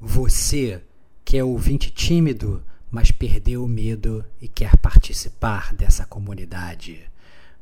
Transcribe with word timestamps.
Você 0.00 0.80
que 1.24 1.36
é 1.36 1.44
ouvinte 1.44 1.90
tímido, 1.90 2.62
mas 2.90 3.10
perdeu 3.10 3.64
o 3.64 3.68
medo 3.68 4.24
e 4.40 4.48
quer 4.48 4.76
participar 4.76 5.74
dessa 5.74 6.06
comunidade. 6.06 7.00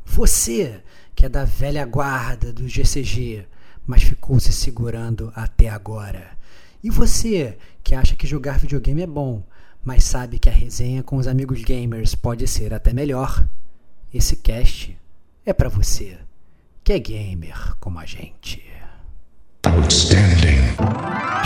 Você 0.05 0.83
que 1.14 1.25
é 1.25 1.28
da 1.28 1.44
velha 1.44 1.84
guarda 1.84 2.52
do 2.52 2.68
GCG, 2.68 3.46
mas 3.86 4.02
ficou 4.02 4.38
se 4.38 4.52
segurando 4.52 5.33
até 5.34 5.68
agora. 5.68 6.36
E 6.83 6.91
você 6.91 7.57
que 7.83 7.94
acha 7.94 8.14
que 8.14 8.27
jogar 8.27 8.59
videogame 8.59 9.03
é 9.03 9.07
bom, 9.07 9.43
mas 9.82 10.05
sabe 10.05 10.39
que 10.39 10.48
a 10.48 10.53
resenha 10.53 11.03
com 11.03 11.16
os 11.16 11.27
amigos 11.27 11.62
gamers 11.62 12.14
pode 12.14 12.46
ser 12.46 12.75
até 12.75 12.93
melhor. 12.93 13.48
Esse 14.12 14.37
cast 14.37 14.96
é 15.45 15.53
para 15.53 15.68
você, 15.68 16.18
que 16.84 16.93
é 16.93 16.98
gamer 16.98 17.77
como 17.80 17.98
a 17.98 18.05
gente. 18.05 18.62
Outstanding. 19.64 21.46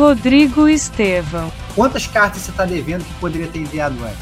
Rodrigo 0.00 0.66
Estevão. 0.66 1.52
Quantas 1.74 2.06
cartas 2.06 2.40
você 2.40 2.50
está 2.50 2.64
devendo 2.64 3.04
que 3.04 3.12
poderia 3.20 3.46
ter 3.48 3.58
enviado 3.58 4.02
antes? 4.02 4.18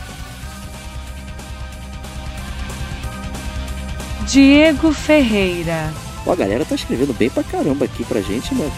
Diego 4.29 4.93
Ferreira. 4.93 5.95
Pô, 6.25 6.33
a 6.33 6.35
galera 6.35 6.65
tá 6.65 6.75
escrevendo 6.75 7.15
bem 7.15 7.31
pra 7.31 7.45
caramba 7.45 7.85
aqui 7.85 8.05
pra 8.05 8.21
gente, 8.21 8.53
né? 8.57 8.69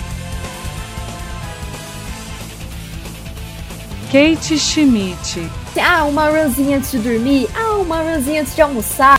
Kate 4.12 4.59
Schmidt. 4.59 5.51
Ah, 5.82 6.04
uma 6.04 6.28
runzinha 6.28 6.76
antes 6.76 6.90
de 6.90 6.98
dormir. 6.98 7.48
Ah, 7.54 7.78
uma 7.78 8.02
runzinha 8.02 8.42
antes 8.42 8.54
de 8.54 8.60
almoçar. 8.60 9.18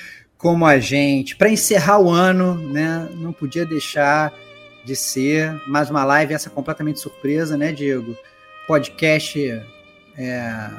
Como 0.41 0.65
a 0.65 0.79
gente. 0.79 1.35
Para 1.35 1.51
encerrar 1.51 1.99
o 1.99 2.09
ano, 2.09 2.55
né? 2.55 3.07
Não 3.13 3.31
podia 3.31 3.63
deixar 3.63 4.33
de 4.83 4.95
ser 4.95 5.53
mais 5.67 5.91
uma 5.91 6.03
live 6.03 6.33
essa 6.33 6.49
completamente 6.49 6.99
surpresa, 6.99 7.55
né, 7.55 7.71
Diego? 7.71 8.17
Podcast 8.67 9.39
é, 10.17 10.69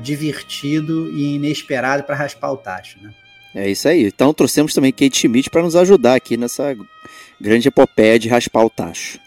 divertido 0.00 1.10
e 1.10 1.34
inesperado 1.34 2.04
para 2.04 2.14
raspar 2.14 2.52
o 2.52 2.56
tacho, 2.56 2.98
né? 3.02 3.12
É 3.54 3.68
isso 3.68 3.88
aí. 3.88 4.04
Então 4.04 4.32
trouxemos 4.32 4.72
também 4.72 4.92
Kate 4.92 5.18
Schmidt 5.18 5.50
para 5.50 5.62
nos 5.62 5.74
ajudar 5.74 6.14
aqui 6.14 6.36
nessa 6.36 6.76
grande 7.40 7.66
epopeia 7.66 8.20
de 8.20 8.28
raspar 8.28 8.64
o 8.64 8.70
tacho. 8.70 9.18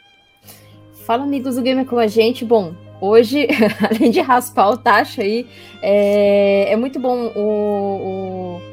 Fala, 1.06 1.24
amigos 1.24 1.56
do 1.58 1.62
Gamer 1.62 1.86
com 1.86 2.00
a 2.00 2.08
gente. 2.08 2.46
Bom, 2.46 2.74
hoje, 3.02 3.46
além 3.84 4.10
de 4.10 4.22
raspar 4.22 4.70
o 4.70 4.78
tacho 4.78 5.20
aí, 5.20 5.46
é, 5.82 6.72
é 6.72 6.76
muito 6.78 6.98
bom 6.98 7.32
o, 7.36 8.62
o 8.62 8.65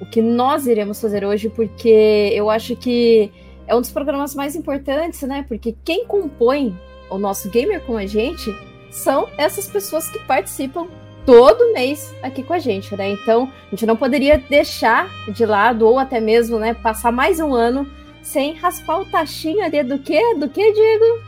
o 0.00 0.06
que 0.06 0.22
nós 0.22 0.66
iremos 0.66 1.00
fazer 1.00 1.24
hoje, 1.24 1.48
porque 1.48 2.30
eu 2.32 2.48
acho 2.50 2.76
que 2.76 3.30
é 3.66 3.74
um 3.74 3.80
dos 3.80 3.90
programas 3.90 4.34
mais 4.34 4.54
importantes, 4.56 5.22
né? 5.22 5.44
Porque 5.46 5.74
quem 5.84 6.06
compõe 6.06 6.76
o 7.10 7.18
nosso 7.18 7.50
gamer 7.50 7.80
com 7.82 7.96
a 7.96 8.06
gente 8.06 8.54
são 8.90 9.28
essas 9.36 9.66
pessoas 9.66 10.08
que 10.08 10.18
participam 10.20 10.86
todo 11.26 11.72
mês 11.74 12.14
aqui 12.22 12.42
com 12.42 12.54
a 12.54 12.58
gente, 12.58 12.96
né? 12.96 13.10
Então, 13.10 13.52
a 13.66 13.70
gente 13.70 13.84
não 13.84 13.96
poderia 13.96 14.38
deixar 14.38 15.08
de 15.30 15.44
lado 15.44 15.86
ou 15.86 15.98
até 15.98 16.20
mesmo, 16.20 16.58
né, 16.58 16.72
passar 16.72 17.12
mais 17.12 17.38
um 17.38 17.52
ano 17.52 17.86
sem 18.22 18.54
raspar 18.54 19.00
o 19.00 19.04
tachinho 19.04 19.62
ali 19.64 19.82
do 19.82 19.98
que? 19.98 20.34
Do 20.36 20.48
que, 20.48 20.72
Diego? 20.72 21.22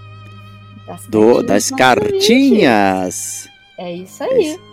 Das 0.86 1.06
do, 1.06 1.42
das 1.42 1.70
cartinhas. 1.70 3.48
É 3.76 3.92
isso 3.92 4.22
aí. 4.25 4.59
É 4.66 4.69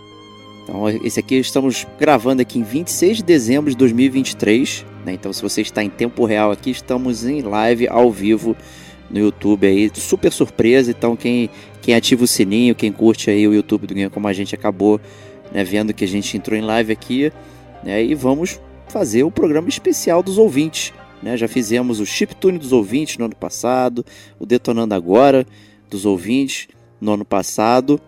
então, 0.68 0.86
esse 1.02 1.18
aqui 1.18 1.36
estamos 1.36 1.86
gravando 1.98 2.42
aqui 2.42 2.58
em 2.58 2.62
26 2.62 3.16
de 3.16 3.22
dezembro 3.22 3.70
de 3.70 3.76
2023. 3.78 4.84
Né? 5.06 5.14
Então, 5.14 5.32
se 5.32 5.40
você 5.40 5.62
está 5.62 5.82
em 5.82 5.88
tempo 5.88 6.26
real 6.26 6.50
aqui, 6.50 6.70
estamos 6.70 7.24
em 7.24 7.40
live 7.40 7.88
ao 7.88 8.12
vivo 8.12 8.54
no 9.10 9.18
YouTube 9.18 9.66
aí, 9.66 9.90
super 9.94 10.30
surpresa. 10.30 10.90
Então, 10.90 11.16
quem, 11.16 11.48
quem 11.80 11.94
ativa 11.94 12.22
o 12.22 12.26
sininho, 12.26 12.74
quem 12.74 12.92
curte 12.92 13.30
aí 13.30 13.48
o 13.48 13.54
YouTube 13.54 13.86
do 13.86 13.94
Ganho 13.94 14.10
Como 14.10 14.28
a 14.28 14.32
gente 14.34 14.54
acabou 14.54 15.00
né, 15.50 15.64
vendo 15.64 15.94
que 15.94 16.04
a 16.04 16.08
gente 16.08 16.36
entrou 16.36 16.58
em 16.58 16.62
live 16.62 16.92
aqui, 16.92 17.32
né, 17.82 18.04
e 18.04 18.14
vamos 18.14 18.60
fazer 18.88 19.22
o 19.22 19.30
programa 19.30 19.70
especial 19.70 20.22
dos 20.22 20.36
ouvintes. 20.36 20.92
Né? 21.22 21.34
Já 21.38 21.48
fizemos 21.48 21.98
o 21.98 22.04
Chiptune 22.04 22.58
dos 22.58 22.72
ouvintes 22.72 23.16
no 23.16 23.24
ano 23.24 23.36
passado, 23.36 24.04
o 24.38 24.44
Detonando 24.44 24.94
Agora 24.94 25.46
dos 25.88 26.04
ouvintes 26.04 26.68
no 27.00 27.14
ano 27.14 27.24
passado. 27.24 27.98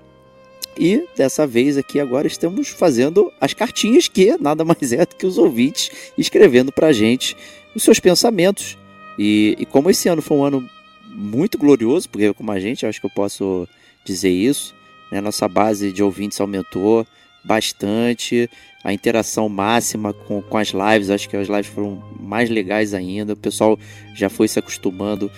E 0.78 1.04
dessa 1.16 1.46
vez 1.46 1.76
aqui 1.76 2.00
agora 2.00 2.26
estamos 2.26 2.68
fazendo 2.68 3.32
as 3.40 3.52
cartinhas 3.52 4.08
que 4.08 4.36
nada 4.40 4.64
mais 4.64 4.92
é 4.92 5.04
do 5.04 5.14
que 5.14 5.26
os 5.26 5.38
ouvintes 5.38 5.90
escrevendo 6.16 6.72
para 6.72 6.88
a 6.88 6.92
gente 6.92 7.36
os 7.74 7.82
seus 7.82 8.00
pensamentos. 8.00 8.78
E, 9.18 9.56
e, 9.58 9.66
como 9.66 9.90
esse 9.90 10.08
ano 10.08 10.22
foi 10.22 10.36
um 10.36 10.44
ano 10.44 10.68
muito 11.06 11.58
glorioso, 11.58 12.08
porque 12.08 12.32
como 12.32 12.50
a 12.52 12.60
gente, 12.60 12.86
acho 12.86 13.00
que 13.00 13.06
eu 13.06 13.10
posso 13.10 13.68
dizer 14.04 14.30
isso, 14.30 14.74
né, 15.10 15.20
nossa 15.20 15.46
base 15.46 15.92
de 15.92 16.02
ouvintes 16.02 16.40
aumentou 16.40 17.06
bastante, 17.44 18.48
a 18.82 18.92
interação 18.92 19.48
máxima 19.48 20.12
com, 20.12 20.40
com 20.40 20.56
as 20.56 20.68
lives, 20.68 21.10
acho 21.10 21.28
que 21.28 21.36
as 21.36 21.48
lives 21.48 21.66
foram 21.66 22.02
mais 22.18 22.48
legais 22.48 22.94
ainda, 22.94 23.32
o 23.32 23.36
pessoal 23.36 23.78
já 24.14 24.28
foi 24.28 24.48
se 24.48 24.58
acostumando 24.58 25.30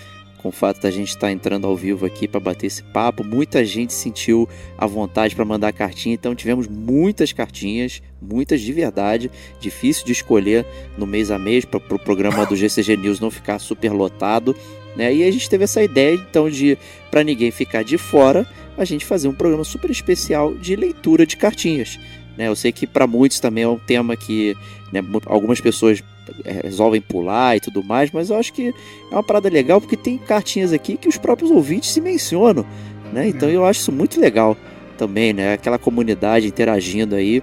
com 0.43 0.49
o 0.49 0.51
fato 0.51 0.81
da 0.81 0.91
gente 0.91 1.07
estar 1.07 1.27
tá 1.27 1.31
entrando 1.31 1.65
ao 1.65 1.75
vivo 1.75 2.05
aqui 2.05 2.27
para 2.27 2.39
bater 2.41 2.67
esse 2.67 2.83
papo. 2.83 3.23
Muita 3.23 3.63
gente 3.63 3.93
sentiu 3.93 4.47
a 4.77 4.85
vontade 4.85 5.33
para 5.33 5.45
mandar 5.45 5.71
cartinha, 5.71 6.13
então 6.13 6.35
tivemos 6.35 6.67
muitas 6.67 7.31
cartinhas, 7.31 8.01
muitas 8.21 8.59
de 8.59 8.73
verdade. 8.73 9.31
Difícil 9.61 10.05
de 10.05 10.11
escolher 10.11 10.65
no 10.97 11.07
mês 11.07 11.31
a 11.31 11.39
mês 11.39 11.63
para 11.63 11.77
o 11.77 11.81
pro 11.81 11.97
programa 11.97 12.45
do 12.45 12.57
GCG 12.57 12.97
News 12.97 13.21
não 13.21 13.31
ficar 13.31 13.57
super 13.57 13.93
lotado. 13.93 14.53
Né? 14.97 15.15
E 15.15 15.23
a 15.23 15.31
gente 15.31 15.49
teve 15.49 15.63
essa 15.63 15.81
ideia 15.81 16.13
então 16.13 16.49
de, 16.49 16.77
para 17.09 17.23
ninguém 17.23 17.49
ficar 17.49 17.83
de 17.83 17.97
fora, 17.97 18.45
a 18.77 18.83
gente 18.83 19.05
fazer 19.05 19.29
um 19.29 19.33
programa 19.33 19.63
super 19.63 19.89
especial 19.89 20.53
de 20.53 20.75
leitura 20.75 21.25
de 21.25 21.37
cartinhas. 21.37 21.97
Né? 22.37 22.49
Eu 22.49 22.55
sei 22.55 22.73
que 22.73 22.85
para 22.85 23.07
muitos 23.07 23.39
também 23.39 23.63
é 23.63 23.67
um 23.67 23.79
tema 23.79 24.17
que 24.17 24.57
né, 24.91 25.01
algumas 25.25 25.61
pessoas 25.61 26.03
resolvem 26.45 27.01
pular 27.01 27.57
e 27.57 27.59
tudo 27.59 27.83
mais, 27.83 28.11
mas 28.11 28.29
eu 28.29 28.37
acho 28.37 28.53
que 28.53 28.73
é 29.11 29.13
uma 29.13 29.23
parada 29.23 29.49
legal 29.49 29.79
porque 29.79 29.97
tem 29.97 30.17
cartinhas 30.17 30.73
aqui 30.73 30.97
que 30.97 31.07
os 31.07 31.17
próprios 31.17 31.51
ouvintes 31.51 31.91
se 31.91 32.01
mencionam, 32.01 32.65
né? 33.11 33.27
Então 33.27 33.49
eu 33.49 33.65
acho 33.65 33.81
isso 33.81 33.91
muito 33.91 34.19
legal 34.19 34.57
também, 34.97 35.33
né? 35.33 35.53
Aquela 35.53 35.77
comunidade 35.77 36.47
interagindo 36.47 37.15
aí, 37.15 37.41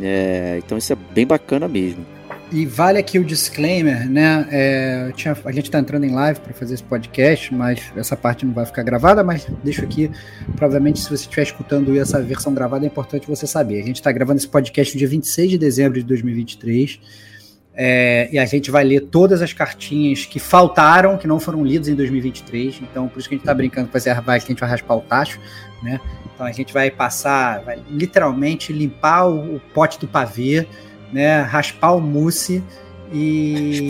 é, 0.00 0.60
então 0.64 0.78
isso 0.78 0.92
é 0.92 0.96
bem 1.14 1.26
bacana 1.26 1.68
mesmo. 1.68 2.04
E 2.52 2.64
vale 2.66 2.98
aqui 2.98 3.18
o 3.18 3.24
disclaimer, 3.24 4.08
né? 4.08 4.46
É, 4.50 5.12
tinha, 5.16 5.36
a 5.44 5.50
gente 5.50 5.64
está 5.64 5.80
entrando 5.80 6.04
em 6.04 6.10
live 6.10 6.38
para 6.38 6.52
fazer 6.52 6.74
esse 6.74 6.84
podcast, 6.84 7.52
mas 7.52 7.82
essa 7.96 8.16
parte 8.16 8.46
não 8.46 8.52
vai 8.52 8.64
ficar 8.64 8.84
gravada, 8.84 9.24
mas 9.24 9.46
deixo 9.64 9.82
aqui. 9.82 10.08
Provavelmente, 10.54 11.00
se 11.00 11.08
você 11.08 11.24
estiver 11.24 11.42
escutando 11.42 11.98
essa 11.98 12.22
versão 12.22 12.54
gravada, 12.54 12.84
é 12.84 12.86
importante 12.86 13.26
você 13.26 13.44
saber. 13.44 13.80
A 13.80 13.84
gente 13.84 13.96
está 13.96 14.12
gravando 14.12 14.38
esse 14.38 14.46
podcast 14.46 14.94
no 14.94 14.98
dia 14.98 15.08
26 15.08 15.50
de 15.50 15.58
dezembro 15.58 15.98
de 15.98 16.04
2023. 16.04 17.00
É, 17.76 18.28
e 18.30 18.38
a 18.38 18.44
gente 18.44 18.70
vai 18.70 18.84
ler 18.84 19.00
todas 19.00 19.42
as 19.42 19.52
cartinhas 19.52 20.24
que 20.24 20.38
faltaram, 20.38 21.18
que 21.18 21.26
não 21.26 21.40
foram 21.40 21.64
lidas 21.64 21.88
em 21.88 21.94
2023. 21.94 22.80
Então, 22.82 23.08
por 23.08 23.18
isso 23.18 23.28
que 23.28 23.34
a 23.34 23.36
gente 23.36 23.42
está 23.42 23.54
brincando 23.54 23.88
com 23.88 23.98
esse 23.98 24.12
vai 24.14 24.38
que 24.38 24.46
a 24.46 24.48
gente 24.48 24.60
vai 24.60 24.68
raspar 24.68 24.94
o 24.94 25.00
tacho, 25.00 25.40
né? 25.82 26.00
Então 26.34 26.46
a 26.46 26.52
gente 26.52 26.72
vai 26.72 26.90
passar, 26.90 27.62
vai 27.62 27.80
literalmente 27.88 28.72
limpar 28.72 29.26
o, 29.26 29.56
o 29.56 29.60
pote 29.72 29.98
do 29.98 30.06
pavê, 30.06 30.66
né? 31.12 31.42
Raspar 31.42 31.92
o 31.92 32.00
mousse 32.00 32.62
e 33.12 33.88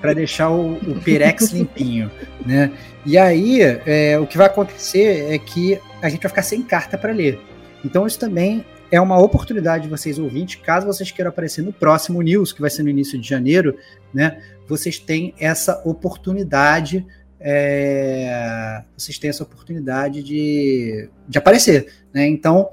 para 0.00 0.12
deixar 0.12 0.50
o, 0.50 0.74
o 0.74 1.00
perex 1.02 1.50
limpinho, 1.52 2.10
né? 2.44 2.70
E 3.06 3.16
aí 3.16 3.60
é, 3.62 4.18
o 4.18 4.26
que 4.26 4.36
vai 4.36 4.46
acontecer 4.46 5.32
é 5.32 5.38
que 5.38 5.78
a 6.02 6.08
gente 6.08 6.20
vai 6.20 6.28
ficar 6.28 6.42
sem 6.42 6.62
carta 6.62 6.98
para 6.98 7.12
ler. 7.12 7.40
Então 7.84 8.06
isso 8.06 8.18
também 8.18 8.64
é 8.90 9.00
uma 9.00 9.18
oportunidade 9.18 9.84
de 9.84 9.90
vocês 9.90 10.18
ouvintes, 10.18 10.60
caso 10.62 10.86
vocês 10.86 11.10
queiram 11.10 11.30
aparecer 11.30 11.62
no 11.62 11.72
próximo 11.72 12.20
news, 12.22 12.52
que 12.52 12.60
vai 12.60 12.70
ser 12.70 12.82
no 12.82 12.88
início 12.88 13.18
de 13.18 13.28
janeiro, 13.28 13.76
né? 14.12 14.40
Vocês 14.68 14.98
têm 14.98 15.34
essa 15.38 15.80
oportunidade 15.84 17.06
é, 17.40 18.82
vocês 18.96 19.18
têm 19.18 19.30
essa 19.30 19.42
oportunidade 19.42 20.22
de, 20.22 21.08
de 21.26 21.38
aparecer. 21.38 21.90
Né? 22.12 22.28
Então, 22.28 22.68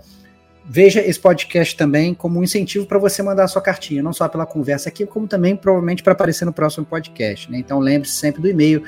veja 0.65 0.99
esse 0.99 1.19
podcast 1.19 1.75
também 1.77 2.13
como 2.13 2.39
um 2.39 2.43
incentivo 2.43 2.85
para 2.85 2.99
você 2.99 3.23
mandar 3.23 3.45
a 3.45 3.47
sua 3.47 3.61
cartinha, 3.61 4.03
não 4.03 4.11
só 4.11 4.27
pela 4.27 4.45
conversa 4.45 4.89
aqui, 4.89 5.05
como 5.05 5.25
também 5.25 5.55
provavelmente 5.55 6.03
para 6.03 6.11
aparecer 6.11 6.43
no 6.43 6.51
próximo 6.51 6.85
podcast. 6.85 7.49
Né? 7.49 7.59
Então, 7.59 7.79
lembre-se 7.79 8.15
sempre 8.15 8.41
do 8.41 8.49
e-mail 8.49 8.83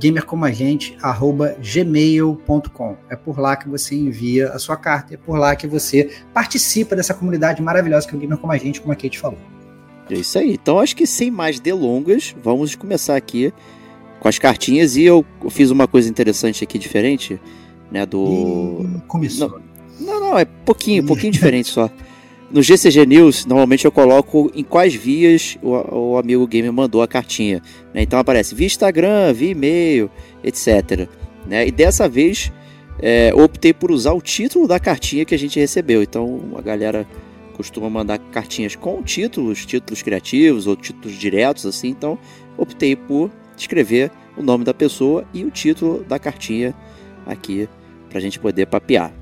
gamercomagente@gmail.com. 0.00 2.96
É 3.08 3.16
por 3.16 3.38
lá 3.38 3.56
que 3.56 3.66
você 3.68 3.94
envia 3.94 4.48
a 4.48 4.58
sua 4.58 4.76
carta, 4.76 5.14
é 5.14 5.16
por 5.16 5.38
lá 5.38 5.56
que 5.56 5.66
você 5.66 6.10
participa 6.32 6.96
dessa 6.96 7.14
comunidade 7.14 7.62
maravilhosa 7.62 8.06
que 8.06 8.14
é 8.14 8.16
o 8.16 8.20
Gamer 8.20 8.38
Como 8.38 8.52
a 8.52 8.58
Gente, 8.58 8.80
como 8.80 8.92
a 8.92 8.96
Kate 8.96 9.18
falou. 9.18 9.38
É 10.10 10.14
isso 10.14 10.38
aí. 10.38 10.54
Então 10.54 10.80
acho 10.80 10.94
que 10.94 11.06
sem 11.06 11.30
mais 11.30 11.60
delongas, 11.60 12.34
vamos 12.42 12.74
começar 12.74 13.16
aqui 13.16 13.52
com 14.20 14.28
as 14.28 14.38
cartinhas 14.38 14.96
e 14.96 15.02
eu 15.02 15.24
fiz 15.50 15.70
uma 15.70 15.86
coisa 15.86 16.08
interessante 16.08 16.64
aqui 16.64 16.78
diferente, 16.78 17.38
né, 17.90 18.06
do 18.06 18.86
começou. 19.06 19.60
Não, 20.00 20.20
não, 20.20 20.38
é 20.38 20.44
pouquinho, 20.44 21.04
pouquinho 21.04 21.32
diferente 21.32 21.68
só. 21.68 21.90
No 22.50 22.62
GCG 22.62 23.06
News, 23.06 23.46
normalmente 23.46 23.84
eu 23.84 23.90
coloco 23.90 24.50
em 24.54 24.62
quais 24.62 24.94
vias 24.94 25.58
o, 25.62 26.12
o 26.12 26.18
amigo 26.18 26.46
gamer 26.46 26.72
mandou 26.72 27.02
a 27.02 27.08
cartinha. 27.08 27.60
né? 27.92 28.02
Então 28.02 28.18
aparece 28.18 28.54
via 28.54 28.66
Instagram, 28.66 29.32
via 29.32 29.50
e-mail, 29.50 30.10
etc. 30.42 31.08
né? 31.46 31.66
E 31.66 31.70
dessa 31.70 32.08
vez 32.08 32.52
é, 32.98 33.32
optei 33.34 33.72
por 33.72 33.90
usar 33.90 34.12
o 34.12 34.20
título 34.20 34.68
da 34.68 34.78
cartinha 34.78 35.24
que 35.24 35.34
a 35.34 35.38
gente 35.38 35.58
recebeu. 35.58 36.02
Então 36.02 36.40
a 36.56 36.60
galera 36.60 37.06
costuma 37.56 37.88
mandar 37.88 38.18
cartinhas 38.18 38.76
com 38.76 39.02
títulos, 39.02 39.64
títulos 39.64 40.02
criativos 40.02 40.66
ou 40.66 40.76
títulos 40.76 41.16
diretos, 41.16 41.66
assim. 41.66 41.88
Então 41.88 42.18
optei 42.56 42.94
por 42.94 43.30
escrever 43.56 44.10
o 44.36 44.42
nome 44.42 44.64
da 44.64 44.74
pessoa 44.74 45.24
e 45.32 45.44
o 45.44 45.50
título 45.50 46.04
da 46.04 46.18
cartinha 46.18 46.74
aqui 47.26 47.68
pra 48.10 48.20
gente 48.20 48.38
poder 48.38 48.66
papear. 48.66 49.12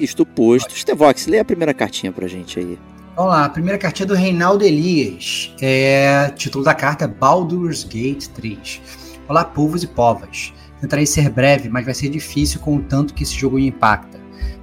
Isto 0.00 0.24
posto. 0.26 0.76
Stevox, 0.76 1.26
lê 1.26 1.38
a 1.38 1.44
primeira 1.44 1.72
cartinha 1.74 2.12
pra 2.12 2.26
gente 2.26 2.58
aí. 2.58 2.78
Vamos 3.16 3.32
lá, 3.32 3.44
a 3.44 3.48
primeira 3.50 3.78
cartinha 3.78 4.04
é 4.04 4.08
do 4.08 4.14
Reinaldo 4.14 4.64
Elias. 4.64 5.54
É, 5.60 6.30
título 6.36 6.64
da 6.64 6.74
carta 6.74 7.04
é 7.04 7.08
Baldur's 7.08 7.84
Gate 7.84 8.26
3. 8.28 8.80
Olá, 9.28 9.44
povos 9.44 9.82
e 9.82 9.86
povas. 9.86 10.52
Tentarei 10.80 11.06
ser 11.06 11.28
breve, 11.30 11.68
mas 11.68 11.84
vai 11.84 11.94
ser 11.94 12.08
difícil 12.08 12.58
com 12.60 12.76
o 12.76 12.82
tanto 12.82 13.14
que 13.14 13.22
esse 13.22 13.34
jogo 13.34 13.56
me 13.56 13.66
impacta. 13.68 14.18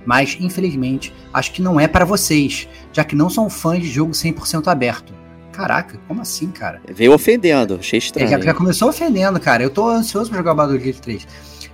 Mas, 0.05 0.35
infelizmente, 0.39 1.13
acho 1.33 1.51
que 1.53 1.61
não 1.61 1.79
é 1.79 1.87
para 1.87 2.03
vocês, 2.03 2.67
já 2.91 3.03
que 3.03 3.15
não 3.15 3.29
são 3.29 3.49
fãs 3.49 3.79
de 3.81 3.87
jogo 3.89 4.11
100% 4.11 4.67
aberto. 4.67 5.13
Caraca, 5.51 5.99
como 6.07 6.21
assim, 6.21 6.47
cara? 6.47 6.81
Veio 6.93 7.13
ofendendo, 7.13 7.75
achei 7.79 7.97
É, 7.97 7.99
estranho. 7.99 8.29
já, 8.29 8.39
já 8.39 8.53
começou 8.53 8.89
ofendendo, 8.89 9.39
cara. 9.39 9.61
Eu 9.61 9.69
tô 9.69 9.87
ansioso 9.89 10.29
pra 10.29 10.39
jogar 10.39 10.53
o 10.53 10.55
Baldur's 10.55 10.83
Gate 10.83 10.99
3. 10.99 11.27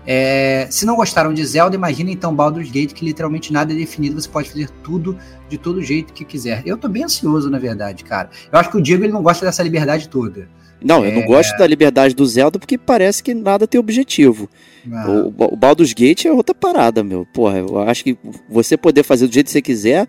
É, 0.08 0.68
se 0.70 0.86
não 0.86 0.96
gostaram 0.96 1.34
de 1.34 1.44
Zelda, 1.46 1.76
imagina 1.76 2.12
então 2.12 2.34
Baldur's 2.36 2.70
Gate, 2.70 2.94
que 2.94 3.04
literalmente 3.04 3.52
nada 3.52 3.74
é 3.74 3.76
definido, 3.76 4.20
você 4.22 4.30
pode 4.30 4.50
fazer 4.50 4.70
tudo 4.84 5.18
de 5.50 5.58
todo 5.58 5.82
jeito 5.82 6.14
que 6.14 6.24
quiser. 6.24 6.62
Eu 6.66 6.78
tô 6.78 6.88
bem 6.88 7.04
ansioso, 7.04 7.50
na 7.50 7.58
verdade, 7.60 8.04
cara. 8.04 8.30
Eu 8.52 8.60
acho 8.60 8.70
que 8.70 8.78
o 8.78 8.82
Diego 8.82 9.04
ele 9.04 9.14
não 9.14 9.24
gosta 9.24 9.46
dessa 9.46 9.64
liberdade 9.64 10.08
toda. 10.10 10.48
Não, 10.84 11.04
eu 11.06 11.12
não 11.12 11.22
É. 11.22 11.26
gosto 11.26 11.58
da 11.58 11.66
liberdade 11.66 12.14
do 12.14 12.26
Zelda 12.26 12.60
porque 12.60 12.78
parece 12.78 13.24
que 13.24 13.34
nada 13.34 13.66
tem 13.66 13.80
objetivo. 13.80 14.48
Ah, 14.92 15.10
O, 15.10 15.54
o 15.54 15.56
Baldur's 15.56 15.94
Gate 15.94 16.26
é 16.26 16.32
outra 16.32 16.54
parada, 16.54 17.04
meu. 17.04 17.26
Porra, 17.34 17.58
eu 17.60 17.80
acho 17.80 18.04
que 18.04 18.18
você 18.50 18.78
poder 18.78 19.02
fazer 19.02 19.26
do 19.28 19.34
jeito 19.34 19.48
que 19.48 19.52
você 19.54 19.62
quiser, 19.62 20.08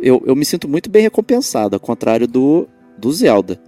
eu, 0.00 0.22
eu 0.24 0.36
me 0.36 0.44
sinto 0.44 0.68
muito 0.68 0.88
bem 0.88 1.02
recompensado, 1.02 1.74
ao 1.74 1.80
contrário 1.80 2.28
do, 2.28 2.68
do 2.96 3.10
Zelda. 3.12 3.58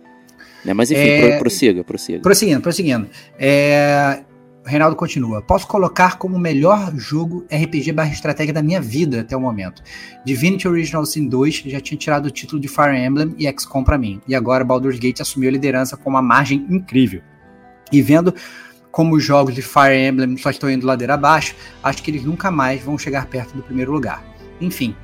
Né? 0.65 0.73
Mas 0.73 0.91
enfim, 0.93 1.01
É, 1.03 1.31
pro- 1.31 1.39
prossiga, 1.41 1.83
prossiga. 1.83 2.21
Prosseguindo, 2.21 2.61
prosseguindo. 2.61 3.09
É, 3.39 4.21
o 4.65 4.69
Reinaldo 4.69 4.97
continua. 4.97 5.43
Posso 5.43 5.67
colocar 5.67 6.17
como 6.17 6.37
o 6.37 6.41
melhor 6.41 6.91
jogo 6.97 7.45
RPG 7.53 7.93
barra 7.93 8.13
estratégia 8.13 8.55
da 8.55 8.63
minha 8.63 8.81
vida 8.81 9.21
até 9.21 9.37
o 9.37 9.41
momento. 9.41 9.83
Divinity 10.25 10.67
Original 10.67 11.05
Sin 11.05 11.29
2 11.29 11.65
já 11.67 11.81
tinha 11.81 11.99
tirado 11.99 12.27
o 12.27 12.31
título 12.31 12.61
de 12.61 12.67
Fire 12.67 12.97
Emblem 12.97 13.35
e 13.39 13.47
XCOM 13.47 13.85
pra 13.85 13.99
mim. 13.99 14.23
E 14.27 14.35
agora 14.35 14.65
Baldur's 14.65 14.99
Gate 14.99 15.21
assumiu 15.21 15.51
a 15.51 15.53
liderança 15.53 15.97
com 15.97 16.09
uma 16.09 16.23
margem 16.23 16.67
incrível. 16.71 17.21
E 17.93 18.01
vendo 18.01 18.35
como 18.91 19.17
os 19.17 19.25
jogos 19.25 19.55
de 19.55 19.61
Fire 19.61 20.09
Emblem 20.09 20.37
só 20.39 20.49
estão 20.49 20.71
indo 20.71 20.87
ladeira 20.87 21.15
abaixo, 21.15 21.55
acho 21.83 22.03
que 22.03 22.11
eles 22.11 22.25
nunca 22.25 22.51
mais 22.51 22.81
vão 22.81 22.97
chegar 22.97 23.27
perto 23.27 23.55
do 23.55 23.63
primeiro 23.63 23.93
lugar. 23.93 24.25
Enfim, 24.61 24.97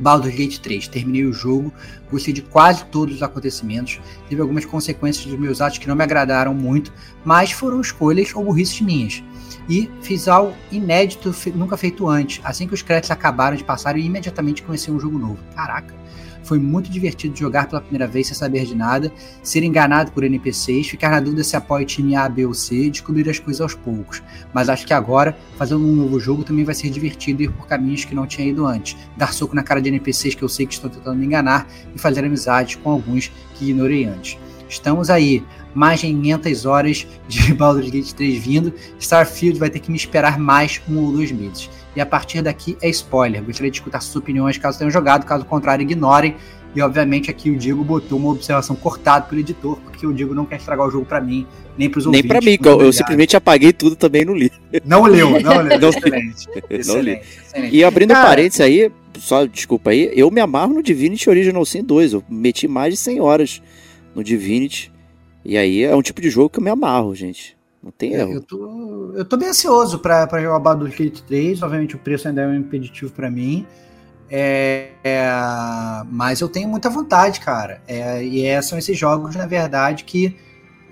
Baldur's 0.00 0.34
Gate 0.34 0.58
3, 0.58 0.88
terminei 0.88 1.24
o 1.24 1.32
jogo, 1.32 1.72
gostei 2.10 2.32
de 2.32 2.42
quase 2.42 2.84
todos 2.86 3.16
os 3.16 3.22
acontecimentos, 3.22 4.00
teve 4.28 4.40
algumas 4.40 4.64
consequências 4.64 5.26
dos 5.26 5.38
meus 5.38 5.60
atos 5.60 5.78
que 5.78 5.86
não 5.86 5.94
me 5.94 6.02
agradaram 6.02 6.54
muito, 6.54 6.92
mas 7.24 7.52
foram 7.52 7.80
escolhas 7.80 8.34
ou 8.34 8.44
burrices 8.44 8.80
minhas. 8.80 9.22
E 9.68 9.88
fiz 10.02 10.26
algo 10.26 10.56
inédito, 10.72 11.34
nunca 11.54 11.76
feito 11.76 12.08
antes. 12.08 12.40
Assim 12.42 12.66
que 12.66 12.74
os 12.74 12.82
créditos 12.82 13.10
acabaram 13.10 13.56
de 13.56 13.62
passar, 13.62 13.96
eu 13.96 14.02
imediatamente 14.02 14.62
comecei 14.62 14.92
um 14.92 14.98
jogo 14.98 15.18
novo. 15.18 15.38
Caraca! 15.54 15.99
Foi 16.42 16.58
muito 16.58 16.90
divertido 16.90 17.36
jogar 17.36 17.68
pela 17.68 17.80
primeira 17.80 18.06
vez 18.06 18.26
sem 18.26 18.36
saber 18.36 18.64
de 18.64 18.74
nada, 18.74 19.12
ser 19.42 19.62
enganado 19.62 20.12
por 20.12 20.24
NPCs, 20.24 20.88
ficar 20.88 21.10
na 21.10 21.20
dúvida 21.20 21.44
se 21.44 21.56
apoia 21.56 21.82
o 21.82 21.86
time 21.86 22.16
A, 22.16 22.28
B 22.28 22.46
ou 22.46 22.54
C 22.54 22.86
e 22.86 22.90
descobrir 22.90 23.28
as 23.28 23.38
coisas 23.38 23.60
aos 23.60 23.74
poucos. 23.74 24.22
Mas 24.52 24.68
acho 24.68 24.86
que 24.86 24.94
agora, 24.94 25.36
fazendo 25.56 25.84
um 25.84 25.94
novo 25.94 26.18
jogo, 26.18 26.44
também 26.44 26.64
vai 26.64 26.74
ser 26.74 26.90
divertido 26.90 27.42
ir 27.42 27.50
por 27.50 27.66
caminhos 27.66 28.04
que 28.04 28.14
não 28.14 28.26
tinha 28.26 28.48
ido 28.48 28.66
antes. 28.66 28.96
Dar 29.16 29.32
soco 29.32 29.54
na 29.54 29.62
cara 29.62 29.80
de 29.80 29.88
NPCs 29.88 30.34
que 30.34 30.42
eu 30.42 30.48
sei 30.48 30.66
que 30.66 30.74
estão 30.74 30.90
tentando 30.90 31.16
me 31.16 31.26
enganar 31.26 31.66
e 31.94 31.98
fazer 31.98 32.24
amizades 32.24 32.76
com 32.76 32.90
alguns 32.90 33.30
que 33.54 33.70
ignorei 33.70 34.04
antes. 34.04 34.38
Estamos 34.70 35.10
aí, 35.10 35.44
mais 35.74 36.00
de 36.00 36.06
500 36.06 36.64
horas 36.64 37.06
de 37.28 37.52
Baldur's 37.54 37.90
Gate 37.90 38.12
3 38.12 38.42
vindo. 38.42 38.72
Starfield 39.00 39.58
vai 39.58 39.68
ter 39.68 39.80
que 39.80 39.90
me 39.90 39.96
esperar 39.96 40.38
mais 40.38 40.80
um 40.88 40.98
ou 40.98 41.12
dois 41.12 41.32
meses. 41.32 41.68
E 41.96 42.00
a 42.00 42.06
partir 42.06 42.40
daqui 42.42 42.76
é 42.80 42.88
spoiler. 42.88 43.42
Gostaria 43.42 43.70
de 43.70 43.76
escutar 43.78 44.00
suas 44.00 44.16
opiniões 44.16 44.56
caso 44.58 44.78
tenham 44.78 44.90
jogado, 44.90 45.24
caso 45.26 45.44
contrário, 45.44 45.82
ignorem. 45.82 46.36
E 46.74 46.80
obviamente 46.80 47.28
aqui 47.30 47.50
o 47.50 47.56
Diego 47.56 47.82
botou 47.82 48.16
uma 48.16 48.30
observação 48.30 48.76
cortada 48.76 49.26
pelo 49.26 49.40
editor, 49.40 49.76
porque 49.80 50.06
o 50.06 50.12
Diego 50.14 50.32
não 50.34 50.46
quer 50.46 50.56
estragar 50.56 50.86
o 50.86 50.90
jogo 50.90 51.04
pra 51.04 51.20
mim, 51.20 51.44
nem 51.76 51.90
pros 51.90 52.04
Nem 52.06 52.10
ouvintes. 52.20 52.28
pra 52.28 52.40
mim, 52.40 52.46
Muito 52.50 52.62
que 52.62 52.68
eu, 52.68 52.72
obrigado. 52.74 52.92
simplesmente 52.92 53.36
apaguei 53.36 53.72
tudo 53.72 53.96
também 53.96 54.24
no 54.24 54.32
li. 54.32 54.52
Não 54.84 55.02
leu, 55.02 55.30
não 55.40 55.62
leu. 55.62 55.80
Não- 55.80 55.88
excelente. 55.88 56.46
li. 56.54 56.62
Excelente. 56.70 57.22
excelente. 57.44 57.74
E 57.76 57.82
abrindo 57.82 58.12
Cara- 58.12 58.28
parênteses 58.28 58.60
aí, 58.60 58.92
só 59.18 59.44
desculpa 59.46 59.90
aí, 59.90 60.12
eu 60.14 60.30
me 60.30 60.40
amarro 60.40 60.74
no 60.74 60.82
Divinity 60.82 61.28
Original 61.28 61.64
Sin 61.66 61.82
2. 61.82 62.12
Eu 62.12 62.22
meti 62.30 62.68
mais 62.68 62.94
de 62.94 63.00
100 63.00 63.20
horas 63.20 63.60
no 64.14 64.22
Divinity. 64.22 64.92
E 65.44 65.56
aí 65.56 65.82
é 65.82 65.96
um 65.96 66.02
tipo 66.02 66.20
de 66.20 66.30
jogo 66.30 66.50
que 66.50 66.60
eu 66.60 66.62
me 66.62 66.70
amarro, 66.70 67.12
gente. 67.16 67.56
Não 67.82 67.90
tem 67.90 68.14
É, 68.14 68.20
erro. 68.20 68.32
eu, 68.34 68.42
tô, 68.42 69.12
eu 69.14 69.24
tô 69.24 69.36
bem 69.36 69.48
ansioso 69.48 69.98
pra, 69.98 70.26
pra 70.26 70.40
jogar 70.40 70.56
o 70.56 70.60
Baldur's 70.60 70.94
Gate 70.94 71.20
3. 71.20 71.62
Obviamente 71.62 71.96
o 71.96 71.98
preço 71.98 72.28
ainda 72.28 72.42
é 72.42 72.46
um 72.46 72.54
impeditivo 72.54 73.12
pra 73.12 73.30
mim. 73.30 73.66
É, 74.28 74.90
é, 75.02 75.28
mas 76.10 76.40
eu 76.40 76.48
tenho 76.48 76.68
muita 76.68 76.88
vontade, 76.90 77.40
cara. 77.40 77.82
É, 77.88 78.22
e 78.22 78.44
é, 78.44 78.60
são 78.62 78.78
esses 78.78 78.96
jogos, 78.96 79.34
na 79.34 79.46
verdade, 79.46 80.04
que 80.04 80.36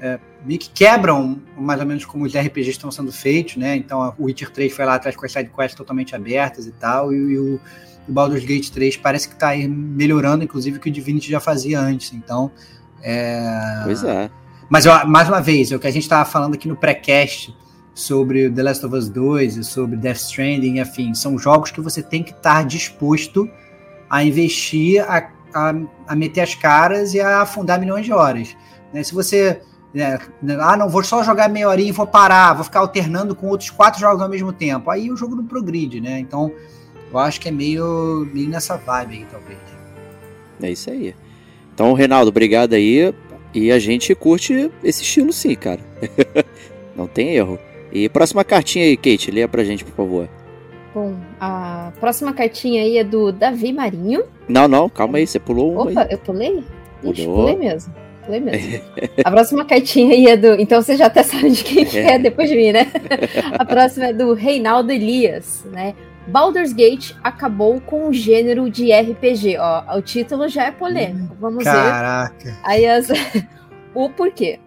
é, 0.01 0.19
meio 0.45 0.59
que 0.59 0.71
quebram 0.71 1.41
mais 1.57 1.79
ou 1.81 1.87
menos 1.87 2.05
como 2.05 2.25
os 2.25 2.35
RPGs 2.35 2.71
estão 2.71 2.91
sendo 2.91 3.13
feitos, 3.13 3.57
né? 3.57 3.77
Então 3.77 4.15
o 4.19 4.25
Witcher 4.25 4.51
3 4.51 4.73
foi 4.73 4.85
lá 4.85 4.95
atrás 4.95 5.15
com 5.15 5.25
as 5.27 5.33
sidequests 5.33 5.77
totalmente 5.77 6.17
abertas 6.17 6.67
e 6.67 6.73
tal. 6.73 7.13
E, 7.13 7.17
e 7.17 7.39
o, 7.39 7.61
o 8.09 8.13
Baldur's 8.13 8.45
Gate 8.45 8.71
3 8.71 8.97
parece 8.97 9.29
que 9.29 9.37
tá 9.37 9.49
aí 9.49 9.69
melhorando, 9.69 10.43
inclusive, 10.43 10.79
o 10.79 10.81
que 10.81 10.89
o 10.89 10.93
Divinity 10.93 11.31
já 11.31 11.39
fazia 11.39 11.79
antes. 11.79 12.13
Então. 12.15 12.51
É, 13.03 13.83
Pois 13.85 14.03
é. 14.03 14.31
Mas, 14.69 14.87
ó, 14.87 15.07
mais 15.07 15.29
uma 15.29 15.41
vez, 15.41 15.73
é 15.73 15.77
o 15.77 15.81
que 15.81 15.87
a 15.87 15.91
gente 15.91 16.03
estava 16.03 16.29
falando 16.29 16.55
aqui 16.55 16.69
no 16.69 16.77
pré-cast 16.77 17.57
sobre 17.95 18.49
The 18.51 18.63
Last 18.63 18.87
of 18.87 18.95
Us 18.95 19.09
2 19.09 19.57
e 19.57 19.65
sobre 19.65 19.97
Death 19.97 20.19
Stranding 20.19 20.77
e 20.77 20.81
afins, 20.81 21.19
são 21.19 21.37
jogos 21.39 21.71
que 21.71 21.81
você 21.81 22.03
tem 22.03 22.23
que 22.23 22.31
estar 22.31 22.65
disposto 22.65 23.49
a 24.09 24.23
investir, 24.23 25.03
a, 25.03 25.31
a, 25.53 25.75
a 26.07 26.17
meter 26.17 26.43
as 26.43 26.55
caras 26.55 27.13
e 27.15 27.21
a 27.21 27.43
afundar 27.43 27.81
milhões 27.81 28.05
de 28.05 28.13
horas. 28.13 28.57
né? 28.93 29.03
Se 29.03 29.13
você. 29.13 29.61
né, 29.93 30.19
ah, 30.61 30.77
não, 30.77 30.89
vou 30.89 31.03
só 31.03 31.25
jogar 31.25 31.49
meia 31.49 31.69
horinha 31.69 31.89
e 31.89 31.93
vou 31.93 32.07
parar, 32.07 32.55
vou 32.55 32.65
ficar 32.65 32.81
alternando 32.81 33.35
com 33.35 33.49
outros 33.49 33.71
quatro 33.71 34.01
jogos 34.01 34.23
ao 34.23 34.29
mesmo 34.29 34.53
tempo. 34.53 34.91
Aí 34.91 35.11
o 35.11 35.17
jogo 35.17 35.35
não 35.35 35.45
progride, 35.45 36.01
né? 36.01 36.21
Então, 36.21 36.53
eu 37.11 37.19
acho 37.19 37.41
que 37.41 37.49
é 37.49 37.53
meio, 37.53 38.29
meio 38.33 38.49
nessa 38.49 38.77
vibe 38.77 39.17
aí, 39.17 39.27
talvez. 39.31 39.59
É 40.63 40.71
isso 40.71 40.91
aí. 40.91 41.15
Então, 41.75 41.93
Reinaldo, 41.95 42.29
obrigado 42.29 42.75
aí. 42.75 43.13
E 43.55 43.73
a 43.73 43.79
gente 43.79 44.15
curte 44.15 44.71
esse 44.85 45.03
estilo 45.03 45.33
sim, 45.33 45.55
cara. 45.55 45.81
Não 46.95 47.07
tem 47.07 47.35
erro. 47.35 47.59
E 47.93 48.09
próxima 48.09 48.45
cartinha 48.45 48.85
aí, 48.85 48.97
Kate, 48.97 49.31
leia 49.31 49.49
pra 49.49 49.65
gente, 49.65 49.85
por 49.85 49.95
favor. 49.95 50.29
Bom, 50.95 51.15
a 51.41 51.93
próxima 52.01 52.33
cartinha 52.33 52.83
aí 52.83 52.99
é 52.99 53.05
do 53.05 53.31
Davi 53.33 53.73
Marinho. 53.73 54.25
Não, 54.49 54.67
não, 54.67 54.89
calma 54.89 55.19
aí, 55.19 55.27
você 55.27 55.39
pulou 55.39 55.73
uma 55.73 55.83
Opa, 55.91 56.03
aí. 56.03 56.09
eu 56.11 56.19
pulei? 56.19 56.63
Ixi, 57.05 57.25
Pulou. 57.25 57.37
pulei 57.41 57.57
mesmo. 57.57 57.95
Pulei 58.25 58.41
mesmo. 58.41 58.81
A 59.25 59.31
próxima 59.31 59.65
cartinha 59.65 60.13
aí 60.15 60.27
é 60.27 60.37
do. 60.37 60.55
Então 60.61 60.83
você 60.83 60.97
já 60.97 61.07
até 61.07 61.23
sabe 61.23 61.51
de 61.51 61.63
quem 61.63 61.85
que 61.85 61.99
é 61.99 62.19
depois 62.19 62.49
de 62.51 62.57
mim, 62.57 62.73
né? 62.73 62.91
A 63.59 63.65
próxima 63.65 64.07
é 64.09 64.13
do 64.13 64.35
Reinaldo 64.35 64.91
Elias, 64.93 65.65
né? 65.73 65.95
Baldur's 66.29 66.73
Gate 66.75 67.15
acabou 67.25 67.81
com 67.81 68.09
o 68.09 68.13
gênero 68.13 68.71
de 68.71 68.93
RPG. 68.93 69.57
Ó, 69.59 69.97
o 69.97 70.03
título 70.03 70.47
já 70.49 70.65
é 70.65 70.71
polêmico. 70.71 71.35
Vamos 71.41 71.65
ver 71.65 71.71
Caraca. 71.73 72.57
Aí 72.63 72.87
as... 72.87 73.09
o 73.95 74.11
porquê. 74.11 74.61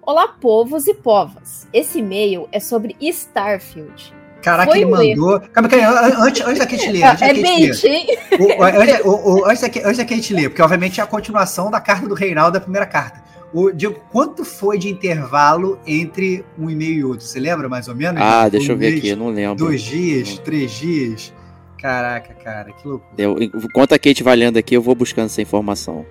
Olá, 0.00 0.28
povos 0.28 0.86
e 0.86 0.94
povas. 0.94 1.66
Esse 1.72 1.98
e-mail 1.98 2.48
é 2.52 2.60
sobre 2.60 2.96
Starfield. 3.00 4.14
Caraca, 4.40 4.70
Foi 4.70 4.80
ele 4.82 4.90
mandou. 4.90 5.40
Calma, 5.52 5.68
calma, 5.68 6.00
antes, 6.24 6.46
antes 6.46 6.58
da 6.60 6.66
Kate 6.66 6.88
ler. 6.88 7.02
Antes 7.10 7.20
da 7.20 7.26
É 7.26 7.34
bait, 7.34 7.84
hein? 7.84 8.06
O- 8.38 8.44
o- 8.44 8.62
antes, 8.62 9.00
o- 9.04 9.10
o- 9.40 9.44
antes 9.44 9.60
da, 9.60 9.66
antes 9.88 9.98
da 9.98 10.04
Kate 10.04 10.32
ler, 10.34 10.48
porque 10.48 10.62
obviamente 10.62 11.00
é 11.00 11.02
a 11.02 11.06
continuação 11.06 11.68
da 11.70 11.80
carta 11.80 12.06
do 12.06 12.14
Reinaldo 12.14 12.52
da 12.52 12.60
primeira 12.60 12.86
carta. 12.86 13.20
O, 13.52 13.70
Diego, 13.72 13.98
quanto 14.12 14.44
foi 14.44 14.78
de 14.78 14.88
intervalo 14.90 15.78
entre 15.86 16.44
um 16.58 16.68
e-mail 16.68 16.92
e 16.98 17.04
outro? 17.04 17.24
Você 17.26 17.40
lembra 17.40 17.68
mais 17.68 17.88
ou 17.88 17.94
menos? 17.94 18.20
Ah, 18.22 18.44
Um 18.46 18.50
deixa 18.50 18.72
eu 18.72 18.76
ver 18.76 18.86
mês, 18.90 18.98
aqui, 18.98 19.08
eu 19.08 19.16
não 19.16 19.30
lembro. 19.30 19.56
Dois 19.56 19.80
dias, 19.80 20.38
três 20.38 20.70
dias. 20.72 21.32
Caraca, 21.80 22.34
cara, 22.34 22.72
que 22.72 22.86
loucura. 22.86 23.10
Eu, 23.16 23.36
enquanto 23.40 23.92
a 23.94 23.98
Kate 23.98 24.22
vai 24.22 24.36
lendo 24.36 24.58
aqui, 24.58 24.74
eu 24.76 24.82
vou 24.82 24.94
buscando 24.94 25.26
essa 25.26 25.40
informação. 25.40 26.04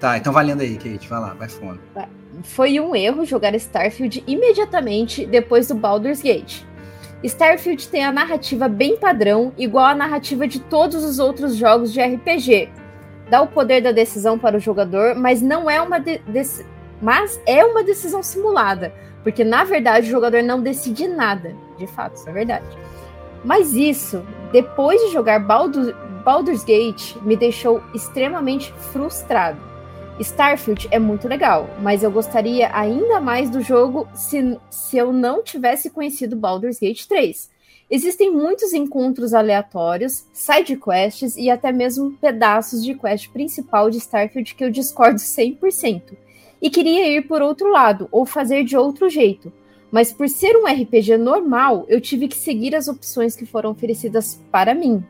Tá, 0.00 0.16
então 0.16 0.32
valendo 0.32 0.60
aí, 0.62 0.76
Kate. 0.76 1.08
Vai 1.08 1.20
lá, 1.20 1.34
vai 1.34 1.48
fundo. 1.48 1.78
Foi 2.44 2.78
um 2.80 2.94
erro 2.94 3.24
jogar 3.24 3.54
Starfield 3.56 4.22
imediatamente 4.26 5.26
depois 5.26 5.68
do 5.68 5.74
Baldur's 5.74 6.22
Gate. 6.22 6.62
Starfield 7.22 7.88
tem 7.88 8.04
a 8.04 8.12
narrativa 8.12 8.68
bem 8.68 8.96
padrão, 8.96 9.52
igual 9.58 9.86
à 9.86 9.94
narrativa 9.94 10.46
de 10.46 10.60
todos 10.60 11.02
os 11.04 11.18
outros 11.18 11.56
jogos 11.56 11.92
de 11.92 12.00
RPG. 12.00 12.68
Dá 13.28 13.42
o 13.42 13.48
poder 13.48 13.82
da 13.82 13.90
decisão 13.92 14.38
para 14.38 14.56
o 14.56 14.60
jogador, 14.60 15.16
mas 15.16 15.42
não 15.42 15.68
é 15.68 15.82
uma 15.82 15.98
de- 15.98 16.20
mas 17.00 17.40
é 17.46 17.64
uma 17.64 17.82
decisão 17.82 18.22
simulada, 18.22 18.92
porque 19.22 19.44
na 19.44 19.64
verdade 19.64 20.08
o 20.08 20.10
jogador 20.10 20.42
não 20.42 20.60
decide 20.60 21.06
nada. 21.08 21.54
De 21.76 21.86
fato, 21.86 22.16
isso 22.16 22.28
é 22.28 22.32
verdade. 22.32 22.66
Mas 23.44 23.72
isso, 23.72 24.24
depois 24.52 25.00
de 25.00 25.12
jogar 25.12 25.38
Baldur- 25.38 25.94
Baldur's 26.24 26.64
Gate, 26.64 27.14
me 27.22 27.36
deixou 27.36 27.80
extremamente 27.94 28.72
frustrado. 28.92 29.60
Starfield 30.20 30.88
é 30.90 30.98
muito 30.98 31.28
legal, 31.28 31.70
mas 31.80 32.02
eu 32.02 32.10
gostaria 32.10 32.68
ainda 32.74 33.20
mais 33.20 33.48
do 33.48 33.60
jogo 33.60 34.08
se, 34.14 34.58
se 34.68 34.98
eu 34.98 35.12
não 35.12 35.42
tivesse 35.44 35.90
conhecido 35.90 36.34
Baldur's 36.34 36.80
Gate 36.80 37.06
3. 37.06 37.48
Existem 37.90 38.30
muitos 38.30 38.72
encontros 38.72 39.32
aleatórios, 39.32 40.26
side 40.32 40.76
quests 40.76 41.36
e 41.36 41.48
até 41.48 41.72
mesmo 41.72 42.10
pedaços 42.20 42.84
de 42.84 42.94
quest 42.94 43.30
principal 43.30 43.88
de 43.88 43.98
Starfield 43.98 44.54
que 44.54 44.64
eu 44.64 44.70
discordo 44.70 45.18
100%. 45.20 46.02
E 46.60 46.70
queria 46.70 47.06
ir 47.08 47.22
por 47.22 47.40
outro 47.42 47.70
lado, 47.70 48.08
ou 48.10 48.26
fazer 48.26 48.64
de 48.64 48.76
outro 48.76 49.08
jeito. 49.08 49.52
Mas 49.90 50.12
por 50.12 50.28
ser 50.28 50.56
um 50.56 50.66
RPG 50.66 51.16
normal, 51.16 51.86
eu 51.88 52.00
tive 52.00 52.28
que 52.28 52.36
seguir 52.36 52.74
as 52.74 52.88
opções 52.88 53.34
que 53.34 53.46
foram 53.46 53.70
oferecidas 53.70 54.38
para 54.50 54.74
mim. 54.74 55.02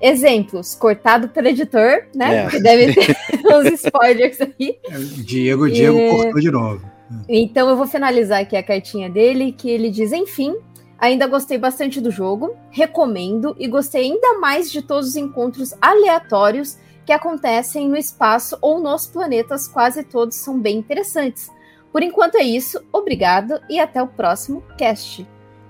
Exemplos, 0.00 0.74
cortado 0.74 1.28
pelo 1.28 1.48
editor, 1.48 2.04
né? 2.14 2.44
É. 2.44 2.48
Que 2.48 2.60
deve 2.60 2.92
ter 2.94 3.16
uns 3.54 3.72
spoilers 3.80 4.38
aí. 4.40 4.76
Diego, 5.24 5.70
Diego 5.70 5.98
É. 5.98 6.10
cortou 6.10 6.40
de 6.40 6.50
novo. 6.50 6.82
Então 7.28 7.68
eu 7.68 7.76
vou 7.76 7.86
finalizar 7.86 8.40
aqui 8.40 8.56
a 8.56 8.62
cartinha 8.62 9.08
dele, 9.08 9.52
que 9.52 9.70
ele 9.70 9.88
diz: 9.90 10.12
enfim, 10.12 10.54
ainda 10.98 11.26
gostei 11.26 11.56
bastante 11.56 12.00
do 12.00 12.10
jogo, 12.10 12.54
recomendo 12.70 13.54
e 13.58 13.68
gostei 13.68 14.02
ainda 14.02 14.38
mais 14.40 14.70
de 14.70 14.82
todos 14.82 15.10
os 15.10 15.16
encontros 15.16 15.72
aleatórios 15.80 16.76
que 17.06 17.12
acontecem 17.12 17.88
no 17.88 17.96
espaço 17.96 18.58
ou 18.60 18.80
nos 18.80 19.06
planetas, 19.06 19.68
quase 19.68 20.02
todos 20.02 20.36
são 20.36 20.58
bem 20.60 20.76
interessantes. 20.78 21.48
Por 21.92 22.02
enquanto 22.02 22.34
é 22.36 22.42
isso, 22.42 22.80
obrigado 22.92 23.58
e 23.70 23.78
até 23.78 24.02
o 24.02 24.06
próximo 24.08 24.62
cast. 24.76 25.26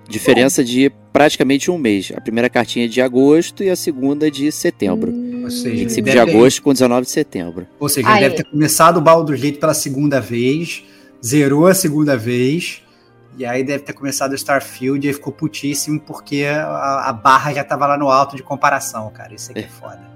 Diferença 0.08 0.64
de 0.64 0.90
praticamente 1.12 1.70
um 1.70 1.76
mês. 1.78 2.12
A 2.16 2.20
primeira 2.20 2.48
cartinha 2.48 2.86
é 2.86 2.88
de 2.88 3.00
agosto 3.02 3.62
e 3.62 3.70
a 3.70 3.76
segunda 3.76 4.26
é 4.28 4.30
de 4.30 4.50
setembro. 4.50 5.10
Hum, 5.12 5.42
Ou 5.44 5.50
seja, 5.50 5.76
25 5.76 6.08
de 6.08 6.14
deve- 6.16 6.30
agosto 6.30 6.62
com 6.62 6.72
19 6.72 7.02
de 7.06 7.10
setembro. 7.10 7.66
Ou 7.78 7.88
seja, 7.88 8.08
Ah, 8.08 8.12
ele 8.12 8.20
deve 8.20 8.34
é. 8.34 8.36
ter 8.38 8.44
começado 8.50 8.96
o 8.96 9.00
Baldur's 9.00 9.40
Gate 9.40 9.58
pela 9.58 9.74
segunda 9.74 10.20
vez, 10.20 10.84
zerou 11.24 11.66
a 11.66 11.74
segunda 11.74 12.16
vez, 12.16 12.82
e 13.36 13.44
aí 13.44 13.62
deve 13.64 13.82
ter 13.84 13.92
começado 13.92 14.32
o 14.32 14.34
Starfield 14.34 15.04
e 15.06 15.08
aí 15.10 15.14
ficou 15.14 15.32
putíssimo 15.32 16.00
porque 16.00 16.44
a, 16.44 17.08
a 17.08 17.12
barra 17.12 17.52
já 17.52 17.64
tava 17.64 17.86
lá 17.86 17.98
no 17.98 18.08
alto 18.08 18.36
de 18.36 18.42
comparação, 18.42 19.10
cara. 19.10 19.34
Isso 19.34 19.50
aqui 19.50 19.60
é 19.60 19.68
foda, 19.68 19.96
cara. 19.96 20.15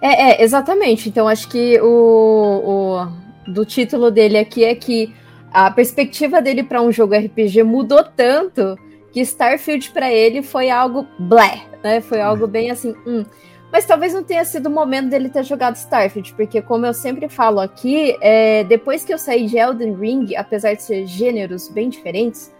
É, 0.00 0.30
é, 0.30 0.44
exatamente. 0.44 1.08
Então 1.08 1.28
acho 1.28 1.48
que 1.48 1.80
o, 1.80 3.06
o 3.46 3.50
do 3.50 3.64
título 3.64 4.10
dele 4.10 4.38
aqui 4.38 4.64
é 4.64 4.74
que 4.74 5.14
a 5.52 5.70
perspectiva 5.70 6.40
dele 6.40 6.62
para 6.62 6.80
um 6.80 6.92
jogo 6.92 7.14
RPG 7.14 7.62
mudou 7.62 8.04
tanto 8.04 8.76
que 9.12 9.20
Starfield 9.20 9.90
para 9.90 10.12
ele 10.12 10.42
foi 10.42 10.70
algo 10.70 11.06
blé, 11.18 11.62
né? 11.82 12.00
Foi 12.00 12.20
algo 12.20 12.46
bem 12.46 12.70
assim, 12.70 12.94
hum. 13.06 13.24
Mas 13.72 13.86
talvez 13.86 14.12
não 14.12 14.22
tenha 14.22 14.44
sido 14.44 14.66
o 14.66 14.70
momento 14.70 15.10
dele 15.10 15.28
ter 15.28 15.44
jogado 15.44 15.76
Starfield, 15.76 16.34
porque 16.34 16.60
como 16.60 16.86
eu 16.86 16.94
sempre 16.94 17.28
falo 17.28 17.60
aqui, 17.60 18.16
é, 18.20 18.64
depois 18.64 19.04
que 19.04 19.14
eu 19.14 19.18
saí 19.18 19.46
de 19.46 19.56
Elden 19.58 19.94
Ring, 19.94 20.34
apesar 20.34 20.74
de 20.74 20.82
ser 20.82 21.06
gêneros 21.06 21.68
bem 21.68 21.88
diferentes, 21.88 22.52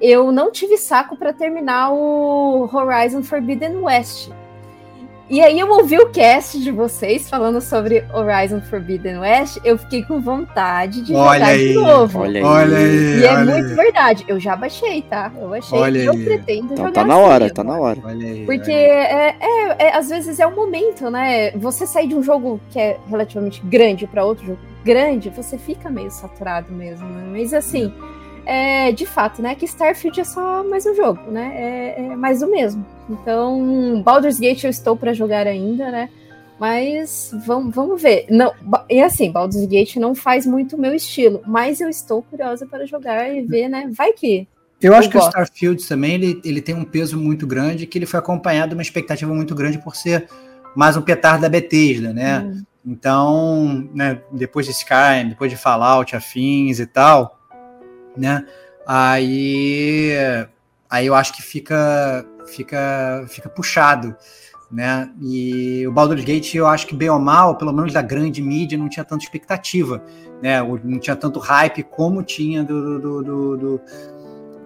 eu 0.00 0.32
não 0.32 0.50
tive 0.50 0.76
saco 0.76 1.16
para 1.16 1.32
terminar 1.32 1.92
o 1.92 2.68
Horizon 2.72 3.22
Forbidden 3.22 3.76
West. 3.76 4.30
E 5.30 5.42
aí 5.42 5.60
eu 5.60 5.68
ouvi 5.70 5.98
o 5.98 6.08
cast 6.08 6.58
de 6.58 6.70
vocês 6.70 7.28
falando 7.28 7.60
sobre 7.60 8.02
Horizon 8.14 8.62
Forbidden 8.62 9.18
West, 9.18 9.58
eu 9.62 9.76
fiquei 9.76 10.02
com 10.02 10.20
vontade 10.22 11.02
de 11.02 11.14
Olha 11.14 11.38
jogar 11.40 11.46
aí, 11.52 11.68
de 11.68 11.74
novo. 11.74 12.18
Olha 12.20 12.38
aí. 12.40 12.44
Olha 12.46 12.76
aí, 12.78 13.20
E 13.20 13.26
é 13.26 13.32
olha 13.34 13.44
muito 13.44 13.68
aí. 13.68 13.74
verdade. 13.74 14.24
Eu 14.26 14.40
já 14.40 14.56
baixei, 14.56 15.02
tá? 15.02 15.30
Eu 15.38 15.48
baixei 15.50 15.78
Olha 15.78 15.98
e 15.98 16.06
eu 16.06 16.14
pretendo 16.14 16.72
Então 16.72 16.76
jogar 16.78 16.92
tá 16.92 17.04
na 17.04 17.14
assim 17.14 17.22
hora, 17.22 17.34
agora. 17.44 17.54
tá 17.54 17.64
na 17.64 17.76
hora. 17.78 17.98
Olha 18.04 18.26
aí, 18.26 18.46
Porque 18.46 18.70
olha 18.70 18.80
aí. 18.80 18.86
é, 18.86 19.36
é- 19.38 19.76
é- 19.88 19.96
às 19.98 20.08
vezes 20.08 20.40
é 20.40 20.46
o 20.46 20.56
momento, 20.56 21.10
né? 21.10 21.50
Você 21.52 21.86
sair 21.86 22.08
de 22.08 22.14
um 22.14 22.22
jogo 22.22 22.58
que 22.70 22.78
é 22.78 22.96
relativamente 23.06 23.60
grande 23.66 24.06
para 24.06 24.24
outro 24.24 24.46
jogo 24.46 24.58
grande, 24.82 25.28
você 25.28 25.58
fica 25.58 25.90
meio 25.90 26.10
saturado 26.10 26.72
mesmo. 26.72 27.06
né? 27.06 27.24
Mas 27.32 27.52
assim, 27.52 27.92
é, 27.92 28.17
de 28.92 29.04
fato, 29.04 29.42
né? 29.42 29.54
Que 29.54 29.66
Starfield 29.66 30.20
é 30.20 30.24
só 30.24 30.64
mais 30.64 30.86
um 30.86 30.94
jogo, 30.94 31.30
né? 31.30 31.52
É, 31.54 32.02
é 32.12 32.16
mais 32.16 32.40
do 32.40 32.50
mesmo. 32.50 32.84
Então, 33.08 34.02
Baldur's 34.02 34.38
Gate 34.38 34.64
eu 34.64 34.70
estou 34.70 34.96
para 34.96 35.12
jogar 35.12 35.46
ainda, 35.46 35.90
né? 35.90 36.08
Mas 36.58 37.30
vamos, 37.46 37.74
vamos 37.74 38.02
ver. 38.02 38.26
Não, 38.28 38.52
e 38.90 39.00
assim, 39.00 39.30
Baldur's 39.30 39.64
Gate 39.66 39.96
não 39.96 40.14
faz 40.14 40.44
muito 40.44 40.76
o 40.76 40.80
meu 40.80 40.94
estilo, 40.94 41.40
mas 41.46 41.80
eu 41.80 41.88
estou 41.88 42.22
curiosa 42.22 42.66
para 42.66 42.84
jogar 42.84 43.28
e 43.32 43.42
ver, 43.42 43.68
né? 43.68 43.88
Vai 43.92 44.12
que. 44.12 44.48
Eu 44.80 44.94
acho 44.94 45.08
que 45.08 45.16
o. 45.16 45.20
Starfield 45.20 45.86
também 45.86 46.14
ele, 46.14 46.40
ele 46.44 46.60
tem 46.60 46.74
um 46.74 46.84
peso 46.84 47.18
muito 47.18 47.46
grande, 47.46 47.86
que 47.86 47.98
ele 47.98 48.06
foi 48.06 48.18
acompanhado 48.18 48.70
de 48.70 48.74
uma 48.74 48.82
expectativa 48.82 49.32
muito 49.32 49.54
grande 49.54 49.78
por 49.78 49.94
ser 49.94 50.28
mais 50.74 50.96
um 50.96 51.02
petardo 51.02 51.42
da 51.42 51.48
Bethesda, 51.48 52.12
né? 52.12 52.40
Hum, 52.40 52.62
Então, 52.84 53.88
né, 53.94 54.20
depois 54.32 54.66
de 54.66 54.72
Skyrim, 54.72 55.28
depois 55.28 55.50
de 55.50 55.56
Fallout, 55.56 56.16
afins 56.16 56.80
e 56.80 56.86
tal, 56.86 57.37
né? 58.18 58.44
Aí, 58.86 60.12
aí 60.88 61.06
eu 61.06 61.14
acho 61.14 61.34
que 61.34 61.42
fica, 61.42 62.24
fica, 62.46 63.24
fica 63.28 63.48
puxado, 63.48 64.16
né? 64.70 65.10
E 65.20 65.86
o 65.86 65.92
Baldur's 65.92 66.24
Gate, 66.24 66.54
eu 66.54 66.66
acho 66.66 66.86
que 66.86 66.94
bem 66.94 67.10
ou 67.10 67.18
mal, 67.18 67.56
pelo 67.56 67.72
menos 67.72 67.92
da 67.92 68.02
grande 68.02 68.42
mídia, 68.42 68.76
não 68.76 68.88
tinha 68.88 69.04
tanta 69.04 69.24
expectativa, 69.24 70.02
né? 70.42 70.60
Não 70.62 70.98
tinha 70.98 71.16
tanto 71.16 71.38
hype 71.38 71.82
como 71.82 72.22
tinha 72.22 72.62
do, 72.62 72.98
do, 72.98 73.22
do, 73.22 73.56
do, 73.56 73.80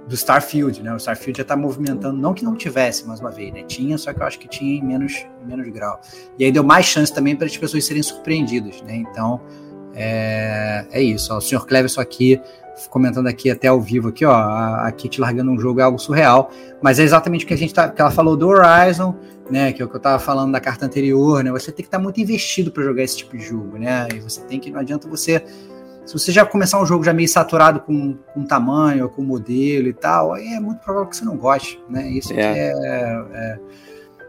do 0.09 0.15
Starfield, 0.15 0.83
né? 0.83 0.93
O 0.93 0.97
Starfield 0.97 1.39
já 1.39 1.45
tá 1.45 1.57
movimentando, 1.57 2.17
não 2.17 2.35
que 2.35 2.45
não 2.45 2.55
tivesse, 2.55 3.07
mais 3.07 3.21
uma 3.21 3.31
vez, 3.31 3.53
né? 3.53 3.63
Tinha, 3.63 3.97
só 3.99 4.13
que 4.13 4.21
eu 4.21 4.27
acho 4.27 4.39
que 4.39 4.49
tinha 4.49 4.79
em 4.79 4.85
menos, 4.85 5.25
menos 5.47 5.69
grau. 5.69 6.01
E 6.39 6.45
aí 6.45 6.53
deu 6.53 6.65
mais 6.65 6.87
chance 6.87 7.13
também 7.13 7.37
para 7.37 7.47
as 7.47 7.57
pessoas 7.57 7.85
serem 7.85 8.03
surpreendidas, 8.03 8.83
né? 8.83 8.97
Então, 8.97 9.41
é, 9.95 10.87
é 10.91 11.03
isso. 11.03 11.33
Ó, 11.33 11.39
o 11.39 11.41
Sr. 11.41 11.65
Cleverson 11.67 12.01
aqui, 12.01 12.41
comentando 12.91 13.27
aqui 13.27 13.51
até 13.51 13.69
ao 13.69 13.81
vivo 13.81 14.09
aqui, 14.09 14.25
ó, 14.25 14.33
a, 14.33 14.87
a 14.87 14.93
Kit 14.93 15.21
largando 15.21 15.51
um 15.51 15.59
jogo 15.59 15.81
é 15.81 15.83
algo 15.83 15.99
surreal, 15.99 16.51
mas 16.81 16.99
é 16.99 17.03
exatamente 17.03 17.45
o 17.45 17.49
que 17.49 17.55
a 17.55 17.59
gente 17.59 17.73
tá, 17.73 17.89
que 17.89 18.01
ela 18.01 18.11
falou 18.11 18.37
do 18.37 18.49
Horizon, 18.49 19.15
né? 19.51 19.73
Que 19.73 19.83
é 19.83 19.85
o 19.85 19.89
que 19.89 19.97
eu 19.97 20.01
tava 20.01 20.19
falando 20.19 20.53
da 20.53 20.61
carta 20.61 20.87
anterior, 20.87 21.43
né? 21.45 21.51
Você 21.51 21.71
tem 21.71 21.83
que 21.83 21.89
estar 21.89 21.99
muito 21.99 22.21
investido 22.21 22.71
para 22.71 22.83
jogar 22.83 23.03
esse 23.03 23.19
tipo 23.19 23.37
de 23.37 23.45
jogo, 23.45 23.79
né? 23.79 24.09
E 24.15 24.21
você 24.21 24.41
tem 24.43 24.59
que, 24.59 24.71
não 24.71 24.81
adianta 24.81 25.09
você 25.09 25.45
se 26.05 26.15
você 26.15 26.33
já 26.33 26.45
começar 26.45 26.81
um 26.81 26.87
jogo 26.87 27.05
já 27.05 27.13
meio 27.13 27.29
saturado 27.29 27.81
com, 27.81 28.15
com 28.35 28.45
tamanho, 28.45 29.09
com 29.09 29.23
modelo 29.23 29.87
e 29.87 29.93
tal, 29.93 30.33
aí 30.33 30.55
é 30.55 30.61
muito 30.61 30.81
provável 30.81 31.09
que 31.09 31.17
você 31.17 31.25
não 31.25 31.37
goste, 31.37 31.81
né? 31.89 32.09
Isso 32.09 32.33
É. 32.33 32.41
é, 32.41 32.73
é, 33.33 33.61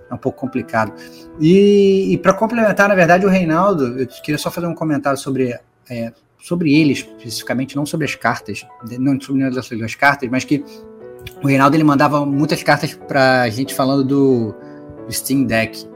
é 0.09 0.13
um 0.13 0.17
pouco 0.17 0.39
complicado. 0.39 0.93
E, 1.39 2.13
e 2.13 2.17
para 2.19 2.33
complementar, 2.33 2.87
na 2.87 2.95
verdade, 2.95 3.25
o 3.25 3.29
Reinaldo, 3.29 3.99
eu 3.99 4.07
queria 4.07 4.37
só 4.37 4.51
fazer 4.51 4.67
um 4.67 4.75
comentário 4.75 5.17
sobre, 5.17 5.57
é, 5.89 6.13
sobre 6.43 6.75
ele 6.75 6.91
especificamente, 6.91 7.73
não 7.73 7.85
sobre 7.85 8.05
as 8.05 8.15
cartas, 8.15 8.65
não 8.99 9.19
sobre 9.19 9.41
nenhuma 9.41 9.55
das 9.55 9.95
cartas, 9.95 10.29
mas 10.29 10.43
que 10.43 10.61
o 11.41 11.47
Reinaldo 11.47 11.75
ele 11.77 11.85
mandava 11.85 12.25
muitas 12.25 12.61
cartas 12.61 12.93
pra 13.07 13.49
gente 13.49 13.73
falando 13.73 14.03
do, 14.03 14.55
do 15.07 15.13
Steam 15.13 15.45
Deck, 15.45 15.87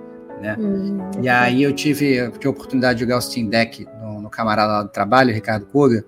né? 0.42 0.56
hum, 0.58 1.12
E 1.22 1.28
aí 1.28 1.62
eu 1.62 1.74
tive, 1.74 2.16
eu 2.16 2.32
tive 2.32 2.48
a 2.48 2.52
oportunidade 2.52 3.00
de 3.00 3.04
jogar 3.04 3.18
o 3.18 3.22
Steam 3.22 3.48
Deck 3.48 3.86
no, 4.02 4.22
no 4.22 4.30
camarada 4.30 4.72
lá 4.72 4.84
do 4.84 4.90
trabalho, 4.90 5.34
Ricardo 5.34 5.66
Koga. 5.66 6.06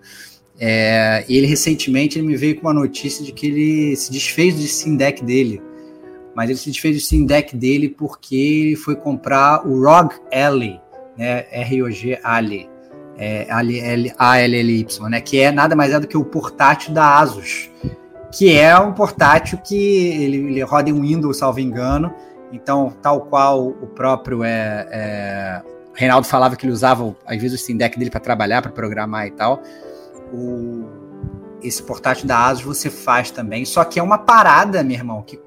É, 0.58 1.26
e 1.28 1.36
ele 1.36 1.46
recentemente 1.46 2.18
ele 2.18 2.28
me 2.28 2.38
veio 2.38 2.56
com 2.56 2.62
uma 2.62 2.74
notícia 2.74 3.26
de 3.26 3.34
que 3.34 3.48
ele 3.48 3.96
se 3.98 4.10
desfez 4.10 4.56
do 4.56 4.62
Steam 4.62 4.96
Deck 4.96 5.24
dele. 5.24 5.62
Mas 6.34 6.50
ele 6.50 6.60
se 6.60 6.70
desfez 6.70 6.96
do 6.96 7.02
Steam 7.02 7.26
Deck 7.26 7.58
dele 7.58 7.90
porque 7.90 8.36
ele 8.36 8.76
foi 8.78 8.96
comprar 8.96 9.68
o 9.68 9.84
ROG 9.84 10.14
Ally, 10.32 10.80
né? 11.18 11.46
R-O-G 11.52 12.20
Ally. 12.24 12.70
É, 13.20 13.46
ALLY, 13.50 14.88
né? 15.10 15.20
Que 15.20 15.42
é 15.42 15.52
nada 15.52 15.76
mais 15.76 15.92
é 15.92 16.00
do 16.00 16.08
que 16.08 16.18
o 16.18 16.24
portátil 16.24 16.94
da 16.94 17.18
Asus, 17.20 17.70
que 18.32 18.58
é 18.58 18.78
um 18.80 18.94
portátil 18.94 19.58
que 19.58 19.76
ele, 19.76 20.38
ele 20.38 20.62
roda 20.62 20.90
em 20.90 20.94
Windows, 20.94 21.38
salvo 21.38 21.60
engano. 21.60 22.14
Então, 22.52 22.94
tal 23.02 23.22
qual 23.22 23.68
o 23.68 23.88
próprio 23.88 24.44
é, 24.44 24.88
é 24.90 25.62
Reinaldo 25.94 26.26
falava 26.26 26.56
que 26.56 26.66
ele 26.66 26.72
usava, 26.72 27.14
às 27.28 27.42
vezes, 27.42 27.60
o 27.60 27.62
Steam 27.62 27.78
Deck 27.78 28.00
dele 28.00 28.10
para 28.10 28.22
trabalhar, 28.22 28.62
para 28.62 28.72
programar 28.72 29.28
e 29.28 29.32
tal. 29.32 29.62
O, 30.34 30.88
esse 31.62 31.84
portátil 31.84 32.26
da 32.26 32.48
Asus 32.48 32.64
você 32.64 32.90
faz 32.90 33.32
também, 33.32 33.66
só 33.66 33.84
que 33.84 34.00
é 34.00 34.04
uma 34.04 34.18
parada, 34.18 34.82
meu 34.82 34.96
irmão, 34.96 35.22
que, 35.22 35.38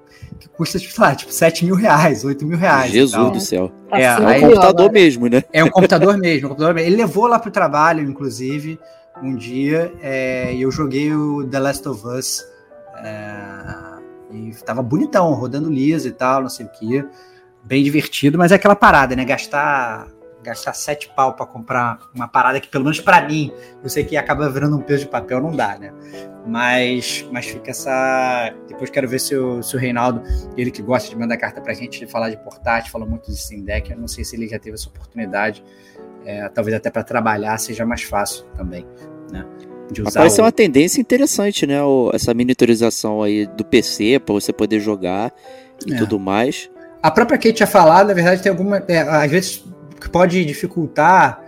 que 0.43 0.49
custa, 0.49 0.79
tipo, 0.79 1.01
lá, 1.01 1.15
tipo, 1.15 1.33
7 1.33 1.65
mil 1.65 1.77
reais, 1.77 2.25
8 2.25 2.45
mil 2.45 2.59
reais. 2.59 2.91
Jesus 2.91 3.31
do 3.31 3.41
céu. 3.41 3.71
É, 3.93 4.03
é 4.05 4.17
um 4.17 4.41
computador 4.41 4.91
mesmo, 4.91 5.29
né? 5.29 5.45
É 5.53 5.63
um 5.63 5.71
computador 5.71 6.19
mesmo, 6.19 6.47
um 6.47 6.49
computador 6.51 6.75
mesmo. 6.75 6.89
Ele 6.89 6.97
levou 6.97 7.29
lá 7.29 7.39
pro 7.39 7.51
trabalho, 7.51 8.03
inclusive, 8.03 8.79
um 9.23 9.37
dia, 9.37 9.93
é, 10.03 10.53
e 10.53 10.63
eu 10.63 10.71
joguei 10.73 11.15
o 11.15 11.47
The 11.47 11.61
Last 11.61 11.89
of 11.89 12.05
Us. 12.07 12.45
É, 13.05 13.93
e 14.33 14.51
tava 14.65 14.83
bonitão, 14.83 15.33
rodando 15.33 15.71
liso 15.71 16.09
e 16.09 16.13
tal, 16.13 16.43
não 16.43 16.49
sei 16.49 16.67
o 16.67 16.69
que. 16.71 17.05
Bem 17.63 17.85
divertido, 17.85 18.37
mas 18.37 18.51
é 18.51 18.57
aquela 18.57 18.75
parada, 18.75 19.15
né? 19.15 19.25
Gastar 19.25 20.09
gastar 20.43 20.73
sete 20.73 21.09
pau 21.15 21.35
para 21.35 21.47
comprar 21.47 21.99
uma 22.15 22.27
parada 22.27 22.61
que, 22.61 22.69
pelo 22.69 22.85
menos 22.85 23.01
para 23.01 23.27
mim, 23.27 23.53
eu 23.83 23.89
sei 23.89 24.05
que 24.05 24.17
acaba 24.17 24.49
virando 24.49 24.77
um 24.77 24.81
peso 24.81 25.05
de 25.05 25.09
papel, 25.09 25.41
não 25.41 25.55
dá, 25.55 25.79
né? 25.79 25.93
Mas, 26.47 27.27
mas 27.31 27.47
fica 27.47 27.71
essa. 27.71 28.53
Depois 28.69 28.91
quero 28.91 29.09
ver 29.09 29.21
se 29.21 29.37
o, 29.37 29.63
se 29.63 29.77
o 29.77 29.79
Reinaldo, 29.79 30.23
ele 30.57 30.71
que 30.71 30.83
gosta 30.83 31.09
de 31.09 31.17
mandar 31.17 31.37
carta 31.37 31.61
pra 31.61 31.73
gente, 31.73 32.01
de 32.01 32.07
falar 32.07 32.31
de 32.31 32.37
portátil, 32.37 32.91
falou 32.91 33.09
muito 33.09 33.31
de 33.31 33.37
Steam 33.37 33.63
Deck, 33.63 33.91
eu 33.91 33.99
não 33.99 34.09
sei 34.09 34.25
se 34.25 34.35
ele 34.37 34.49
já 34.49 34.59
teve 34.59 34.75
essa 34.75 34.89
oportunidade. 34.89 35.65
É, 36.25 36.49
talvez 36.49 36.77
até 36.77 36.91
para 36.91 37.03
trabalhar 37.03 37.59
seja 37.59 37.85
mais 37.85 38.03
fácil 38.03 38.45
também, 38.57 38.87
né? 39.31 39.45
De 39.91 40.03
usar 40.03 40.21
Parece 40.21 40.41
o... 40.41 40.45
uma 40.45 40.53
tendência 40.53 41.01
interessante, 41.01 41.67
né? 41.67 41.79
essa 42.13 42.33
miniaturização 42.33 43.23
aí 43.23 43.47
do 43.47 43.65
PC 43.65 44.21
para 44.21 44.33
você 44.33 44.53
poder 44.53 44.81
jogar 44.81 45.33
e 45.87 45.93
é. 45.95 45.99
tudo 45.99 46.19
mais. 46.19 46.71
A 47.03 47.11
própria 47.11 47.37
Kate 47.37 47.55
tinha 47.55 47.67
falado, 47.67 48.09
na 48.09 48.15
verdade, 48.15 48.43
tem 48.43 48.51
alguma. 48.51 48.77
É, 48.87 49.01
às 49.01 49.31
vezes 49.31 49.65
que 50.03 50.11
pode 50.11 50.45
dificultar 50.45 51.43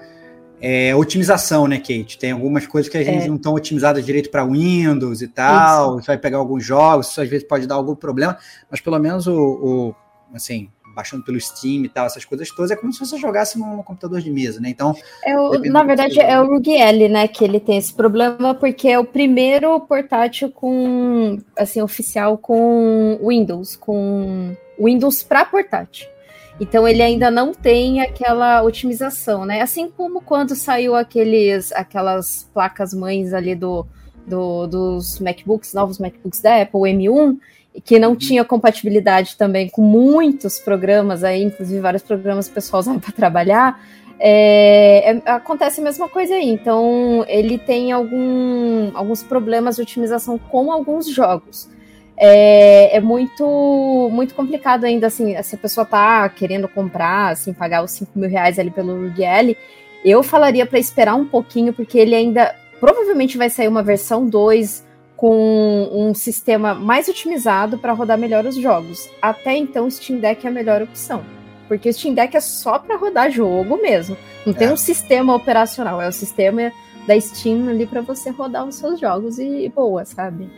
é, 0.61 0.95
otimização, 0.95 1.67
né, 1.67 1.79
Kate? 1.79 2.19
Tem 2.19 2.33
algumas 2.33 2.67
coisas 2.67 2.91
que 2.91 2.97
a 2.97 3.03
gente 3.03 3.25
é. 3.25 3.29
não 3.29 3.37
estão 3.37 3.55
otimizadas 3.55 4.05
direito 4.05 4.31
para 4.31 4.45
Windows 4.45 5.21
e 5.21 5.29
tal. 5.29 5.99
Isso. 5.99 6.05
Você 6.05 6.07
vai 6.07 6.19
pegar 6.19 6.39
alguns 6.39 6.65
jogos, 6.65 7.09
isso 7.09 7.21
às 7.21 7.29
vezes 7.29 7.47
pode 7.47 7.67
dar 7.67 7.75
algum 7.75 7.95
problema, 7.95 8.39
mas 8.71 8.81
pelo 8.81 8.99
menos 8.99 9.27
o, 9.27 9.35
o 9.35 9.95
assim, 10.35 10.71
baixando 10.95 11.25
pelo 11.25 11.41
Steam 11.41 11.85
e 11.85 11.89
tal, 11.89 12.07
essas 12.07 12.25
coisas 12.25 12.49
todas, 12.51 12.71
é 12.71 12.77
como 12.77 12.93
se 12.93 13.01
você 13.01 13.19
jogasse 13.19 13.59
num, 13.59 13.83
computador 13.83 14.21
de 14.21 14.31
mesa, 14.31 14.61
né? 14.61 14.69
Então. 14.71 14.95
É 15.25 15.37
o, 15.37 15.59
na 15.65 15.83
verdade, 15.83 16.21
é 16.21 16.41
o 16.41 16.47
Rugiel, 16.47 17.11
né, 17.11 17.27
que 17.27 17.45
ele 17.45 17.59
tem 17.59 17.77
esse 17.77 17.93
problema, 17.93 18.55
porque 18.55 18.89
é 18.89 18.99
o 18.99 19.05
primeiro 19.05 19.79
portátil 19.81 20.51
com, 20.51 21.39
assim, 21.59 21.83
oficial 21.83 22.39
com 22.39 23.19
Windows, 23.27 23.77
com 23.77 24.55
Windows 24.79 25.23
para 25.23 25.45
portátil. 25.45 26.14
Então 26.61 26.87
ele 26.87 27.03
ainda 27.03 27.31
não 27.31 27.53
tem 27.53 28.01
aquela 28.01 28.63
otimização, 28.63 29.45
né? 29.45 29.61
Assim 29.61 29.91
como 29.91 30.21
quando 30.21 30.55
saiu 30.55 30.95
aqueles, 30.95 31.73
aquelas 31.73 32.49
placas 32.55 32.95
mães 32.95 33.33
ali 33.35 33.55
do, 33.57 33.85
do, 34.27 34.67
dos 34.67 35.19
MacBooks, 35.19 35.75
novos 35.75 35.99
MacBooks 35.99 36.41
da 36.41 36.63
Apple, 36.63 36.81
o 36.81 36.83
M1, 36.83 37.39
que 37.85 37.99
não 37.99 38.15
tinha 38.15 38.45
compatibilidade 38.45 39.37
também 39.37 39.69
com 39.69 39.83
muitos 39.83 40.61
programas 40.61 41.25
aí, 41.25 41.43
inclusive 41.43 41.81
vários 41.81 42.05
programas 42.05 42.47
que 42.47 42.53
o 42.53 42.55
pessoal 42.55 42.81
usava 42.81 43.01
para 43.01 43.13
trabalhar. 43.13 43.81
É, 44.21 45.11
é, 45.11 45.23
acontece 45.27 45.81
a 45.81 45.85
mesma 45.85 46.09
coisa 46.09 46.35
aí. 46.35 46.49
Então, 46.49 47.25
ele 47.27 47.59
tem 47.59 47.91
algum, 47.91 48.93
alguns 48.95 49.25
problemas 49.25 49.75
de 49.75 49.83
otimização 49.83 50.39
com 50.39 50.71
alguns 50.71 51.09
jogos 51.09 51.74
é, 52.17 52.97
é, 52.97 53.01
muito 53.01 54.09
muito 54.13 54.35
complicado 54.35 54.85
ainda, 54.85 55.07
assim, 55.09 55.41
se 55.43 55.55
a 55.55 55.59
pessoa 55.59 55.85
tá 55.85 56.29
querendo 56.29 56.69
comprar, 56.69 57.33
assim, 57.33 57.53
pagar 57.53 57.83
os 57.83 57.91
5 57.93 58.19
mil 58.19 58.31
reais 58.31 58.59
ali 58.59 58.71
pelo 58.71 58.93
URL, 58.93 59.57
eu 60.05 60.23
falaria 60.23 60.67
para 60.67 60.79
esperar 60.79 61.15
um 61.15 61.27
pouquinho, 61.27 61.73
porque 61.73 61.99
ele 61.99 62.15
ainda 62.15 62.55
provavelmente 62.79 63.39
vai 63.39 63.51
sair 63.51 63.69
uma 63.69 63.83
versão 63.83 64.29
2 64.29 64.85
com 65.17 65.89
um 65.93 66.13
sistema 66.13 66.75
mais 66.75 67.09
otimizado 67.09 67.79
para 67.79 67.93
rodar 67.93 68.19
melhor 68.19 68.45
os 68.45 68.57
jogos. 68.57 69.09
Até 69.23 69.57
então, 69.57 69.87
o 69.87 69.91
Steam 69.91 70.19
Deck 70.19 70.45
é 70.47 70.51
a 70.51 70.53
melhor 70.53 70.83
opção. 70.83 71.25
Porque 71.67 71.89
o 71.89 71.93
Steam 71.93 72.15
Deck 72.15 72.37
é 72.37 72.41
só 72.41 72.79
para 72.79 72.97
rodar 72.97 73.31
jogo 73.31 73.81
mesmo. 73.81 74.17
Não 74.45 74.53
é. 74.53 74.57
tem 74.57 74.71
um 74.71 74.77
sistema 74.77 75.35
operacional, 75.35 76.01
é 76.01 76.09
o 76.09 76.13
sistema 76.13 76.71
da 77.07 77.19
Steam 77.19 77.69
ali 77.69 77.87
para 77.87 78.01
você 78.01 78.31
rodar 78.31 78.67
os 78.67 78.75
seus 78.75 79.01
jogos 79.01 79.39
e 79.39 79.71
boa, 79.75 80.05
sabe? 80.05 80.51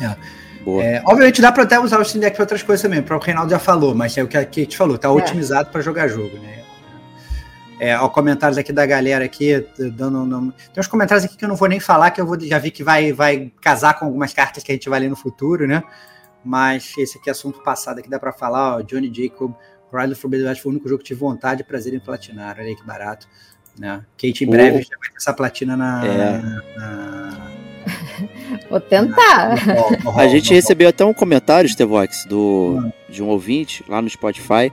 É. 0.00 0.16
É, 0.80 1.02
obviamente 1.06 1.40
dá 1.42 1.52
para 1.52 1.64
até 1.64 1.78
usar 1.78 2.00
o 2.00 2.04
Steam 2.04 2.20
Deck 2.20 2.36
para 2.36 2.42
outras 2.42 2.62
coisas 2.62 2.82
também, 2.82 3.02
para 3.02 3.16
o 3.16 3.20
Reinaldo 3.20 3.50
já 3.50 3.58
falou, 3.58 3.94
mas 3.94 4.16
é 4.16 4.22
o 4.22 4.28
que 4.28 4.36
a 4.36 4.44
Kate 4.44 4.76
falou, 4.76 4.96
tá 4.96 5.08
é. 5.08 5.10
otimizado 5.10 5.70
para 5.70 5.80
jogar 5.80 6.08
jogo, 6.08 6.38
né? 6.38 6.64
É, 7.78 7.98
ó, 7.98 8.08
comentários 8.08 8.56
aqui 8.56 8.72
da 8.72 8.86
galera 8.86 9.24
aqui, 9.24 9.66
dando 9.76 10.24
nome. 10.24 10.52
Tem 10.72 10.80
uns 10.80 10.86
comentários 10.86 11.24
aqui 11.24 11.36
que 11.36 11.44
eu 11.44 11.48
não 11.48 11.56
vou 11.56 11.68
nem 11.68 11.80
falar, 11.80 12.12
que 12.12 12.20
eu 12.20 12.26
vou, 12.26 12.40
já 12.40 12.58
vi 12.58 12.70
que 12.70 12.84
vai, 12.84 13.12
vai 13.12 13.52
casar 13.60 13.98
com 13.98 14.06
algumas 14.06 14.32
cartas 14.32 14.62
que 14.62 14.70
a 14.70 14.74
gente 14.74 14.88
vai 14.88 15.00
ler 15.00 15.10
no 15.10 15.16
futuro, 15.16 15.66
né? 15.66 15.82
Mas 16.44 16.92
esse 16.96 17.18
aqui 17.18 17.28
é 17.28 17.32
assunto 17.32 17.62
passado 17.62 17.98
aqui, 17.98 18.08
dá 18.08 18.18
para 18.18 18.32
falar, 18.32 18.76
ó, 18.76 18.82
Johnny 18.82 19.12
Jacob, 19.12 19.54
Horizon 19.92 20.14
Forbidden 20.14 20.48
West 20.48 20.62
foi 20.62 20.70
o 20.70 20.74
único 20.74 20.88
jogo 20.88 20.98
que 21.00 21.08
tive 21.08 21.20
vontade 21.20 21.62
e 21.62 21.64
prazer 21.64 21.92
em 21.94 21.98
platinar, 21.98 22.56
olha 22.58 22.68
aí 22.68 22.76
que 22.76 22.84
barato. 22.84 23.28
Né? 23.78 24.04
Kate 24.16 24.44
em 24.44 24.48
breve 24.48 24.82
já 24.82 24.96
vai 24.98 25.10
ter 25.10 25.16
essa 25.16 25.32
platina 25.32 25.76
na, 25.76 26.06
é. 26.06 26.38
na 26.78 27.53
Vou 28.70 28.80
tentar. 28.80 29.56
A 30.16 30.26
gente 30.26 30.52
recebeu 30.52 30.88
até 30.88 31.04
um 31.04 31.14
comentário, 31.14 31.68
Stevox, 31.68 32.24
do, 32.26 32.90
de 33.08 33.22
um 33.22 33.28
ouvinte 33.28 33.84
lá 33.88 34.00
no 34.00 34.08
Spotify, 34.08 34.72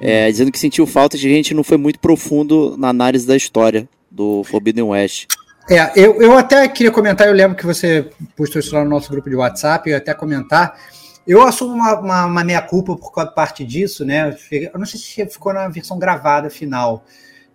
é, 0.00 0.30
dizendo 0.30 0.52
que 0.52 0.58
sentiu 0.58 0.86
falta 0.86 1.16
de 1.16 1.28
gente 1.28 1.54
não 1.54 1.64
foi 1.64 1.76
muito 1.76 1.98
profundo 1.98 2.76
na 2.76 2.88
análise 2.88 3.26
da 3.26 3.36
história 3.36 3.88
do 4.10 4.44
Forbidden 4.44 4.84
West. 4.84 5.26
É, 5.68 5.92
eu, 5.96 6.20
eu 6.20 6.36
até 6.36 6.68
queria 6.68 6.92
comentar, 6.92 7.26
eu 7.26 7.32
lembro 7.32 7.56
que 7.56 7.64
você 7.64 8.10
postou 8.36 8.60
isso 8.60 8.74
lá 8.74 8.84
no 8.84 8.90
nosso 8.90 9.10
grupo 9.10 9.30
de 9.30 9.36
WhatsApp, 9.36 9.88
eu 9.88 9.92
ia 9.92 9.98
até 9.98 10.12
comentar. 10.12 10.78
Eu 11.26 11.42
assumo 11.42 11.72
uma, 11.72 11.98
uma, 11.98 12.26
uma 12.26 12.44
meia-culpa 12.44 12.94
por 12.96 13.10
parte 13.32 13.64
disso, 13.64 14.04
né? 14.04 14.36
Eu 14.50 14.78
não 14.78 14.84
sei 14.84 15.00
se 15.00 15.26
ficou 15.26 15.54
na 15.54 15.68
versão 15.68 15.98
gravada 15.98 16.50
final, 16.50 17.02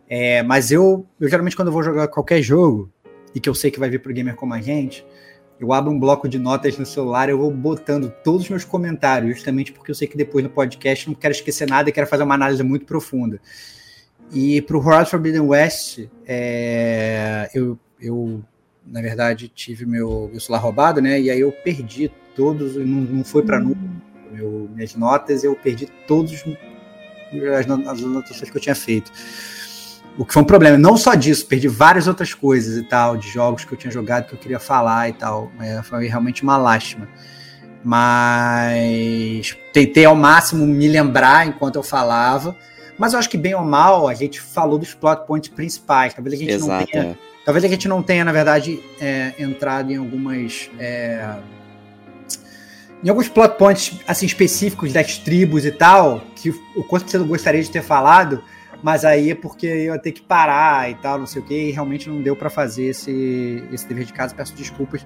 é, 0.09 0.41
mas 0.41 0.71
eu, 0.71 1.05
eu 1.19 1.29
geralmente 1.29 1.55
quando 1.55 1.67
eu 1.67 1.73
vou 1.73 1.83
jogar 1.83 2.07
qualquer 2.07 2.41
jogo, 2.41 2.91
e 3.39 3.41
que 3.41 3.47
eu 3.47 3.55
sei 3.55 3.71
que 3.71 3.79
vai 3.79 3.89
vir 3.89 4.01
pro 4.01 4.13
gamer 4.13 4.35
como 4.35 4.53
a 4.53 4.61
gente, 4.61 5.05
eu 5.57 5.71
abro 5.71 5.91
um 5.91 5.97
bloco 5.97 6.27
de 6.27 6.37
notas 6.37 6.77
no 6.77 6.85
celular, 6.85 7.29
eu 7.29 7.37
vou 7.37 7.49
botando 7.49 8.13
todos 8.21 8.43
os 8.43 8.49
meus 8.49 8.65
comentários, 8.65 9.33
justamente 9.33 9.71
porque 9.71 9.89
eu 9.89 9.95
sei 9.95 10.07
que 10.09 10.17
depois 10.17 10.43
no 10.43 10.49
podcast 10.49 11.07
não 11.07 11.15
quero 11.15 11.31
esquecer 11.31 11.67
nada 11.67 11.89
e 11.89 11.93
quero 11.93 12.05
fazer 12.05 12.23
uma 12.23 12.35
análise 12.35 12.61
muito 12.63 12.85
profunda. 12.85 13.39
E 14.33 14.61
para 14.61 14.77
o 14.77 14.85
Horizon 14.85 15.05
Forbidden 15.05 15.41
West, 15.41 16.01
é, 16.27 17.49
eu, 17.53 17.79
eu, 17.99 18.43
na 18.85 19.01
verdade, 19.01 19.47
tive 19.47 19.85
meu, 19.85 20.29
meu 20.29 20.39
celular 20.39 20.59
roubado, 20.59 21.01
né? 21.01 21.19
E 21.19 21.31
aí 21.31 21.39
eu 21.39 21.51
perdi 21.51 22.11
todos, 22.35 22.75
não, 22.75 22.85
não 22.85 23.23
foi 23.23 23.43
para 23.43 23.59
meu, 23.59 24.69
minhas 24.75 24.95
notas, 24.95 25.45
eu 25.45 25.55
perdi 25.55 25.87
todos 26.05 26.33
as, 27.57 27.69
as 27.87 28.03
anotações 28.03 28.49
que 28.49 28.57
eu 28.57 28.61
tinha 28.61 28.75
feito. 28.75 29.11
O 30.19 30.25
que 30.25 30.33
foi 30.33 30.41
um 30.41 30.45
problema. 30.45 30.77
Não 30.77 30.97
só 30.97 31.15
disso, 31.15 31.45
perdi 31.45 31.69
várias 31.69 32.05
outras 32.05 32.33
coisas 32.33 32.75
e 32.75 32.83
tal, 32.83 33.15
de 33.15 33.29
jogos 33.29 33.63
que 33.63 33.73
eu 33.73 33.77
tinha 33.77 33.89
jogado 33.89 34.27
que 34.27 34.33
eu 34.33 34.37
queria 34.37 34.59
falar 34.59 35.07
e 35.07 35.13
tal. 35.13 35.49
É, 35.61 35.81
foi 35.81 36.07
realmente 36.07 36.43
uma 36.43 36.57
lástima. 36.57 37.07
Mas 37.81 39.57
tentei 39.71 40.03
ao 40.03 40.15
máximo 40.15 40.67
me 40.67 40.89
lembrar 40.89 41.47
enquanto 41.47 41.77
eu 41.77 41.83
falava. 41.83 42.53
Mas 42.97 43.13
eu 43.13 43.19
acho 43.19 43.29
que 43.29 43.37
bem 43.37 43.55
ou 43.55 43.63
mal 43.63 44.09
a 44.09 44.13
gente 44.13 44.41
falou 44.41 44.77
dos 44.77 44.93
plot 44.93 45.25
points 45.25 45.49
principais. 45.49 46.13
Talvez 46.13 46.35
a 46.35 46.37
gente 46.37 46.51
Exato, 46.51 46.69
não 46.69 46.85
tenha. 46.85 47.03
É. 47.11 47.15
Talvez 47.45 47.63
a 47.63 47.67
gente 47.69 47.87
não 47.87 48.03
tenha, 48.03 48.25
na 48.25 48.33
verdade, 48.33 48.83
é, 48.99 49.33
entrado 49.39 49.89
em 49.89 49.95
algumas. 49.95 50.69
É, 50.77 51.37
em 53.01 53.07
alguns 53.07 53.29
plot 53.29 53.57
points 53.57 53.97
assim, 54.05 54.25
específicos 54.25 54.91
das 54.91 55.17
tribos 55.17 55.63
e 55.65 55.71
tal, 55.71 56.21
que 56.35 56.49
o 56.75 56.83
quanto 56.83 57.09
você 57.09 57.17
gostaria 57.19 57.63
de 57.63 57.71
ter 57.71 57.81
falado, 57.81 58.43
mas 58.81 59.03
aí 59.03 59.31
é 59.31 59.35
porque 59.35 59.65
eu 59.65 59.93
ia 59.93 59.99
ter 59.99 60.11
que 60.11 60.21
parar 60.21 60.89
e 60.89 60.95
tal, 60.95 61.19
não 61.19 61.27
sei 61.27 61.41
o 61.41 61.45
que, 61.45 61.69
e 61.69 61.71
realmente 61.71 62.09
não 62.09 62.21
deu 62.21 62.35
para 62.35 62.49
fazer 62.49 62.85
esse, 62.85 63.63
esse 63.71 63.87
dever 63.87 64.05
de 64.05 64.13
casa, 64.13 64.33
peço 64.33 64.55
desculpas. 64.55 65.05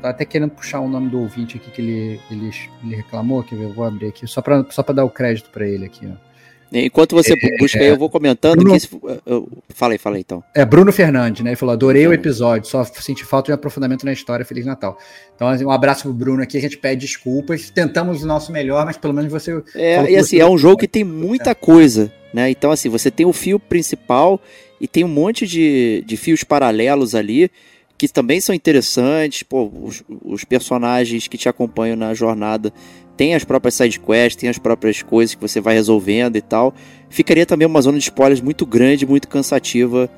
Tô 0.00 0.06
até 0.06 0.24
querendo 0.24 0.50
puxar 0.50 0.80
o 0.80 0.88
nome 0.88 1.10
do 1.10 1.20
ouvinte 1.20 1.58
aqui 1.58 1.70
que 1.70 1.82
ele, 1.82 2.20
ele, 2.30 2.50
ele 2.82 2.96
reclamou, 2.96 3.42
que 3.42 3.54
eu 3.54 3.72
vou 3.72 3.84
abrir 3.84 4.08
aqui, 4.08 4.26
só 4.26 4.40
para 4.40 4.64
só 4.70 4.82
dar 4.82 5.04
o 5.04 5.10
crédito 5.10 5.50
para 5.50 5.66
ele 5.66 5.84
aqui, 5.84 6.06
ó. 6.06 6.29
Enquanto 6.72 7.16
você 7.16 7.32
é, 7.32 7.58
busca 7.58 7.78
aí, 7.78 7.88
eu 7.88 7.96
vou 7.96 8.08
comentando. 8.08 8.58
Bruno, 8.58 8.78
eu, 9.26 9.48
fala 9.70 9.94
aí, 9.94 9.98
fala 9.98 10.16
aí 10.16 10.20
então. 10.20 10.42
É 10.54 10.64
Bruno 10.64 10.92
Fernandes, 10.92 11.42
né? 11.42 11.50
Ele 11.50 11.56
falou: 11.56 11.72
adorei 11.72 12.06
o 12.06 12.12
episódio, 12.12 12.68
só 12.68 12.84
senti 12.84 13.24
falta 13.24 13.46
de 13.46 13.52
aprofundamento 13.52 14.04
na 14.04 14.12
história. 14.12 14.44
Feliz 14.44 14.64
Natal. 14.64 14.98
Então, 15.34 15.48
assim, 15.48 15.64
um 15.64 15.70
abraço 15.70 16.02
pro 16.02 16.12
Bruno 16.12 16.42
aqui. 16.42 16.56
A 16.56 16.60
gente 16.60 16.78
pede 16.78 17.00
desculpas. 17.00 17.70
Tentamos 17.70 18.22
o 18.22 18.26
nosso 18.26 18.52
melhor, 18.52 18.84
mas 18.84 18.96
pelo 18.96 19.14
menos 19.14 19.30
você. 19.30 19.62
É, 19.74 20.10
e 20.10 20.16
assim, 20.16 20.38
é 20.38 20.46
um 20.46 20.56
jogo 20.56 20.78
que 20.78 20.88
tem 20.88 21.02
muita 21.04 21.54
coisa 21.54 22.12
né? 22.32 22.50
Então, 22.50 22.70
assim, 22.70 22.88
você 22.88 23.10
tem 23.10 23.26
o 23.26 23.32
fio 23.32 23.58
principal 23.58 24.40
e 24.80 24.86
tem 24.86 25.04
um 25.04 25.08
monte 25.08 25.46
de, 25.46 26.02
de 26.06 26.16
fios 26.16 26.44
paralelos 26.44 27.14
ali 27.14 27.50
que 27.98 28.08
também 28.08 28.40
são 28.40 28.54
interessantes. 28.54 29.42
Pô, 29.42 29.70
os, 29.82 30.02
os 30.24 30.44
personagens 30.44 31.28
que 31.28 31.36
te 31.36 31.48
acompanham 31.48 31.96
na 31.96 32.14
jornada 32.14 32.72
têm 33.20 33.34
as 33.34 33.44
próprias 33.44 33.74
sidequests, 33.74 34.34
têm 34.34 34.48
as 34.48 34.56
próprias 34.56 35.02
coisas 35.02 35.34
que 35.34 35.42
você 35.42 35.60
vai 35.60 35.74
resolvendo 35.74 36.36
e 36.36 36.40
tal. 36.40 36.72
Ficaria 37.10 37.44
também 37.44 37.66
uma 37.66 37.82
zona 37.82 37.98
de 37.98 38.04
spoilers 38.04 38.40
muito 38.40 38.64
grande, 38.64 39.06
muito 39.06 39.28
cansativa 39.28 40.08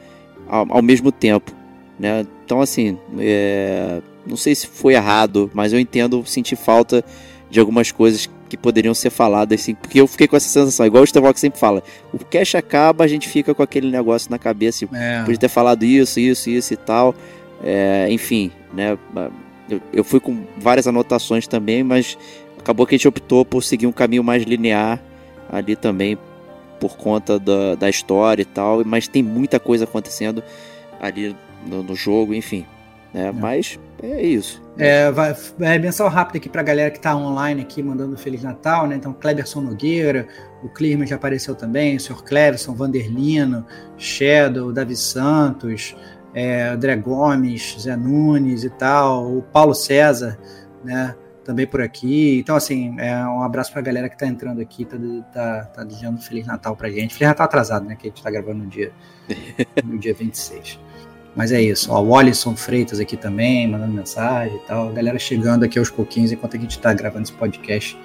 ao, 0.47 0.77
ao 0.77 0.81
mesmo 0.81 1.11
tempo. 1.11 1.51
Né? 1.99 2.25
Então, 2.45 2.61
assim, 2.61 2.97
é... 3.19 4.01
não 4.25 4.37
sei 4.37 4.55
se 4.55 4.69
foi 4.69 4.95
errado, 4.95 5.51
mas 5.53 5.73
eu 5.73 5.81
entendo 5.81 6.25
sentir 6.25 6.55
falta 6.55 7.05
de 7.51 7.59
algumas 7.59 7.91
coisas 7.91 8.31
que 8.49 8.57
poderiam 8.57 8.95
ser 8.95 9.11
faladas, 9.11 9.61
assim, 9.61 9.75
porque 9.75 10.01
eu 10.01 10.07
fiquei 10.07 10.29
com 10.29 10.37
essa 10.37 10.49
sensação, 10.49 10.87
igual 10.87 11.03
o 11.03 11.07
Stevok 11.07 11.41
sempre 11.41 11.59
fala, 11.59 11.83
o 12.13 12.19
cash 12.19 12.55
acaba, 12.55 13.03
a 13.03 13.09
gente 13.09 13.29
fica 13.29 13.53
com 13.53 13.63
aquele 13.63 13.91
negócio 13.91 14.31
na 14.31 14.39
cabeça, 14.39 14.87
é. 14.93 15.23
podia 15.23 15.39
ter 15.39 15.49
falado 15.49 15.85
isso, 15.85 16.21
isso, 16.21 16.49
isso 16.51 16.73
e 16.73 16.77
tal, 16.77 17.15
é, 17.65 18.07
enfim, 18.11 18.53
né, 18.73 18.97
eu, 19.69 19.81
eu 19.93 20.05
fui 20.05 20.21
com 20.21 20.45
várias 20.59 20.87
anotações 20.87 21.47
também, 21.47 21.83
mas 21.83 22.19
acabou 22.63 22.87
que 22.87 22.95
a 22.95 22.99
gente 22.99 23.09
optou 23.09 23.45
por 23.45 23.63
seguir 23.63 23.87
um 23.87 23.93
caminho 23.93 24.23
mais 24.23 24.45
linear 24.45 25.01
ali 25.51 25.77
também, 25.77 26.17
por 26.81 26.97
conta 26.97 27.39
da, 27.39 27.75
da 27.75 27.91
história 27.91 28.43
e 28.43 28.47
tal, 28.47 28.83
mas 28.85 29.07
tem 29.07 29.23
muita 29.23 29.61
coisa 29.61 29.85
acontecendo 29.85 30.43
ali 31.01 31.37
no, 31.67 31.83
no 31.83 31.95
jogo, 31.95 32.33
enfim, 32.33 32.65
né, 33.13 33.27
é. 33.27 33.33
mas 33.33 33.79
é 34.03 34.23
isso. 34.23 34.63
É, 34.79 35.11
vai, 35.11 35.37
é 35.61 35.79
menção 35.79 36.09
rápida 36.09 36.39
aqui 36.39 36.49
pra 36.49 36.63
galera 36.63 36.91
que 36.91 36.99
tá 36.99 37.15
online 37.15 37.61
aqui, 37.61 37.83
mandando 37.83 38.17
Feliz 38.17 38.43
Natal, 38.43 38.87
né? 38.87 38.97
Então, 38.97 39.13
Cleberson 39.13 39.61
Nogueira, 39.61 40.27
o 40.63 40.69
Clima 40.69 41.07
já 41.07 41.17
apareceu 41.17 41.55
também, 41.55 41.97
o 41.97 42.01
Sr. 42.01 42.25
Cleverson, 42.25 42.75
Vanderlino, 42.75 43.67
Shadow, 43.99 44.73
Davi 44.73 44.97
Santos, 44.97 45.95
é, 46.35 46.69
André 46.69 46.97
Gomes, 46.97 47.77
Zé 47.79 47.97
Nunes 47.97 48.65
e 48.65 48.71
tal, 48.71 49.37
o 49.37 49.43
Paulo 49.43 49.75
César, 49.75 50.39
né? 50.83 51.15
Também 51.45 51.67
por 51.67 51.81
aqui. 51.81 52.39
Então, 52.39 52.55
assim, 52.55 52.95
é 52.99 53.17
um 53.27 53.43
abraço 53.43 53.73
pra 53.73 53.83
galera 53.83 54.09
que 54.09 54.17
tá 54.17 54.27
entrando 54.27 54.61
aqui, 54.61 54.85
tá, 54.85 54.97
tá, 55.33 55.65
tá 55.65 55.85
desejando 55.85 56.21
Feliz 56.21 56.47
Natal 56.47 56.77
pra 56.77 56.89
gente. 56.89 57.15
Feliz 57.15 57.29
Natal 57.29 57.47
atrasado, 57.47 57.85
né? 57.85 57.97
Que 57.97 58.07
a 58.07 58.11
gente 58.11 58.23
tá 58.23 58.31
gravando 58.31 58.65
no 58.65 58.67
dia, 58.67 58.93
no 59.85 59.99
dia 59.99 60.15
26. 60.15 60.79
Mas 61.35 61.51
é 61.51 61.61
isso. 61.61 61.91
Ó, 61.91 62.01
o 62.03 62.17
Alisson 62.17 62.55
Freitas 62.55 63.01
aqui 63.01 63.17
também, 63.17 63.67
mandando 63.69 63.93
mensagem 63.93 64.57
e 64.57 64.67
tal. 64.67 64.91
A 64.91 64.93
galera 64.93 65.19
chegando 65.19 65.65
aqui 65.65 65.79
aos 65.79 65.91
pouquinhos 65.91 66.31
enquanto 66.31 66.57
a 66.57 66.61
gente 66.61 66.73
está 66.73 66.93
gravando 66.93 67.25
esse 67.25 67.33
podcast 67.33 67.99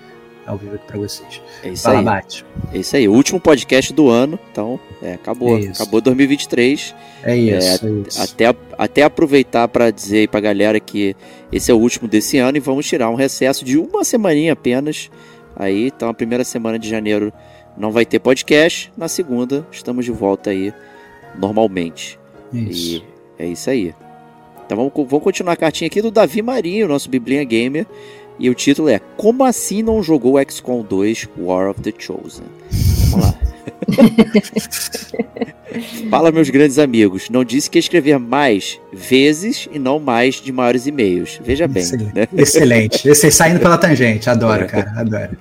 ao 0.48 0.58
vivo 0.58 0.76
aqui 0.76 0.88
para 0.88 0.98
vocês. 0.98 1.42
É 1.62 1.70
isso 1.70 1.84
Fala, 1.84 2.00
aí. 2.00 2.06
Bate. 2.06 2.46
É 2.74 2.78
isso 2.78 2.96
aí. 2.96 3.08
O 3.08 3.14
último 3.14 3.40
podcast 3.40 3.94
do 3.94 4.10
ano. 4.10 4.40
Então, 4.52 4.80
é, 5.02 5.14
acabou. 5.14 5.60
É 5.60 5.68
acabou 5.68 6.02
2023. 6.02 6.96
É 7.24 7.36
isso. 7.36 7.86
É, 7.86 7.90
é 7.90 7.92
isso. 8.08 8.22
Até, 8.22 8.56
até 8.78 9.04
aproveitar 9.04 9.68
para 9.68 9.92
dizer 9.92 10.20
aí 10.20 10.28
para 10.28 10.40
a 10.40 10.42
galera 10.42 10.80
que 10.80 11.16
esse 11.52 11.70
é 11.70 11.74
o 11.74 11.78
último 11.78 12.08
desse 12.08 12.38
ano 12.38 12.58
e 12.58 12.62
vamos 12.62 12.88
tirar 12.88 13.10
um 13.10 13.16
recesso 13.16 13.66
de 13.66 13.78
uma 13.78 14.04
semaninha 14.04 14.54
apenas. 14.54 15.12
Aí, 15.56 15.88
então, 15.88 16.08
a 16.10 16.14
primeira 16.14 16.44
semana 16.44 16.80
de 16.80 16.90
janeiro 16.90 17.34
não 17.78 17.92
vai 17.92 18.06
ter 18.06 18.20
podcast. 18.20 18.92
Na 18.98 19.08
segunda, 19.08 19.68
estamos 19.72 20.06
de 20.06 20.12
volta 20.12 20.50
aí 20.50 20.74
normalmente. 21.38 22.18
Isso. 22.54 23.04
E 23.40 23.44
é 23.44 23.46
isso 23.46 23.70
aí. 23.70 23.94
Então 24.66 24.78
vamos, 24.78 24.92
vamos 24.94 25.24
continuar 25.24 25.54
a 25.54 25.58
cartinha 25.58 25.88
aqui 25.88 26.02
do 26.02 26.12
Davi 26.12 26.42
Marinho, 26.42 26.88
nosso 26.88 27.10
Biblinha 27.10 27.44
Gamer. 27.44 27.86
E 28.40 28.50
o 28.50 28.56
título 28.56 28.90
é 28.90 29.00
Como 29.16 29.44
assim 29.44 29.82
não 29.82 30.04
jogou 30.04 30.36
XCOM 30.50 30.84
2 30.84 31.30
War 31.38 31.70
of 31.70 31.82
the 31.82 31.94
Chosen? 31.98 32.46
Vamos 33.10 33.26
lá. 33.26 33.34
Fala, 36.10 36.32
meus 36.32 36.50
grandes 36.50 36.80
amigos. 36.80 37.30
Não 37.30 37.44
disse 37.44 37.70
que 37.70 37.78
ia 37.78 37.82
escrever 37.82 38.18
mais 38.18 38.80
vezes 38.92 39.68
e 39.72 39.80
não 39.80 40.00
mais 40.00 40.36
de 40.36 40.52
maiores 40.52 40.88
e-mails. 40.88 41.40
Veja 41.44 41.68
bem. 41.68 41.84
Excelente. 41.84 42.16
Né? 42.16 42.28
Excelente. 42.38 43.08
Esse 43.08 43.32
saindo 43.32 43.60
pela 43.60 43.78
tangente. 43.78 44.30
Adoro, 44.30 44.64
é. 44.64 44.68
cara. 44.68 44.94
Adoro. 44.96 45.38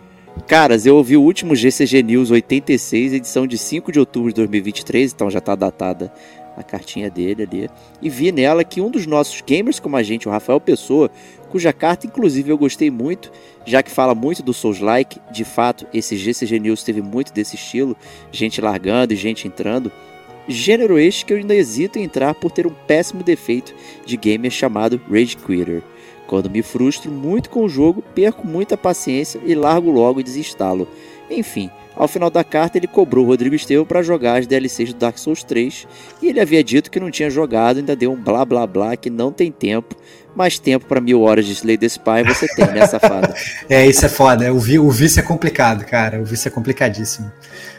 Caras, 0.47 0.87
eu 0.87 0.97
ouvi 0.97 1.17
o 1.17 1.23
último 1.23 1.57
GCG 1.57 2.03
News 2.03 2.31
86, 2.31 3.15
edição 3.15 3.47
de 3.47 3.59
5 3.59 3.91
de 3.91 3.99
outubro 3.99 4.29
de 4.29 4.37
2023, 4.37 5.13
então 5.13 5.31
já 5.31 5.39
está 5.39 5.55
datada 5.55 6.13
a 6.57 6.63
cartinha 6.63 7.11
dele 7.11 7.43
ali, 7.43 7.71
e 8.01 8.09
vi 8.09 8.33
nela 8.33 8.65
que 8.65 8.81
um 8.81 8.91
dos 8.91 9.07
nossos 9.07 9.41
gamers 9.43 9.79
como 9.79 9.97
a 9.97 10.03
gente, 10.03 10.29
o 10.29 10.31
Rafael 10.31 10.61
Pessoa, 10.61 11.11
cuja 11.51 11.73
carta 11.73 12.07
inclusive 12.07 12.51
eu 12.51 12.59
gostei 12.59 12.91
muito, 12.91 13.31
já 13.65 13.83
que 13.83 13.91
fala 13.91 14.15
muito 14.15 14.43
do 14.43 14.55
Souls-like, 14.55 15.21
de 15.31 15.45
fato, 15.45 15.87
esse 15.93 16.17
GCG 16.17 16.59
News 16.59 16.83
teve 16.83 17.03
muito 17.03 17.33
desse 17.33 17.57
estilo, 17.57 17.97
gente 18.33 18.61
largando 18.61 19.13
e 19.13 19.17
gente 19.17 19.47
entrando, 19.47 19.93
gênero 20.49 20.99
este 20.99 21.25
que 21.25 21.33
eu 21.33 21.37
ainda 21.37 21.55
hesito 21.55 21.99
em 21.99 22.05
entrar 22.05 22.35
por 22.35 22.51
ter 22.51 22.67
um 22.67 22.75
péssimo 22.87 23.23
defeito 23.23 23.75
de 24.05 24.17
gamer 24.17 24.51
chamado 24.51 25.01
Rage 25.11 25.37
Quitter. 25.37 25.83
Quando 26.27 26.51
me 26.51 26.63
frustro 26.63 27.11
muito 27.11 27.51
com 27.51 27.65
o 27.65 27.69
jogo, 27.69 28.03
perco 28.03 28.47
muita 28.47 28.77
paciência 28.77 29.41
e 29.45 29.55
largo 29.55 29.91
logo 29.91 30.19
e 30.19 30.25
desinstalo. 30.25 30.89
Enfim, 31.31 31.71
ao 31.97 32.07
final 32.07 32.31
da 32.31 32.45
carta, 32.45 32.79
ele 32.79 32.87
cobrou 32.87 33.25
o 33.25 33.29
Rodrigo 33.29 33.55
Estevão 33.55 33.87
para 33.87 34.03
jogar 34.03 34.39
as 34.39 34.47
DLCs 34.47 34.93
do 34.93 34.99
Dark 34.99 35.17
Souls 35.19 35.43
3 35.43 35.89
e 36.23 36.29
ele 36.29 36.41
havia 36.41 36.63
dito 36.63 36.91
que 36.91 37.01
não 37.01 37.11
tinha 37.11 37.31
jogado, 37.31 37.79
ainda 37.79 37.97
deu 37.97 38.13
um 38.13 38.17
blá 38.17 38.45
blá 38.45 38.67
blá 38.67 38.97
que 38.97 39.11
não 39.11 39.33
tem 39.33 39.51
tempo. 39.51 39.97
Mais 40.35 40.59
tempo 40.59 40.85
para 40.85 41.01
mil 41.01 41.23
horas 41.23 41.47
de 41.47 41.53
Slay 41.53 41.79
the 41.79 41.87
Spy 41.87 42.23
você 42.23 42.47
tem, 42.55 42.67
né, 42.67 42.87
safada? 42.87 43.35
é, 43.71 43.87
isso 43.87 44.05
é 44.05 44.09
foda. 44.11 44.53
O, 44.53 44.59
vi, 44.59 44.79
o 44.79 44.91
vício 44.91 45.19
é 45.19 45.23
complicado, 45.23 45.87
cara. 45.87 46.21
O 46.21 46.27
vício 46.27 46.49
é 46.49 46.51
complicadíssimo. 46.51 47.33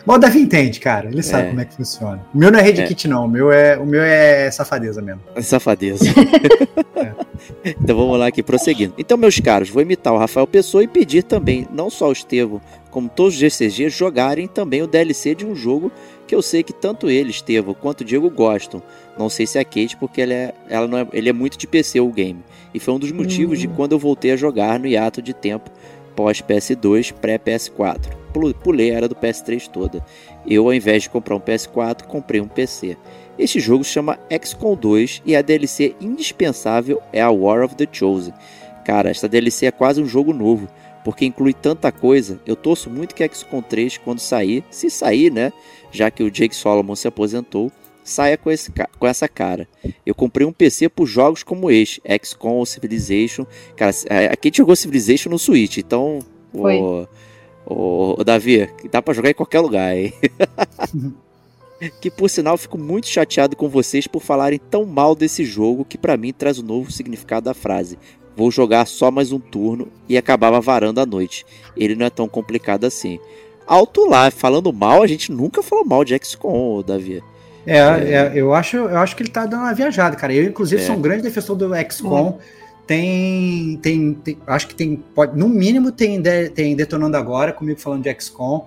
Mas 0.04 0.18
o 0.18 0.20
Davi 0.20 0.40
entende, 0.40 0.80
cara. 0.80 1.08
Ele 1.08 1.22
sabe 1.22 1.44
é. 1.44 1.50
como 1.50 1.62
é 1.62 1.66
que 1.66 1.76
funciona. 1.76 2.26
O 2.34 2.38
meu 2.38 2.50
não 2.50 2.58
é 2.58 2.64
Red 2.64 2.82
é. 2.82 2.88
Kit, 2.88 3.08
não. 3.08 3.26
O 3.26 3.28
meu 3.28 3.52
é, 3.52 3.78
o 3.78 3.86
meu 3.86 4.02
é 4.02 4.50
safadeza 4.50 5.04
mesmo. 5.04 5.22
É 5.36 5.42
safadeza. 5.44 6.04
é. 6.96 7.14
Então 7.82 7.96
vamos 7.96 8.18
lá 8.20 8.28
aqui, 8.28 8.44
prosseguindo. 8.44 8.94
Então, 8.98 9.18
meus 9.18 9.40
caros, 9.40 9.70
vou 9.70 9.82
imitar 9.82 10.14
o 10.14 10.18
Rafael 10.18 10.48
Pessoa 10.48 10.84
e 10.84 10.88
pedir 10.88 11.24
também, 11.24 11.68
não 11.72 11.90
só 11.90 12.06
ao 12.06 12.12
Estevam, 12.12 12.62
como 12.98 13.08
todos 13.08 13.36
os 13.36 13.40
GCGs, 13.40 13.96
jogarem 13.96 14.48
também 14.48 14.82
o 14.82 14.88
DLC 14.88 15.36
de 15.36 15.46
um 15.46 15.56
jogo 15.56 15.92
que 16.26 16.34
eu 16.34 16.42
sei 16.42 16.64
que 16.64 16.74
tanto 16.74 17.12
ele, 17.12 17.30
Estevam, 17.30 17.76
quanto 17.76 18.02
o 18.02 18.04
Diego 18.04 18.28
gostam. 18.28 18.82
Não 19.16 19.30
sei 19.30 19.46
se 19.46 19.60
é 19.60 19.62
a 19.62 19.64
Kate, 19.64 19.96
porque 19.98 20.20
ela 20.20 20.34
é, 20.34 20.54
ela 20.68 20.88
não 20.88 20.98
é, 20.98 21.08
ele 21.14 21.30
é 21.30 21.32
muito 21.32 21.60
de 21.60 21.68
PC 21.68 22.00
o 22.00 22.12
game. 22.12 22.40
E 22.74 22.80
foi 22.80 22.96
um 22.96 22.98
dos 22.98 23.12
motivos 23.12 23.60
uhum. 23.60 23.68
de 23.68 23.76
quando 23.76 23.92
eu 23.92 24.00
voltei 24.00 24.32
a 24.32 24.36
jogar 24.36 24.80
no 24.80 24.88
hiato 24.88 25.22
de 25.22 25.32
tempo 25.32 25.70
pós 26.16 26.42
PS2, 26.42 27.14
pré 27.14 27.38
PS4. 27.38 28.00
Pulei 28.64 28.90
a 28.90 28.96
era 28.96 29.08
do 29.08 29.14
PS3 29.14 29.68
toda. 29.68 30.04
Eu, 30.44 30.66
ao 30.66 30.74
invés 30.74 31.04
de 31.04 31.12
comprar 31.12 31.36
um 31.36 31.40
PS4, 31.40 32.02
comprei 32.02 32.42
um 32.42 32.48
PC. 32.48 32.98
Este 33.38 33.60
jogo 33.60 33.84
se 33.84 33.92
chama 33.92 34.18
XCOM 34.44 34.76
2 34.76 35.22
e 35.24 35.36
a 35.36 35.44
DLC 35.44 35.96
indispensável 36.02 37.00
é 37.14 37.22
a 37.22 37.30
War 37.30 37.64
of 37.64 37.76
the 37.76 37.88
Chosen. 37.92 38.34
Cara, 38.84 39.12
esta 39.12 39.30
DLC 39.30 39.68
é 39.68 39.72
quase 39.72 40.02
um 40.02 40.08
jogo 40.08 40.34
novo 40.34 40.68
porque 41.08 41.24
inclui 41.24 41.54
tanta 41.54 41.90
coisa. 41.90 42.38
Eu 42.46 42.54
torço 42.54 42.90
muito 42.90 43.16
que 43.16 43.26
XCOM 43.26 43.62
3, 43.62 43.98
quando 43.98 44.20
sair, 44.20 44.62
se 44.70 44.90
sair, 44.90 45.32
né? 45.32 45.54
Já 45.90 46.12
que 46.12 46.22
o 46.22 46.30
Jake 46.30 46.54
Solomon 46.54 46.98
se 46.98 47.08
aposentou, 47.08 47.72
saia 48.04 48.38
com, 48.38 48.52
esse, 48.52 48.74
com 49.00 49.08
essa 49.08 49.26
cara. 49.26 49.70
Eu 50.06 50.14
comprei 50.14 50.46
um 50.46 50.52
PC 50.52 50.90
por 50.90 51.06
jogos 51.06 51.44
como 51.44 51.72
este, 51.72 52.02
XCOM 52.22 52.56
ou 52.56 52.66
Civilization. 52.66 53.46
Cara, 53.78 53.94
aqui 54.30 54.52
jogou 54.54 54.76
Civilization 54.76 55.30
no 55.30 55.40
Switch, 55.40 55.78
então. 55.78 56.20
O, 56.54 57.08
o, 57.66 58.20
o, 58.20 58.24
Davi, 58.26 58.70
dá 58.92 59.02
para 59.02 59.14
jogar 59.14 59.30
em 59.30 59.34
qualquer 59.34 59.62
lugar, 59.62 59.96
hein? 59.96 60.14
que 62.02 62.12
por 62.12 62.30
sinal 62.30 62.58
fico 62.58 62.78
muito 62.78 63.08
chateado 63.08 63.56
com 63.56 63.70
vocês 63.70 64.08
por 64.08 64.22
falarem 64.22 64.60
tão 64.60 64.86
mal 64.86 65.16
desse 65.16 65.46
jogo 65.46 65.86
que 65.86 65.98
para 65.98 66.18
mim 66.18 66.34
traz 66.34 66.58
o 66.58 66.64
um 66.64 66.66
novo 66.66 66.92
significado 66.92 67.46
da 67.46 67.54
frase 67.54 67.98
vou 68.38 68.52
jogar 68.52 68.86
só 68.86 69.10
mais 69.10 69.32
um 69.32 69.40
turno 69.40 69.88
e 70.08 70.16
acabava 70.16 70.62
varando 70.62 71.02
a 71.02 71.06
noite. 71.08 71.44
Ele 71.76 71.96
não 71.96 72.06
é 72.06 72.10
tão 72.12 72.30
complicado 72.30 72.86
assim. 72.86 73.20
Alto 73.66 74.06
lá, 74.06 74.30
falando 74.30 74.72
mal, 74.72 75.02
a 75.02 75.08
gente 75.08 75.32
nunca 75.32 75.64
falou 75.64 75.84
mal 75.84 76.06
de 76.06 76.18
XCOM, 76.24 76.84
Davi. 76.84 77.24
É, 77.66 77.80
é. 77.80 78.12
é, 78.14 78.32
eu, 78.36 78.54
acho, 78.54 78.78
eu 78.78 78.98
acho 79.00 79.16
que 79.16 79.24
ele 79.24 79.32
tá 79.32 79.48
dando 79.48 79.64
uma 79.64 79.74
viajada, 79.74 80.16
cara. 80.16 80.32
Eu, 80.34 80.44
inclusive, 80.44 80.82
é. 80.82 80.86
sou 80.86 80.96
um 80.96 81.02
grande 81.02 81.24
defensor 81.24 81.56
do 81.56 81.72
XCOM. 81.90 82.30
Hum. 82.30 82.38
Tem, 82.86 83.78
tem, 83.82 84.14
tem, 84.14 84.38
acho 84.46 84.68
que 84.68 84.76
tem, 84.76 85.04
pode, 85.14 85.38
no 85.38 85.50
mínimo 85.50 85.92
tem, 85.92 86.22
tem 86.54 86.76
Detonando 86.76 87.18
Agora, 87.18 87.52
comigo 87.52 87.80
falando 87.80 88.04
de 88.04 88.22
XCOM. 88.22 88.66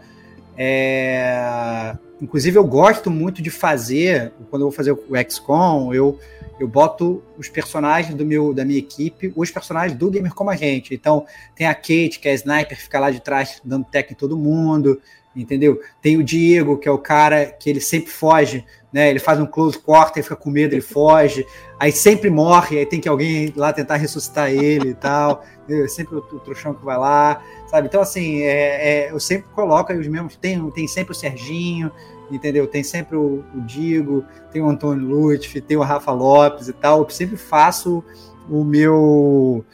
É, 0.58 1.96
inclusive, 2.20 2.58
eu 2.58 2.64
gosto 2.64 3.08
muito 3.08 3.40
de 3.40 3.48
fazer, 3.50 4.32
quando 4.50 4.62
eu 4.62 4.68
vou 4.68 4.76
fazer 4.76 4.92
o 4.92 5.16
XCOM, 5.30 5.94
eu 5.94 6.18
eu 6.60 6.68
boto 6.68 7.22
os 7.38 7.48
personagens 7.48 8.14
do 8.14 8.24
meu, 8.24 8.52
da 8.52 8.66
minha 8.66 8.78
equipe, 8.78 9.32
os 9.34 9.50
personagens 9.50 9.98
do 9.98 10.10
gamer 10.10 10.34
como 10.34 10.50
a 10.50 10.56
gente. 10.56 10.94
Então, 10.94 11.24
tem 11.56 11.66
a 11.66 11.74
Kate, 11.74 12.18
que 12.20 12.28
é 12.28 12.32
a 12.32 12.34
sniper, 12.34 12.78
fica 12.78 13.00
lá 13.00 13.10
de 13.10 13.18
trás 13.20 13.62
dando 13.64 13.86
tech 13.86 14.12
em 14.12 14.14
todo 14.14 14.36
mundo, 14.36 15.00
entendeu? 15.34 15.80
Tem 16.02 16.18
o 16.18 16.22
Diego, 16.22 16.76
que 16.76 16.86
é 16.86 16.92
o 16.92 16.98
cara 16.98 17.46
que 17.46 17.70
ele 17.70 17.80
sempre 17.80 18.10
foge, 18.10 18.62
né? 18.92 19.08
Ele 19.08 19.18
faz 19.18 19.40
um 19.40 19.46
close 19.46 19.78
quarter, 19.78 20.22
fica 20.22 20.36
com 20.36 20.50
medo, 20.50 20.74
ele 20.74 20.82
foge, 20.82 21.46
aí 21.78 21.90
sempre 21.92 22.28
morre, 22.28 22.78
aí 22.78 22.84
tem 22.84 23.00
que 23.00 23.08
alguém 23.08 23.50
lá 23.56 23.72
tentar 23.72 23.96
ressuscitar 23.96 24.50
ele 24.50 24.90
e 24.90 24.94
tal. 24.94 25.42
Entendeu? 25.64 25.86
É 25.86 25.88
sempre 25.88 26.16
o, 26.16 26.20
trouxão 26.20 26.74
que 26.74 26.84
vai 26.84 26.98
lá, 26.98 27.42
sabe? 27.68 27.88
Então, 27.88 28.02
assim, 28.02 28.42
é, 28.42 29.06
é, 29.06 29.12
eu 29.12 29.18
sempre 29.18 29.48
coloco 29.54 29.94
os 29.94 30.06
mesmos. 30.06 30.36
Tem, 30.36 30.70
tem 30.72 30.86
sempre 30.86 31.12
o 31.12 31.14
Serginho, 31.14 31.90
entendeu? 32.30 32.66
Tem 32.66 32.82
sempre 32.82 33.16
o, 33.16 33.44
o 33.54 33.60
Digo, 33.60 34.24
tem 34.52 34.62
o 34.62 34.68
Antônio 34.68 35.06
Lutfi, 35.06 35.60
tem 35.60 35.76
o 35.76 35.82
Rafa 35.82 36.12
Lopes 36.12 36.68
e 36.68 36.72
tal. 36.72 37.02
Eu 37.02 37.10
sempre 37.10 37.36
faço 37.36 38.04
o 38.48 38.64
meu 38.64 39.64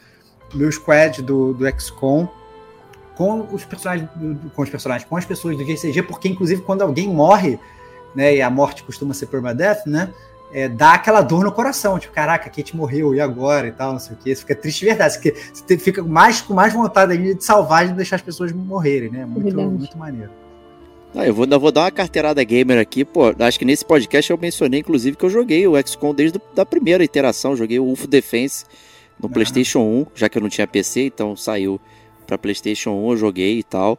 meu 0.53 0.71
squad 0.71 1.21
do, 1.21 1.53
do 1.53 1.65
XCOM 1.79 2.27
com 3.15 3.47
os 3.51 3.65
personagens, 3.65 4.09
com 4.55 4.61
os 4.61 4.69
personagens, 4.69 5.09
com 5.09 5.17
as 5.17 5.25
pessoas 5.25 5.57
do 5.57 5.65
GCG, 5.65 6.03
porque 6.03 6.27
inclusive 6.27 6.61
quando 6.61 6.83
alguém 6.83 7.07
morre, 7.07 7.59
né, 8.13 8.35
e 8.35 8.41
a 8.41 8.49
morte 8.49 8.83
costuma 8.83 9.13
ser 9.13 9.25
permadeath, 9.25 9.87
né, 9.87 10.13
é, 10.53 10.69
dá 10.69 10.93
aquela 10.93 11.21
dor 11.21 11.43
no 11.43 11.51
coração, 11.51 11.97
tipo, 11.97 12.13
caraca, 12.13 12.47
a 12.47 12.49
Kate 12.51 12.77
morreu, 12.77 13.15
e 13.15 13.19
agora 13.19 13.67
e 13.67 13.71
tal, 13.71 13.93
não 13.93 13.99
sei 13.99 14.15
o 14.15 14.19
que, 14.19 14.35
fica 14.35 14.55
triste 14.55 14.81
de 14.81 14.85
verdade, 14.85 15.17
você 15.51 15.77
fica 15.79 16.03
mais, 16.03 16.41
com 16.41 16.53
mais 16.53 16.71
vontade 16.71 17.17
de 17.17 17.43
salvar 17.43 17.85
e 17.85 17.89
de 17.89 17.95
deixar 17.95 18.17
as 18.17 18.21
pessoas 18.21 18.51
morrerem, 18.51 19.09
né, 19.09 19.25
muito, 19.25 19.59
muito 19.59 19.97
maneiro. 19.97 20.29
Ah, 21.15 21.25
eu 21.25 21.33
vou, 21.33 21.47
vou 21.59 21.71
dar 21.71 21.81
uma 21.81 21.91
carteirada 21.91 22.43
gamer 22.43 22.79
aqui, 22.79 23.03
pô. 23.03 23.33
Acho 23.39 23.57
que 23.57 23.65
nesse 23.65 23.83
podcast 23.85 24.29
eu 24.29 24.37
mencionei, 24.37 24.81
inclusive, 24.81 25.17
que 25.17 25.25
eu 25.25 25.29
joguei 25.29 25.67
o 25.67 25.73
XCOM 25.81 26.13
desde 26.13 26.39
a 26.55 26.65
primeira 26.65 27.03
iteração. 27.03 27.55
Joguei 27.55 27.79
o 27.79 27.89
UFO 27.89 28.07
Defense 28.07 28.65
no 29.19 29.29
PlayStation 29.29 29.79
1, 29.79 30.07
já 30.13 30.29
que 30.29 30.37
eu 30.37 30.41
não 30.41 30.49
tinha 30.49 30.67
PC, 30.67 31.05
então 31.05 31.35
saiu 31.35 31.79
para 32.25 32.37
PlayStation 32.37 32.91
1, 32.91 33.11
eu 33.11 33.17
joguei 33.17 33.59
e 33.59 33.63
tal. 33.63 33.97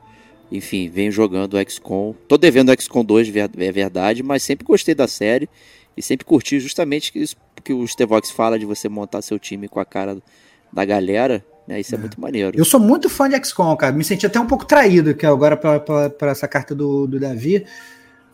Enfim, 0.51 0.89
venho 0.89 1.11
jogando 1.11 1.55
o 1.55 1.71
XCOM. 1.71 2.15
Tô 2.27 2.39
devendo 2.39 2.71
o 2.71 2.81
XCOM 2.81 3.05
2, 3.05 3.35
é 3.35 3.73
verdade, 3.73 4.23
mas 4.23 4.43
sempre 4.43 4.65
gostei 4.67 4.95
da 4.95 5.09
série 5.09 5.49
e 5.97 6.03
sempre 6.03 6.25
curti 6.25 6.61
justamente 6.61 7.11
isso 7.15 7.37
que 7.65 7.73
o 7.73 7.87
Stevox 7.87 8.31
fala 8.31 8.59
de 8.59 8.65
você 8.65 8.89
montar 8.89 9.21
seu 9.21 9.39
time 9.39 9.69
com 9.69 9.81
a 9.81 9.85
cara 9.85 10.23
da 10.73 10.85
galera. 10.85 11.45
Né? 11.69 11.81
Isso 11.81 11.95
é. 11.95 11.99
é 11.99 12.01
muito 12.01 12.19
maneiro. 12.19 12.57
Eu 12.57 12.65
sou 12.65 12.81
muito 12.81 13.11
fã 13.11 13.29
de 13.29 13.37
XCOM, 13.45 13.77
cara. 13.77 13.93
Me 13.93 14.03
senti 14.03 14.25
até 14.25 14.41
um 14.41 14.47
pouco 14.47 14.65
traído 14.65 15.15
que 15.15 15.27
agora 15.27 15.55
para 15.55 16.31
essa 16.31 16.49
carta 16.49 16.75
do, 16.75 17.07
do 17.07 17.21
Davi. 17.21 17.67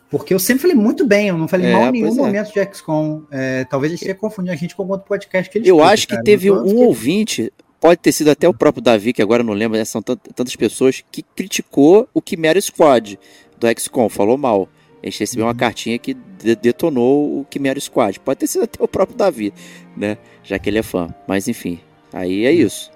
Porque 0.09 0.33
eu 0.33 0.39
sempre 0.39 0.63
falei 0.63 0.77
muito 0.77 1.05
bem, 1.05 1.29
eu 1.29 1.37
não 1.37 1.49
falei 1.49 1.67
é, 1.67 1.73
mal 1.73 1.89
em 1.89 1.93
nenhum 1.93 2.13
é. 2.13 2.15
momento 2.15 2.53
de 2.53 2.65
XCOM. 2.73 3.23
É, 3.33 3.65
talvez 3.65 3.91
ele 3.91 3.97
esteja 3.97 4.15
confundindo 4.15 4.53
a 4.53 4.57
gente 4.57 4.77
com 4.77 4.87
outro 4.87 5.09
podcast 5.09 5.51
que 5.51 5.59
ele 5.59 5.69
Eu 5.69 5.77
escuta, 5.77 5.93
acho 5.93 6.07
que 6.07 6.15
cara. 6.15 6.25
teve 6.25 6.53
um 6.53 6.65
que... 6.65 6.75
ouvinte, 6.75 7.53
pode 7.81 8.01
ter 8.01 8.13
sido 8.13 8.31
até 8.31 8.49
o 8.49 8.55
próprio 8.55 8.81
Davi, 8.81 9.13
que 9.13 9.21
agora 9.21 9.43
não 9.43 9.53
lembro, 9.53 9.77
né, 9.77 9.85
são 9.85 10.01
tantas 10.01 10.55
pessoas, 10.55 11.03
que 11.11 11.21
criticou 11.21 12.09
o 12.15 12.23
Chimera 12.25 12.61
Squad 12.61 13.19
do 13.59 13.67
XCOM, 13.81 14.09
falou 14.09 14.39
mal. 14.39 14.69
A 15.03 15.07
gente 15.07 15.19
recebeu 15.19 15.45
uhum. 15.45 15.51
uma 15.51 15.57
cartinha 15.57 15.99
que 15.99 16.15
detonou 16.63 17.41
o 17.41 17.47
Chimera 17.53 17.81
Squad. 17.81 18.21
Pode 18.21 18.39
ter 18.39 18.47
sido 18.47 18.63
até 18.63 18.83
o 18.83 18.87
próprio 18.87 19.19
Davi, 19.19 19.53
né? 19.97 20.17
Já 20.45 20.57
que 20.59 20.71
ele 20.71 20.79
é 20.79 20.83
fã. 20.83 21.13
Mas 21.27 21.49
enfim, 21.49 21.81
aí 22.13 22.45
é 22.45 22.51
uhum. 22.51 22.67
isso. 22.67 22.94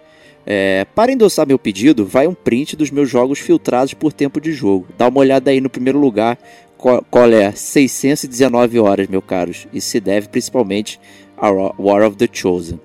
É, 0.50 0.87
para 0.94 1.12
endossar 1.12 1.46
meu 1.46 1.58
pedido, 1.58 2.06
vai 2.06 2.26
um 2.26 2.32
print 2.32 2.74
dos 2.74 2.90
meus 2.90 3.11
jogos 3.11 3.38
filtrados 3.38 3.92
por 3.92 4.14
tempo 4.14 4.40
de 4.40 4.50
jogo. 4.50 4.87
Dá 4.96 5.06
uma 5.06 5.20
olhada 5.20 5.50
aí 5.50 5.61
no 5.61 5.68
primeiro 5.68 5.98
lugar, 5.98 6.38
qual, 6.78 7.04
qual 7.11 7.30
é? 7.30 7.52
619 7.52 8.78
horas, 8.78 9.08
meus 9.08 9.22
caros. 9.26 9.68
E 9.74 9.78
se 9.78 10.00
deve 10.00 10.28
principalmente 10.28 10.98
a 11.37 11.50
War 11.50 12.02
of 12.02 12.16
the 12.16 12.26
Chosen. 12.32 12.80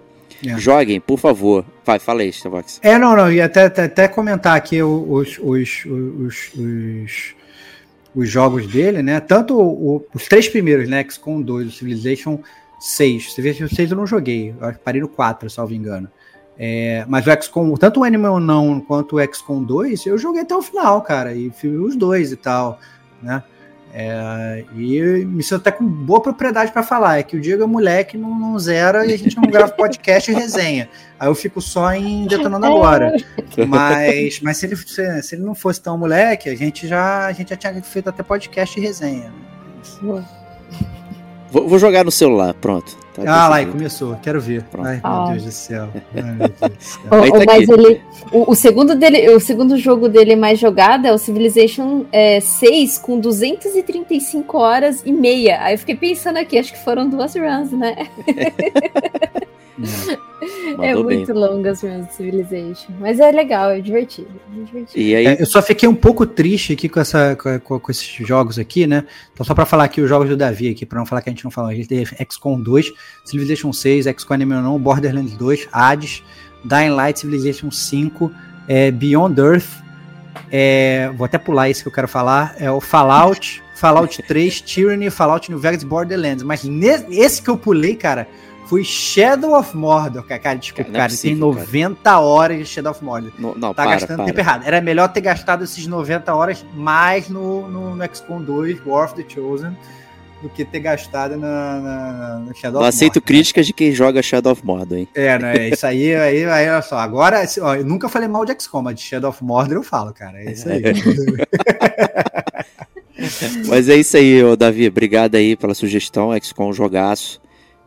É. 0.45 0.57
Joguem, 0.57 0.99
por 0.99 1.17
favor. 1.17 1.63
Vai, 1.85 1.99
fala 1.99 2.23
aí, 2.23 2.29
Starbucks. 2.31 2.81
É, 2.83 2.99
não, 2.99 3.15
não, 3.15 3.31
ia 3.31 3.45
até, 3.45 3.63
até, 3.63 3.83
até 3.83 4.07
comentar 4.09 4.57
aqui 4.57 4.83
os, 4.83 5.39
os, 5.39 5.85
os, 5.85 6.51
os, 6.53 7.35
os 8.13 8.29
jogos 8.29 8.67
dele, 8.67 9.01
né? 9.01 9.21
Tanto 9.21 9.57
o, 9.57 10.05
os 10.13 10.27
três 10.27 10.49
primeiros, 10.49 10.89
né? 10.89 11.01
XCOM 11.09 11.41
2, 11.41 11.69
o 11.69 11.71
Civilization 11.71 12.39
6. 12.77 13.35
Civilization 13.35 13.73
6 13.73 13.91
eu 13.91 13.97
não 13.97 14.05
joguei, 14.05 14.49
eu 14.49 14.73
parei 14.83 14.99
no 14.99 15.07
4, 15.07 15.49
salvo 15.49 15.73
engano. 15.73 16.09
É, 16.65 17.03
mas 17.09 17.27
o 17.27 17.41
XCOM, 17.43 17.75
tanto 17.75 17.99
o 17.99 18.03
Animal 18.05 18.39
não 18.39 18.79
quanto 18.79 19.17
o 19.17 19.33
XCOM 19.33 19.61
2, 19.61 20.05
eu 20.05 20.17
joguei 20.17 20.43
até 20.43 20.55
o 20.55 20.61
final, 20.61 21.01
cara, 21.01 21.33
e 21.33 21.49
fui 21.49 21.75
os 21.75 21.93
dois 21.93 22.31
e 22.31 22.37
tal, 22.37 22.79
né? 23.21 23.43
É, 23.93 24.63
e 24.73 25.25
me 25.25 25.43
sinto 25.43 25.57
até 25.57 25.71
com 25.71 25.85
boa 25.85 26.21
propriedade 26.21 26.71
para 26.71 26.81
falar. 26.81 27.19
É 27.19 27.23
que 27.23 27.35
o 27.35 27.41
Diego 27.41 27.63
é 27.63 27.67
moleque, 27.67 28.17
não, 28.17 28.33
não 28.33 28.57
zera 28.57 29.05
e 29.05 29.13
a 29.13 29.17
gente 29.17 29.35
não 29.35 29.43
grava 29.43 29.73
podcast 29.73 30.31
e 30.31 30.33
resenha. 30.33 30.89
Aí 31.19 31.27
eu 31.27 31.35
fico 31.35 31.59
só 31.59 31.93
em 31.93 32.25
detonando 32.25 32.65
agora. 32.65 33.11
Mas, 33.67 34.39
mas 34.39 34.57
se, 34.57 34.65
ele, 34.65 34.77
se, 34.77 35.21
se 35.21 35.35
ele 35.35 35.43
não 35.43 35.53
fosse 35.53 35.81
tão 35.81 35.97
moleque, 35.97 36.49
a 36.49 36.55
gente 36.55 36.87
já, 36.87 37.25
a 37.25 37.33
gente 37.33 37.49
já 37.49 37.57
tinha 37.57 37.83
feito 37.83 38.09
até 38.09 38.23
podcast 38.23 38.79
e 38.79 38.81
resenha. 38.81 39.31
Né? 40.01 40.25
Vou, 41.53 41.67
vou 41.67 41.77
jogar 41.77 42.03
no 42.03 42.09
celular, 42.09 42.51
pronto. 42.55 42.97
Tá 43.13 43.21
ah, 43.27 43.47
lá, 43.47 43.63
começou. 43.63 44.15
Quero 44.15 44.41
ver. 44.41 44.63
Pronto. 44.63 44.87
Ai, 44.87 44.99
meu 45.03 45.33
Deus 45.33 45.43
do 45.43 45.51
céu. 45.51 45.89
Ai, 46.15 46.23
meu 46.23 46.49
Deus 46.49 46.71
do 46.71 46.83
céu. 46.83 47.03
o, 47.05 47.31
tá 47.31 47.43
mas 47.45 47.69
ele, 47.69 48.01
o, 48.31 48.51
o, 48.51 48.55
segundo 48.55 48.95
dele, 48.95 49.29
o 49.29 49.39
segundo 49.39 49.77
jogo 49.77 50.09
dele 50.09 50.35
mais 50.35 50.57
jogado 50.57 51.05
é 51.05 51.13
o 51.13 51.17
Civilization 51.19 52.05
é, 52.11 52.39
6 52.39 52.97
com 52.97 53.19
235 53.19 54.57
horas 54.57 55.03
e 55.05 55.13
meia. 55.13 55.61
Aí 55.61 55.75
eu 55.75 55.77
fiquei 55.77 55.95
pensando 55.95 56.37
aqui, 56.37 56.57
acho 56.57 56.73
que 56.73 56.83
foram 56.83 57.07
duas 57.07 57.35
runs, 57.35 57.71
né? 57.71 58.07
é 60.81 60.95
muito 60.95 61.33
longa 61.33 61.71
as 61.71 61.79
Civilization. 62.11 62.91
Mas 62.99 63.19
é 63.19 63.31
legal, 63.31 63.71
é 63.71 63.79
divertido. 63.79 64.29
É 64.51 64.63
divertido. 64.63 64.99
E 64.99 65.15
aí... 65.15 65.25
É, 65.25 65.41
eu 65.41 65.45
só 65.45 65.61
fiquei 65.61 65.87
um 65.87 65.95
pouco 65.95 66.25
triste 66.25 66.73
aqui 66.73 66.87
com, 66.87 66.99
essa, 66.99 67.35
com, 67.63 67.79
com, 67.79 67.91
esses 67.91 68.07
jogos 68.27 68.59
aqui, 68.59 68.85
né? 68.85 69.05
Então, 69.33 69.45
só 69.45 69.53
pra 69.53 69.65
falar 69.65 69.85
aqui 69.85 70.01
os 70.01 70.09
jogos 70.09 70.29
do 70.29 70.37
Davi 70.37 70.69
aqui, 70.69 70.85
pra 70.85 70.99
não 70.99 71.05
falar 71.05 71.21
que 71.21 71.29
a 71.29 71.33
gente 71.33 71.43
não 71.43 71.51
falou. 71.51 71.71
A 71.71 71.75
gente 71.75 71.87
teve 71.87 72.15
XCOM 72.29 72.61
2, 72.61 72.91
Civilization 73.25 73.73
6, 73.73 74.05
XCOM 74.05 74.33
Anime 74.35 74.53
não, 74.55 74.79
Borderlands 74.79 75.35
2, 75.35 75.67
Hades, 75.71 76.23
Dying 76.63 76.89
Light, 76.89 77.19
Civilization 77.19 77.71
5, 77.71 78.31
é, 78.67 78.91
Beyond 78.91 79.39
Earth, 79.39 79.83
é, 80.51 81.11
vou 81.15 81.25
até 81.25 81.37
pular 81.37 81.69
esse 81.69 81.81
que 81.81 81.87
eu 81.87 81.93
quero 81.93 82.07
falar, 82.07 82.55
é 82.57 82.71
o 82.71 82.79
Fallout, 82.79 83.63
Fallout 83.75 84.21
3, 84.23 84.61
Tyranny, 84.61 85.09
Fallout 85.09 85.49
New 85.49 85.59
Vegas 85.59 85.83
Borderlands. 85.83 86.43
Mas 86.43 86.63
nesse, 86.63 87.05
esse 87.11 87.41
que 87.41 87.49
eu 87.49 87.57
pulei, 87.57 87.95
cara, 87.95 88.27
foi 88.65 88.83
Shadow 88.83 89.57
of 89.57 89.75
Mordor, 89.75 90.23
cara. 90.23 90.55
Desculpa, 90.55 90.91
cara, 90.91 91.05
é 91.05 91.09
cara 91.09 91.21
tem 91.21 91.35
90 91.35 92.01
cara. 92.01 92.19
horas 92.19 92.57
de 92.57 92.65
Shadow 92.65 92.91
of 92.91 93.03
Mordor. 93.03 93.31
Não, 93.37 93.53
não 93.55 93.73
tá 93.73 93.83
para, 93.83 93.91
gastando 93.91 94.17
para. 94.17 94.25
tempo 94.25 94.39
errado. 94.39 94.63
Era 94.65 94.81
melhor 94.81 95.07
ter 95.09 95.21
gastado 95.21 95.63
esses 95.63 95.85
90 95.85 96.33
horas 96.33 96.65
mais 96.73 97.29
no, 97.29 97.67
no, 97.67 97.95
no 97.95 98.15
XCOM 98.15 98.41
2, 98.41 98.85
War 98.85 99.05
of 99.05 99.15
the 99.15 99.25
Chosen, 99.27 99.75
do 100.41 100.49
que 100.49 100.65
ter 100.65 100.79
gastado 100.79 101.37
na, 101.37 101.79
na, 101.79 102.39
no 102.39 102.55
Shadow 102.55 102.81
não 102.81 102.87
of 102.87 102.95
aceito 102.95 103.15
Mordor, 103.15 103.27
críticas 103.27 103.65
de 103.65 103.73
quem 103.73 103.91
joga 103.91 104.21
Shadow 104.21 104.53
of 104.53 104.65
Mordor, 104.65 104.97
hein? 104.97 105.07
É, 105.13 105.37
né? 105.37 105.69
Isso 105.69 105.85
aí, 105.85 106.15
aí, 106.15 106.45
aí 106.45 106.69
olha 106.69 106.81
só. 106.81 106.97
Agora, 106.97 107.43
ó, 107.61 107.75
eu 107.75 107.85
nunca 107.85 108.07
falei 108.07 108.27
mal 108.27 108.45
de 108.45 108.55
XCOM, 108.59 108.81
mas 108.81 108.95
de 108.95 109.01
Shadow 109.01 109.29
of 109.29 109.43
Mordor 109.43 109.75
eu 109.75 109.83
falo, 109.83 110.13
cara. 110.13 110.41
É 110.41 110.51
isso 110.51 110.69
aí. 110.69 110.81
mas 113.67 113.89
é 113.89 113.95
isso 113.95 114.17
aí, 114.17 114.43
ô, 114.43 114.55
Davi. 114.55 114.87
Obrigado 114.87 115.35
aí 115.35 115.55
pela 115.55 115.73
sugestão. 115.73 116.37
XCOM 116.39 116.71
jogaço. 116.71 117.42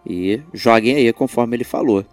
E 0.09 0.41
joguem 0.55 0.97
aí 0.97 1.13
conforme 1.13 1.57
ele 1.57 1.65
falou. 1.65 2.05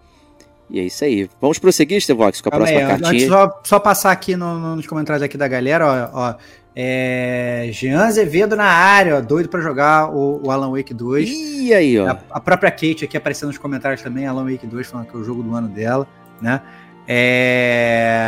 E 0.68 0.80
é 0.80 0.84
isso 0.84 1.04
aí. 1.04 1.28
Vamos 1.40 1.58
prosseguir, 1.58 2.00
Stevox, 2.00 2.40
com 2.40 2.48
a 2.48 2.50
Calma 2.50 2.66
próxima 2.66 2.92
aí, 2.92 3.00
cartinha. 3.00 3.28
Só, 3.28 3.60
só, 3.62 3.78
passar 3.78 4.10
aqui 4.10 4.34
no, 4.34 4.58
no, 4.58 4.76
nos 4.76 4.86
comentários 4.86 5.22
aqui 5.22 5.36
da 5.36 5.46
galera, 5.46 6.10
ó. 6.12 6.30
ó 6.30 6.34
é, 6.76 7.68
Jean 7.70 8.00
Azevedo 8.00 8.56
na 8.56 8.64
área, 8.64 9.18
ó, 9.18 9.20
doido 9.20 9.48
para 9.48 9.60
jogar 9.60 10.10
o, 10.10 10.40
o, 10.44 10.50
Alan 10.50 10.72
Wake 10.72 10.92
2. 10.92 11.30
E 11.30 11.72
aí, 11.72 11.96
ó. 11.98 12.08
A, 12.08 12.18
a, 12.32 12.40
própria 12.40 12.70
Kate 12.70 13.04
aqui 13.04 13.16
aparecendo 13.16 13.48
nos 13.48 13.58
comentários 13.58 14.02
também, 14.02 14.26
Alan 14.26 14.50
Wake 14.50 14.66
2, 14.66 14.88
falando 14.88 15.06
que 15.06 15.16
é 15.16 15.20
o 15.20 15.22
jogo 15.22 15.42
do 15.42 15.54
ano 15.54 15.68
dela, 15.68 16.08
né? 16.42 16.60
É, 17.06 18.18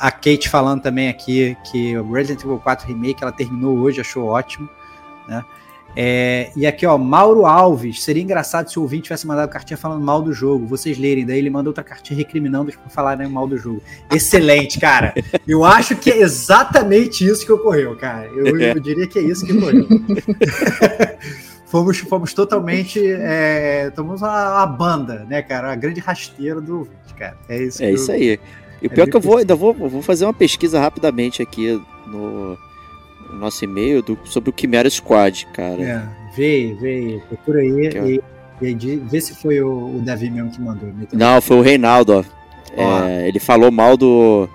a 0.00 0.10
Kate 0.10 0.48
falando 0.48 0.80
também 0.80 1.08
aqui 1.08 1.56
que 1.70 1.98
o 1.98 2.12
Resident 2.12 2.42
Evil 2.44 2.58
4 2.60 2.86
Remake 2.86 3.22
ela 3.22 3.32
terminou 3.32 3.76
hoje, 3.76 4.00
achou 4.00 4.26
ótimo, 4.26 4.68
né? 5.28 5.44
É, 5.98 6.50
e 6.54 6.66
aqui, 6.66 6.84
ó, 6.84 6.98
Mauro 6.98 7.46
Alves. 7.46 8.02
Seria 8.02 8.22
engraçado 8.22 8.70
se 8.70 8.78
o 8.78 8.82
ouvinte 8.82 9.04
tivesse 9.04 9.26
mandado 9.26 9.48
cartinha 9.48 9.78
falando 9.78 10.04
mal 10.04 10.20
do 10.20 10.30
jogo, 10.30 10.66
vocês 10.66 10.98
lerem. 10.98 11.24
Daí 11.24 11.38
ele 11.38 11.48
manda 11.48 11.70
outra 11.70 11.82
cartinha 11.82 12.18
recriminando 12.18 12.70
por 12.70 12.90
falarem 12.90 13.26
mal 13.28 13.48
do 13.48 13.56
jogo. 13.56 13.82
Excelente, 14.12 14.78
cara. 14.78 15.14
Eu 15.48 15.64
acho 15.64 15.96
que 15.96 16.10
é 16.10 16.18
exatamente 16.18 17.26
isso 17.26 17.46
que 17.46 17.52
ocorreu, 17.52 17.96
cara. 17.96 18.26
Eu, 18.26 18.60
eu 18.60 18.80
diria 18.80 19.06
que 19.06 19.18
é 19.18 19.22
isso 19.22 19.46
que 19.46 19.52
ocorreu. 19.54 19.88
fomos, 21.64 21.98
fomos 22.00 22.34
totalmente. 22.34 23.00
É, 23.02 23.90
tomamos 23.90 24.20
uma, 24.20 24.56
uma, 24.56 24.66
banda, 24.66 25.24
né, 25.28 25.40
cara? 25.40 25.68
Uma 25.68 25.76
grande 25.76 26.00
rasteira 26.00 26.60
do 26.60 26.80
ouvinte, 26.80 27.14
cara. 27.18 27.38
É 27.48 27.62
isso, 27.62 27.82
é 27.82 27.90
isso 27.90 28.10
eu, 28.10 28.16
aí. 28.16 28.40
E 28.82 28.86
o 28.86 28.92
é 28.92 28.94
pior 28.94 29.08
que 29.08 29.16
eu 29.16 29.20
vou, 29.20 29.38
ainda 29.38 29.54
vou, 29.54 29.72
vou 29.72 30.02
fazer 30.02 30.26
uma 30.26 30.34
pesquisa 30.34 30.78
rapidamente 30.78 31.40
aqui 31.40 31.80
no 32.06 32.58
nosso 33.36 33.64
e-mail 33.64 34.02
do, 34.02 34.18
sobre 34.24 34.50
o 34.50 34.54
Chimera 34.56 34.88
Squad, 34.88 35.46
cara. 35.52 35.82
É, 35.82 36.02
vê, 36.34 36.76
vê, 36.80 37.20
procura 37.28 37.60
aí 37.60 38.20
e, 38.60 38.66
e, 38.66 38.96
vê 38.96 39.20
se 39.20 39.34
foi 39.34 39.60
o, 39.60 39.96
o 39.96 40.02
Davi 40.04 40.30
mesmo 40.30 40.50
que 40.50 40.60
mandou. 40.60 40.88
Não, 41.12 41.40
foi 41.40 41.56
o 41.56 41.62
Reinaldo, 41.62 42.24
ó. 42.76 43.02
É, 43.06 43.28
ele 43.28 43.38
falou 43.38 43.70
mal 43.70 43.96
do, 43.96 44.48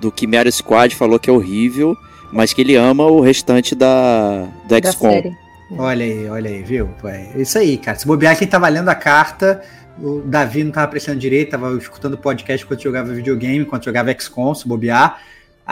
do 0.00 0.12
Chimera 0.16 0.50
Squad, 0.50 0.94
falou 0.94 1.18
que 1.18 1.30
é 1.30 1.32
horrível, 1.32 1.96
mas 2.32 2.52
que 2.52 2.60
ele 2.60 2.74
ama 2.74 3.06
o 3.06 3.20
restante 3.20 3.74
da, 3.74 4.48
da 4.68 4.90
XCOM. 4.90 5.34
Olha 5.78 6.04
aí, 6.04 6.28
olha 6.28 6.50
aí, 6.50 6.62
viu? 6.62 6.90
É 7.04 7.40
isso 7.40 7.56
aí, 7.56 7.78
cara. 7.78 7.98
Se 7.98 8.06
bobear 8.06 8.36
quem 8.36 8.46
tava 8.46 8.68
lendo 8.68 8.88
a 8.88 8.94
carta, 8.94 9.62
o 9.98 10.20
Davi 10.20 10.64
não 10.64 10.72
tava 10.72 10.88
prestando 10.88 11.18
direito, 11.18 11.50
tava 11.50 11.76
escutando 11.76 12.14
o 12.14 12.18
podcast 12.18 12.64
enquanto 12.64 12.82
jogava 12.82 13.12
videogame, 13.12 13.58
enquanto 13.60 13.84
jogava 13.84 14.12
XCOM, 14.12 14.54
se 14.54 14.66
bobear. 14.66 15.22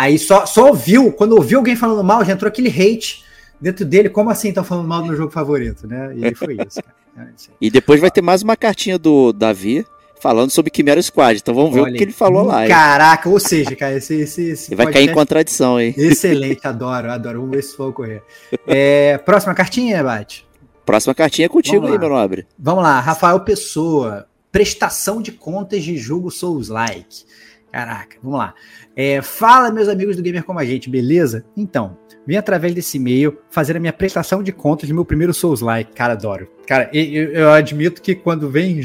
Aí 0.01 0.19
só, 0.19 0.47
só 0.47 0.69
ouviu, 0.69 1.13
quando 1.13 1.33
ouviu 1.33 1.59
alguém 1.59 1.77
falando 1.77 2.03
mal, 2.03 2.25
já 2.25 2.33
entrou 2.33 2.49
aquele 2.49 2.71
hate 2.71 3.23
dentro 3.61 3.85
dele, 3.85 4.09
como 4.09 4.31
assim 4.31 4.49
estão 4.49 4.65
falando 4.65 4.89
mal 4.89 5.03
do 5.03 5.09
meu 5.09 5.17
jogo 5.17 5.31
favorito, 5.31 5.87
né? 5.87 6.13
E 6.17 6.25
aí 6.25 6.35
foi 6.35 6.55
isso, 6.55 6.83
cara. 6.83 7.01
É 7.19 7.51
e 7.61 7.71
depois 7.71 8.01
vai 8.01 8.11
ter 8.11 8.23
mais 8.23 8.41
uma 8.41 8.57
cartinha 8.57 8.99
do 8.99 9.31
Davi 9.31 9.85
falando 10.19 10.51
sobre 10.51 10.73
Chimera 10.75 11.03
Squad. 11.03 11.41
Então 11.41 11.55
vamos 11.55 11.75
ver 11.75 11.81
Olha, 11.81 11.93
o 11.93 11.97
que 11.97 12.05
ele 12.05 12.13
falou 12.13 12.45
lá. 12.45 12.67
Caraca, 12.67 13.29
hein? 13.29 13.35
ou 13.35 13.39
seja, 13.39 13.77
cara, 13.77 13.97
esse. 13.97 14.15
esse, 14.15 14.43
esse 14.51 14.75
vai 14.75 14.91
cair 14.91 15.11
em 15.11 15.13
contradição 15.13 15.77
aí. 15.77 15.93
Excelente, 15.95 16.67
adoro, 16.67 17.11
adoro. 17.11 17.41
Vamos 17.41 17.57
ver 17.57 17.63
se 17.63 17.77
for 17.77 17.89
ocorrer. 17.89 18.23
É, 18.67 19.19
próxima 19.19 19.55
cartinha, 19.55 20.03
Bate. 20.03 20.47
Próxima 20.87 21.15
cartinha 21.15 21.45
é 21.45 21.49
contigo 21.51 21.87
aí, 21.87 21.99
meu 21.99 22.09
nobre. 22.09 22.47
Vamos 22.59 22.83
lá, 22.83 23.01
Rafael 23.01 23.41
Pessoa. 23.41 24.27
Prestação 24.51 25.21
de 25.21 25.31
contas 25.31 25.85
de 25.85 25.99
jogo 25.99 26.31
Souls-like. 26.31 27.25
Caraca, 27.73 28.17
vamos 28.23 28.39
lá. 28.39 28.55
É, 28.97 29.23
fala, 29.23 29.71
meus 29.71 29.89
amigos 29.89 30.17
do 30.17 30.23
Gamer 30.23 30.45
Como 30.45 30.59
a 30.59 30.65
Gente, 30.65 30.91
beleza? 30.91 31.45
Então, 31.57 31.97
vim 32.27 32.37
através 32.37 32.75
desse 32.75 32.97
e-mail 32.97 33.39
fazer 33.49 33.77
a 33.77 33.81
minha 33.81 33.93
prestação 33.93 34.43
de 34.43 34.53
contas 34.53 34.89
de 34.89 34.95
meu 34.95 35.05
primeiro 35.05 35.33
Souls-like. 35.33 35.93
Cara, 35.93 36.15
adoro. 36.15 36.51
Cara, 36.67 36.91
eu, 36.93 37.31
eu, 37.33 37.51
admito 37.53 38.03
que 38.03 38.15
quando 38.15 38.51
vem, 38.51 38.81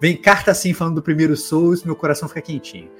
vem 0.00 0.16
carta 0.16 0.50
assim 0.50 0.74
falando 0.74 0.96
do 0.96 1.02
primeiro 1.02 1.36
Souls, 1.36 1.82
meu 1.84 1.96
coração 1.96 2.28
fica 2.28 2.42
quentinho. 2.42 2.90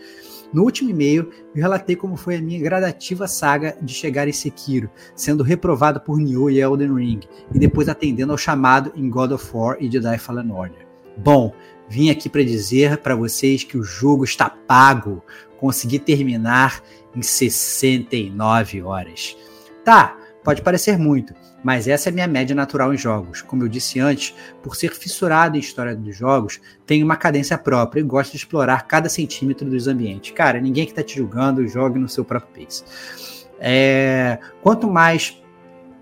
No 0.50 0.62
último 0.62 0.88
e-mail, 0.88 1.30
eu 1.54 1.60
relatei 1.60 1.94
como 1.94 2.16
foi 2.16 2.36
a 2.36 2.40
minha 2.40 2.58
gradativa 2.58 3.28
saga 3.28 3.76
de 3.82 3.92
chegar 3.92 4.26
em 4.26 4.32
Sekiro, 4.32 4.90
sendo 5.14 5.42
reprovado 5.42 6.00
por 6.00 6.18
Nioh 6.18 6.50
e 6.50 6.58
Elden 6.58 6.94
Ring, 6.94 7.20
e 7.54 7.58
depois 7.58 7.86
atendendo 7.86 8.32
ao 8.32 8.38
chamado 8.38 8.90
em 8.96 9.10
God 9.10 9.32
of 9.32 9.46
War 9.52 9.76
e 9.78 9.90
Jedi 9.90 10.16
Fallen 10.16 10.50
Order. 10.50 10.86
Bom, 11.18 11.52
vim 11.88 12.10
aqui 12.10 12.28
para 12.28 12.42
dizer 12.42 12.98
para 12.98 13.14
vocês 13.14 13.64
que 13.64 13.76
o 13.76 13.82
jogo 13.82 14.24
está 14.24 14.48
pago. 14.48 15.22
Consegui 15.58 15.98
terminar 15.98 16.82
em 17.14 17.22
69 17.22 18.82
horas. 18.82 19.36
Tá, 19.84 20.16
pode 20.44 20.62
parecer 20.62 20.98
muito, 20.98 21.34
mas 21.64 21.88
essa 21.88 22.08
é 22.08 22.12
minha 22.12 22.26
média 22.26 22.54
natural 22.54 22.94
em 22.94 22.96
jogos. 22.96 23.42
Como 23.42 23.64
eu 23.64 23.68
disse 23.68 23.98
antes, 23.98 24.34
por 24.62 24.76
ser 24.76 24.94
fissurado 24.94 25.56
em 25.56 25.60
história 25.60 25.96
dos 25.96 26.16
jogos, 26.16 26.60
tenho 26.86 27.04
uma 27.04 27.16
cadência 27.16 27.58
própria 27.58 28.00
e 28.00 28.04
gosto 28.04 28.32
de 28.32 28.38
explorar 28.38 28.86
cada 28.86 29.08
centímetro 29.08 29.68
dos 29.68 29.88
ambientes. 29.88 30.30
Cara, 30.32 30.60
ninguém 30.60 30.84
que 30.84 30.92
está 30.92 31.02
te 31.02 31.16
julgando, 31.16 31.66
jogue 31.66 31.98
no 31.98 32.08
seu 32.08 32.24
próprio 32.24 32.64
pace. 32.64 32.84
É, 33.58 34.38
quanto 34.62 34.88
mais 34.88 35.42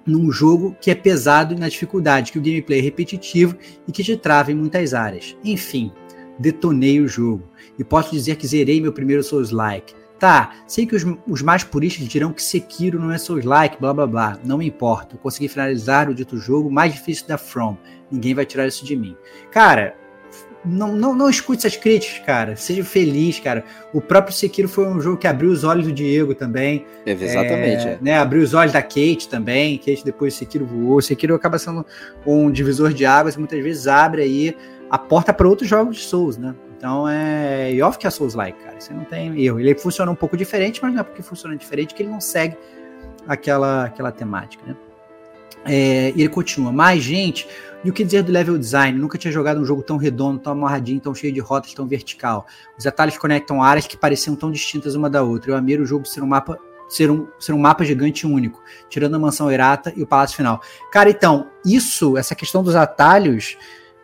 num 0.07 0.31
jogo 0.31 0.77
que 0.81 0.91
é 0.91 0.95
pesado 0.95 1.57
na 1.57 1.69
dificuldade, 1.69 2.31
que 2.31 2.39
o 2.39 2.43
gameplay 2.43 2.79
é 2.79 2.83
repetitivo 2.83 3.57
e 3.87 3.93
que 3.93 4.05
te 4.05 4.17
trava 4.17 4.53
em 4.53 4.55
muitas 4.55 4.95
áreas. 4.95 5.37
Enfim, 5.45 5.91
detonei 6.39 7.01
o 7.01 7.09
jogo. 7.09 7.49
E 7.79 7.85
posso 7.85 8.13
dizer 8.13 8.37
que 8.37 8.47
zerei 8.47 8.81
meu 8.81 8.93
primeiro 8.93 9.23
Souls-like. 9.23 9.95
Tá, 10.19 10.55
sei 10.67 10.87
que 10.87 10.97
os, 10.97 11.05
os, 11.29 11.43
mais 11.43 11.63
puristas 11.63 12.09
dirão 12.09 12.33
que 12.33 12.43
Sekiro 12.43 12.99
não 12.99 13.13
é 13.13 13.19
Souls-like, 13.19 13.79
blá 13.79 13.93
blá 13.93 14.07
blá. 14.07 14.39
Não 14.45 14.57
me 14.57 14.67
importa. 14.67 15.15
Eu 15.15 15.19
consegui 15.19 15.49
finalizar 15.49 16.09
o 16.09 16.15
dito 16.15 16.39
jogo 16.39 16.71
mais 16.71 16.95
difícil 16.95 17.27
da 17.27 17.37
From. 17.37 17.77
Ninguém 18.11 18.33
vai 18.33 18.47
tirar 18.47 18.67
isso 18.67 18.85
de 18.85 18.97
mim. 18.97 19.15
Cara, 19.51 19.95
não, 20.67 20.93
não, 20.93 21.15
não 21.15 21.31
escute 21.31 21.67
essas 21.67 21.77
críticas, 21.79 22.19
cara. 22.25 22.57
Seja 22.57 22.85
feliz, 22.85 23.39
cara. 23.39 23.65
O 23.93 24.01
próprio 24.01 24.35
Sekiro 24.35 24.69
foi 24.69 24.87
um 24.87 25.01
jogo 25.01 25.17
que 25.17 25.27
abriu 25.27 25.51
os 25.51 25.65
olhos 25.65 25.87
do 25.87 25.93
Diego 25.93 26.35
também. 26.35 26.85
É, 27.05 27.13
exatamente. 27.13 27.87
É, 27.87 27.99
né, 28.01 28.19
abriu 28.19 28.43
os 28.43 28.53
olhos 28.53 28.73
da 28.73 28.83
Kate 28.83 29.29
também. 29.29 29.79
Kate 29.79 30.05
depois 30.05 30.35
Sekiro 30.35 30.67
voou. 30.67 31.01
Sekiro 31.01 31.35
acaba 31.35 31.59
sendo 31.59 31.87
um 32.27 32.51
divisor 32.51 32.93
de 32.93 33.07
águas 33.07 33.37
e 33.37 33.39
muitas 33.39 33.63
vezes 33.63 33.87
abre 33.87 34.23
aí 34.23 34.57
a 34.91 34.99
porta 34.99 35.33
para 35.33 35.49
outros 35.49 35.69
jogos 35.69 35.97
de 35.97 36.03
Souls, 36.03 36.37
né? 36.37 36.55
Então 36.77 37.09
é. 37.09 37.73
E 37.73 37.83
off 37.83 37.99
que 37.99 38.07
é 38.07 38.11
Souls-like, 38.11 38.59
cara. 38.63 38.77
Você 38.79 38.93
não 38.93 39.05
tem 39.05 39.41
erro. 39.43 39.61
Ele 39.61 39.75
funciona 39.75 40.11
um 40.11 40.17
pouco 40.17 40.37
diferente, 40.37 40.81
mas 40.83 40.93
não 40.93 41.01
é 41.01 41.05
porque 41.05 41.23
funciona 41.23 41.57
diferente 41.57 41.95
que 41.95 42.03
ele 42.03 42.11
não 42.11 42.21
segue 42.21 42.57
aquela, 43.27 43.85
aquela 43.85 44.13
temática, 44.13 44.65
né? 44.67 44.77
É, 45.67 46.13
e 46.15 46.21
ele 46.21 46.29
continua. 46.29 46.73
Mas, 46.73 47.03
gente, 47.03 47.47
e 47.85 47.91
o 47.91 47.93
que 47.93 48.05
dizer 48.05 48.23
do 48.23 48.33
level 48.33 48.59
design? 48.59 48.99
Nunca 48.99 49.19
tinha 49.19 49.33
jogado 49.33 49.61
um 49.61 49.65
jogo 49.65 49.83
tão 49.83 49.97
redondo, 49.97 50.39
tão 50.39 50.53
amarradinho, 50.53 51.01
tão 51.01 51.15
cheio 51.15 51.33
de 51.33 51.41
rotas, 51.41 51.73
tão 51.75 51.87
vertical. 51.87 52.47
Os 52.79 52.87
atalhos 52.87 53.19
conectam 53.19 53.63
áreas 53.63 53.87
que 53.87 53.97
pareciam 53.97 54.35
tão 54.35 54.51
distintas 54.51 54.95
uma 54.95 55.11
da 55.11 55.23
outra. 55.23 55.51
Eu 55.51 55.57
amei 55.57 55.79
o 55.79 55.87
jogo 55.87 56.07
ser 56.07 56.23
um 56.23 56.27
mapa 56.27 56.59
ser 56.89 57.11
um, 57.11 57.27
ser 57.39 57.53
um 57.53 57.59
mapa 57.59 57.85
gigante 57.85 58.27
único, 58.27 58.63
tirando 58.89 59.17
a 59.17 59.19
mansão 59.19 59.51
Erata 59.51 59.93
e 59.97 60.03
o 60.03 60.07
palácio 60.07 60.37
final. 60.37 60.61
Cara, 60.93 61.11
então, 61.11 61.49
isso, 61.65 62.17
essa 62.17 62.35
questão 62.35 62.63
dos 62.63 62.77
atalhos 62.77 63.57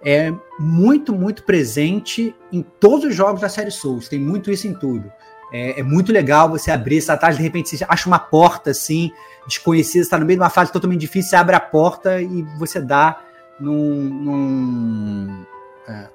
é 0.05 0.33
muito, 0.59 1.15
muito 1.15 1.45
presente 1.45 2.35
em 2.51 2.63
todos 2.63 3.07
os 3.07 3.15
jogos 3.15 3.41
da 3.41 3.49
série 3.49 3.71
Souls. 3.71 4.09
Tem 4.09 4.19
muito 4.19 4.51
isso 4.51 4.67
em 4.67 4.75
tudo. 4.75 5.11
É, 5.53 5.81
é 5.81 5.83
muito 5.83 6.13
legal 6.13 6.49
você 6.49 6.71
abrir 6.71 6.97
esse 6.97 7.11
atalho, 7.11 7.37
de 7.37 7.43
repente 7.43 7.77
você 7.77 7.85
acha 7.87 8.09
uma 8.09 8.19
porta 8.19 8.71
assim, 8.71 9.13
desconhecida, 9.47 10.03
está 10.03 10.19
no 10.19 10.25
meio 10.25 10.39
de 10.39 10.43
uma 10.43 10.51
fase 10.51 10.73
totalmente 10.73 11.01
difícil, 11.01 11.31
você 11.31 11.37
abre 11.37 11.55
a 11.55 11.61
porta 11.61 12.21
e 12.23 12.43
você 12.59 12.81
dá 12.81 13.21
num, 13.61 13.95
num, 13.95 15.47
é, 15.87 16.09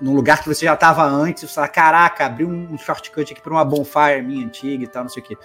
num 0.00 0.14
lugar 0.14 0.42
que 0.42 0.48
você 0.48 0.64
já 0.64 0.74
estava 0.74 1.04
antes, 1.04 1.48
você 1.48 1.54
fala, 1.54 1.68
caraca, 1.68 2.26
abriu 2.26 2.48
um 2.48 2.76
shortcut 2.76 3.32
aqui 3.32 3.40
para 3.40 3.52
uma 3.52 3.64
bonfire 3.64 4.22
minha 4.22 4.44
antiga 4.44 4.84
e 4.84 4.86
tal, 4.88 5.04
não 5.04 5.10
sei 5.10 5.22
o 5.22 5.26
que. 5.26 5.38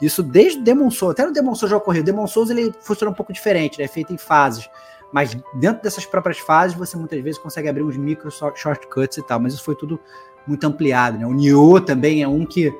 Isso 0.00 0.22
desde 0.22 0.60
Demon 0.60 0.90
Souls, 0.90 1.12
até 1.12 1.26
no 1.26 1.32
Demon 1.32 1.54
Souls 1.54 1.70
já 1.70 1.76
ocorreu. 1.76 2.02
Demon 2.04 2.26
Souls 2.26 2.50
ele 2.50 2.72
funciona 2.80 3.10
um 3.10 3.14
pouco 3.14 3.32
diferente, 3.32 3.78
né? 3.78 3.84
é 3.84 3.88
feito 3.88 4.12
em 4.12 4.18
fases. 4.18 4.70
Mas 5.12 5.36
dentro 5.54 5.82
dessas 5.82 6.06
próprias 6.06 6.38
fases, 6.38 6.76
você 6.76 6.96
muitas 6.96 7.20
vezes 7.20 7.38
consegue 7.40 7.68
abrir 7.68 7.82
uns 7.82 7.96
micro 7.96 8.30
shortcuts 8.30 9.18
e 9.18 9.22
tal. 9.22 9.40
Mas 9.40 9.54
isso 9.54 9.64
foi 9.64 9.74
tudo 9.74 9.98
muito 10.48 10.66
ampliado, 10.66 11.18
né? 11.18 11.26
O 11.26 11.32
Nioh 11.32 11.80
também 11.80 12.22
é 12.22 12.28
um 12.28 12.44
que, 12.44 12.72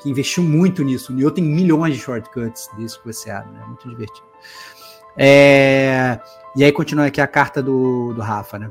que 0.00 0.08
investiu 0.08 0.42
muito 0.42 0.82
nisso. 0.82 1.12
O 1.12 1.16
Nioh 1.16 1.30
tem 1.30 1.44
milhões 1.44 1.94
de 1.94 2.00
shortcuts 2.00 2.68
disso 2.76 3.00
que 3.00 3.12
você 3.12 3.30
abre, 3.30 3.52
né? 3.52 3.62
Muito 3.66 3.88
divertido. 3.88 4.26
É... 5.16 6.18
E 6.56 6.64
aí 6.64 6.72
continua 6.72 7.06
aqui 7.06 7.20
a 7.20 7.26
carta 7.26 7.62
do, 7.62 8.12
do 8.14 8.20
Rafa, 8.20 8.58
né? 8.58 8.70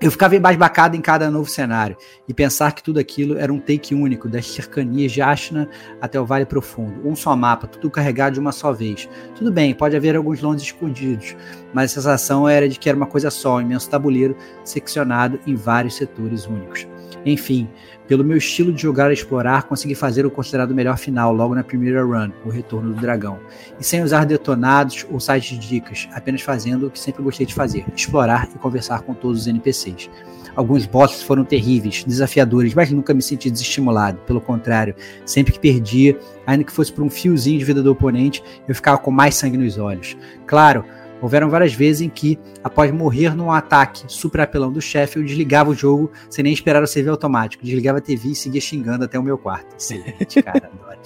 Eu 0.00 0.10
ficava 0.10 0.36
embasbacado 0.36 0.96
em 0.96 1.00
cada 1.00 1.30
novo 1.30 1.48
cenário 1.48 1.96
e 2.28 2.34
pensar 2.34 2.72
que 2.72 2.82
tudo 2.82 2.98
aquilo 2.98 3.38
era 3.38 3.50
um 3.50 3.58
take 3.58 3.94
único, 3.94 4.28
das 4.28 4.46
cercanias 4.46 5.12
de 5.12 5.22
Ashna 5.22 5.66
até 5.98 6.20
o 6.20 6.26
Vale 6.26 6.44
Profundo. 6.44 7.08
Um 7.08 7.16
só 7.16 7.34
mapa, 7.34 7.66
tudo 7.66 7.90
carregado 7.90 8.34
de 8.34 8.40
uma 8.40 8.52
só 8.52 8.70
vez. 8.70 9.08
Tudo 9.34 9.50
bem, 9.50 9.72
pode 9.72 9.96
haver 9.96 10.14
alguns 10.14 10.42
longes 10.42 10.64
escondidos, 10.64 11.34
mas 11.72 11.90
a 11.90 11.94
sensação 11.94 12.46
era 12.46 12.68
de 12.68 12.78
que 12.78 12.88
era 12.88 12.96
uma 12.98 13.06
coisa 13.06 13.30
só, 13.30 13.56
um 13.56 13.60
imenso 13.62 13.88
tabuleiro 13.88 14.36
seccionado 14.62 15.40
em 15.46 15.54
vários 15.54 15.94
setores 15.94 16.44
únicos. 16.46 16.86
Enfim, 17.24 17.68
pelo 18.06 18.22
meu 18.22 18.36
estilo 18.36 18.72
de 18.72 18.82
jogar 18.82 19.10
e 19.10 19.14
explorar, 19.14 19.62
consegui 19.64 19.94
fazer 19.94 20.26
o 20.26 20.30
considerado 20.30 20.74
melhor 20.74 20.98
final 20.98 21.32
logo 21.32 21.54
na 21.54 21.64
primeira 21.64 22.04
run, 22.04 22.30
o 22.44 22.50
Retorno 22.50 22.92
do 22.92 23.00
Dragão. 23.00 23.38
E 23.80 23.84
sem 23.84 24.02
usar 24.02 24.26
detonados 24.26 25.06
ou 25.10 25.18
sites 25.18 25.58
de 25.58 25.68
dicas, 25.68 26.08
apenas 26.12 26.42
fazendo 26.42 26.86
o 26.86 26.90
que 26.90 26.98
sempre 26.98 27.22
gostei 27.22 27.46
de 27.46 27.54
fazer: 27.54 27.84
explorar 27.96 28.48
e 28.54 28.58
conversar 28.58 29.02
com 29.02 29.14
todos 29.14 29.42
os 29.42 29.46
NPCs. 29.46 30.10
Alguns 30.54 30.86
bosses 30.86 31.22
foram 31.22 31.44
terríveis, 31.44 32.04
desafiadores, 32.04 32.74
mas 32.74 32.90
nunca 32.90 33.12
me 33.12 33.22
senti 33.22 33.50
desestimulado. 33.50 34.18
Pelo 34.26 34.40
contrário, 34.40 34.94
sempre 35.24 35.52
que 35.52 35.58
perdia, 35.58 36.16
ainda 36.46 36.62
que 36.62 36.70
fosse 36.70 36.92
por 36.92 37.02
um 37.02 37.10
fiozinho 37.10 37.58
de 37.58 37.64
vida 37.64 37.82
do 37.82 37.90
oponente, 37.90 38.42
eu 38.68 38.74
ficava 38.74 38.98
com 38.98 39.10
mais 39.10 39.34
sangue 39.34 39.56
nos 39.56 39.78
olhos. 39.78 40.16
Claro, 40.46 40.84
Houveram 41.24 41.48
várias 41.48 41.72
vezes 41.72 42.02
em 42.02 42.10
que, 42.10 42.38
após 42.62 42.92
morrer 42.92 43.34
num 43.34 43.50
ataque 43.50 44.04
super 44.08 44.42
apelão 44.42 44.70
do 44.70 44.78
chefe, 44.78 45.18
eu 45.18 45.24
desligava 45.24 45.70
o 45.70 45.74
jogo 45.74 46.12
sem 46.28 46.42
nem 46.42 46.52
esperar 46.52 46.82
o 46.82 46.86
save 46.86 47.08
automático. 47.08 47.64
Desligava 47.64 47.96
a 47.96 48.00
TV 48.02 48.28
e 48.28 48.34
seguia 48.34 48.60
xingando 48.60 49.06
até 49.06 49.18
o 49.18 49.22
meu 49.22 49.38
quarto. 49.38 49.74
Excelente, 49.74 50.42
cara, 50.42 50.68
adoro. 50.84 50.98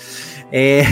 É, 0.51 0.83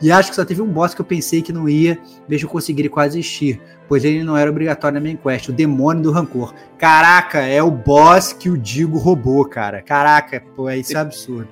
e 0.00 0.12
acho 0.12 0.30
que 0.30 0.36
só 0.36 0.44
teve 0.44 0.62
um 0.62 0.68
boss 0.68 0.94
que 0.94 1.00
eu 1.00 1.04
pensei 1.04 1.42
que 1.42 1.52
não 1.52 1.68
ia, 1.68 1.98
eu 2.30 2.48
conseguir 2.48 2.88
quase 2.88 3.18
existir, 3.18 3.60
pois 3.88 4.04
ele 4.04 4.22
não 4.22 4.36
era 4.36 4.50
obrigatório 4.50 4.94
na 4.94 5.00
main 5.00 5.16
quest, 5.16 5.48
o 5.48 5.52
demônio 5.52 6.02
do 6.02 6.12
rancor. 6.12 6.54
Caraca, 6.78 7.40
é 7.40 7.62
o 7.62 7.70
boss 7.70 8.32
que 8.32 8.48
o 8.50 8.56
Digo 8.56 8.98
roubou, 8.98 9.44
cara. 9.46 9.82
Caraca, 9.82 10.42
pô, 10.54 10.70
isso 10.70 10.96
é 10.96 11.00
absurdo. 11.00 11.48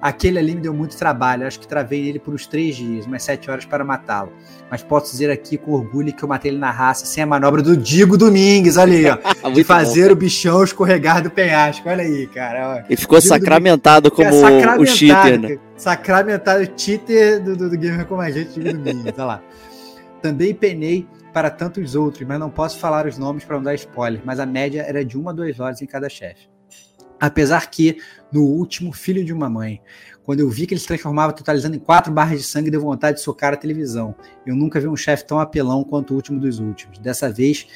Aquele 0.00 0.38
ali 0.38 0.54
me 0.54 0.60
deu 0.60 0.72
muito 0.72 0.96
trabalho, 0.96 1.46
acho 1.46 1.58
que 1.58 1.66
travei 1.66 2.06
ele 2.08 2.18
por 2.18 2.32
uns 2.32 2.46
três 2.46 2.76
dias, 2.76 3.06
umas 3.06 3.22
sete 3.22 3.50
horas 3.50 3.64
para 3.64 3.84
matá-lo 3.84 4.32
mas 4.70 4.82
posso 4.82 5.10
dizer 5.12 5.30
aqui 5.30 5.56
com 5.56 5.72
orgulho 5.72 6.12
que 6.12 6.22
eu 6.22 6.28
matei 6.28 6.50
ele 6.50 6.58
na 6.58 6.70
raça 6.70 7.06
sem 7.06 7.22
a 7.22 7.26
manobra 7.26 7.62
do 7.62 7.76
Digo 7.76 8.18
Domingues, 8.18 8.76
olha 8.76 8.92
aí, 8.92 9.18
ó. 9.44 9.48
de 9.50 9.64
fazer 9.64 10.08
bom. 10.08 10.12
o 10.12 10.16
bichão 10.16 10.62
escorregar 10.62 11.22
do 11.22 11.30
penhasco, 11.30 11.88
olha 11.88 12.02
aí, 12.02 12.26
cara. 12.26 12.84
Ele 12.86 12.96
ficou 12.96 13.20
sacramentado 13.20 14.10
como 14.10 14.30
sacramentado, 14.32 14.82
o 14.82 14.86
cheater, 14.86 15.40
né? 15.40 15.58
Sacramentado 15.76 16.62
o 16.62 16.68
cheater 16.76 17.42
do, 17.42 17.56
do, 17.56 17.70
do 17.70 17.78
Gamer 17.78 18.04
como 18.06 18.20
a 18.20 18.30
gente, 18.30 18.60
Digo 18.60 18.78
Domingues, 18.78 19.14
olha 19.16 19.24
lá. 19.24 19.42
Também 20.20 20.52
penei 20.52 21.06
para 21.32 21.50
tantos 21.50 21.94
outros, 21.94 22.26
mas 22.26 22.38
não 22.38 22.50
posso 22.50 22.78
falar 22.78 23.06
os 23.06 23.18
nomes 23.18 23.44
para 23.44 23.56
não 23.56 23.62
dar 23.62 23.74
spoiler, 23.74 24.22
mas 24.24 24.40
a 24.40 24.46
média 24.46 24.82
era 24.82 25.04
de 25.04 25.16
uma 25.16 25.30
a 25.30 25.34
duas 25.34 25.60
horas 25.60 25.82
em 25.82 25.86
cada 25.86 26.08
chefe. 26.08 26.48
Apesar 27.20 27.68
que, 27.68 27.98
no 28.32 28.42
último, 28.42 28.92
filho 28.92 29.24
de 29.24 29.32
uma 29.32 29.50
mãe, 29.50 29.82
quando 30.22 30.40
eu 30.40 30.48
vi 30.48 30.66
que 30.66 30.74
ele 30.74 30.80
se 30.80 30.86
transformava 30.86 31.32
totalizando 31.32 31.74
em 31.74 31.80
quatro 31.80 32.12
barras 32.12 32.38
de 32.38 32.46
sangue, 32.46 32.70
deu 32.70 32.80
vontade 32.80 33.16
de 33.16 33.24
socar 33.24 33.54
a 33.54 33.56
televisão. 33.56 34.14
Eu 34.46 34.54
nunca 34.54 34.78
vi 34.78 34.86
um 34.86 34.96
chefe 34.96 35.26
tão 35.26 35.40
apelão 35.40 35.82
quanto 35.82 36.12
o 36.12 36.14
último 36.14 36.38
dos 36.38 36.60
últimos. 36.60 36.98
Dessa 36.98 37.30
vez, 37.30 37.66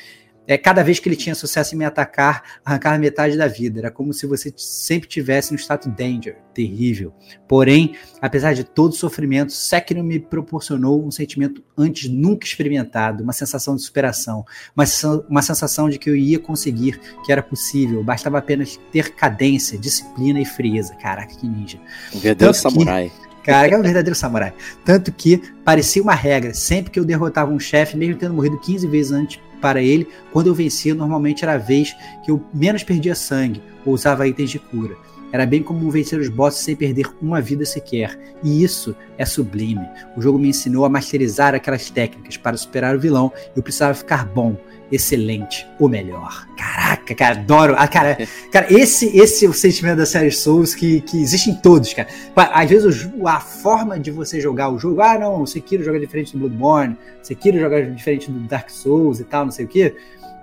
é, 0.46 0.58
cada 0.58 0.82
vez 0.82 0.98
que 0.98 1.08
ele 1.08 1.16
tinha 1.16 1.34
sucesso 1.34 1.74
em 1.74 1.78
me 1.78 1.84
atacar, 1.84 2.60
arrancava 2.64 2.98
metade 2.98 3.36
da 3.36 3.46
vida. 3.46 3.78
Era 3.78 3.90
como 3.90 4.12
se 4.12 4.26
você 4.26 4.52
sempre 4.56 5.08
tivesse 5.08 5.52
no 5.52 5.58
status 5.58 5.92
danger, 5.94 6.36
terrível. 6.52 7.14
Porém, 7.46 7.94
apesar 8.20 8.52
de 8.52 8.64
todo 8.64 8.92
o 8.92 8.96
sofrimento, 8.96 9.52
Sekiro 9.52 10.02
me 10.02 10.18
proporcionou 10.18 11.04
um 11.04 11.10
sentimento 11.10 11.62
antes 11.76 12.10
nunca 12.10 12.44
experimentado, 12.44 13.22
uma 13.22 13.32
sensação 13.32 13.76
de 13.76 13.82
superação, 13.82 14.44
uma, 14.76 14.84
uma 15.28 15.42
sensação 15.42 15.88
de 15.88 15.98
que 15.98 16.10
eu 16.10 16.16
ia 16.16 16.38
conseguir, 16.38 17.00
que 17.24 17.30
era 17.30 17.42
possível, 17.42 18.02
bastava 18.02 18.38
apenas 18.38 18.80
ter 18.90 19.14
cadência, 19.14 19.78
disciplina 19.78 20.40
e 20.40 20.44
frieza. 20.44 20.94
Caraca, 20.96 21.34
que 21.34 21.46
ninja. 21.46 21.78
Um 22.14 22.18
verdadeiro 22.18 22.54
samurai. 22.54 23.10
Que, 23.10 23.32
Cara, 23.44 23.68
é 23.68 23.76
um 23.76 23.82
verdadeiro 23.82 24.14
samurai. 24.14 24.52
Tanto 24.84 25.10
que 25.12 25.38
parecia 25.64 26.02
uma 26.02 26.14
regra. 26.14 26.54
Sempre 26.54 26.92
que 26.92 26.98
eu 27.00 27.04
derrotava 27.04 27.50
um 27.50 27.58
chefe, 27.58 27.96
mesmo 27.96 28.16
tendo 28.16 28.34
morrido 28.34 28.58
15 28.58 28.86
vezes 28.86 29.12
antes 29.12 29.40
para 29.62 29.80
ele, 29.80 30.08
quando 30.32 30.48
eu 30.48 30.54
vencia, 30.54 30.94
normalmente 30.94 31.44
era 31.44 31.54
a 31.54 31.58
vez 31.58 31.96
que 32.24 32.30
eu 32.30 32.44
menos 32.52 32.82
perdia 32.82 33.14
sangue 33.14 33.62
ou 33.86 33.94
usava 33.94 34.26
itens 34.26 34.50
de 34.50 34.58
cura. 34.58 34.96
Era 35.32 35.46
bem 35.46 35.62
como 35.62 35.90
vencer 35.90 36.20
os 36.20 36.28
bosses 36.28 36.62
sem 36.62 36.76
perder 36.76 37.06
uma 37.22 37.40
vida 37.40 37.64
sequer. 37.64 38.18
E 38.42 38.62
isso 38.62 38.94
é 39.16 39.24
sublime. 39.24 39.88
O 40.14 40.20
jogo 40.20 40.38
me 40.38 40.48
ensinou 40.48 40.84
a 40.84 40.90
masterizar 40.90 41.54
aquelas 41.54 41.88
técnicas. 41.88 42.36
Para 42.36 42.56
superar 42.58 42.94
o 42.94 43.00
vilão, 43.00 43.32
eu 43.56 43.62
precisava 43.62 43.94
ficar 43.94 44.26
bom 44.26 44.58
excelente, 44.92 45.66
o 45.80 45.88
melhor. 45.88 46.46
Caraca, 46.56 47.14
cara, 47.14 47.40
adoro. 47.40 47.74
Ah, 47.78 47.88
cara, 47.88 48.18
cara, 48.52 48.66
esse, 48.70 49.06
esse 49.16 49.46
é 49.46 49.48
o 49.48 49.52
sentimento 49.52 49.96
da 49.96 50.06
série 50.06 50.30
Souls 50.30 50.74
que, 50.74 51.00
que 51.00 51.20
existe 51.20 51.50
em 51.50 51.54
todos, 51.54 51.92
cara. 51.94 52.08
Às 52.36 52.68
vezes 52.68 53.10
a 53.24 53.40
forma 53.40 53.98
de 53.98 54.10
você 54.10 54.40
jogar 54.40 54.68
o 54.70 54.78
jogo, 54.78 55.00
ah, 55.00 55.18
não, 55.18 55.42
o 55.42 55.46
Sekiro 55.46 55.82
joga 55.82 55.98
diferente 55.98 56.32
do 56.32 56.40
Bloodborne, 56.40 56.96
o 57.22 57.26
Sekiro 57.26 57.58
joga 57.58 57.82
diferente 57.82 58.30
do 58.30 58.38
Dark 58.40 58.68
Souls 58.68 59.18
e 59.18 59.24
tal, 59.24 59.46
não 59.46 59.52
sei 59.52 59.64
o 59.64 59.68
quê. 59.68 59.96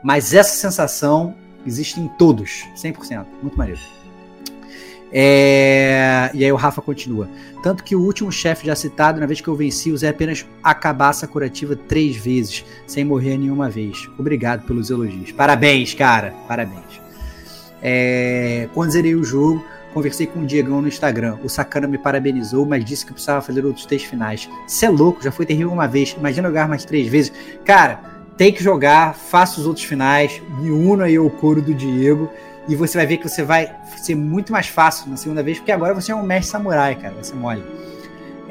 Mas 0.04 0.34
essa 0.34 0.56
sensação 0.56 1.36
existe 1.66 2.00
em 2.00 2.08
todos, 2.08 2.66
100%. 2.76 3.26
Muito 3.42 3.58
maneiro. 3.58 3.80
É... 5.12 6.30
E 6.34 6.44
aí 6.44 6.52
o 6.52 6.56
Rafa 6.56 6.82
continua. 6.82 7.28
Tanto 7.64 7.84
que 7.84 7.96
o 7.96 8.02
último 8.02 8.32
chefe 8.32 8.68
já 8.68 8.76
citado, 8.76 9.20
na 9.20 9.26
vez 9.26 9.42
que 9.42 9.48
eu 9.48 9.56
venci, 9.56 9.92
usei 9.92 10.10
apenas 10.10 10.46
a 10.64 10.74
cabaça 10.74 11.28
curativa 11.28 11.76
três 11.76 12.16
vezes, 12.16 12.64
sem 12.86 13.04
morrer 13.04 13.38
nenhuma 13.38 13.70
vez. 13.70 14.10
Obrigado 14.18 14.66
pelos 14.66 14.90
elogios. 14.90 15.32
Parabéns, 15.32 15.94
cara. 15.94 16.34
Parabéns. 16.48 17.02
É... 17.82 18.70
Quando 18.74 18.92
zerei 18.92 19.16
o 19.16 19.24
jogo, 19.24 19.64
conversei 19.94 20.28
com 20.28 20.42
o 20.42 20.46
Diegão 20.46 20.82
no 20.82 20.88
Instagram. 20.88 21.38
O 21.44 21.50
Sacana 21.50 21.88
me 21.88 21.98
parabenizou, 21.98 22.66
mas 22.66 22.86
disse 22.86 23.06
que 23.06 23.14
precisava 23.14 23.42
fazer 23.42 23.66
outros 23.66 23.86
três 23.86 24.04
finais. 24.04 24.48
Você 24.68 24.86
é 24.86 24.90
louco, 24.90 25.24
já 25.24 25.32
foi 25.32 25.46
terrível 25.46 25.72
uma 25.72 25.88
vez. 25.88 26.16
Imagina 26.18 26.48
jogar 26.48 26.68
mais 26.68 26.86
três 26.86 27.08
vezes. 27.08 27.34
Cara, 27.66 28.20
tem 28.38 28.54
que 28.54 28.64
jogar, 28.64 29.16
faça 29.16 29.60
os 29.60 29.68
outros 29.68 29.86
finais, 29.86 30.42
me 30.60 30.72
uno 30.72 31.04
aí 31.04 31.18
ao 31.18 31.30
coro 31.30 31.62
do 31.62 31.74
Diego 31.74 32.30
e 32.68 32.76
você 32.76 32.98
vai 32.98 33.08
ver 33.08 33.18
que 33.18 33.28
você 33.28 33.44
vai 33.44 33.76
ser 33.98 34.16
muito 34.16 34.52
mais 34.52 34.68
fácil 34.68 35.10
na 35.10 35.18
segunda 35.18 35.42
vez, 35.42 35.58
porque 35.58 35.72
agora 35.72 35.94
você 35.94 36.12
é 36.12 36.16
um 36.16 36.24
mestre 36.24 36.52
samurai, 36.52 36.96
cara, 36.96 37.14
vai 37.14 37.24
ser 37.24 37.36
mole. 37.36 37.64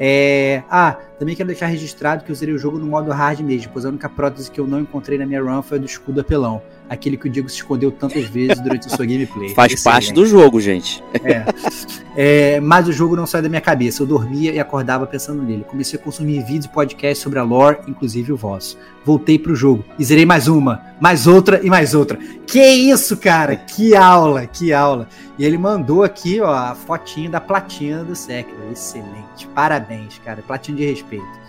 É... 0.01 0.63
Ah, 0.69 0.97
também 1.19 1.35
quero 1.35 1.47
deixar 1.47 1.65
registrado 1.65 2.23
que 2.23 2.31
eu 2.31 2.35
zerei 2.35 2.55
o 2.55 2.57
jogo 2.57 2.79
no 2.79 2.85
modo 2.85 3.11
hard 3.11 3.41
mesmo, 3.41 3.69
pois 3.73 3.85
a 3.85 3.89
única 3.89 4.07
prótese 4.07 4.49
que 4.49 4.59
eu 4.59 4.65
não 4.65 4.79
encontrei 4.79 5.17
na 5.17 5.25
minha 5.25 5.41
run 5.41 5.61
foi 5.61 5.77
a 5.77 5.81
do 5.81 5.85
escudo 5.85 6.21
apelão. 6.21 6.61
Aquele 6.87 7.17
que 7.17 7.27
o 7.27 7.29
Diego 7.29 7.49
se 7.49 7.57
escondeu 7.57 7.91
tantas 7.91 8.25
vezes 8.25 8.59
durante 8.61 8.87
a 8.87 8.89
sua 8.89 9.05
gameplay. 9.05 9.53
Faz 9.53 9.73
Excelente. 9.73 9.83
parte 9.83 10.13
do 10.13 10.25
jogo, 10.25 10.61
gente. 10.61 11.03
É. 11.21 11.43
é. 12.21 12.59
Mas 12.59 12.87
o 12.87 12.91
jogo 12.91 13.15
não 13.15 13.25
sai 13.25 13.41
da 13.41 13.47
minha 13.47 13.61
cabeça. 13.61 14.03
Eu 14.03 14.07
dormia 14.07 14.51
e 14.51 14.59
acordava 14.59 15.07
pensando 15.07 15.41
nele. 15.41 15.63
Comecei 15.63 15.97
a 15.97 16.01
consumir 16.01 16.43
vídeos 16.43 16.65
e 16.65 16.69
podcasts 16.69 17.23
sobre 17.23 17.39
a 17.39 17.43
lore, 17.43 17.77
inclusive 17.87 18.33
o 18.33 18.37
vosso. 18.37 18.77
Voltei 19.05 19.39
pro 19.39 19.55
jogo 19.55 19.85
e 19.97 20.03
zerei 20.03 20.25
mais 20.25 20.47
uma, 20.49 20.81
mais 20.99 21.27
outra 21.27 21.61
e 21.63 21.69
mais 21.69 21.95
outra. 21.95 22.19
Que 22.45 22.61
isso, 22.61 23.15
cara? 23.15 23.55
Que 23.55 23.95
aula, 23.95 24.45
que 24.45 24.73
aula. 24.73 25.07
E 25.37 25.45
ele 25.45 25.57
mandou 25.57 26.03
aqui, 26.03 26.41
ó, 26.41 26.53
a 26.53 26.75
fotinha 26.75 27.29
da 27.29 27.39
platina 27.39 28.03
do 28.03 28.15
Sekiro. 28.15 28.69
Excelente. 28.71 29.47
Parabéns, 29.55 30.19
cara. 30.23 30.43
Platina 30.45 30.77
de 30.77 30.85
respeito. 30.85 31.48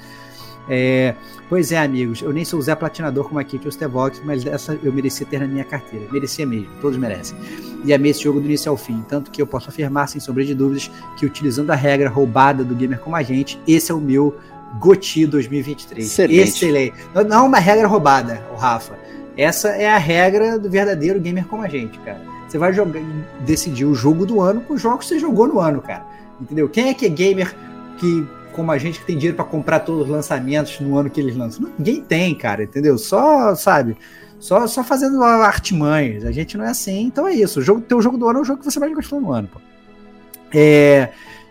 É, 0.73 1.17
pois 1.49 1.73
é, 1.73 1.79
amigos, 1.79 2.23
eu 2.23 2.33
nem 2.33 2.45
sou 2.45 2.61
o 2.61 2.63
Zé 2.63 2.77
Platinador 2.77 3.27
como 3.27 3.41
aqui 3.41 3.59
que 3.59 3.67
o 3.67 3.73
Stevox, 3.73 4.23
mas 4.25 4.47
essa 4.47 4.79
eu 4.85 4.93
merecia 4.93 5.27
ter 5.27 5.41
na 5.41 5.49
minha 5.49 5.65
carteira. 5.65 6.07
Merecia 6.13 6.47
mesmo, 6.47 6.69
todos 6.81 6.97
merecem. 6.97 7.37
E 7.85 7.93
amei 7.93 8.13
esse 8.13 8.23
jogo 8.23 8.39
do 8.39 8.47
início 8.47 8.71
ao 8.71 8.77
fim, 8.77 9.05
tanto 9.09 9.33
que 9.33 9.43
eu 9.43 9.47
posso 9.49 9.69
afirmar, 9.69 10.09
sem 10.09 10.21
sombra 10.21 10.45
de 10.45 10.55
dúvidas, 10.55 10.89
que 11.17 11.27
utilizando 11.27 11.71
a 11.71 11.75
regra 11.75 12.09
roubada 12.09 12.63
do 12.63 12.73
gamer 12.77 13.01
como 13.01 13.17
a 13.17 13.23
gente, 13.23 13.61
esse 13.67 13.91
é 13.91 13.95
o 13.95 14.01
meu 14.01 14.37
GOTI 14.79 15.27
2023. 15.27 16.07
Excelente. 16.07 16.41
Excelente. 16.41 16.95
Não 17.27 17.39
é 17.39 17.43
uma 17.43 17.59
regra 17.59 17.89
roubada, 17.89 18.41
o 18.53 18.57
Rafa. 18.57 18.97
Essa 19.37 19.71
é 19.71 19.89
a 19.89 19.99
regra 19.99 20.57
do 20.57 20.71
verdadeiro 20.71 21.19
gamer 21.19 21.47
como 21.47 21.65
a 21.65 21.69
gente, 21.69 21.99
cara. 21.99 22.21
Você 22.47 22.59
vai 22.59 22.73
jogar, 22.73 23.03
decidir 23.45 23.87
o 23.87 23.95
jogo 23.95 24.25
do 24.25 24.41
ano 24.41 24.61
com 24.61 24.75
os 24.75 24.81
jogos 24.81 25.07
que 25.07 25.15
você 25.15 25.19
jogou 25.19 25.49
no 25.49 25.59
ano, 25.59 25.83
cara. 25.83 26.05
Entendeu? 26.41 26.69
Quem 26.69 26.91
é 26.91 26.95
que 26.95 27.07
é 27.07 27.09
gamer 27.09 27.55
que 27.99 28.25
como 28.53 28.71
a 28.71 28.79
gente 28.79 29.01
que 29.01 29.07
tem 29.07 29.17
dinheiro 29.17 29.37
para 29.37 29.45
comprar 29.45 29.81
todos 29.81 30.03
os 30.03 30.09
lançamentos 30.09 30.79
no 30.81 30.97
ano 30.99 31.11
que 31.11 31.21
eles 31.21 31.37
lançam. 31.37 31.71
Ninguém 31.79 32.03
tem, 32.03 32.35
cara, 32.35 32.65
entendeu? 32.65 32.99
Só, 32.99 33.55
sabe, 33.55 33.97
só, 34.39 34.67
só 34.67 34.83
fazendo 34.83 35.23
artimanhas. 35.23 36.25
A 36.25 36.33
gente 36.33 36.57
não 36.57 36.65
é 36.65 36.69
assim, 36.69 37.03
então 37.03 37.27
é 37.27 37.35
isso. 37.35 37.61
O 37.61 37.63
jogo, 37.63 37.81
teu 37.81 38.01
jogo 38.01 38.17
do 38.17 38.29
ano 38.29 38.41
é 38.41 38.43
o 38.43 38.45
jogo 38.45 38.61
que 38.61 38.71
você 38.71 38.79
vai 38.79 38.93
gostar 38.93 39.21
no 39.21 39.33
ano, 39.33 39.49
pô. 39.49 39.61
É, 40.53 41.11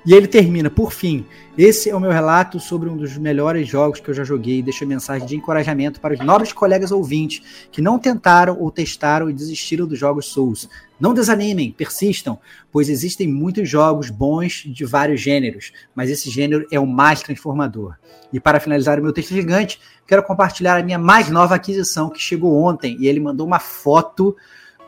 e 0.09 0.13
ele 0.15 0.25
termina, 0.25 0.71
por 0.71 0.91
fim, 0.91 1.23
esse 1.55 1.87
é 1.87 1.95
o 1.95 1.99
meu 1.99 2.09
relato 2.09 2.59
sobre 2.59 2.89
um 2.89 2.97
dos 2.97 3.15
melhores 3.15 3.67
jogos 3.67 3.99
que 3.99 4.09
eu 4.09 4.13
já 4.15 4.23
joguei 4.23 4.57
e 4.57 4.85
mensagem 4.87 5.27
de 5.27 5.35
encorajamento 5.35 6.01
para 6.01 6.15
os 6.15 6.19
nobres 6.19 6.51
colegas 6.51 6.91
ouvintes 6.91 7.67
que 7.71 7.79
não 7.79 7.99
tentaram 7.99 8.57
ou 8.59 8.71
testaram 8.71 9.29
e 9.29 9.33
desistiram 9.33 9.85
dos 9.85 9.99
jogos 9.99 10.25
Souls. 10.25 10.67
Não 10.99 11.13
desanimem, 11.13 11.71
persistam, 11.71 12.39
pois 12.71 12.89
existem 12.89 13.27
muitos 13.27 13.69
jogos 13.69 14.09
bons 14.09 14.63
de 14.65 14.83
vários 14.83 15.21
gêneros, 15.21 15.71
mas 15.93 16.09
esse 16.09 16.27
gênero 16.31 16.65
é 16.71 16.79
o 16.79 16.87
mais 16.87 17.21
transformador. 17.21 17.93
E 18.33 18.39
para 18.39 18.59
finalizar 18.59 18.99
o 18.99 19.03
meu 19.03 19.13
texto 19.13 19.35
gigante, 19.35 19.79
quero 20.07 20.23
compartilhar 20.23 20.79
a 20.79 20.83
minha 20.83 20.97
mais 20.97 21.29
nova 21.29 21.53
aquisição 21.53 22.09
que 22.09 22.19
chegou 22.19 22.59
ontem 22.59 22.97
e 22.99 23.07
ele 23.07 23.19
mandou 23.19 23.45
uma 23.45 23.59
foto 23.59 24.35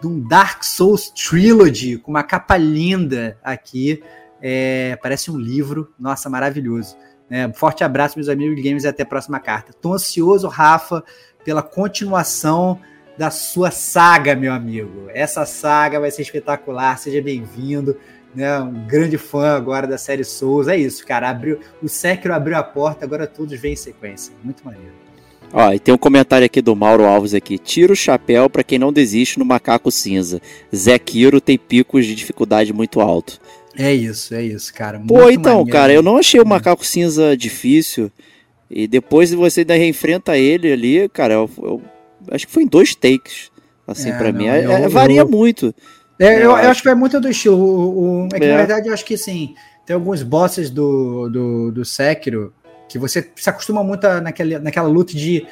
de 0.01 0.07
um 0.07 0.19
Dark 0.19 0.63
Souls 0.63 1.11
Trilogy 1.11 1.99
com 1.99 2.09
uma 2.09 2.23
capa 2.23 2.57
linda 2.57 3.37
aqui. 3.43 4.01
É, 4.41 4.97
parece 5.01 5.29
um 5.29 5.37
livro, 5.37 5.93
nossa, 5.99 6.29
maravilhoso. 6.29 6.95
É, 7.29 7.51
forte 7.53 7.83
abraço, 7.83 8.17
meus 8.17 8.27
amigos 8.27 8.61
games, 8.61 8.83
e 8.83 8.87
até 8.87 9.03
a 9.03 9.05
próxima 9.05 9.39
carta. 9.39 9.71
Tô 9.73 9.93
ansioso, 9.93 10.47
Rafa, 10.47 11.03
pela 11.45 11.61
continuação 11.61 12.79
da 13.17 13.29
sua 13.29 13.71
saga, 13.71 14.35
meu 14.35 14.51
amigo. 14.51 15.07
Essa 15.13 15.45
saga 15.45 15.99
vai 15.99 16.11
ser 16.11 16.23
espetacular, 16.23 16.97
seja 16.97 17.21
bem-vindo. 17.21 17.97
Né, 18.33 18.59
um 18.59 18.87
grande 18.87 19.17
fã 19.17 19.55
agora 19.57 19.85
da 19.85 19.97
série 19.97 20.23
Souls. 20.23 20.69
É 20.69 20.77
isso, 20.77 21.05
cara. 21.05 21.29
Abriu, 21.29 21.59
o 21.83 21.89
Sekiro 21.89 22.33
abriu 22.33 22.57
a 22.57 22.63
porta, 22.63 23.03
agora 23.03 23.27
todos 23.27 23.59
vêm 23.59 23.73
em 23.73 23.75
sequência. 23.75 24.33
Muito 24.41 24.63
maneiro. 24.63 24.93
Ó, 25.53 25.73
e 25.73 25.79
tem 25.79 25.93
um 25.93 25.97
comentário 25.97 26.45
aqui 26.45 26.61
do 26.61 26.73
Mauro 26.73 27.03
Alves 27.03 27.33
aqui. 27.33 27.57
Tira 27.57 27.91
o 27.91 27.95
chapéu 27.95 28.49
para 28.49 28.63
quem 28.63 28.79
não 28.79 28.93
desiste 28.93 29.37
no 29.37 29.43
macaco 29.43 29.91
cinza. 29.91 30.41
Zekiro 30.73 31.41
tem 31.41 31.57
picos 31.57 32.05
de 32.05 32.15
dificuldade 32.15 32.71
muito 32.71 33.01
alto. 33.01 33.37
É 33.77 33.93
isso, 33.93 34.33
é 34.33 34.43
isso, 34.43 34.73
cara. 34.73 34.97
Muito 34.97 35.13
Pô, 35.13 35.29
então, 35.29 35.59
maneiro. 35.59 35.71
cara, 35.71 35.93
eu 35.93 36.03
não 36.03 36.17
achei 36.17 36.39
o 36.39 36.45
macaco 36.45 36.85
cinza 36.85 37.35
difícil. 37.37 38.11
E 38.69 38.87
depois 38.87 39.31
você 39.33 39.61
ainda 39.61 39.75
reenfrenta 39.75 40.37
ele 40.37 40.71
ali, 40.71 41.09
cara, 41.09 41.33
eu, 41.33 41.49
eu 41.61 41.81
acho 42.31 42.47
que 42.47 42.53
foi 42.53 42.63
em 42.63 42.67
dois 42.67 42.95
takes. 42.95 43.51
Assim, 43.87 44.09
é, 44.09 44.17
para 44.17 44.31
mim. 44.31 44.47
É, 44.47 44.65
eu, 44.65 44.71
é, 44.71 44.87
varia 44.87 45.21
eu, 45.21 45.29
muito. 45.29 45.73
É, 46.19 46.37
eu, 46.37 46.51
eu, 46.51 46.55
acho 46.55 46.81
que 46.81 46.89
é 46.89 46.95
muito 46.95 47.19
do 47.19 47.29
estilo. 47.29 47.57
O, 47.57 48.23
o 48.23 48.27
é 48.27 48.39
que, 48.39 48.47
na 48.47 48.53
é. 48.53 48.57
verdade, 48.57 48.87
eu 48.87 48.93
acho 48.93 49.05
que 49.05 49.17
sim. 49.17 49.55
Tem 49.85 49.93
alguns 49.93 50.23
bosses 50.23 50.69
do, 50.69 51.27
do, 51.29 51.71
do 51.71 51.83
Sekiro 51.85 52.53
que 52.87 52.99
você 52.99 53.29
se 53.35 53.49
acostuma 53.49 53.83
muito 53.83 54.07
naquela, 54.21 54.59
naquela 54.59 54.87
luta 54.87 55.13
de, 55.13 55.45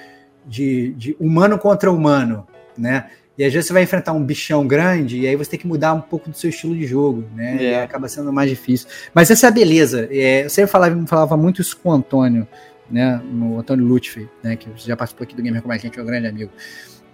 de, 0.45 0.93
de 0.93 1.17
humano 1.19 1.57
contra 1.57 1.91
humano, 1.91 2.47
né? 2.77 3.07
E 3.39 3.45
às 3.45 3.51
vezes 3.53 3.67
você 3.67 3.73
vai 3.73 3.83
enfrentar 3.83 4.11
um 4.11 4.23
bichão 4.23 4.67
grande 4.67 5.21
e 5.21 5.27
aí 5.27 5.35
você 5.35 5.51
tem 5.51 5.59
que 5.59 5.65
mudar 5.65 5.93
um 5.93 6.01
pouco 6.01 6.29
do 6.29 6.35
seu 6.35 6.49
estilo 6.49 6.75
de 6.75 6.85
jogo, 6.85 7.23
né? 7.33 7.57
É. 7.57 7.71
E 7.71 7.75
acaba 7.75 8.07
sendo 8.09 8.31
mais 8.31 8.49
difícil. 8.49 8.87
Mas 9.13 9.31
essa 9.31 9.47
é 9.47 9.49
a 9.49 9.51
beleza. 9.51 10.09
É, 10.11 10.43
eu 10.43 10.49
sempre 10.49 10.69
falava, 10.69 11.07
falava 11.07 11.37
muito 11.37 11.61
isso 11.61 11.77
com 11.77 11.89
o 11.89 11.93
Antônio 11.93 12.45
né, 12.91 13.21
no 13.31 13.59
Antônio 13.59 13.85
Lutfi, 13.85 14.27
né, 14.43 14.55
que 14.55 14.69
já 14.75 14.95
participou 14.95 15.23
aqui 15.23 15.35
do 15.35 15.41
Gamer 15.41 15.61
com 15.61 15.71
a 15.71 15.77
gente, 15.77 15.97
é 15.97 16.01
um 16.01 16.05
grande 16.05 16.27
amigo. 16.27 16.51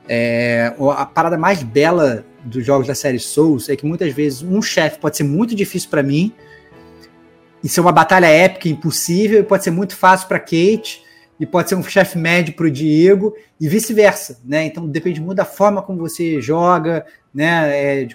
É, 0.08 0.74
a 0.96 1.06
parada 1.06 1.38
mais 1.38 1.64
bela 1.64 2.26
dos 2.44 2.66
jogos 2.66 2.88
da 2.88 2.96
série 2.96 3.20
Souls 3.20 3.70
é 3.70 3.76
que 3.76 3.86
muitas 3.86 4.14
vezes 4.14 4.42
um 4.42 4.62
chefe 4.62 5.00
pode 5.00 5.18
ser 5.18 5.24
muito 5.24 5.56
difícil 5.56 5.90
para 5.90 6.04
mim 6.04 6.32
e 7.64 7.70
ser 7.70 7.82
uma 7.82 7.92
batalha 7.92 8.28
épica, 8.28 8.70
impossível, 8.70 9.40
e 9.40 9.44
pode 9.44 9.64
ser 9.64 9.72
muito 9.72 9.96
fácil 9.96 10.28
para 10.28 10.40
Kate 10.40 11.04
e 11.40 11.46
pode 11.46 11.70
ser 11.70 11.76
um 11.76 11.84
chefe 11.84 12.18
médio 12.18 12.54
para 12.54 12.66
o 12.66 12.72
Diego 12.72 13.36
e 13.60 13.68
vice-versa, 13.68 14.40
né? 14.46 14.66
Então 14.66 14.88
depende 14.88 15.20
muito 15.20 15.38
da 15.38 15.46
forma 15.46 15.82
como 15.82 16.00
você 16.00 16.42
joga, 16.42 17.06
né? 17.34 18.04
É, 18.04 18.08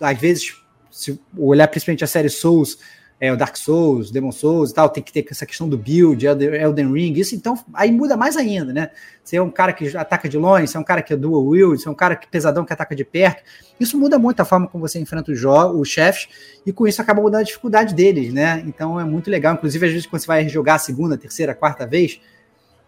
às 0.00 0.18
vezes, 0.18 0.56
se 0.90 1.20
olhar 1.36 1.68
principalmente 1.68 2.04
a 2.04 2.06
série 2.06 2.28
Souls, 2.28 2.78
é, 3.20 3.32
o 3.32 3.36
Dark 3.36 3.56
Souls, 3.56 4.12
Demon 4.12 4.30
Souls 4.30 4.70
e 4.70 4.74
tal, 4.74 4.88
tem 4.88 5.02
que 5.02 5.12
ter 5.12 5.26
essa 5.28 5.44
questão 5.44 5.68
do 5.68 5.76
build, 5.76 6.24
Elden 6.24 6.92
Ring, 6.92 7.12
isso 7.18 7.34
então 7.34 7.58
aí 7.74 7.90
muda 7.90 8.16
mais 8.16 8.36
ainda, 8.36 8.72
né? 8.72 8.90
Você 9.24 9.36
é 9.36 9.42
um 9.42 9.50
cara 9.50 9.72
que 9.72 9.96
ataca 9.96 10.28
de 10.28 10.38
longe, 10.38 10.68
você 10.68 10.76
é 10.76 10.80
um 10.80 10.84
cara 10.84 11.02
que 11.02 11.12
é 11.12 11.16
dual 11.16 11.44
wield, 11.44 11.82
você 11.82 11.88
é 11.88 11.90
um 11.90 11.96
cara 11.96 12.14
que 12.14 12.28
pesadão 12.28 12.64
que 12.64 12.72
ataca 12.72 12.94
de 12.94 13.04
perto. 13.04 13.42
Isso 13.78 13.98
muda 13.98 14.18
muito 14.18 14.40
a 14.40 14.44
forma 14.44 14.68
como 14.68 14.86
você 14.86 15.00
enfrenta 15.00 15.32
os, 15.32 15.44
os 15.44 15.88
chefes 15.88 16.28
e 16.64 16.72
com 16.72 16.86
isso 16.86 17.02
acaba 17.02 17.20
mudando 17.20 17.40
a 17.40 17.44
dificuldade 17.44 17.92
deles, 17.92 18.32
né? 18.32 18.62
Então 18.66 19.00
é 19.00 19.04
muito 19.04 19.28
legal. 19.28 19.54
Inclusive, 19.54 19.84
às 19.84 19.92
vezes, 19.92 20.06
quando 20.06 20.22
você 20.22 20.26
vai 20.28 20.48
jogar 20.48 20.76
a 20.76 20.78
segunda, 20.78 21.18
terceira, 21.18 21.54
quarta 21.54 21.84
vez, 21.86 22.20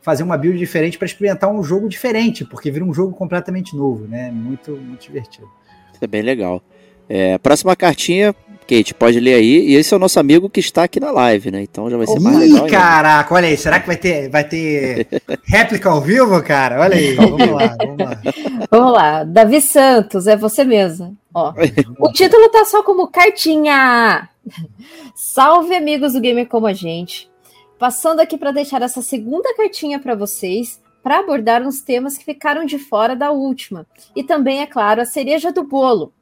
fazer 0.02 0.22
uma 0.22 0.36
build 0.36 0.58
diferente 0.58 0.98
para 0.98 1.06
experimentar 1.06 1.50
um 1.50 1.62
jogo 1.62 1.88
diferente, 1.88 2.44
porque 2.44 2.70
vira 2.70 2.84
um 2.84 2.92
jogo 2.92 3.14
completamente 3.14 3.76
novo, 3.76 4.06
né? 4.06 4.30
Muito, 4.30 4.72
muito 4.72 5.02
divertido. 5.02 5.48
Isso 5.92 6.02
é 6.02 6.06
bem 6.06 6.22
legal. 6.22 6.62
É, 7.08 7.38
próxima 7.38 7.74
cartinha, 7.74 8.34
Kate, 8.70 8.94
pode 8.94 9.18
ler 9.18 9.34
aí. 9.34 9.70
E 9.70 9.74
esse 9.74 9.92
é 9.92 9.96
o 9.96 10.00
nosso 10.00 10.20
amigo 10.20 10.48
que 10.48 10.60
está 10.60 10.84
aqui 10.84 11.00
na 11.00 11.10
live, 11.10 11.50
né? 11.50 11.62
Então 11.62 11.90
já 11.90 11.96
vai 11.96 12.06
ser 12.06 12.18
Ih, 12.18 12.20
mais 12.20 12.38
legal. 12.38 12.66
Ih, 12.68 12.70
caraca, 12.70 13.34
olha 13.34 13.48
aí. 13.48 13.56
Será 13.56 13.80
que 13.80 13.86
vai 13.88 13.96
ter, 13.96 14.28
vai 14.28 14.44
ter 14.44 15.08
réplica 15.44 15.90
ao 15.90 16.00
vivo, 16.00 16.40
cara? 16.42 16.80
Olha 16.80 16.96
aí. 16.96 17.14
Vamos 17.14 17.38
lá, 17.38 17.76
vamos 17.78 17.98
lá. 17.98 18.22
Vamos 18.70 18.92
lá. 18.92 19.24
Davi 19.24 19.60
Santos, 19.60 20.28
é 20.28 20.36
você 20.36 20.64
mesmo. 20.64 21.16
Ó, 21.34 21.52
o 21.98 22.12
título 22.12 22.48
tá 22.48 22.64
só 22.64 22.82
como 22.82 23.08
cartinha. 23.08 24.28
Salve, 25.14 25.74
amigos 25.74 26.12
do 26.12 26.20
Gamer 26.20 26.46
Como 26.46 26.66
a 26.66 26.72
Gente. 26.72 27.29
Passando 27.80 28.20
aqui 28.20 28.36
para 28.36 28.52
deixar 28.52 28.82
essa 28.82 29.00
segunda 29.00 29.56
cartinha 29.56 29.98
para 29.98 30.14
vocês, 30.14 30.78
para 31.02 31.20
abordar 31.20 31.62
uns 31.62 31.80
temas 31.80 32.18
que 32.18 32.26
ficaram 32.26 32.66
de 32.66 32.78
fora 32.78 33.16
da 33.16 33.30
última. 33.30 33.86
E 34.14 34.22
também, 34.22 34.60
é 34.60 34.66
claro, 34.66 35.00
a 35.00 35.06
cereja 35.06 35.50
do 35.50 35.64
bolo 35.64 36.12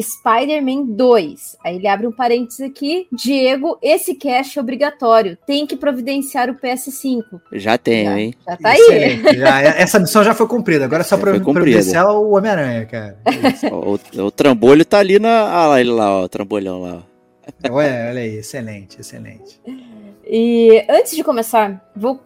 Spider-Man 0.00 0.84
2. 0.94 1.56
Aí 1.64 1.74
ele 1.74 1.88
abre 1.88 2.06
um 2.06 2.12
parênteses 2.12 2.60
aqui. 2.60 3.08
Diego, 3.12 3.78
esse 3.82 4.14
cast 4.14 4.56
é 4.56 4.62
obrigatório. 4.62 5.36
Tem 5.44 5.66
que 5.66 5.76
providenciar 5.76 6.48
o 6.50 6.54
PS5. 6.54 7.24
Já 7.52 7.76
tem, 7.76 8.04
já, 8.04 8.20
hein? 8.20 8.34
Já 8.46 8.56
tá 8.56 8.70
aí. 8.70 9.36
Já, 9.36 9.60
essa 9.60 9.98
missão 9.98 10.22
já 10.22 10.34
foi 10.34 10.46
cumprida. 10.46 10.84
Agora 10.84 11.02
é 11.02 11.04
só 11.04 11.16
para 11.16 11.38
providenciar 11.40 12.08
o 12.08 12.30
Homem-Aranha, 12.36 12.86
cara. 12.86 13.18
o, 13.72 13.98
o, 14.22 14.30
trambolho 14.30 14.84
tá 14.84 14.98
ali 14.98 15.18
na. 15.18 15.50
Ah, 15.50 15.66
lá, 15.66 15.80
ele 15.80 15.90
lá, 15.90 16.20
ó, 16.20 16.24
o 16.24 16.28
trambolhão 16.28 16.80
lá. 16.80 17.02
Olha, 17.70 18.08
olha 18.10 18.20
aí, 18.20 18.36
excelente, 18.36 19.00
excelente. 19.00 19.60
E 20.30 20.84
antes 20.90 21.16
de 21.16 21.24
começar, 21.24 21.82
vou, 21.96 22.20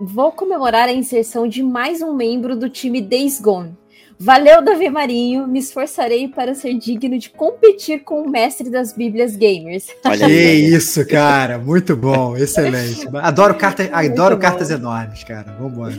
vou 0.00 0.32
comemorar 0.32 0.88
a 0.88 0.92
inserção 0.92 1.46
de 1.46 1.62
mais 1.62 2.02
um 2.02 2.12
membro 2.12 2.56
do 2.56 2.68
time 2.68 3.00
Days 3.00 3.40
Gone. 3.40 3.76
Valeu, 4.18 4.60
Davi 4.60 4.90
Marinho. 4.90 5.46
Me 5.46 5.60
esforçarei 5.60 6.26
para 6.26 6.52
ser 6.56 6.74
digno 6.74 7.16
de 7.16 7.30
competir 7.30 8.00
com 8.00 8.22
o 8.22 8.28
mestre 8.28 8.68
das 8.68 8.92
Bíblias 8.92 9.36
Gamers. 9.36 9.86
Olha 10.04 10.26
que 10.26 10.32
isso, 10.32 11.06
cara. 11.06 11.56
Muito 11.56 11.94
bom. 11.94 12.36
Excelente. 12.36 13.06
Adoro, 13.18 13.54
carta, 13.54 13.88
adoro 13.92 14.36
cartas 14.36 14.70
enormes, 14.70 15.22
cara. 15.22 15.56
Vamos 15.56 15.74
embora. 15.74 15.94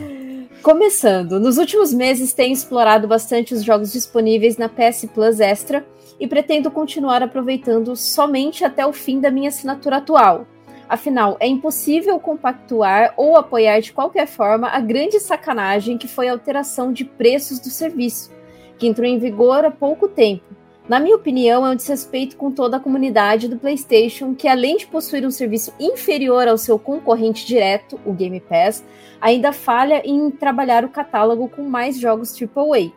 Começando, 0.62 1.40
nos 1.40 1.58
últimos 1.58 1.94
meses 1.94 2.34
tenho 2.34 2.52
explorado 2.52 3.08
bastante 3.08 3.54
os 3.54 3.64
jogos 3.64 3.94
disponíveis 3.94 4.58
na 4.58 4.68
PS 4.68 5.08
Plus 5.14 5.40
Extra 5.40 5.86
e 6.20 6.28
pretendo 6.28 6.70
continuar 6.70 7.24
aproveitando 7.24 7.96
somente 7.96 8.66
até 8.66 8.86
o 8.86 8.92
fim 8.92 9.22
da 9.22 9.32
minha 9.32 9.50
assinatura 9.50 9.98
atual. 9.98 10.48
Afinal, 10.88 11.36
é 11.40 11.48
impossível 11.48 12.20
compactuar 12.20 13.14
ou 13.18 13.36
apoiar 13.36 13.80
de 13.80 13.92
qualquer 13.92 14.28
forma 14.28 14.68
a 14.68 14.80
grande 14.80 15.20
sacanagem 15.20 15.98
que 15.98 16.08
foi 16.08 16.28
a 16.28 16.32
alteração 16.32 16.94
de 16.94 17.04
preços 17.04 17.60
do 17.60 17.70
serviço, 17.70 18.32
que 18.78 18.88
entrou 18.88 19.08
em 19.08 19.18
vigor 19.18 19.66
há 19.66 19.72
pouco 19.72 20.08
tempo. 20.08 20.44
Na 20.88 21.00
minha 21.00 21.16
opinião, 21.16 21.66
é 21.66 21.72
um 21.72 21.76
desrespeito 21.76 22.38
com 22.38 22.52
toda 22.52 22.78
a 22.78 22.80
comunidade 22.80 23.48
do 23.48 23.58
PlayStation, 23.58 24.36
que 24.36 24.48
além 24.48 24.78
de 24.78 24.86
possuir 24.86 25.26
um 25.26 25.32
serviço 25.32 25.74
inferior 25.80 26.48
ao 26.48 26.60
seu 26.60 26.78
concorrente 26.78 27.44
direto, 27.48 28.00
o 28.06 28.14
Game 28.14 28.40
Pass, 28.40 28.84
ainda 29.20 29.52
falha 29.52 30.04
em 30.06 30.30
trabalhar 30.30 30.86
o 30.86 30.90
catálogo 30.90 31.50
com 31.50 31.64
mais 31.64 32.00
jogos 32.00 32.40
AAA, 32.40 32.92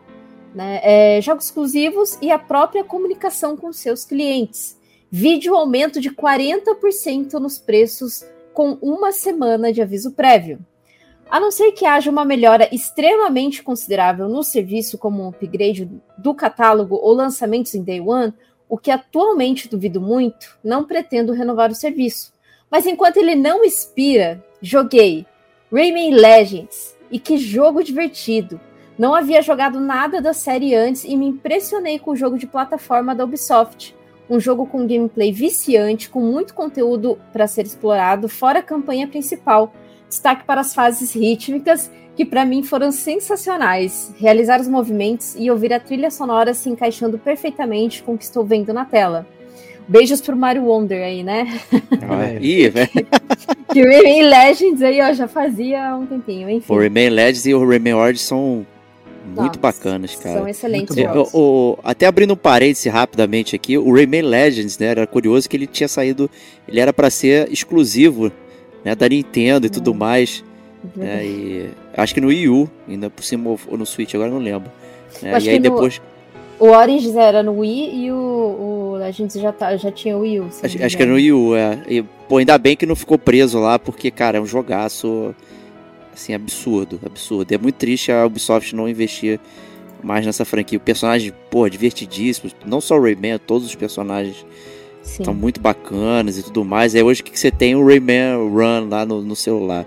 né? 0.54 0.80
é, 0.82 1.20
jogos 1.22 1.46
exclusivos 1.46 2.18
e 2.20 2.30
a 2.30 2.38
própria 2.38 2.84
comunicação 2.84 3.56
com 3.56 3.72
seus 3.72 4.04
clientes. 4.04 4.77
Vídeo 5.10 5.54
aumento 5.54 6.02
de 6.02 6.10
40% 6.10 7.32
nos 7.34 7.58
preços 7.58 8.26
com 8.52 8.76
uma 8.82 9.10
semana 9.10 9.72
de 9.72 9.80
aviso 9.80 10.12
prévio. 10.12 10.58
A 11.30 11.40
não 11.40 11.50
ser 11.50 11.72
que 11.72 11.86
haja 11.86 12.10
uma 12.10 12.26
melhora 12.26 12.68
extremamente 12.74 13.62
considerável 13.62 14.28
no 14.28 14.42
serviço, 14.42 14.98
como 14.98 15.22
um 15.22 15.28
upgrade 15.28 15.90
do 16.18 16.34
catálogo 16.34 16.94
ou 16.96 17.14
lançamentos 17.14 17.74
em 17.74 17.82
Day 17.82 18.02
One, 18.02 18.34
o 18.68 18.76
que 18.76 18.90
atualmente 18.90 19.66
duvido 19.66 19.98
muito, 19.98 20.58
não 20.62 20.84
pretendo 20.84 21.32
renovar 21.32 21.70
o 21.70 21.74
serviço. 21.74 22.34
Mas 22.70 22.86
enquanto 22.86 23.16
ele 23.16 23.34
não 23.34 23.64
expira, 23.64 24.44
joguei 24.60 25.26
Rayman 25.72 26.10
Legends. 26.10 26.94
E 27.10 27.18
que 27.18 27.38
jogo 27.38 27.82
divertido! 27.82 28.60
Não 28.98 29.14
havia 29.14 29.40
jogado 29.40 29.80
nada 29.80 30.20
da 30.20 30.34
série 30.34 30.74
antes 30.74 31.04
e 31.04 31.16
me 31.16 31.24
impressionei 31.24 31.98
com 31.98 32.10
o 32.10 32.16
jogo 32.16 32.36
de 32.36 32.46
plataforma 32.46 33.14
da 33.14 33.24
Ubisoft 33.24 33.96
um 34.28 34.38
jogo 34.38 34.66
com 34.66 34.86
gameplay 34.86 35.32
viciante, 35.32 36.10
com 36.10 36.20
muito 36.20 36.54
conteúdo 36.54 37.18
para 37.32 37.46
ser 37.46 37.64
explorado, 37.64 38.28
fora 38.28 38.58
a 38.58 38.62
campanha 38.62 39.08
principal. 39.08 39.72
Destaque 40.08 40.44
para 40.44 40.60
as 40.60 40.74
fases 40.74 41.14
rítmicas, 41.14 41.90
que 42.16 42.24
para 42.24 42.44
mim 42.44 42.62
foram 42.62 42.90
sensacionais. 42.90 44.12
Realizar 44.18 44.60
os 44.60 44.68
movimentos 44.68 45.34
e 45.38 45.50
ouvir 45.50 45.72
a 45.72 45.80
trilha 45.80 46.10
sonora 46.10 46.54
se 46.54 46.68
encaixando 46.68 47.18
perfeitamente 47.18 48.02
com 48.02 48.14
o 48.14 48.18
que 48.18 48.24
estou 48.24 48.44
vendo 48.44 48.72
na 48.72 48.84
tela. 48.84 49.26
Beijos 49.86 50.20
pro 50.20 50.36
Mario 50.36 50.64
Wonder 50.64 51.02
aí, 51.02 51.22
né? 51.22 51.60
Ih, 52.40 52.68
velho. 52.68 52.90
que 53.72 53.82
o 53.82 53.86
Rayman 53.86 54.22
Legends 54.28 54.82
aí, 54.82 55.00
ó, 55.00 55.12
já 55.14 55.26
fazia 55.26 55.96
um 55.96 56.04
tempinho, 56.04 56.50
enfim. 56.50 56.70
O 56.70 56.76
Rayman 56.76 57.08
Legends 57.08 57.46
e 57.46 57.54
o 57.54 57.66
Rayman 57.66 57.94
Origins 57.94 58.22
são 58.22 58.66
muito 59.28 59.60
Nossa, 59.60 59.80
bacanas, 59.80 60.16
cara. 60.16 60.38
São 60.38 60.48
excelentes 60.48 60.96
jogos. 60.96 61.30
O, 61.32 61.38
o, 61.38 61.78
até 61.84 62.06
abrindo 62.06 62.32
um 62.32 62.36
parêntese 62.36 62.88
rapidamente 62.88 63.54
aqui, 63.54 63.76
o 63.76 63.92
Rayman 63.92 64.22
Legends, 64.22 64.78
né, 64.78 64.86
era 64.86 65.06
curioso 65.06 65.48
que 65.48 65.56
ele 65.56 65.66
tinha 65.66 65.88
saído, 65.88 66.30
ele 66.66 66.80
era 66.80 66.92
para 66.92 67.10
ser 67.10 67.50
exclusivo, 67.52 68.32
né, 68.84 68.94
da 68.94 69.08
Nintendo 69.08 69.66
e 69.66 69.70
tudo 69.70 69.94
mais. 69.94 70.42
Né, 70.96 71.24
e 71.24 71.70
acho 71.96 72.14
que 72.14 72.20
no 72.20 72.28
Wii 72.28 72.48
U, 72.48 72.70
ainda 72.88 73.10
por 73.10 73.22
cima 73.22 73.50
ou 73.50 73.78
no 73.78 73.84
Switch, 73.84 74.14
agora 74.14 74.30
não 74.30 74.38
lembro. 74.38 74.70
Né, 75.22 75.38
e 75.40 75.48
aí 75.48 75.58
depois 75.58 76.00
no, 76.58 76.66
O 76.66 76.70
Origins 76.70 77.14
era 77.14 77.42
no 77.42 77.58
Wii 77.58 78.04
e 78.04 78.12
o, 78.12 78.16
o 78.16 78.96
Legends 78.96 79.34
já, 79.34 79.52
tá, 79.52 79.76
já 79.76 79.92
tinha 79.92 80.16
o 80.16 80.20
Wii 80.20 80.40
U. 80.40 80.48
Acho, 80.62 80.84
acho 80.84 80.96
que 80.96 81.02
era 81.02 81.10
no 81.10 81.16
Wii 81.16 81.32
U, 81.32 81.56
é. 81.56 81.78
E, 81.88 82.02
pô, 82.28 82.38
ainda 82.38 82.58
bem 82.58 82.76
que 82.76 82.86
não 82.86 82.96
ficou 82.96 83.18
preso 83.18 83.58
lá, 83.58 83.78
porque, 83.78 84.10
cara, 84.10 84.38
é 84.38 84.40
um 84.40 84.46
jogaço 84.46 85.34
Assim, 86.18 86.34
absurdo, 86.34 86.98
absurdo. 87.06 87.52
É 87.52 87.56
muito 87.56 87.76
triste 87.76 88.10
a 88.10 88.26
Ubisoft 88.26 88.74
não 88.74 88.88
investir 88.88 89.38
mais 90.02 90.26
nessa 90.26 90.44
franquia. 90.44 90.76
O 90.76 90.80
personagem, 90.80 91.32
pô, 91.48 91.68
divertidíssimo. 91.68 92.50
Não 92.66 92.80
só 92.80 92.96
o 92.98 93.00
Rayman, 93.00 93.38
todos 93.38 93.68
os 93.68 93.74
personagens 93.76 94.44
estão 95.04 95.32
muito 95.32 95.60
bacanas 95.60 96.36
e 96.36 96.42
tudo 96.42 96.64
mais. 96.64 96.96
É 96.96 97.04
hoje 97.04 97.22
que 97.22 97.38
você 97.38 97.52
tem 97.52 97.76
o 97.76 97.86
Rayman 97.86 98.34
Run 98.50 98.88
lá 98.88 99.06
no, 99.06 99.22
no 99.22 99.36
celular. 99.36 99.86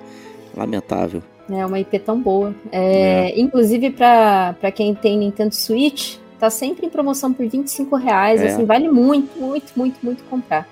Lamentável. 0.56 1.22
É 1.50 1.66
uma 1.66 1.82
IP 1.82 2.00
tão 2.00 2.22
boa. 2.22 2.56
É, 2.72 3.32
é. 3.32 3.40
Inclusive, 3.40 3.90
para 3.90 4.72
quem 4.74 4.96
tem 4.96 5.18
Nintendo 5.18 5.54
Switch, 5.54 6.16
tá 6.40 6.50
sempre 6.50 6.86
em 6.86 6.90
promoção 6.90 7.34
por 7.34 7.46
25 7.46 7.94
reais. 7.98 8.42
É. 8.42 8.48
Assim, 8.48 8.64
vale 8.64 8.88
muito, 8.88 9.38
muito, 9.38 9.74
muito, 9.76 9.98
muito 10.02 10.24
comprar. 10.30 10.66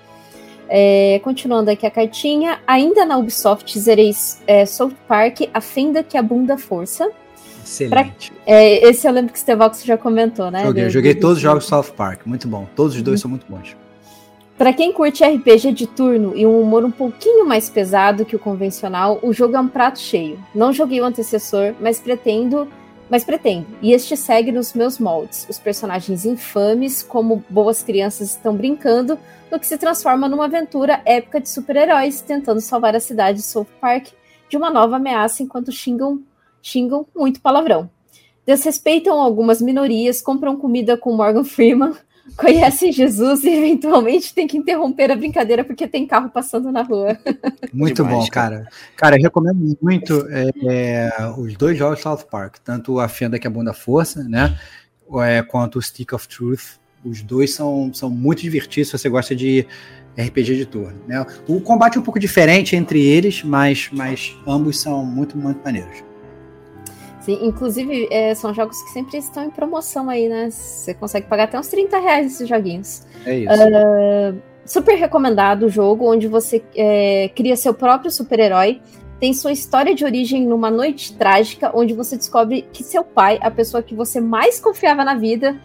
É, 0.69 1.19
continuando 1.23 1.71
aqui 1.71 1.85
a 1.85 1.91
cartinha, 1.91 2.59
ainda 2.67 3.05
na 3.05 3.17
Ubisoft 3.17 3.77
zerei 3.79 4.11
é, 4.45 4.65
South 4.65 4.93
Park, 5.07 5.41
A 5.53 5.59
Fenda 5.59 6.03
que 6.03 6.17
abunda 6.17 6.57
força. 6.57 7.09
Excelente. 7.63 8.31
Pra, 8.31 8.41
é, 8.45 8.87
esse 8.87 9.07
eu 9.07 9.11
lembro 9.11 9.33
que 9.33 9.37
o 9.37 9.41
Stevox 9.41 9.83
já 9.83 9.97
comentou, 9.97 10.49
né? 10.51 10.63
Joguei, 10.63 10.89
joguei 10.89 11.15
todos 11.15 11.37
os 11.37 11.41
jogos 11.41 11.65
South 11.65 11.91
Park, 11.95 12.25
muito 12.25 12.47
bom. 12.47 12.67
Todos 12.75 12.95
os 12.95 13.01
dois 13.01 13.19
uhum. 13.19 13.21
são 13.21 13.31
muito 13.31 13.45
bons. 13.49 13.75
Para 14.57 14.73
quem 14.73 14.91
curte 14.91 15.23
RPG 15.23 15.71
de 15.71 15.87
turno 15.87 16.33
e 16.35 16.45
um 16.45 16.61
humor 16.61 16.83
um 16.83 16.91
pouquinho 16.91 17.47
mais 17.47 17.69
pesado 17.69 18.25
que 18.25 18.35
o 18.35 18.39
convencional, 18.39 19.17
o 19.23 19.31
jogo 19.31 19.55
é 19.55 19.59
um 19.59 19.69
prato 19.69 19.99
cheio. 19.99 20.37
Não 20.53 20.73
joguei 20.73 20.99
o 20.99 21.05
antecessor, 21.05 21.73
mas 21.79 21.99
pretendo 21.99 22.67
mas 23.09 23.23
pretendo. 23.23 23.65
E 23.81 23.91
este 23.91 24.15
segue 24.15 24.51
nos 24.51 24.73
meus 24.73 24.99
moldes. 24.99 25.47
Os 25.49 25.57
personagens 25.57 26.25
infames, 26.25 27.01
como 27.01 27.43
boas 27.49 27.81
crianças 27.81 28.31
estão 28.31 28.55
brincando, 28.55 29.17
no 29.51 29.59
que 29.59 29.67
se 29.67 29.77
transforma 29.77 30.27
numa 30.27 30.45
aventura 30.45 31.01
épica 31.05 31.39
de 31.39 31.49
super-heróis 31.49 32.21
tentando 32.21 32.61
salvar 32.61 32.95
a 32.95 32.99
cidade 32.99 33.39
de 33.39 33.43
South 33.43 33.67
Park 33.79 34.09
de 34.49 34.57
uma 34.57 34.69
nova 34.69 34.97
ameaça 34.97 35.43
enquanto 35.43 35.71
xingam, 35.71 36.21
xingam 36.61 37.05
muito 37.15 37.41
palavrão. 37.41 37.89
Desrespeitam 38.45 39.19
algumas 39.19 39.61
minorias, 39.61 40.21
compram 40.21 40.57
comida 40.57 40.97
com 40.97 41.15
Morgan 41.15 41.43
Freeman, 41.43 41.93
conhecem 42.35 42.91
Jesus 42.91 43.43
e 43.43 43.49
eventualmente 43.49 44.33
tem 44.33 44.47
que 44.47 44.57
interromper 44.57 45.11
a 45.11 45.15
brincadeira 45.15 45.63
porque 45.63 45.87
tem 45.87 46.07
carro 46.07 46.29
passando 46.29 46.71
na 46.71 46.81
rua. 46.81 47.17
Muito 47.71 48.03
Demais, 48.03 48.25
bom, 48.25 48.27
cara. 48.31 48.67
Cara, 48.95 49.17
eu 49.17 49.21
recomendo 49.21 49.77
muito 49.81 50.27
é, 50.29 50.49
é, 50.63 51.33
os 51.37 51.55
dois 51.55 51.77
jogos 51.77 52.01
South 52.01 52.25
Park, 52.29 52.57
tanto 52.63 52.99
a 52.99 53.07
Fenda 53.07 53.37
que 53.37 53.45
é 53.45 53.49
Bunda 53.49 53.73
Força, 53.73 54.23
né? 54.23 54.57
É, 55.23 55.41
quanto 55.43 55.77
o 55.77 55.81
Stick 55.81 56.13
of 56.13 56.27
Truth. 56.27 56.78
Os 57.03 57.21
dois 57.21 57.53
são, 57.53 57.91
são 57.93 58.09
muito 58.09 58.41
divertidos 58.41 58.89
se 58.89 58.97
você 58.97 59.09
gosta 59.09 59.35
de 59.35 59.65
RPG 60.17 60.57
de 60.57 60.65
turno. 60.65 60.99
Né? 61.07 61.25
O 61.47 61.61
combate 61.61 61.97
é 61.97 61.99
um 61.99 62.03
pouco 62.03 62.19
diferente 62.19 62.75
entre 62.75 63.05
eles, 63.05 63.43
mas, 63.43 63.89
mas 63.91 64.35
ambos 64.45 64.79
são 64.79 65.05
muito, 65.05 65.37
muito 65.37 65.63
maneiros. 65.63 66.03
Sim, 67.21 67.39
inclusive, 67.41 68.07
é, 68.11 68.33
são 68.33 68.53
jogos 68.53 68.81
que 68.81 68.89
sempre 68.91 69.17
estão 69.17 69.45
em 69.45 69.49
promoção 69.49 70.09
aí, 70.09 70.27
né? 70.27 70.49
Você 70.49 70.93
consegue 70.93 71.27
pagar 71.27 71.43
até 71.43 71.59
uns 71.59 71.67
30 71.67 71.99
reais 71.99 72.33
esses 72.33 72.47
joguinhos. 72.47 73.03
É 73.25 73.39
isso. 73.39 73.53
Uh, 73.53 74.41
super 74.65 74.95
recomendado 74.95 75.63
o 75.63 75.69
jogo, 75.69 76.09
onde 76.09 76.27
você 76.27 76.63
é, 76.75 77.29
cria 77.35 77.55
seu 77.55 77.73
próprio 77.73 78.09
super-herói. 78.09 78.81
Tem 79.19 79.33
sua 79.33 79.51
história 79.51 79.93
de 79.93 80.05
origem 80.05 80.47
numa 80.47 80.71
noite 80.71 81.13
trágica, 81.13 81.71
onde 81.73 81.93
você 81.93 82.15
descobre 82.15 82.65
que 82.71 82.83
seu 82.83 83.03
pai, 83.03 83.37
a 83.41 83.51
pessoa 83.51 83.83
que 83.83 83.93
você 83.93 84.21
mais 84.21 84.59
confiava 84.59 85.03
na 85.03 85.13
vida, 85.13 85.59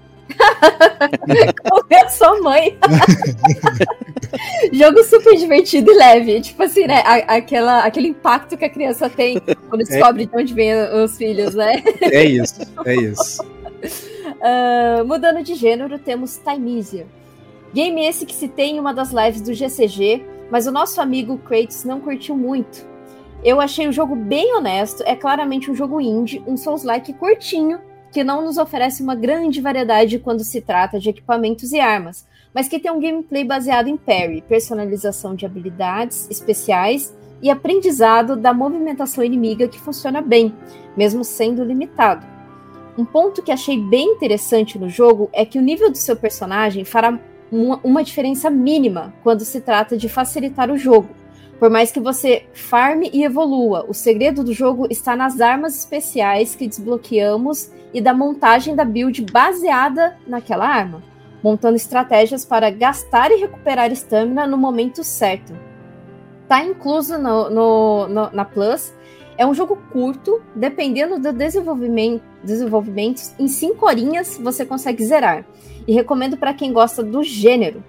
é 1.91 2.01
a 2.01 2.09
sua 2.09 2.41
mãe. 2.41 2.79
Jogo 4.73 5.05
super 5.05 5.37
divertido 5.37 5.91
e 5.93 5.95
leve. 5.95 6.41
Tipo 6.41 6.63
assim, 6.63 6.87
né? 6.87 7.03
Aquela, 7.27 7.85
aquele 7.85 8.09
impacto 8.09 8.57
que 8.57 8.65
a 8.65 8.71
criança 8.71 9.09
tem 9.09 9.41
quando 9.69 9.83
é. 9.83 9.85
descobre 9.85 10.23
é. 10.25 10.27
de 10.27 10.37
onde 10.37 10.55
vêm 10.55 10.75
os 10.75 11.17
filhos, 11.17 11.55
né? 11.55 11.83
É 12.01 12.25
isso, 12.25 12.61
é 12.85 12.95
isso. 12.95 13.43
Uh, 13.43 15.05
mudando 15.07 15.43
de 15.43 15.55
gênero, 15.55 15.99
temos 15.99 16.39
Timeisia. 16.39 17.07
Game 17.73 18.05
esse 18.07 18.25
que 18.25 18.35
se 18.35 18.49
tem 18.49 18.77
em 18.77 18.81
uma 18.81 18.95
das 18.95 19.11
lives 19.11 19.41
do 19.41 19.53
GCG, 19.53 20.25
mas 20.51 20.67
o 20.67 20.73
nosso 20.73 21.01
amigo 21.01 21.39
Kratos 21.39 21.85
não 21.85 22.01
curtiu 22.01 22.37
muito. 22.37 22.87
Eu 23.43 23.61
achei 23.61 23.87
o 23.87 23.93
jogo 23.93 24.17
bem 24.17 24.55
honesto, 24.55 25.03
é 25.05 25.15
claramente 25.15 25.71
um 25.71 25.75
jogo 25.75 26.01
indie, 26.01 26.43
um 26.47 26.57
Souls-like 26.57 27.13
curtinho, 27.15 27.81
que 28.15 28.23
não 28.23 28.45
nos 28.45 28.59
oferece 28.59 29.03
uma 29.03 29.17
grande 29.17 29.61
variedade 29.61 30.21
quando 30.21 30.45
se 30.45 30.61
trata 30.61 31.01
de 31.01 31.11
equipamentos 31.11 31.73
e 31.73 31.81
armas, 31.81 32.25
mas 32.55 32.69
que 32.69 32.79
tem 32.79 32.93
um 32.93 33.01
gameplay 33.01 33.43
baseado 33.45 33.89
em 33.89 33.97
parry, 33.97 34.41
personalização 34.49 35.35
de 35.35 35.45
habilidades 35.45 36.31
especiais 36.31 37.13
e 37.43 37.51
aprendizado 37.51 38.37
da 38.37 38.55
movimentação 38.55 39.25
inimiga 39.25 39.67
que 39.67 39.81
funciona 39.81 40.23
bem, 40.23 40.55
mesmo 40.97 41.25
sendo 41.25 41.65
limitado. 41.65 42.25
Um 42.97 43.05
ponto 43.05 43.43
que 43.43 43.51
achei 43.51 43.77
bem 43.81 44.13
interessante 44.13 44.79
no 44.79 44.89
jogo 44.89 45.29
é 45.33 45.45
que 45.45 45.59
o 45.59 45.63
nível 45.63 45.91
do 45.91 45.99
seu 45.99 46.15
personagem 46.15 46.85
fará 46.85 47.19
uma, 47.51 48.05
diferença 48.05 48.49
mínima 48.49 49.13
quando 49.25 49.45
se 49.45 49.61
trata 49.61 49.97
de 49.97 50.09
facilitar 50.09 50.71
o 50.71 50.79
jogo. 50.79 51.09
Por 51.59 51.69
mais 51.69 51.91
que 51.91 51.99
você 51.99 52.47
farme 52.53 53.11
e 53.13 53.25
evolua, 53.25 53.85
o 53.89 53.95
segredo 53.95 54.45
do 54.45 54.53
jogo 54.53 54.87
está 54.89 55.17
nas 55.17 55.41
armas 55.41 55.77
especiais 55.77 56.55
que 56.55 56.69
desbloqueamos 56.69 57.71
e 57.95 58.01
da 58.01 58.13
montagem 58.13 58.75
da 58.75 58.85
build 58.85 59.25
baseada 59.31 60.19
naquela 60.27 60.67
arma, 60.67 61.01
montando 61.41 61.77
estratégias 61.77 62.45
para 62.45 62.69
gastar 62.69 63.31
e 63.31 63.37
recuperar 63.37 63.93
estamina 63.93 64.49
no 64.49 64.59
momento 64.59 65.05
certo. 65.05 65.57
Tá 66.49 66.63
incluso 66.65 67.17
no, 67.17 67.49
no, 67.49 68.09
no, 68.09 68.31
na 68.33 68.45
Plus. 68.45 68.93
É 69.39 69.47
um 69.47 69.55
jogo 69.55 69.77
curto, 69.93 70.43
dependendo 70.55 71.19
do 71.19 71.33
desenvolvimento, 71.33 72.23
desenvolvimento, 72.43 73.23
em 73.39 73.49
5 73.49 73.87
horinhas 73.87 74.39
você 74.39 74.67
consegue 74.67 75.05
zerar. 75.05 75.45
E 75.87 75.93
recomendo 75.93 76.37
para 76.37 76.55
quem 76.55 76.73
gosta 76.73 77.03
do 77.03 77.23
gênero. 77.23 77.83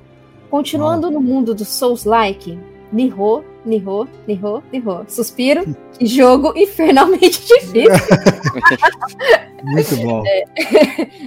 Continuando 0.49 1.09
no 1.09 1.19
mundo 1.19 1.53
do 1.53 1.65
Souls-like, 1.65 2.59
Nihô, 2.91 3.43
Nihô, 3.65 4.07
Nihô, 4.27 4.61
Nihô. 4.71 5.03
Suspiro, 5.07 5.63
jogo 5.99 6.53
infernalmente 6.55 7.41
difícil. 7.47 7.83
Muito 9.63 9.95
bom. 9.97 10.23
É, 10.25 10.43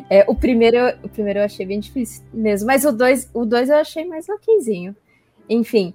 é, 0.09 0.25
o, 0.29 0.35
primeiro, 0.35 0.79
o 1.03 1.09
primeiro 1.09 1.41
eu 1.41 1.45
achei 1.45 1.67
bem 1.67 1.81
difícil 1.81 2.23
mesmo, 2.33 2.67
mas 2.67 2.85
o 2.85 2.93
dois, 2.93 3.29
o 3.35 3.45
dois 3.45 3.69
eu 3.69 3.77
achei 3.77 4.05
mais 4.05 4.29
laquinzinho. 4.29 4.95
Enfim, 5.51 5.93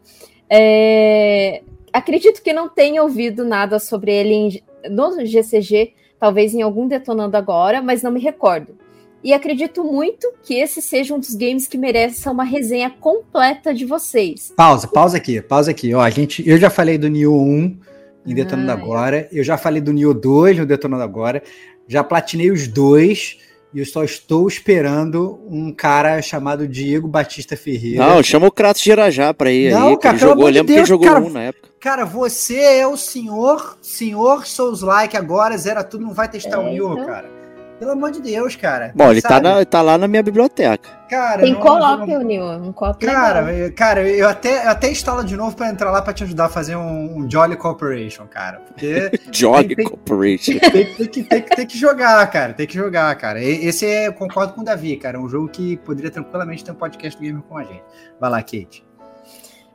é, 0.49 1.61
acredito 1.91 2.41
que 2.41 2.51
não 2.51 2.67
tenha 2.67 3.01
ouvido 3.01 3.45
nada 3.45 3.79
sobre 3.79 4.11
ele 4.11 4.33
em, 4.33 4.61
no 4.89 5.25
GCG, 5.25 5.93
talvez 6.19 6.53
em 6.53 6.61
algum 6.61 6.87
Detonando 6.87 7.37
Agora, 7.37 7.81
mas 7.81 8.03
não 8.03 8.11
me 8.11 8.19
recordo 8.19 8.82
e 9.23 9.33
acredito 9.33 9.83
muito 9.83 10.31
que 10.43 10.55
esse 10.55 10.81
seja 10.81 11.13
um 11.13 11.19
dos 11.19 11.33
games 11.33 11.65
que 11.65 11.77
mereça 11.77 12.29
uma 12.29 12.43
resenha 12.43 12.89
completa 12.89 13.73
de 13.73 13.85
vocês. 13.85 14.53
Pausa, 14.55 14.87
pausa 14.87 15.17
aqui, 15.17 15.41
pausa 15.41 15.71
aqui. 15.71 15.93
Ó, 15.93 16.01
a 16.01 16.09
gente, 16.09 16.47
eu 16.47 16.57
já 16.57 16.69
falei 16.69 16.97
do 16.97 17.07
Nioh 17.07 17.41
1 17.41 17.77
em 18.25 18.35
Detonando 18.35 18.71
ah, 18.71 18.73
Agora, 18.73 19.17
é. 19.17 19.29
eu 19.31 19.43
já 19.43 19.57
falei 19.57 19.81
do 19.81 19.93
Nioh 19.93 20.13
2 20.13 20.59
no 20.59 20.65
Detonando 20.65 21.03
Agora, 21.03 21.41
já 21.87 22.03
platinei 22.03 22.51
os 22.51 22.67
dois 22.67 23.37
e 23.73 23.79
eu 23.79 23.85
só 23.85 24.03
estou 24.03 24.47
esperando 24.47 25.41
um 25.47 25.71
cara 25.71 26.21
chamado 26.21 26.67
Diego 26.67 27.07
Batista 27.07 27.57
Ferreira. 27.57 28.05
Não, 28.05 28.21
chama 28.21 28.47
o 28.47 28.51
Kratos 28.51 28.81
de 28.81 28.91
Irajá 28.91 29.33
pra 29.33 29.51
ir 29.51 29.71
Não, 29.71 29.89
aí. 29.89 29.97
Cara, 29.97 30.15
ele 30.15 30.21
jogou, 30.21 30.45
de 30.45 30.51
lembro 30.51 30.67
Deus, 30.67 30.75
que 30.75 30.79
ele 30.81 30.85
jogou 30.85 31.07
cara, 31.07 31.21
um 31.21 31.29
na 31.29 31.43
época. 31.43 31.69
Cara, 31.79 32.05
você 32.05 32.59
é 32.59 32.87
o 32.87 32.95
senhor, 32.95 33.77
senhor 33.81 34.45
Souls-like 34.45 35.17
agora, 35.17 35.57
zera 35.57 35.83
tudo, 35.83 36.05
não 36.05 36.13
vai 36.13 36.29
testar 36.29 36.57
é, 36.57 36.59
o 36.59 36.69
Nioh, 36.69 36.93
então... 36.93 37.05
cara. 37.05 37.42
Pelo 37.79 37.91
amor 37.91 38.11
de 38.11 38.21
Deus, 38.21 38.55
cara. 38.55 38.91
Bom, 38.95 39.11
ele 39.11 39.21
tá, 39.21 39.41
na, 39.41 39.65
tá, 39.65 39.81
lá 39.81 39.97
na 39.97 40.07
minha 40.07 40.23
biblioteca. 40.23 40.89
Cara, 41.09 41.41
Tem 41.41 41.53
co-op, 41.55 42.07
não... 42.07 42.21
Nil. 42.21 42.43
Um 42.43 42.71
co-op 42.71 43.05
Cara, 43.05 43.41
legal. 43.41 43.71
cara, 43.75 44.07
eu 44.07 44.27
até, 44.27 44.65
eu 44.65 44.69
até 44.69 44.91
instalo 44.91 45.23
de 45.23 45.35
novo 45.35 45.55
pra 45.55 45.69
entrar 45.69 45.91
lá 45.91 46.01
pra 46.01 46.13
te 46.13 46.23
ajudar 46.23 46.45
a 46.45 46.49
fazer 46.49 46.75
um, 46.75 47.17
um 47.17 47.29
Jolly 47.29 47.57
Corporation, 47.57 48.25
cara. 48.27 48.59
Porque. 48.59 49.11
Jolly 49.31 49.75
tem, 49.75 49.85
Corporation. 49.85 50.59
Tem, 50.59 50.69
tem, 50.71 50.95
tem, 50.95 51.07
que, 51.07 51.23
tem, 51.23 51.41
tem 51.41 51.67
que 51.67 51.77
jogar, 51.77 52.25
cara. 52.31 52.53
Tem 52.53 52.67
que 52.67 52.75
jogar, 52.75 53.13
cara. 53.15 53.43
Esse 53.43 53.85
é, 53.85 54.07
eu 54.07 54.13
concordo 54.13 54.53
com 54.53 54.61
o 54.61 54.63
Davi, 54.63 54.95
cara. 54.95 55.17
É 55.17 55.19
um 55.19 55.27
jogo 55.27 55.49
que 55.49 55.77
poderia 55.77 56.11
tranquilamente 56.11 56.63
ter 56.63 56.71
um 56.71 56.75
podcast 56.75 57.19
do 57.19 57.23
Gamer 57.23 57.41
com 57.43 57.57
a 57.57 57.63
gente. 57.63 57.83
Vai 58.19 58.29
lá, 58.29 58.41
Kate. 58.41 58.83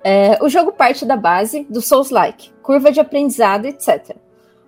É, 0.03 0.39
o 0.41 0.49
jogo 0.49 0.73
parte 0.73 1.05
da 1.05 1.17
base 1.17 1.67
do 1.69 1.81
Souls-like, 1.81 2.53
curva 2.63 2.91
de 2.93 3.01
aprendizado, 3.01 3.67
etc. 3.67 4.17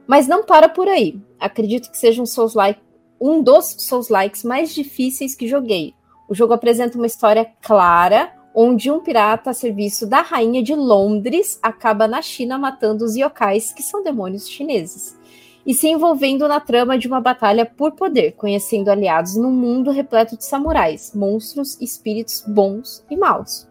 Mas 0.06 0.26
não 0.26 0.44
para 0.44 0.68
por 0.68 0.88
aí. 0.88 1.20
Acredito 1.38 1.90
que 1.90 1.96
seja 1.96 2.20
um 2.20 2.26
Souls-like 2.26 2.80
um 3.20 3.42
dos 3.42 3.76
Souls-likes 3.78 4.42
mais 4.44 4.72
difíceis 4.72 5.34
que 5.34 5.46
joguei. 5.46 5.94
O 6.28 6.34
jogo 6.34 6.54
apresenta 6.54 6.96
uma 6.96 7.06
história 7.06 7.52
clara, 7.60 8.32
onde 8.54 8.90
um 8.90 9.00
pirata 9.00 9.50
a 9.50 9.54
serviço 9.54 10.06
da 10.06 10.22
rainha 10.22 10.62
de 10.62 10.74
Londres 10.74 11.58
acaba 11.62 12.08
na 12.08 12.22
China 12.22 12.56
matando 12.56 13.04
os 13.04 13.16
yokais, 13.16 13.72
que 13.72 13.82
são 13.82 14.02
demônios 14.02 14.48
chineses, 14.48 15.18
e 15.66 15.74
se 15.74 15.88
envolvendo 15.88 16.48
na 16.48 16.58
trama 16.58 16.96
de 16.96 17.06
uma 17.06 17.20
batalha 17.20 17.66
por 17.66 17.92
poder, 17.92 18.32
conhecendo 18.32 18.90
aliados 18.90 19.36
num 19.36 19.52
mundo 19.52 19.90
repleto 19.90 20.36
de 20.36 20.44
samurais, 20.44 21.12
monstros, 21.14 21.78
espíritos 21.80 22.42
bons 22.46 23.04
e 23.10 23.16
maus. 23.16 23.68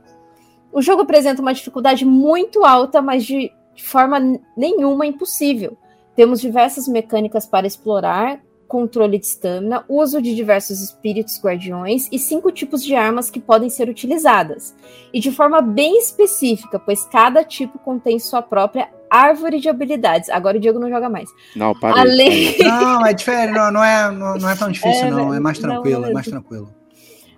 O 0.72 0.82
jogo 0.82 1.02
apresenta 1.02 1.42
uma 1.42 1.54
dificuldade 1.54 2.06
muito 2.06 2.64
alta, 2.64 3.02
mas 3.02 3.26
de 3.26 3.52
forma 3.76 4.20
nenhuma 4.56 5.06
impossível. 5.06 5.76
Temos 6.16 6.40
diversas 6.40 6.88
mecânicas 6.88 7.48
para 7.48 7.66
explorar, 7.66 8.40
controle 8.70 9.18
de 9.18 9.26
estamina, 9.26 9.84
uso 9.90 10.22
de 10.22 10.36
diversos 10.36 10.80
espíritos 10.80 11.42
guardiões 11.44 12.08
e 12.12 12.20
cinco 12.20 12.52
tipos 12.52 12.84
de 12.84 12.94
armas 12.94 13.32
que 13.32 13.40
podem 13.40 13.68
ser 13.68 13.90
utilizadas. 13.90 14.76
E 15.12 15.20
de 15.20 15.32
forma 15.32 15.60
bem 15.60 15.98
específica, 15.98 16.78
pois 16.78 17.04
cada 17.06 17.44
tipo 17.44 17.80
contém 17.80 18.20
sua 18.20 18.44
própria 18.44 18.88
árvore 19.10 19.60
de 19.60 19.68
habilidades. 19.68 20.30
Agora 20.30 20.58
o 20.58 20.60
Diego 20.60 20.78
não 20.78 20.88
joga 20.88 21.10
mais. 21.10 21.28
Não, 21.56 21.74
parei. 21.74 22.00
Além... 22.00 22.58
Não, 22.60 23.06
é 23.06 23.12
diferente, 23.12 23.54
não, 23.54 23.72
não, 23.72 23.84
é, 23.84 24.12
não, 24.12 24.38
não 24.38 24.50
é 24.50 24.56
tão 24.56 24.72
difícil, 24.72 25.08
é, 25.08 25.10
não. 25.10 25.34
É 25.34 25.40
mais 25.40 25.58
tranquilo, 25.58 26.02
não, 26.02 26.10
é 26.10 26.14
mais 26.14 26.28
tranquilo. 26.28 26.72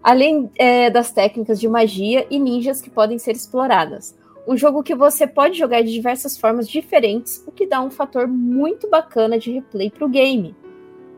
Além 0.03 0.51
é, 0.57 0.89
das 0.89 1.13
técnicas 1.13 1.61
de 1.61 1.69
magia 1.69 2.27
e 2.29 2.37
ninjas 2.37 2.81
que 2.81 2.89
podem 2.89 3.17
ser 3.17 3.31
exploradas. 3.31 4.13
Um 4.45 4.57
jogo 4.57 4.83
que 4.83 4.95
você 4.95 5.25
pode 5.25 5.57
jogar 5.57 5.81
de 5.81 5.93
diversas 5.93 6.37
formas 6.37 6.67
diferentes, 6.67 7.41
o 7.47 7.51
que 7.51 7.65
dá 7.65 7.79
um 7.79 7.91
fator 7.91 8.27
muito 8.27 8.89
bacana 8.89 9.39
de 9.39 9.51
replay 9.51 9.89
para 9.89 10.03
o 10.03 10.09
game 10.09 10.55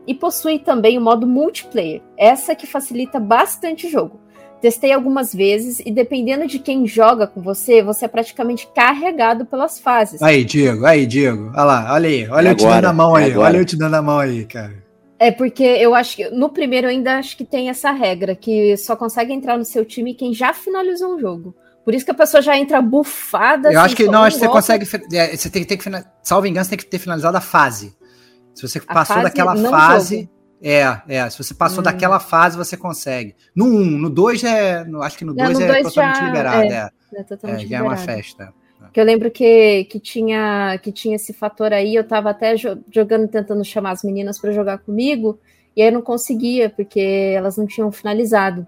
e 0.06 0.14
possui 0.14 0.58
também 0.58 0.98
o 0.98 1.00
modo 1.00 1.26
multiplayer, 1.26 2.02
essa 2.16 2.54
que 2.54 2.66
facilita 2.66 3.18
bastante 3.18 3.86
o 3.86 3.90
jogo. 3.90 4.20
Testei 4.60 4.92
algumas 4.92 5.34
vezes 5.34 5.80
e 5.80 5.90
dependendo 5.90 6.46
de 6.46 6.58
quem 6.58 6.86
joga 6.86 7.26
com 7.26 7.42
você, 7.42 7.82
você 7.82 8.06
é 8.06 8.08
praticamente 8.08 8.66
carregado 8.74 9.44
pelas 9.44 9.78
fases. 9.78 10.22
Aí, 10.22 10.42
Diego, 10.42 10.86
aí, 10.86 11.04
Diego. 11.04 11.50
Olha 11.54 11.64
lá, 11.64 11.92
olha 11.92 12.08
aí, 12.08 12.28
olha 12.30 12.48
eu 12.48 12.54
te 12.54 12.64
dando 12.64 12.86
a 12.86 12.92
mão 12.92 13.14
aí, 13.14 13.36
olha 13.36 13.58
eu 13.58 13.64
te 13.64 13.76
dando 13.76 13.94
a 13.94 14.02
mão 14.02 14.18
aí, 14.18 14.44
cara. 14.46 14.82
É 15.18 15.30
porque 15.30 15.62
eu 15.62 15.94
acho 15.94 16.16
que 16.16 16.30
no 16.30 16.48
primeiro 16.48 16.86
eu 16.86 16.90
ainda 16.90 17.18
acho 17.18 17.36
que 17.36 17.44
tem 17.44 17.68
essa 17.68 17.90
regra 17.92 18.34
que 18.34 18.76
só 18.76 18.96
consegue 18.96 19.32
entrar 19.32 19.58
no 19.58 19.64
seu 19.64 19.84
time 19.84 20.14
quem 20.14 20.32
já 20.32 20.52
finalizou 20.54 21.14
o 21.14 21.20
jogo. 21.20 21.54
Por 21.84 21.94
isso 21.94 22.04
que 22.04 22.10
a 22.10 22.14
pessoa 22.14 22.40
já 22.40 22.56
entra 22.56 22.80
bufada. 22.80 23.68
Eu 23.68 23.78
assim, 23.78 23.86
acho 23.86 23.96
que 23.96 24.06
não, 24.06 24.22
acho 24.22 24.38
que 24.38 24.44
você 24.44 24.50
consegue. 24.50 24.86
É, 25.12 25.36
você 25.36 25.50
tem, 25.50 25.64
tem 25.64 25.76
que, 25.76 25.84
salvo 26.22 26.46
engano, 26.46 26.64
você 26.64 26.70
tem 26.70 26.78
que 26.78 26.86
ter 26.86 26.98
finalizado 26.98 27.36
a 27.36 27.40
fase. 27.42 27.94
Se 28.54 28.66
você 28.66 28.78
a 28.78 28.94
passou 28.94 29.22
daquela 29.22 29.56
fase. 29.56 30.30
É, 30.62 30.80
é. 31.08 31.28
Se 31.28 31.36
você 31.36 31.52
passou 31.52 31.80
hum. 31.80 31.82
daquela 31.82 32.18
fase, 32.18 32.56
você 32.56 32.76
consegue. 32.76 33.34
No 33.54 33.66
1, 33.66 33.68
um, 33.68 33.90
no 33.98 34.10
2 34.10 34.44
é. 34.44 34.84
No, 34.84 35.02
acho 35.02 35.18
que 35.18 35.24
no 35.24 35.34
2 35.34 35.60
é 35.60 35.82
totalmente 35.82 36.18
já, 36.18 36.26
liberado. 36.26 36.62
É, 36.62 36.66
é. 36.66 36.90
é, 37.20 37.22
totalmente 37.22 37.58
é 37.58 37.60
já 37.60 37.64
liberado. 37.64 37.84
é 37.84 37.88
uma 37.88 37.96
festa. 37.96 38.54
Que 38.92 39.00
eu 39.00 39.04
lembro 39.04 39.28
que, 39.30 39.84
que, 39.84 39.98
tinha, 39.98 40.78
que 40.80 40.92
tinha 40.92 41.16
esse 41.16 41.32
fator 41.32 41.72
aí, 41.72 41.96
eu 41.96 42.06
tava 42.06 42.30
até 42.30 42.54
jogando, 42.56 43.26
tentando 43.26 43.64
chamar 43.64 43.90
as 43.90 44.04
meninas 44.04 44.38
para 44.38 44.52
jogar 44.52 44.78
comigo, 44.78 45.40
e 45.74 45.82
aí 45.82 45.88
eu 45.88 45.92
não 45.92 46.00
conseguia, 46.00 46.70
porque 46.70 47.00
elas 47.34 47.56
não 47.56 47.66
tinham 47.66 47.90
finalizado. 47.90 48.64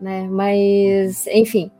Né? 0.00 0.26
Mas, 0.28 1.28
enfim. 1.28 1.70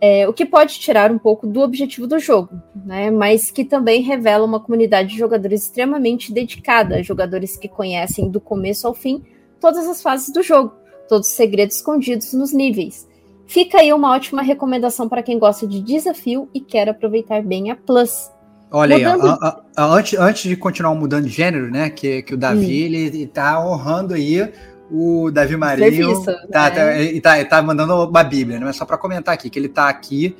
É, 0.00 0.28
o 0.28 0.32
que 0.32 0.46
pode 0.46 0.78
tirar 0.78 1.10
um 1.10 1.18
pouco 1.18 1.44
do 1.46 1.60
objetivo 1.60 2.06
do 2.06 2.20
jogo, 2.20 2.50
né? 2.86 3.10
Mas 3.10 3.50
que 3.50 3.64
também 3.64 4.00
revela 4.00 4.44
uma 4.44 4.60
comunidade 4.60 5.08
de 5.08 5.18
jogadores 5.18 5.64
extremamente 5.64 6.32
dedicada, 6.32 7.02
jogadores 7.02 7.56
que 7.56 7.66
conhecem 7.68 8.30
do 8.30 8.40
começo 8.40 8.86
ao 8.86 8.94
fim 8.94 9.24
todas 9.60 9.88
as 9.88 10.00
fases 10.00 10.32
do 10.32 10.40
jogo, 10.40 10.72
todos 11.08 11.26
os 11.28 11.34
segredos 11.34 11.76
escondidos 11.76 12.32
nos 12.32 12.52
níveis. 12.52 13.08
Fica 13.44 13.78
aí 13.80 13.92
uma 13.92 14.12
ótima 14.14 14.40
recomendação 14.40 15.08
para 15.08 15.22
quem 15.22 15.36
gosta 15.38 15.66
de 15.66 15.80
desafio 15.80 16.48
e 16.54 16.60
quer 16.60 16.88
aproveitar 16.88 17.42
bem 17.42 17.70
a 17.72 17.74
Plus. 17.76 18.30
Olha 18.70 18.96
Mudando- 18.98 19.26
aí, 19.26 19.38
ó, 19.42 19.44
a- 19.46 19.62
a- 19.76 19.86
antes, 19.96 20.16
antes 20.18 20.42
de 20.48 20.54
continuar 20.56 20.94
mudando 20.94 21.24
de 21.24 21.30
gênero, 21.30 21.70
né? 21.70 21.90
Que, 21.90 22.22
que 22.22 22.34
o 22.34 22.36
Davi 22.36 22.66
Hum. 22.66 22.70
ele, 22.86 22.96
ele 22.98 23.26
tá 23.26 23.66
honrando 23.66 24.14
aí 24.14 24.48
o 24.90 25.30
Davi 25.30 25.56
Marinho. 25.56 25.90
Serviço, 25.90 26.24
tá, 26.50 26.70
né? 26.70 27.20
tá, 27.20 27.36
tá, 27.36 27.44
tá 27.44 27.62
mandando 27.62 27.94
uma 28.08 28.24
Bíblia, 28.24 28.58
né? 28.58 28.64
Mas 28.64 28.76
só 28.76 28.84
para 28.84 28.98
comentar 28.98 29.34
aqui, 29.34 29.50
que 29.50 29.58
ele 29.58 29.68
tá 29.68 29.88
aqui 29.88 30.36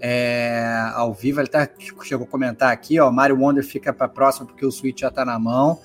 é, 0.00 0.90
ao 0.94 1.14
vivo, 1.14 1.40
ele 1.40 1.48
tá, 1.48 1.68
chegou 2.02 2.26
a 2.26 2.28
comentar 2.28 2.72
aqui, 2.72 2.98
ó. 2.98 3.10
Mario 3.10 3.38
Wonder 3.38 3.64
fica 3.64 3.92
para 3.92 4.08
próxima 4.08 4.46
porque 4.46 4.66
o 4.66 4.70
Switch 4.72 5.00
já 5.00 5.10
tá 5.10 5.24
na 5.24 5.38
mão, 5.38 5.78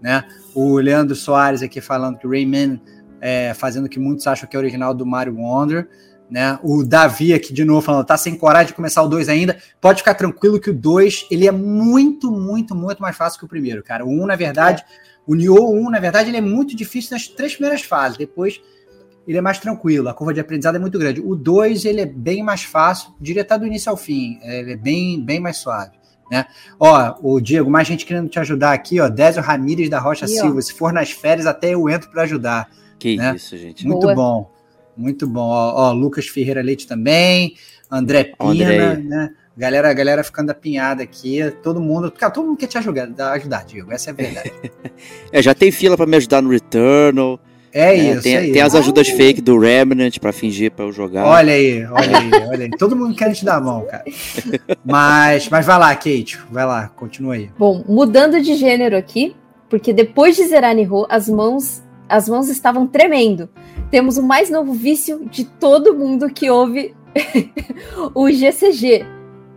né? 0.00 0.24
O 0.54 0.76
Leandro 0.76 1.16
Soares 1.16 1.62
aqui 1.62 1.80
falando 1.80 2.18
que 2.18 2.26
Rayman 2.26 2.80
é, 3.20 3.54
fazendo 3.54 3.86
o 3.86 3.88
que 3.88 3.98
muitos 3.98 4.26
acham 4.26 4.48
que 4.48 4.54
é 4.54 4.58
original 4.58 4.94
do 4.94 5.06
Mario 5.06 5.36
Wonder. 5.36 5.88
Né? 6.30 6.58
O 6.62 6.82
Davi 6.84 7.34
aqui 7.34 7.52
de 7.52 7.64
novo 7.64 7.80
falando, 7.80 8.04
tá 8.04 8.16
sem 8.16 8.36
coragem 8.36 8.68
de 8.68 8.74
começar 8.74 9.02
o 9.02 9.08
2 9.08 9.28
ainda. 9.28 9.56
Pode 9.80 9.98
ficar 9.98 10.14
tranquilo 10.14 10.60
que 10.60 10.70
o 10.70 10.74
2 10.74 11.28
ele 11.30 11.46
é 11.46 11.52
muito, 11.52 12.30
muito, 12.30 12.74
muito 12.74 13.00
mais 13.00 13.16
fácil 13.16 13.38
que 13.38 13.44
o 13.44 13.48
primeiro, 13.48 13.82
cara. 13.82 14.04
O 14.04 14.08
1, 14.08 14.26
na 14.26 14.36
verdade, 14.36 14.84
o 15.26 15.34
Nioh 15.34 15.70
1, 15.72 15.90
na 15.90 16.00
verdade, 16.00 16.30
ele 16.30 16.36
é 16.36 16.40
muito 16.40 16.76
difícil 16.76 17.12
nas 17.12 17.26
três 17.28 17.54
primeiras 17.54 17.82
fases. 17.82 18.16
Depois 18.18 18.60
ele 19.26 19.38
é 19.38 19.40
mais 19.40 19.58
tranquilo, 19.58 20.08
a 20.08 20.14
curva 20.14 20.34
de 20.34 20.40
aprendizado 20.40 20.76
é 20.76 20.78
muito 20.78 20.98
grande. 20.98 21.20
O 21.20 21.34
2 21.34 21.84
ele 21.86 22.00
é 22.02 22.06
bem 22.06 22.42
mais 22.42 22.62
fácil, 22.64 23.10
diria 23.20 23.42
até 23.42 23.58
do 23.58 23.66
início 23.66 23.90
ao 23.90 23.96
fim. 23.96 24.38
Ele 24.42 24.72
é 24.72 24.76
bem, 24.76 25.20
bem 25.24 25.40
mais 25.40 25.56
suave. 25.58 25.92
Né? 26.30 26.46
Ó, 26.80 27.14
o 27.22 27.40
Diego, 27.40 27.70
mais 27.70 27.86
gente 27.86 28.04
querendo 28.06 28.28
te 28.28 28.38
ajudar 28.38 28.72
aqui, 28.72 28.98
ó. 29.00 29.08
Désio 29.08 29.42
Ramírez 29.42 29.88
da 29.90 29.98
Rocha 29.98 30.26
E, 30.26 30.38
ó. 30.38 30.42
Silva. 30.42 30.62
Se 30.62 30.72
for 30.72 30.92
nas 30.92 31.10
férias, 31.10 31.46
até 31.46 31.70
eu 31.74 31.88
entro 31.88 32.10
para 32.10 32.22
ajudar. 32.22 32.68
Que 32.98 33.16
Né? 33.16 33.34
isso, 33.36 33.56
gente. 33.56 33.86
Muito 33.86 34.00
Boa. 34.00 34.14
bom. 34.14 34.50
Muito 34.96 35.26
bom. 35.26 35.40
Ó, 35.48 35.88
ó, 35.88 35.92
Lucas 35.92 36.26
Ferreira 36.26 36.62
Leite 36.62 36.86
também, 36.86 37.56
André 37.90 38.32
Ó, 38.38 38.50
Pina, 38.52 38.64
André. 38.64 38.96
né? 38.96 39.30
Galera, 39.56 39.92
galera 39.92 40.24
ficando 40.24 40.50
apinhada 40.50 41.04
aqui, 41.04 41.38
todo 41.62 41.80
mundo, 41.80 42.10
cara, 42.10 42.32
todo 42.32 42.44
mundo 42.44 42.56
quer 42.56 42.66
te 42.66 42.76
ajudar, 42.76 43.08
ajudar, 43.34 43.64
Diego, 43.64 43.92
essa 43.92 44.10
é 44.10 44.12
a 44.12 44.14
verdade. 44.14 44.52
É, 45.32 45.42
já 45.42 45.52
tem 45.54 45.72
fila 45.72 45.96
pra 45.96 46.06
me 46.06 46.16
ajudar 46.16 46.40
no 46.40 46.50
Returnal. 46.50 47.40
É 47.72 47.88
né? 47.88 47.96
isso, 47.96 48.22
tem, 48.22 48.36
é 48.36 48.40
tem 48.42 48.52
isso. 48.52 48.66
as 48.66 48.74
ajudas 48.76 49.08
fake 49.08 49.40
do 49.40 49.58
Remnant 49.58 50.18
pra 50.20 50.32
fingir 50.32 50.70
pra 50.70 50.84
eu 50.84 50.92
jogar. 50.92 51.26
Olha 51.26 51.52
aí, 51.52 51.84
olha 51.84 52.18
aí, 52.18 52.30
olha 52.48 52.64
aí. 52.66 52.70
Todo 52.70 52.94
mundo 52.94 53.16
quer 53.16 53.32
te 53.32 53.44
dar 53.44 53.56
a 53.56 53.60
mão, 53.60 53.84
cara. 53.84 54.04
Mas, 54.84 55.48
mas 55.48 55.66
vai 55.66 55.78
lá, 55.78 55.94
Kate, 55.96 56.38
vai 56.50 56.64
lá, 56.64 56.88
continua 56.88 57.34
aí. 57.34 57.50
Bom, 57.58 57.82
mudando 57.88 58.40
de 58.40 58.54
gênero 58.54 58.96
aqui, 58.96 59.34
porque 59.68 59.92
depois 59.92 60.36
de 60.36 60.46
zerar 60.46 60.74
Nihon, 60.74 61.04
as 61.08 61.28
mãos, 61.28 61.82
as 62.08 62.28
mãos 62.28 62.48
estavam 62.48 62.86
tremendo. 62.86 63.48
Temos 63.90 64.16
o 64.16 64.22
mais 64.22 64.48
novo 64.48 64.72
vício 64.72 65.26
de 65.28 65.44
todo 65.44 65.96
mundo 65.96 66.30
que 66.30 66.48
ouve 66.48 66.94
o 68.14 68.30
GCG, 68.30 69.04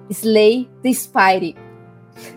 Slay 0.10 0.70
the 0.82 0.92
Spire. 0.92 1.56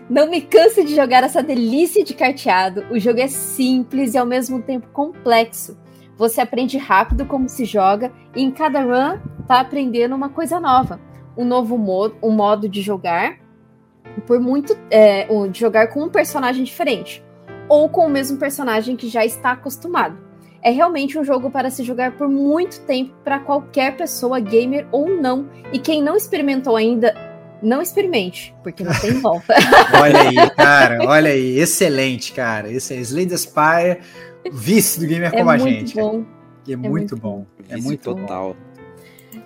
Não 0.09 0.29
me 0.29 0.41
canso 0.41 0.83
de 0.83 0.95
jogar 0.95 1.23
essa 1.23 1.41
delícia 1.41 2.03
de 2.03 2.13
carteado. 2.13 2.85
O 2.91 2.99
jogo 2.99 3.19
é 3.19 3.27
simples 3.27 4.13
e 4.13 4.17
ao 4.17 4.25
mesmo 4.25 4.61
tempo 4.61 4.87
complexo. 4.93 5.77
Você 6.17 6.39
aprende 6.39 6.77
rápido 6.77 7.25
como 7.25 7.49
se 7.49 7.65
joga 7.65 8.11
e 8.35 8.43
em 8.43 8.51
cada 8.51 8.81
run 8.81 9.19
tá 9.47 9.59
aprendendo 9.59 10.15
uma 10.15 10.29
coisa 10.29 10.59
nova. 10.59 10.99
Um 11.35 11.45
novo 11.45 11.77
modo, 11.77 12.15
um 12.21 12.31
modo 12.31 12.69
de 12.69 12.81
jogar 12.81 13.39
por 14.27 14.39
muito 14.39 14.77
é, 14.89 15.25
de 15.47 15.59
jogar 15.59 15.87
com 15.87 16.03
um 16.03 16.09
personagem 16.09 16.63
diferente 16.63 17.23
ou 17.69 17.87
com 17.87 18.05
o 18.05 18.09
mesmo 18.09 18.37
personagem 18.37 18.95
que 18.95 19.07
já 19.07 19.25
está 19.25 19.51
acostumado. 19.51 20.17
É 20.61 20.69
realmente 20.69 21.17
um 21.17 21.23
jogo 21.23 21.49
para 21.49 21.71
se 21.71 21.83
jogar 21.83 22.11
por 22.11 22.27
muito 22.27 22.81
tempo 22.81 23.15
para 23.23 23.39
qualquer 23.39 23.95
pessoa, 23.97 24.39
gamer 24.39 24.87
ou 24.91 25.09
não. 25.09 25.49
E 25.73 25.79
quem 25.79 26.03
não 26.03 26.15
experimentou 26.15 26.75
ainda, 26.75 27.15
não 27.61 27.81
experimente, 27.81 28.53
porque 28.63 28.83
não 28.83 28.93
tem 28.99 29.13
volta. 29.21 29.53
Olha 29.99 30.21
aí, 30.21 30.49
cara, 30.55 30.99
olha 31.05 31.31
aí, 31.31 31.59
excelente, 31.59 32.33
cara. 32.33 32.71
Esse 32.71 32.93
é 32.93 32.97
Slay 32.97 33.25
the 33.25 33.37
Spire, 33.37 33.99
vice 34.51 34.99
do 34.99 35.07
gamer 35.07 35.29
é 35.33 35.37
como 35.37 35.49
a 35.49 35.57
muito 35.57 35.73
gente. 35.79 35.95
bom. 35.95 36.25
Que 36.63 36.73
é, 36.73 36.75
muito, 36.75 36.91
muito 36.91 37.17
bom. 37.17 37.45
É 37.69 37.75
Vício 37.75 37.83
muito 37.83 38.03
total. 38.03 38.55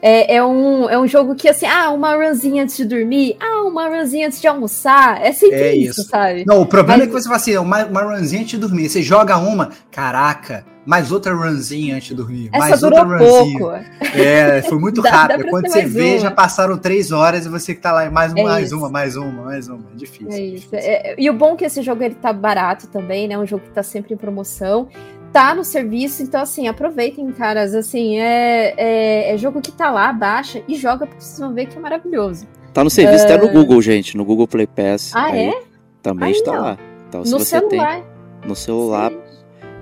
É, 0.08 0.36
é 0.36 0.44
um, 0.46 0.88
é 0.88 1.00
um 1.00 1.08
jogo 1.08 1.34
que, 1.34 1.50
assim, 1.50 1.66
ah, 1.66 1.90
uma 1.90 2.14
runzinha 2.16 2.62
antes 2.62 2.78
de 2.78 2.86
dormir, 2.86 3.36
ah, 3.40 3.64
uma 3.66 3.88
runzinha 3.88 4.28
antes 4.28 4.40
de 4.40 4.48
almoçar. 4.48 5.20
É 5.26 5.32
sempre 5.32 5.56
É 5.60 5.76
isso, 5.76 6.02
isso. 6.02 6.10
sabe? 6.12 6.46
Não, 6.46 6.62
o 6.62 6.66
problema 6.68 7.00
Mas- 7.00 7.08
é 7.08 7.10
que 7.10 7.14
você 7.14 7.24
fala 7.24 7.38
assim, 7.38 7.58
uma, 7.58 7.86
uma 7.86 8.02
runzinha 8.04 8.42
antes 8.42 8.52
de 8.52 8.58
dormir. 8.60 8.88
Você 8.88 9.02
joga 9.02 9.36
uma, 9.38 9.72
caraca, 9.90 10.64
mais 10.86 11.12
outra 11.12 11.34
runzinha 11.34 11.96
antes 11.96 12.10
de 12.10 12.14
dormir. 12.14 12.50
Essa 12.54 12.60
mais 12.70 12.84
outra 12.84 13.02
runzinha. 13.02 13.58
pouco. 13.58 13.74
É, 14.16 14.62
foi 14.62 14.78
muito 14.78 15.02
Dá- 15.02 15.10
dá 15.10 15.18
rápido. 15.18 15.40
pra 15.42 15.50
Quando 15.50 15.68
você 15.72 15.86
vê, 15.88 16.12
uma. 16.12 16.20
já 16.20 16.30
passaram 16.30 16.78
três 16.78 17.12
horas 17.12 17.48
e 17.48 17.50
você 17.50 17.74
que 17.74 17.82
tá 17.82 17.92
lá, 17.92 18.08
mais 18.12 18.32
uma, 18.32 18.42
É 18.42 18.44
mais 18.44 18.68
isso. 18.68 18.78
uma, 18.78 18.90
mais 18.92 19.16
uma, 19.16 19.42
mais 19.44 19.68
uma. 19.68 19.80
É 19.92 19.96
difícil. 19.98 20.28
É 20.32 20.40
isso. 20.40 20.54
difícil. 20.70 20.78
É- 20.80 21.16
e 21.18 21.28
o 21.32 21.34
bom 21.34 21.54
é 21.54 21.56
que 21.56 21.66
esse 21.66 21.82
jogo 21.82 22.04
ele 22.04 22.14
tá 22.14 22.32
barato 22.32 22.86
também, 22.88 23.28
né? 23.28 23.36
Um 23.40 23.46
jogo 23.48 23.64
que 23.64 23.72
tá 23.72 23.82
sempre 23.82 24.14
em 24.14 24.18
promoção. 24.18 24.88
Tá 25.36 25.54
no 25.54 25.66
serviço, 25.66 26.24
então 26.24 26.42
assim, 26.42 26.70
aproveitem, 26.70 27.30
caras. 27.34 27.76
Assim, 27.76 28.18
é, 28.18 28.74
é, 28.78 29.34
é 29.34 29.38
jogo 29.38 29.60
que 29.60 29.70
tá 29.70 29.92
lá, 29.92 30.14
baixa 30.14 30.64
e 30.66 30.78
joga, 30.78 31.06
porque 31.06 31.22
vocês 31.22 31.38
vão 31.38 31.54
ver 31.54 31.66
que 31.66 31.78
é 31.78 31.82
maravilhoso. 31.82 32.48
Tá 32.74 32.86
no 32.86 32.90
serviço 32.90 33.26
até 33.26 33.38
no 33.38 33.50
Google, 33.50 33.82
gente. 33.82 34.16
No 34.16 34.24
Google 34.24 34.48
Play 34.48 34.66
Pass. 34.66 35.12
Ah, 35.14 35.26
Aí 35.26 35.50
é? 35.50 35.62
Também 36.02 36.30
Aí, 36.30 36.36
está 36.36 36.54
lá. 36.54 36.78
Então, 37.10 37.26
se 37.26 37.32
no 37.34 37.40
você 37.40 37.60
celular. 37.60 37.96
tem 37.96 38.04
no 38.48 38.56
celular. 38.56 39.12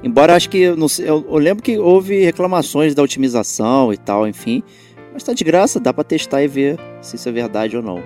Embora 0.01 0.31
eu 0.31 0.37
acho 0.37 0.49
que. 0.49 0.57
eu 0.57 0.75
eu, 0.75 1.25
eu 1.29 1.37
lembro 1.37 1.61
que 1.61 1.77
houve 1.77 2.23
reclamações 2.23 2.95
da 2.95 3.03
otimização 3.03 3.93
e 3.93 3.97
tal, 3.97 4.27
enfim. 4.27 4.63
Mas 5.13 5.21
tá 5.21 5.33
de 5.33 5.43
graça, 5.43 5.79
dá 5.79 5.93
pra 5.93 6.03
testar 6.03 6.41
e 6.41 6.47
ver 6.47 6.79
se 6.99 7.15
isso 7.15 7.29
é 7.29 7.31
verdade 7.31 7.77
ou 7.77 7.83
não. 7.83 8.01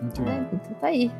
Muito 0.00 0.22
É, 0.22 0.46
então 0.50 0.74
tá 0.80 0.86
aí. 0.86 1.10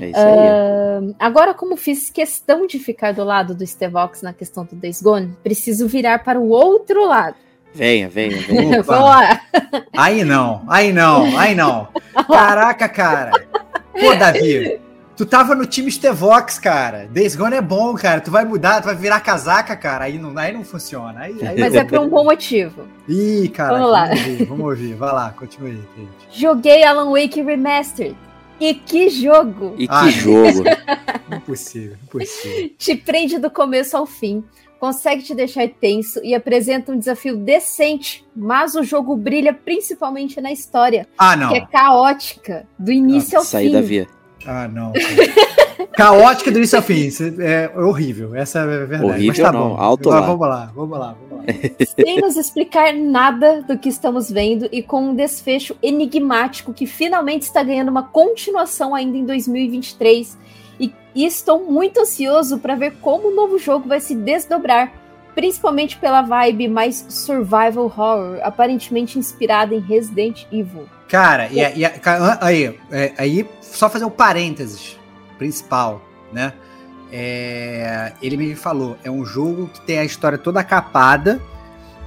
É 0.00 0.10
isso 0.10 0.18
aí. 0.18 1.14
Ah, 1.18 1.26
agora, 1.26 1.54
como 1.54 1.76
fiz 1.76 2.10
questão 2.10 2.66
de 2.66 2.78
ficar 2.78 3.12
do 3.12 3.24
lado 3.24 3.54
do 3.54 3.66
Stevox 3.66 4.22
na 4.22 4.32
questão 4.32 4.64
do 4.64 4.76
Days 4.76 5.02
Gone, 5.02 5.36
preciso 5.42 5.86
virar 5.88 6.20
para 6.20 6.38
o 6.38 6.48
outro 6.50 7.06
lado. 7.06 7.36
Venha, 7.74 8.08
venha, 8.08 8.38
venha. 8.42 8.82
Lá. 8.86 9.40
Aí 9.96 10.24
não, 10.24 10.62
aí 10.68 10.92
não, 10.92 11.38
aí 11.38 11.54
não. 11.54 11.88
Caraca, 12.26 12.88
cara. 12.88 13.32
Pô, 13.92 14.14
Davi, 14.14 14.80
tu 15.16 15.26
tava 15.26 15.54
no 15.54 15.66
time 15.66 15.90
Stevox, 15.90 16.58
cara. 16.58 17.06
Days 17.10 17.36
Gone 17.36 17.56
é 17.56 17.60
bom, 17.60 17.94
cara. 17.94 18.20
Tu 18.20 18.30
vai 18.30 18.44
mudar, 18.44 18.80
tu 18.80 18.86
vai 18.86 18.94
virar 18.94 19.20
casaca, 19.20 19.76
cara. 19.76 20.04
Aí 20.04 20.18
não, 20.18 20.36
aí 20.38 20.52
não 20.52 20.64
funciona. 20.64 21.20
Aí, 21.20 21.36
aí 21.46 21.60
Mas 21.60 21.74
é 21.74 21.84
por 21.84 21.98
um 21.98 22.08
bom 22.08 22.24
motivo. 22.24 22.82
Ih, 23.08 23.48
cara. 23.48 23.74
Vamos 23.74 23.90
lá. 23.90 24.06
Vamos 24.06 24.26
ouvir, 24.26 24.44
vamos 24.44 24.66
ouvir. 24.66 24.94
Vai 24.94 25.12
lá, 25.12 25.30
continue 25.36 25.84
aí. 25.96 26.08
Joguei 26.30 26.84
Alan 26.84 27.10
Wake 27.10 27.42
Remastered. 27.42 28.16
E 28.60 28.74
que 28.74 29.08
jogo! 29.08 29.74
E 29.78 29.86
que 29.86 29.94
Ah, 29.94 30.08
jogo. 30.08 30.64
Impossível, 31.34 31.96
impossível. 32.02 32.70
Te 32.78 32.96
prende 32.96 33.38
do 33.38 33.50
começo 33.50 33.96
ao 33.96 34.06
fim, 34.06 34.42
consegue 34.80 35.22
te 35.22 35.34
deixar 35.34 35.68
tenso 35.68 36.20
e 36.24 36.34
apresenta 36.34 36.90
um 36.92 36.98
desafio 36.98 37.36
decente, 37.36 38.24
mas 38.34 38.74
o 38.74 38.82
jogo 38.82 39.14
brilha 39.16 39.52
principalmente 39.52 40.40
na 40.40 40.50
história, 40.50 41.06
Ah, 41.18 41.36
não. 41.36 41.50
que 41.50 41.56
é 41.58 41.66
caótica, 41.66 42.66
do 42.78 42.90
início 42.90 43.36
ao 43.38 43.44
Isso 43.44 43.56
aí, 43.56 43.66
fim. 43.66 43.72
Davi. 43.72 44.08
Ah, 44.46 44.68
não. 44.68 44.92
Caótica 45.96 46.50
do 46.50 46.58
início 46.58 46.76
ao 46.76 46.82
fim. 46.82 47.08
É 47.40 47.70
horrível. 47.76 48.34
Essa 48.34 48.60
é 48.60 48.62
a 48.62 48.66
verdade. 48.66 49.02
Mas 49.04 49.16
Horrível 49.16 49.44
tá 49.44 49.52
não, 49.52 49.68
bom. 49.70 49.76
alto 49.76 50.08
Mas 50.10 50.20
lá. 50.20 50.26
Vamos 50.26 50.48
lá, 50.48 50.72
vamos 50.74 50.98
lá, 50.98 51.16
vamos 51.28 51.46
lá. 51.46 51.54
sem 52.04 52.20
nos 52.20 52.36
explicar 52.36 52.92
nada 52.94 53.62
do 53.62 53.78
que 53.78 53.88
estamos 53.88 54.30
vendo 54.30 54.68
e 54.72 54.82
com 54.82 55.10
um 55.10 55.14
desfecho 55.14 55.76
enigmático 55.82 56.72
que 56.72 56.86
finalmente 56.86 57.42
está 57.42 57.62
ganhando 57.62 57.90
uma 57.90 58.02
continuação 58.02 58.94
ainda 58.94 59.16
em 59.16 59.24
2023. 59.24 60.38
E, 60.80 60.92
e 61.14 61.24
estou 61.24 61.64
muito 61.70 62.00
ansioso 62.00 62.58
para 62.58 62.74
ver 62.74 62.94
como 63.00 63.28
o 63.28 63.34
novo 63.34 63.58
jogo 63.58 63.88
vai 63.88 64.00
se 64.00 64.14
desdobrar, 64.14 64.92
principalmente 65.38 65.96
pela 65.96 66.20
vibe 66.20 66.66
mais 66.66 67.06
survival 67.08 67.84
horror, 67.84 68.40
aparentemente 68.42 69.20
inspirada 69.20 69.72
em 69.72 69.78
Resident 69.78 70.46
Evil. 70.50 70.88
Cara, 71.08 71.46
e, 71.46 71.58
e 71.58 71.84
aí, 72.40 72.76
é, 72.90 73.12
aí, 73.16 73.48
só 73.60 73.88
fazer 73.88 74.04
o 74.04 74.10
parênteses 74.10 74.98
principal, 75.38 76.02
né? 76.32 76.52
É, 77.12 78.14
ele 78.20 78.36
me 78.36 78.56
falou, 78.56 78.98
é 79.04 79.10
um 79.12 79.24
jogo 79.24 79.68
que 79.72 79.80
tem 79.82 80.00
a 80.00 80.04
história 80.04 80.38
toda 80.38 80.64
capada 80.64 81.40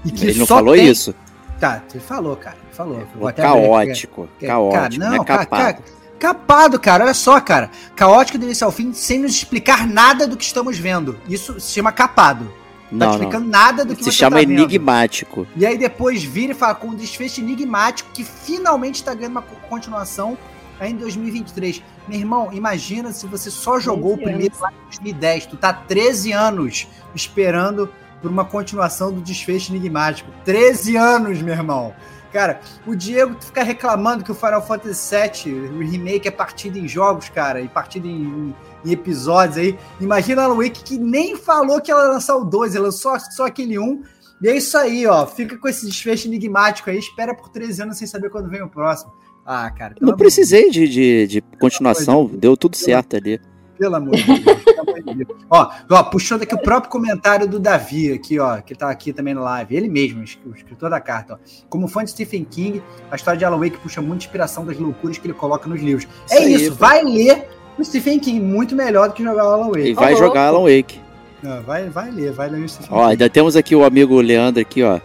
e 0.03 0.11
que 0.11 0.25
Ele 0.27 0.39
não 0.39 0.45
falou 0.45 0.75
tem... 0.75 0.89
isso. 0.89 1.15
Tá, 1.57 1.81
ele 1.89 2.03
falou, 2.03 2.35
cara, 2.35 2.57
ele 2.65 2.75
falou. 2.75 2.99
Aqui. 3.29 3.41
caótico. 3.41 4.27
É, 4.41 4.47
Caótico, 4.47 4.75
cara, 4.75 5.09
não, 5.09 5.15
não, 5.15 5.23
é 5.23 5.25
ca- 5.25 5.37
capado. 5.37 5.63
ca- 5.83 5.83
capado, 6.19 6.79
cara, 6.81 7.05
olha 7.05 7.13
só, 7.13 7.39
cara. 7.39 7.69
Caótico 7.95 8.37
do 8.37 8.43
início 8.43 8.65
ao 8.65 8.73
fim, 8.73 8.91
sem 8.91 9.19
nos 9.19 9.31
explicar 9.31 9.87
nada 9.87 10.27
do 10.27 10.35
que 10.35 10.43
estamos 10.43 10.77
vendo. 10.77 11.17
Isso 11.29 11.57
se 11.61 11.71
chama 11.71 11.93
capado. 11.93 12.59
Não, 12.91 13.07
não. 13.07 13.13
explicando 13.13 13.47
nada 13.47 13.85
do 13.85 13.95
que 13.95 14.03
Se 14.03 14.11
você 14.11 14.17
chama 14.17 14.37
tá 14.37 14.45
vendo. 14.45 14.51
enigmático. 14.53 15.47
E 15.55 15.65
aí 15.65 15.77
depois 15.77 16.23
vira 16.23 16.51
e 16.51 16.55
fala 16.55 16.75
com 16.75 16.87
um 16.87 16.95
desfecho 16.95 17.39
enigmático 17.41 18.09
que 18.13 18.23
finalmente 18.23 18.95
está 18.95 19.13
ganhando 19.13 19.31
uma 19.33 19.41
co- 19.41 19.55
continuação 19.69 20.37
aí 20.79 20.91
em 20.91 20.95
2023. 20.97 21.81
Meu 22.07 22.19
irmão, 22.19 22.49
imagina 22.51 23.11
se 23.13 23.27
você 23.27 23.49
só 23.51 23.79
jogou 23.79 24.13
o 24.13 24.17
13 24.17 24.29
primeiro 24.31 24.55
lá 24.59 24.71
em 24.71 24.83
2010. 24.85 25.45
Tu 25.45 25.57
tá 25.57 25.71
13 25.71 26.31
anos 26.31 26.87
esperando 27.15 27.89
por 28.21 28.29
uma 28.29 28.45
continuação 28.45 29.11
do 29.11 29.21
desfecho 29.21 29.71
enigmático. 29.73 30.29
13 30.45 30.95
anos, 30.97 31.41
meu 31.41 31.53
irmão. 31.53 31.93
Cara, 32.31 32.61
o 32.87 32.95
Diego 32.95 33.35
fica 33.41 33.61
reclamando 33.63 34.23
que 34.23 34.31
o 34.31 34.35
Final 34.35 34.65
Fantasy 34.65 35.15
VII, 35.15 35.53
o 35.69 35.79
remake, 35.79 36.27
é 36.27 36.31
partida 36.31 36.79
em 36.79 36.87
jogos, 36.87 37.27
cara, 37.29 37.59
e 37.61 37.67
partida 37.67 38.07
em, 38.07 38.21
em 38.21 38.55
episódios 38.85 39.57
aí. 39.57 39.77
Imagina 39.99 40.43
a 40.43 40.53
Wake 40.53 40.83
que 40.83 40.97
nem 40.97 41.35
falou 41.35 41.81
que 41.81 41.91
ela 41.91 42.05
ia 42.05 42.11
lançar 42.13 42.35
o 42.37 42.45
2, 42.45 42.75
ela 42.75 42.85
lançou 42.85 43.19
só 43.19 43.45
aquele 43.45 43.77
1. 43.77 44.01
E 44.41 44.47
é 44.47 44.57
isso 44.57 44.77
aí, 44.77 45.05
ó. 45.05 45.27
Fica 45.27 45.57
com 45.57 45.67
esse 45.67 45.85
desfecho 45.85 46.27
enigmático 46.27 46.89
aí, 46.89 46.97
espera 46.97 47.35
por 47.35 47.49
13 47.49 47.83
anos 47.83 47.97
sem 47.97 48.07
saber 48.07 48.29
quando 48.29 48.49
vem 48.49 48.61
o 48.61 48.69
próximo. 48.69 49.11
Ah, 49.45 49.69
cara. 49.71 49.95
pelo 49.95 50.07
Não 50.07 50.15
de 50.15 50.23
precisei 50.23 50.69
de, 50.69 50.87
de, 50.87 51.27
de 51.27 51.41
continuação, 51.59 52.29
deu 52.31 52.55
tudo 52.55 52.75
certo 52.75 53.15
ali. 53.15 53.39
pelo 53.77 53.95
amor 53.95 54.15
de 54.15 54.23
Deus. 54.23 54.63
pelo 54.63 54.81
amor 54.81 55.03
de 55.03 55.25
Deus. 55.25 55.39
Ó, 55.49 55.71
ó, 55.89 56.03
puxando 56.03 56.43
aqui 56.43 56.53
o 56.53 56.61
próprio 56.61 56.91
comentário 56.91 57.47
do 57.47 57.59
Davi, 57.59 58.13
aqui, 58.13 58.39
ó, 58.39 58.61
que 58.61 58.75
tá 58.75 58.89
aqui 58.89 59.11
também 59.11 59.33
no 59.33 59.41
live. 59.41 59.75
Ele 59.75 59.89
mesmo, 59.89 60.21
o 60.21 60.55
escritor 60.55 60.89
da 60.89 60.99
carta, 60.99 61.33
ó. 61.33 61.37
Como 61.69 61.87
fã 61.87 62.03
de 62.03 62.11
Stephen 62.11 62.43
King, 62.45 62.83
a 63.09 63.15
história 63.15 63.37
de 63.37 63.45
Alan 63.45 63.57
Wake 63.57 63.77
puxa 63.79 64.01
muita 64.01 64.25
inspiração 64.25 64.65
das 64.65 64.77
loucuras 64.77 65.17
que 65.17 65.25
ele 65.27 65.33
coloca 65.33 65.67
nos 65.67 65.81
livros. 65.81 66.07
Isso 66.25 66.35
é 66.35 66.37
aí, 66.37 66.53
isso, 66.53 66.71
pô. 66.71 66.77
vai 66.77 67.03
ler 67.03 67.47
o 67.77 67.83
Stephen 67.83 68.19
King, 68.19 68.39
muito 68.39 68.75
melhor 68.75 69.09
do 69.09 69.13
que 69.13 69.23
jogar 69.23 69.45
o 69.45 69.49
Alan 69.49 69.67
E 69.77 69.79
Wake. 69.79 69.93
vai 69.93 70.13
Ô, 70.13 70.17
jogar 70.17 70.47
Alan 70.47 70.63
Wake. 70.63 70.99
Não, 71.41 71.61
vai, 71.63 71.89
vai 71.89 72.11
ler, 72.11 72.31
vai 72.31 72.49
ler 72.49 72.63
o 72.63 72.69
Stephen 72.69 72.89
Ó, 72.91 72.99
King. 73.01 73.11
ainda 73.11 73.29
temos 73.29 73.55
aqui 73.55 73.75
o 73.75 73.83
amigo 73.83 74.19
Leandro 74.21 74.61
aqui, 74.61 74.83
ó. 74.83 74.99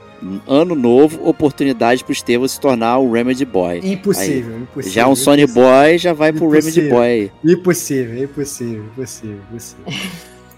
Ano 0.49 0.75
novo, 0.75 1.21
oportunidade 1.29 2.03
pro 2.03 2.13
Estevão 2.13 2.49
se 2.49 2.59
tornar 2.59 2.99
o 2.99 3.13
Remedy 3.13 3.45
Boy. 3.45 3.81
Impossível, 3.85 4.59
impossível. 4.61 4.93
Já 4.93 5.03
é 5.03 5.07
um 5.07 5.15
Sony 5.15 5.43
impossível. 5.43 5.71
Boy, 5.71 5.99
já 5.99 6.13
vai 6.15 6.33
pro 6.33 6.49
Remedy 6.49 6.81
Impossível. 6.81 6.97
Boy. 6.97 7.33
Impossível, 7.45 8.25
impossível, 8.25 8.85
impossível, 8.85 9.39
impossível. 9.51 9.85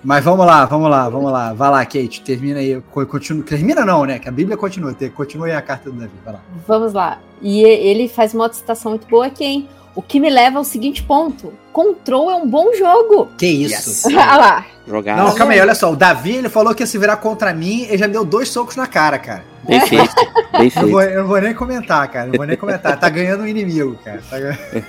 Mas 0.02 0.24
vamos 0.24 0.46
lá, 0.46 0.64
vamos 0.64 0.88
lá, 0.88 1.08
vamos 1.08 1.32
lá. 1.32 1.52
Vai 1.52 1.70
lá, 1.70 1.84
Kate, 1.84 2.22
termina 2.22 2.60
aí. 2.60 2.80
Co- 2.92 3.04
Continua, 3.04 3.42
termina 3.44 3.84
não, 3.84 4.04
né? 4.04 4.20
Que 4.20 4.28
a 4.28 4.32
Bíblia 4.32 4.56
continua. 4.56 4.94
Continua 5.12 5.46
aí 5.48 5.52
a 5.52 5.60
carta 5.60 5.90
do 5.90 5.96
Davi, 5.98 6.12
vai 6.24 6.34
lá. 6.34 6.40
Vamos 6.66 6.92
lá. 6.92 7.18
E 7.42 7.62
ele 7.64 8.08
faz 8.08 8.32
uma 8.32 8.44
outra 8.44 8.56
citação 8.58 8.92
muito 8.92 9.08
boa 9.08 9.26
aqui, 9.26 9.44
hein? 9.44 9.68
O 9.98 10.02
que 10.02 10.20
me 10.20 10.30
leva 10.30 10.58
ao 10.58 10.64
seguinte 10.64 11.02
ponto: 11.02 11.52
Control 11.72 12.30
é 12.30 12.34
um 12.36 12.46
bom 12.46 12.72
jogo. 12.72 13.26
Que 13.36 13.46
isso? 13.48 14.06
Olha 14.14 14.36
lá. 14.36 14.66
Jogar. 14.86 15.16
Não, 15.16 15.34
calma 15.34 15.52
aí, 15.54 15.60
olha 15.60 15.74
só. 15.74 15.92
O 15.92 15.96
Davi, 15.96 16.36
ele 16.36 16.48
falou 16.48 16.72
que 16.74 16.82
ia 16.84 16.86
se 16.86 16.96
virar 16.96 17.16
contra 17.16 17.52
mim 17.52 17.86
e 17.90 17.98
já 17.98 18.06
me 18.06 18.12
deu 18.12 18.24
dois 18.24 18.48
socos 18.48 18.76
na 18.76 18.86
cara, 18.86 19.18
cara. 19.18 19.44
Bem 19.64 19.80
feito. 19.80 20.14
Bem 20.14 20.28
Eu 20.54 20.62
não 20.62 20.70
feito. 20.70 20.88
vou, 20.90 21.02
eu 21.02 21.20
não 21.22 21.28
vou 21.28 21.40
nem 21.40 21.52
comentar, 21.52 22.08
cara. 22.10 22.26
Não 22.28 22.34
vou 22.36 22.46
nem 22.46 22.56
comentar. 22.56 22.98
Tá 22.98 23.08
ganhando 23.10 23.42
um 23.42 23.46
inimigo, 23.46 23.98
cara. 24.04 24.22
Tá 24.30 24.38
ganhando- 24.38 24.84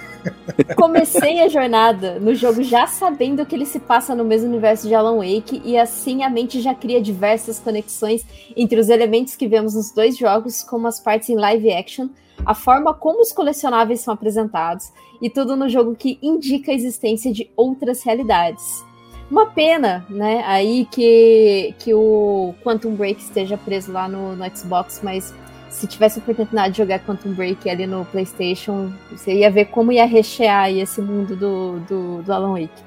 Comecei 0.75 1.41
a 1.41 1.49
jornada 1.49 2.19
no 2.19 2.35
jogo 2.35 2.61
já 2.63 2.85
sabendo 2.87 3.45
que 3.45 3.55
ele 3.55 3.65
se 3.65 3.79
passa 3.79 4.13
no 4.15 4.23
mesmo 4.23 4.47
universo 4.47 4.87
de 4.87 4.93
Alan 4.93 5.17
Wake 5.17 5.61
e 5.65 5.77
assim 5.77 6.23
a 6.23 6.29
mente 6.29 6.61
já 6.61 6.73
cria 6.75 7.01
diversas 7.01 7.57
conexões 7.59 8.25
entre 8.55 8.79
os 8.79 8.89
elementos 8.89 9.35
que 9.35 9.47
vemos 9.47 9.73
nos 9.73 9.91
dois 9.91 10.17
jogos, 10.17 10.61
como 10.61 10.87
as 10.87 10.99
partes 10.99 11.29
em 11.29 11.35
live 11.35 11.73
action, 11.73 12.07
a 12.45 12.53
forma 12.53 12.93
como 12.93 13.21
os 13.21 13.31
colecionáveis 13.31 14.01
são 14.01 14.13
apresentados 14.13 14.91
e 15.21 15.29
tudo 15.29 15.55
no 15.55 15.69
jogo 15.69 15.95
que 15.95 16.17
indica 16.21 16.71
a 16.71 16.75
existência 16.75 17.31
de 17.31 17.49
outras 17.55 18.03
realidades. 18.03 18.83
Uma 19.29 19.45
pena, 19.45 20.05
né, 20.09 20.43
aí 20.45 20.87
que, 20.91 21.75
que 21.77 21.93
o 21.93 22.53
Quantum 22.63 22.95
Break 22.95 23.21
esteja 23.21 23.57
preso 23.57 23.91
lá 23.91 24.07
no, 24.07 24.35
no 24.35 24.57
Xbox, 24.57 25.01
mas 25.03 25.33
se 25.69 25.85
tivesse 25.85 26.19
a 26.19 26.21
oportunidade 26.23 26.71
de 26.73 26.79
jogar 26.79 26.99
Quantum 26.99 27.33
Break 27.33 27.69
ali 27.69 27.85
no 27.85 28.05
PlayStation, 28.05 28.91
você 29.11 29.33
ia 29.33 29.51
ver 29.51 29.65
como 29.65 29.91
ia 29.91 30.05
rechear 30.05 30.71
esse 30.71 30.99
mundo 30.99 31.35
do, 31.35 31.79
do, 31.81 32.23
do 32.23 32.33
Alan 32.33 32.53
Wake. 32.53 32.83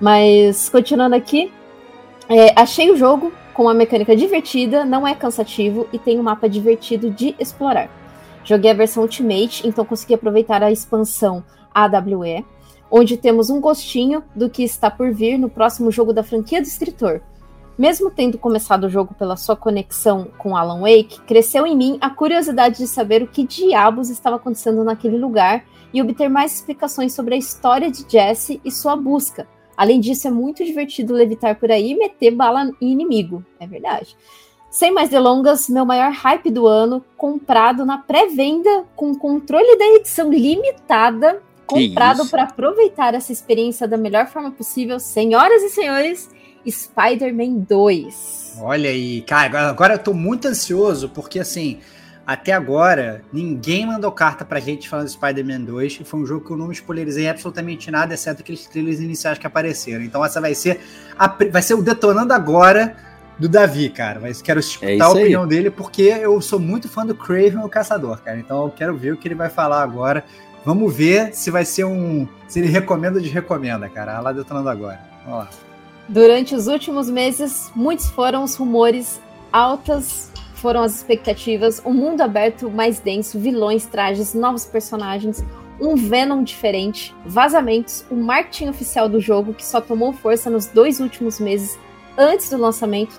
Mas, 0.00 0.68
continuando 0.68 1.16
aqui, 1.16 1.52
é, 2.28 2.52
achei 2.54 2.90
o 2.90 2.96
jogo 2.96 3.32
com 3.52 3.64
uma 3.64 3.74
mecânica 3.74 4.14
divertida, 4.14 4.84
não 4.84 5.06
é 5.06 5.14
cansativo 5.14 5.88
e 5.92 5.98
tem 5.98 6.18
um 6.20 6.22
mapa 6.22 6.48
divertido 6.48 7.10
de 7.10 7.34
explorar. 7.38 7.99
Joguei 8.44 8.70
a 8.70 8.74
versão 8.74 9.02
Ultimate, 9.02 9.66
então 9.66 9.84
consegui 9.84 10.14
aproveitar 10.14 10.62
a 10.62 10.70
expansão 10.70 11.44
AWE, 11.74 12.44
onde 12.90 13.16
temos 13.16 13.50
um 13.50 13.60
gostinho 13.60 14.24
do 14.34 14.50
que 14.50 14.62
está 14.62 14.90
por 14.90 15.12
vir 15.12 15.38
no 15.38 15.48
próximo 15.48 15.90
jogo 15.90 16.12
da 16.12 16.22
franquia 16.22 16.60
do 16.60 16.66
escritor. 16.66 17.22
Mesmo 17.78 18.10
tendo 18.10 18.36
começado 18.36 18.84
o 18.84 18.90
jogo 18.90 19.14
pela 19.14 19.36
sua 19.36 19.56
conexão 19.56 20.28
com 20.36 20.54
Alan 20.56 20.80
Wake, 20.80 21.20
cresceu 21.22 21.66
em 21.66 21.76
mim 21.76 21.98
a 22.00 22.10
curiosidade 22.10 22.76
de 22.78 22.86
saber 22.86 23.22
o 23.22 23.26
que 23.26 23.46
diabos 23.46 24.10
estava 24.10 24.36
acontecendo 24.36 24.84
naquele 24.84 25.16
lugar 25.16 25.64
e 25.92 26.02
obter 26.02 26.28
mais 26.28 26.56
explicações 26.56 27.14
sobre 27.14 27.34
a 27.34 27.38
história 27.38 27.90
de 27.90 28.04
Jesse 28.06 28.60
e 28.64 28.70
sua 28.70 28.96
busca. 28.96 29.48
Além 29.76 29.98
disso, 29.98 30.28
é 30.28 30.30
muito 30.30 30.62
divertido 30.62 31.14
levitar 31.14 31.58
por 31.58 31.70
aí 31.70 31.92
e 31.92 31.96
meter 31.96 32.32
bala 32.32 32.70
em 32.82 32.92
inimigo. 32.92 33.42
É 33.58 33.66
verdade. 33.66 34.14
Sem 34.70 34.92
mais 34.92 35.08
delongas, 35.08 35.68
meu 35.68 35.84
maior 35.84 36.12
hype 36.12 36.48
do 36.50 36.66
ano, 36.66 37.04
comprado 37.16 37.84
na 37.84 37.98
pré-venda 37.98 38.84
com 38.94 39.12
controle 39.14 39.76
da 39.76 39.84
edição 39.96 40.30
limitada, 40.30 41.42
Que 41.68 41.88
comprado 41.88 42.28
para 42.28 42.44
aproveitar 42.44 43.14
essa 43.14 43.32
experiência 43.32 43.88
da 43.88 43.96
melhor 43.96 44.28
forma 44.28 44.52
possível. 44.52 45.00
Senhoras 45.00 45.62
e 45.62 45.70
senhores, 45.70 46.30
Spider-Man 46.68 47.64
2. 47.68 48.58
Olha 48.60 48.90
aí, 48.90 49.22
cara, 49.22 49.68
agora- 49.70 49.94
eu 49.94 49.98
tô 49.98 50.14
muito 50.14 50.46
ansioso, 50.46 51.08
porque 51.08 51.40
assim, 51.40 51.80
até 52.24 52.52
agora, 52.52 53.24
ninguém 53.32 53.84
mandou 53.86 54.12
carta 54.12 54.44
pra 54.44 54.60
gente 54.60 54.88
falando 54.88 55.06
de 55.06 55.12
Spider-Man 55.14 55.62
2, 55.62 55.98
e 56.00 56.04
foi 56.04 56.20
um 56.20 56.26
jogo 56.26 56.46
que 56.46 56.52
eu 56.52 56.56
não 56.56 56.68
me 56.68 56.74
spoilerizei 56.74 57.28
absolutamente 57.28 57.90
nada, 57.90 58.14
exceto 58.14 58.40
aqueles 58.42 58.66
trailers 58.68 59.00
iniciais 59.00 59.36
que 59.36 59.46
apareceram. 59.48 60.04
Então 60.04 60.24
essa 60.24 60.40
vai 60.40 60.54
ser, 60.54 60.80
a 61.18 61.26
vai 61.50 61.60
ser 61.62 61.74
o 61.74 61.82
detonando 61.82 62.32
agora 62.32 62.96
do 63.40 63.48
Davi, 63.48 63.88
cara. 63.88 64.20
Mas 64.20 64.40
quero 64.42 64.60
escutar 64.60 64.90
É 64.90 65.00
a 65.00 65.06
aí. 65.06 65.12
opinião 65.12 65.46
dele, 65.48 65.70
porque 65.70 66.02
eu 66.02 66.40
sou 66.40 66.60
muito 66.60 66.88
fã 66.88 67.04
do 67.04 67.14
Craven, 67.14 67.64
o 67.64 67.68
Caçador, 67.68 68.20
cara. 68.22 68.38
Então 68.38 68.64
eu 68.64 68.70
quero 68.70 68.94
ver 68.96 69.14
o 69.14 69.16
que 69.16 69.26
ele 69.26 69.34
vai 69.34 69.48
falar 69.48 69.82
agora. 69.82 70.24
Vamos 70.64 70.94
ver 70.94 71.34
se 71.34 71.50
vai 71.50 71.64
ser 71.64 71.84
um. 71.84 72.28
Se 72.46 72.60
ele 72.60 72.68
recomenda 72.68 73.16
ou 73.16 73.22
desrecomenda, 73.22 73.88
cara. 73.88 74.14
Vai 74.14 74.22
lá 74.24 74.32
detonando 74.32 74.68
agora. 74.68 75.00
Vamos 75.24 75.38
lá. 75.40 75.50
Durante 76.08 76.54
os 76.54 76.66
últimos 76.66 77.08
meses, 77.08 77.70
muitos 77.74 78.08
foram 78.10 78.44
os 78.44 78.56
rumores, 78.56 79.20
altas 79.52 80.30
foram 80.54 80.82
as 80.82 80.96
expectativas, 80.96 81.80
um 81.86 81.94
mundo 81.94 82.20
aberto 82.20 82.68
mais 82.70 82.98
denso, 83.00 83.38
vilões, 83.38 83.86
trajes, 83.86 84.34
novos 84.34 84.66
personagens, 84.66 85.42
um 85.80 85.96
Venom 85.96 86.42
diferente, 86.42 87.14
vazamentos, 87.24 88.04
o 88.10 88.14
marketing 88.14 88.68
oficial 88.68 89.08
do 89.08 89.18
jogo 89.20 89.54
que 89.54 89.64
só 89.64 89.80
tomou 89.80 90.12
força 90.12 90.50
nos 90.50 90.66
dois 90.66 91.00
últimos 91.00 91.40
meses 91.40 91.78
antes 92.18 92.50
do 92.50 92.58
lançamento. 92.58 93.18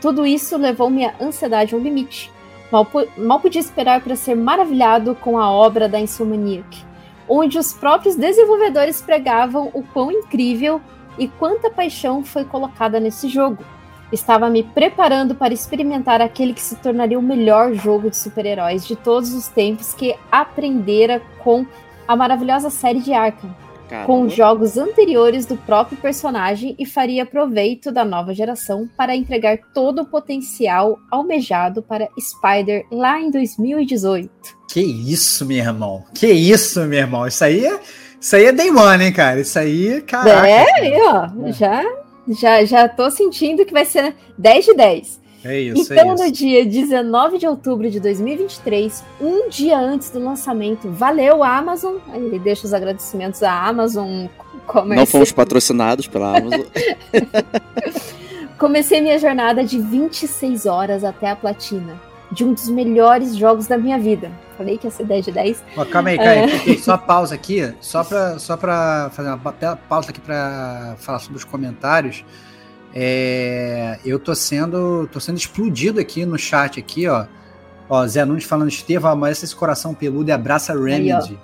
Tudo 0.00 0.24
isso 0.26 0.56
levou 0.56 0.88
minha 0.88 1.14
ansiedade 1.20 1.74
ao 1.74 1.80
limite. 1.80 2.30
Mal, 2.70 2.86
mal 3.16 3.40
podia 3.40 3.60
esperar 3.60 4.02
para 4.02 4.14
ser 4.14 4.34
maravilhado 4.34 5.14
com 5.14 5.38
a 5.38 5.50
obra 5.50 5.88
da 5.88 5.98
Insomniac, 5.98 6.84
onde 7.28 7.58
os 7.58 7.72
próprios 7.72 8.14
desenvolvedores 8.14 9.00
pregavam 9.00 9.70
o 9.72 9.82
quão 9.82 10.12
incrível 10.12 10.80
e 11.18 11.26
quanta 11.26 11.70
paixão 11.70 12.22
foi 12.22 12.44
colocada 12.44 13.00
nesse 13.00 13.28
jogo. 13.28 13.64
Estava 14.12 14.48
me 14.48 14.62
preparando 14.62 15.34
para 15.34 15.52
experimentar 15.52 16.22
aquele 16.22 16.54
que 16.54 16.62
se 16.62 16.76
tornaria 16.76 17.18
o 17.18 17.22
melhor 17.22 17.74
jogo 17.74 18.08
de 18.08 18.16
super-heróis 18.16 18.86
de 18.86 18.96
todos 18.96 19.34
os 19.34 19.48
tempos 19.48 19.92
que 19.92 20.14
aprendera 20.30 21.20
com 21.42 21.66
a 22.06 22.16
maravilhosa 22.16 22.70
série 22.70 23.00
de 23.00 23.12
Arkham, 23.12 23.54
com 23.88 24.04
Caramba. 24.04 24.28
jogos 24.28 24.76
anteriores 24.76 25.46
do 25.46 25.56
próprio 25.56 25.98
personagem 25.98 26.76
e 26.78 26.84
faria 26.84 27.24
proveito 27.24 27.90
da 27.90 28.04
nova 28.04 28.34
geração 28.34 28.88
para 28.96 29.16
entregar 29.16 29.58
todo 29.72 30.02
o 30.02 30.06
potencial 30.06 30.98
almejado 31.10 31.82
para 31.82 32.08
Spider 32.20 32.84
lá 32.90 33.20
em 33.20 33.30
2018. 33.30 34.30
Que 34.68 34.80
isso, 34.80 35.46
meu 35.46 35.58
irmão? 35.58 36.04
Que 36.14 36.28
isso, 36.28 36.80
meu 36.82 36.98
irmão? 36.98 37.26
Isso 37.26 37.42
aí 37.42 37.64
é, 37.64 37.80
isso 38.20 38.36
aí 38.36 38.44
é 38.46 38.52
Day 38.52 38.70
One, 38.70 39.04
hein, 39.04 39.12
cara? 39.12 39.40
Isso 39.40 39.58
aí, 39.58 40.02
caraca. 40.02 40.46
é, 40.46 40.64
cara. 40.64 40.82
aí, 40.82 41.00
ó, 41.02 41.52
já, 41.52 41.84
já, 42.28 42.64
já 42.64 42.88
tô 42.88 43.10
sentindo 43.10 43.64
que 43.64 43.72
vai 43.72 43.84
ser 43.84 44.14
10 44.36 44.64
de 44.66 44.74
10. 44.74 45.20
É 45.44 45.60
isso, 45.60 45.92
então, 45.92 46.10
é 46.10 46.14
isso. 46.14 46.24
no 46.24 46.32
dia 46.32 46.66
19 46.66 47.38
de 47.38 47.46
outubro 47.46 47.88
de 47.90 48.00
2023, 48.00 49.04
um 49.20 49.48
dia 49.48 49.78
antes 49.78 50.10
do 50.10 50.18
lançamento, 50.18 50.90
valeu 50.90 51.44
Amazon. 51.44 51.96
Aí 52.12 52.20
ele 52.24 52.38
deixa 52.38 52.66
os 52.66 52.74
agradecimentos 52.74 53.42
à 53.42 53.52
Amazon 53.68 54.26
Commerce. 54.66 54.96
Não 54.96 55.06
fomos 55.06 55.30
patrocinados 55.32 56.06
pela 56.08 56.36
Amazon. 56.38 56.62
Comecei 58.58 59.00
minha 59.00 59.18
jornada 59.18 59.64
de 59.64 59.78
26 59.78 60.66
horas 60.66 61.04
até 61.04 61.30
a 61.30 61.36
platina, 61.36 61.94
de 62.32 62.44
um 62.44 62.52
dos 62.52 62.68
melhores 62.68 63.36
jogos 63.36 63.66
da 63.68 63.78
minha 63.78 63.98
vida. 63.98 64.32
Falei 64.56 64.76
que 64.76 64.88
ia 64.88 64.90
ser 64.90 65.04
10 65.06 65.24
de 65.26 65.30
10. 65.32 65.64
Ó, 65.76 65.84
calma 65.84 66.08
aí, 66.10 66.18
aí. 66.18 66.48
Fiquei 66.48 66.78
Só 66.78 66.96
pausa 66.98 67.36
aqui, 67.36 67.72
só 67.80 68.02
pra, 68.02 68.38
só 68.40 68.56
pra 68.56 69.08
fazer 69.12 69.28
uma 69.28 69.38
pa- 69.38 69.76
pausa 69.88 70.10
aqui 70.10 70.20
pra 70.20 70.96
falar 70.98 71.20
sobre 71.20 71.36
os 71.38 71.44
comentários. 71.44 72.24
É, 73.00 74.00
eu 74.04 74.18
tô 74.18 74.34
sendo, 74.34 75.08
tô 75.12 75.20
sendo 75.20 75.38
explodido 75.38 76.00
aqui 76.00 76.26
no 76.26 76.36
chat 76.36 76.80
aqui, 76.80 77.06
ó. 77.06 77.26
Ó, 77.88 78.04
Zé 78.08 78.24
Nunes 78.24 78.42
falando, 78.42 78.68
Estevam, 78.70 79.12
amanhece 79.12 79.44
esse 79.44 79.54
coração 79.54 79.94
peludo 79.94 80.30
e 80.30 80.32
abraça 80.32 80.72
Remedy. 80.72 81.30
Aí, 81.30 81.38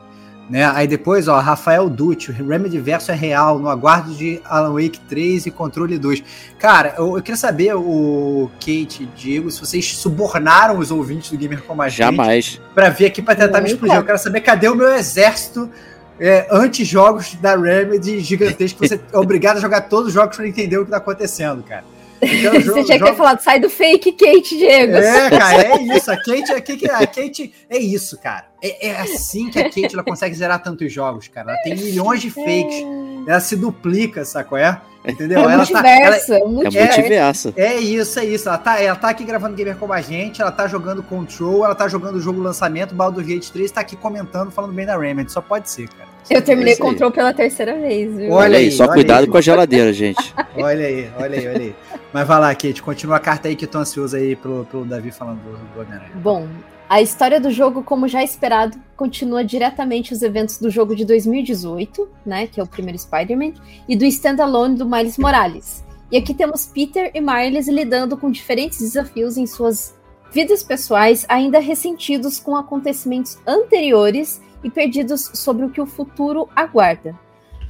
né? 0.50 0.64
Aí 0.74 0.88
depois, 0.88 1.28
ó, 1.28 1.38
Rafael 1.38 1.88
Dutti, 1.88 2.32
o 2.32 2.34
Remedy 2.34 2.80
Verso 2.80 3.12
é 3.12 3.14
real, 3.14 3.60
no 3.60 3.68
aguardo 3.68 4.12
de 4.12 4.40
Alan 4.44 4.72
Wake 4.72 4.98
3 5.08 5.46
e 5.46 5.50
Controle 5.52 5.96
2. 5.96 6.24
Cara, 6.58 6.96
eu, 6.98 7.16
eu 7.16 7.22
queria 7.22 7.36
saber, 7.36 7.72
o 7.76 8.50
Kate, 8.58 9.08
Diego, 9.16 9.48
se 9.48 9.60
vocês 9.60 9.96
subornaram 9.96 10.76
os 10.80 10.90
ouvintes 10.90 11.30
do 11.30 11.38
Gamer 11.38 11.62
Como 11.62 11.80
a 11.82 11.88
gente. 11.88 11.98
Jamais. 11.98 12.60
Pra 12.74 12.90
vir 12.90 13.06
aqui 13.06 13.22
pra 13.22 13.36
tentar 13.36 13.46
Nunca. 13.46 13.60
me 13.62 13.70
explodir. 13.70 13.94
Eu 13.94 14.04
quero 14.04 14.18
saber 14.18 14.40
cadê 14.40 14.68
o 14.68 14.74
meu 14.74 14.92
exército 14.92 15.70
é, 16.18 16.46
anti-jogos 16.50 17.34
da 17.34 17.56
Remedy 17.56 18.20
gigantesco. 18.20 18.86
Você 18.86 19.00
é 19.12 19.18
obrigado 19.18 19.58
a 19.58 19.60
jogar 19.60 19.82
todos 19.82 20.08
os 20.08 20.14
jogos 20.14 20.36
para 20.36 20.46
entender 20.46 20.78
o 20.78 20.84
que 20.84 20.90
tá 20.90 20.98
acontecendo, 20.98 21.62
cara. 21.62 21.84
Então, 22.22 22.58
jogo, 22.60 22.78
Você 22.78 22.84
tinha 22.84 22.98
jogo... 22.98 23.10
que 23.10 23.16
falar, 23.16 23.38
sai 23.38 23.60
do 23.60 23.68
fake 23.68 24.12
Kate, 24.12 24.56
Diego. 24.56 24.96
É, 24.96 25.30
cara, 25.30 25.62
é 25.62 25.82
isso. 25.82 26.10
A 26.10 26.16
Kate, 26.16 26.52
a 26.52 26.60
Kate, 26.60 26.90
a 26.90 27.06
Kate 27.06 27.54
é 27.68 27.78
isso, 27.78 28.18
cara. 28.18 28.46
É, 28.62 28.88
é 28.88 29.00
assim 29.00 29.50
que 29.50 29.58
a 29.58 29.64
Kate 29.64 29.90
ela 29.92 30.04
consegue 30.04 30.34
zerar 30.34 30.62
tantos 30.62 30.92
jogos, 30.92 31.28
cara. 31.28 31.52
Ela 31.52 31.62
tem 31.62 31.74
milhões 31.76 32.20
de 32.20 32.30
fakes. 32.30 32.82
Ela 33.26 33.40
se 33.40 33.56
duplica, 33.56 34.24
sacou? 34.24 34.58
É? 34.58 34.80
Entendeu? 35.06 35.40
É 35.40 35.52
ela 35.52 35.66
tá, 35.66 35.86
ela, 35.86 36.16
é, 36.16 36.30
é 36.30 36.44
multiverso. 36.44 37.52
É, 37.56 37.74
é, 37.74 37.80
isso, 37.80 38.18
é 38.18 38.24
isso. 38.24 38.48
Ela 38.48 38.56
tá, 38.56 38.80
ela 38.80 38.96
tá 38.96 39.10
aqui 39.10 39.22
gravando 39.22 39.54
Gamer 39.54 39.76
como 39.76 39.92
a 39.92 40.00
gente, 40.00 40.40
ela 40.40 40.50
tá 40.50 40.66
jogando 40.66 41.02
Control, 41.02 41.64
ela 41.64 41.74
tá 41.74 41.86
jogando 41.88 42.16
o 42.16 42.20
jogo 42.20 42.40
lançamento, 42.40 42.94
Baldur's 42.94 43.26
Gate 43.26 43.50
3, 43.50 43.70
tá 43.70 43.82
aqui 43.82 43.96
comentando, 43.96 44.50
falando 44.50 44.72
bem 44.72 44.86
da 44.86 44.96
Remedy. 44.96 45.30
Só 45.30 45.42
pode 45.42 45.70
ser, 45.70 45.88
cara. 45.88 46.03
Eu 46.30 46.42
terminei 46.42 46.76
Control 46.76 47.10
pela 47.10 47.34
terceira 47.34 47.74
vez, 47.74 48.16
viu? 48.16 48.32
Olha 48.32 48.58
aí, 48.58 48.70
só 48.70 48.84
olha 48.84 48.92
cuidado 48.92 49.24
aí. 49.24 49.26
com 49.26 49.36
a 49.36 49.40
geladeira, 49.40 49.92
gente. 49.92 50.34
olha 50.56 50.86
aí, 50.86 51.10
olha 51.18 51.38
aí, 51.38 51.48
olha 51.48 51.60
aí. 51.60 51.74
Mas 52.12 52.26
vai 52.26 52.40
lá, 52.40 52.54
Kate, 52.54 52.82
continua 52.82 53.16
a 53.16 53.20
carta 53.20 53.48
aí 53.48 53.56
que 53.56 53.64
eu 53.64 53.68
tô 53.68 53.78
ansioso 53.78 54.16
aí 54.16 54.34
pelo, 54.36 54.64
pelo 54.64 54.84
Davi 54.84 55.10
falando 55.10 55.40
do, 55.40 55.74
do 55.74 55.80
Homem-Aranha. 55.80 56.12
Bom, 56.14 56.48
a 56.88 57.02
história 57.02 57.40
do 57.40 57.50
jogo, 57.50 57.82
como 57.82 58.06
já 58.06 58.22
esperado, 58.22 58.78
continua 58.96 59.44
diretamente 59.44 60.12
os 60.12 60.22
eventos 60.22 60.58
do 60.58 60.70
jogo 60.70 60.94
de 60.94 61.04
2018, 61.04 62.08
né, 62.24 62.46
que 62.46 62.60
é 62.60 62.62
o 62.62 62.66
primeiro 62.66 62.98
Spider-Man, 62.98 63.52
e 63.88 63.96
do 63.96 64.04
standalone 64.04 64.76
do 64.76 64.88
Miles 64.88 65.18
Morales. 65.18 65.84
E 66.10 66.16
aqui 66.16 66.32
temos 66.34 66.66
Peter 66.66 67.10
e 67.14 67.20
Miles 67.20 67.66
lidando 67.68 68.16
com 68.16 68.30
diferentes 68.30 68.78
desafios 68.78 69.36
em 69.36 69.46
suas 69.46 69.94
vidas 70.30 70.62
pessoais, 70.62 71.24
ainda 71.28 71.58
ressentidos 71.58 72.38
com 72.38 72.56
acontecimentos 72.56 73.38
anteriores 73.46 74.40
e 74.64 74.70
perdidos 74.70 75.30
sobre 75.34 75.66
o 75.66 75.70
que 75.70 75.80
o 75.80 75.86
futuro 75.86 76.48
aguarda. 76.56 77.14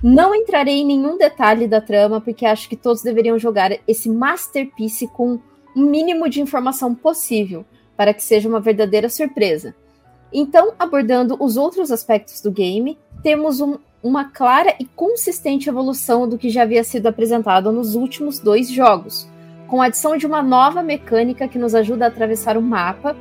Não 0.03 0.34
entrarei 0.34 0.80
em 0.80 0.86
nenhum 0.86 1.18
detalhe 1.18 1.66
da 1.66 1.80
trama, 1.80 2.20
porque 2.20 2.47
acho 2.47 2.68
que 2.68 2.76
todos 2.76 3.03
deveriam 3.03 3.38
jogar 3.38 3.72
esse 3.88 4.09
masterpiece 4.09 5.09
com 5.09 5.40
o 5.74 5.80
mínimo 5.80 6.28
de 6.28 6.40
informação 6.40 6.95
possível, 6.95 7.64
para 7.97 8.14
que 8.14 8.22
seja 8.22 8.49
uma 8.49 8.61
verdadeira 8.61 9.09
surpresa. 9.09 9.74
Então, 10.32 10.72
abordando 10.78 11.36
os 11.40 11.57
outros 11.57 11.90
aspectos 11.90 12.40
do 12.40 12.51
game, 12.51 12.99
temos 13.22 13.61
um, 13.61 13.78
uma 14.03 14.26
clara 14.26 14.74
e 14.78 14.84
consistente 14.84 15.68
evolução 15.68 16.28
do 16.28 16.36
que 16.36 16.51
já 16.51 16.62
havia 16.62 16.84
sido 16.84 17.07
apresentado 17.07 17.72
nos 17.72 17.95
últimos 17.95 18.38
dois 18.38 18.70
jogos, 18.70 19.26
com 19.66 19.80
a 19.80 19.86
adição 19.86 20.16
de 20.16 20.26
uma 20.26 20.42
nova 20.42 20.82
mecânica 20.82 21.49
que 21.49 21.59
nos 21.59 21.74
ajuda 21.74 22.05
a 22.05 22.09
atravessar 22.09 22.57
o 22.59 22.62
mapa 22.62 23.16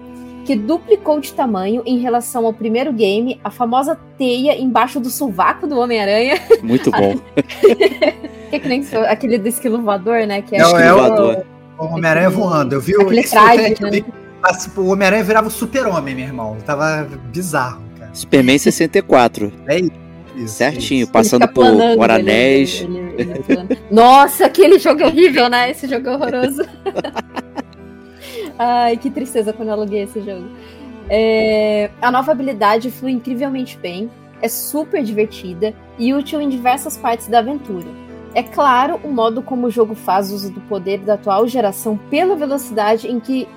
que 0.46 0.56
duplicou 0.56 1.20
de 1.20 1.34
tamanho 1.34 1.82
em 1.86 2.00
relação 2.00 2.46
ao 2.46 2.54
primeiro 2.54 2.92
game, 2.92 3.40
a 3.44 3.50
famosa 3.50 3.98
teia 4.18 4.60
embaixo 4.60 5.00
do 5.00 5.10
sovaco 5.10 5.66
do 5.68 5.78
Homem-Aranha. 5.80 6.40
Muito 6.62 6.92
bom. 6.92 7.16
que, 8.50 8.56
é 8.56 8.60
que 8.60 8.68
nem 8.68 8.84
aquele 9.08 9.38
do 9.38 9.48
esquilo 9.48 9.82
voador, 9.82 10.28
né? 10.28 10.42
Que 10.42 10.56
é, 10.56 10.60
Não, 10.60 10.78
é 10.78 10.94
o, 10.94 11.44
o 11.78 11.86
Homem-Aranha 11.86 12.30
voando. 12.30 12.76
Eu 12.76 12.82
vi 12.82 12.96
o 12.96 13.06
traje, 13.30 13.76
né? 13.82 14.04
o 14.76 14.88
Homem-Aranha 14.88 15.24
virava 15.24 15.48
o 15.48 15.52
super-homem, 15.52 16.14
meu 16.14 16.26
irmão. 16.26 16.58
Tava 16.66 17.08
bizarro, 17.32 17.82
cara. 17.98 18.12
Superman 18.14 18.58
64. 18.58 19.52
É 19.68 19.80
isso. 19.80 20.04
Isso, 20.36 20.56
Certinho, 20.56 21.04
isso. 21.04 21.12
passando 21.12 21.48
por 21.48 21.66
Guaranés. 21.96 22.86
Nossa, 23.92 24.48
aquele 24.48 24.80
jogo 24.80 25.04
é 25.04 25.06
horrível, 25.06 25.48
né? 25.48 25.70
Esse 25.70 25.88
jogo 25.88 26.10
é 26.10 26.16
horroroso. 26.16 26.64
Ai, 28.58 28.98
que 28.98 29.10
tristeza 29.10 29.52
quando 29.54 29.70
eu 29.70 29.74
aluguei 29.74 30.04
esse 30.04 30.22
jogo. 30.22 30.48
É, 31.10 31.90
a 32.02 32.12
nova 32.12 32.32
habilidade 32.32 32.90
flui 32.92 33.12
incrivelmente 33.12 33.78
bem, 33.78 34.10
é 34.42 34.48
super 34.48 35.04
divertida 35.04 35.74
e 35.98 36.14
útil 36.14 36.42
em 36.42 36.50
diversas 36.50 36.98
partes 36.98 37.28
da 37.28 37.40
aventura. 37.40 37.88
É 38.36 38.42
claro 38.42 39.00
o 39.04 39.10
modo 39.10 39.42
como 39.42 39.68
o 39.68 39.72
jogo 39.72 39.94
faz 39.96 40.32
uso 40.32 40.52
do 40.52 40.62
poder 40.62 41.00
da 41.00 41.14
atual 41.14 41.48
geração 41.48 41.98
pela 42.10 42.36
velocidade 42.36 43.08
em 43.08 43.20
que, 43.20 43.48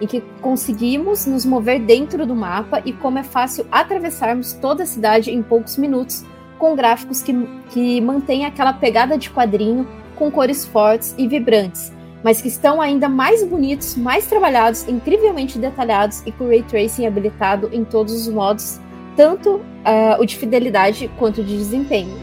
em 0.00 0.06
que 0.06 0.20
conseguimos 0.40 1.24
nos 1.24 1.44
mover 1.44 1.80
dentro 1.80 2.26
do 2.26 2.34
mapa 2.34 2.82
e 2.84 2.92
como 2.92 3.18
é 3.18 3.22
fácil 3.22 3.66
atravessarmos 3.70 4.52
toda 4.54 4.82
a 4.82 4.86
cidade 4.86 5.30
em 5.30 5.42
poucos 5.42 5.76
minutos, 5.76 6.24
com 6.58 6.74
gráficos 6.74 7.22
que, 7.22 7.32
que 7.70 8.00
mantêm 8.00 8.44
aquela 8.44 8.72
pegada 8.72 9.16
de 9.16 9.30
quadrinho 9.30 9.86
com 10.16 10.30
cores 10.30 10.66
fortes 10.66 11.14
e 11.16 11.28
vibrantes, 11.28 11.92
mas 12.24 12.40
que 12.40 12.48
estão 12.48 12.80
ainda 12.80 13.06
mais 13.06 13.44
bonitos, 13.44 13.96
mais 13.96 14.26
trabalhados, 14.26 14.88
incrivelmente 14.88 15.58
detalhados 15.58 16.22
e 16.24 16.32
com 16.32 16.48
ray 16.48 16.62
tracing 16.62 17.06
habilitado 17.06 17.68
em 17.70 17.84
todos 17.84 18.14
os 18.14 18.26
modos, 18.32 18.80
tanto 19.14 19.56
uh, 19.56 20.18
o 20.18 20.24
de 20.24 20.34
fidelidade 20.34 21.10
quanto 21.18 21.44
de 21.44 21.54
desempenho. 21.54 22.16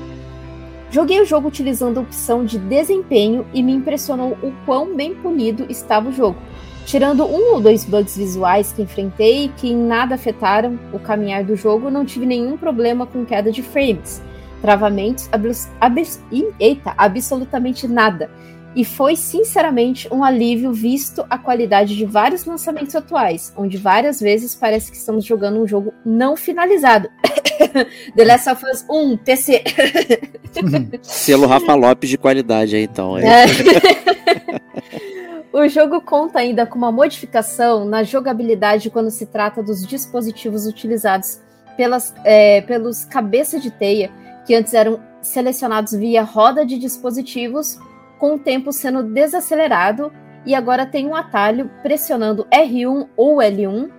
Joguei 0.89 1.21
o 1.21 1.25
jogo 1.25 1.47
utilizando 1.47 1.99
a 1.99 2.01
opção 2.01 2.43
de 2.43 2.57
desempenho 2.57 3.45
e 3.53 3.61
me 3.61 3.73
impressionou 3.73 4.31
o 4.41 4.51
quão 4.65 4.95
bem 4.95 5.13
polido 5.13 5.67
estava 5.69 6.09
o 6.09 6.11
jogo. 6.11 6.37
Tirando 6.83 7.23
um 7.23 7.53
ou 7.53 7.61
dois 7.61 7.85
bugs 7.85 8.17
visuais 8.17 8.73
que 8.73 8.81
enfrentei 8.81 9.51
que 9.55 9.69
em 9.69 9.77
nada 9.77 10.15
afetaram 10.15 10.79
o 10.91 10.97
caminhar 10.97 11.43
do 11.43 11.55
jogo, 11.55 11.91
não 11.91 12.03
tive 12.03 12.25
nenhum 12.25 12.57
problema 12.57 13.05
com 13.05 13.23
queda 13.23 13.51
de 13.51 13.61
frames, 13.61 14.19
travamentos, 14.61 15.29
abs 15.31 15.69
abs 15.79 16.19
eita, 16.59 16.93
absolutamente 16.97 17.87
nada 17.87 18.29
e 18.75 18.85
foi 18.85 19.15
sinceramente 19.15 20.07
um 20.13 20.23
alívio 20.23 20.71
visto 20.71 21.25
a 21.29 21.37
qualidade 21.37 21.95
de 21.95 22.05
vários 22.05 22.45
lançamentos 22.45 22.95
atuais, 22.95 23.53
onde 23.57 23.77
várias 23.77 24.19
vezes 24.19 24.55
parece 24.55 24.91
que 24.91 24.97
estamos 24.97 25.25
jogando 25.25 25.61
um 25.61 25.67
jogo 25.67 25.93
não 26.05 26.37
finalizado. 26.37 27.09
The 28.15 28.23
Last 28.23 28.49
of 28.49 28.65
Us 28.65 28.85
1, 28.89 29.17
PC. 29.17 29.63
Selo 31.01 31.47
Rafa 31.47 31.75
Lopes 31.75 32.09
de 32.09 32.17
qualidade 32.17 32.75
aí, 32.75 32.83
então. 32.83 33.17
É. 33.17 33.45
o 35.51 35.67
jogo 35.67 36.01
conta 36.01 36.39
ainda 36.39 36.65
com 36.65 36.77
uma 36.77 36.91
modificação 36.91 37.83
na 37.83 38.03
jogabilidade 38.03 38.89
quando 38.89 39.11
se 39.11 39.25
trata 39.25 39.61
dos 39.61 39.85
dispositivos 39.85 40.65
utilizados 40.65 41.41
pelas, 41.75 42.13
é, 42.23 42.61
pelos 42.61 43.03
cabeças 43.03 43.61
de 43.61 43.69
teia, 43.69 44.09
que 44.45 44.55
antes 44.55 44.73
eram 44.73 44.99
selecionados 45.21 45.93
via 45.93 46.23
roda 46.23 46.65
de 46.65 46.77
dispositivos 46.77 47.77
com 48.21 48.35
o 48.35 48.39
tempo 48.39 48.71
sendo 48.71 49.01
desacelerado 49.01 50.13
e 50.45 50.53
agora 50.53 50.85
tem 50.85 51.07
um 51.07 51.15
atalho 51.15 51.71
pressionando 51.81 52.45
R1 52.53 53.07
ou 53.17 53.37
L1, 53.37 53.89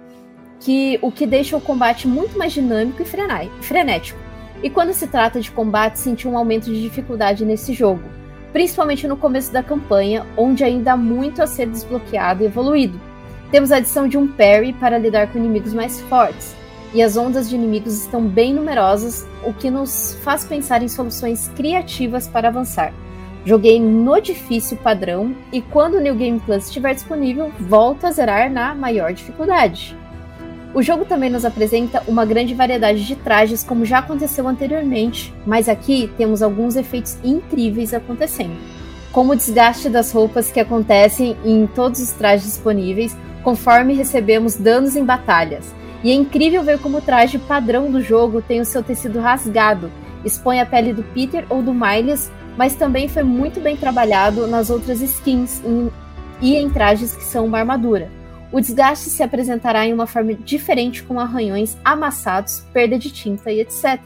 que 0.61 0.97
o 1.03 1.11
que 1.11 1.27
deixa 1.27 1.57
o 1.57 1.61
combate 1.61 2.07
muito 2.07 2.39
mais 2.39 2.53
dinâmico 2.53 3.03
e 3.03 3.05
frenético. 3.05 4.21
E 4.63 4.71
quando 4.71 4.93
se 4.93 5.09
trata 5.09 5.41
de 5.41 5.51
combate, 5.51 5.99
senti 5.99 6.29
um 6.29 6.39
aumento 6.39 6.67
de 6.67 6.81
dificuldade 6.81 7.45
nesse 7.45 7.73
jogo, 7.73 8.05
principalmente 8.53 9.09
no 9.09 9.17
começo 9.17 9.53
da 9.53 9.61
campanha, 9.61 10.25
onde 10.37 10.63
ainda 10.63 10.93
há 10.93 10.97
muito 10.97 11.43
a 11.43 11.47
ser 11.49 11.69
desbloqueado 11.69 12.45
e 12.45 12.47
evoluído. 12.47 13.01
Temos 13.51 13.73
a 13.73 13.79
adição 13.79 14.07
de 14.07 14.17
um 14.17 14.29
parry 14.29 14.73
para 14.73 14.99
lidar 14.99 15.33
com 15.33 15.39
inimigos 15.39 15.75
mais 15.75 16.01
fortes, 16.03 16.55
e 16.95 17.03
as 17.03 17.17
ondas 17.17 17.49
de 17.49 17.57
inimigos 17.57 18.01
estão 18.01 18.25
bem 18.25 18.55
numerosas, 18.55 19.27
o 19.45 19.53
que 19.53 19.69
nos 19.69 20.17
faz 20.23 20.45
pensar 20.45 20.81
em 20.81 20.89
soluções 20.89 21.49
criativas 21.57 22.29
para 22.29 22.47
avançar. 22.47 22.95
Joguei 23.45 23.81
no 23.81 24.21
difícil 24.21 24.77
padrão 24.77 25.35
e 25.53 25.61
quando 25.61 25.95
o 25.95 26.01
New 26.01 26.15
Game 26.15 26.39
Plus 26.39 26.67
estiver 26.67 26.95
disponível, 26.95 27.51
volto 27.59 28.07
a 28.07 28.13
zerar 28.13 28.51
na 28.51 28.73
maior 28.75 29.13
dificuldade. 29.13 29.97
O 30.73 30.81
jogo 30.81 31.05
também 31.05 31.29
nos 31.29 31.45
apresenta 31.45 32.03
uma 32.07 32.25
grande 32.25 32.55
variedade 32.55 33.05
de 33.05 33.17
trajes, 33.17 33.63
como 33.63 33.85
já 33.85 33.99
aconteceu 33.99 34.47
anteriormente, 34.47 35.35
mas 35.45 35.69
aqui 35.69 36.11
temos 36.17 36.41
alguns 36.41 36.77
efeitos 36.77 37.19
incríveis 37.23 37.93
acontecendo, 37.93 38.57
como 39.11 39.33
o 39.33 39.37
desgaste 39.37 39.91
das 39.91 40.13
roupas 40.13 40.51
que 40.51 40.61
acontecem 40.61 41.37
em 41.45 41.67
todos 41.67 42.01
os 42.01 42.13
trajes 42.13 42.47
disponíveis 42.47 43.15
conforme 43.43 43.93
recebemos 43.93 44.57
danos 44.57 44.95
em 44.97 45.05
batalhas. 45.05 45.75
E 46.03 46.11
é 46.11 46.15
incrível 46.15 46.63
ver 46.63 46.79
como 46.79 46.99
o 46.99 47.03
traje 47.03 47.39
padrão 47.39 47.91
do 47.91 48.01
jogo 48.01 48.41
tem 48.41 48.61
o 48.61 48.65
seu 48.65 48.83
tecido 48.83 49.21
rasgado, 49.21 49.91
expõe 50.25 50.61
a 50.61 50.67
pele 50.67 50.93
do 50.93 51.03
Peter 51.03 51.45
ou 51.51 51.63
do 51.63 51.75
Miles 51.75 52.31
mas 52.57 52.75
também 52.75 53.09
foi 53.09 53.23
muito 53.23 53.61
bem 53.61 53.77
trabalhado 53.77 54.47
nas 54.47 54.71
outras 54.71 55.01
skins 55.01 55.63
em, 55.65 55.91
e 56.41 56.57
em 56.57 56.69
trajes 56.71 57.15
que 57.17 57.25
são 57.25 57.47
uma 57.47 57.59
armadura. 57.59 58.11
O 58.51 58.61
desgaste 58.61 59.09
se 59.09 59.23
apresentará 59.23 59.87
em 59.87 59.95
uma 59.95 60.07
forma 60.07 60.35
diferente 60.35 61.03
com 61.03 61.19
arranhões 61.19 61.77
amassados, 61.85 62.65
perda 62.73 62.99
de 62.99 63.11
tinta 63.11 63.51
e 63.51 63.61
etc. 63.61 63.99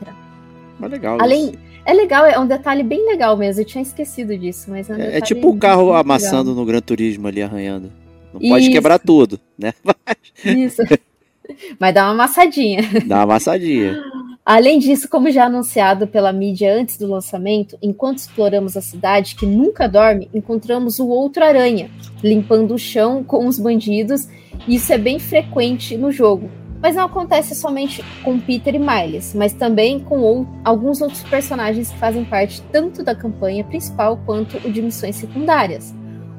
Mas 0.78 0.90
legal. 0.90 1.18
Além, 1.20 1.54
É 1.84 1.92
legal, 1.92 2.24
é 2.26 2.38
um 2.38 2.46
detalhe 2.46 2.82
bem 2.82 3.06
legal 3.06 3.36
mesmo. 3.36 3.62
Eu 3.62 3.64
tinha 3.64 3.82
esquecido 3.82 4.36
disso, 4.36 4.70
mas 4.70 4.90
é, 4.90 4.94
um 4.94 5.00
é, 5.00 5.18
é 5.18 5.20
tipo 5.20 5.48
o 5.48 5.56
carro 5.56 5.92
amassando 5.92 6.50
legal. 6.50 6.54
no 6.56 6.64
Gran 6.64 6.80
Turismo 6.80 7.28
ali, 7.28 7.42
arranhando. 7.42 7.92
Não 8.32 8.40
pode 8.40 8.64
Isso. 8.64 8.72
quebrar 8.72 8.98
tudo, 8.98 9.40
né? 9.58 9.72
Isso. 10.44 10.82
Mas 11.78 11.94
dá 11.94 12.04
uma 12.04 12.12
amassadinha. 12.12 12.82
Dá 13.06 13.16
uma 13.16 13.22
amassadinha. 13.22 14.02
Além 14.46 14.78
disso, 14.78 15.08
como 15.08 15.28
já 15.28 15.46
anunciado 15.46 16.06
pela 16.06 16.32
mídia 16.32 16.72
antes 16.72 16.96
do 16.96 17.08
lançamento, 17.08 17.76
enquanto 17.82 18.18
exploramos 18.18 18.76
a 18.76 18.80
cidade 18.80 19.34
que 19.34 19.44
nunca 19.44 19.88
dorme, 19.88 20.30
encontramos 20.32 21.00
o 21.00 21.08
outro 21.08 21.42
aranha, 21.42 21.90
limpando 22.22 22.72
o 22.72 22.78
chão 22.78 23.24
com 23.24 23.48
os 23.48 23.58
bandidos, 23.58 24.28
isso 24.68 24.92
é 24.92 24.98
bem 24.98 25.18
frequente 25.18 25.96
no 25.96 26.12
jogo. 26.12 26.48
Mas 26.80 26.94
não 26.94 27.06
acontece 27.06 27.56
somente 27.56 28.04
com 28.22 28.38
Peter 28.38 28.76
e 28.76 28.78
Miles, 28.78 29.34
mas 29.34 29.52
também 29.52 29.98
com 29.98 30.20
ou, 30.20 30.46
alguns 30.64 31.00
outros 31.00 31.24
personagens 31.24 31.90
que 31.90 31.98
fazem 31.98 32.24
parte 32.24 32.62
tanto 32.70 33.02
da 33.02 33.16
campanha 33.16 33.64
principal 33.64 34.16
quanto 34.24 34.58
o 34.58 34.70
de 34.70 34.80
missões 34.80 35.16
secundárias. 35.16 35.92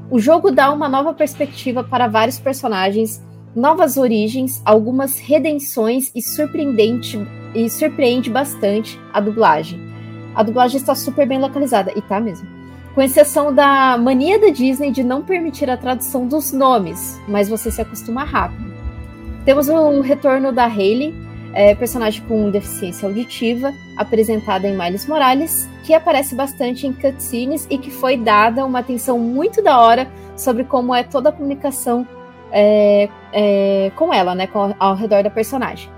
O 0.10 0.18
jogo 0.18 0.49
dá 0.49 0.72
uma 0.72 0.88
nova 0.88 1.14
perspectiva 1.14 1.84
para 1.84 2.08
vários 2.08 2.39
personagens, 2.39 3.22
novas 3.53 3.97
origens, 3.97 4.62
algumas 4.64 5.20
redenções 5.20 6.10
e 6.16 6.22
surpreendente 6.22 7.20
e 7.58 7.68
surpreende 7.72 8.30
bastante 8.30 9.01
a 9.12 9.20
dublagem. 9.20 9.82
A 10.36 10.43
dublagem 10.43 10.78
está 10.78 10.93
super 10.93 11.28
bem 11.28 11.39
localizada, 11.39 11.91
e 11.95 12.01
tá 12.03 12.20
mesmo. 12.20 12.47
Com 12.93 13.01
exceção 13.01 13.53
da 13.53 13.97
mania 13.97 14.39
da 14.39 14.49
Disney 14.49 14.91
de 14.91 15.03
não 15.03 15.24
permitir 15.24 15.68
a 15.68 15.76
tradução 15.76 16.28
dos 16.28 16.51
nomes, 16.51 17.20
mas 17.28 17.49
você 17.49 17.72
se 17.72 17.82
acostuma 17.82 18.24
rápido. 18.24 18.72
Temos 19.43 19.70
o 19.70 20.01
retorno 20.01 20.51
da 20.51 20.66
Hayley, 20.66 21.16
é, 21.51 21.74
personagem 21.74 22.24
com 22.28 22.51
deficiência 22.51 23.08
auditiva, 23.08 23.74
apresentada 23.95 24.68
em 24.68 24.78
Miles 24.78 25.08
Morales, 25.08 25.68
que 25.84 25.95
aparece 25.95 26.36
bastante 26.36 26.86
em 26.86 26.93
cutscenes 26.93 27.66
e 27.72 27.80
que 27.80 27.89
foi 27.89 28.18
dada 28.18 28.64
uma 28.66 28.80
atenção 28.80 29.18
muito 29.18 29.64
da 29.64 29.80
hora 29.80 30.08
sobre 30.36 30.64
como 30.64 30.93
é 30.93 31.01
toda 31.01 31.30
a 31.30 31.32
comunicação 31.32 32.08
é, 32.51 33.10
é, 33.34 33.91
com 33.95 34.14
ela, 34.14 34.36
né, 34.36 34.45
com, 34.45 34.76
ao 34.78 34.95
redor 34.95 35.24
da 35.24 35.32
personagem 35.32 35.97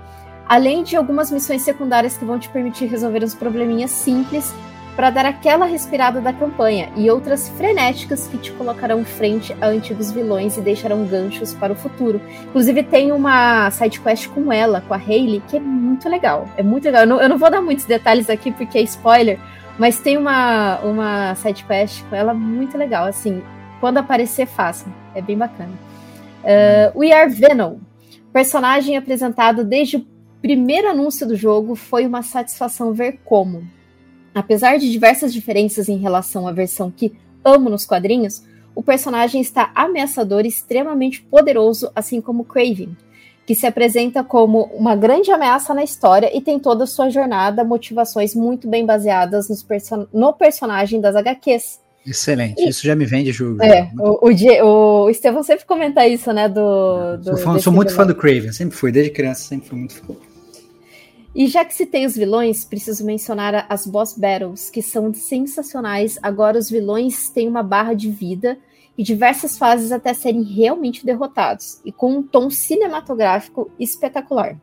além 0.50 0.82
de 0.82 0.96
algumas 0.96 1.30
missões 1.30 1.62
secundárias 1.62 2.18
que 2.18 2.24
vão 2.24 2.36
te 2.36 2.48
permitir 2.48 2.86
resolver 2.86 3.22
uns 3.22 3.36
probleminhas 3.36 3.92
simples 3.92 4.52
para 4.96 5.08
dar 5.08 5.24
aquela 5.24 5.64
respirada 5.64 6.20
da 6.20 6.32
campanha, 6.32 6.90
e 6.96 7.08
outras 7.08 7.48
frenéticas 7.50 8.26
que 8.26 8.36
te 8.36 8.50
colocarão 8.50 9.04
frente 9.04 9.56
a 9.60 9.68
antigos 9.68 10.10
vilões 10.10 10.56
e 10.56 10.60
deixarão 10.60 11.06
ganchos 11.06 11.54
para 11.54 11.72
o 11.72 11.76
futuro. 11.76 12.20
Inclusive, 12.48 12.82
tem 12.82 13.12
uma 13.12 13.70
sidequest 13.70 14.28
com 14.30 14.52
ela, 14.52 14.80
com 14.80 14.92
a 14.92 14.96
Hayley, 14.96 15.40
que 15.46 15.56
é 15.56 15.60
muito 15.60 16.08
legal. 16.08 16.48
É 16.56 16.64
muito 16.64 16.84
legal. 16.86 17.02
Eu 17.02 17.06
não, 17.06 17.22
eu 17.22 17.28
não 17.28 17.38
vou 17.38 17.48
dar 17.48 17.62
muitos 17.62 17.84
detalhes 17.84 18.28
aqui 18.28 18.50
porque 18.50 18.76
é 18.76 18.82
spoiler, 18.82 19.38
mas 19.78 20.00
tem 20.00 20.16
uma, 20.16 20.80
uma 20.80 21.34
sidequest 21.36 22.02
com 22.10 22.16
ela 22.16 22.34
muito 22.34 22.76
legal. 22.76 23.04
Assim, 23.06 23.40
quando 23.78 23.98
aparecer, 23.98 24.46
façam. 24.46 24.92
É 25.14 25.22
bem 25.22 25.38
bacana. 25.38 25.72
Uh, 26.42 26.98
We 26.98 27.12
Are 27.12 27.30
Venom. 27.30 27.76
Personagem 28.32 28.96
apresentado 28.96 29.64
desde 29.64 29.96
o 29.96 30.09
primeiro 30.40 30.88
anúncio 30.88 31.26
do 31.26 31.36
jogo 31.36 31.74
foi 31.74 32.06
uma 32.06 32.22
satisfação 32.22 32.92
ver 32.92 33.20
como, 33.24 33.62
apesar 34.34 34.78
de 34.78 34.90
diversas 34.90 35.32
diferenças 35.32 35.88
em 35.88 35.98
relação 35.98 36.48
à 36.48 36.52
versão 36.52 36.90
que 36.90 37.12
amo 37.44 37.70
nos 37.70 37.86
quadrinhos, 37.86 38.42
o 38.74 38.82
personagem 38.82 39.40
está 39.40 39.70
ameaçador 39.74 40.44
e 40.44 40.48
extremamente 40.48 41.22
poderoso, 41.22 41.90
assim 41.94 42.20
como 42.20 42.44
Craven, 42.44 42.96
que 43.46 43.54
se 43.54 43.66
apresenta 43.66 44.22
como 44.22 44.64
uma 44.74 44.94
grande 44.94 45.30
ameaça 45.30 45.74
na 45.74 45.82
história 45.82 46.34
e 46.34 46.40
tem 46.40 46.58
toda 46.58 46.84
a 46.84 46.86
sua 46.86 47.10
jornada, 47.10 47.64
motivações 47.64 48.34
muito 48.34 48.68
bem 48.68 48.86
baseadas 48.86 49.48
no 50.12 50.32
personagem 50.32 51.00
das 51.00 51.16
HQs. 51.16 51.80
Excelente, 52.06 52.62
e, 52.62 52.68
isso 52.68 52.86
já 52.86 52.96
me 52.96 53.04
vende 53.04 53.30
jogo. 53.30 53.62
É, 53.62 53.90
o, 53.98 54.28
o, 54.28 55.04
o 55.04 55.10
Estevão 55.10 55.42
sempre 55.42 55.66
comenta 55.66 56.06
isso, 56.06 56.32
né? 56.32 56.48
Do, 56.48 57.18
do 57.18 57.24
sou, 57.24 57.36
fã, 57.36 57.58
sou 57.58 57.72
muito 57.72 57.94
fã 57.94 58.06
do 58.06 58.14
Craven, 58.14 58.52
sempre 58.52 58.74
fui, 58.76 58.90
desde 58.90 59.12
criança 59.12 59.42
sempre 59.42 59.68
fui 59.68 59.78
muito 59.78 59.94
fã. 59.94 60.14
E 61.32 61.46
já 61.46 61.64
que 61.64 61.72
citei 61.72 62.04
os 62.04 62.16
vilões, 62.16 62.64
preciso 62.64 63.04
mencionar 63.04 63.64
as 63.68 63.86
boss 63.86 64.18
battles, 64.18 64.68
que 64.68 64.82
são 64.82 65.14
sensacionais. 65.14 66.18
Agora 66.22 66.58
os 66.58 66.68
vilões 66.68 67.28
têm 67.30 67.48
uma 67.48 67.62
barra 67.62 67.94
de 67.94 68.10
vida 68.10 68.58
e 68.98 69.02
diversas 69.04 69.56
fases 69.56 69.92
até 69.92 70.12
serem 70.12 70.42
realmente 70.42 71.06
derrotados, 71.06 71.80
e 71.84 71.92
com 71.92 72.16
um 72.16 72.22
tom 72.22 72.50
cinematográfico 72.50 73.70
espetacular. 73.78 74.60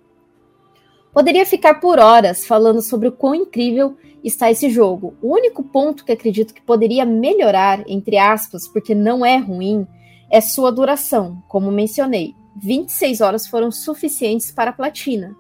Poderia 1.13 1.45
ficar 1.45 1.75
por 1.75 1.97
horas 1.97 2.45
falando 2.45 2.81
sobre 2.81 3.07
o 3.07 3.13
quão 3.13 3.33
incrível 3.33 3.97
está 4.21 4.51
esse 4.51 4.69
jogo. 4.69 5.15
O 5.21 5.33
único 5.33 5.63
ponto 5.63 6.03
que 6.03 6.11
acredito 6.11 6.53
que 6.53 6.61
poderia 6.61 7.05
melhorar, 7.05 7.83
entre 7.87 8.17
aspas, 8.17 8.67
porque 8.67 8.93
não 8.93 9.25
é 9.25 9.37
ruim, 9.37 9.87
é 10.29 10.41
sua 10.41 10.71
duração. 10.71 11.41
Como 11.47 11.71
mencionei, 11.71 12.35
26 12.57 13.21
horas 13.21 13.47
foram 13.47 13.71
suficientes 13.71 14.51
para 14.51 14.69
a 14.71 14.73
platina 14.73 15.35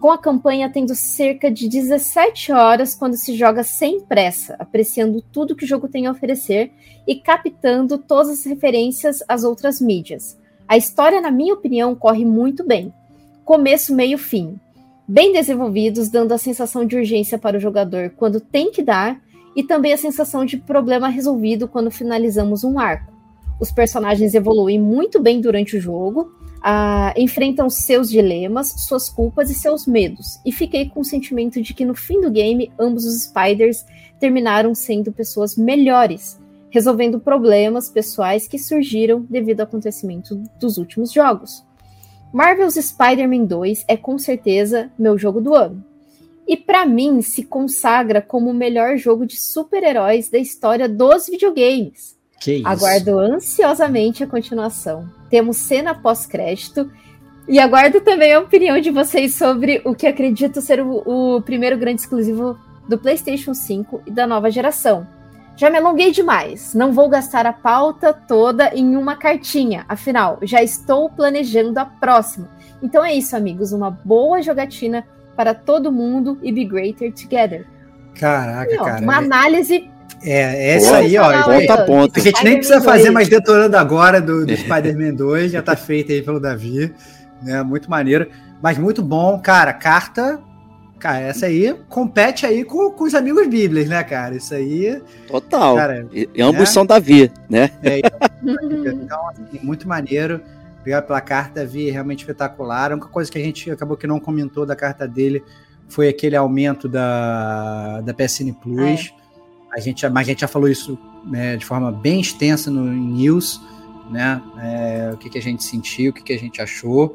com 0.00 0.10
a 0.10 0.18
campanha 0.18 0.70
tendo 0.70 0.94
cerca 0.94 1.50
de 1.50 1.68
17 1.68 2.52
horas 2.52 2.94
quando 2.94 3.16
se 3.16 3.34
joga 3.34 3.62
sem 3.62 4.00
pressa, 4.00 4.54
apreciando 4.58 5.22
tudo 5.32 5.56
que 5.56 5.64
o 5.64 5.68
jogo 5.68 5.88
tem 5.88 6.06
a 6.06 6.10
oferecer 6.10 6.70
e 7.06 7.16
captando 7.16 7.98
todas 7.98 8.30
as 8.30 8.44
referências 8.44 9.22
às 9.26 9.44
outras 9.44 9.80
mídias. 9.80 10.38
A 10.68 10.76
história, 10.76 11.20
na 11.20 11.30
minha 11.30 11.54
opinião, 11.54 11.94
corre 11.94 12.24
muito 12.24 12.66
bem. 12.66 12.92
Começo, 13.44 13.94
meio, 13.94 14.18
fim. 14.18 14.58
Bem 15.08 15.32
desenvolvidos, 15.32 16.08
dando 16.08 16.32
a 16.32 16.38
sensação 16.38 16.84
de 16.84 16.96
urgência 16.96 17.38
para 17.38 17.56
o 17.56 17.60
jogador 17.60 18.10
quando 18.16 18.40
tem 18.40 18.70
que 18.72 18.82
dar, 18.82 19.20
e 19.54 19.62
também 19.62 19.92
a 19.92 19.96
sensação 19.96 20.44
de 20.44 20.58
problema 20.58 21.08
resolvido 21.08 21.66
quando 21.66 21.90
finalizamos 21.90 22.62
um 22.62 22.78
arco. 22.78 23.14
Os 23.58 23.72
personagens 23.72 24.34
evoluem 24.34 24.78
muito 24.78 25.18
bem 25.18 25.40
durante 25.40 25.76
o 25.76 25.80
jogo, 25.80 26.30
uh, 26.66 27.14
enfrentam 27.16 27.70
seus 27.70 28.10
dilemas, 28.10 28.74
suas 28.88 29.08
culpas 29.08 29.48
e 29.48 29.54
seus 29.54 29.86
medos. 29.86 30.40
E 30.44 30.50
fiquei 30.50 30.88
com 30.88 31.00
o 31.00 31.04
sentimento 31.04 31.62
de 31.62 31.72
que 31.72 31.84
no 31.84 31.94
fim 31.94 32.20
do 32.20 32.30
game, 32.30 32.72
ambos 32.78 33.04
os 33.04 33.22
Spiders 33.22 33.86
terminaram 34.18 34.74
sendo 34.74 35.12
pessoas 35.12 35.56
melhores, 35.56 36.40
resolvendo 36.70 37.20
problemas 37.20 37.88
pessoais 37.88 38.48
que 38.48 38.58
surgiram 38.58 39.24
devido 39.30 39.60
ao 39.60 39.66
acontecimento 39.66 40.34
dos 40.58 40.76
últimos 40.76 41.12
jogos. 41.12 41.64
Marvel's 42.32 42.74
Spider-Man 42.74 43.44
2 43.44 43.84
é 43.86 43.96
com 43.96 44.18
certeza 44.18 44.90
meu 44.98 45.16
jogo 45.16 45.40
do 45.40 45.54
ano. 45.54 45.84
E 46.46 46.56
para 46.56 46.84
mim 46.84 47.22
se 47.22 47.44
consagra 47.44 48.20
como 48.20 48.50
o 48.50 48.54
melhor 48.54 48.96
jogo 48.96 49.26
de 49.26 49.40
super-heróis 49.40 50.28
da 50.28 50.38
história 50.38 50.88
dos 50.88 51.26
videogames. 51.26 52.16
Que 52.40 52.56
isso. 52.56 52.68
Aguardo 52.68 53.18
ansiosamente 53.18 54.22
a 54.22 54.26
continuação. 54.26 55.08
Temos 55.30 55.56
cena 55.56 55.94
pós-crédito. 55.94 56.90
E 57.48 57.60
aguardo 57.60 58.00
também 58.00 58.32
a 58.32 58.40
opinião 58.40 58.80
de 58.80 58.90
vocês 58.90 59.34
sobre 59.34 59.80
o 59.84 59.94
que 59.94 60.06
acredito 60.06 60.60
ser 60.60 60.80
o, 60.80 61.02
o 61.06 61.42
primeiro 61.42 61.78
grande 61.78 62.00
exclusivo 62.00 62.58
do 62.88 62.98
PlayStation 62.98 63.54
5 63.54 64.02
e 64.06 64.10
da 64.10 64.26
nova 64.26 64.50
geração. 64.50 65.06
Já 65.56 65.70
me 65.70 65.78
alonguei 65.78 66.10
demais, 66.10 66.74
não 66.74 66.92
vou 66.92 67.08
gastar 67.08 67.46
a 67.46 67.52
pauta 67.52 68.12
toda 68.12 68.74
em 68.74 68.94
uma 68.94 69.16
cartinha, 69.16 69.86
afinal, 69.88 70.38
já 70.42 70.62
estou 70.62 71.08
planejando 71.08 71.78
a 71.80 71.84
próxima. 71.86 72.50
Então 72.82 73.02
é 73.02 73.14
isso, 73.14 73.34
amigos, 73.34 73.72
uma 73.72 73.90
boa 73.90 74.42
jogatina 74.42 75.06
para 75.34 75.54
todo 75.54 75.90
mundo 75.90 76.38
e 76.42 76.52
be 76.52 76.64
greater 76.64 77.10
together. 77.12 77.66
Caraca, 78.14 78.70
e, 78.70 78.78
ó, 78.78 78.84
cara. 78.84 79.02
Uma 79.02 79.16
análise 79.16 79.88
é, 80.26 80.72
é 80.72 80.76
isso 80.76 80.92
aí, 80.92 81.16
ó. 81.16 81.42
Ponto 81.44 81.70
a 81.70 81.84
ponto. 81.84 82.18
A 82.18 82.22
gente 82.22 82.42
nem 82.42 82.56
precisa 82.56 82.80
fazer 82.80 83.10
mais 83.10 83.28
detonando 83.28 83.76
agora 83.76 84.20
do, 84.20 84.44
do 84.44 84.56
Spider-Man 84.56 85.14
2, 85.14 85.52
já 85.52 85.62
tá 85.62 85.76
feito 85.76 86.10
aí 86.10 86.20
pelo 86.20 86.40
Davi. 86.40 86.92
Né? 87.40 87.62
Muito 87.62 87.88
maneiro. 87.88 88.28
Mas 88.60 88.76
muito 88.76 89.02
bom, 89.02 89.38
cara. 89.38 89.72
Carta. 89.72 90.40
Cara, 90.98 91.20
essa 91.20 91.46
aí 91.46 91.76
compete 91.88 92.44
aí 92.44 92.64
com, 92.64 92.90
com 92.90 93.04
os 93.04 93.14
amigos 93.14 93.46
bíblios, 93.46 93.86
né, 93.86 94.02
cara? 94.02 94.34
Isso 94.34 94.54
aí. 94.54 95.00
Total. 95.28 95.76
Cara, 95.76 96.06
e, 96.12 96.28
e 96.34 96.42
ambos 96.42 96.60
né? 96.60 96.66
são 96.66 96.84
Davi, 96.84 97.30
né? 97.48 97.70
É, 97.82 98.00
então, 98.42 99.28
assim, 99.28 99.60
muito 99.62 99.86
maneiro. 99.86 100.40
Obrigado 100.80 101.06
pela 101.06 101.20
carta, 101.20 101.60
Davi, 101.60 101.90
realmente 101.90 102.20
espetacular. 102.20 102.90
A 102.90 102.94
única 102.94 103.08
coisa 103.08 103.30
que 103.30 103.38
a 103.38 103.42
gente 103.42 103.70
acabou 103.70 103.96
que 103.96 104.06
não 104.06 104.18
comentou 104.18 104.64
da 104.64 104.74
carta 104.74 105.06
dele 105.06 105.44
foi 105.88 106.08
aquele 106.08 106.34
aumento 106.34 106.88
da, 106.88 108.00
da 108.00 108.14
PSN 108.14 108.52
Plus. 108.54 109.12
É 109.22 109.25
a 109.76 109.80
gente, 109.80 110.08
mas 110.08 110.26
a 110.26 110.30
gente 110.30 110.40
já 110.40 110.48
falou 110.48 110.68
isso 110.68 110.98
né, 111.24 111.56
de 111.56 111.64
forma 111.64 111.92
bem 111.92 112.20
extensa 112.20 112.70
no 112.70 112.82
news, 112.82 113.60
né? 114.10 114.40
É, 114.58 115.10
o 115.12 115.18
que, 115.18 115.28
que 115.28 115.36
a 115.36 115.42
gente 115.42 115.62
sentiu, 115.62 116.10
o 116.10 116.14
que, 116.14 116.22
que 116.22 116.32
a 116.32 116.38
gente 116.38 116.62
achou. 116.62 117.14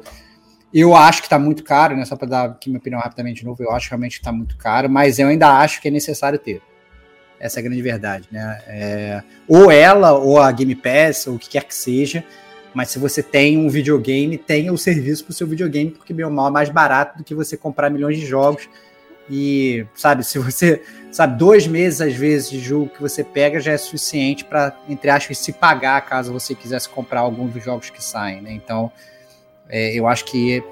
Eu 0.72 0.94
acho 0.94 1.20
que 1.20 1.26
está 1.26 1.38
muito 1.38 1.64
caro, 1.64 1.96
né? 1.96 2.04
Só 2.04 2.14
para 2.14 2.28
dar 2.28 2.44
aqui 2.50 2.70
minha 2.70 2.78
opinião 2.78 3.00
rapidamente 3.00 3.40
de 3.40 3.46
novo, 3.46 3.60
eu 3.62 3.72
acho 3.72 3.90
realmente 3.90 4.12
que 4.12 4.20
está 4.20 4.30
muito 4.30 4.56
caro, 4.56 4.88
mas 4.88 5.18
eu 5.18 5.26
ainda 5.26 5.58
acho 5.58 5.82
que 5.82 5.88
é 5.88 5.90
necessário 5.90 6.38
ter. 6.38 6.62
Essa 7.40 7.58
é 7.58 7.60
a 7.60 7.64
grande 7.64 7.82
verdade, 7.82 8.28
né? 8.30 8.62
É, 8.68 9.22
ou 9.48 9.68
ela, 9.68 10.12
ou 10.12 10.40
a 10.40 10.52
Game 10.52 10.76
Pass, 10.76 11.26
ou 11.26 11.34
o 11.34 11.38
que 11.40 11.48
quer 11.48 11.64
que 11.64 11.74
seja, 11.74 12.24
mas 12.72 12.90
se 12.90 12.98
você 13.00 13.24
tem 13.24 13.58
um 13.58 13.68
videogame, 13.68 14.38
tenha 14.38 14.72
o 14.72 14.78
serviço 14.78 15.24
para 15.24 15.32
o 15.32 15.34
seu 15.34 15.48
videogame, 15.48 15.90
porque 15.90 16.22
ou 16.22 16.30
mal 16.30 16.46
é 16.46 16.52
mais 16.52 16.68
barato 16.68 17.18
do 17.18 17.24
que 17.24 17.34
você 17.34 17.56
comprar 17.56 17.90
milhões 17.90 18.18
de 18.18 18.24
jogos. 18.24 18.68
E, 19.28 19.86
sabe, 19.94 20.24
se 20.24 20.38
você 20.38 20.82
sabe, 21.12 21.38
dois 21.38 21.66
meses 21.66 22.00
às 22.00 22.14
vezes 22.14 22.50
de 22.50 22.58
jogo 22.58 22.88
que 22.88 23.00
você 23.00 23.22
pega 23.22 23.60
já 23.60 23.72
é 23.72 23.76
suficiente 23.76 24.44
para 24.44 24.74
entre 24.88 25.10
aspas 25.10 25.38
se 25.38 25.52
pagar 25.52 26.00
caso 26.06 26.32
você 26.32 26.54
quisesse 26.54 26.88
comprar 26.88 27.20
algum 27.20 27.46
dos 27.46 27.62
jogos 27.62 27.90
que 27.90 28.02
saem, 28.02 28.40
né? 28.40 28.52
Então, 28.52 28.90
é, 29.68 29.94
eu 29.94 30.08
acho 30.08 30.24
que 30.24 30.64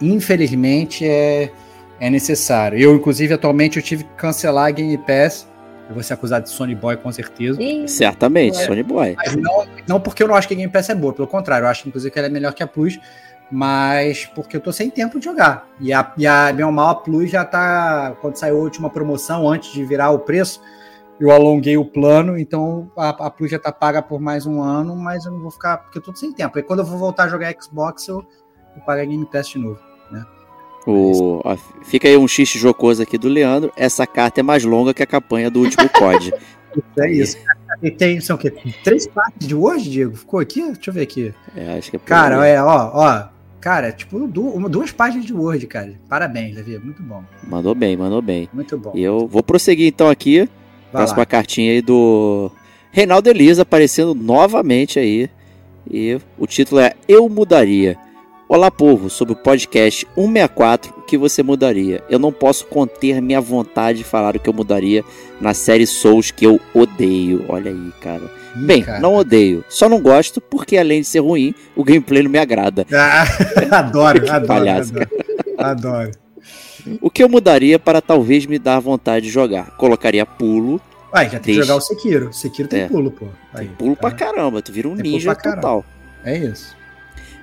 infelizmente 0.00 1.04
é, 1.06 1.50
é 1.98 2.10
necessário. 2.10 2.78
Eu 2.78 2.94
inclusive 2.94 3.32
atualmente 3.34 3.78
eu 3.78 3.82
tive 3.82 4.04
que 4.04 4.14
cancelar 4.16 4.66
a 4.66 4.70
Game 4.70 4.96
Pass. 4.98 5.48
Eu 5.88 5.94
vou 5.94 6.04
ser 6.04 6.14
acusado 6.14 6.44
de 6.44 6.50
Sony 6.50 6.74
Boy 6.74 6.96
com 6.96 7.10
certeza. 7.10 7.60
Ih, 7.60 7.88
Certamente, 7.88 8.60
É. 8.60 8.66
Sony 8.66 8.82
Boy. 8.82 9.14
Mas 9.16 9.34
não, 9.34 9.66
não 9.88 10.00
porque 10.00 10.22
eu 10.22 10.28
não 10.28 10.36
acho 10.36 10.46
que 10.46 10.54
a 10.54 10.56
Game 10.56 10.70
Pass 10.70 10.88
é 10.88 10.94
boa, 10.94 11.12
pelo 11.12 11.26
contrário, 11.26 11.64
eu 11.64 11.68
acho 11.68 11.88
inclusive 11.88 12.12
que 12.12 12.18
ela 12.18 12.28
é 12.28 12.30
melhor 12.30 12.52
que 12.54 12.62
a 12.62 12.66
Plus, 12.66 13.00
mas 13.50 14.26
porque 14.26 14.56
eu 14.56 14.60
tô 14.60 14.72
sem 14.72 14.90
tempo 14.90 15.18
de 15.18 15.24
jogar. 15.24 15.68
E 15.80 15.92
a, 15.92 16.12
e 16.16 16.26
a 16.26 16.54
ou 16.64 16.72
mal, 16.72 16.90
a 16.90 16.94
Plus 16.94 17.30
já 17.30 17.44
tá. 17.44 18.16
Quando 18.20 18.36
saiu 18.36 18.56
a 18.56 18.60
última 18.60 18.90
promoção, 18.90 19.48
antes 19.48 19.72
de 19.72 19.84
virar 19.84 20.10
o 20.10 20.18
preço, 20.18 20.60
eu 21.18 21.30
alonguei 21.30 21.76
o 21.76 21.84
plano, 21.84 22.38
então 22.38 22.90
a, 22.96 23.08
a 23.08 23.30
Plus 23.30 23.50
já 23.50 23.58
tá 23.58 23.72
paga 23.72 24.00
por 24.00 24.20
mais 24.20 24.46
um 24.46 24.62
ano, 24.62 24.96
mas 24.96 25.24
eu 25.24 25.32
não 25.32 25.40
vou 25.40 25.50
ficar, 25.50 25.78
porque 25.78 25.98
eu 25.98 26.02
tô 26.02 26.14
sem 26.14 26.32
tempo. 26.32 26.58
E 26.58 26.62
quando 26.62 26.80
eu 26.80 26.84
vou 26.84 26.98
voltar 26.98 27.24
a 27.24 27.28
jogar 27.28 27.54
Xbox, 27.60 28.08
eu, 28.08 28.24
eu 28.76 28.82
pago 28.82 29.00
a 29.00 29.04
Game 29.04 29.26
Pass 29.26 29.48
de 29.48 29.58
novo. 29.58 29.90
O, 30.86 31.40
ó, 31.44 31.56
fica 31.84 32.08
aí 32.08 32.16
um 32.16 32.26
xixi 32.26 32.58
jocoso 32.58 33.02
aqui 33.02 33.18
do 33.18 33.28
Leandro. 33.28 33.72
Essa 33.76 34.06
carta 34.06 34.40
é 34.40 34.42
mais 34.42 34.64
longa 34.64 34.94
que 34.94 35.02
a 35.02 35.06
campanha 35.06 35.50
do 35.50 35.60
último 35.60 35.88
COD. 35.90 36.32
É 36.98 37.10
isso. 37.10 37.36
E 37.82 37.90
tem, 37.90 38.20
são 38.20 38.36
o 38.36 38.38
quê? 38.38 38.50
Três 38.82 39.06
partes 39.06 39.46
de 39.46 39.54
hoje, 39.54 39.90
Diego? 39.90 40.16
Ficou 40.16 40.40
aqui? 40.40 40.62
Deixa 40.72 40.90
eu 40.90 40.94
ver 40.94 41.02
aqui. 41.02 41.34
É, 41.56 41.78
acho 41.78 41.90
que 41.90 41.96
é 41.96 42.00
Cara, 42.00 42.40
aí. 42.40 42.52
é, 42.52 42.62
ó, 42.62 42.90
ó. 42.94 43.28
Cara, 43.60 43.92
tipo, 43.92 44.26
duas 44.68 44.90
páginas 44.90 45.26
de 45.26 45.34
Word, 45.34 45.66
cara. 45.66 45.92
Parabéns, 46.08 46.54
Davi. 46.54 46.78
Muito 46.78 47.02
bom. 47.02 47.22
Mandou 47.46 47.74
bem, 47.74 47.96
mandou 47.96 48.22
bem. 48.22 48.48
Muito 48.52 48.78
bom. 48.78 48.92
E 48.94 49.02
eu 49.02 49.26
vou 49.26 49.42
prosseguir 49.42 49.86
então 49.88 50.08
aqui. 50.08 50.48
Vai 50.92 51.02
Próxima 51.02 51.18
lá. 51.20 51.26
cartinha 51.26 51.72
aí 51.72 51.82
do 51.82 52.50
Reinaldo 52.90 53.28
Elisa 53.28 53.62
aparecendo 53.62 54.14
novamente 54.14 54.98
aí. 54.98 55.28
E 55.90 56.18
o 56.38 56.46
título 56.46 56.80
é 56.80 56.94
Eu 57.06 57.28
Mudaria. 57.28 57.98
Olá, 58.48 58.68
povo, 58.68 59.08
sobre 59.08 59.34
o 59.34 59.36
podcast 59.36 60.04
164, 60.16 60.92
o 60.98 61.02
que 61.02 61.16
você 61.16 61.40
mudaria? 61.40 62.02
Eu 62.10 62.18
não 62.18 62.32
posso 62.32 62.66
conter 62.66 63.22
minha 63.22 63.40
vontade 63.40 63.98
de 63.98 64.04
falar 64.04 64.34
o 64.34 64.40
que 64.40 64.48
eu 64.48 64.52
mudaria 64.52 65.04
na 65.40 65.54
série 65.54 65.86
Souls 65.86 66.32
que 66.32 66.44
eu 66.44 66.58
odeio. 66.74 67.44
Olha 67.48 67.70
aí, 67.70 67.92
cara. 68.00 68.39
Ih, 68.56 68.66
Bem, 68.66 68.82
cara. 68.82 68.98
não 69.00 69.14
odeio, 69.14 69.64
só 69.68 69.88
não 69.88 70.00
gosto 70.00 70.40
porque 70.40 70.76
além 70.76 71.00
de 71.00 71.06
ser 71.06 71.20
ruim, 71.20 71.54
o 71.76 71.84
gameplay 71.84 72.22
não 72.22 72.30
me 72.30 72.38
agrada. 72.38 72.86
Ah, 72.92 73.24
adoro, 73.78 74.20
Que 74.24 74.30
adoro, 74.30 74.46
palhaço, 74.46 74.92
adoro. 74.92 75.10
Adoro. 75.58 76.10
O 77.00 77.10
que 77.10 77.22
eu 77.22 77.28
mudaria 77.28 77.78
para 77.78 78.00
talvez 78.00 78.46
me 78.46 78.58
dar 78.58 78.80
vontade 78.80 79.26
de 79.26 79.32
jogar? 79.32 79.76
Colocaria 79.76 80.24
pulo, 80.24 80.80
Aí, 81.12 81.24
já 81.26 81.32
tem 81.32 81.40
que 81.40 81.46
Deixa. 81.46 81.62
jogar 81.62 81.74
o 81.76 81.80
Sekiro. 81.80 82.32
Sekiro 82.32 82.68
tem 82.68 82.82
É. 82.82 82.86
pulo, 82.88 83.10
pô. 83.10 83.26
Aí, 83.52 83.66
pulo 83.76 83.96
tá? 83.96 84.02
pra 84.02 84.10
caramba, 84.12 84.62
tu 84.62 84.70
vira 84.72 84.88
um 84.88 84.94
Tem 84.96 85.10
ninja 85.10 85.34
total. 85.34 85.84
É 86.24 86.38
isso. 86.38 86.76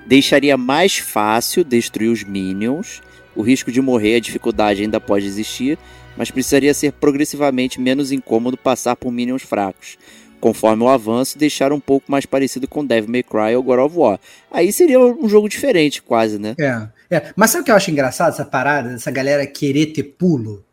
Deixaria 0.06 0.56
mais 0.56 0.96
fácil 0.96 1.62
destruir 1.62 2.08
os 2.08 2.24
minions. 2.24 3.02
O 3.36 3.42
risco 3.42 3.70
de 3.70 3.80
morrer, 3.82 4.16
a 4.16 4.20
dificuldade 4.20 4.80
ainda 4.82 4.98
pode 4.98 5.26
existir, 5.26 5.78
mas 6.16 6.30
precisaria 6.30 6.72
ser 6.72 6.92
progressivamente 6.92 7.78
menos 7.78 8.10
incômodo 8.10 8.56
passar 8.56 8.96
por 8.96 9.12
minions 9.12 9.42
fracos. 9.42 9.98
Conforme 10.40 10.82
o 10.84 10.88
avanço, 10.88 11.38
deixar 11.38 11.72
um 11.72 11.80
pouco 11.80 12.10
mais 12.10 12.24
parecido 12.26 12.68
com 12.68 12.84
Devil 12.84 13.10
May 13.10 13.22
Cry 13.22 13.56
ou 13.56 13.62
God 13.62 13.80
of 13.80 13.96
War. 13.96 14.20
Aí 14.50 14.72
seria 14.72 14.98
um 15.00 15.28
jogo 15.28 15.48
diferente, 15.48 16.00
quase, 16.02 16.38
né? 16.38 16.54
É, 16.58 17.16
é. 17.16 17.32
Mas 17.34 17.50
sabe 17.50 17.62
o 17.62 17.64
que 17.64 17.70
eu 17.70 17.76
acho 17.76 17.90
engraçado, 17.90 18.32
essa 18.32 18.44
parada, 18.44 18.92
essa 18.92 19.10
galera 19.10 19.46
querer 19.46 19.86
ter 19.86 20.02
pulo? 20.02 20.64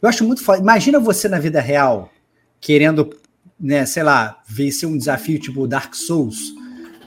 Eu 0.00 0.08
acho 0.08 0.24
muito 0.24 0.44
foda. 0.44 0.60
Imagina 0.60 1.00
você 1.00 1.28
na 1.28 1.38
vida 1.38 1.60
real 1.60 2.10
querendo, 2.60 3.10
né, 3.58 3.86
sei 3.86 4.02
lá, 4.02 4.42
vencer 4.46 4.88
um 4.88 4.98
desafio 4.98 5.38
tipo 5.38 5.66
Dark 5.66 5.94
Souls. 5.94 6.36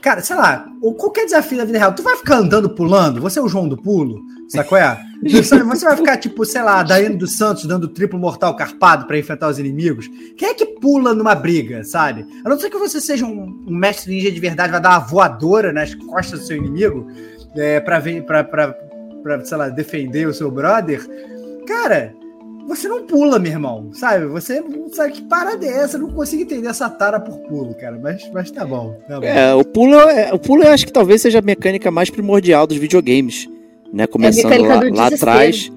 Cara, 0.00 0.22
sei 0.22 0.36
lá, 0.36 0.66
ou 0.80 0.94
qualquer 0.94 1.26
desafio 1.26 1.58
da 1.58 1.64
vida 1.64 1.78
real, 1.78 1.94
tu 1.94 2.02
vai 2.02 2.16
ficar 2.16 2.36
andando 2.36 2.70
pulando? 2.70 3.20
Você 3.20 3.38
é 3.38 3.42
o 3.42 3.48
João 3.48 3.68
do 3.68 3.76
pulo? 3.76 4.22
Sabe 4.48 4.68
qual 4.68 4.80
é? 4.80 4.98
Você 5.22 5.84
vai 5.84 5.96
ficar, 5.96 6.16
tipo, 6.16 6.44
sei 6.44 6.62
lá, 6.62 6.82
Daiane 6.82 7.16
dos 7.16 7.36
Santos 7.36 7.66
dando 7.66 7.86
triplo 7.86 8.18
mortal 8.18 8.56
carpado 8.56 9.06
pra 9.06 9.18
enfrentar 9.18 9.48
os 9.48 9.58
inimigos? 9.58 10.08
Quem 10.36 10.48
é 10.48 10.54
que 10.54 10.64
pula 10.64 11.14
numa 11.14 11.34
briga, 11.34 11.84
sabe? 11.84 12.26
A 12.44 12.48
não 12.48 12.58
ser 12.58 12.70
que 12.70 12.78
você 12.78 13.00
seja 13.00 13.26
um, 13.26 13.64
um 13.68 13.74
mestre 13.76 14.12
ninja 14.12 14.32
de 14.32 14.40
verdade, 14.40 14.72
vai 14.72 14.80
dar 14.80 14.98
uma 14.98 15.06
voadora 15.06 15.72
nas 15.72 15.94
costas 15.94 16.40
do 16.40 16.46
seu 16.46 16.56
inimigo 16.56 17.06
é, 17.54 17.78
pra, 17.80 18.00
sei 19.44 19.56
lá, 19.56 19.68
defender 19.68 20.26
o 20.26 20.34
seu 20.34 20.50
brother. 20.50 21.06
Cara, 21.66 22.14
você 22.68 22.88
não 22.88 23.04
pula, 23.06 23.38
meu 23.38 23.52
irmão, 23.52 23.90
sabe? 23.92 24.26
Você 24.26 24.60
não 24.60 24.92
sabe 24.92 25.12
que 25.12 25.22
parada 25.22 25.64
é 25.66 25.68
essa, 25.82 25.96
eu 25.96 26.02
não 26.02 26.10
consigo 26.10 26.42
entender 26.42 26.68
essa 26.68 26.88
tara 26.88 27.18
por 27.20 27.36
pulo, 27.40 27.74
cara, 27.74 27.98
mas, 28.00 28.28
mas 28.32 28.50
tá 28.50 28.64
bom, 28.64 28.96
tá 29.08 29.18
bom. 29.20 29.26
É, 29.26 29.54
o 29.54 29.64
pulo, 29.64 29.94
é, 29.98 30.32
o 30.32 30.38
pulo 30.38 30.62
eu 30.62 30.70
acho 30.70 30.86
que 30.86 30.92
talvez 30.92 31.20
seja 31.22 31.38
a 31.40 31.42
mecânica 31.42 31.90
mais 31.90 32.10
primordial 32.10 32.66
dos 32.66 32.76
videogames, 32.76 33.48
né? 33.92 34.06
Começando 34.06 34.50
mecânica 34.50 34.74
lá, 34.96 35.02
lá 35.02 35.06
atrás, 35.08 35.70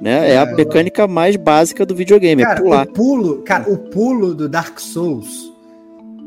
né? 0.00 0.32
É 0.32 0.38
a 0.38 0.42
É. 0.42 0.54
mecânica 0.54 1.06
mais 1.06 1.36
básica 1.36 1.86
do 1.86 1.94
videogame, 1.94 2.42
é 2.42 2.46
Cara, 2.46 2.60
pular. 2.60 2.86
o 2.86 2.92
pulo, 2.92 3.42
cara, 3.42 3.70
o 3.70 3.76
pulo 3.78 4.34
do 4.34 4.48
Dark 4.48 4.78
Souls 4.80 5.52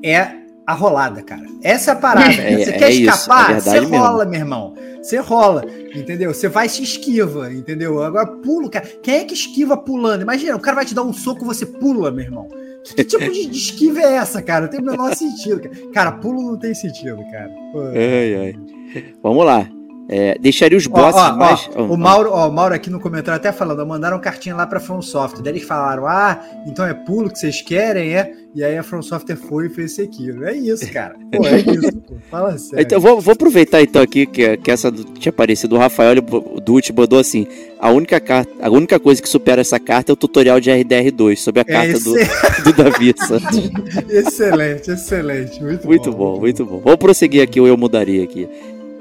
é 0.03 0.27
a 0.65 0.73
rolada, 0.73 1.21
cara. 1.21 1.43
Essa 1.61 1.91
é 1.91 1.93
a 1.93 1.97
parada. 1.97 2.29
É, 2.41 2.57
você 2.57 2.69
é 2.71 2.77
quer 2.77 2.89
isso, 2.91 3.09
escapar? 3.09 3.57
é 3.57 3.59
você 3.59 3.79
rola, 3.79 4.25
meu 4.25 4.39
irmão. 4.39 4.73
Você 5.03 5.17
rola, 5.17 5.65
entendeu? 5.93 6.33
Você 6.33 6.47
vai 6.47 6.67
e 6.67 6.69
se 6.69 6.81
esquiva, 6.81 7.51
entendeu? 7.51 8.01
Agora, 8.01 8.25
pulo, 8.25 8.69
cara. 8.69 8.85
Quem 9.01 9.15
é 9.15 9.25
que 9.25 9.33
esquiva 9.33 9.75
pulando? 9.75 10.21
Imagina, 10.21 10.55
o 10.55 10.61
cara 10.61 10.75
vai 10.75 10.85
te 10.85 10.95
dar 10.95 11.03
um 11.03 11.11
soco 11.11 11.43
você 11.43 11.65
pula, 11.65 12.09
meu 12.09 12.23
irmão. 12.23 12.47
Que 12.95 13.03
tipo 13.05 13.29
de, 13.29 13.49
esquiva 13.51 13.99
é 13.99 14.15
essa, 14.15 14.41
cara? 14.41 14.61
Não 14.65 14.69
tem 14.69 14.79
o 14.79 14.85
menor 14.85 15.13
sentido. 15.13 15.59
Cara, 15.59 15.91
cara 15.93 16.11
pulo 16.13 16.41
não 16.41 16.57
tem 16.57 16.73
sentido, 16.73 17.17
cara. 17.29 17.51
Ai, 17.93 18.35
ai. 18.35 18.55
Vamos 19.21 19.45
lá. 19.45 19.69
É, 20.15 20.37
deixaria 20.39 20.77
os 20.77 20.85
Ó, 20.85 20.91
bosses 20.91 21.19
ó, 21.19 21.31
ó, 21.33 21.35
mais. 21.35 21.67
o, 21.75 21.97
Mauro, 21.97 22.29
ó, 22.31 22.47
o 22.47 22.51
Mauro 22.53 22.75
aqui 22.75 22.87
no 22.87 22.99
comentário 22.99 23.35
até 23.35 23.51
falando, 23.51 23.83
mandaram 23.83 24.19
cartinha 24.19 24.55
lá 24.55 24.67
pra 24.67 24.79
From 24.79 25.01
Software. 25.01 25.41
Daí 25.41 25.53
eles 25.53 25.63
falaram, 25.63 26.05
ah, 26.05 26.39
então 26.67 26.85
é 26.85 26.93
pulo 26.93 27.31
que 27.31 27.39
vocês 27.39 27.63
querem, 27.63 28.15
é? 28.15 28.31
E 28.53 28.63
aí 28.63 28.77
a 28.77 28.83
From 28.83 29.01
Software 29.01 29.35
foi 29.35 29.65
e 29.65 29.69
fez 29.69 29.95
Sekiro. 29.95 30.45
É 30.45 30.53
isso, 30.55 30.87
cara. 30.93 31.15
Pô, 31.31 31.47
é 31.47 31.57
isso. 31.61 31.97
Pô. 32.07 32.13
Fala 32.29 32.55
sério. 32.59 32.83
Então, 32.85 32.99
vou, 33.01 33.19
vou 33.19 33.31
aproveitar 33.33 33.81
então 33.81 33.99
aqui 34.03 34.27
que, 34.27 34.55
que 34.57 34.69
essa 34.69 34.91
do, 34.91 35.03
tinha 35.03 35.31
aparecido. 35.31 35.75
O 35.75 35.79
Rafael 35.79 36.13
Dutti 36.63 36.93
mandou 36.93 37.17
assim: 37.17 37.47
a 37.79 37.89
única, 37.89 38.19
carta, 38.19 38.51
a 38.61 38.69
única 38.69 38.99
coisa 38.99 39.19
que 39.19 39.27
supera 39.27 39.61
essa 39.61 39.79
carta 39.79 40.11
é 40.11 40.13
o 40.13 40.15
tutorial 40.15 40.59
de 40.59 40.69
RDR2 40.69 41.37
sobre 41.37 41.61
a 41.61 41.65
É 41.67 41.73
carta 41.73 41.99
do, 41.99 42.15
exce- 42.19 42.61
do 42.63 42.73
Davi 42.73 43.15
Santos. 43.17 43.71
excelente, 44.11 44.91
excelente. 44.91 45.59
Muito, 45.63 45.87
Muito 45.87 46.11
bom, 46.11 46.39
muito 46.39 46.63
bom. 46.63 46.79
Vou 46.79 46.95
prosseguir 46.99 47.41
aqui, 47.41 47.59
ou 47.59 47.65
eu 47.67 47.75
mudaria 47.75 48.23
aqui. 48.23 48.47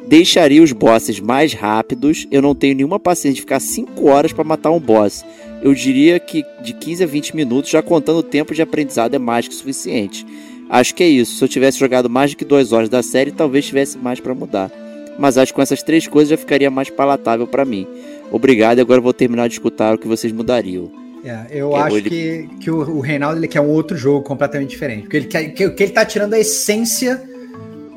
Deixaria 0.09 0.63
os 0.63 0.73
bosses 0.73 1.21
mais 1.21 1.55
rápidos. 1.55 2.27
Eu 2.31 2.43
não 2.43 2.55
tenho 2.55 2.75
nenhuma 2.77 2.99
paciência 3.01 3.37
de 3.37 3.41
ficar 3.43 3.61
5 3.61 4.07
horas 4.09 4.33
para 4.33 4.45
matar 4.45 4.71
um 4.71 4.81
boss. 4.81 5.25
Eu 5.63 5.73
diria 5.75 6.19
que 6.19 6.45
de 6.63 6.73
15 6.75 7.05
a 7.05 7.07
20 7.07 7.37
minutos, 7.37 7.71
já 7.71 7.81
contando 7.83 8.19
o 8.19 8.23
tempo 8.23 8.55
de 8.55 8.61
aprendizado, 8.63 9.15
é 9.15 9.19
mais 9.19 9.47
que 9.49 9.55
suficiente. 9.55 10.27
Acho 10.69 10.95
que 10.95 11.03
é 11.03 11.09
isso. 11.09 11.37
Se 11.37 11.45
eu 11.45 11.49
tivesse 11.49 11.79
jogado 11.79 12.11
mais 12.11 12.31
de 12.31 12.37
que 12.37 12.45
2 12.45 12.73
horas 12.73 12.89
da 12.89 13.03
série, 13.03 13.31
talvez 13.31 13.67
tivesse 13.67 13.97
mais 13.97 14.19
para 14.21 14.35
mudar. 14.35 14.71
Mas 15.19 15.39
acho 15.39 15.53
que 15.53 15.57
com 15.57 15.63
essas 15.63 15.83
três 15.83 16.07
coisas 16.07 16.31
já 16.31 16.37
ficaria 16.37 16.71
mais 16.71 16.91
palatável 16.91 17.47
para 17.47 17.65
mim. 17.65 17.87
Obrigado, 18.31 18.79
e 18.79 18.81
agora 18.81 19.01
vou 19.01 19.13
terminar 19.13 19.47
de 19.47 19.55
escutar 19.55 19.95
o 19.95 19.99
que 19.99 20.09
vocês 20.09 20.33
mudariam. 20.33 20.91
É, 21.25 21.47
eu 21.51 21.77
É, 21.77 21.81
acho 21.83 21.97
ele- 21.99 22.09
que, 22.11 22.49
que 22.61 22.71
o, 22.71 22.79
o 22.97 23.01
Reinaldo 23.01 23.39
ele 23.39 23.47
quer 23.47 23.61
um 23.61 23.69
outro 23.69 23.97
jogo 23.97 24.23
completamente 24.23 24.71
diferente. 24.71 25.03
Porque 25.03 25.17
ele 25.19 25.27
quer 25.27 25.45
que, 25.53 25.71
que 25.71 25.83
ele 25.83 25.93
tá 25.93 26.05
tirando 26.05 26.33
a 26.35 26.39
essência 26.41 27.23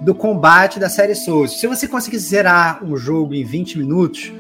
do 0.01 0.13
combate 0.13 0.80
da 0.80 0.89
série 0.89 1.15
Souls. 1.15 1.59
Se 1.59 1.67
você 1.67 1.88
conseguir 1.88 2.17
zerar 2.19 2.84
um 2.84 2.97
jogo 2.97 3.34
em 3.34 3.43
20 3.43 3.77
minutos, 3.77 4.31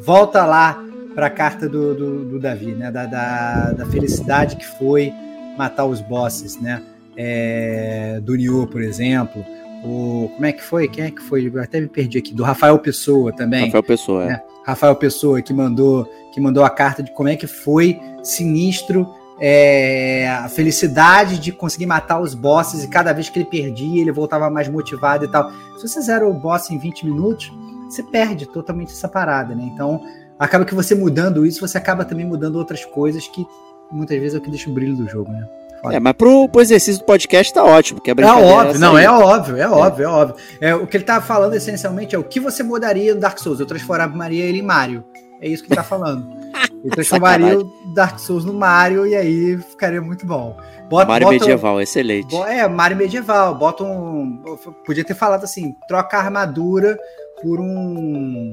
volta 0.00 0.44
lá 0.44 0.82
para 1.14 1.26
a 1.26 1.30
carta 1.30 1.68
do, 1.68 1.94
do, 1.94 2.24
do 2.24 2.40
Davi, 2.40 2.72
né? 2.72 2.90
Da, 2.90 3.06
da, 3.06 3.72
da 3.72 3.86
felicidade 3.86 4.56
que 4.56 4.66
foi 4.66 5.12
matar 5.56 5.84
os 5.84 6.00
bosses, 6.00 6.60
né? 6.60 6.82
É, 7.16 8.20
do 8.22 8.34
Nioh, 8.34 8.66
por 8.66 8.82
exemplo. 8.82 9.44
O, 9.84 10.30
como 10.34 10.46
é 10.46 10.52
que 10.52 10.62
foi? 10.62 10.88
Quem 10.88 11.04
é 11.04 11.10
que 11.10 11.22
foi? 11.22 11.50
Eu 11.52 11.60
até 11.60 11.80
me 11.80 11.88
perdi 11.88 12.18
aqui. 12.18 12.34
Do 12.34 12.42
Rafael 12.42 12.78
Pessoa 12.78 13.32
também. 13.32 13.66
Rafael 13.66 13.82
Pessoa, 13.82 14.24
é. 14.24 14.32
É. 14.32 14.42
Rafael 14.64 14.94
Pessoa 14.96 15.40
que 15.40 15.52
mandou 15.52 16.08
que 16.32 16.40
mandou 16.40 16.62
a 16.64 16.70
carta 16.70 17.02
de 17.02 17.12
como 17.12 17.28
é 17.28 17.34
que 17.34 17.46
foi 17.46 17.98
sinistro 18.22 19.08
é, 19.40 20.28
a 20.28 20.48
felicidade 20.48 21.38
de 21.38 21.50
conseguir 21.50 21.86
matar 21.86 22.20
os 22.20 22.34
bosses 22.34 22.84
e 22.84 22.88
cada 22.88 23.12
vez 23.12 23.30
que 23.30 23.38
ele 23.38 23.46
perdia 23.46 24.00
ele 24.00 24.12
voltava 24.12 24.50
mais 24.50 24.68
motivado 24.68 25.24
e 25.24 25.28
tal. 25.28 25.50
Se 25.78 25.88
você 25.88 26.00
zera 26.02 26.28
o 26.28 26.34
boss 26.34 26.70
em 26.70 26.78
20 26.78 27.06
minutos, 27.06 27.50
você 27.88 28.02
perde 28.02 28.46
totalmente 28.46 28.92
essa 28.92 29.08
parada, 29.08 29.54
né? 29.54 29.64
Então 29.72 30.02
acaba 30.38 30.64
que 30.64 30.74
você 30.74 30.94
mudando 30.94 31.46
isso, 31.46 31.66
você 31.66 31.78
acaba 31.78 32.04
também 32.04 32.26
mudando 32.26 32.56
outras 32.56 32.84
coisas 32.84 33.26
que 33.26 33.46
muitas 33.90 34.18
vezes 34.18 34.34
é 34.34 34.38
o 34.38 34.40
que 34.40 34.50
deixa 34.50 34.68
o 34.68 34.74
brilho 34.74 34.94
do 34.94 35.08
jogo, 35.08 35.32
né? 35.32 35.48
Foda. 35.80 35.96
É, 35.96 36.00
mas 36.00 36.12
pro, 36.12 36.46
pro 36.48 36.60
exercício 36.60 37.00
do 37.00 37.06
podcast 37.06 37.54
tá 37.54 37.64
ótimo, 37.64 38.00
que 38.00 38.10
a 38.10 38.12
É 38.12 38.14
brincadeira 38.14 38.46
óbvio, 38.46 38.70
essa 38.70 38.78
não, 38.78 38.98
é 38.98 39.10
óbvio, 39.10 39.56
é 39.56 39.68
óbvio, 39.68 40.04
é 40.04 40.08
óbvio. 40.08 40.36
É, 40.60 40.74
o 40.74 40.86
que 40.86 40.96
ele 40.96 41.04
tá 41.04 41.22
falando 41.22 41.54
essencialmente 41.54 42.14
é 42.14 42.18
o 42.18 42.24
que 42.24 42.38
você 42.38 42.62
mudaria 42.62 43.14
no 43.14 43.20
Dark 43.20 43.38
Souls. 43.38 43.58
Eu 43.58 43.66
transformaria 43.66 44.44
ele 44.44 44.58
em 44.58 44.62
Mario. 44.62 45.02
É 45.40 45.48
isso 45.48 45.62
que 45.62 45.70
ele 45.70 45.76
tá 45.76 45.82
falando. 45.82 46.28
Eu 46.84 46.90
transformaria 46.90 47.58
o 47.58 47.64
Dark 47.94 48.18
Souls 48.18 48.44
no 48.44 48.54
Mario 48.54 49.06
e 49.06 49.14
aí 49.14 49.58
ficaria 49.58 50.00
muito 50.00 50.26
bom. 50.26 50.56
Bota, 50.88 51.06
Mario 51.06 51.26
bota 51.28 51.38
medieval, 51.38 51.76
um, 51.76 51.80
excelente. 51.80 52.34
É, 52.36 52.66
Mario 52.66 52.96
medieval. 52.96 53.54
Bota 53.54 53.84
um. 53.84 54.42
Podia 54.84 55.04
ter 55.04 55.14
falado 55.14 55.44
assim: 55.44 55.74
troca 55.86 56.16
a 56.16 56.20
armadura 56.20 56.98
por 57.42 57.60
um 57.60 58.52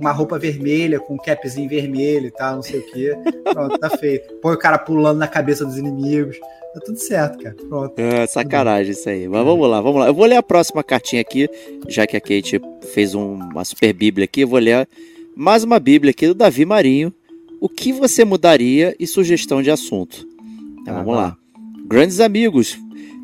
uma 0.00 0.12
roupa 0.12 0.38
vermelha, 0.38 0.98
com 0.98 1.14
um 1.14 1.18
capzinho 1.18 1.68
vermelho 1.68 2.28
e 2.28 2.30
tal, 2.30 2.56
não 2.56 2.62
sei 2.62 2.80
o 2.80 2.86
quê. 2.86 3.14
Pronto, 3.52 3.78
tá 3.78 3.90
feito. 3.90 4.34
Põe 4.36 4.54
o 4.54 4.58
cara 4.58 4.78
pulando 4.78 5.18
na 5.18 5.28
cabeça 5.28 5.64
dos 5.64 5.76
inimigos. 5.76 6.38
Tá 6.72 6.80
tudo 6.84 6.98
certo, 6.98 7.42
cara. 7.42 7.54
Pronto. 7.68 7.98
É, 7.98 8.26
sacanagem 8.26 8.92
isso 8.92 9.08
aí. 9.08 9.28
Mas 9.28 9.44
vamos 9.44 9.68
lá, 9.68 9.80
vamos 9.80 10.00
lá. 10.00 10.06
Eu 10.06 10.14
vou 10.14 10.24
ler 10.24 10.36
a 10.36 10.42
próxima 10.42 10.82
cartinha 10.82 11.20
aqui, 11.20 11.48
já 11.88 12.06
que 12.06 12.16
a 12.16 12.20
Kate 12.20 12.60
fez 12.94 13.14
um, 13.14 13.34
uma 13.34 13.64
super 13.64 13.92
bíblia 13.92 14.24
aqui. 14.24 14.40
Eu 14.40 14.48
vou 14.48 14.58
ler 14.58 14.88
mais 15.36 15.64
uma 15.64 15.78
bíblia 15.78 16.12
aqui 16.12 16.26
do 16.26 16.34
Davi 16.34 16.64
Marinho. 16.64 17.12
O 17.60 17.68
que 17.68 17.92
você 17.92 18.24
mudaria 18.24 18.94
e 18.98 19.06
sugestão 19.06 19.62
de 19.62 19.70
assunto? 19.70 20.26
Então, 20.80 20.94
vamos 20.94 21.14
lá. 21.14 21.36
Grandes 21.86 22.20
amigos, 22.20 22.78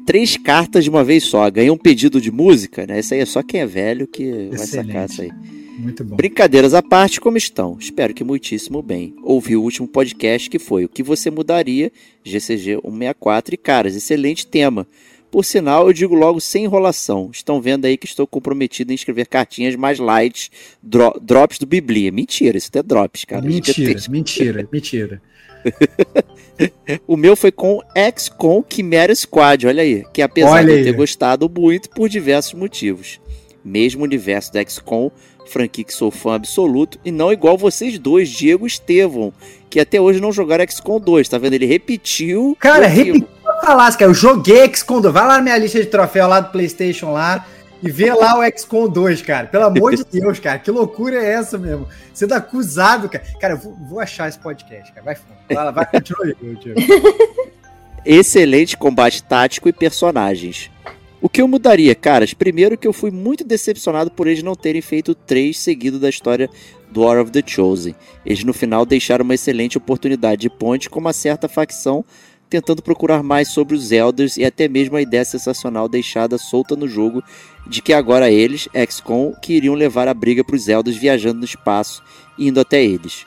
três 0.05 0.37
cartas 0.37 0.85
de 0.85 0.91
uma 0.91 1.03
vez 1.03 1.25
só. 1.25 1.51
Ganhei 1.51 1.71
um 1.71 1.79
pedido 1.79 2.21
de 2.21 2.31
música, 2.31 2.87
né? 2.87 3.01
Isso 3.01 3.15
aí 3.15 3.21
é 3.21 3.27
só 3.27 3.43
quem 3.43 3.61
é 3.61 3.67
velho 3.67 4.07
que 4.07 4.25
Excelente. 4.25 4.57
vai 4.57 4.67
sacar 4.67 5.09
isso 5.09 5.23
aí. 5.23 5.31
Muito 5.79 6.05
bom. 6.05 6.17
Brincadeiras 6.17 6.75
à 6.75 6.83
parte, 6.83 7.21
como 7.21 7.37
estão? 7.37 7.77
Espero 7.79 8.15
que 8.15 8.25
muitíssimo 8.25 8.83
bem. 8.83 9.15
Ouvi 9.23 9.57
o 9.57 9.63
último 9.63 9.87
podcast 9.87 10.49
que 10.49 10.59
foi 10.59 10.85
O 10.85 10.89
que 10.89 11.03
você 11.03 11.31
mudaria? 11.31 11.93
GCG 12.25 12.77
164 12.83 13.55
e 13.55 13.59
caras, 13.59 13.95
excelente 13.95 14.47
tema. 14.47 14.87
Por 15.31 15.45
sinal, 15.45 15.87
eu 15.87 15.93
digo 15.93 16.15
logo 16.15 16.41
sem 16.41 16.65
enrolação. 16.65 17.31
Estão 17.33 17.61
vendo 17.61 17.85
aí 17.85 17.97
que 17.97 18.07
estou 18.07 18.27
comprometido 18.27 18.93
em 18.93 18.95
escrever 18.95 19.27
cartinhas 19.27 19.75
mais 19.75 19.99
light, 19.99 20.51
dro 20.83 21.13
drops 21.21 21.59
do 21.59 21.67
Biblia. 21.67 22.13
Mentira, 22.13 22.57
isso 22.57 22.71
é 22.73 22.83
drops, 22.83 23.25
cara. 23.25 23.43
Mentira, 23.43 24.01
mentira, 24.09 24.69
mentira. 24.73 25.23
o 27.07 27.17
meu 27.17 27.35
foi 27.35 27.51
com 27.51 27.81
XCOM 28.17 28.65
Chimera 28.69 29.15
Squad, 29.15 29.67
olha 29.67 29.83
aí. 29.83 30.05
Que 30.13 30.23
apesar 30.23 30.51
olha 30.51 30.75
de 30.75 30.81
eu 30.81 30.85
ter 30.85 30.93
gostado 30.93 31.51
muito 31.51 31.91
por 31.91 32.09
diversos 32.09 32.55
motivos. 32.55 33.21
Mesmo 33.65 34.05
universo 34.05 34.53
da 34.53 34.65
XCOM, 34.65 35.11
franquia 35.47 35.85
que 35.85 35.93
sou 35.93 36.11
fã 36.11 36.35
absoluto, 36.35 37.01
e 37.05 37.11
não 37.11 37.33
igual 37.33 37.59
vocês 37.59 37.99
dois, 37.99 38.29
Diego 38.29 38.65
e 38.65 38.69
Estevão, 38.69 39.33
que 39.69 39.81
até 39.81 40.01
hoje 40.01 40.21
não 40.21 40.33
jogaram 40.33 40.65
XCOM 40.69 41.01
2, 41.01 41.29
tá 41.29 41.37
vendo? 41.37 41.55
Ele 41.55 41.67
repetiu. 41.67 42.57
Cara, 42.61 42.87
repetiu 42.87 43.27
a 43.67 43.71
falácia, 43.71 43.99
cara. 43.99 44.11
Eu 44.11 44.15
joguei 44.15 44.73
XCOM 44.73 45.01
2. 45.01 45.13
Vai 45.13 45.27
lá 45.27 45.37
na 45.37 45.43
minha 45.43 45.59
lista 45.59 45.81
de 45.81 45.87
troféu 45.87 46.29
lá 46.29 46.41
do 46.41 46.53
PlayStation 46.53 47.13
lá 47.13 47.45
e 47.83 47.91
vê 47.91 48.13
lá 48.13 48.39
o 48.39 48.59
XCOM 48.59 48.89
2, 48.89 49.23
cara. 49.23 49.47
Pelo 49.49 49.65
amor 49.65 49.95
de 49.95 50.05
Deus, 50.11 50.39
cara. 50.39 50.59
Que 50.59 50.71
loucura 50.71 51.17
é 51.17 51.33
essa 51.33 51.59
mesmo? 51.59 51.89
Você 52.15 52.27
tá 52.27 52.37
acusado, 52.37 53.09
cara. 53.09 53.25
Cara, 53.41 53.55
eu 53.55 53.59
vou, 53.59 53.77
vou 53.89 54.01
achar 54.01 54.29
esse 54.29 54.39
podcast, 54.39 54.93
cara. 54.93 55.05
Vai 55.05 55.15
fundo. 55.17 55.37
Vai, 55.51 55.73
vai 55.73 55.87
continuar 55.87 56.27
aí, 56.27 56.57
Diego. 56.57 56.81
Excelente 58.05 58.77
combate 58.77 59.23
tático 59.23 59.69
e 59.69 59.73
personagens. 59.73 60.71
O 61.21 61.29
que 61.29 61.43
eu 61.43 61.49
mudaria, 61.49 61.95
caras? 61.95 62.33
Primeiro 62.33 62.79
que 62.79 62.87
eu 62.87 62.93
fui 62.93 63.11
muito 63.11 63.43
decepcionado 63.43 64.13
por 64.13 64.29
eles 64.29 64.45
não 64.45 64.55
terem 64.55 64.81
feito 64.81 65.13
três 65.13 65.59
seguidos 65.59 65.99
da 65.99 66.09
história 66.09 66.49
do 66.89 67.03
War 67.03 67.19
of 67.19 67.33
the 67.33 67.43
Chosen. 67.45 67.97
Eles 68.25 68.45
no 68.45 68.53
final 68.53 68.87
deixaram 68.87 69.25
uma 69.25 69.35
excelente 69.35 69.77
oportunidade 69.77 70.43
de 70.43 70.51
ponte 70.51 70.89
com 70.89 71.01
uma 71.01 71.13
certa 71.13 71.49
facção 71.49 72.05
tentando 72.57 72.83
procurar 72.83 73.23
mais 73.23 73.49
sobre 73.49 73.75
os 73.75 73.93
Elders 73.93 74.39
e 74.39 74.45
até 74.45 74.67
mesmo 74.67 74.97
a 74.97 75.03
ideia 75.03 75.27
sensacional 75.27 75.91
deixada 75.91 76.39
solta 76.39 76.75
no 76.75 76.89
jogo 76.89 77.23
de 77.67 77.83
que 77.83 77.93
agora 77.93 78.31
eles, 78.31 78.67
XCOM, 78.89 79.35
que 79.43 79.53
iriam 79.53 79.75
levar 79.75 80.09
a 80.09 80.15
briga 80.15 80.43
para 80.43 80.57
os 80.57 80.67
Elders 80.67 80.97
viajando 80.97 81.41
no 81.41 81.45
espaço 81.45 82.03
e 82.39 82.49
indo 82.49 82.59
até 82.59 82.83
eles. 82.83 83.27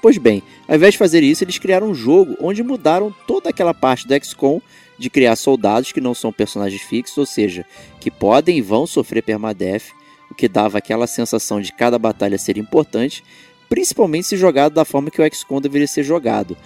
Pois 0.00 0.16
bem, 0.16 0.42
ao 0.66 0.76
invés 0.76 0.94
de 0.94 0.98
fazer 0.98 1.22
isso, 1.22 1.44
eles 1.44 1.58
criaram 1.58 1.90
um 1.90 1.94
jogo 1.94 2.34
onde 2.40 2.62
mudaram 2.62 3.14
toda 3.26 3.50
aquela 3.50 3.74
parte 3.74 4.08
do 4.08 4.24
XCOM 4.24 4.62
de 4.98 5.10
criar 5.10 5.36
soldados 5.36 5.92
que 5.92 6.00
não 6.00 6.14
são 6.14 6.32
personagens 6.32 6.80
fixos, 6.80 7.18
ou 7.18 7.26
seja, 7.26 7.66
que 8.00 8.10
podem 8.10 8.56
e 8.56 8.62
vão 8.62 8.86
sofrer 8.86 9.22
permadeath, 9.22 9.90
o 10.30 10.34
que 10.34 10.48
dava 10.48 10.78
aquela 10.78 11.06
sensação 11.06 11.60
de 11.60 11.72
cada 11.72 11.98
batalha 11.98 12.38
ser 12.38 12.56
importante, 12.56 13.22
principalmente 13.68 14.28
se 14.28 14.36
jogado 14.38 14.72
da 14.72 14.86
forma 14.86 15.10
que 15.10 15.20
o 15.20 15.34
XCOM 15.34 15.60
deveria 15.60 15.86
ser 15.86 16.04
jogado, 16.04 16.56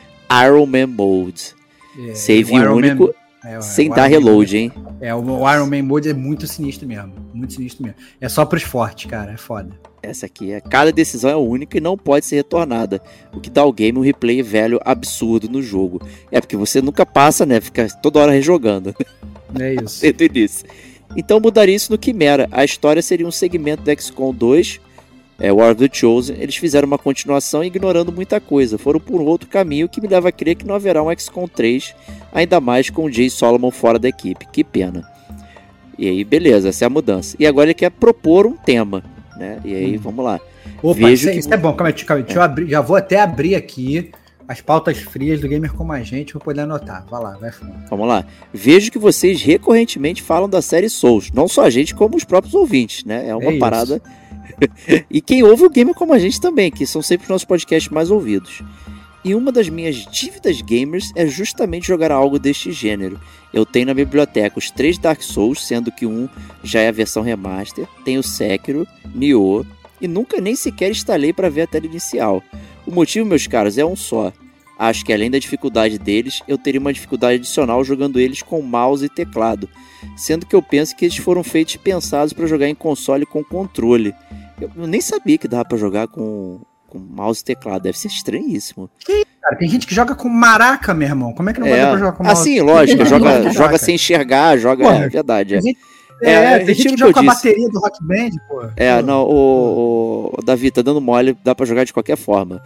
Iron 0.44 0.66
Man 0.66 0.86
Mode. 0.86 1.63
É, 1.98 2.14
Save 2.14 2.52
único, 2.52 3.04
Man... 3.04 3.24
É, 3.44 3.60
sem 3.60 3.90
dar 3.90 4.06
reload, 4.06 4.56
hein? 4.56 4.72
É, 5.00 5.14
o 5.14 5.20
Iron 5.52 5.66
Man 5.66 5.82
Mode 5.82 6.08
é 6.08 6.14
muito 6.14 6.46
sinistro 6.46 6.88
mesmo. 6.88 7.12
Muito 7.34 7.52
sinistro 7.52 7.84
mesmo. 7.84 7.98
É 8.18 8.28
só 8.28 8.44
pros 8.46 8.62
fortes, 8.62 9.10
cara. 9.10 9.32
É 9.32 9.36
foda. 9.36 9.70
Essa 10.02 10.26
aqui 10.26 10.52
é. 10.52 10.60
Cada 10.62 10.90
decisão 10.90 11.30
é 11.30 11.36
única 11.36 11.76
e 11.76 11.80
não 11.80 11.96
pode 11.96 12.24
ser 12.24 12.36
retornada. 12.36 13.02
O 13.32 13.40
que 13.40 13.50
dá 13.50 13.60
ao 13.60 13.72
game 13.72 13.98
um 13.98 14.02
replay 14.02 14.42
velho 14.42 14.80
absurdo 14.82 15.48
no 15.48 15.62
jogo. 15.62 16.00
É 16.30 16.40
porque 16.40 16.56
você 16.56 16.80
nunca 16.80 17.04
passa, 17.04 17.44
né? 17.44 17.60
Fica 17.60 17.86
toda 18.02 18.20
hora 18.20 18.32
rejogando. 18.32 18.94
É 19.56 19.72
isso. 19.74 20.00
Desde 20.00 20.24
início. 20.24 20.68
Então 21.16 21.38
mudaria 21.38 21.76
isso 21.76 21.92
no 21.92 21.96
Quimera. 21.96 22.48
A 22.50 22.64
história 22.64 23.00
seria 23.00 23.24
um 23.24 23.30
segmento 23.30 23.84
do 23.84 24.02
XCOM 24.02 24.34
2 24.34 24.80
é, 25.38 25.52
War 25.52 25.72
of 25.72 25.88
the 25.88 25.92
Chosen, 25.92 26.36
eles 26.38 26.56
fizeram 26.56 26.86
uma 26.86 26.98
continuação 26.98 27.64
ignorando 27.64 28.12
muita 28.12 28.40
coisa. 28.40 28.78
Foram 28.78 29.00
por 29.00 29.20
outro 29.20 29.48
caminho 29.48 29.88
que 29.88 30.00
me 30.00 30.08
leva 30.08 30.28
a 30.28 30.32
crer 30.32 30.54
que 30.54 30.66
não 30.66 30.74
haverá 30.74 31.02
um 31.02 31.16
XCOM 31.16 31.48
3, 31.48 31.94
ainda 32.32 32.60
mais 32.60 32.88
com 32.88 33.04
o 33.04 33.12
Jay 33.12 33.28
Solomon 33.28 33.70
fora 33.70 33.98
da 33.98 34.08
equipe. 34.08 34.46
Que 34.52 34.62
pena. 34.62 35.08
E 35.98 36.08
aí, 36.08 36.24
beleza, 36.24 36.68
essa 36.68 36.84
é 36.84 36.86
a 36.86 36.90
mudança. 36.90 37.36
E 37.38 37.46
agora 37.46 37.66
ele 37.66 37.74
quer 37.74 37.90
propor 37.90 38.46
um 38.46 38.56
tema, 38.56 39.02
né? 39.36 39.58
E 39.64 39.74
aí, 39.74 39.96
hum. 39.96 40.00
vamos 40.00 40.24
lá. 40.24 40.40
Opa, 40.82 41.00
Vejo 41.00 41.30
isso, 41.30 41.48
que... 41.48 41.54
é 41.54 41.56
bom. 41.56 41.72
Calma 41.72 41.88
aí, 41.88 42.04
calma 42.04 42.20
aí. 42.20 42.24
Deixa 42.24 42.38
eu 42.38 42.42
abrir, 42.42 42.68
já 42.68 42.80
vou 42.80 42.96
até 42.96 43.20
abrir 43.20 43.54
aqui 43.54 44.10
as 44.46 44.60
pautas 44.60 44.98
frias 44.98 45.40
do 45.40 45.48
Gamer 45.48 45.72
Como 45.72 45.92
a 45.92 46.02
Gente 46.02 46.32
para 46.32 46.40
poder 46.40 46.60
anotar. 46.60 47.04
Vai 47.10 47.22
lá, 47.22 47.36
vai 47.38 47.50
fundo. 47.50 47.74
Vamos 47.88 48.06
lá. 48.06 48.24
Vejo 48.52 48.90
que 48.90 48.98
vocês 48.98 49.42
recorrentemente 49.42 50.22
falam 50.22 50.48
da 50.48 50.60
série 50.60 50.88
Souls. 50.88 51.30
Não 51.32 51.48
só 51.48 51.64
a 51.64 51.70
gente, 51.70 51.94
como 51.94 52.16
os 52.16 52.24
próprios 52.24 52.54
ouvintes, 52.54 53.04
né? 53.04 53.28
É 53.28 53.34
uma 53.34 53.52
é 53.52 53.58
parada... 53.58 53.96
Isso 53.96 54.23
e 55.10 55.20
quem 55.20 55.42
ouve 55.42 55.64
o 55.64 55.70
game 55.70 55.94
como 55.94 56.12
a 56.12 56.18
gente 56.18 56.40
também, 56.40 56.70
que 56.70 56.86
são 56.86 57.02
sempre 57.02 57.24
os 57.24 57.30
nossos 57.30 57.44
podcasts 57.44 57.90
mais 57.90 58.10
ouvidos. 58.10 58.62
E 59.24 59.34
uma 59.34 59.50
das 59.50 59.68
minhas 59.70 60.04
dívidas 60.06 60.60
gamers 60.60 61.10
é 61.16 61.26
justamente 61.26 61.86
jogar 61.86 62.12
algo 62.12 62.38
deste 62.38 62.72
gênero. 62.72 63.18
Eu 63.52 63.64
tenho 63.64 63.86
na 63.86 63.94
biblioteca 63.94 64.58
os 64.58 64.70
três 64.70 64.98
Dark 64.98 65.22
Souls, 65.22 65.66
sendo 65.66 65.90
que 65.90 66.04
um 66.04 66.28
já 66.62 66.80
é 66.80 66.88
a 66.88 66.92
versão 66.92 67.22
remaster, 67.22 67.86
tenho 68.04 68.22
Sekiro, 68.22 68.86
Nioh 69.14 69.64
e 70.00 70.08
nunca 70.08 70.40
nem 70.40 70.54
sequer 70.54 70.90
instalei 70.90 71.32
para 71.32 71.48
ver 71.48 71.62
a 71.62 71.66
tela 71.66 71.86
inicial. 71.86 72.42
O 72.86 72.90
motivo, 72.90 73.26
meus 73.26 73.46
caros, 73.46 73.78
é 73.78 73.84
um 73.84 73.96
só. 73.96 74.30
Acho 74.78 75.04
que 75.04 75.12
além 75.12 75.30
da 75.30 75.38
dificuldade 75.38 75.98
deles, 75.98 76.42
eu 76.48 76.58
teria 76.58 76.80
uma 76.80 76.92
dificuldade 76.92 77.36
adicional 77.36 77.82
jogando 77.84 78.20
eles 78.20 78.42
com 78.42 78.60
mouse 78.60 79.06
e 79.06 79.08
teclado, 79.08 79.68
sendo 80.16 80.44
que 80.44 80.54
eu 80.54 80.60
penso 80.60 80.94
que 80.96 81.04
eles 81.06 81.16
foram 81.16 81.42
feitos 81.44 81.76
e 81.76 81.78
pensados 81.78 82.32
para 82.32 82.46
jogar 82.46 82.68
em 82.68 82.74
console 82.74 83.24
com 83.24 83.42
controle. 83.42 84.12
Eu, 84.60 84.70
eu 84.76 84.86
nem 84.86 85.00
sabia 85.00 85.38
que 85.38 85.48
dava 85.48 85.64
para 85.64 85.78
jogar 85.78 86.08
com, 86.08 86.60
com 86.88 86.98
mouse 86.98 87.40
e 87.40 87.44
teclado. 87.44 87.82
Deve 87.82 87.98
ser 87.98 88.08
estranhíssimo. 88.08 88.88
Que, 88.98 89.24
cara, 89.40 89.56
tem 89.56 89.68
gente 89.68 89.86
que 89.86 89.94
joga 89.94 90.14
com 90.14 90.28
maraca, 90.28 90.94
meu 90.94 91.08
irmão. 91.08 91.32
Como 91.32 91.50
é 91.50 91.52
que 91.52 91.60
não 91.60 91.66
é, 91.66 91.70
vai 91.70 91.80
dar 91.80 91.88
pra 91.90 91.98
jogar 91.98 92.12
com 92.12 92.24
mouse? 92.24 92.40
Assim, 92.40 92.60
lógico. 92.60 93.04
joga, 93.04 93.50
joga 93.50 93.78
sem 93.78 93.94
enxergar, 93.96 94.56
joga. 94.58 94.84
Porra, 94.84 95.04
é 95.04 95.08
verdade. 95.08 95.54
É. 95.56 95.60
Gente, 95.60 95.78
é, 96.22 96.32
é, 96.32 96.58
tem 96.60 96.74
gente 96.74 96.94
que 96.94 97.00
joga 97.00 97.12
com 97.12 97.20
a 97.20 97.22
bateria 97.24 97.68
do 97.68 97.78
Rock 97.80 97.98
Band, 98.02 98.30
pô. 98.48 98.62
É, 98.76 99.02
não, 99.02 99.24
o, 99.24 100.32
o, 100.38 100.42
Davi 100.42 100.70
tá 100.70 100.80
dando 100.80 101.00
mole, 101.00 101.36
dá 101.44 101.54
pra 101.54 101.66
jogar 101.66 101.84
de 101.84 101.92
qualquer 101.92 102.16
forma. 102.16 102.62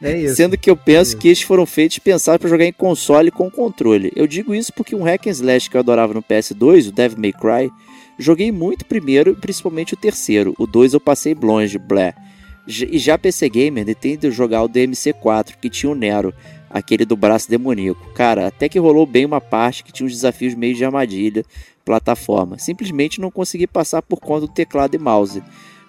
É 0.00 0.18
isso. 0.18 0.36
Sendo 0.36 0.56
que 0.58 0.70
eu 0.70 0.76
penso 0.76 1.16
é 1.16 1.18
que 1.18 1.28
estes 1.28 1.46
foram 1.46 1.64
feitos 1.64 1.98
pensados 1.98 2.40
para 2.40 2.50
jogar 2.50 2.64
em 2.64 2.72
console 2.72 3.30
com 3.30 3.50
controle. 3.50 4.12
Eu 4.14 4.26
digo 4.26 4.54
isso 4.54 4.72
porque 4.72 4.94
um 4.94 5.02
hack 5.02 5.26
and 5.26 5.30
slash 5.30 5.70
que 5.70 5.76
eu 5.76 5.80
adorava 5.80 6.12
no 6.12 6.22
PS2, 6.22 6.88
o 6.88 6.92
Devil 6.92 7.18
May 7.18 7.32
Cry, 7.32 7.72
Joguei 8.22 8.52
muito 8.52 8.84
primeiro, 8.84 9.34
principalmente 9.34 9.94
o 9.94 9.96
terceiro. 9.96 10.54
O 10.56 10.64
2 10.64 10.94
eu 10.94 11.00
passei 11.00 11.34
longe, 11.34 11.76
blé. 11.76 12.14
E 12.68 12.96
já 12.96 13.18
PC 13.18 13.48
Gamer 13.48 13.84
de 13.84 14.30
jogar 14.30 14.62
o 14.62 14.68
DMC4, 14.68 15.56
que 15.60 15.68
tinha 15.68 15.90
o 15.90 15.94
Nero, 15.96 16.32
aquele 16.70 17.04
do 17.04 17.16
braço 17.16 17.50
demoníaco. 17.50 18.12
Cara, 18.14 18.46
até 18.46 18.68
que 18.68 18.78
rolou 18.78 19.04
bem 19.06 19.24
uma 19.24 19.40
parte 19.40 19.82
que 19.82 19.90
tinha 19.90 20.06
uns 20.06 20.12
desafios 20.12 20.54
meio 20.54 20.72
de 20.72 20.84
armadilha, 20.84 21.44
plataforma. 21.84 22.60
Simplesmente 22.60 23.20
não 23.20 23.28
consegui 23.28 23.66
passar 23.66 24.00
por 24.00 24.20
conta 24.20 24.46
do 24.46 24.52
teclado 24.52 24.94
e 24.94 24.98
mouse. 25.00 25.42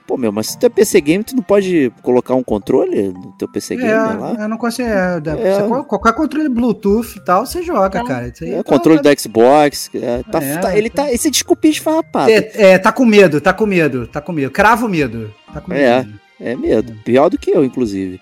Pô, 0.05 0.17
meu, 0.17 0.31
mas 0.31 0.47
se 0.47 0.59
tu 0.59 0.65
é 0.65 0.69
PC 0.69 0.99
Game, 0.99 1.23
tu 1.23 1.35
não 1.35 1.43
pode 1.43 1.91
colocar 2.01 2.35
um 2.35 2.43
controle 2.43 3.13
no 3.13 3.31
teu 3.37 3.47
PC 3.47 3.77
Game 3.77 3.89
é, 3.89 3.95
lá? 3.95 4.35
Eu 4.39 4.49
não 4.49 4.57
consigo. 4.57 4.89
É, 4.89 5.17
é. 5.17 5.83
qualquer 5.87 6.13
controle 6.13 6.49
Bluetooth 6.49 7.17
e 7.17 7.23
tal, 7.23 7.45
você 7.45 7.63
joga, 7.63 7.99
é, 7.99 8.03
cara. 8.03 8.27
Isso 8.27 8.43
aí 8.43 8.53
é, 8.53 8.57
tá, 8.57 8.63
controle 8.63 9.01
tá... 9.01 9.13
do 9.13 9.19
Xbox. 9.19 9.89
É, 9.93 10.23
tá, 10.23 10.43
é, 10.43 10.57
tá, 10.57 10.77
ele 10.77 10.89
tá. 10.89 11.11
Esse 11.11 11.31
desculpinho 11.31 11.71
esfarrapado. 11.71 12.29
É, 12.29 12.51
é, 12.53 12.77
tá 12.77 12.91
com 12.91 13.05
medo, 13.05 13.39
tá 13.39 13.53
com 13.53 13.65
medo, 13.65 14.05
tá 14.05 14.19
com 14.19 14.33
medo. 14.33 14.51
Cravo 14.51 14.89
medo. 14.89 15.33
Tá 15.53 15.61
com 15.61 15.71
medo. 15.71 16.13
É, 16.39 16.51
é 16.51 16.55
medo. 16.55 16.95
Pior 17.05 17.29
do 17.29 17.37
que 17.37 17.51
eu, 17.51 17.63
inclusive. 17.63 18.19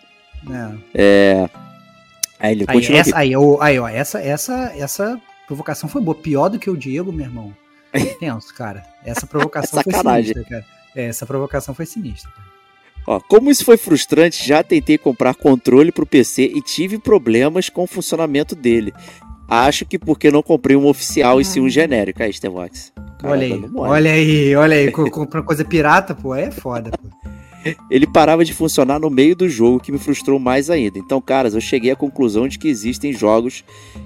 É. 0.94 1.50
Aí 2.40 2.52
ele 2.54 2.66
continua. 2.66 2.98
Aí, 2.98 3.00
essa, 3.00 3.18
aí, 3.18 3.34
aí, 3.60 3.80
ó, 3.80 3.88
essa, 3.88 4.20
essa, 4.20 4.74
essa 4.76 5.22
provocação 5.48 5.90
foi 5.90 6.02
boa. 6.02 6.16
Pior 6.16 6.50
do 6.50 6.60
que 6.60 6.70
o 6.70 6.78
Diego, 6.78 7.12
meu 7.12 7.26
irmão. 7.26 7.54
Tenso, 8.20 8.54
cara. 8.54 8.84
Essa 9.04 9.26
provocação 9.26 9.82
foi 9.84 9.94
sinistra, 9.94 10.44
cara. 10.44 10.81
É, 10.96 11.06
essa 11.06 11.26
provocação 11.26 11.74
foi 11.74 11.86
sinistra. 11.86 12.32
Ó, 13.08 13.20
como 13.20 13.50
isso 13.50 13.66
foi 13.66 13.78
frustrante, 13.78 14.48
já 14.48 14.64
tentei 14.64 14.98
comprar 14.98 15.36
controle 15.36 15.92
pro 15.92 16.06
PC 16.06 16.52
e 16.56 16.62
tive 16.62 17.00
problemas 17.00 17.70
com 17.70 17.84
o 17.84 17.88
funcionamento 17.88 18.56
dele. 18.56 18.94
Acho 19.48 19.86
que 19.86 19.98
porque 19.98 20.32
não 20.32 20.42
comprei 20.44 20.78
um 20.78 20.86
oficial 20.86 21.42
e 21.42 21.46
sim 21.46 21.60
um 21.60 21.70
genérico. 21.70 22.24
Aí, 22.24 22.32
Stevox. 22.32 22.94
Olha 23.24 23.46
aí, 23.46 23.66
olha 23.76 24.12
aí, 24.12 24.56
olha 24.56 24.78
aí. 24.78 24.92
Comprando 24.92 25.44
coisa 25.44 25.66
pirata, 25.66 26.16
pô, 26.16 26.34
aí 26.34 26.46
é 26.46 26.52
foda, 26.52 26.92
pô. 26.92 27.10
Ele 27.92 28.08
parava 28.08 28.44
de 28.44 28.54
funcionar 28.54 29.00
no 29.00 29.10
meio 29.10 29.36
do 29.36 29.48
jogo, 29.48 29.80
que 29.80 29.92
me 29.92 30.00
frustrou 30.00 30.40
mais 30.40 30.70
ainda. 30.70 30.98
Então, 30.98 31.22
caras, 31.22 31.54
eu 31.54 31.62
cheguei 31.62 31.92
à 31.92 31.96
conclusão 31.96 32.48
de 32.48 32.58
que 32.58 32.68
existem 32.68 33.14
jogos 33.14 33.64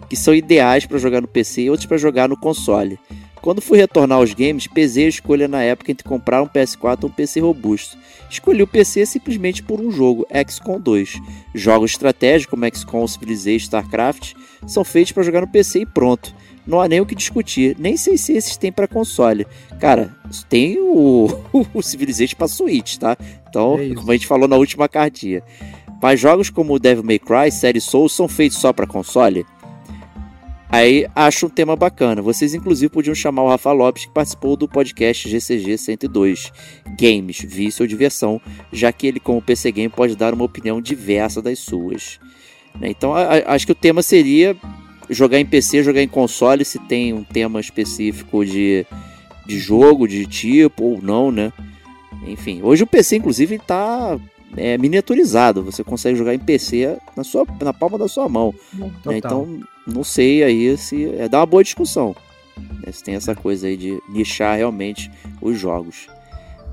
que 0.10 0.16
são 0.16 0.34
ideais 0.34 0.86
para 0.86 0.98
jogar 0.98 1.22
no 1.22 1.28
PC 1.28 1.62
e 1.62 1.70
outros 1.70 1.88
para 1.88 1.98
jogar 1.98 2.28
no 2.28 2.36
console. 2.36 3.00
Quando 3.46 3.62
fui 3.62 3.78
retornar 3.78 4.18
aos 4.18 4.34
games, 4.34 4.66
pesei 4.66 5.06
a 5.06 5.10
escolha 5.10 5.48
na 5.48 5.62
época 5.62 5.92
entre 5.92 6.04
comprar 6.04 6.42
um 6.42 6.48
PS4 6.48 7.04
ou 7.04 7.10
um 7.10 7.14
PC 7.14 7.42
robusto. 7.42 7.96
Escolhi 8.28 8.64
o 8.64 8.68
PC 8.68 9.06
simplesmente 9.06 9.62
por 9.62 9.80
um 9.80 9.92
jogo, 9.92 10.26
XCOM 10.50 10.80
2. 10.80 11.22
Jogos 11.54 11.92
estratégicos 11.92 12.50
como 12.50 12.66
XCOM, 12.66 13.08
Civilization, 13.08 13.66
StarCraft 13.66 14.34
são 14.66 14.84
feitos 14.84 15.12
para 15.12 15.22
jogar 15.22 15.42
no 15.42 15.48
PC 15.48 15.82
e 15.82 15.86
pronto. 15.86 16.34
Não 16.66 16.82
há 16.82 16.88
nem 16.88 17.00
o 17.00 17.06
que 17.06 17.14
discutir. 17.14 17.76
Nem 17.78 17.96
sei 17.96 18.18
se 18.18 18.34
esses 18.34 18.58
tem 18.58 18.72
para 18.72 18.88
console. 18.88 19.46
Cara, 19.80 20.18
tem 20.50 20.80
o, 20.80 21.28
o 21.72 21.84
Civilization 21.84 22.38
para 22.38 22.48
Switch, 22.48 22.98
tá? 22.98 23.16
Então, 23.48 23.78
é 23.80 23.94
como 23.94 24.10
a 24.10 24.16
gente 24.16 24.26
falou 24.26 24.48
na 24.48 24.56
última 24.56 24.90
cartinha. 24.90 25.44
Mas 26.02 26.20
jogos 26.20 26.50
como 26.50 26.74
o 26.74 26.80
Devil 26.80 27.04
May 27.04 27.20
Cry, 27.20 27.52
série 27.52 27.80
Soul 27.80 28.10
são 28.10 28.28
feitos 28.28 28.58
só 28.58 28.74
para 28.74 28.88
console? 28.88 29.46
Aí 30.70 31.08
acho 31.16 31.46
um 31.46 31.50
tema 31.50 31.76
bacana. 31.76 32.22
Vocês, 32.22 32.54
inclusive, 32.54 32.90
podiam 32.90 33.16
chamar 33.16 33.44
o 33.44 33.50
Rafa 33.50 33.72
Lopes, 33.72 34.06
que 34.06 34.12
participou 34.12 34.56
do 34.56 34.68
podcast 34.68 35.30
GCG 35.30 35.78
102 35.78 36.52
Games, 37.00 37.40
Vício 37.40 37.84
ou 37.84 37.88
Diversão, 37.88 38.42
já 38.72 38.92
que 38.92 39.08
ele, 39.08 39.20
como 39.20 39.42
PC 39.42 39.72
Game, 39.72 39.90
pode 39.90 40.16
dar 40.16 40.34
uma 40.34 40.44
opinião 40.44 40.82
diversa 40.82 41.42
das 41.42 41.60
suas. 41.60 42.20
Né? 42.80 42.90
Então, 42.90 43.14
acho 43.46 43.66
que 43.66 43.72
o 43.72 43.76
tema 43.76 44.02
seria 44.02 44.56
jogar 45.10 45.40
em 45.40 45.46
PC, 45.46 45.84
jogar 45.84 46.02
em 46.02 46.08
console, 46.08 46.66
se 46.66 46.80
tem 46.80 47.14
um 47.14 47.24
tema 47.24 47.60
específico 47.60 48.44
de, 48.46 48.86
de 49.46 49.60
jogo, 49.60 50.08
de 50.08 50.26
tipo 50.26 50.84
ou 50.84 51.02
não, 51.02 51.32
né? 51.32 51.54
Enfim, 52.28 52.62
hoje 52.64 52.84
o 52.84 52.88
PC, 52.88 53.18
inclusive, 53.18 53.56
está 53.56 54.18
é, 54.56 54.78
miniaturizado. 54.78 55.64
Você 55.64 55.84
consegue 55.84 56.18
jogar 56.18 56.34
em 56.34 56.40
PC 56.40 56.98
na, 57.16 57.24
sua, 57.24 57.46
na 57.62 57.74
palma 57.74 57.98
da 57.98 58.08
sua 58.08 58.28
mão. 58.30 58.54
Né? 58.74 59.18
Então, 59.18 59.60
não 59.88 60.04
sei 60.04 60.44
aí 60.44 60.78
se. 60.78 61.10
É 61.16 61.28
dar 61.28 61.40
uma 61.40 61.46
boa 61.46 61.64
discussão. 61.64 62.16
Né? 62.58 62.92
Se 62.92 63.04
tem 63.04 63.16
essa 63.16 63.36
coisa 63.36 63.68
aí 63.68 63.78
de 63.78 64.02
nichar 64.10 64.58
realmente 64.58 65.12
os 65.42 65.58
jogos. 65.58 66.08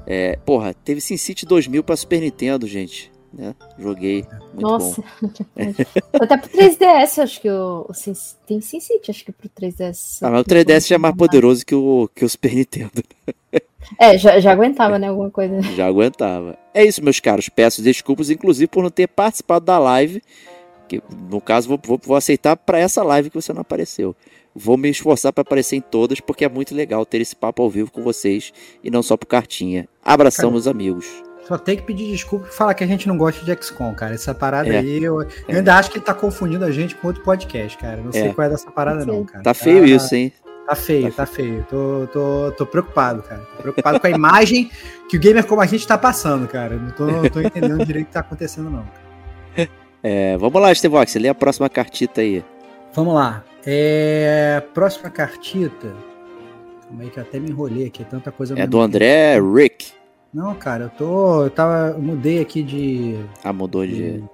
É, 0.06 0.36
porra, 0.44 0.74
teve 0.74 1.00
SimCity 1.00 1.46
2000 1.46 1.84
para 1.84 1.96
Super 1.96 2.20
Nintendo, 2.20 2.66
gente. 2.66 3.12
Né? 3.32 3.54
Joguei. 3.78 4.24
Muito 4.52 4.60
Nossa, 4.60 5.02
bom. 5.20 5.30
até 6.20 6.36
pro 6.36 6.50
3DS, 6.50 7.22
acho 7.22 7.40
que 7.40 7.48
o, 7.48 7.86
o 7.88 7.94
Sin, 7.94 8.12
tem 8.46 8.60
SimCity, 8.60 9.10
acho 9.10 9.24
que 9.24 9.32
pro 9.32 9.48
3DS. 9.48 10.18
Ah, 10.20 10.30
mas 10.30 10.42
o 10.42 10.44
3DS 10.44 10.88
já 10.88 10.96
é 10.96 10.98
mais 10.98 11.16
poderoso 11.16 11.64
que 11.64 11.74
o, 11.74 12.10
que 12.14 12.24
o 12.24 12.28
Super 12.28 12.54
Nintendo. 12.54 13.02
É, 13.98 14.16
já, 14.18 14.40
já 14.40 14.52
aguentava, 14.52 14.98
né? 14.98 15.08
Alguma 15.08 15.30
coisa. 15.30 15.60
Já 15.74 15.86
aguentava. 15.86 16.58
É 16.74 16.84
isso, 16.84 17.02
meus 17.02 17.20
caros. 17.20 17.48
Peço 17.48 17.82
desculpas, 17.82 18.30
inclusive, 18.30 18.66
por 18.66 18.82
não 18.82 18.90
ter 18.90 19.06
participado 19.06 19.64
da 19.64 19.78
live. 19.78 20.22
Que, 20.88 21.02
no 21.30 21.40
caso, 21.40 21.68
vou, 21.68 21.80
vou, 21.82 22.00
vou 22.02 22.16
aceitar 22.16 22.56
para 22.56 22.78
essa 22.78 23.02
live 23.02 23.30
que 23.30 23.40
você 23.40 23.52
não 23.52 23.62
apareceu. 23.62 24.14
Vou 24.54 24.76
me 24.76 24.90
esforçar 24.90 25.32
para 25.32 25.42
aparecer 25.42 25.76
em 25.76 25.80
todas, 25.80 26.20
porque 26.20 26.44
é 26.44 26.48
muito 26.48 26.74
legal 26.74 27.06
ter 27.06 27.20
esse 27.20 27.34
papo 27.34 27.62
ao 27.62 27.70
vivo 27.70 27.90
com 27.90 28.02
vocês 28.02 28.52
e 28.84 28.90
não 28.90 29.02
só 29.02 29.16
por 29.16 29.26
cartinha. 29.26 29.88
Abração, 30.04 30.44
cara, 30.44 30.52
meus 30.52 30.66
amigos. 30.66 31.22
Só 31.46 31.58
tem 31.58 31.76
que 31.76 31.82
pedir 31.82 32.10
desculpa 32.10 32.46
e 32.48 32.54
falar 32.54 32.74
que 32.74 32.84
a 32.84 32.86
gente 32.86 33.08
não 33.08 33.16
gosta 33.16 33.44
de 33.44 33.64
XCOM, 33.64 33.94
cara. 33.94 34.14
Essa 34.14 34.34
parada 34.34 34.68
é, 34.68 34.78
aí, 34.78 35.02
eu, 35.02 35.22
eu 35.22 35.28
é. 35.48 35.56
ainda 35.56 35.74
acho 35.76 35.90
que 35.90 35.98
ele 35.98 36.04
tá 36.04 36.14
confundindo 36.14 36.64
a 36.64 36.70
gente 36.70 36.94
com 36.94 37.08
outro 37.08 37.22
podcast, 37.22 37.76
cara. 37.78 37.96
Não 37.96 38.12
sei 38.12 38.28
é. 38.28 38.32
qual 38.32 38.46
é 38.46 38.50
dessa 38.50 38.70
parada, 38.70 39.04
não, 39.04 39.24
cara. 39.24 39.42
Tá 39.42 39.54
feio 39.54 39.84
isso, 39.84 40.14
hein? 40.14 40.32
Tá 40.66 40.74
feio, 40.74 41.12
tá 41.12 41.26
feio. 41.26 41.66
Tô, 41.68 42.08
tô, 42.12 42.52
tô 42.56 42.66
preocupado, 42.66 43.22
cara. 43.22 43.40
Tô 43.56 43.62
preocupado 43.62 44.00
com 44.00 44.06
a 44.06 44.10
imagem 44.10 44.70
que 45.08 45.16
o 45.16 45.20
gamer 45.20 45.44
como 45.46 45.60
a 45.60 45.66
gente 45.66 45.86
tá 45.86 45.98
passando, 45.98 46.46
cara. 46.46 46.76
Não 46.76 46.90
tô, 46.90 47.06
não 47.06 47.28
tô 47.28 47.40
entendendo 47.40 47.82
direito 47.86 48.04
o 48.04 48.08
que 48.08 48.12
tá 48.12 48.20
acontecendo, 48.20 48.70
não. 48.70 48.84
É, 50.04 50.36
vamos 50.36 50.60
lá, 50.60 50.74
Stevox, 50.74 51.14
lê 51.14 51.28
a 51.28 51.34
próxima 51.34 51.68
cartita 51.68 52.22
aí. 52.22 52.44
Vamos 52.92 53.14
lá. 53.14 53.44
É, 53.64 54.60
próxima 54.74 55.08
cartita. 55.08 55.94
Calma 56.88 57.04
aí 57.04 57.10
que 57.10 57.18
eu 57.18 57.22
até 57.22 57.38
me 57.38 57.50
enrolei 57.50 57.86
aqui, 57.86 58.04
tanta 58.04 58.32
coisa. 58.32 58.58
É 58.58 58.66
do 58.66 58.80
André 58.80 59.40
Rick. 59.40 59.92
Não, 60.34 60.54
cara, 60.54 60.84
eu 60.84 60.90
tô. 60.90 61.44
Eu 61.44 61.50
tava. 61.50 61.94
Eu 61.94 62.02
mudei 62.02 62.40
aqui 62.40 62.62
de. 62.62 63.16
Ah, 63.44 63.52
mudou 63.52 63.86
de. 63.86 64.18
de... 64.18 64.24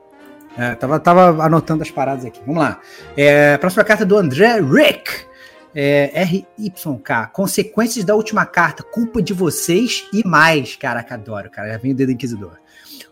É, 0.56 0.74
tava, 0.74 0.98
tava 0.98 1.44
anotando 1.44 1.82
as 1.82 1.90
paradas 1.90 2.24
aqui. 2.24 2.40
Vamos 2.46 2.62
lá. 2.62 2.80
É, 3.16 3.56
próxima 3.58 3.84
carta 3.84 4.06
do 4.06 4.16
André 4.16 4.60
Rick. 4.60 5.28
É, 5.74 6.22
RYK. 6.24 7.30
Consequências 7.32 8.04
da 8.04 8.14
última 8.14 8.46
carta. 8.46 8.82
Culpa 8.82 9.22
de 9.22 9.32
vocês 9.32 10.06
e 10.12 10.26
mais. 10.26 10.76
Caraca, 10.76 11.14
adoro, 11.14 11.50
cara. 11.50 11.72
Já 11.72 11.78
vem 11.78 11.92
o 11.92 11.94
dedo 11.94 12.12
inquisidor. 12.12 12.58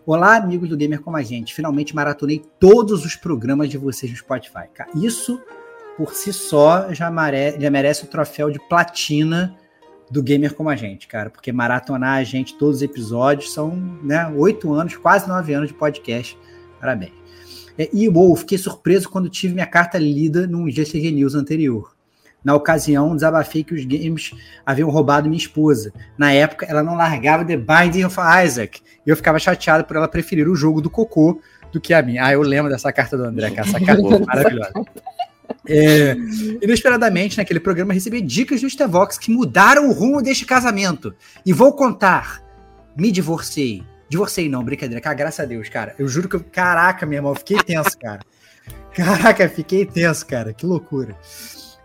Olá, 0.04 0.36
amigos 0.36 0.68
do 0.68 0.76
Gamer 0.76 1.00
Como 1.00 1.16
a 1.16 1.22
Gente. 1.22 1.54
Finalmente 1.54 1.94
maratonei 1.94 2.42
todos 2.58 3.04
os 3.04 3.16
programas 3.16 3.68
de 3.68 3.76
vocês 3.76 4.10
no 4.10 4.18
Spotify. 4.18 4.68
Isso, 4.94 5.40
por 5.96 6.14
si 6.14 6.32
só, 6.32 6.92
já, 6.94 7.10
já 7.58 7.70
merece 7.70 8.04
o 8.04 8.08
troféu 8.08 8.50
de 8.50 8.58
platina 8.68 9.56
do 10.10 10.22
Gamer 10.22 10.54
Como 10.54 10.70
a 10.70 10.76
Gente, 10.76 11.06
cara. 11.06 11.28
Porque 11.28 11.52
maratonar 11.52 12.18
a 12.18 12.24
gente 12.24 12.56
todos 12.56 12.76
os 12.76 12.82
episódios 12.82 13.52
são 13.52 13.76
né, 14.02 14.26
oito 14.28 14.72
anos, 14.72 14.96
quase 14.96 15.28
nove 15.28 15.52
anos 15.52 15.68
de 15.68 15.74
podcast. 15.74 16.38
Parabéns. 16.80 17.12
É, 17.78 17.90
e, 17.92 18.08
uou, 18.08 18.34
fiquei 18.36 18.56
surpreso 18.56 19.08
quando 19.08 19.28
tive 19.28 19.54
minha 19.54 19.66
carta 19.66 19.98
lida 19.98 20.46
num 20.46 20.70
GCG 20.70 21.10
News 21.10 21.34
anterior. 21.34 21.95
Na 22.46 22.54
ocasião, 22.54 23.16
desabafei 23.16 23.64
que 23.64 23.74
os 23.74 23.84
games 23.84 24.30
haviam 24.64 24.88
roubado 24.88 25.28
minha 25.28 25.36
esposa. 25.36 25.92
Na 26.16 26.30
época, 26.30 26.64
ela 26.64 26.80
não 26.80 26.94
largava 26.94 27.44
The 27.44 27.56
Binding 27.56 28.04
of 28.04 28.16
Isaac. 28.44 28.80
E 29.04 29.10
eu 29.10 29.16
ficava 29.16 29.36
chateado 29.36 29.82
por 29.82 29.96
ela 29.96 30.06
preferir 30.06 30.48
o 30.48 30.54
jogo 30.54 30.80
do 30.80 30.88
cocô 30.88 31.40
do 31.72 31.80
que 31.80 31.92
a 31.92 32.00
minha. 32.00 32.24
Ah, 32.24 32.32
eu 32.32 32.42
lembro 32.42 32.70
dessa 32.70 32.92
carta 32.92 33.16
do 33.16 33.24
André, 33.24 33.50
cara. 33.50 33.68
Essa 33.68 33.80
carta 33.80 34.00
é 34.00 34.18
maravilhosa. 34.24 34.72
É, 35.68 36.16
inesperadamente, 36.62 37.36
naquele 37.36 37.58
programa, 37.58 37.92
recebi 37.92 38.20
dicas 38.20 38.60
do 38.60 38.70
Stevox 38.70 39.18
que 39.18 39.32
mudaram 39.32 39.88
o 39.88 39.92
rumo 39.92 40.22
deste 40.22 40.46
casamento. 40.46 41.12
E 41.44 41.52
vou 41.52 41.72
contar. 41.72 42.40
Me 42.96 43.10
divorciei. 43.10 43.82
Divorciei 44.08 44.48
não, 44.48 44.62
brincadeira. 44.62 45.00
Cara, 45.00 45.16
graças 45.16 45.40
a 45.40 45.44
Deus, 45.44 45.68
cara. 45.68 45.96
Eu 45.98 46.06
juro 46.06 46.28
que 46.28 46.36
eu... 46.36 46.44
Caraca, 46.44 47.04
meu 47.04 47.16
irmão, 47.16 47.34
fiquei 47.34 47.58
tenso, 47.58 47.98
cara. 47.98 48.20
Caraca, 48.94 49.48
fiquei 49.48 49.84
tenso, 49.84 50.24
cara. 50.24 50.52
Que 50.52 50.64
loucura. 50.64 51.16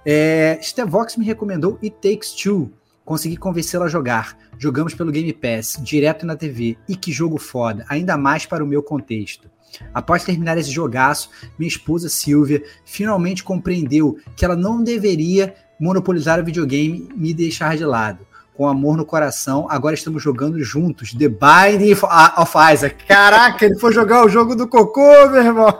É, 0.05 0.59
Stevox 0.61 1.17
me 1.17 1.25
recomendou 1.25 1.77
It 1.83 1.95
Takes 2.01 2.31
Two. 2.31 2.71
Consegui 3.05 3.37
convencê-la 3.37 3.85
a 3.85 3.89
jogar. 3.89 4.37
Jogamos 4.57 4.93
pelo 4.93 5.11
Game 5.11 5.33
Pass, 5.33 5.79
direto 5.81 6.25
na 6.25 6.35
TV. 6.35 6.77
E 6.87 6.95
que 6.95 7.11
jogo 7.11 7.37
foda, 7.37 7.85
ainda 7.89 8.17
mais 8.17 8.45
para 8.45 8.63
o 8.63 8.67
meu 8.67 8.81
contexto. 8.81 9.49
Após 9.93 10.23
terminar 10.23 10.57
esse 10.57 10.71
jogaço, 10.71 11.29
minha 11.57 11.67
esposa 11.67 12.09
Silvia 12.09 12.63
finalmente 12.85 13.43
compreendeu 13.43 14.17
que 14.35 14.43
ela 14.43 14.55
não 14.55 14.83
deveria 14.83 15.55
monopolizar 15.79 16.39
o 16.39 16.45
videogame 16.45 17.09
e 17.09 17.19
me 17.19 17.33
deixar 17.33 17.75
de 17.77 17.85
lado. 17.85 18.25
Com 18.53 18.67
amor 18.67 18.97
no 18.97 19.05
coração, 19.05 19.65
agora 19.69 19.95
estamos 19.95 20.21
jogando 20.21 20.61
juntos 20.63 21.13
The 21.13 21.29
Binding 21.29 21.93
of 21.93 22.53
Isaac. 22.73 23.05
Caraca, 23.05 23.65
ele 23.65 23.79
foi 23.79 23.93
jogar 23.93 24.25
o 24.25 24.29
jogo 24.29 24.55
do 24.55 24.67
cocô, 24.67 25.29
meu 25.29 25.41
irmão! 25.41 25.73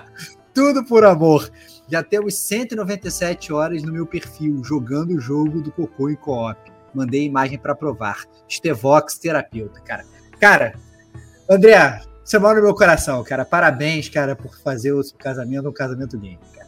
Tudo 0.52 0.84
por 0.84 1.04
amor. 1.04 1.50
Já 1.88 2.02
temos 2.02 2.34
197 2.34 3.52
horas 3.52 3.82
no 3.82 3.92
meu 3.92 4.06
perfil 4.06 4.62
jogando 4.64 5.14
o 5.14 5.20
jogo 5.20 5.60
do 5.60 5.70
Cocô 5.70 6.10
em 6.10 6.16
co-op. 6.16 6.58
Mandei 6.92 7.24
imagem 7.24 7.58
para 7.58 7.74
provar. 7.74 8.24
Stevox 8.48 9.18
terapeuta, 9.18 9.80
cara. 9.80 10.04
Cara, 10.40 10.74
André, 11.48 12.00
você 12.24 12.38
mora 12.40 12.58
no 12.58 12.64
meu 12.64 12.74
coração, 12.74 13.22
cara. 13.22 13.44
Parabéns, 13.44 14.08
cara, 14.08 14.34
por 14.34 14.56
fazer 14.58 14.92
o 14.92 15.02
seu 15.02 15.16
casamento 15.16 15.68
um 15.68 15.72
casamento 15.72 16.18
game, 16.18 16.40
cara. 16.52 16.66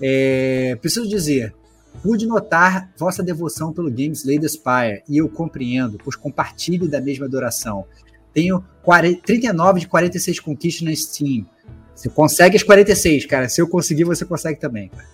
É, 0.00 0.76
preciso 0.80 1.08
dizer, 1.08 1.52
pude 2.00 2.26
notar 2.26 2.90
vossa 2.96 3.22
devoção 3.22 3.72
pelo 3.72 3.90
Game 3.90 4.14
Slay 4.14 4.38
the 4.38 4.46
Spire 4.46 5.02
e 5.08 5.18
eu 5.18 5.28
compreendo, 5.28 5.98
pois 6.02 6.14
compartilho 6.14 6.88
da 6.88 7.00
mesma 7.00 7.26
adoração. 7.26 7.84
Tenho 8.32 8.64
40, 8.82 9.22
39 9.22 9.80
de 9.80 9.88
46 9.88 10.40
conquistas 10.40 10.82
na 10.82 10.94
Steam. 10.94 11.44
Você 11.94 12.08
consegue 12.08 12.56
as 12.56 12.62
46, 12.62 13.26
cara. 13.26 13.48
Se 13.48 13.60
eu 13.60 13.68
conseguir, 13.68 14.04
você 14.04 14.24
consegue 14.24 14.58
também. 14.58 14.88
Cara. 14.88 15.04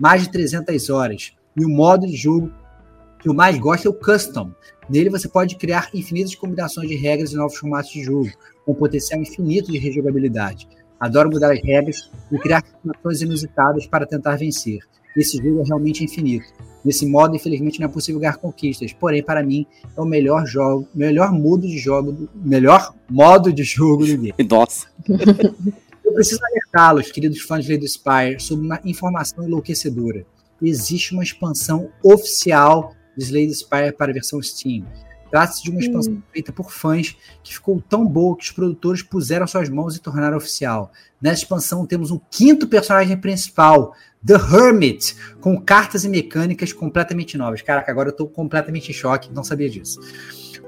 Mais 0.00 0.22
de 0.22 0.30
300 0.30 0.90
horas. 0.90 1.32
E 1.56 1.64
o 1.64 1.68
modo 1.68 2.06
de 2.06 2.16
jogo 2.16 2.50
que 3.20 3.28
eu 3.28 3.34
mais 3.34 3.58
gosto 3.58 3.86
é 3.86 3.90
o 3.90 3.94
Custom. 3.94 4.50
Nele 4.88 5.10
você 5.10 5.28
pode 5.28 5.56
criar 5.56 5.88
infinitas 5.92 6.34
combinações 6.34 6.88
de 6.88 6.96
regras 6.96 7.32
e 7.32 7.36
novos 7.36 7.56
formatos 7.56 7.90
de 7.90 8.02
jogo, 8.02 8.30
com 8.64 8.74
potencial 8.74 9.20
infinito 9.20 9.72
de 9.72 9.78
rejogabilidade. 9.78 10.68
Adoro 10.98 11.30
mudar 11.30 11.52
as 11.52 11.60
regras 11.62 12.10
e 12.30 12.38
criar 12.38 12.62
situações 12.64 13.22
inusitadas 13.22 13.86
para 13.86 14.06
tentar 14.06 14.36
vencer. 14.36 14.78
Esse 15.16 15.38
jogo 15.38 15.60
é 15.60 15.64
realmente 15.64 16.04
infinito. 16.04 16.46
Nesse 16.84 17.04
modo, 17.04 17.34
infelizmente, 17.34 17.80
não 17.80 17.86
é 17.86 17.90
possível 17.90 18.20
ganhar 18.20 18.36
conquistas. 18.36 18.92
Porém, 18.92 19.22
para 19.22 19.42
mim, 19.42 19.66
é 19.96 20.00
o 20.00 20.04
melhor 20.04 20.46
jogo, 20.46 20.86
melhor 20.94 21.32
modo 21.32 21.66
de 21.66 21.78
jogo, 21.78 22.28
melhor 22.34 22.94
modo 23.10 23.52
de 23.52 23.64
jogo 23.64 24.06
do 24.06 24.16
game. 24.16 24.34
Nossa. 24.48 24.86
Eu 26.06 26.14
preciso 26.14 26.40
alertá-los, 26.44 27.10
queridos 27.10 27.42
fãs 27.42 27.64
de 27.64 27.72
Lady 27.72 27.88
Spire, 27.88 28.40
sobre 28.40 28.64
uma 28.64 28.80
informação 28.84 29.44
enlouquecedora. 29.44 30.24
Existe 30.62 31.12
uma 31.12 31.24
expansão 31.24 31.90
oficial 32.02 32.94
de 33.16 33.24
Slade 33.24 33.52
Spire 33.52 33.92
para 33.92 34.12
a 34.12 34.14
versão 34.14 34.40
Steam. 34.40 34.86
Trata-se 35.28 35.64
de 35.64 35.70
uma 35.70 35.80
expansão 35.80 36.14
hum. 36.14 36.22
feita 36.32 36.52
por 36.52 36.70
fãs 36.70 37.16
que 37.42 37.52
ficou 37.52 37.82
tão 37.88 38.06
boa 38.06 38.36
que 38.36 38.44
os 38.44 38.52
produtores 38.52 39.02
puseram 39.02 39.48
suas 39.48 39.68
mãos 39.68 39.96
e 39.96 40.00
tornaram 40.00 40.36
oficial. 40.36 40.92
Nessa 41.20 41.42
expansão 41.42 41.84
temos 41.84 42.12
um 42.12 42.20
quinto 42.30 42.68
personagem 42.68 43.16
principal, 43.16 43.92
The 44.24 44.34
Hermit, 44.34 45.16
com 45.40 45.60
cartas 45.60 46.04
e 46.04 46.08
mecânicas 46.08 46.72
completamente 46.72 47.36
novas. 47.36 47.62
Caraca, 47.62 47.90
agora 47.90 48.10
eu 48.10 48.12
estou 48.12 48.28
completamente 48.28 48.90
em 48.90 48.94
choque, 48.94 49.32
não 49.32 49.42
sabia 49.42 49.68
disso. 49.68 50.00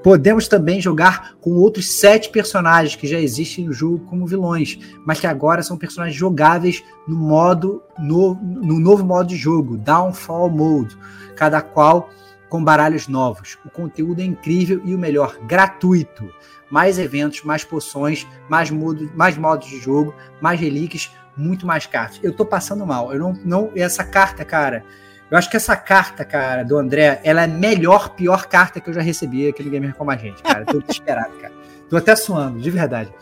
Podemos 0.02 0.46
também 0.46 0.80
jogar 0.80 1.34
com 1.40 1.50
outros 1.50 1.98
sete 1.98 2.30
personagens 2.30 2.94
que 2.94 3.06
já 3.06 3.18
existem 3.18 3.66
no 3.66 3.72
jogo 3.72 3.98
como 4.06 4.26
vilões, 4.26 4.78
mas 5.04 5.20
que 5.20 5.26
agora 5.26 5.62
são 5.62 5.76
personagens 5.76 6.16
jogáveis 6.16 6.82
no 7.06 7.16
modo 7.16 7.82
no, 7.98 8.34
no 8.34 8.78
novo 8.78 9.04
modo 9.04 9.28
de 9.28 9.36
jogo, 9.36 9.76
Downfall 9.76 10.50
Mode, 10.50 10.96
cada 11.34 11.60
qual 11.60 12.10
com 12.48 12.62
baralhos 12.62 13.08
novos. 13.08 13.58
O 13.64 13.70
conteúdo 13.70 14.20
é 14.20 14.24
incrível 14.24 14.80
e 14.84 14.94
o 14.94 14.98
melhor, 14.98 15.38
gratuito. 15.46 16.32
Mais 16.70 16.98
eventos, 16.98 17.42
mais 17.44 17.64
poções, 17.64 18.26
mais, 18.48 18.70
modo, 18.70 19.10
mais 19.14 19.36
modos 19.36 19.68
de 19.68 19.78
jogo, 19.78 20.14
mais 20.40 20.60
relíquias, 20.60 21.10
muito 21.36 21.66
mais 21.66 21.86
cartas. 21.86 22.20
Eu 22.22 22.34
tô 22.34 22.44
passando 22.44 22.86
mal. 22.86 23.12
Eu 23.12 23.18
não, 23.18 23.32
não. 23.44 23.72
Essa 23.74 24.04
carta, 24.04 24.44
cara. 24.44 24.84
Eu 25.30 25.36
acho 25.36 25.50
que 25.50 25.56
essa 25.56 25.76
carta, 25.76 26.24
cara, 26.24 26.62
do 26.62 26.78
André, 26.78 27.20
ela 27.22 27.42
é 27.42 27.44
a 27.44 27.48
melhor, 27.48 28.10
pior 28.10 28.46
carta 28.46 28.80
que 28.80 28.88
eu 28.88 28.94
já 28.94 29.02
recebi 29.02 29.48
aqui 29.48 29.62
no 29.62 29.70
Gamer 29.70 29.94
Como 29.94 30.10
a 30.10 30.16
Gente, 30.16 30.42
cara. 30.42 30.64
Tô 30.64 30.80
desesperado, 30.80 31.36
cara. 31.38 31.52
Tô 31.88 31.96
até 31.96 32.16
suando, 32.16 32.58
de 32.58 32.70
verdade. 32.70 33.12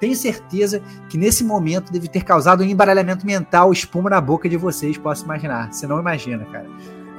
Tenho 0.00 0.14
certeza 0.14 0.82
que 1.08 1.16
nesse 1.16 1.42
momento 1.42 1.92
deve 1.92 2.08
ter 2.08 2.22
causado 2.24 2.62
um 2.62 2.66
embaralhamento 2.66 3.24
mental, 3.24 3.72
espuma 3.72 4.10
na 4.10 4.20
boca 4.20 4.48
de 4.48 4.56
vocês, 4.56 4.98
posso 4.98 5.24
imaginar. 5.24 5.72
Você 5.72 5.86
não 5.86 5.98
imagina, 5.98 6.44
cara. 6.46 6.66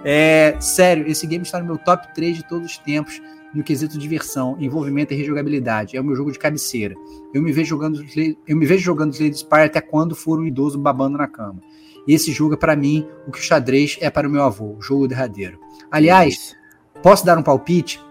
É, 0.04 0.56
sério, 0.60 1.08
esse 1.08 1.26
game 1.26 1.44
está 1.44 1.60
no 1.60 1.66
meu 1.66 1.78
top 1.78 2.14
3 2.14 2.38
de 2.38 2.44
todos 2.48 2.72
os 2.72 2.78
tempos 2.78 3.22
no 3.54 3.64
quesito 3.64 3.98
diversão, 3.98 4.56
envolvimento 4.60 5.14
e 5.14 5.18
rejogabilidade. 5.18 5.98
É 5.98 6.02
o 6.02 6.04
meu 6.04 6.16
jogo 6.16 6.32
de 6.32 6.38
cabeceira. 6.38 6.96
Eu 7.34 7.42
me 7.42 7.52
vejo 7.52 7.70
jogando, 7.70 8.06
eu 8.48 8.56
me 8.58 8.66
vejo 8.66 8.84
jogando 8.84 9.14
Slade 9.14 9.40
Spire 9.40 9.64
até 9.64 9.82
quando 9.82 10.16
for 10.16 10.40
um 10.40 10.46
idoso 10.46 10.78
babando 10.78 11.18
na 11.18 11.28
cama. 11.28 11.60
E 12.08 12.14
esse 12.14 12.32
jogo 12.32 12.54
é 12.54 12.58
para 12.58 12.76
mim 12.76 13.06
o 13.28 13.32
que 13.32 13.40
o 13.40 13.44
xadrez 13.44 13.98
é 14.00 14.10
para 14.10 14.28
o 14.28 14.32
meu 14.32 14.44
avô, 14.44 14.76
o 14.78 14.82
jogo 14.82 15.08
derradeiro. 15.08 15.60
Aliás, 15.92 16.56
posso 17.04 17.26
dar 17.26 17.38
um 17.38 17.44
palpite? 17.44 18.02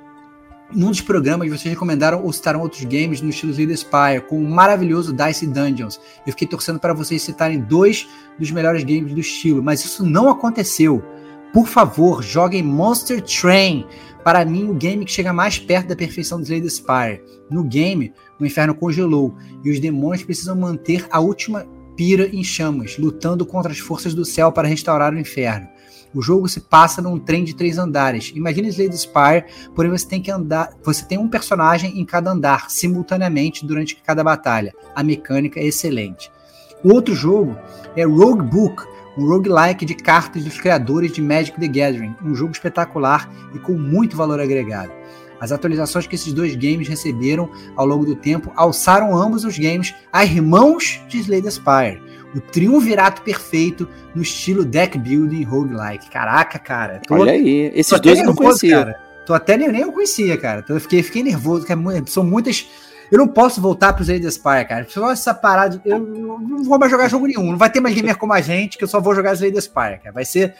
Num 0.75 0.91
dos 0.91 1.01
programas, 1.01 1.49
vocês 1.49 1.73
recomendaram 1.73 2.25
ou 2.25 2.33
citaram 2.33 2.61
outros 2.61 2.83
games 2.83 3.21
no 3.21 3.31
estilo 3.31 3.53
Slade 3.53 3.77
Spire, 3.77 4.21
com 4.29 4.37
o 4.37 4.51
maravilhoso 4.51 5.13
Dice 5.13 5.47
Dungeons. 5.47 6.01
Eu 6.27 6.33
fiquei 6.33 6.49
torcendo 6.49 6.81
para 6.81 6.93
vocês 6.93 7.23
citarem 7.23 7.61
dois 7.61 8.09
dos 8.37 8.51
melhores 8.51 8.83
games 8.83 9.15
do 9.15 9.21
estilo, 9.21 9.63
mas 9.63 9.85
isso 9.85 10.05
não 10.05 10.29
aconteceu. 10.29 11.03
Por 11.53 11.69
favor, 11.69 12.23
joguem 12.23 12.65
Monster 12.65 13.23
Train. 13.23 13.87
Para 14.25 14.45
mim, 14.45 14.69
o 14.69 14.75
game 14.75 15.05
que 15.05 15.13
chega 15.13 15.33
mais 15.33 15.57
perto 15.57 15.87
da 15.87 15.97
perfeição 15.97 16.39
do 16.39 16.45
Slade 16.45 16.69
Spire. 16.69 17.23
No 17.49 17.63
game, 17.63 18.13
o 18.41 18.45
inferno 18.45 18.75
congelou 18.75 19.37
e 19.65 19.71
os 19.71 19.79
demônios 19.79 20.25
precisam 20.25 20.57
manter 20.57 21.07
a 21.13 21.21
última 21.21 21.65
pira 21.97 22.29
em 22.29 22.45
chamas, 22.45 22.99
lutando 22.99 23.47
contra 23.47 23.73
as 23.73 23.79
forças 23.79 24.15
do 24.15 24.25
céu 24.25 24.53
para 24.53 24.69
restaurar 24.69 25.15
o 25.15 25.19
inferno. 25.19 25.67
O 26.15 26.23
jogo 26.23 26.49
se 26.49 26.61
passa 26.61 27.03
num 27.03 27.19
trem 27.19 27.45
de 27.45 27.55
três 27.55 27.79
andares. 27.79 28.33
Imagine 28.35 28.69
Slade 28.69 28.97
Spire, 28.97 29.45
porém 29.75 29.91
você 29.91 30.07
tem 30.07 30.23
que 30.23 30.31
andar, 30.31 30.71
você 30.83 31.05
tem 31.05 31.19
um 31.19 31.29
personagem 31.29 31.99
em 31.99 32.05
cada 32.05 32.31
andar 32.31 32.71
simultaneamente 32.71 33.67
durante 33.67 33.97
cada 33.97 34.23
batalha. 34.23 34.73
A 34.95 35.03
mecânica 35.03 35.61
é 35.61 35.67
excelente. 35.67 36.31
O 36.83 36.93
outro 36.93 37.15
jogo 37.15 37.57
é 37.97 38.05
Rogue 38.05 38.45
Book, 38.45 38.83
um 39.19 39.27
roguelike 39.27 39.85
de 39.85 39.95
cartas 39.95 40.45
dos 40.45 40.59
criadores 40.59 41.13
de 41.13 41.23
Magic 41.23 41.59
the 41.59 41.67
Gathering, 41.67 42.15
um 42.23 42.35
jogo 42.35 42.53
espetacular 42.53 43.31
e 43.55 43.59
com 43.59 43.73
muito 43.73 44.17
valor 44.17 44.41
agregado. 44.41 44.93
As 45.41 45.53
atualizações 45.53 46.07
que 46.07 46.15
esses 46.15 46.33
dois 46.33 46.55
games 46.55 46.89
receberam 46.89 47.51
ao 47.77 47.87
longo 47.87 48.05
do 48.05 48.17
tempo 48.17 48.53
alçaram 48.57 49.17
ambos 49.17 49.45
os 49.45 49.59
games 49.59 49.95
a 50.13 50.25
irmãos 50.25 51.01
de 51.09 51.19
Slay 51.19 51.43
Spire. 51.51 52.03
O 52.35 52.41
triunvirato 52.41 53.23
perfeito 53.23 53.89
no 54.15 54.23
estilo 54.23 54.65
deck 54.65 54.99
building 54.99 55.43
roguelike. 55.45 56.11
Caraca, 56.11 56.59
cara. 56.59 57.01
Tô, 57.07 57.15
Olha 57.15 57.33
aí, 57.33 57.71
esses 57.75 57.99
dois 58.01 58.19
eu 58.19 58.27
não 58.27 58.35
conhecia. 58.35 58.77
Cara. 58.77 59.01
Tô 59.25 59.35
até 59.35 59.57
nem, 59.57 59.69
nem 59.69 59.83
eu 59.83 59.93
conhecia, 59.93 60.37
cara. 60.37 60.63
Tô, 60.63 60.79
fiquei, 60.79 61.03
fiquei 61.03 61.23
nervoso, 61.23 61.67
porque 61.67 62.11
são 62.11 62.25
muitas 62.25 62.67
eu 63.11 63.19
não 63.19 63.29
posso 63.29 63.61
voltar 63.61 63.93
pro 63.93 64.03
Slay 64.03 64.21
the 64.21 64.31
Spire, 64.31 64.65
cara. 64.67 64.87
Só 64.89 65.13
essa 65.13 65.33
parada. 65.33 65.81
Eu 65.85 65.99
não 65.99 66.65
vou 66.65 66.79
mais 66.79 66.91
jogar 66.91 67.09
jogo 67.09 67.27
nenhum. 67.27 67.53
Não 67.53 67.59
vai 67.59 67.71
ter 67.71 67.81
mais 67.81 67.95
gamer 67.95 68.17
como 68.17 68.33
a 68.33 68.41
gente, 68.41 68.77
que 68.77 68.85
eu 68.85 68.89
só 68.89 69.01
vou 69.01 69.15
jogar 69.15 69.35
Slay 69.35 69.53
the 69.53 69.61
Spire, 69.61 70.01
cara. 70.03 70.13
Vai 70.13 70.25
ser 70.25 70.55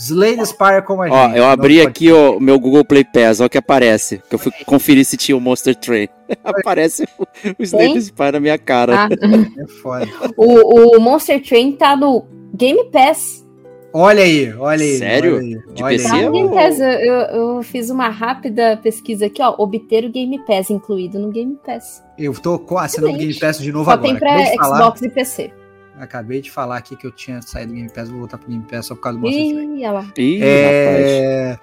Slay 0.00 0.34
the 0.34 0.46
Spire 0.46 0.82
como 0.82 1.02
a 1.02 1.08
gente. 1.08 1.14
Ó, 1.14 1.36
eu 1.36 1.44
abri 1.44 1.82
aqui 1.82 2.10
o 2.10 2.40
meu 2.40 2.58
Google 2.58 2.84
Play 2.84 3.04
Pass, 3.04 3.38
olha 3.38 3.48
o 3.48 3.50
que 3.50 3.58
aparece. 3.58 4.22
Que 4.28 4.34
eu 4.34 4.38
fui 4.38 4.50
conferir 4.64 5.04
se 5.04 5.16
tinha 5.16 5.36
o 5.36 5.40
Monster 5.40 5.76
Train. 5.76 6.08
aparece 6.42 7.06
o, 7.18 7.24
o 7.58 7.62
Slay 7.62 7.92
the 7.92 8.00
Spire 8.00 8.32
na 8.32 8.40
minha 8.40 8.58
cara. 8.58 9.04
Ah. 9.04 9.08
É 9.60 9.66
foda. 9.66 10.08
O, 10.36 10.96
o 10.96 11.00
Monster 11.00 11.42
Train 11.42 11.72
tá 11.72 11.94
no 11.94 12.24
Game 12.54 12.90
Pass. 12.90 13.46
Olha 13.92 14.22
aí, 14.22 14.54
olha 14.54 14.82
aí. 14.82 14.98
Sério? 14.98 15.36
Olha 15.36 15.42
aí, 15.42 15.74
de 15.74 15.82
olha 15.82 15.98
PC? 15.98 16.10
Aí. 16.10 16.30
Game 16.30 16.48
Pass, 16.48 16.80
eu, 16.80 16.86
eu, 16.86 17.62
fiz 17.62 17.90
uma 17.90 18.08
rápida 18.08 18.78
pesquisa 18.78 19.26
aqui, 19.26 19.42
ó. 19.42 19.54
Obter 19.58 20.04
o 20.06 20.10
Game 20.10 20.38
Pass 20.46 20.70
incluído 20.70 21.18
no 21.18 21.30
Game 21.30 21.58
Pass. 21.64 22.02
Eu 22.16 22.32
tô 22.32 22.62
assinando 22.78 23.14
o 23.14 23.18
Game 23.18 23.34
Pass 23.34 23.58
de 23.58 23.70
novo 23.70 23.84
Só 23.84 23.92
agora. 23.92 24.08
Só 24.08 24.18
tem 24.18 24.18
pra 24.18 24.46
Xbox 24.46 25.00
falar, 25.00 25.02
e 25.02 25.10
PC. 25.10 25.59
Acabei 26.00 26.40
de 26.40 26.50
falar 26.50 26.78
aqui 26.78 26.96
que 26.96 27.06
eu 27.06 27.12
tinha 27.12 27.42
saído 27.42 27.72
do 27.72 27.76
Game 27.76 27.90
Pass, 27.90 28.08
vou 28.08 28.20
voltar 28.20 28.38
pro 28.38 28.48
Game 28.48 28.64
Pass 28.64 28.86
só 28.86 28.94
por 28.94 29.02
causa 29.02 29.18
do 29.18 29.26
olha 29.26 29.92
lá. 29.92 30.12
Ih, 30.16 30.40
é... 30.42 31.58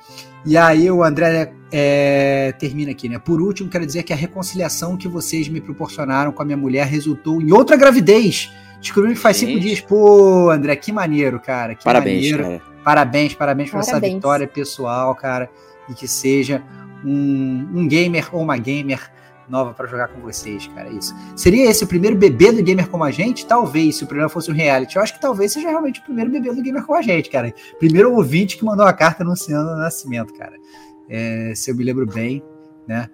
E 0.45 0.55
aí 0.55 0.89
o 0.89 1.03
André 1.03 1.51
é, 1.72 2.53
termina 2.59 2.91
aqui, 2.91 3.09
né? 3.09 3.19
Por 3.19 3.41
último, 3.41 3.69
quero 3.69 3.85
dizer 3.85 4.03
que 4.03 4.14
a 4.14 4.15
reconciliação 4.15 4.95
que 4.95 5.07
vocês 5.07 5.49
me 5.49 5.59
proporcionaram 5.59 6.31
com 6.31 6.41
a 6.41 6.45
minha 6.45 6.55
mulher 6.55 6.85
resultou 6.85 7.41
em 7.41 7.51
outra 7.51 7.76
gravidez. 7.76 8.51
Descobri 8.80 9.14
que 9.14 9.19
faz 9.19 9.38
Gente. 9.38 9.49
cinco 9.49 9.59
dias. 9.59 9.81
Pô, 9.81 10.51
André, 10.51 10.76
que 10.76 10.91
maneiro, 10.91 11.39
cara. 11.39 11.76
Que 11.76 11.84
parabéns, 11.84 12.31
maneiro. 12.31 12.43
Cara. 12.43 12.61
Parabéns, 12.84 13.34
parabéns 13.34 13.69
por 13.72 13.80
essa 13.80 13.99
vitória 13.99 14.47
pessoal, 14.47 15.14
cara. 15.15 15.49
E 15.89 15.93
que 15.93 16.07
seja 16.07 16.64
um, 17.03 17.68
um 17.73 17.88
gamer 17.88 18.30
ou 18.31 18.41
uma 18.41 18.55
gamer 18.55 19.11
nova 19.49 19.74
para 19.74 19.88
jogar 19.88 20.10
com 20.10 20.19
vocês, 20.22 20.68
cara. 20.68 20.90
Isso. 20.90 21.15
Seria 21.36 21.69
esse 21.69 21.84
o 21.84 21.88
primeiro 21.88 22.15
bebê 22.15 22.52
do 22.52 22.64
gamer 22.64 22.88
como 22.90 23.03
a 23.03 23.11
gente? 23.11 23.45
Talvez, 23.45 23.98
se 23.98 24.03
o 24.03 24.07
programa 24.07 24.30
fosse 24.30 24.52
um 24.52 24.53
reality. 24.53 24.95
Eu 24.95 25.02
acho 25.02 25.14
que 25.14 25.22
talvez 25.22 25.53
seja 25.53 25.69
realmente 25.69 25.99
o 25.99 26.03
primeiro 26.03 26.32
bebê 26.32 26.53
do 26.53 26.61
gamer 26.61 26.84
como 26.84 26.98
a 26.98 27.02
gente, 27.02 27.30
cara. 27.30 27.53
Primeiro 27.80 28.14
ouvinte 28.14 28.57
que 28.57 28.65
mandou 28.65 28.86
a 28.86 28.94
carta 28.94 29.24
anunciando 29.24 29.72
o 29.72 29.78
nascimento, 29.78 30.34
cara. 30.34 30.53
É, 31.10 31.53
se 31.56 31.72
eu 31.72 31.76
me 31.76 31.84
lembro 31.84 32.06
bem, 32.06 32.44
né? 32.88 33.10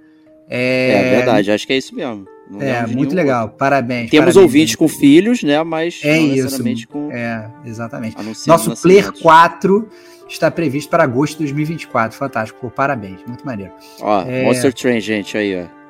É, 0.49 0.91
é 0.91 1.15
verdade, 1.18 1.51
acho 1.51 1.65
que 1.65 1.73
é 1.73 1.77
isso 1.77 1.95
mesmo. 1.95 2.27
Não 2.49 2.61
é, 2.61 2.85
muito 2.85 3.15
legal. 3.15 3.49
Parabéns. 3.49 4.10
Temos 4.10 4.34
parabéns, 4.34 4.35
ouvintes 4.35 4.76
com 4.76 4.88
filhos, 4.88 5.43
né? 5.43 5.61
Mas 5.64 6.01
é 6.03 6.18
isso. 6.19 6.61
Com... 6.88 7.11
É, 7.11 7.49
exatamente. 7.65 8.15
Nosso 8.47 8.80
Player 8.81 9.11
4 9.11 9.88
está 10.27 10.51
previsto 10.51 10.89
para 10.89 11.03
agosto 11.03 11.34
de 11.34 11.45
2024. 11.45 12.18
Fantástico. 12.18 12.60
Pô, 12.60 12.69
parabéns. 12.69 13.19
Muito 13.26 13.45
maneiro. 13.45 13.72
Ó, 14.01 14.22
é... 14.23 14.43
Monster 14.43 14.73
Train, 14.73 14.99
gente, 14.99 15.38
aí, 15.38 15.64
ó. 15.64 15.82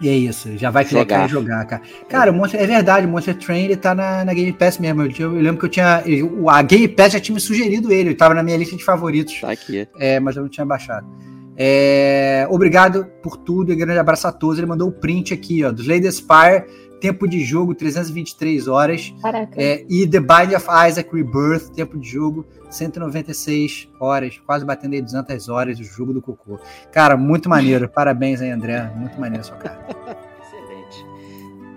E 0.00 0.08
é 0.08 0.14
isso, 0.14 0.56
já 0.56 0.70
vai 0.70 0.84
clicar 0.84 1.26
e 1.26 1.28
jogar, 1.28 1.64
cara. 1.66 1.82
Cara, 2.08 2.32
Monster, 2.32 2.60
é 2.60 2.66
verdade, 2.66 3.06
o 3.06 3.10
Monster 3.10 3.36
Train 3.36 3.64
ele 3.64 3.76
tá 3.76 3.94
na, 3.94 4.24
na 4.24 4.32
Game 4.32 4.52
Pass 4.52 4.78
mesmo. 4.78 5.02
Eu, 5.02 5.10
eu, 5.18 5.32
lembro 5.32 5.58
que 5.58 5.66
eu 5.66 5.68
tinha. 5.68 6.02
Eu, 6.06 6.48
a 6.48 6.62
Game 6.62 6.88
Pass 6.88 7.12
já 7.12 7.20
tinha 7.20 7.34
me 7.34 7.40
sugerido 7.40 7.92
ele, 7.92 8.10
ele 8.10 8.14
tava 8.14 8.32
na 8.32 8.42
minha 8.42 8.56
lista 8.56 8.74
de 8.74 8.82
favoritos. 8.82 9.38
Tá 9.40 9.50
aqui. 9.50 9.86
É, 9.98 10.18
mas 10.18 10.36
eu 10.36 10.42
não 10.42 10.48
tinha 10.48 10.64
baixado. 10.64 11.06
É, 11.54 12.46
obrigado 12.48 13.04
por 13.22 13.36
tudo 13.36 13.70
e 13.70 13.76
grande 13.76 13.98
abraço 13.98 14.26
a 14.26 14.32
todos. 14.32 14.56
Ele 14.56 14.66
mandou 14.66 14.88
o 14.88 14.92
print 14.92 15.34
aqui, 15.34 15.62
ó, 15.62 15.70
do 15.70 15.82
Slay 15.82 16.00
Spire, 16.10 16.64
tempo 17.00 17.26
de 17.26 17.42
jogo 17.42 17.74
323 17.74 18.68
horas. 18.68 19.14
É, 19.56 19.84
e 19.88 20.06
The 20.06 20.20
Binding 20.20 20.54
of 20.54 20.66
Isaac 20.88 21.10
Rebirth, 21.12 21.70
tempo 21.74 21.98
de 21.98 22.08
jogo 22.08 22.46
196 22.70 23.88
horas, 23.98 24.40
quase 24.46 24.64
batendo 24.64 24.94
aí 24.94 25.02
200 25.02 25.48
horas 25.48 25.80
o 25.80 25.84
jogo 25.84 26.12
do 26.12 26.22
cocô. 26.22 26.60
Cara, 26.92 27.16
muito 27.16 27.48
maneiro. 27.48 27.88
Parabéns 27.90 28.40
aí, 28.40 28.50
André. 28.50 28.90
Muito 28.94 29.18
maneiro 29.18 29.40
a 29.40 29.44
sua 29.44 29.56
cara. 29.56 29.86
Excelente. 30.46 31.06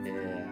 É... 0.05 0.43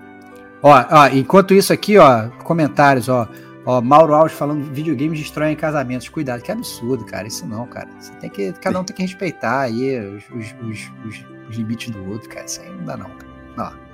Ó, 0.64 0.86
ó, 0.90 1.08
enquanto 1.08 1.54
isso 1.54 1.72
aqui, 1.72 1.98
ó, 1.98 2.30
comentários, 2.44 3.10
ó. 3.10 3.28
Ó, 3.64 3.80
Mauro 3.80 4.16
Alves 4.16 4.34
falando 4.34 4.64
videogames 4.74 5.20
destroem 5.20 5.56
casamentos. 5.56 6.10
Cuidado, 6.10 6.42
que 6.42 6.52
absurdo, 6.52 7.06
cara. 7.06 7.28
Isso 7.28 7.46
não, 7.46 7.68
cara. 7.68 7.88
Você 8.00 8.12
tem 8.14 8.30
que. 8.30 8.54
Cada 8.54 8.80
um 8.80 8.84
tem 8.84 8.96
que 8.96 9.04
respeitar 9.04 9.62
aí 9.62 10.00
os, 10.00 10.24
os, 10.32 10.56
os, 10.68 10.92
os, 11.06 11.26
os 11.48 11.56
limites 11.56 11.92
do 11.92 12.10
outro, 12.10 12.28
cara. 12.28 12.46
Isso 12.46 12.60
aí 12.62 12.70
não 12.70 12.86
dá, 12.86 12.98
não, 12.98 13.10
cara. 13.10 13.32
Ó. 13.58 13.91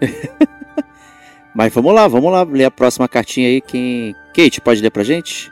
Mas 1.54 1.72
vamos 1.72 1.94
lá, 1.94 2.06
vamos 2.06 2.30
lá 2.30 2.42
ler 2.42 2.66
a 2.66 2.70
próxima 2.70 3.08
cartinha 3.08 3.48
aí. 3.48 3.60
Quem. 3.60 4.14
Kate, 4.34 4.60
pode 4.60 4.82
ler 4.82 4.90
pra 4.90 5.02
gente? 5.02 5.50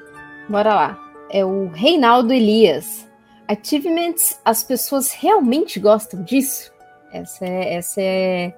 Bora 0.48 0.74
lá. 0.74 0.98
é 1.30 1.44
o 1.44 1.68
Reinaldo 1.68 2.32
Elias. 2.32 3.08
Achievements, 3.48 4.38
as 4.44 4.62
pessoas 4.62 5.12
realmente 5.12 5.80
gostam 5.80 6.22
disso? 6.22 6.72
Essa 7.12 7.44
é, 7.46 7.74
essa 7.74 8.00
é 8.00 8.54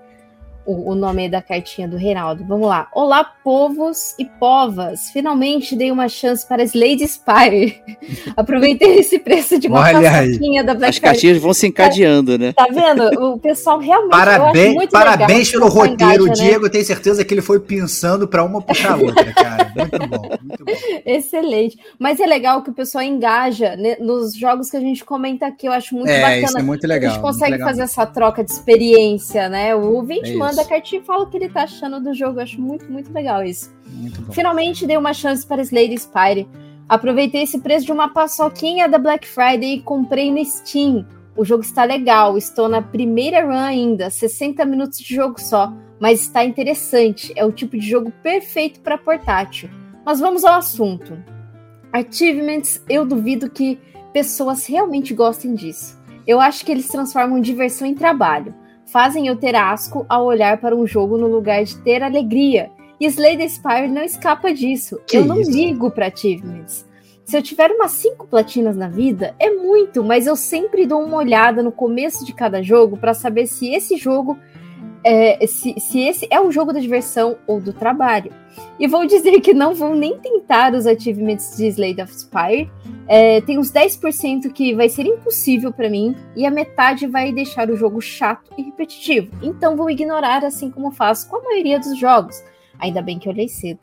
o, 0.66 0.90
o 0.90 0.94
nome 0.94 1.28
da 1.28 1.40
cartinha 1.40 1.86
do 1.86 1.96
Reinaldo. 1.96 2.44
Vamos 2.44 2.68
lá. 2.68 2.88
Olá, 2.92 3.24
povos 3.24 4.14
e 4.18 4.24
povas. 4.24 5.10
Finalmente 5.10 5.76
dei 5.76 5.90
uma 5.90 6.08
chance 6.08 6.46
para 6.46 6.62
as 6.62 6.74
Lady 6.74 7.06
Spire. 7.06 7.80
Aproveitei 8.36 8.98
esse 8.98 9.18
preço 9.18 9.58
de 9.58 9.68
uma 9.68 9.80
paçoquinha 9.80 10.64
da 10.64 10.74
Black 10.74 10.90
As 10.90 10.98
cartinhas 10.98 11.38
vão 11.38 11.54
se 11.54 11.68
encadeando, 11.68 12.36
né? 12.36 12.52
Tá 12.52 12.66
vendo? 12.70 13.34
O 13.34 13.38
pessoal 13.38 13.78
realmente 13.78 14.10
Parabéns, 14.10 14.86
parabéns 14.90 15.50
pelo 15.50 15.68
roteiro. 15.68 15.96
Engaja, 15.96 16.22
o 16.22 16.26
né? 16.26 16.32
Diego 16.32 16.64
né? 16.64 16.70
tem 16.70 16.84
certeza 16.84 17.24
que 17.24 17.32
ele 17.32 17.42
foi 17.42 17.60
pensando 17.60 18.26
para 18.26 18.42
uma 18.42 18.60
puxar 18.60 18.94
a 18.94 18.96
outra, 18.96 19.32
cara. 19.32 19.72
Muito 19.76 20.08
bom, 20.08 20.28
muito 20.42 20.64
bom. 20.64 20.72
Excelente. 21.06 21.78
Mas 21.98 22.18
é 22.18 22.26
legal 22.26 22.62
que 22.62 22.70
o 22.70 22.74
pessoal 22.74 23.04
engaja 23.04 23.76
né, 23.76 23.96
nos 24.00 24.34
jogos 24.34 24.70
que 24.70 24.76
a 24.76 24.80
gente 24.80 25.04
comenta 25.04 25.46
aqui. 25.46 25.68
Eu 25.68 25.72
acho 25.72 25.94
muito 25.94 26.10
é, 26.10 26.20
bacana. 26.20 26.44
Isso 26.44 26.58
é 26.58 26.62
muito 26.62 26.86
legal. 26.86 27.10
A 27.10 27.14
gente 27.14 27.22
consegue 27.22 27.58
fazer 27.58 27.82
essa 27.82 28.04
troca 28.04 28.42
de 28.42 28.50
experiência, 28.50 29.48
né? 29.48 29.74
O 29.74 29.94
ouvinte 29.94 30.32
é 30.32 30.36
manda 30.36 30.55
manda 30.56 30.62
a 30.62 30.64
cartinha 30.64 31.02
e 31.02 31.04
fala 31.04 31.24
o 31.24 31.26
que 31.26 31.36
ele 31.36 31.48
tá 31.50 31.64
achando 31.64 32.00
do 32.00 32.14
jogo. 32.14 32.38
Eu 32.38 32.42
acho 32.42 32.60
muito, 32.60 32.90
muito 32.90 33.12
legal 33.12 33.44
isso. 33.44 33.70
Muito 33.86 34.32
Finalmente 34.32 34.86
dei 34.86 34.96
uma 34.96 35.12
chance 35.12 35.46
para 35.46 35.60
Slade 35.62 35.98
Spire. 35.98 36.48
Aproveitei 36.88 37.42
esse 37.42 37.58
preço 37.58 37.84
de 37.84 37.92
uma 37.92 38.08
paçoquinha 38.08 38.88
da 38.88 38.96
Black 38.96 39.26
Friday 39.26 39.74
e 39.74 39.82
comprei 39.82 40.30
no 40.30 40.42
Steam. 40.44 41.06
O 41.36 41.44
jogo 41.44 41.62
está 41.62 41.84
legal, 41.84 42.38
estou 42.38 42.68
na 42.68 42.80
primeira 42.80 43.44
run 43.44 43.58
ainda, 43.58 44.08
60 44.08 44.64
minutos 44.64 44.98
de 44.98 45.14
jogo 45.14 45.38
só, 45.38 45.70
mas 46.00 46.22
está 46.22 46.44
interessante. 46.44 47.32
É 47.36 47.44
o 47.44 47.52
tipo 47.52 47.76
de 47.76 47.86
jogo 47.86 48.10
perfeito 48.22 48.80
para 48.80 48.96
portátil. 48.96 49.68
Mas 50.04 50.20
vamos 50.20 50.44
ao 50.44 50.54
assunto. 50.54 51.18
Achievements, 51.92 52.82
eu 52.88 53.04
duvido 53.04 53.50
que 53.50 53.78
pessoas 54.12 54.64
realmente 54.64 55.12
gostem 55.12 55.54
disso. 55.54 55.98
Eu 56.26 56.40
acho 56.40 56.64
que 56.64 56.72
eles 56.72 56.88
transformam 56.88 57.40
diversão 57.40 57.86
em 57.86 57.94
trabalho 57.94 58.54
fazem 58.86 59.26
eu 59.26 59.36
ter 59.36 59.54
asco 59.54 60.06
ao 60.08 60.24
olhar 60.24 60.58
para 60.58 60.74
um 60.74 60.86
jogo 60.86 61.18
no 61.18 61.26
lugar 61.26 61.62
de 61.64 61.76
ter 61.78 62.02
alegria. 62.02 62.70
E 62.98 63.06
Slay 63.06 63.46
Spire 63.48 63.88
não 63.88 64.02
escapa 64.02 64.52
disso. 64.52 64.98
Que 65.06 65.18
eu 65.18 65.24
não 65.24 65.40
isso? 65.40 65.50
ligo 65.50 65.90
para 65.90 66.06
achievements. 66.06 66.86
Se 67.24 67.36
eu 67.36 67.42
tiver 67.42 67.72
umas 67.72 67.90
cinco 67.90 68.26
platinas 68.26 68.76
na 68.76 68.88
vida, 68.88 69.34
é 69.38 69.50
muito, 69.50 70.02
mas 70.04 70.26
eu 70.28 70.36
sempre 70.36 70.86
dou 70.86 71.02
uma 71.02 71.16
olhada 71.16 71.60
no 71.60 71.72
começo 71.72 72.24
de 72.24 72.32
cada 72.32 72.62
jogo 72.62 72.96
para 72.96 73.12
saber 73.12 73.46
se 73.46 73.68
esse 73.74 73.96
jogo 73.96 74.38
é, 75.06 75.46
se, 75.46 75.78
se 75.78 76.00
esse 76.00 76.26
é 76.28 76.40
o 76.40 76.50
jogo 76.50 76.72
da 76.72 76.80
diversão 76.80 77.36
ou 77.46 77.60
do 77.60 77.72
trabalho. 77.72 78.32
E 78.76 78.88
vou 78.88 79.06
dizer 79.06 79.40
que 79.40 79.54
não 79.54 79.72
vou 79.72 79.94
nem 79.94 80.18
tentar 80.18 80.74
os 80.74 80.84
achievements 80.84 81.56
de 81.56 81.68
Slade 81.68 82.02
of 82.02 82.12
Spire. 82.12 82.68
É, 83.06 83.40
tem 83.42 83.56
uns 83.56 83.70
10% 83.70 84.52
que 84.52 84.74
vai 84.74 84.88
ser 84.88 85.06
impossível 85.06 85.72
para 85.72 85.88
mim, 85.88 86.16
e 86.34 86.44
a 86.44 86.50
metade 86.50 87.06
vai 87.06 87.30
deixar 87.32 87.70
o 87.70 87.76
jogo 87.76 88.00
chato 88.00 88.50
e 88.58 88.62
repetitivo. 88.62 89.30
Então 89.40 89.76
vou 89.76 89.88
ignorar, 89.88 90.44
assim 90.44 90.72
como 90.72 90.90
faço 90.90 91.28
com 91.28 91.36
a 91.36 91.42
maioria 91.42 91.78
dos 91.78 91.96
jogos. 91.96 92.42
Ainda 92.76 93.00
bem 93.00 93.16
que 93.16 93.28
eu 93.28 93.32
olhei 93.32 93.46
cedo. 93.46 93.78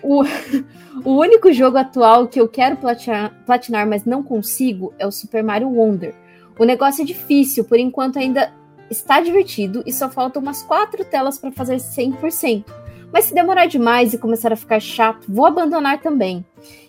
O, 0.00 0.22
o 1.04 1.18
único 1.18 1.52
jogo 1.52 1.76
atual 1.76 2.28
que 2.28 2.40
eu 2.40 2.46
quero 2.46 2.76
platinar, 2.76 3.34
platinar, 3.44 3.84
mas 3.84 4.04
não 4.04 4.22
consigo, 4.22 4.94
é 4.96 5.04
o 5.04 5.10
Super 5.10 5.42
Mario 5.42 5.68
Wonder. 5.68 6.14
O 6.56 6.64
negócio 6.64 7.02
é 7.02 7.04
difícil, 7.04 7.64
por 7.64 7.80
enquanto 7.80 8.20
ainda 8.20 8.52
está 8.90 9.20
divertido 9.20 9.82
e 9.86 9.92
só 9.92 10.08
faltam 10.08 10.42
umas 10.42 10.62
quatro 10.62 11.04
telas 11.04 11.38
para 11.38 11.52
fazer 11.52 11.76
100%. 11.76 12.64
Mas 13.12 13.26
se 13.26 13.34
demorar 13.34 13.66
demais 13.66 14.12
e 14.12 14.18
começar 14.18 14.52
a 14.52 14.56
ficar 14.56 14.80
chato, 14.80 15.26
vou 15.28 15.46
abandonar 15.46 16.00
também. 16.00 16.44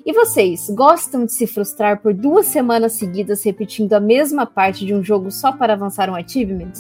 E 0.06 0.14
vocês, 0.14 0.70
gostam 0.70 1.26
de 1.26 1.34
se 1.34 1.46
frustrar 1.46 2.02
por 2.02 2.14
duas 2.14 2.46
semanas 2.48 2.94
seguidas 2.94 3.44
repetindo 3.44 3.94
a 3.94 4.00
mesma 4.00 4.46
parte 4.46 4.86
de 4.86 4.94
um 4.94 5.04
jogo 5.04 5.30
só 5.32 5.52
para 5.52 5.74
avançar 5.74 6.10
um 6.10 6.16
achievement? 6.16 6.72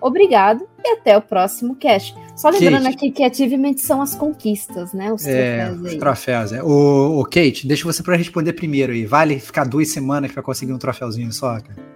Obrigado 0.00 0.66
e 0.84 0.88
até 0.88 1.16
o 1.16 1.22
próximo 1.22 1.74
cast. 1.76 2.14
Só 2.36 2.50
lembrando 2.50 2.84
Kate. 2.84 2.96
aqui 2.96 3.10
que 3.10 3.24
achievements 3.24 3.82
são 3.82 4.02
as 4.02 4.14
conquistas, 4.14 4.92
né? 4.92 5.12
Os 5.12 5.26
é, 5.26 5.66
troféus. 5.66 5.92
Os 5.92 5.98
troféus, 5.98 6.52
é. 6.52 6.62
O, 6.62 7.20
o 7.20 7.24
Kate, 7.24 7.66
deixa 7.66 7.84
você 7.84 8.02
para 8.02 8.16
responder 8.16 8.52
primeiro 8.52 8.92
aí. 8.92 9.06
Vale 9.06 9.40
ficar 9.40 9.64
duas 9.64 9.90
semanas 9.90 10.30
para 10.30 10.42
conseguir 10.42 10.72
um 10.72 10.78
troféuzinho 10.78 11.32
só, 11.32 11.60
cara? 11.60 11.93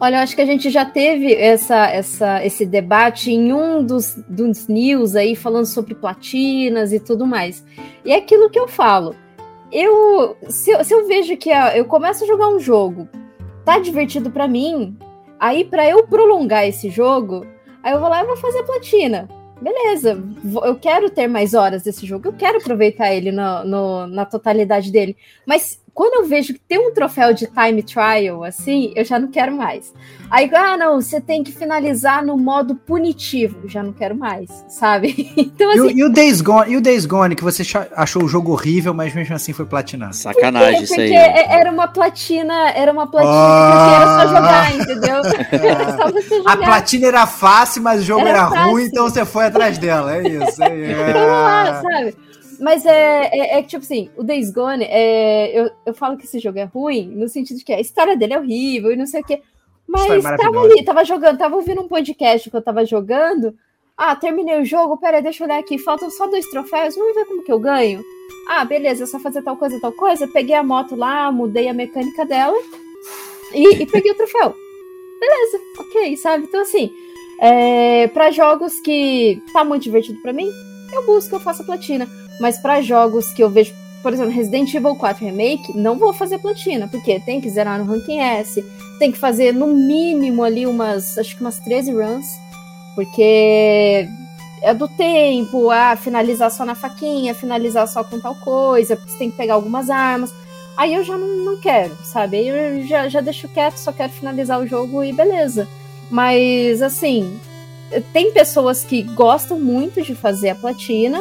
Olha, 0.00 0.22
acho 0.22 0.36
que 0.36 0.42
a 0.42 0.46
gente 0.46 0.70
já 0.70 0.84
teve 0.84 1.34
essa, 1.34 1.86
essa, 1.86 2.44
esse 2.44 2.64
debate 2.64 3.32
em 3.32 3.52
um 3.52 3.84
dos, 3.84 4.14
dos 4.28 4.68
news 4.68 5.16
aí, 5.16 5.34
falando 5.34 5.66
sobre 5.66 5.92
platinas 5.92 6.92
e 6.92 7.00
tudo 7.00 7.26
mais. 7.26 7.64
E 8.04 8.12
é 8.12 8.16
aquilo 8.16 8.48
que 8.48 8.58
eu 8.58 8.68
falo. 8.68 9.16
Eu, 9.72 10.36
se, 10.48 10.84
se 10.84 10.94
eu 10.94 11.06
vejo 11.08 11.36
que 11.36 11.50
eu 11.50 11.84
começo 11.84 12.22
a 12.22 12.26
jogar 12.28 12.48
um 12.48 12.60
jogo, 12.60 13.08
tá 13.64 13.80
divertido 13.80 14.30
para 14.30 14.46
mim, 14.46 14.96
aí 15.38 15.64
para 15.64 15.88
eu 15.88 16.06
prolongar 16.06 16.64
esse 16.64 16.88
jogo, 16.90 17.44
aí 17.82 17.92
eu 17.92 17.98
vou 17.98 18.08
lá 18.08 18.22
e 18.22 18.26
vou 18.26 18.36
fazer 18.36 18.62
platina. 18.62 19.28
Beleza, 19.60 20.22
eu 20.64 20.76
quero 20.76 21.10
ter 21.10 21.26
mais 21.26 21.54
horas 21.54 21.82
desse 21.82 22.06
jogo, 22.06 22.28
eu 22.28 22.32
quero 22.32 22.58
aproveitar 22.58 23.12
ele 23.12 23.32
no, 23.32 23.64
no, 23.64 24.06
na 24.06 24.24
totalidade 24.24 24.92
dele. 24.92 25.16
Mas 25.44 25.82
quando 25.98 26.22
eu 26.22 26.28
vejo 26.28 26.54
que 26.54 26.60
tem 26.60 26.78
um 26.78 26.94
troféu 26.94 27.34
de 27.34 27.48
time 27.48 27.82
trial, 27.82 28.44
assim, 28.44 28.92
eu 28.94 29.04
já 29.04 29.18
não 29.18 29.26
quero 29.26 29.50
mais. 29.50 29.92
Aí, 30.30 30.48
ah, 30.54 30.76
não, 30.76 31.00
você 31.00 31.20
tem 31.20 31.42
que 31.42 31.50
finalizar 31.50 32.24
no 32.24 32.36
modo 32.36 32.76
punitivo. 32.76 33.66
Já 33.66 33.82
não 33.82 33.92
quero 33.92 34.14
mais, 34.14 34.48
sabe? 34.68 35.08
Então, 35.36 35.70
assim. 35.70 35.96
E, 35.96 35.98
e, 35.98 36.04
o 36.04 36.08
Days 36.08 36.40
Gone, 36.40 36.72
e 36.72 36.76
o 36.76 36.80
Days 36.80 37.04
Gone, 37.04 37.34
que 37.34 37.42
você 37.42 37.64
achou 37.96 38.22
o 38.22 38.28
jogo 38.28 38.52
horrível, 38.52 38.94
mas 38.94 39.12
mesmo 39.12 39.34
assim 39.34 39.52
foi 39.52 39.66
platinado. 39.66 40.14
Sacanagem 40.14 40.82
isso 40.84 41.00
aí. 41.00 41.08
Porque 41.08 41.52
era 41.52 41.72
uma 41.72 41.88
platina, 41.88 42.70
era 42.70 42.92
uma 42.92 43.06
platina 43.08 43.32
que 43.32 43.94
era 43.94 44.20
só 44.20 44.28
jogar, 44.28 44.76
entendeu? 44.76 45.18
Jogar. 46.38 46.52
A 46.52 46.56
platina 46.56 47.06
era 47.06 47.26
fácil, 47.26 47.82
mas 47.82 48.02
o 48.02 48.04
jogo 48.04 48.20
era, 48.20 48.38
era 48.38 48.64
ruim, 48.66 48.84
então 48.84 49.08
você 49.08 49.24
foi 49.24 49.46
atrás 49.46 49.78
dela. 49.78 50.16
É 50.16 50.28
isso. 50.28 50.62
É, 50.62 50.66
é. 50.66 51.08
Então, 51.10 51.26
lá, 51.26 51.82
sabe? 51.82 52.27
Mas 52.58 52.84
é, 52.84 53.28
é, 53.32 53.58
é, 53.58 53.62
tipo 53.62 53.84
assim, 53.84 54.10
o 54.16 54.22
Days 54.22 54.50
Gone, 54.50 54.84
é, 54.84 55.58
eu, 55.58 55.70
eu 55.86 55.94
falo 55.94 56.16
que 56.16 56.24
esse 56.24 56.38
jogo 56.38 56.58
é 56.58 56.64
ruim, 56.64 57.06
no 57.06 57.28
sentido 57.28 57.58
de 57.58 57.64
que 57.64 57.72
a 57.72 57.80
história 57.80 58.16
dele 58.16 58.34
é 58.34 58.38
horrível 58.38 58.92
e 58.92 58.96
não 58.96 59.06
sei 59.06 59.20
o 59.20 59.24
quê. 59.24 59.42
Mas 59.86 60.22
tava 60.22 60.60
ali, 60.60 60.84
tava 60.84 61.04
jogando, 61.04 61.38
tava 61.38 61.56
ouvindo 61.56 61.80
um 61.80 61.88
podcast 61.88 62.50
que 62.50 62.56
eu 62.56 62.62
tava 62.62 62.84
jogando. 62.84 63.54
Ah, 63.96 64.14
terminei 64.14 64.60
o 64.60 64.64
jogo, 64.64 64.98
peraí, 64.98 65.22
deixa 65.22 65.42
eu 65.42 65.48
olhar 65.48 65.58
aqui. 65.58 65.78
Faltam 65.78 66.10
só 66.10 66.26
dois 66.26 66.46
troféus, 66.46 66.94
vamos 66.94 67.14
ver 67.14 67.24
como 67.24 67.42
que 67.42 67.50
eu 67.50 67.58
ganho. 67.58 68.02
Ah, 68.48 68.64
beleza, 68.64 69.04
é 69.04 69.06
só 69.06 69.18
fazer 69.18 69.42
tal 69.42 69.56
coisa, 69.56 69.80
tal 69.80 69.92
coisa. 69.92 70.28
Peguei 70.28 70.54
a 70.54 70.62
moto 70.62 70.94
lá, 70.94 71.32
mudei 71.32 71.68
a 71.68 71.74
mecânica 71.74 72.24
dela 72.26 72.56
e, 73.54 73.82
e 73.82 73.86
peguei 73.86 74.12
o 74.12 74.16
troféu. 74.16 74.54
Beleza, 75.20 75.60
ok, 75.78 76.16
sabe? 76.16 76.44
Então, 76.44 76.60
assim, 76.60 76.92
é, 77.40 78.08
para 78.08 78.30
jogos 78.30 78.78
que 78.80 79.42
tá 79.52 79.64
muito 79.64 79.82
divertido 79.82 80.20
para 80.20 80.32
mim, 80.32 80.50
eu 80.92 81.04
busco, 81.06 81.34
eu 81.34 81.40
faço 81.40 81.62
a 81.62 81.66
platina. 81.66 82.06
Mas 82.40 82.58
para 82.58 82.80
jogos 82.80 83.32
que 83.32 83.42
eu 83.42 83.50
vejo, 83.50 83.74
por 84.02 84.12
exemplo, 84.12 84.32
Resident 84.32 84.72
Evil 84.72 84.94
4 84.94 85.24
Remake, 85.24 85.76
não 85.76 85.98
vou 85.98 86.12
fazer 86.12 86.38
platina, 86.38 86.88
porque 86.88 87.20
tem 87.20 87.40
que 87.40 87.50
zerar 87.50 87.78
no 87.78 87.90
ranking 87.90 88.20
S, 88.20 88.64
tem 88.98 89.10
que 89.10 89.18
fazer 89.18 89.52
no 89.52 89.66
mínimo 89.66 90.44
ali 90.44 90.66
umas, 90.66 91.18
acho 91.18 91.36
que 91.36 91.40
umas 91.40 91.58
13 91.58 91.92
runs, 91.92 92.26
porque 92.94 94.08
é 94.62 94.74
do 94.74 94.88
tempo, 94.88 95.70
ah, 95.70 95.96
finalizar 95.96 96.50
só 96.50 96.64
na 96.64 96.74
faquinha, 96.74 97.34
finalizar 97.34 97.86
só 97.86 98.02
com 98.02 98.20
tal 98.20 98.34
coisa, 98.36 98.96
porque 98.96 99.12
você 99.12 99.18
tem 99.18 99.30
que 99.30 99.36
pegar 99.36 99.54
algumas 99.54 99.90
armas. 99.90 100.32
Aí 100.76 100.94
eu 100.94 101.02
já 101.02 101.16
não, 101.16 101.26
não 101.44 101.60
quero, 101.60 101.96
sabe? 102.04 102.36
Aí 102.36 102.48
eu 102.48 102.86
já, 102.86 103.08
já 103.08 103.20
deixo 103.20 103.48
quieto, 103.48 103.76
só 103.76 103.92
quero 103.92 104.12
finalizar 104.12 104.60
o 104.60 104.66
jogo 104.66 105.02
e 105.02 105.12
beleza. 105.12 105.68
Mas, 106.10 106.80
assim, 106.82 107.38
tem 108.12 108.32
pessoas 108.32 108.84
que 108.84 109.02
gostam 109.02 109.58
muito 109.58 110.02
de 110.02 110.14
fazer 110.14 110.50
a 110.50 110.54
platina, 110.54 111.20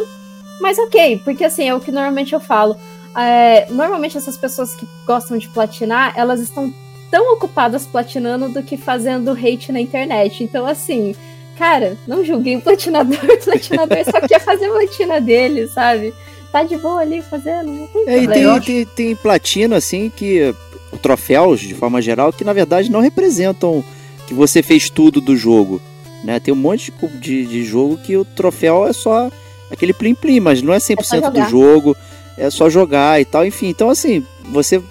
mas 0.60 0.78
ok, 0.78 1.22
porque 1.24 1.44
assim, 1.44 1.68
é 1.68 1.76
o 1.76 1.80
que 1.80 1.92
normalmente 1.92 2.34
eu 2.34 2.40
falo. 2.40 2.76
É, 3.16 3.68
normalmente 3.72 4.18
essas 4.18 4.38
pessoas 4.38 4.76
que 4.76 4.88
gostam 5.06 5.38
de 5.38 5.48
platinar, 5.50 6.14
elas 6.16 6.40
estão 6.40 6.74
tão 7.10 7.34
ocupadas 7.34 7.86
platinando 7.86 8.50
do 8.50 8.62
que 8.62 8.78
fazendo 8.78 9.32
hate 9.32 9.72
na 9.72 9.80
internet. 9.80 10.44
Então, 10.44 10.66
assim, 10.66 11.16
cara, 11.58 11.98
não 12.08 12.24
julguem 12.24 12.58
o 12.58 12.62
platinador. 12.62 13.18
O 13.28 13.44
platinador 13.44 13.98
só 14.06 14.22
quer 14.28 14.40
fazer 14.40 14.66
a 14.66 14.72
platina 14.72 15.22
dele, 15.22 15.68
sabe? 15.68 16.14
Tá 16.52 16.64
de 16.64 16.78
boa 16.78 17.02
ali 17.02 17.22
fazendo, 17.22 17.72
não 17.72 17.88
tem 17.88 18.02
é, 18.08 18.18
problema. 18.24 18.58
E 18.58 18.62
tem, 18.62 18.86
tem, 18.86 18.86
tem 18.86 19.16
platina, 19.16 19.78
assim, 19.78 20.10
que. 20.10 20.54
Troféus, 21.02 21.60
de 21.60 21.76
forma 21.76 22.02
geral, 22.02 22.32
que 22.32 22.46
na 22.46 22.54
verdade 22.54 22.90
não 22.90 23.02
representam 23.02 23.84
que 24.26 24.34
você 24.34 24.64
fez 24.64 24.90
tudo 24.90 25.20
do 25.20 25.36
jogo. 25.36 25.82
Né? 26.24 26.40
Tem 26.40 26.54
um 26.54 26.58
monte 26.58 26.94
de, 27.20 27.46
de 27.46 27.64
jogo 27.66 27.98
que 27.98 28.16
o 28.16 28.24
troféu 28.24 28.88
é 28.88 28.94
só 28.94 29.30
aquele 29.72 29.94
plim 29.94 30.16
plim, 30.16 30.40
mas 30.40 30.62
não 30.62 30.74
é 30.74 30.78
100% 30.78 31.24
é 31.24 31.32
do 31.32 31.50
jogo, 31.50 31.96
é 32.38 32.50
só 32.50 32.70
jogar 32.70 33.20
e 33.20 33.26
tal, 33.26 33.46
enfim. 33.46 33.68
Então 33.68 33.90
assim, 33.90 34.26
você 34.52 34.82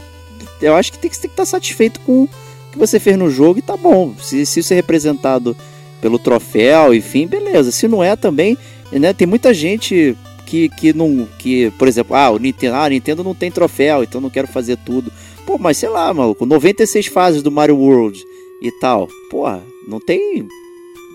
eu 0.61 0.75
acho 0.75 0.93
que 0.93 0.99
tem 0.99 1.11
que, 1.11 1.17
estar 1.17 1.45
satisfeito 1.45 2.01
com 2.01 2.25
o 2.25 2.29
que 2.73 2.79
você 2.79 2.99
fez 2.99 3.17
no 3.17 3.31
jogo 3.31 3.59
e 3.59 3.63
tá 3.63 3.77
bom. 3.77 4.15
Se, 4.21 4.45
se 4.47 4.61
isso 4.61 4.73
é 4.73 4.77
representado 4.77 5.57
pelo 6.01 6.19
troféu, 6.19 6.95
enfim, 6.95 7.27
beleza. 7.27 7.71
Se 7.71 7.89
não 7.89 8.03
é 8.03 8.17
também, 8.17 8.57
né, 8.93 9.13
tem 9.13 9.27
muita 9.27 9.53
gente 9.53 10.17
que, 10.47 10.69
que 10.69 10.93
não 10.93 11.29
que, 11.39 11.71
por 11.73 11.89
exemplo, 11.89 12.17
ah, 12.17 12.31
o 12.31 12.39
Nintendo, 12.39 12.77
ah, 12.77 12.89
Nintendo 12.89 13.25
não 13.25 13.35
tem 13.35 13.51
troféu, 13.51 14.03
então 14.03 14.21
não 14.21 14.31
quero 14.31 14.47
fazer 14.47 14.77
tudo. 14.79 15.13
Pô, 15.45 15.59
mas 15.59 15.77
sei 15.77 15.89
lá, 15.89 16.13
maluco, 16.13 16.47
96 16.47 17.07
fases 17.07 17.43
do 17.43 17.51
Mario 17.51 17.77
World 17.77 18.25
e 18.63 18.71
tal. 18.81 19.09
Porra, 19.31 19.63
não 19.87 20.01
tem 20.01 20.47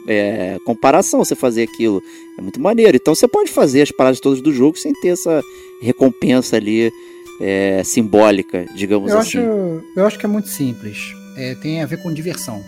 é, 0.07 0.57
comparação 0.65 1.23
você 1.23 1.35
fazer 1.35 1.63
aquilo. 1.63 2.01
É 2.37 2.41
muito 2.41 2.59
maneiro. 2.59 2.97
Então 2.97 3.13
você 3.13 3.27
pode 3.27 3.51
fazer 3.51 3.81
as 3.81 3.91
paradas 3.91 4.19
todas 4.19 4.41
do 4.41 4.53
jogo 4.53 4.77
sem 4.77 4.93
ter 4.93 5.09
essa 5.09 5.41
recompensa 5.81 6.55
ali 6.55 6.91
é, 7.39 7.83
simbólica, 7.83 8.65
digamos 8.75 9.11
eu 9.11 9.19
assim. 9.19 9.39
Acho, 9.39 9.83
eu 9.95 10.05
acho 10.05 10.19
que 10.19 10.25
é 10.25 10.29
muito 10.29 10.49
simples. 10.49 11.13
É, 11.35 11.55
tem 11.55 11.81
a 11.81 11.85
ver 11.85 12.01
com 12.01 12.13
diversão. 12.13 12.63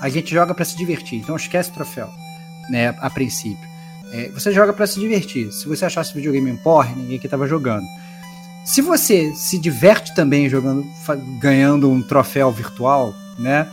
A 0.00 0.08
gente 0.08 0.32
joga 0.32 0.54
para 0.54 0.64
se 0.64 0.76
divertir, 0.76 1.18
então 1.18 1.36
esquece 1.36 1.70
o 1.70 1.74
troféu, 1.74 2.08
né? 2.70 2.94
A 2.98 3.08
princípio. 3.08 3.72
É, 4.12 4.28
você 4.30 4.52
joga 4.52 4.72
para 4.72 4.86
se 4.86 4.98
divertir. 4.98 5.50
Se 5.52 5.66
você 5.66 5.84
achasse 5.84 6.12
videogame 6.14 6.50
um 6.50 6.56
porre, 6.56 6.94
ninguém 6.94 7.18
aqui 7.18 7.28
tava 7.28 7.46
jogando. 7.46 7.84
Se 8.64 8.80
você 8.80 9.32
se 9.34 9.58
diverte 9.58 10.14
também 10.14 10.48
jogando, 10.48 10.84
ganhando 11.40 11.90
um 11.90 12.02
troféu 12.02 12.50
virtual, 12.52 13.14
né? 13.38 13.68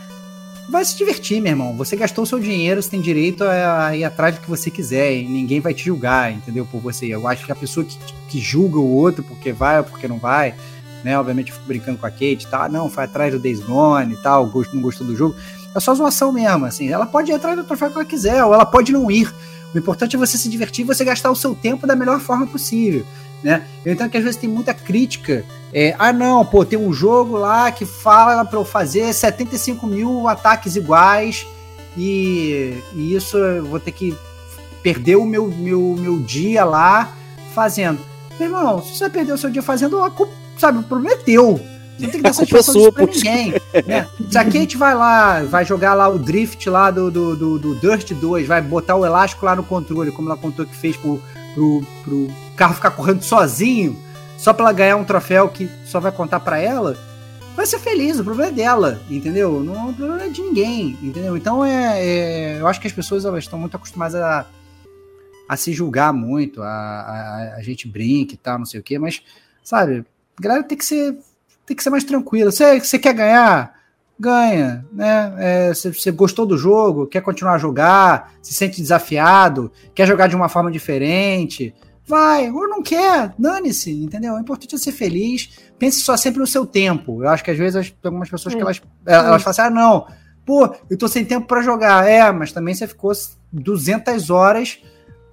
Vai 0.70 0.84
se 0.84 0.96
divertir, 0.96 1.40
meu 1.42 1.50
irmão. 1.50 1.76
Você 1.76 1.96
gastou 1.96 2.24
seu 2.24 2.38
dinheiro, 2.38 2.80
você 2.80 2.88
tem 2.88 3.00
direito 3.00 3.42
a 3.42 3.96
ir 3.96 4.04
atrás 4.04 4.36
do 4.36 4.40
que 4.40 4.48
você 4.48 4.70
quiser 4.70 5.16
e 5.16 5.26
ninguém 5.26 5.58
vai 5.58 5.74
te 5.74 5.84
julgar, 5.84 6.32
entendeu? 6.32 6.64
Por 6.64 6.80
você. 6.80 7.06
Eu 7.06 7.26
acho 7.26 7.44
que 7.44 7.50
a 7.50 7.56
pessoa 7.56 7.84
que, 7.84 7.98
que 8.28 8.38
julga 8.38 8.78
o 8.78 8.88
outro 8.88 9.24
porque 9.24 9.52
vai 9.52 9.78
ou 9.78 9.84
porque 9.84 10.06
não 10.06 10.18
vai, 10.18 10.54
né? 11.02 11.18
Obviamente 11.18 11.50
eu 11.50 11.56
fico 11.56 11.66
brincando 11.66 11.98
com 11.98 12.06
a 12.06 12.10
Kate, 12.10 12.46
tá? 12.48 12.68
Não, 12.68 12.88
foi 12.88 13.02
atrás 13.02 13.32
do 13.32 13.40
Days 13.40 13.58
Gone 13.58 14.14
e 14.14 14.16
tal, 14.18 14.48
não 14.72 14.80
gostou 14.80 15.04
do 15.04 15.16
jogo. 15.16 15.34
É 15.74 15.80
só 15.80 15.92
zoação 15.92 16.30
mesmo, 16.30 16.64
assim. 16.64 16.88
Ela 16.88 17.04
pode 17.04 17.32
ir 17.32 17.34
atrás 17.34 17.56
do 17.56 17.64
troféu 17.64 17.90
que 17.90 17.96
ela 17.96 18.04
quiser, 18.04 18.44
ou 18.44 18.54
ela 18.54 18.64
pode 18.64 18.92
não 18.92 19.10
ir. 19.10 19.28
O 19.74 19.78
importante 19.78 20.14
é 20.14 20.18
você 20.20 20.38
se 20.38 20.48
divertir 20.48 20.84
e 20.84 20.86
você 20.86 21.04
gastar 21.04 21.32
o 21.32 21.36
seu 21.36 21.52
tempo 21.52 21.84
da 21.84 21.96
melhor 21.96 22.20
forma 22.20 22.46
possível. 22.46 23.04
Né? 23.42 23.62
Eu 23.84 23.92
entendo 23.92 24.10
que 24.10 24.18
às 24.18 24.24
vezes 24.24 24.38
tem 24.38 24.48
muita 24.48 24.74
crítica. 24.74 25.44
É, 25.72 25.94
ah, 25.98 26.12
não, 26.12 26.44
pô, 26.44 26.64
tem 26.64 26.78
um 26.78 26.92
jogo 26.92 27.36
lá 27.36 27.70
que 27.70 27.86
fala 27.86 28.44
para 28.44 28.58
eu 28.58 28.64
fazer 28.64 29.12
75 29.12 29.86
mil 29.86 30.28
ataques 30.28 30.76
iguais 30.76 31.46
e, 31.96 32.82
e, 32.94 33.14
isso 33.14 33.36
eu 33.36 33.64
vou 33.64 33.80
ter 33.80 33.92
que 33.92 34.16
perder 34.82 35.16
o 35.16 35.24
meu, 35.24 35.48
meu, 35.48 35.96
meu 35.98 36.18
dia 36.18 36.64
lá 36.64 37.14
fazendo. 37.54 38.00
Meu 38.38 38.48
irmão, 38.48 38.82
se 38.82 38.96
você 38.96 39.08
perder 39.08 39.32
o 39.32 39.38
seu 39.38 39.50
dia 39.50 39.62
fazendo, 39.62 40.02
a 40.02 40.10
culpa, 40.10 40.32
sabe, 40.58 40.78
o 40.78 40.82
problema 40.82 41.14
é 41.14 41.22
teu. 41.22 41.60
Você 41.98 42.06
não 42.06 42.10
tem 42.12 42.20
que 42.20 42.22
dar 42.22 42.32
satisfação 42.32 42.86
é 42.86 42.90
pra 42.90 43.06
ninguém. 43.06 43.52
Né? 43.86 44.08
Se 44.30 44.38
a 44.38 44.44
Kate 44.44 44.76
vai 44.76 44.94
lá, 44.94 45.42
vai 45.42 45.64
jogar 45.66 45.92
lá 45.92 46.08
o 46.08 46.18
drift 46.18 46.68
lá 46.70 46.90
do, 46.90 47.10
do, 47.10 47.36
do, 47.36 47.58
do 47.58 47.74
Dirt 47.74 48.12
2, 48.12 48.46
vai 48.46 48.62
botar 48.62 48.96
o 48.96 49.04
elástico 49.04 49.44
lá 49.44 49.54
no 49.54 49.62
controle, 49.62 50.10
como 50.10 50.30
ela 50.30 50.38
contou 50.38 50.64
que 50.64 50.74
fez 50.74 50.96
pro, 50.96 51.20
pro, 51.54 51.86
pro 52.04 52.28
carro 52.56 52.74
ficar 52.74 52.90
correndo 52.90 53.22
sozinho, 53.22 53.96
só 54.38 54.52
pra 54.52 54.66
ela 54.66 54.72
ganhar 54.72 54.96
um 54.96 55.04
troféu 55.04 55.48
que 55.48 55.68
só 55.84 56.00
vai 56.00 56.12
contar 56.12 56.40
para 56.40 56.58
ela, 56.58 56.96
vai 57.54 57.66
ser 57.66 57.78
feliz, 57.78 58.18
o 58.18 58.24
problema 58.24 58.50
é 58.50 58.54
dela, 58.54 59.00
entendeu? 59.10 59.62
Não, 59.62 59.90
o 59.90 59.94
problema 59.94 60.24
é 60.24 60.28
de 60.28 60.40
ninguém, 60.40 60.98
entendeu? 61.02 61.36
Então 61.36 61.64
é, 61.64 62.02
é 62.02 62.60
eu 62.60 62.66
acho 62.66 62.80
que 62.80 62.86
as 62.86 62.92
pessoas 62.92 63.24
elas 63.24 63.44
estão 63.44 63.58
muito 63.58 63.76
acostumadas 63.76 64.14
a, 64.14 64.46
a 65.48 65.56
se 65.56 65.72
julgar 65.72 66.12
muito, 66.12 66.62
a, 66.62 66.68
a, 66.68 67.54
a 67.56 67.62
gente 67.62 67.88
brinca 67.88 68.34
e 68.34 68.36
tal, 68.36 68.58
não 68.58 68.66
sei 68.66 68.80
o 68.80 68.82
quê, 68.82 68.98
mas, 68.98 69.22
sabe, 69.62 70.04
a 70.38 70.42
galera 70.42 70.62
tem 70.62 70.78
que 70.78 70.84
ser, 70.84 71.18
tem 71.66 71.76
que 71.76 71.82
ser 71.82 71.90
mais 71.90 72.04
tranquila. 72.04 72.50
Você, 72.50 72.80
você 72.80 72.98
quer 72.98 73.12
ganhar? 73.14 73.79
Ganha, 74.20 74.84
né? 74.92 75.34
É, 75.38 75.68
você, 75.74 75.90
você, 75.90 76.10
gostou 76.10 76.44
do 76.44 76.58
jogo, 76.58 77.06
quer 77.06 77.22
continuar 77.22 77.54
a 77.54 77.58
jogar, 77.58 78.34
se 78.42 78.52
sente 78.52 78.80
desafiado, 78.80 79.72
quer 79.94 80.06
jogar 80.06 80.26
de 80.26 80.36
uma 80.36 80.48
forma 80.50 80.70
diferente, 80.70 81.74
vai, 82.06 82.50
ou 82.50 82.68
não 82.68 82.82
quer, 82.82 83.32
dane-se, 83.38 83.90
entendeu? 83.90 84.34
O 84.34 84.38
importante 84.38 84.74
é 84.74 84.78
ser 84.78 84.92
feliz, 84.92 85.58
pense 85.78 86.00
só 86.00 86.18
sempre 86.18 86.38
no 86.38 86.46
seu 86.46 86.66
tempo. 86.66 87.22
Eu 87.22 87.30
acho 87.30 87.42
que 87.42 87.50
às 87.50 87.56
vezes 87.56 87.90
tem 87.90 87.96
algumas 88.04 88.28
pessoas 88.28 88.54
que 88.54 88.60
elas, 88.60 88.82
elas 89.06 89.42
falam 89.42 89.50
assim, 89.50 89.62
ah, 89.62 89.70
não, 89.70 90.06
pô, 90.44 90.74
eu 90.90 90.98
tô 90.98 91.08
sem 91.08 91.24
tempo 91.24 91.46
para 91.46 91.62
jogar. 91.62 92.06
É, 92.06 92.30
mas 92.30 92.52
também 92.52 92.74
você 92.74 92.86
ficou 92.86 93.12
200 93.50 94.28
horas 94.28 94.82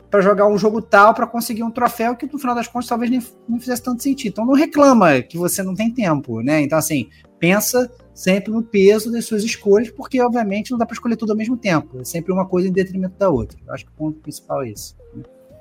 para 0.09 0.21
jogar 0.21 0.47
um 0.47 0.57
jogo 0.57 0.81
tal 0.81 1.13
para 1.13 1.27
conseguir 1.27 1.63
um 1.63 1.71
troféu 1.71 2.15
que 2.15 2.25
no 2.31 2.39
final 2.39 2.55
das 2.55 2.67
contas 2.69 2.87
talvez 2.87 3.11
nem, 3.11 3.21
não 3.49 3.59
fizesse 3.59 3.83
tanto 3.83 4.01
sentido. 4.01 4.31
Então 4.31 4.45
não 4.45 4.53
reclama 4.53 5.21
que 5.21 5.37
você 5.37 5.61
não 5.61 5.75
tem 5.75 5.91
tempo, 5.91 6.39
né? 6.39 6.61
Então 6.61 6.77
assim, 6.77 7.09
pensa 7.37 7.91
sempre 8.17 8.51
no 8.51 8.63
peso 8.63 9.11
das 9.11 9.25
suas 9.25 9.43
escolhas, 9.43 9.91
porque 9.91 10.19
obviamente 10.19 10.71
não 10.71 10.77
dá 10.79 10.87
para 10.87 10.95
escolher 10.95 11.15
tudo 11.15 11.33
ao 11.33 11.37
mesmo 11.37 11.55
tempo. 11.55 12.01
É 12.01 12.03
sempre 12.03 12.33
uma 12.33 12.47
coisa 12.47 12.67
em 12.67 12.71
detrimento 12.71 13.13
da 13.15 13.29
outra. 13.29 13.59
Eu 13.65 13.71
acho 13.71 13.85
que 13.85 13.91
o 13.91 13.93
ponto 13.95 14.19
principal 14.19 14.63
é 14.63 14.71
esse. 14.71 14.95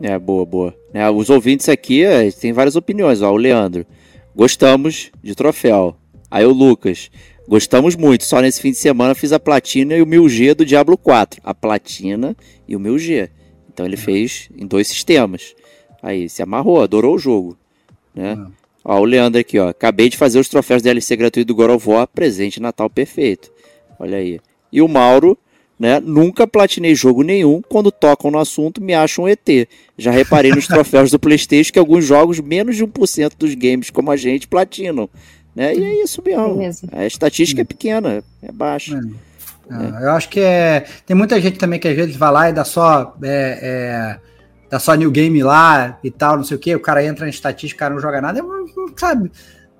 É, 0.01 0.19
boa, 0.19 0.47
boa. 0.47 0.74
É, 0.95 1.09
os 1.11 1.28
ouvintes 1.28 1.69
aqui 1.69 2.03
é, 2.03 2.31
têm 2.31 2.55
várias 2.55 2.74
opiniões. 2.74 3.20
Ó, 3.20 3.31
o 3.31 3.37
Leandro, 3.37 3.85
gostamos 4.35 5.11
de 5.23 5.35
troféu. 5.35 5.99
Aí 6.31 6.47
o 6.47 6.53
Lucas, 6.53 7.11
gostamos 7.47 7.95
muito. 7.95 8.24
Só 8.24 8.41
nesse 8.41 8.62
fim 8.62 8.70
de 8.70 8.78
semana 8.78 9.15
fiz 9.15 9.35
a 9.35 9.39
platina 9.39 9.95
e 9.95 10.01
o 10.01 10.07
1000G 10.07 10.55
do 10.55 10.65
Diablo 10.65 10.97
4. 10.97 11.43
A 11.45 11.53
platina 11.53 12.35
e 12.66 12.74
o 12.74 12.81
1000G. 12.81 13.28
Então 13.70 13.85
ele 13.85 13.99
fez 13.99 14.49
em 14.57 14.66
dois 14.66 14.89
sistemas. 14.89 15.55
Aí 16.03 16.27
se 16.27 16.43
amarrou, 16.43 16.83
adorou 16.83 17.16
o 17.16 17.19
jogo. 17.19 17.55
Né? 18.15 18.33
Uhum. 18.33 18.51
Ó, 18.88 19.00
o 19.00 19.04
Leandro 19.04 19.40
aqui, 19.40 19.58
ó. 19.58 19.70
Acabei 19.70 20.08
de 20.08 20.16
fazer 20.16 20.38
os 20.38 20.48
troféus 20.48 20.80
DLC 20.80 21.16
gratuito 21.16 21.48
do 21.48 21.56
God 21.56 21.70
of 21.70 21.88
War, 21.88 22.06
presente 22.06 22.62
Natal 22.62 22.88
perfeito. 22.88 23.50
Olha 23.98 24.18
aí. 24.18 24.38
E 24.70 24.80
o 24.80 24.86
Mauro, 24.86 25.36
né? 25.78 25.98
Nunca 25.98 26.46
platinei 26.46 26.94
jogo 26.94 27.24
nenhum. 27.24 27.60
Quando 27.68 27.90
tocam 27.90 28.30
no 28.30 28.38
assunto, 28.38 28.80
me 28.80 28.94
acham 28.94 29.24
um 29.24 29.28
ET. 29.28 29.68
Já 29.98 30.12
reparei 30.12 30.52
nos 30.52 30.68
troféus 30.68 31.10
do 31.10 31.18
PlayStation 31.18 31.72
que 31.72 31.80
alguns 31.80 32.04
jogos, 32.04 32.38
menos 32.38 32.76
de 32.76 32.86
1% 32.86 33.32
dos 33.36 33.54
games 33.56 33.90
como 33.90 34.12
a 34.12 34.16
gente, 34.16 34.46
platinam. 34.46 35.10
Né? 35.52 35.74
E 35.74 35.84
é 35.84 36.02
isso 36.04 36.22
mesmo. 36.24 36.88
É 36.92 37.00
a 37.00 37.06
estatística 37.06 37.62
é 37.62 37.64
pequena, 37.64 38.22
é 38.40 38.52
baixa. 38.52 38.94
É. 38.94 39.26
É. 39.68 40.04
Eu 40.04 40.10
acho 40.12 40.28
que 40.28 40.38
é. 40.38 40.86
Tem 41.04 41.16
muita 41.16 41.40
gente 41.40 41.58
também 41.58 41.80
que 41.80 41.88
às 41.88 41.96
vezes 41.96 42.14
vai 42.14 42.30
lá 42.30 42.48
e 42.48 42.52
dá 42.52 42.64
só. 42.64 43.16
É, 43.24 44.20
é 44.66 44.70
dá 44.70 44.78
só 44.78 44.94
new 44.94 45.10
game 45.10 45.43
lá 45.43 45.98
e 46.02 46.10
tal, 46.10 46.36
não 46.36 46.44
sei 46.44 46.56
o 46.56 46.60
que, 46.60 46.74
o 46.74 46.80
cara 46.80 47.05
entra 47.05 47.26
em 47.26 47.30
estatística, 47.30 47.76
o 47.76 47.80
cara 47.80 47.94
não 47.94 48.01
joga 48.01 48.20
nada, 48.20 48.40
sabe? 48.97 49.30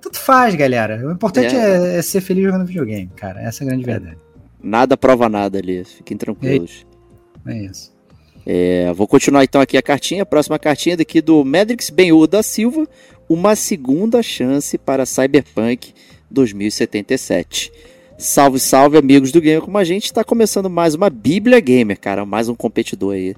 Tudo 0.01 0.17
faz, 0.17 0.55
galera. 0.55 1.05
O 1.05 1.11
importante 1.11 1.55
é. 1.55 1.95
É, 1.95 1.97
é, 1.97 2.01
ser 2.01 2.21
feliz 2.21 2.43
jogando 2.43 2.65
videogame, 2.65 3.09
cara. 3.15 3.41
Essa 3.41 3.63
é 3.63 3.65
a 3.65 3.69
grande 3.69 3.83
é. 3.83 3.93
verdade. 3.93 4.17
Nada 4.61 4.95
prova 4.95 5.27
nada 5.27 5.57
ali, 5.57 5.83
fiquem 5.83 6.17
tranquilos. 6.17 6.85
É 7.45 7.57
isso. 7.57 7.95
É, 8.45 8.93
vou 8.93 9.07
continuar 9.07 9.43
então 9.43 9.59
aqui 9.59 9.77
a 9.77 9.81
cartinha. 9.81 10.23
A 10.23 10.25
próxima 10.25 10.57
cartinha 10.57 10.95
daqui 10.95 11.21
do 11.21 11.43
Medrix 11.43 11.89
Benhu 11.89 12.25
da 12.27 12.41
Silva. 12.41 12.87
Uma 13.27 13.55
segunda 13.55 14.23
chance 14.23 14.77
para 14.77 15.05
Cyberpunk 15.05 15.93
2077. 16.31 17.71
Salve, 18.17 18.59
salve, 18.59 18.97
amigos 18.97 19.31
do 19.31 19.41
Gamer 19.41 19.61
como 19.61 19.77
a 19.77 19.83
gente. 19.83 20.05
Está 20.05 20.23
começando 20.23 20.69
mais 20.69 20.95
uma 20.95 21.09
Bíblia 21.09 21.59
Gamer, 21.59 21.99
cara. 21.99 22.25
Mais 22.25 22.47
um 22.47 22.55
competidor 22.55 23.15
aí 23.15 23.35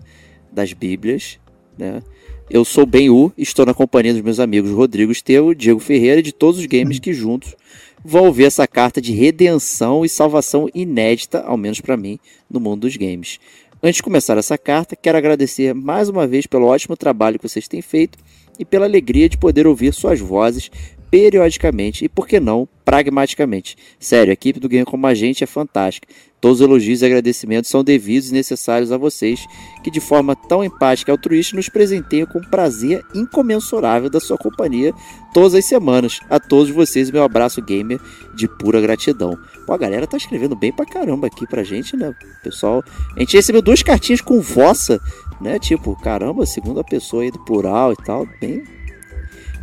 das 0.51 0.73
Bíblias. 0.73 1.39
Né? 1.77 2.01
Eu 2.49 2.65
sou 2.65 2.85
Ben 2.85 3.09
U, 3.09 3.31
estou 3.37 3.65
na 3.65 3.73
companhia 3.73 4.13
dos 4.13 4.21
meus 4.21 4.39
amigos 4.39 4.71
Rodrigo 4.71 5.11
Esteu, 5.11 5.53
Diego 5.53 5.79
Ferreira 5.79 6.19
e 6.19 6.23
de 6.23 6.31
todos 6.31 6.59
os 6.59 6.65
games 6.65 6.99
que 6.99 7.13
juntos 7.13 7.55
vão 8.03 8.31
ver 8.31 8.45
essa 8.45 8.67
carta 8.67 9.01
de 9.01 9.13
redenção 9.13 10.03
e 10.03 10.09
salvação 10.09 10.69
inédita, 10.73 11.41
ao 11.41 11.57
menos 11.57 11.81
para 11.81 11.97
mim, 11.97 12.19
no 12.49 12.59
mundo 12.59 12.81
dos 12.81 12.95
games. 12.95 13.39
Antes 13.81 13.97
de 13.97 14.03
começar 14.03 14.37
essa 14.37 14.57
carta, 14.57 14.95
quero 14.95 15.17
agradecer 15.17 15.73
mais 15.73 16.09
uma 16.09 16.27
vez 16.27 16.45
pelo 16.45 16.65
ótimo 16.65 16.97
trabalho 16.97 17.39
que 17.39 17.47
vocês 17.47 17.67
têm 17.67 17.81
feito 17.81 18.17
e 18.57 18.65
pela 18.65 18.85
alegria 18.85 19.29
de 19.29 19.37
poder 19.37 19.65
ouvir 19.65 19.93
suas 19.93 20.19
vozes 20.19 20.69
periodicamente 21.09 22.05
e, 22.05 22.09
por 22.09 22.27
que 22.27 22.39
não, 22.39 22.67
pragmaticamente. 22.85 23.77
Sério, 23.99 24.31
a 24.31 24.33
equipe 24.33 24.59
do 24.59 24.69
Game 24.69 24.85
Como 24.85 25.05
a 25.05 25.13
Gente 25.13 25.43
é 25.43 25.47
fantástica. 25.47 26.07
Todos 26.41 26.61
os 26.61 26.65
elogios 26.65 27.01
e 27.01 27.05
agradecimentos 27.05 27.69
são 27.69 27.83
devidos 27.83 28.29
e 28.29 28.33
necessários 28.33 28.91
a 28.91 28.97
vocês, 28.97 29.45
que 29.83 29.91
de 29.91 29.99
forma 29.99 30.35
tão 30.35 30.63
empática 30.63 31.11
e 31.11 31.13
altruísta 31.13 31.55
nos 31.55 31.67
presenteiam 31.67 32.25
com 32.25 32.39
prazer 32.39 33.03
incomensurável 33.13 34.09
da 34.09 34.21
sua 34.21 34.37
companhia 34.37 34.93
todas 35.33 35.53
as 35.53 35.65
semanas. 35.65 36.19
A 36.29 36.39
todos 36.39 36.73
vocês, 36.73 37.11
meu 37.11 37.23
abraço 37.23 37.61
gamer 37.61 37.99
de 38.35 38.47
pura 38.47 38.79
gratidão. 38.79 39.37
Pô, 39.65 39.73
a 39.73 39.77
galera 39.77 40.07
tá 40.07 40.15
escrevendo 40.15 40.55
bem 40.55 40.71
pra 40.71 40.85
caramba 40.85 41.27
aqui 41.27 41.45
pra 41.45 41.63
gente, 41.63 41.97
né, 41.97 42.15
pessoal? 42.41 42.81
A 43.15 43.19
gente 43.19 43.35
recebeu 43.35 43.61
duas 43.61 43.83
cartinhas 43.83 44.21
com 44.21 44.39
vossa, 44.39 45.01
né? 45.41 45.59
Tipo, 45.59 45.95
caramba, 46.01 46.45
segunda 46.45 46.83
pessoa 46.83 47.23
aí 47.23 47.31
do 47.31 47.39
plural 47.39 47.91
e 47.91 47.97
tal. 47.97 48.25
Bem, 48.39 48.63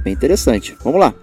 bem 0.04 0.12
interessante. 0.12 0.76
Vamos 0.84 1.00
lá 1.00 1.14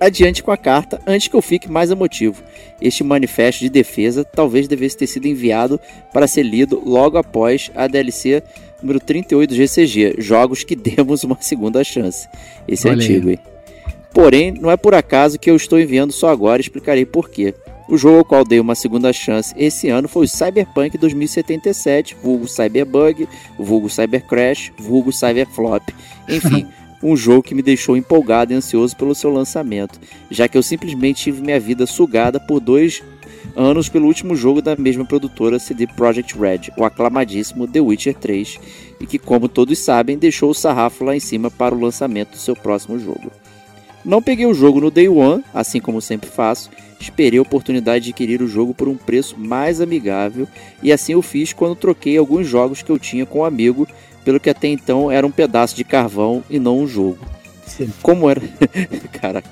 adiante 0.00 0.42
com 0.42 0.50
a 0.50 0.56
carta 0.56 1.00
antes 1.06 1.28
que 1.28 1.34
eu 1.34 1.42
fique 1.42 1.70
mais 1.70 1.90
emotivo. 1.90 2.42
Este 2.80 3.04
manifesto 3.04 3.60
de 3.60 3.70
defesa 3.70 4.24
talvez 4.24 4.68
devesse 4.68 4.96
ter 4.96 5.06
sido 5.06 5.26
enviado 5.26 5.80
para 6.12 6.26
ser 6.26 6.42
lido 6.42 6.82
logo 6.84 7.18
após 7.18 7.70
a 7.74 7.86
DLC 7.86 8.42
número 8.82 9.00
38 9.00 9.50
do 9.50 9.56
GCG, 9.56 10.14
Jogos 10.18 10.62
que 10.62 10.76
demos 10.76 11.24
uma 11.24 11.38
segunda 11.40 11.82
chance. 11.82 12.28
Esse 12.68 12.88
é 12.88 12.90
Olha 12.90 13.00
é 13.00 13.04
antigo, 13.04 13.30
hein? 13.30 13.38
Porém, 14.12 14.52
não 14.52 14.70
é 14.70 14.76
por 14.76 14.94
acaso 14.94 15.38
que 15.38 15.50
eu 15.50 15.56
estou 15.56 15.80
enviando 15.80 16.12
só 16.12 16.28
agora, 16.28 16.60
explicarei 16.60 17.04
por 17.04 17.28
quê. 17.28 17.52
O 17.88 17.98
jogo 17.98 18.18
ao 18.18 18.24
qual 18.24 18.44
dei 18.44 18.60
uma 18.60 18.74
segunda 18.74 19.12
chance 19.12 19.52
esse 19.58 19.88
ano 19.88 20.08
foi 20.08 20.24
o 20.24 20.28
Cyberpunk 20.28 20.96
2077, 20.96 22.16
vulgo 22.22 22.48
Cyberbug, 22.48 23.28
vulgo 23.58 23.90
Cybercrash, 23.90 24.72
vulgo 24.78 25.12
Cyberflop. 25.12 25.82
Enfim, 26.28 26.66
um 27.04 27.14
jogo 27.14 27.42
que 27.42 27.54
me 27.54 27.62
deixou 27.62 27.98
empolgado 27.98 28.52
e 28.52 28.56
ansioso 28.56 28.96
pelo 28.96 29.14
seu 29.14 29.30
lançamento, 29.30 30.00
já 30.30 30.48
que 30.48 30.56
eu 30.56 30.62
simplesmente 30.62 31.22
tive 31.22 31.42
minha 31.42 31.60
vida 31.60 31.86
sugada 31.86 32.40
por 32.40 32.60
dois 32.60 33.02
anos 33.54 33.90
pelo 33.90 34.06
último 34.06 34.34
jogo 34.34 34.62
da 34.62 34.74
mesma 34.74 35.04
produtora 35.04 35.58
CD 35.58 35.86
Projekt 35.86 36.36
Red, 36.36 36.72
o 36.78 36.84
aclamadíssimo 36.84 37.68
The 37.68 37.80
Witcher 37.80 38.14
3, 38.14 38.58
e 38.98 39.06
que, 39.06 39.18
como 39.18 39.48
todos 39.48 39.78
sabem, 39.78 40.16
deixou 40.16 40.50
o 40.50 40.54
sarrafo 40.54 41.04
lá 41.04 41.14
em 41.14 41.20
cima 41.20 41.50
para 41.50 41.74
o 41.74 41.80
lançamento 41.80 42.30
do 42.30 42.38
seu 42.38 42.56
próximo 42.56 42.98
jogo. 42.98 43.30
Não 44.04 44.22
peguei 44.22 44.46
o 44.46 44.54
jogo 44.54 44.80
no 44.80 44.90
Day 44.90 45.08
One, 45.08 45.44
assim 45.52 45.80
como 45.80 46.00
sempre 46.00 46.28
faço, 46.28 46.70
esperei 47.00 47.38
a 47.38 47.42
oportunidade 47.42 48.04
de 48.04 48.10
adquirir 48.10 48.42
o 48.42 48.48
jogo 48.48 48.74
por 48.74 48.88
um 48.88 48.96
preço 48.96 49.38
mais 49.38 49.80
amigável 49.80 50.48
e 50.82 50.92
assim 50.92 51.12
eu 51.12 51.22
fiz 51.22 51.52
quando 51.52 51.76
troquei 51.76 52.16
alguns 52.16 52.46
jogos 52.46 52.82
que 52.82 52.90
eu 52.90 52.98
tinha 52.98 53.24
com 53.24 53.40
um 53.40 53.44
amigo, 53.44 53.86
pelo 54.24 54.40
que 54.40 54.50
até 54.50 54.68
então 54.68 55.10
era 55.10 55.26
um 55.26 55.30
pedaço 55.30 55.76
de 55.76 55.84
carvão 55.84 56.42
e 56.48 56.58
não 56.58 56.78
um 56.78 56.86
jogo. 56.86 57.18
Sim. 57.66 57.90
Como 58.02 58.28
era, 58.28 58.40
cara, 59.20 59.42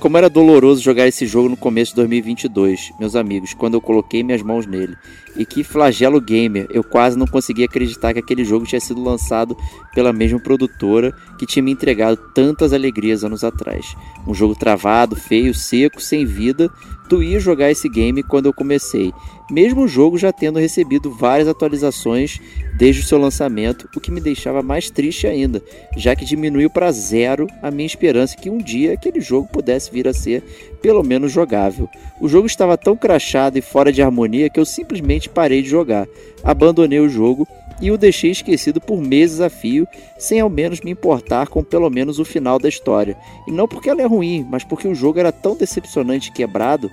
como 0.00 0.16
era 0.16 0.30
doloroso 0.30 0.82
jogar 0.82 1.06
esse 1.06 1.26
jogo 1.26 1.50
no 1.50 1.56
começo 1.56 1.92
de 1.92 1.96
2022, 1.96 2.92
meus 2.98 3.14
amigos, 3.14 3.54
quando 3.54 3.74
eu 3.74 3.80
coloquei 3.80 4.22
minhas 4.22 4.42
mãos 4.42 4.66
nele. 4.66 4.96
E 5.36 5.44
que 5.44 5.62
flagelo 5.62 6.20
gamer, 6.20 6.66
eu 6.70 6.82
quase 6.82 7.16
não 7.16 7.26
conseguia 7.26 7.66
acreditar 7.66 8.12
que 8.12 8.18
aquele 8.18 8.44
jogo 8.44 8.66
tinha 8.66 8.80
sido 8.80 9.02
lançado 9.02 9.56
pela 9.94 10.12
mesma 10.12 10.40
produtora 10.40 11.14
que 11.38 11.46
tinha 11.46 11.62
me 11.62 11.70
entregado 11.70 12.16
tantas 12.34 12.72
alegrias 12.72 13.22
anos 13.22 13.44
atrás. 13.44 13.94
Um 14.26 14.34
jogo 14.34 14.56
travado, 14.56 15.14
feio, 15.14 15.54
seco, 15.54 16.00
sem 16.00 16.24
vida, 16.24 16.70
tu 17.08 17.22
ia 17.22 17.38
jogar 17.38 17.70
esse 17.70 17.88
game 17.88 18.22
quando 18.22 18.46
eu 18.46 18.52
comecei, 18.52 19.12
mesmo 19.50 19.82
o 19.82 19.88
jogo 19.88 20.18
já 20.18 20.32
tendo 20.32 20.58
recebido 20.58 21.10
várias 21.10 21.48
atualizações 21.48 22.40
desde 22.76 23.02
o 23.02 23.04
seu 23.04 23.18
lançamento, 23.18 23.88
o 23.96 24.00
que 24.00 24.10
me 24.10 24.20
deixava 24.20 24.62
mais 24.62 24.90
triste 24.90 25.26
ainda, 25.26 25.62
já 25.96 26.14
que 26.14 26.24
diminuiu 26.24 26.70
para 26.70 26.92
zero 26.92 27.46
a 27.62 27.70
minha 27.70 27.86
esperança 27.86 28.36
que 28.36 28.50
um 28.50 28.58
dia 28.58 28.92
aquele 28.92 29.20
jogo 29.20 29.48
pudesse 29.48 29.90
vir 29.90 30.06
a 30.06 30.12
ser 30.12 30.42
pelo 30.80 31.02
menos 31.02 31.32
jogável. 31.32 31.88
O 32.20 32.28
jogo 32.28 32.46
estava 32.46 32.76
tão 32.76 32.96
crachado 32.96 33.58
e 33.58 33.62
fora 33.62 33.92
de 33.92 34.02
harmonia 34.02 34.48
que 34.48 34.60
eu 34.60 34.64
simplesmente 34.64 35.28
parei 35.28 35.62
de 35.62 35.68
jogar, 35.68 36.06
abandonei 36.44 37.00
o 37.00 37.08
jogo 37.08 37.46
e 37.80 37.90
o 37.90 37.98
deixei 37.98 38.30
esquecido 38.30 38.80
por 38.80 39.00
meses 39.00 39.40
a 39.40 39.48
fio, 39.48 39.86
sem 40.18 40.40
ao 40.40 40.50
menos 40.50 40.80
me 40.80 40.90
importar 40.90 41.48
com 41.48 41.62
pelo 41.62 41.88
menos 41.90 42.18
o 42.18 42.24
final 42.24 42.58
da 42.58 42.68
história. 42.68 43.16
E 43.46 43.52
não 43.52 43.68
porque 43.68 43.88
ela 43.88 44.02
é 44.02 44.06
ruim, 44.06 44.46
mas 44.48 44.64
porque 44.64 44.88
o 44.88 44.94
jogo 44.94 45.18
era 45.18 45.32
tão 45.32 45.56
decepcionante 45.56 46.30
e 46.30 46.32
quebrado 46.32 46.90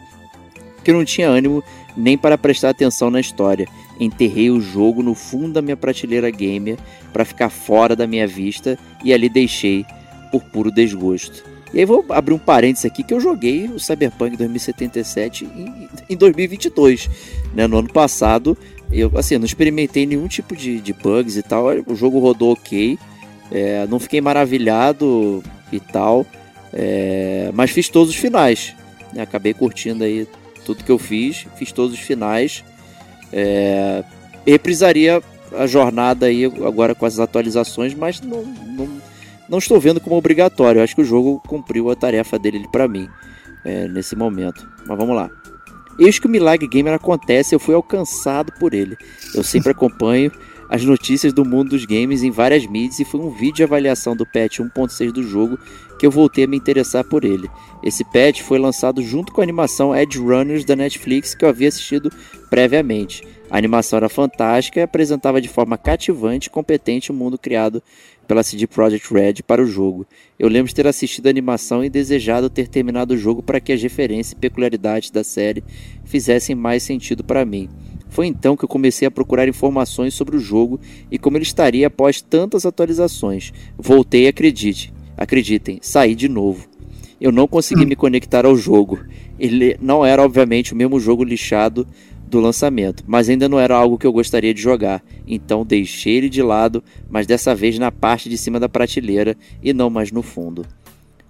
que 0.85 0.91
eu 0.91 0.95
não 0.95 1.03
tinha 1.03 1.27
ânimo 1.27 1.63
nem 1.97 2.15
para 2.15 2.37
prestar 2.37 2.69
atenção 2.69 3.09
na 3.09 3.19
história. 3.19 3.67
Enterrei 3.99 4.51
o 4.51 4.61
jogo 4.61 5.01
no 5.01 5.15
fundo 5.15 5.53
da 5.53 5.61
minha 5.61 5.75
prateleira 5.75 6.29
gamer 6.29 6.77
para 7.11 7.25
ficar 7.25 7.49
fora 7.49 7.95
da 7.95 8.05
minha 8.05 8.27
vista 8.27 8.77
e 9.03 9.11
ali 9.11 9.27
deixei 9.27 9.83
por 10.31 10.43
puro 10.43 10.71
desgosto. 10.71 11.43
E 11.73 11.79
aí 11.79 11.85
vou 11.85 12.05
abrir 12.09 12.33
um 12.33 12.37
parênteses 12.37 12.85
aqui 12.85 13.03
que 13.03 13.13
eu 13.13 13.19
joguei 13.19 13.67
o 13.67 13.79
Cyberpunk 13.79 14.37
2077 14.37 15.45
em, 15.45 15.89
em 16.07 16.15
2022. 16.15 17.09
Né? 17.53 17.65
No 17.65 17.79
ano 17.79 17.91
passado 17.91 18.55
eu 18.91 19.11
assim, 19.15 19.37
não 19.37 19.45
experimentei 19.45 20.05
nenhum 20.05 20.27
tipo 20.27 20.55
de, 20.55 20.79
de 20.79 20.93
bugs 20.93 21.35
e 21.35 21.41
tal. 21.41 21.65
O 21.87 21.95
jogo 21.95 22.19
rodou 22.19 22.53
ok. 22.53 22.99
É, 23.51 23.87
não 23.87 23.99
fiquei 23.99 24.21
maravilhado 24.21 25.43
e 25.71 25.79
tal. 25.79 26.25
É, 26.71 27.49
mas 27.53 27.71
fiz 27.71 27.89
todos 27.89 28.09
os 28.11 28.15
finais. 28.15 28.75
Né? 29.11 29.23
Acabei 29.23 29.53
curtindo 29.53 30.03
aí 30.03 30.27
tudo 30.65 30.83
que 30.83 30.91
eu 30.91 30.97
fiz. 30.97 31.47
Fiz 31.55 31.71
todos 31.71 31.93
os 31.93 31.99
finais. 31.99 32.63
É, 33.31 34.03
reprisaria 34.45 35.21
a 35.57 35.67
jornada 35.67 36.25
aí 36.25 36.45
agora 36.45 36.95
com 36.95 37.05
as 37.05 37.19
atualizações, 37.19 37.93
mas 37.93 38.19
não, 38.21 38.43
não, 38.43 38.89
não 39.47 39.57
estou 39.57 39.79
vendo 39.79 40.01
como 40.01 40.15
obrigatório. 40.15 40.79
Eu 40.79 40.83
acho 40.83 40.95
que 40.95 41.01
o 41.01 41.05
jogo 41.05 41.41
cumpriu 41.47 41.89
a 41.89 41.95
tarefa 41.95 42.37
dele 42.37 42.67
para 42.71 42.87
mim 42.87 43.07
é, 43.63 43.87
nesse 43.87 44.15
momento. 44.15 44.67
Mas 44.85 44.97
vamos 44.97 45.15
lá. 45.15 45.29
Eis 45.97 46.19
que 46.19 46.27
o 46.27 46.29
Milagre 46.29 46.67
Gamer 46.67 46.93
acontece, 46.93 47.55
eu 47.55 47.59
fui 47.59 47.73
alcançado 47.73 48.51
por 48.59 48.73
ele. 48.73 48.97
Eu 49.33 49.43
sempre 49.43 49.71
acompanho 49.71 50.31
as 50.69 50.83
notícias 50.83 51.31
do 51.31 51.45
mundo 51.45 51.71
dos 51.71 51.85
games 51.85 52.23
em 52.23 52.31
várias 52.31 52.65
mídias 52.65 52.99
e 52.99 53.05
foi 53.05 53.19
um 53.19 53.29
vídeo 53.29 53.55
de 53.55 53.63
avaliação 53.63 54.15
do 54.15 54.25
patch 54.25 54.59
1.6 54.59 55.11
do 55.11 55.23
jogo 55.23 55.59
que 55.99 56.05
eu 56.05 56.11
voltei 56.11 56.43
a 56.43 56.47
me 56.47 56.57
interessar 56.57 57.03
por 57.03 57.23
ele. 57.23 57.49
Esse 57.83 58.03
patch 58.03 58.41
foi 58.41 58.57
lançado 58.57 59.01
junto 59.01 59.31
com 59.31 59.41
a 59.41 59.43
animação 59.43 59.95
Edge 59.95 60.19
Runners 60.19 60.65
da 60.65 60.75
Netflix 60.75 61.35
que 61.35 61.45
eu 61.45 61.49
havia 61.49 61.67
assistido 61.67 62.11
previamente. 62.49 63.23
A 63.49 63.57
animação 63.57 63.97
era 63.97 64.09
fantástica 64.09 64.79
e 64.79 64.83
apresentava 64.83 65.39
de 65.39 65.47
forma 65.47 65.77
cativante 65.77 66.47
e 66.47 66.51
competente 66.51 67.11
o 67.11 67.13
mundo 67.13 67.37
criado 67.37 67.81
pela 68.27 68.43
CD 68.43 68.65
Projekt 68.65 69.13
Red 69.13 69.35
para 69.45 69.61
o 69.61 69.67
jogo. 69.67 70.05
Eu 70.37 70.49
lembro 70.49 70.67
de 70.67 70.75
ter 70.75 70.87
assistido 70.87 71.27
a 71.27 71.29
animação 71.29 71.83
e 71.83 71.89
desejado 71.89 72.49
ter 72.49 72.67
terminado 72.67 73.13
o 73.13 73.17
jogo 73.17 73.43
para 73.43 73.59
que 73.59 73.71
as 73.71 73.81
referências 73.81 74.31
e 74.31 74.35
peculiaridades 74.35 75.11
da 75.11 75.23
série 75.23 75.63
fizessem 76.03 76.55
mais 76.55 76.81
sentido 76.81 77.23
para 77.23 77.45
mim. 77.45 77.69
Foi 78.15 78.27
então 78.27 78.55
que 78.55 78.63
eu 78.63 78.69
comecei 78.69 79.05
a 79.05 79.11
procurar 79.11 79.45
informações 79.45 80.13
sobre 80.13 80.37
o 80.37 80.39
jogo 80.39 80.79
e 81.11 81.19
como 81.19 81.35
ele 81.35 81.43
estaria 81.43 81.87
após 81.87 82.21
tantas 82.21 82.65
atualizações. 82.65 83.51
Voltei, 83.77 84.25
acredite, 84.25 84.93
acreditem, 85.17 85.79
saí 85.81 86.15
de 86.15 86.29
novo. 86.29 86.65
Eu 87.19 87.29
não 87.29 87.45
consegui 87.45 87.85
me 87.85 87.93
conectar 87.93 88.45
ao 88.45 88.55
jogo. 88.55 89.01
Ele 89.37 89.75
não 89.81 90.05
era 90.05 90.23
obviamente 90.23 90.71
o 90.71 90.77
mesmo 90.77 90.97
jogo 90.97 91.25
lixado 91.25 91.85
do 92.25 92.39
lançamento, 92.39 93.03
mas 93.05 93.27
ainda 93.27 93.49
não 93.49 93.59
era 93.59 93.75
algo 93.75 93.97
que 93.97 94.07
eu 94.07 94.13
gostaria 94.13 94.53
de 94.53 94.61
jogar, 94.61 95.03
então 95.27 95.65
deixei 95.65 96.15
ele 96.15 96.29
de 96.29 96.41
lado, 96.41 96.81
mas 97.09 97.27
dessa 97.27 97.53
vez 97.53 97.77
na 97.77 97.91
parte 97.91 98.29
de 98.29 98.37
cima 98.37 98.61
da 98.61 98.69
prateleira 98.69 99.35
e 99.61 99.73
não 99.73 99.89
mais 99.89 100.09
no 100.09 100.21
fundo. 100.21 100.65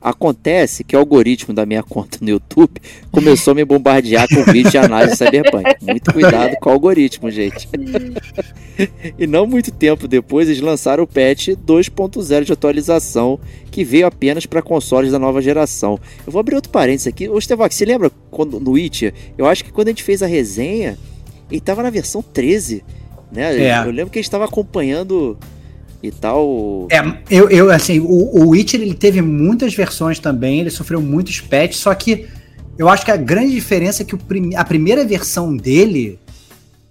Acontece 0.06 0.84
que 0.84 0.96
o 0.96 1.00
algoritmo 1.00 1.52
da 1.52 1.66
minha 1.66 1.82
conta 1.82 2.20
no 2.22 2.30
YouTube 2.30 2.80
começou 3.12 3.54
a 3.54 3.56
me 3.56 3.66
bombardear 3.66 4.28
com 4.30 4.44
vídeos 4.44 4.70
de 4.70 4.78
análise 4.78 5.16
cyberpunk. 5.18 5.64
Muito 5.82 6.14
cuidado 6.14 6.56
com 6.62 6.70
o 6.70 6.74
algoritmo, 6.74 7.32
gente. 7.32 7.68
e 9.18 9.26
não 9.26 9.48
muito 9.48 9.72
tempo 9.72 10.08
depois, 10.08 10.48
eles 10.48 10.62
lançaram 10.62 11.04
o 11.04 11.08
patch 11.08 11.48
2.0 11.48 12.44
de 12.44 12.54
atualização, 12.54 13.40
que 13.72 13.84
veio 13.84 14.06
apenas 14.06 14.46
para 14.46 14.62
consoles 14.62 15.12
da 15.12 15.18
nova 15.18 15.42
geração. 15.42 16.00
Eu 16.24 16.32
vou 16.32 16.40
abrir 16.40 16.54
outro 16.54 16.72
parênteses 16.72 17.08
aqui. 17.08 17.28
Ô, 17.28 17.40
você 17.42 17.84
lembra 17.84 18.12
quando, 18.30 18.60
no 18.60 18.74
Witcher? 18.74 19.12
Eu 19.36 19.48
acho 19.48 19.66
que 19.66 19.72
quando 19.72 19.88
a 19.88 19.90
gente 19.90 20.04
fez 20.04 20.22
a 20.22 20.28
resenha, 20.28 21.00
ele 21.50 21.58
estava 21.58 21.82
na 21.82 21.90
versão 21.90 22.22
13. 22.22 22.86
Né? 23.32 23.58
É. 23.58 23.80
Eu 23.80 23.90
lembro 23.90 24.12
que 24.12 24.20
a 24.20 24.22
gente 24.22 24.28
estava 24.28 24.46
acompanhando 24.46 25.36
e 26.08 26.12
tal. 26.12 26.88
É, 26.92 27.02
eu, 27.30 27.50
eu 27.50 27.72
assim, 27.72 28.00
o, 28.00 28.06
o 28.06 28.50
Witcher 28.50 28.82
ele 28.82 28.94
teve 28.94 29.22
muitas 29.22 29.74
versões 29.74 30.20
também, 30.20 30.60
ele 30.60 30.70
sofreu 30.70 31.02
muitos 31.02 31.42
patches, 31.42 31.78
só 31.78 31.94
que 31.94 32.28
eu 32.78 32.90
acho 32.90 33.06
que 33.06 33.12
a 33.12 33.18
grande 33.18 33.52
diferença 33.52 34.04
é 34.04 34.06
que 34.06 34.16
o 34.16 34.18
prim, 34.18 34.56
a 34.56 34.64
primeira 34.64 35.06
versão 35.06 35.56
dele 35.56 36.20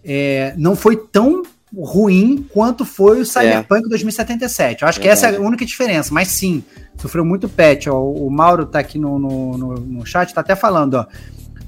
é, 0.04 0.54
não 0.56 0.74
foi 0.74 0.96
tão 0.96 1.42
ruim 1.76 2.46
quanto 2.52 2.84
foi 2.84 3.20
o 3.20 3.26
Cyberpunk 3.26 3.86
é. 3.86 3.88
2077. 3.88 4.82
Eu 4.82 4.88
acho 4.88 5.00
que 5.00 5.08
essa 5.08 5.28
é 5.28 5.36
a 5.36 5.40
única 5.40 5.64
diferença, 5.64 6.12
mas 6.14 6.28
sim, 6.28 6.62
sofreu 6.96 7.24
muito 7.24 7.48
patch. 7.48 7.88
Ó, 7.88 8.00
o 8.00 8.30
Mauro 8.30 8.66
tá 8.66 8.78
aqui 8.78 8.98
no, 8.98 9.18
no, 9.18 9.58
no, 9.58 9.74
no 9.74 10.06
chat, 10.06 10.32
tá 10.32 10.40
até 10.40 10.54
falando, 10.54 10.94
ó. 10.94 11.06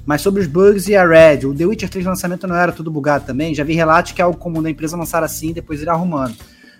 Mas 0.05 0.21
sobre 0.21 0.41
os 0.41 0.47
bugs 0.47 0.87
e 0.87 0.95
a 0.95 1.05
Red, 1.05 1.45
o 1.45 1.53
The 1.53 1.65
Witcher 1.65 1.89
3 1.89 2.05
lançamento 2.05 2.47
não 2.47 2.55
era 2.55 2.71
tudo 2.71 2.89
bugado 2.89 3.25
também. 3.25 3.53
Já 3.53 3.65
vi 3.65 3.73
relatos 3.73 4.13
que 4.13 4.21
é 4.21 4.23
algo 4.23 4.37
comum 4.37 4.63
da 4.63 4.69
empresa 4.69 4.95
lançar 4.95 5.21
assim 5.21 5.49
e 5.49 5.53
depois 5.53 5.81
ir 5.81 5.89
arrumando. 5.89 6.33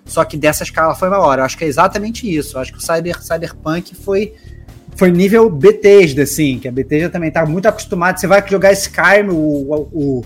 Só 0.08 0.24
que 0.24 0.38
dessa 0.38 0.64
escala 0.64 0.96
foi 0.96 1.10
maior. 1.10 1.38
Eu 1.38 1.44
acho 1.44 1.58
que 1.58 1.64
é 1.64 1.68
exatamente 1.68 2.34
isso. 2.34 2.58
Eu 2.58 2.62
acho 2.62 2.72
que 2.72 2.80
o 2.80 2.82
Cyber, 2.82 3.22
Cyberpunk 3.22 3.96
foi 3.96 4.34
foi 4.96 5.12
nível 5.12 5.48
Bethesda, 5.48 6.24
assim, 6.24 6.58
que 6.58 6.68
a 6.68 6.72
Bethesda 6.72 7.10
também 7.10 7.30
tá 7.30 7.46
muito 7.46 7.68
acostumada. 7.68 8.18
Você 8.18 8.26
vai 8.26 8.44
jogar 8.48 8.72
Skyrim, 8.72 9.30
o, 9.30 9.88
o, 9.94 10.26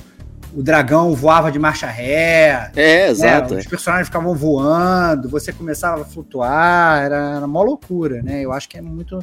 o 0.56 0.64
dragão 0.64 1.14
voava 1.14 1.52
de 1.52 1.60
marcha 1.60 1.88
ré. 1.88 2.72
É, 2.74 3.10
exato. 3.10 3.54
Né? 3.54 3.60
Os 3.60 3.68
personagens 3.68 4.08
ficavam 4.08 4.34
voando, 4.34 5.28
você 5.28 5.52
começava 5.52 6.04
a 6.04 6.06
flutuar, 6.06 7.04
era, 7.04 7.36
era 7.36 7.46
uma 7.46 7.62
loucura, 7.62 8.22
né? 8.22 8.42
Eu 8.42 8.54
acho 8.54 8.70
que 8.70 8.78
é 8.78 8.82
muito 8.82 9.20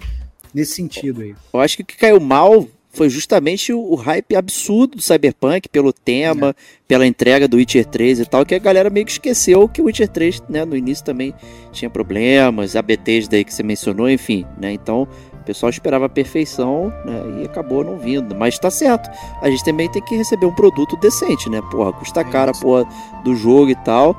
nesse 0.53 0.75
sentido 0.75 1.23
aí. 1.23 1.35
Eu 1.53 1.61
acho 1.61 1.77
que 1.77 1.83
o 1.83 1.87
que 1.87 1.97
caiu 1.97 2.21
mal 2.21 2.67
foi 2.99 3.09
justamente 3.09 3.73
o, 3.73 3.93
o, 3.93 3.95
hype 3.95 4.35
absurdo 4.35 4.97
do 4.97 5.03
Cyberpunk 5.03 5.69
pelo 5.69 5.93
tema, 5.93 6.49
é. 6.49 6.55
pela 6.89 7.07
entrega 7.07 7.47
do 7.47 7.57
Witcher 7.57 7.87
3 7.87 8.19
e 8.19 8.27
tal, 8.27 8.45
que 8.45 8.57
a 8.57 8.59
galera 8.59 8.91
meio 8.91 9.07
que 9.07 9.13
esqueceu 9.13 9.69
que 9.69 9.81
o 9.81 9.85
Witcher 9.85 10.09
3, 10.09 10.43
né, 10.49 10.65
no 10.65 10.77
início 10.77 11.05
também 11.05 11.33
tinha 11.71 11.89
problemas, 11.89 12.75
a 12.75 12.83
Bethesda 12.83 13.37
aí 13.37 13.45
que 13.45 13.55
você 13.55 13.63
mencionou, 13.63 14.11
enfim, 14.11 14.45
né? 14.61 14.73
Então, 14.73 15.07
o 15.33 15.45
pessoal 15.45 15.71
esperava 15.71 16.07
a 16.07 16.09
perfeição, 16.09 16.93
né, 17.05 17.41
e 17.41 17.45
acabou 17.45 17.85
não 17.85 17.97
vindo, 17.97 18.35
mas 18.35 18.59
tá 18.59 18.69
certo. 18.69 19.09
A 19.41 19.49
gente 19.49 19.65
também 19.65 19.89
tem 19.89 20.03
que 20.03 20.17
receber 20.17 20.47
um 20.47 20.55
produto 20.55 20.97
decente, 20.97 21.49
né? 21.49 21.63
Porra, 21.71 21.93
custa 21.93 22.23
é 22.23 22.25
cara, 22.25 22.51
porra, 22.51 22.85
do 23.23 23.37
jogo 23.37 23.71
e 23.71 23.77
tal. 23.77 24.17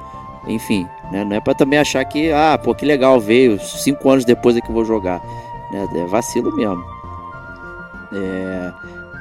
Enfim, 0.47 0.87
né? 1.11 1.25
Não 1.25 1.35
é 1.35 1.41
para 1.41 1.53
também 1.53 1.77
achar 1.77 2.05
que, 2.05 2.31
ah, 2.31 2.57
pô, 2.57 2.73
que 2.73 2.85
legal, 2.85 3.19
veio, 3.19 3.59
cinco 3.59 4.09
anos 4.09 4.23
depois 4.23 4.55
é 4.55 4.61
que 4.61 4.69
eu 4.69 4.73
vou 4.73 4.85
jogar. 4.85 5.21
Né? 5.69 5.85
É 5.95 6.05
vacilo 6.05 6.55
mesmo. 6.55 6.98
É, 8.13 8.71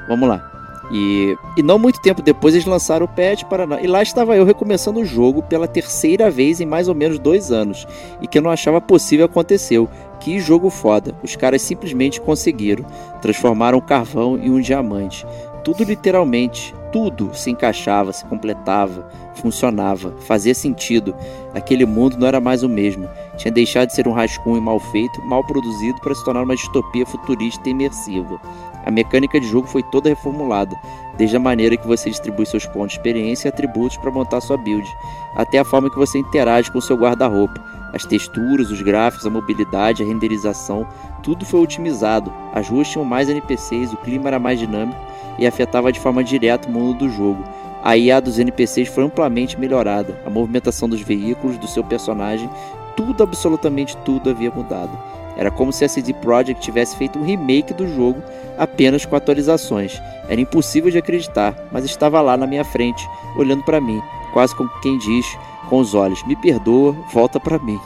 vamos 0.07 0.27
lá. 0.27 0.49
E, 0.91 1.37
e 1.55 1.61
não 1.61 1.77
muito 1.77 2.01
tempo 2.01 2.21
depois 2.21 2.55
eles 2.55 2.65
lançaram 2.65 3.05
o 3.05 3.09
patch 3.09 3.43
para 3.43 3.79
e 3.79 3.85
lá 3.85 4.01
estava 4.01 4.35
eu 4.35 4.43
recomeçando 4.43 4.99
o 4.99 5.05
jogo 5.05 5.43
pela 5.43 5.67
terceira 5.67 6.31
vez 6.31 6.59
em 6.59 6.65
mais 6.65 6.87
ou 6.87 6.95
menos 6.95 7.19
dois 7.19 7.51
anos 7.51 7.87
e 8.19 8.27
que 8.27 8.39
eu 8.39 8.41
não 8.41 8.49
achava 8.49 8.81
possível 8.81 9.25
aconteceu. 9.25 9.87
Que 10.19 10.39
jogo 10.39 10.69
foda! 10.69 11.15
Os 11.23 11.35
caras 11.35 11.61
simplesmente 11.61 12.19
conseguiram, 12.19 12.85
transformaram 13.21 13.79
carvão 13.79 14.37
em 14.37 14.49
um 14.49 14.59
diamante. 14.59 15.25
Tudo 15.63 15.83
literalmente, 15.83 16.73
tudo 16.91 17.31
se 17.33 17.51
encaixava, 17.51 18.11
se 18.11 18.25
completava, 18.25 19.07
funcionava, 19.35 20.13
fazia 20.21 20.53
sentido. 20.53 21.15
Aquele 21.53 21.85
mundo 21.85 22.17
não 22.17 22.27
era 22.27 22.39
mais 22.39 22.63
o 22.63 22.69
mesmo. 22.69 23.07
Tinha 23.37 23.51
deixado 23.51 23.87
de 23.87 23.95
ser 23.95 24.07
um 24.07 24.13
rascunho 24.13 24.61
mal 24.61 24.79
feito, 24.79 25.21
mal 25.21 25.45
produzido 25.45 25.99
para 26.01 26.15
se 26.15 26.25
tornar 26.25 26.43
uma 26.43 26.55
distopia 26.55 27.05
futurista 27.05 27.67
e 27.67 27.71
imersiva. 27.71 28.39
A 28.89 28.91
mecânica 28.91 29.39
de 29.39 29.45
jogo 29.45 29.67
foi 29.67 29.83
toda 29.83 30.09
reformulada, 30.09 30.75
desde 31.15 31.37
a 31.37 31.39
maneira 31.39 31.77
que 31.77 31.85
você 31.85 32.09
distribui 32.09 32.43
seus 32.47 32.65
pontos 32.65 32.93
de 32.93 32.97
experiência 32.97 33.47
e 33.47 33.49
atributos 33.49 33.97
para 33.97 34.09
montar 34.09 34.41
sua 34.41 34.57
build, 34.57 34.89
até 35.35 35.59
a 35.59 35.63
forma 35.63 35.91
que 35.91 35.95
você 35.95 36.17
interage 36.17 36.71
com 36.71 36.81
seu 36.81 36.97
guarda-roupa. 36.97 37.63
As 37.93 38.03
texturas, 38.03 38.71
os 38.71 38.81
gráficos, 38.81 39.27
a 39.27 39.29
mobilidade, 39.29 40.01
a 40.01 40.07
renderização, 40.07 40.87
tudo 41.21 41.45
foi 41.45 41.59
otimizado. 41.59 42.33
As 42.51 42.67
ruas 42.67 42.87
tinham 42.87 43.05
mais 43.05 43.29
NPCs, 43.29 43.93
o 43.93 43.97
clima 43.97 44.27
era 44.27 44.39
mais 44.39 44.57
dinâmico 44.57 44.99
e 45.37 45.45
afetava 45.45 45.91
de 45.91 45.99
forma 45.99 46.23
direta 46.23 46.67
o 46.67 46.71
mundo 46.71 46.97
do 46.97 47.09
jogo. 47.11 47.43
A 47.83 47.95
IA 47.95 48.19
dos 48.19 48.39
NPCs 48.39 48.89
foi 48.89 49.03
amplamente 49.03 49.59
melhorada, 49.59 50.19
a 50.25 50.31
movimentação 50.31 50.89
dos 50.89 51.01
veículos, 51.01 51.59
do 51.59 51.67
seu 51.67 51.83
personagem, 51.83 52.49
tudo, 52.95 53.21
absolutamente 53.21 53.95
tudo 53.97 54.31
havia 54.31 54.49
mudado. 54.49 54.97
Era 55.39 55.49
como 55.49 55.71
se 55.71 55.85
a 55.85 55.89
CD 55.89 56.13
Projekt 56.15 56.61
tivesse 56.61 56.97
feito 56.97 57.17
um 57.17 57.23
remake 57.23 57.73
do 57.73 57.87
jogo 57.95 58.21
apenas 58.57 59.05
com 59.05 59.15
atualizações. 59.15 59.97
Era 60.27 60.41
impossível 60.41 60.91
de 60.91 60.97
acreditar, 60.97 61.55
mas 61.71 61.85
estava 61.85 62.19
lá 62.19 62.35
na 62.35 62.45
minha 62.45 62.65
frente, 62.65 63.07
olhando 63.37 63.63
para 63.63 63.79
mim, 63.79 64.01
quase 64.33 64.53
como 64.53 64.69
quem 64.81 64.97
diz 64.97 65.25
com 65.69 65.77
os 65.77 65.95
olhos: 65.95 66.21
"Me 66.27 66.35
perdoa, 66.35 66.93
volta 67.13 67.39
para 67.39 67.57
mim". 67.57 67.79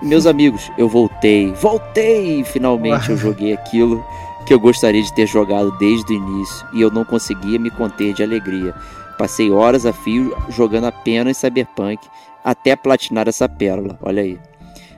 E, 0.00 0.06
meus 0.06 0.24
amigos, 0.24 0.72
eu 0.78 0.88
voltei, 0.88 1.52
voltei! 1.52 2.42
Finalmente 2.44 3.10
eu 3.10 3.16
joguei 3.18 3.52
aquilo 3.52 4.02
que 4.46 4.54
eu 4.54 4.58
gostaria 4.58 5.02
de 5.02 5.12
ter 5.12 5.26
jogado 5.26 5.70
desde 5.72 6.14
o 6.14 6.16
início 6.16 6.66
e 6.72 6.80
eu 6.80 6.90
não 6.90 7.04
conseguia 7.04 7.58
me 7.58 7.70
conter 7.70 8.14
de 8.14 8.22
alegria. 8.22 8.74
Passei 9.18 9.50
horas 9.50 9.84
a 9.84 9.92
fio 9.92 10.34
jogando 10.48 10.86
apenas 10.86 11.36
Cyberpunk 11.36 12.08
até 12.42 12.74
platinar 12.74 13.28
essa 13.28 13.46
pérola. 13.46 13.98
Olha 14.00 14.22
aí. 14.22 14.38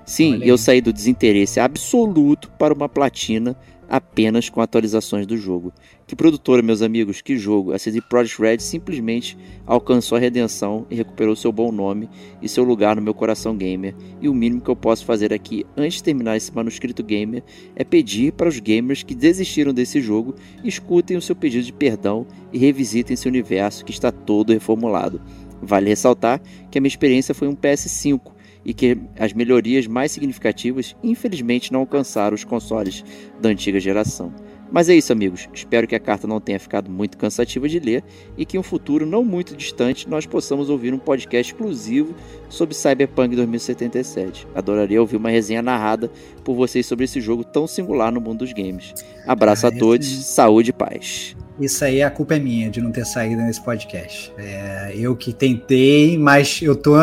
Sim, 0.08 0.40
eu 0.42 0.56
saí 0.56 0.80
do 0.80 0.90
desinteresse 0.90 1.60
absoluto 1.60 2.50
para 2.52 2.72
uma 2.72 2.88
platina 2.88 3.54
apenas 3.86 4.48
com 4.48 4.62
atualizações 4.62 5.26
do 5.26 5.36
jogo. 5.36 5.70
Que 6.06 6.16
produtora, 6.16 6.62
meus 6.62 6.80
amigos, 6.80 7.20
que 7.20 7.36
jogo! 7.36 7.74
A 7.74 7.78
CD 7.78 8.00
Projekt 8.00 8.40
Red 8.40 8.58
simplesmente 8.60 9.36
alcançou 9.66 10.16
a 10.16 10.18
redenção 10.18 10.86
e 10.88 10.94
recuperou 10.94 11.36
seu 11.36 11.52
bom 11.52 11.70
nome 11.70 12.08
e 12.40 12.48
seu 12.48 12.64
lugar 12.64 12.96
no 12.96 13.02
meu 13.02 13.12
coração 13.12 13.54
gamer. 13.54 13.94
E 14.18 14.30
o 14.30 14.34
mínimo 14.34 14.62
que 14.62 14.70
eu 14.70 14.76
posso 14.76 15.04
fazer 15.04 15.30
aqui 15.30 15.66
antes 15.76 15.98
de 15.98 16.04
terminar 16.04 16.38
esse 16.38 16.54
manuscrito 16.54 17.02
gamer 17.02 17.44
é 17.76 17.84
pedir 17.84 18.32
para 18.32 18.48
os 18.48 18.58
gamers 18.58 19.02
que 19.02 19.14
desistiram 19.14 19.74
desse 19.74 20.00
jogo 20.00 20.34
escutem 20.64 21.18
o 21.18 21.22
seu 21.22 21.36
pedido 21.36 21.66
de 21.66 21.72
perdão 21.74 22.26
e 22.50 22.56
revisitem 22.56 23.12
esse 23.12 23.28
universo 23.28 23.84
que 23.84 23.92
está 23.92 24.10
todo 24.10 24.54
reformulado. 24.54 25.20
Vale 25.60 25.90
ressaltar 25.90 26.40
que 26.70 26.78
a 26.78 26.80
minha 26.80 26.88
experiência 26.88 27.34
foi 27.34 27.46
um 27.46 27.54
PS5 27.54 28.37
e 28.68 28.74
que 28.74 28.98
as 29.18 29.32
melhorias 29.32 29.86
mais 29.86 30.12
significativas 30.12 30.94
infelizmente 31.02 31.72
não 31.72 31.80
alcançaram 31.80 32.34
os 32.34 32.44
consoles 32.44 33.02
da 33.40 33.48
antiga 33.48 33.80
geração. 33.80 34.30
Mas 34.70 34.90
é 34.90 34.94
isso, 34.94 35.10
amigos. 35.10 35.48
Espero 35.54 35.86
que 35.88 35.94
a 35.94 35.98
carta 35.98 36.26
não 36.26 36.38
tenha 36.38 36.60
ficado 36.60 36.90
muito 36.90 37.16
cansativa 37.16 37.66
de 37.66 37.80
ler 37.80 38.04
e 38.36 38.44
que 38.44 38.58
em 38.58 38.60
um 38.60 38.62
futuro 38.62 39.06
não 39.06 39.24
muito 39.24 39.56
distante 39.56 40.06
nós 40.06 40.26
possamos 40.26 40.68
ouvir 40.68 40.92
um 40.92 40.98
podcast 40.98 41.50
exclusivo 41.50 42.14
sobre 42.50 42.74
Cyberpunk 42.74 43.34
2077. 43.34 44.46
Adoraria 44.54 45.00
ouvir 45.00 45.16
uma 45.16 45.30
resenha 45.30 45.62
narrada 45.62 46.10
por 46.44 46.54
vocês 46.54 46.84
sobre 46.84 47.06
esse 47.06 47.22
jogo 47.22 47.44
tão 47.44 47.66
singular 47.66 48.12
no 48.12 48.20
mundo 48.20 48.40
dos 48.40 48.52
games. 48.52 48.92
Abraço 49.26 49.64
ah, 49.64 49.70
a 49.70 49.72
todos, 49.72 50.06
saúde 50.26 50.68
e 50.68 50.74
paz. 50.74 51.34
Isso 51.58 51.82
aí 51.86 52.02
a 52.02 52.10
culpa 52.10 52.36
é 52.36 52.38
minha 52.38 52.68
de 52.68 52.82
não 52.82 52.92
ter 52.92 53.06
saído 53.06 53.40
nesse 53.40 53.64
podcast. 53.64 54.30
É, 54.36 54.92
eu 54.94 55.16
que 55.16 55.32
tentei, 55.32 56.18
mas 56.18 56.60
eu 56.60 56.76
tô 56.76 56.94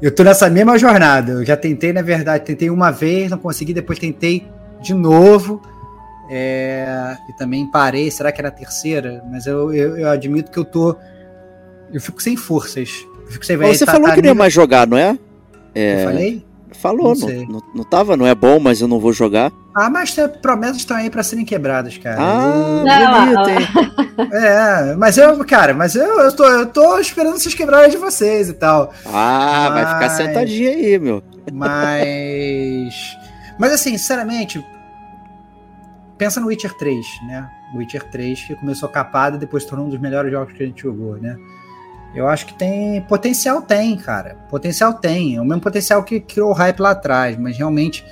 eu 0.00 0.14
tô 0.14 0.22
nessa 0.22 0.50
mesma 0.50 0.78
jornada. 0.78 1.32
Eu 1.32 1.44
já 1.44 1.56
tentei, 1.56 1.92
na 1.92 2.02
verdade, 2.02 2.44
tentei 2.44 2.70
uma 2.70 2.90
vez, 2.90 3.30
não 3.30 3.38
consegui, 3.38 3.72
depois 3.72 3.98
tentei 3.98 4.46
de 4.80 4.94
novo. 4.94 5.60
É, 6.30 7.16
e 7.28 7.32
também 7.34 7.70
parei, 7.70 8.10
será 8.10 8.32
que 8.32 8.40
era 8.40 8.48
a 8.48 8.52
terceira? 8.52 9.22
Mas 9.30 9.46
eu, 9.46 9.72
eu, 9.72 9.96
eu, 9.96 10.08
admito 10.08 10.50
que 10.50 10.58
eu 10.58 10.64
tô. 10.64 10.96
Eu 11.92 12.00
fico 12.00 12.22
sem 12.22 12.36
forças. 12.36 12.90
Fico 13.28 13.44
sem, 13.44 13.56
você 13.56 13.86
tá, 13.86 13.92
falou 13.92 14.08
tá 14.08 14.14
que 14.14 14.22
não 14.22 14.28
ia 14.28 14.34
mais 14.34 14.52
jogar, 14.52 14.86
não 14.86 14.96
é? 14.96 15.18
é... 15.74 16.00
Eu 16.00 16.04
falei? 16.04 16.44
Falou, 16.80 17.14
não, 17.14 17.28
não, 17.28 17.44
não, 17.44 17.62
não, 17.74 17.84
tava, 17.84 18.16
não 18.16 18.26
é 18.26 18.34
bom, 18.34 18.58
mas 18.58 18.80
eu 18.80 18.88
não 18.88 18.98
vou 18.98 19.12
jogar. 19.12 19.52
Ah, 19.74 19.88
mas 19.88 20.14
promessas 20.42 20.78
estão 20.78 20.96
aí 20.96 21.08
para 21.08 21.22
serem 21.22 21.44
quebradas, 21.44 21.96
cara. 21.96 22.18
Ah, 22.20 23.24
bonito, 23.24 24.04
É, 24.32 24.94
mas 24.94 25.18
eu, 25.18 25.44
cara, 25.44 25.74
mas 25.74 25.96
eu, 25.96 26.20
eu, 26.20 26.32
tô, 26.34 26.44
eu 26.46 26.66
tô 26.66 26.98
esperando 26.98 27.38
vocês 27.38 27.54
quebrarem 27.54 27.90
de 27.90 27.96
vocês 27.96 28.48
e 28.48 28.52
tal. 28.52 28.92
Ah, 29.06 29.70
mas... 29.72 29.84
vai 29.84 29.94
ficar 29.94 30.10
sentadinho 30.10 30.70
aí, 30.70 30.98
meu. 30.98 31.22
Mas. 31.52 33.16
Mas 33.58 33.72
assim, 33.72 33.96
sinceramente, 33.96 34.64
pensa 36.16 36.40
no 36.40 36.46
Witcher 36.48 36.74
3, 36.76 37.06
né? 37.26 37.48
O 37.74 37.78
Witcher 37.78 38.04
3 38.10 38.40
que 38.44 38.54
começou 38.54 38.88
capado 38.88 39.36
e 39.36 39.40
depois 39.40 39.64
tornou 39.64 39.86
um 39.86 39.90
dos 39.90 40.00
melhores 40.00 40.30
jogos 40.30 40.52
que 40.54 40.62
a 40.62 40.66
gente 40.66 40.82
jogou, 40.82 41.16
né? 41.16 41.36
Eu 42.14 42.28
acho 42.28 42.46
que 42.46 42.54
tem. 42.54 43.00
Potencial 43.02 43.60
tem, 43.62 43.96
cara. 43.96 44.36
Potencial 44.48 44.94
tem. 44.94 45.36
É 45.36 45.40
o 45.40 45.44
mesmo 45.44 45.60
potencial 45.60 46.02
que 46.04 46.20
criou 46.20 46.50
o 46.50 46.54
hype 46.54 46.80
lá 46.80 46.90
atrás, 46.90 47.36
mas 47.36 47.56
realmente. 47.56 48.04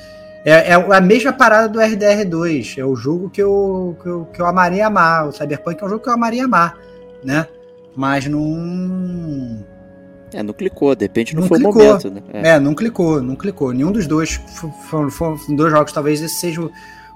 É, 0.45 0.71
é 0.71 0.75
a 0.75 1.01
mesma 1.01 1.33
parada 1.33 1.69
do 1.69 1.79
RDR2. 1.79 2.79
É 2.79 2.85
o 2.85 2.97
jogo 2.97 3.31
que 3.31 3.41
eu, 3.41 3.97
que 4.03 4.09
eu, 4.09 4.25
que 4.33 4.43
eu 4.43 4.47
amaria 4.47 4.87
amar. 4.89 5.29
O 5.29 5.33
Cyberpunk 5.33 5.81
é 5.81 5.87
um 5.87 5.89
jogo 5.89 6.03
que 6.03 6.09
eu 6.09 6.15
amaria 6.15 6.45
amar, 6.45 6.77
né? 7.23 7.47
Mas 7.95 8.27
não. 8.27 9.65
É, 10.35 10.43
não 10.43 10.55
clicou, 10.55 10.95
de 10.97 11.05
repente 11.05 11.35
não, 11.35 11.43
não 11.43 11.49
foi 11.49 11.59
clicou. 11.59 11.83
o 11.83 11.85
momento, 11.85 12.11
né? 12.11 12.23
É. 12.33 12.49
é. 12.51 12.61
não 12.61 12.75
clicou, 12.75 13.23
não 13.23 13.37
clicou. 13.37 13.73
Nenhum 13.73 13.93
dos 13.93 14.07
dois 14.07 14.41
foram, 14.89 15.11
foram 15.11 15.39
dois 15.51 15.71
jogos, 15.71 15.93
talvez 15.93 16.21
esse 16.23 16.35
seja 16.37 16.63
o, 16.63 16.71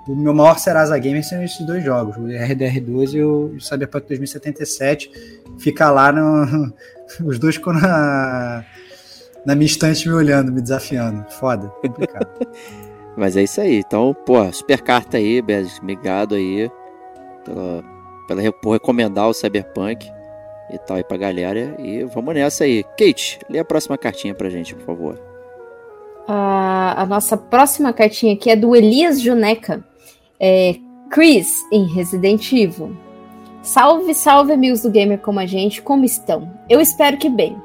o 0.07 0.15
meu 0.15 0.33
maior 0.33 0.59
Serasa 0.59 0.97
Gamer 0.99 1.27
são 1.27 1.43
esses 1.43 1.65
dois 1.67 1.83
jogos, 1.83 2.17
o 2.17 2.23
RDR2 2.23 3.15
e 3.15 3.23
o 3.23 3.61
Cyberpunk 3.61 4.07
2077. 4.07 5.11
Fica 5.59 5.91
lá 5.91 6.13
no. 6.13 6.73
Os 7.25 7.39
dois 7.39 7.57
ficam 7.57 7.73
na, 7.73 8.65
na 9.45 9.55
minha 9.55 9.67
estante 9.67 10.09
me 10.09 10.15
olhando, 10.15 10.53
me 10.53 10.61
desafiando. 10.61 11.25
Foda, 11.31 11.69
complicado. 11.83 12.29
Mas 13.17 13.37
é 13.37 13.43
isso 13.43 13.61
aí. 13.61 13.79
Então, 13.79 14.15
pô, 14.27 14.53
super 14.53 14.81
carta 14.83 15.17
aí, 15.17 15.41
Bez. 15.41 15.79
Obrigado 15.79 16.35
aí 16.35 16.71
pela, 17.45 17.85
pela, 18.29 18.53
por 18.53 18.73
recomendar 18.73 19.29
o 19.29 19.33
Cyberpunk 19.33 20.07
e 20.71 20.79
tal 20.79 20.97
aí 20.99 21.05
pra 21.05 21.17
galera. 21.17 21.75
E 21.79 22.05
vamos 22.05 22.35
nessa 22.35 22.65
aí. 22.65 22.85
Kate, 22.99 23.39
lê 23.49 23.59
a 23.59 23.65
próxima 23.65 23.97
cartinha 23.97 24.35
pra 24.35 24.51
gente, 24.51 24.75
por 24.75 24.85
favor. 24.85 25.21
a 26.29 27.07
nossa 27.09 27.37
próxima 27.37 27.93
cartinha 27.93 28.35
aqui 28.35 28.51
é 28.51 28.57
do 28.57 28.77
Elias 28.77 29.21
Juneca. 29.21 29.83
É, 30.39 30.77
Chris, 31.11 31.65
em 31.73 31.85
Resident 31.85 32.53
Evil. 32.53 32.97
Salve, 33.63 34.15
salve, 34.15 34.53
amigos 34.53 34.83
do 34.83 34.91
Gamer 34.91 35.19
como 35.19 35.41
a 35.41 35.47
gente, 35.47 35.83
como 35.83 36.05
estão? 36.05 36.51
Eu 36.69 36.81
espero 36.81 37.17
que 37.17 37.29
bem. 37.29 37.57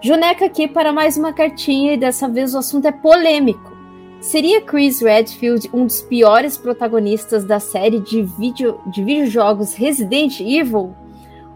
Juneca 0.00 0.46
aqui 0.46 0.66
para 0.66 0.92
mais 0.92 1.18
uma 1.18 1.32
cartinha 1.32 1.92
e 1.92 1.98
dessa 1.98 2.28
vez 2.28 2.54
o 2.54 2.58
assunto 2.58 2.86
é 2.86 2.92
polêmico. 2.92 3.70
Seria 4.20 4.60
Chris 4.60 5.00
Redfield 5.00 5.70
um 5.72 5.86
dos 5.86 6.02
piores 6.02 6.56
protagonistas 6.56 7.44
da 7.44 7.58
série 7.58 8.00
de, 8.00 8.22
vídeo, 8.22 8.80
de 8.86 9.02
videojogos 9.02 9.74
Resident 9.74 10.40
Evil? 10.40 10.94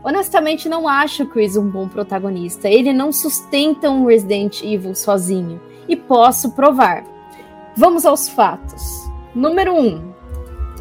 Honestamente, 0.03 0.69
não 0.69 0.87
acho 0.87 1.27
Chris 1.27 1.57
um 1.57 1.71
bom 1.71 1.89
protagonista. 1.89 2.69
Ele 2.69 2.93
não 2.93 3.13
sustenta 3.13 3.91
um 3.91 4.07
Resident 4.07 4.63
Evil 4.63 4.95
sozinho. 4.95 5.61
E 5.89 5.97
posso 5.97 6.53
provar. 6.53 7.05
Vamos 7.77 8.05
aos 8.05 8.29
fatos. 8.29 9.11
Número 9.35 9.75
1. 9.75 9.79
Um, 9.79 10.14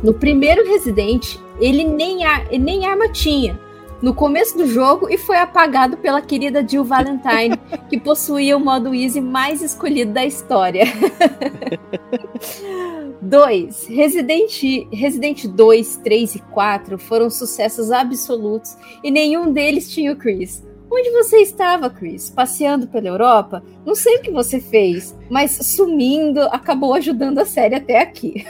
no 0.03 0.13
primeiro 0.13 0.67
Resident, 0.67 1.37
ele 1.59 1.85
nem, 1.85 2.25
ar, 2.25 2.45
ele 2.51 2.63
nem 2.63 2.85
arma 2.85 3.07
tinha. 3.09 3.59
No 4.01 4.13
começo 4.13 4.57
do 4.57 4.67
jogo 4.67 5.09
e 5.09 5.17
foi 5.17 5.37
apagado 5.37 5.95
pela 5.95 6.21
querida 6.21 6.67
Jill 6.67 6.83
Valentine, 6.83 7.57
que 7.89 7.97
possuía 7.97 8.57
o 8.57 8.59
modo 8.59 8.93
easy 8.93 9.21
mais 9.21 9.61
escolhido 9.61 10.11
da 10.11 10.25
história. 10.25 10.83
2. 13.21 13.87
Resident, 13.87 14.61
Resident 14.91 15.45
2, 15.47 15.95
3 16.03 16.35
e 16.35 16.39
4 16.39 16.97
foram 16.99 17.29
sucessos 17.29 17.89
absolutos 17.89 18.75
e 19.01 19.09
nenhum 19.09 19.53
deles 19.53 19.89
tinha 19.89 20.11
o 20.11 20.17
Chris. 20.17 20.61
Onde 20.95 21.09
você 21.09 21.37
estava, 21.37 21.89
Chris? 21.89 22.29
Passeando 22.29 22.85
pela 22.85 23.07
Europa? 23.07 23.63
Não 23.83 23.95
sei 23.95 24.17
o 24.17 24.21
que 24.21 24.29
você 24.29 24.59
fez, 24.59 25.17
mas 25.27 25.49
sumindo 25.49 26.39
acabou 26.51 26.93
ajudando 26.93 27.39
a 27.39 27.45
série 27.45 27.73
até 27.73 27.99
aqui. 27.99 28.45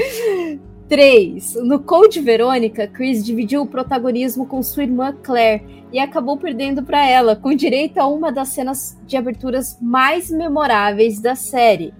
3. 0.86 1.54
No 1.64 1.80
Code 1.80 2.20
Verônica, 2.20 2.86
Chris 2.86 3.24
dividiu 3.24 3.62
o 3.62 3.66
protagonismo 3.66 4.44
com 4.44 4.62
sua 4.62 4.82
irmã 4.82 5.16
Claire 5.22 5.64
e 5.90 5.98
acabou 5.98 6.36
perdendo 6.36 6.82
para 6.82 7.08
ela, 7.08 7.34
com 7.34 7.54
direito 7.54 7.96
a 7.96 8.06
uma 8.06 8.30
das 8.30 8.50
cenas 8.50 8.98
de 9.06 9.16
aberturas 9.16 9.78
mais 9.80 10.30
memoráveis 10.30 11.18
da 11.18 11.34
série. 11.34 11.94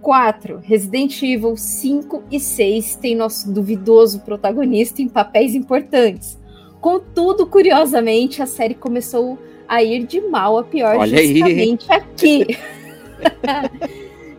4. 0.00 0.60
Resident 0.62 1.20
Evil 1.20 1.56
5 1.56 2.22
e 2.30 2.38
6 2.38 2.94
têm 2.94 3.16
nosso 3.16 3.52
duvidoso 3.52 4.20
protagonista 4.20 5.02
em 5.02 5.08
papéis 5.08 5.56
importantes. 5.56 6.38
Contudo, 6.86 7.48
curiosamente, 7.48 8.40
a 8.40 8.46
série 8.46 8.72
começou 8.72 9.36
a 9.66 9.82
ir 9.82 10.06
de 10.06 10.20
mal 10.20 10.56
a 10.56 10.62
pior 10.62 10.96
Olha 10.96 11.20
justamente 11.20 11.84
aí. 11.90 11.98
aqui. 11.98 12.58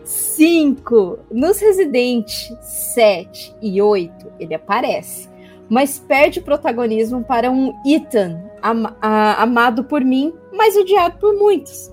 5. 0.02 1.18
Nos 1.30 1.60
Resident 1.60 2.26
7 2.62 3.54
e 3.60 3.82
8, 3.82 4.32
ele 4.40 4.54
aparece, 4.54 5.28
mas 5.68 5.98
perde 5.98 6.40
protagonismo 6.40 7.22
para 7.22 7.50
um 7.50 7.74
Ethan, 7.84 8.40
am 8.62 8.96
amado 9.02 9.84
por 9.84 10.02
mim, 10.02 10.32
mas 10.50 10.74
odiado 10.74 11.18
por 11.18 11.34
muitos. 11.34 11.92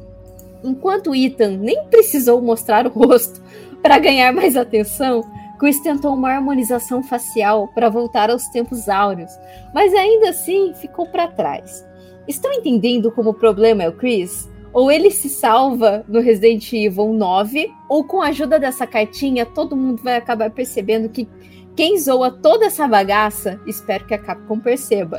Enquanto 0.64 1.14
Ethan 1.14 1.58
nem 1.58 1.84
precisou 1.88 2.42
mostrar 2.42 2.88
o 2.88 2.92
rosto 2.92 3.42
para 3.82 4.00
ganhar 4.00 4.32
mais 4.32 4.56
atenção, 4.56 5.22
Chris 5.66 5.80
tentou 5.80 6.14
uma 6.14 6.30
harmonização 6.30 7.02
facial 7.02 7.68
para 7.70 7.90
voltar 7.90 8.30
aos 8.30 8.48
tempos 8.50 8.88
áureos, 8.88 9.32
mas 9.74 9.96
ainda 9.96 10.30
assim 10.30 10.76
ficou 10.76 11.08
para 11.08 11.28
trás. 11.28 11.84
Estão 12.28 12.54
entendendo 12.54 13.12
como 13.12 13.32
o 13.32 13.34
problema 13.34 13.82
é 13.82 13.90
o 13.90 13.94
Chris? 13.94 14.48
Ou 14.72 14.92
ele 14.92 15.10
se 15.10 15.28
salva 15.28 16.06
no 16.08 16.20
Resident 16.20 16.72
Evil 16.72 17.12
9, 17.12 17.74
ou 17.90 18.04
com 18.04 18.22
a 18.22 18.28
ajuda 18.28 18.60
dessa 18.60 18.86
cartinha, 18.86 19.44
todo 19.44 19.76
mundo 19.76 20.04
vai 20.04 20.18
acabar 20.18 20.52
percebendo 20.52 21.10
que 21.10 21.28
quem 21.76 21.98
zoa 21.98 22.30
toda 22.30 22.68
essa 22.68 22.88
bagaça, 22.88 23.60
espero 23.66 24.06
que 24.06 24.14
a 24.14 24.20
Capcom 24.20 24.60
perceba. 24.60 25.18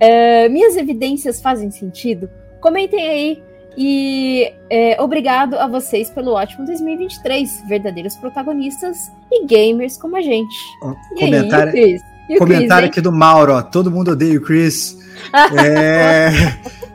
é, 0.00 0.48
minhas 0.48 0.74
evidências 0.74 1.42
fazem 1.42 1.70
sentido? 1.70 2.30
Comentem 2.62 3.06
aí. 3.06 3.42
E 3.76 4.52
é, 4.68 5.00
obrigado 5.00 5.54
a 5.54 5.66
vocês 5.66 6.10
pelo 6.10 6.32
ótimo 6.32 6.66
2023. 6.66 7.64
Verdadeiros 7.68 8.16
protagonistas 8.16 9.10
e 9.30 9.46
gamers 9.46 9.96
como 9.96 10.16
a 10.16 10.20
gente. 10.20 10.54
e 11.12 11.20
comentário 11.20 11.72
aí, 11.72 12.38
comentário 12.38 12.88
Chris, 12.88 12.92
aqui 12.92 13.00
do 13.00 13.12
Mauro. 13.12 13.54
Ó, 13.54 13.62
todo 13.62 13.90
mundo 13.90 14.12
odeia 14.12 14.38
o 14.38 14.42
Chris. 14.42 14.98
é... 15.58 16.30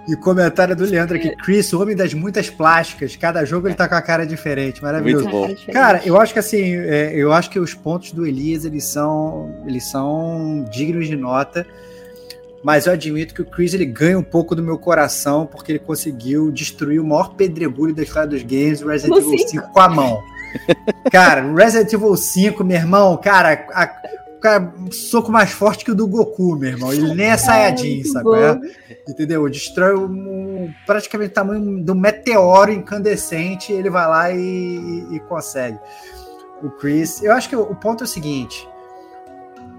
E 0.07 0.15
comentário 0.15 0.73
do 0.73 0.85
Leandro 0.85 1.17
aqui, 1.17 1.35
Chris, 1.35 1.73
o 1.73 1.81
homem 1.81 1.93
das 1.93 2.13
muitas 2.13 2.49
plásticas. 2.49 3.17
Cada 3.17 3.43
jogo 3.43 3.67
ele 3.67 3.75
tá 3.75 3.89
com 3.89 3.95
a 3.95 4.01
cara 4.01 4.25
diferente, 4.25 4.81
maravilhoso. 4.81 5.27
Muito 5.27 5.65
bom. 5.65 5.73
Cara, 5.73 6.01
eu 6.05 6.17
acho 6.17 6.31
que 6.31 6.39
assim, 6.39 6.77
é, 6.77 7.11
eu 7.13 7.33
acho 7.33 7.49
que 7.49 7.59
os 7.59 7.73
pontos 7.73 8.13
do 8.13 8.25
Elias 8.25 8.63
eles 8.63 8.85
são, 8.85 9.53
eles 9.67 9.83
são 9.83 10.65
dignos 10.71 11.07
de 11.07 11.15
nota. 11.17 11.67
Mas 12.63 12.85
eu 12.85 12.93
admito 12.93 13.33
que 13.33 13.41
o 13.41 13.45
Chris 13.45 13.73
ele 13.73 13.85
ganha 13.85 14.17
um 14.17 14.23
pouco 14.23 14.55
do 14.55 14.63
meu 14.63 14.77
coração 14.77 15.45
porque 15.45 15.71
ele 15.71 15.79
conseguiu 15.79 16.51
destruir 16.51 16.99
o 16.99 17.05
maior 17.05 17.35
pedregulho 17.35 17.93
da 17.93 18.03
história 18.03 18.27
dos 18.27 18.41
games, 18.41 18.81
Resident 18.81 19.17
Evil 19.17 19.37
5, 19.37 19.71
com 19.71 19.79
a 19.79 19.89
mão. 19.89 20.23
Cara, 21.11 21.53
Resident 21.53 21.93
Evil 21.93 22.15
5, 22.15 22.63
meu 22.63 22.77
irmão, 22.77 23.15
cara, 23.17 23.67
a, 23.73 23.87
cara, 24.39 24.73
soco 24.91 25.31
mais 25.31 25.51
forte 25.51 25.83
que 25.83 25.91
o 25.91 25.95
do 25.95 26.07
Goku, 26.07 26.55
meu 26.55 26.69
irmão. 26.69 26.93
Ele 26.93 27.13
nem 27.13 27.27
é 27.27 27.37
Saiyajin, 27.37 28.03
sabe? 28.05 28.29
É? 28.35 28.59
Entendeu? 29.09 29.47
Destrói 29.49 29.95
um, 29.95 30.73
praticamente 30.85 31.31
o 31.31 31.33
tamanho 31.33 31.83
do 31.83 31.95
meteoro 31.95 32.71
incandescente. 32.71 33.71
Ele 33.71 33.89
vai 33.89 34.07
lá 34.07 34.31
e, 34.31 34.37
e, 34.39 35.15
e, 35.15 35.19
consegue. 35.21 35.77
O 36.61 36.69
Chris. 36.69 37.21
Eu 37.21 37.33
acho 37.33 37.49
que 37.49 37.55
o 37.55 37.75
ponto 37.75 38.03
é 38.03 38.05
o 38.05 38.07
seguinte: 38.07 38.67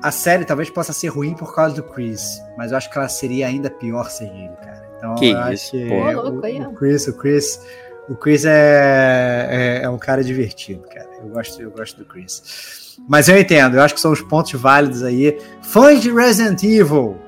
a 0.02 0.10
série 0.10 0.44
talvez 0.44 0.70
possa 0.70 0.92
ser 0.92 1.08
ruim 1.08 1.34
por 1.34 1.54
causa 1.54 1.74
do 1.74 1.82
Chris, 1.82 2.40
mas 2.56 2.70
eu 2.70 2.78
acho 2.78 2.90
que 2.90 2.98
ela 2.98 3.08
seria 3.08 3.46
ainda 3.46 3.70
pior 3.70 4.10
sem 4.10 4.28
ele, 4.28 4.56
cara. 4.56 4.88
Então 4.96 5.14
que 5.14 5.30
eu 5.30 5.38
isso, 5.38 5.42
acho 5.42 5.70
que 5.70 5.90
o, 5.90 6.68
o, 6.68 6.74
Chris, 6.74 7.06
o 7.06 7.12
Chris. 7.14 7.60
O 8.08 8.16
Chris 8.16 8.44
é, 8.46 9.80
é, 9.80 9.84
é 9.84 9.90
um 9.90 9.98
cara 9.98 10.24
divertido, 10.24 10.82
cara. 10.88 11.08
Eu 11.20 11.28
gosto, 11.28 11.60
eu 11.60 11.70
gosto 11.70 11.98
do 11.98 12.04
Chris. 12.06 12.96
Mas 13.06 13.28
eu 13.28 13.38
entendo, 13.38 13.76
eu 13.76 13.82
acho 13.82 13.94
que 13.94 14.00
são 14.00 14.12
os 14.12 14.22
pontos 14.22 14.52
válidos 14.52 15.02
aí. 15.02 15.38
Fãs 15.62 16.00
de 16.00 16.10
Resident 16.10 16.62
Evil, 16.62 17.18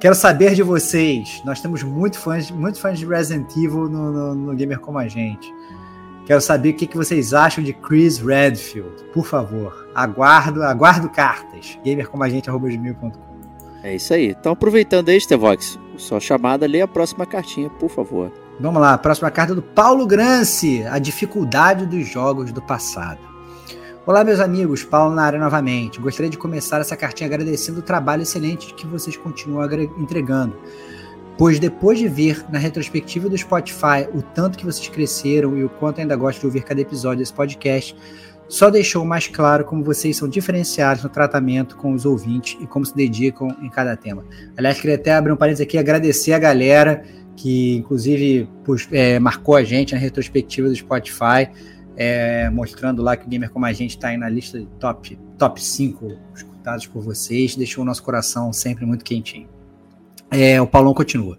quero 0.00 0.14
saber 0.14 0.54
de 0.54 0.62
vocês. 0.62 1.42
Nós 1.44 1.60
temos 1.60 1.82
muito 1.82 2.18
fãs, 2.18 2.50
muito 2.50 2.80
fãs 2.80 2.98
de 2.98 3.04
Resident 3.04 3.50
Evil 3.56 3.88
no, 3.88 4.10
no, 4.10 4.34
no 4.34 4.54
Gamer 4.54 4.80
Como 4.80 4.98
a 4.98 5.06
Gente. 5.06 5.52
Quero 6.26 6.40
saber 6.40 6.70
o 6.70 6.74
que, 6.74 6.86
que 6.86 6.96
vocês 6.96 7.34
acham 7.34 7.62
de 7.62 7.72
Chris 7.72 8.18
Redfield. 8.18 9.04
Por 9.12 9.26
favor, 9.26 9.89
aguardo, 9.94 10.62
aguardo 10.62 11.08
cartas. 11.08 11.78
gamercomagente.com 11.84 13.12
É 13.82 13.94
isso 13.94 14.14
aí. 14.14 14.30
Então, 14.30 14.52
aproveitando 14.52 15.08
aí, 15.08 15.20
Stevox, 15.20 15.78
sua 15.96 16.20
chamada, 16.20 16.66
lê 16.66 16.80
a 16.80 16.88
próxima 16.88 17.26
cartinha, 17.26 17.70
por 17.70 17.90
favor. 17.90 18.32
Vamos 18.58 18.80
lá, 18.80 18.94
a 18.94 18.98
próxima 18.98 19.30
carta 19.30 19.52
é 19.52 19.56
do 19.56 19.62
Paulo 19.62 20.06
Grance, 20.06 20.84
a 20.84 20.98
dificuldade 20.98 21.86
dos 21.86 22.06
jogos 22.06 22.52
do 22.52 22.60
passado. 22.60 23.30
Olá, 24.06 24.24
meus 24.24 24.40
amigos, 24.40 24.82
Paulo 24.82 25.14
na 25.14 25.22
área 25.22 25.38
novamente. 25.38 26.00
Gostaria 26.00 26.30
de 26.30 26.36
começar 26.36 26.80
essa 26.80 26.96
cartinha 26.96 27.26
agradecendo 27.26 27.80
o 27.80 27.82
trabalho 27.82 28.22
excelente 28.22 28.74
que 28.74 28.86
vocês 28.86 29.16
continuam 29.16 29.66
entregando. 29.98 30.58
Pois 31.38 31.58
depois 31.58 31.98
de 31.98 32.08
ver 32.08 32.44
na 32.50 32.58
retrospectiva 32.58 33.28
do 33.28 33.38
Spotify 33.38 34.08
o 34.12 34.20
tanto 34.20 34.58
que 34.58 34.64
vocês 34.64 34.88
cresceram 34.88 35.56
e 35.56 35.64
o 35.64 35.70
quanto 35.70 36.00
ainda 36.00 36.16
gosto 36.16 36.40
de 36.40 36.46
ouvir 36.46 36.64
cada 36.64 36.80
episódio 36.80 37.20
desse 37.20 37.32
podcast, 37.32 37.96
só 38.50 38.68
deixou 38.68 39.04
mais 39.04 39.28
claro 39.28 39.64
como 39.64 39.82
vocês 39.82 40.16
são 40.16 40.28
diferenciados 40.28 41.02
no 41.02 41.08
tratamento 41.08 41.76
com 41.76 41.92
os 41.92 42.04
ouvintes 42.04 42.58
e 42.60 42.66
como 42.66 42.84
se 42.84 42.94
dedicam 42.94 43.48
em 43.62 43.70
cada 43.70 43.96
tema. 43.96 44.24
Aliás, 44.56 44.78
queria 44.78 44.96
até 44.96 45.14
abrir 45.14 45.32
um 45.32 45.36
parênteses 45.36 45.66
aqui 45.66 45.76
e 45.76 45.80
agradecer 45.80 46.32
a 46.32 46.38
galera 46.38 47.02
que, 47.36 47.76
inclusive, 47.76 48.48
é, 48.90 49.18
marcou 49.18 49.54
a 49.56 49.62
gente 49.62 49.94
na 49.94 50.00
retrospectiva 50.00 50.68
do 50.68 50.74
Spotify 50.74 51.48
é, 51.96 52.48
mostrando 52.48 53.02
lá 53.02 53.14
que 53.14 53.26
o 53.26 53.28
Gamer 53.28 53.50
Como 53.50 53.66
a 53.66 53.72
Gente 53.74 53.90
está 53.90 54.08
aí 54.08 54.16
na 54.16 54.28
lista 54.28 54.58
de 54.58 54.66
top, 54.78 55.18
top 55.38 55.62
5 55.62 56.18
escutados 56.34 56.86
por 56.86 57.02
vocês, 57.02 57.54
deixou 57.54 57.82
o 57.82 57.86
nosso 57.86 58.02
coração 58.02 58.52
sempre 58.54 58.86
muito 58.86 59.04
quentinho. 59.04 59.48
É, 60.30 60.60
o 60.62 60.66
Paulão 60.66 60.94
continua. 60.94 61.36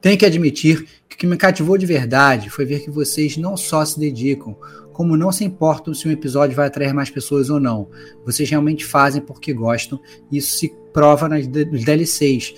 Tenho 0.00 0.16
que 0.16 0.24
admitir 0.24 0.86
que 1.08 1.16
o 1.16 1.18
que 1.18 1.26
me 1.26 1.36
cativou 1.36 1.76
de 1.76 1.84
verdade 1.84 2.48
foi 2.48 2.64
ver 2.64 2.80
que 2.80 2.90
vocês 2.90 3.36
não 3.36 3.56
só 3.56 3.84
se 3.84 3.98
dedicam, 3.98 4.56
como 4.94 5.16
não 5.16 5.30
se 5.30 5.44
importam 5.44 5.92
se 5.92 6.08
um 6.08 6.10
episódio 6.12 6.56
vai 6.56 6.68
atrair 6.68 6.94
mais 6.94 7.10
pessoas 7.10 7.50
ou 7.50 7.60
não. 7.60 7.88
Vocês 8.24 8.48
realmente 8.48 8.86
fazem 8.86 9.20
porque 9.20 9.52
gostam, 9.52 10.00
isso 10.32 10.56
se 10.56 10.72
prova 10.92 11.28
nas, 11.28 11.46
nos 11.46 11.84
DLCs, 11.84 12.54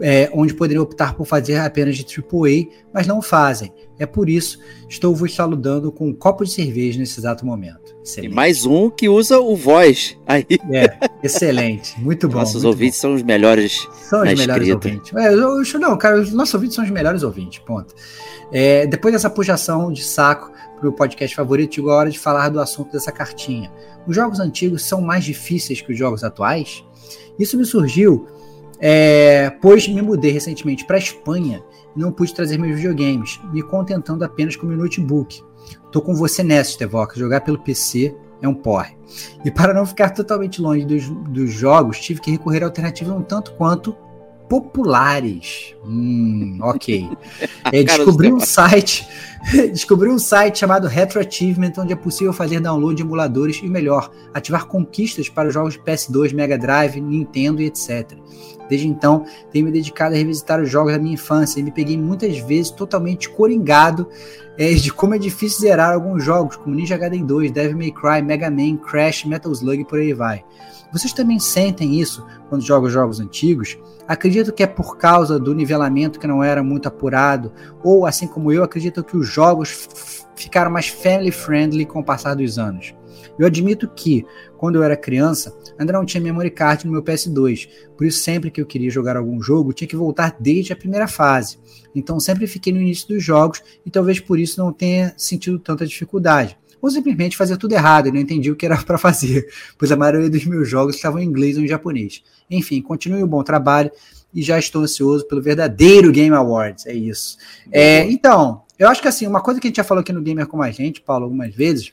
é, 0.00 0.30
onde 0.32 0.54
poderiam 0.54 0.82
optar 0.82 1.14
por 1.14 1.26
fazer 1.26 1.56
apenas 1.56 1.96
de 1.96 2.04
AAA, 2.04 2.68
mas 2.94 3.06
não 3.06 3.20
fazem. 3.20 3.72
É 3.98 4.06
por 4.06 4.30
isso 4.30 4.58
estou 4.88 5.14
vos 5.14 5.34
saludando 5.34 5.92
com 5.92 6.08
um 6.08 6.14
copo 6.14 6.44
de 6.44 6.50
cerveja 6.50 6.98
nesse 6.98 7.20
exato 7.20 7.44
momento. 7.44 7.94
Excelente. 8.02 8.32
E 8.32 8.34
mais 8.34 8.64
um 8.64 8.88
que 8.88 9.08
usa 9.08 9.38
o 9.38 9.54
voz 9.54 10.16
aí. 10.26 10.46
É, 10.72 10.96
excelente, 11.22 12.00
muito 12.00 12.28
bom. 12.28 12.38
Nossos 12.38 12.62
muito 12.62 12.68
ouvintes 12.68 12.98
bom. 12.98 13.02
são 13.02 13.14
os 13.14 13.22
melhores. 13.22 13.86
São 14.08 14.22
os 14.22 14.28
melhores 14.28 14.68
escrita. 14.68 14.88
ouvintes. 14.88 15.14
É, 15.14 15.34
eu, 15.34 15.80
não, 15.80 15.98
cara, 15.98 16.20
os 16.20 16.32
nossos 16.32 16.54
ouvintes 16.54 16.76
são 16.76 16.84
os 16.84 16.90
melhores 16.90 17.22
ouvintes, 17.22 17.58
ponto. 17.58 17.94
É, 18.52 18.86
depois 18.86 19.12
dessa 19.12 19.28
puxação 19.28 19.92
de 19.92 20.02
saco 20.02 20.50
o 20.88 20.92
podcast 20.92 21.34
favorito, 21.34 21.74
chegou 21.74 21.92
a 21.92 21.96
hora 21.96 22.10
de 22.10 22.18
falar 22.18 22.48
do 22.48 22.60
assunto 22.60 22.92
dessa 22.92 23.12
cartinha. 23.12 23.72
Os 24.06 24.16
jogos 24.16 24.40
antigos 24.40 24.82
são 24.82 25.00
mais 25.00 25.24
difíceis 25.24 25.80
que 25.80 25.92
os 25.92 25.98
jogos 25.98 26.24
atuais? 26.24 26.84
Isso 27.38 27.56
me 27.56 27.64
surgiu 27.64 28.26
é, 28.80 29.50
pois 29.60 29.86
me 29.86 30.00
mudei 30.00 30.30
recentemente 30.30 30.86
para 30.86 30.96
a 30.96 30.98
Espanha 30.98 31.62
e 31.94 32.00
não 32.00 32.10
pude 32.10 32.34
trazer 32.34 32.58
meus 32.58 32.76
videogames, 32.76 33.38
me 33.52 33.62
contentando 33.62 34.24
apenas 34.24 34.56
com 34.56 34.66
meu 34.66 34.78
notebook. 34.78 35.42
Tô 35.92 36.00
com 36.00 36.14
você 36.14 36.42
nessa, 36.42 36.72
Stevox. 36.72 37.16
Jogar 37.16 37.42
pelo 37.42 37.58
PC 37.58 38.16
é 38.40 38.48
um 38.48 38.54
porre. 38.54 38.96
E 39.44 39.50
para 39.50 39.74
não 39.74 39.84
ficar 39.84 40.10
totalmente 40.10 40.62
longe 40.62 40.84
dos, 40.84 41.08
dos 41.08 41.52
jogos, 41.52 42.00
tive 42.00 42.20
que 42.20 42.30
recorrer 42.30 42.62
a 42.62 42.66
alternativas 42.66 43.14
um 43.14 43.22
tanto 43.22 43.52
quanto 43.52 43.94
populares. 44.48 45.74
Hum, 45.84 46.58
ok. 46.62 47.08
É, 47.72 47.84
descobri 47.84 48.32
um 48.32 48.40
site, 48.40 49.06
descobri 49.72 50.08
um 50.08 50.18
site 50.18 50.58
chamado 50.58 50.86
Retro 50.86 51.20
Achievement, 51.20 51.72
onde 51.78 51.92
é 51.92 51.96
possível 51.96 52.32
fazer 52.32 52.60
download 52.60 52.96
de 52.96 53.02
emuladores 53.02 53.60
e 53.62 53.68
melhor, 53.68 54.10
ativar 54.34 54.66
conquistas 54.66 55.28
para 55.28 55.48
os 55.48 55.54
jogos 55.54 55.74
de 55.74 55.80
PS2, 55.80 56.34
Mega 56.34 56.58
Drive, 56.58 57.00
Nintendo 57.00 57.62
e 57.62 57.66
etc. 57.66 58.18
Desde 58.70 58.86
então, 58.86 59.24
tenho 59.50 59.66
me 59.66 59.72
dedicado 59.72 60.14
a 60.14 60.18
revisitar 60.18 60.62
os 60.62 60.70
jogos 60.70 60.92
da 60.92 60.98
minha 60.98 61.14
infância 61.14 61.58
e 61.58 61.62
me 61.62 61.72
peguei 61.72 61.98
muitas 61.98 62.38
vezes 62.38 62.70
totalmente 62.70 63.28
coringado 63.28 64.08
é, 64.56 64.72
de 64.72 64.92
como 64.92 65.14
é 65.14 65.18
difícil 65.18 65.60
zerar 65.60 65.92
alguns 65.92 66.22
jogos, 66.22 66.56
como 66.56 66.74
Ninja 66.74 66.96
Gaiden 66.96 67.26
2, 67.26 67.50
Devil 67.50 67.76
May 67.76 67.90
Cry, 67.90 68.22
Mega 68.22 68.50
Man, 68.50 68.76
Crash, 68.76 69.24
Metal 69.24 69.50
Slug 69.50 69.80
e 69.80 69.84
por 69.84 69.98
aí 69.98 70.12
vai. 70.12 70.44
Vocês 70.92 71.12
também 71.12 71.38
sentem 71.38 72.00
isso 72.00 72.24
quando 72.48 72.62
jogam 72.62 72.88
jogos 72.88 73.20
antigos? 73.20 73.78
Acredito 74.06 74.52
que 74.52 74.62
é 74.62 74.66
por 74.66 74.96
causa 74.96 75.38
do 75.38 75.54
nivelamento 75.54 76.18
que 76.18 76.26
não 76.26 76.42
era 76.42 76.62
muito 76.62 76.88
apurado, 76.88 77.52
ou 77.82 78.06
assim 78.06 78.26
como 78.26 78.52
eu, 78.52 78.62
acredito 78.62 79.02
que 79.02 79.16
os 79.16 79.26
jogos 79.26 80.26
ficaram 80.36 80.70
mais 80.70 80.88
family 80.88 81.30
friendly 81.30 81.86
com 81.86 82.00
o 82.00 82.04
passar 82.04 82.34
dos 82.34 82.58
anos. 82.58 82.94
Eu 83.40 83.46
admito 83.46 83.88
que, 83.88 84.26
quando 84.58 84.76
eu 84.76 84.82
era 84.82 84.94
criança, 84.94 85.56
ainda 85.78 85.94
não 85.94 86.04
tinha 86.04 86.22
memory 86.22 86.50
card 86.50 86.84
no 86.84 86.92
meu 86.92 87.02
PS2. 87.02 87.70
Por 87.96 88.06
isso, 88.06 88.22
sempre 88.22 88.50
que 88.50 88.60
eu 88.60 88.66
queria 88.66 88.90
jogar 88.90 89.16
algum 89.16 89.40
jogo, 89.40 89.72
tinha 89.72 89.88
que 89.88 89.96
voltar 89.96 90.36
desde 90.38 90.74
a 90.74 90.76
primeira 90.76 91.08
fase. 91.08 91.58
Então, 91.94 92.20
sempre 92.20 92.46
fiquei 92.46 92.70
no 92.70 92.82
início 92.82 93.08
dos 93.08 93.24
jogos 93.24 93.62
e 93.84 93.90
talvez 93.90 94.20
por 94.20 94.38
isso 94.38 94.62
não 94.62 94.70
tenha 94.74 95.14
sentido 95.16 95.58
tanta 95.58 95.86
dificuldade. 95.86 96.58
Ou 96.82 96.90
simplesmente 96.90 97.34
fazia 97.34 97.56
tudo 97.56 97.72
errado 97.72 98.08
e 98.08 98.12
não 98.12 98.20
entendi 98.20 98.50
o 98.50 98.56
que 98.56 98.66
era 98.66 98.76
para 98.84 98.98
fazer, 98.98 99.46
pois 99.78 99.90
a 99.90 99.96
maioria 99.96 100.28
dos 100.28 100.44
meus 100.44 100.68
jogos 100.68 100.96
estavam 100.96 101.18
em 101.18 101.24
inglês 101.24 101.56
ou 101.56 101.64
em 101.64 101.68
japonês. 101.68 102.22
Enfim, 102.50 102.82
continue 102.82 103.22
o 103.22 103.26
bom 103.26 103.42
trabalho 103.42 103.90
e 104.34 104.42
já 104.42 104.58
estou 104.58 104.82
ansioso 104.82 105.26
pelo 105.26 105.40
verdadeiro 105.40 106.12
Game 106.12 106.36
Awards. 106.36 106.84
É 106.84 106.92
isso. 106.92 107.38
É, 107.72 108.04
então, 108.04 108.64
eu 108.78 108.86
acho 108.86 109.00
que 109.00 109.08
assim, 109.08 109.26
uma 109.26 109.40
coisa 109.40 109.58
que 109.58 109.66
a 109.66 109.70
gente 109.70 109.78
já 109.78 109.84
falou 109.84 110.02
aqui 110.02 110.12
no 110.12 110.20
Gamer 110.20 110.46
com 110.46 110.60
a 110.60 110.70
gente, 110.70 111.00
Paulo, 111.00 111.24
algumas 111.24 111.54
vezes, 111.54 111.92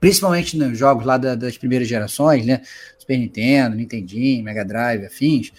principalmente 0.00 0.56
nos 0.56 0.78
jogos 0.78 1.04
lá 1.04 1.16
da, 1.16 1.34
das 1.34 1.56
primeiras 1.56 1.88
gerações, 1.88 2.44
né? 2.44 2.62
Super 2.98 3.18
Nintendo, 3.18 3.76
Nintendinho, 3.76 4.44
Mega 4.44 4.64
Drive, 4.64 5.04
afins, 5.04 5.52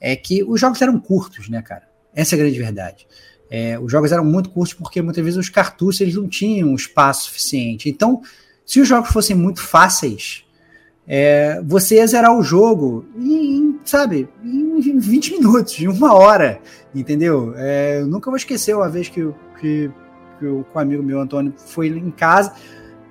é 0.00 0.16
que 0.16 0.42
os 0.42 0.60
jogos 0.60 0.80
eram 0.82 0.98
curtos, 0.98 1.48
né, 1.48 1.62
cara? 1.62 1.88
Essa 2.14 2.34
é 2.34 2.36
a 2.36 2.42
grande 2.42 2.58
verdade. 2.58 3.06
É, 3.50 3.78
os 3.78 3.90
jogos 3.90 4.10
eram 4.10 4.24
muito 4.24 4.50
curtos 4.50 4.74
porque 4.74 5.02
muitas 5.02 5.22
vezes 5.22 5.38
os 5.38 5.48
cartuchos 5.48 6.00
eles 6.00 6.14
não 6.14 6.28
tinham 6.28 6.74
espaço 6.74 7.26
suficiente. 7.26 7.88
Então, 7.88 8.22
se 8.64 8.80
os 8.80 8.88
jogos 8.88 9.10
fossem 9.10 9.36
muito 9.36 9.60
fáceis, 9.60 10.44
é, 11.06 11.60
você 11.62 11.96
ia 11.96 12.06
zerar 12.06 12.36
o 12.36 12.42
jogo 12.42 13.04
em, 13.16 13.78
sabe, 13.84 14.28
em 14.42 14.98
20 14.98 15.32
minutos, 15.32 15.78
em 15.78 15.86
uma 15.86 16.14
hora, 16.14 16.60
entendeu? 16.94 17.54
É, 17.56 18.00
eu 18.00 18.06
nunca 18.06 18.30
vou 18.30 18.36
esquecer 18.36 18.74
uma 18.74 18.88
vez 18.88 19.08
que, 19.08 19.20
que, 19.60 19.90
que 20.38 20.46
o, 20.46 20.64
um 20.74 20.78
amigo 20.78 21.02
meu, 21.02 21.20
Antônio, 21.20 21.52
foi 21.56 21.88
em 21.88 22.10
casa, 22.10 22.54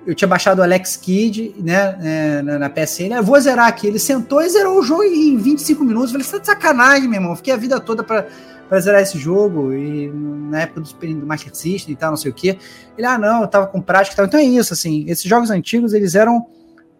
eu 0.06 0.14
tinha 0.14 0.28
baixado 0.28 0.58
o 0.58 0.62
Alex 0.62 0.96
Kidd, 0.96 1.54
né, 1.58 1.98
é, 2.02 2.42
na, 2.42 2.58
na 2.58 2.70
PSN, 2.70 3.14
eu 3.16 3.22
vou 3.22 3.40
zerar 3.40 3.68
aqui. 3.68 3.86
Ele 3.86 3.98
sentou 3.98 4.42
e 4.42 4.48
zerou 4.48 4.78
o 4.78 4.82
jogo 4.82 5.04
em 5.04 5.36
25 5.36 5.84
minutos. 5.84 6.10
Eu 6.10 6.20
falei, 6.20 6.24
você 6.24 6.32
tá 6.32 6.38
de 6.38 6.46
sacanagem, 6.46 7.08
meu 7.08 7.20
irmão. 7.20 7.36
Fiquei 7.36 7.52
a 7.52 7.56
vida 7.56 7.80
toda 7.80 8.02
para 8.02 8.26
para 8.68 8.80
zerar 8.80 9.02
esse 9.02 9.18
jogo, 9.18 9.72
e 9.72 10.10
na 10.10 10.62
época 10.62 10.80
do, 10.80 11.14
do 11.20 11.26
Master 11.26 11.54
System 11.54 11.92
e 11.92 11.96
tal, 11.96 12.10
não 12.10 12.16
sei 12.16 12.30
o 12.30 12.34
que. 12.34 12.58
Ele, 12.96 13.06
ah, 13.06 13.18
não, 13.18 13.42
eu 13.42 13.48
tava 13.48 13.66
com 13.66 13.80
prática 13.80 14.14
e 14.14 14.16
tal. 14.16 14.26
Então 14.26 14.40
é 14.40 14.44
isso, 14.44 14.72
assim, 14.72 15.04
esses 15.08 15.24
jogos 15.24 15.50
antigos, 15.50 15.92
eles 15.92 16.14
eram 16.14 16.46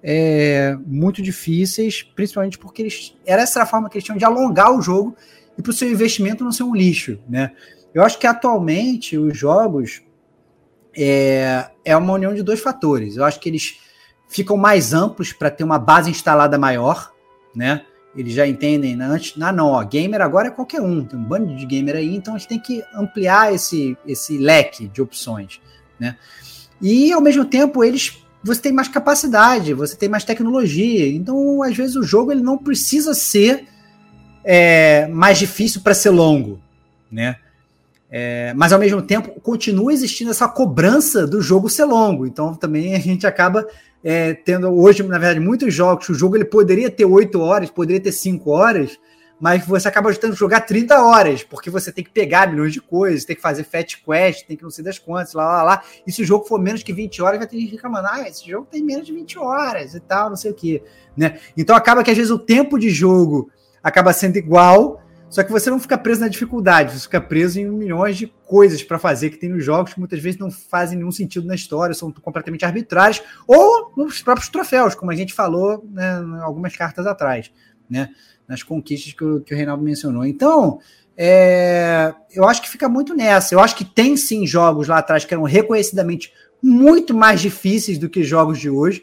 é, 0.03 0.77
muito 0.87 1.23
difíceis, 1.23 2.03
principalmente 2.03 2.59
porque 2.59 2.83
eles, 2.83 3.17
era 3.25 3.43
essa 3.43 3.63
a 3.63 3.67
forma 3.67 3.89
que 3.89 3.97
eles 3.97 4.05
tinham 4.05 4.19
de 4.19 4.25
alongar 4.25 4.77
o 4.77 4.83
jogo 4.83 5.17
e 5.57 5.63
para 5.63 5.71
o 5.71 5.73
seu 5.73 5.91
investimento 5.91 6.45
não 6.45 6.53
ser 6.53 6.65
um 6.65 6.75
lixo, 6.75 7.19
né? 7.29 7.53
Eu 7.95 8.03
acho 8.03 8.19
que 8.19 8.27
atualmente 8.27 9.17
os 9.17 9.39
jogos 9.39 10.03
é, 10.97 11.71
é 11.85 11.97
uma 11.97 12.13
união 12.13 12.35
de 12.35 12.43
dois 12.43 12.61
fatores. 12.61 13.17
Eu 13.17 13.25
acho 13.25 13.41
que 13.41 13.49
eles 13.49 13.81
ficam 14.29 14.57
mais 14.57 14.93
amplos 14.93 15.33
para 15.33 15.51
ter 15.51 15.65
uma 15.65 15.79
base 15.79 16.11
instalada 16.11 16.59
maior, 16.59 17.13
né? 17.55 17.85
Eles 18.17 18.33
já 18.33 18.47
entendem, 18.47 18.95
né? 18.95 19.07
antes, 19.07 19.35
ah, 19.43 19.53
não, 19.53 19.69
ó, 19.69 19.83
gamer 19.85 20.21
agora 20.21 20.49
é 20.49 20.51
qualquer 20.51 20.81
um, 20.81 21.05
tem 21.05 21.19
um 21.19 21.25
bando 21.25 21.55
de 21.57 21.67
gamer 21.67 21.97
aí, 21.97 22.15
então 22.15 22.35
a 22.35 22.39
gente 22.39 22.49
tem 22.49 22.61
que 22.61 22.83
ampliar 22.95 23.53
esse, 23.53 23.99
esse 24.07 24.39
leque 24.39 24.87
de 24.87 25.03
opções, 25.03 25.61
né? 25.99 26.17
E 26.81 27.13
ao 27.13 27.21
mesmo 27.21 27.45
tempo 27.45 27.83
eles 27.83 28.25
você 28.43 28.61
tem 28.61 28.73
mais 28.73 28.89
capacidade, 28.89 29.73
você 29.73 29.97
tem 29.97 30.09
mais 30.09 30.23
tecnologia, 30.23 31.09
então 31.09 31.63
às 31.63 31.75
vezes 31.75 31.97
o 31.97 32.03
jogo 32.03 32.31
ele 32.31 32.43
não 32.43 32.59
precisa 32.59 33.15
ser 33.15 33.67
é, 34.45 35.09
mais 35.09 35.39
difícil 35.39 35.81
para 35.81 35.95
ser 35.95 36.11
longo, 36.11 36.61
né? 37.11 37.37
É, 38.17 38.55
mas 38.55 38.73
ao 38.73 38.79
mesmo 38.79 39.03
tempo 39.03 39.41
continua 39.41 39.93
existindo 39.93 40.31
essa 40.31 40.47
cobrança 40.47 41.27
do 41.27 41.43
jogo 41.43 41.69
ser 41.69 41.85
longo. 41.85 42.25
Então 42.25 42.55
também 42.55 42.95
a 42.95 43.01
gente 43.01 43.27
acaba 43.27 43.67
é, 44.05 44.35
tendo 44.35 44.69
hoje, 44.73 45.03
na 45.03 45.19
verdade, 45.19 45.41
muitos 45.41 45.75
jogos. 45.75 46.09
O 46.09 46.15
jogo 46.15 46.37
ele 46.37 46.45
poderia 46.45 46.89
ter 46.89 47.05
8 47.05 47.41
horas, 47.41 47.71
poderia 47.71 48.01
ter 48.01 48.13
5 48.13 48.49
horas, 48.49 49.01
mas 49.41 49.67
você 49.67 49.89
acaba 49.89 50.15
tendo 50.15 50.35
que 50.35 50.39
jogar 50.39 50.61
30 50.61 51.03
horas, 51.03 51.43
porque 51.43 51.69
você 51.69 51.91
tem 51.91 52.05
que 52.05 52.11
pegar 52.11 52.49
milhões 52.49 52.73
de 52.73 52.81
coisas, 52.81 53.25
tem 53.25 53.35
que 53.35 53.43
fazer 53.43 53.65
fat 53.65 54.01
quest, 54.07 54.47
tem 54.47 54.57
que 54.57 54.63
não 54.63 54.71
sei 54.71 54.85
das 54.85 55.01
quantas, 55.01 55.35
lá, 55.35 55.45
lá, 55.45 55.63
lá. 55.65 55.83
E 56.07 56.13
se 56.13 56.23
o 56.23 56.25
jogo 56.25 56.45
for 56.45 56.61
menos 56.61 56.85
que 56.85 56.93
20 56.93 57.21
horas, 57.21 57.39
vai 57.41 57.49
ter 57.49 57.59
gente 57.59 57.73
reclamando, 57.73 58.07
ah, 58.13 58.29
esse 58.29 58.49
jogo 58.49 58.69
tem 58.71 58.81
menos 58.81 59.09
de 59.09 59.13
20 59.13 59.41
horas 59.41 59.93
e 59.93 59.99
tal, 59.99 60.29
não 60.29 60.37
sei 60.37 60.53
o 60.53 60.55
que. 60.55 60.81
Né? 61.17 61.41
Então 61.57 61.75
acaba 61.75 62.05
que 62.05 62.13
às 62.13 62.17
vezes 62.17 62.31
o 62.31 62.39
tempo 62.39 62.79
de 62.79 62.91
jogo 62.91 63.51
acaba 63.83 64.13
sendo 64.13 64.37
igual, 64.37 65.04
só 65.35 65.43
que 65.43 65.51
você 65.51 65.69
não 65.69 65.81
fica 65.81 65.99
preso 65.99 66.21
na 66.21 66.29
dificuldade, 66.29 66.93
você 66.93 67.01
fica 67.01 67.21
preso 67.21 67.59
em 67.59 67.69
milhões 67.69 68.17
de 68.17 68.29
coisas 68.47 68.85
para 68.85 69.01
fazer 69.01 69.31
que 69.31 69.37
tem 69.37 69.49
nos 69.49 69.65
jogos 69.65 69.93
que 69.93 69.99
muitas 69.99 70.21
vezes 70.21 70.39
não 70.39 70.49
fazem 70.49 70.97
nenhum 70.97 71.11
sentido 71.11 71.45
na 71.45 71.57
história, 71.57 71.93
são 71.93 72.13
completamente 72.13 72.65
arbitrários, 72.65 73.21
ou 73.45 73.93
nos 73.97 74.23
próprios 74.23 74.49
troféus, 74.49 74.95
como 74.95 75.11
a 75.11 75.15
gente 75.17 75.35
falou 75.35 75.85
né, 75.91 76.25
algumas 76.41 76.77
cartas 76.77 77.05
atrás, 77.05 77.51
né, 77.91 78.11
nas 78.47 78.63
conquistas 78.63 79.13
que 79.13 79.25
o, 79.25 79.41
que 79.41 79.53
o 79.53 79.57
Reinaldo 79.57 79.83
mencionou. 79.83 80.25
Então, 80.25 80.79
é, 81.17 82.15
eu 82.31 82.49
acho 82.49 82.63
que 82.63 82.69
fica 82.71 82.89
muito 82.89 83.13
nessa. 83.13 83.57
Eu 83.57 83.59
acho 83.59 83.75
que 83.75 83.85
tem 83.85 84.17
sim 84.17 84.47
jogos 84.47 84.87
lá 84.87 84.99
atrás 84.99 85.25
que 85.25 85.35
eram 85.35 85.43
reconhecidamente 85.43 86.33
muito 86.63 87.13
mais 87.13 87.41
difíceis 87.41 87.99
do 87.99 88.09
que 88.09 88.23
jogos 88.23 88.61
de 88.61 88.71
hoje. 88.71 89.03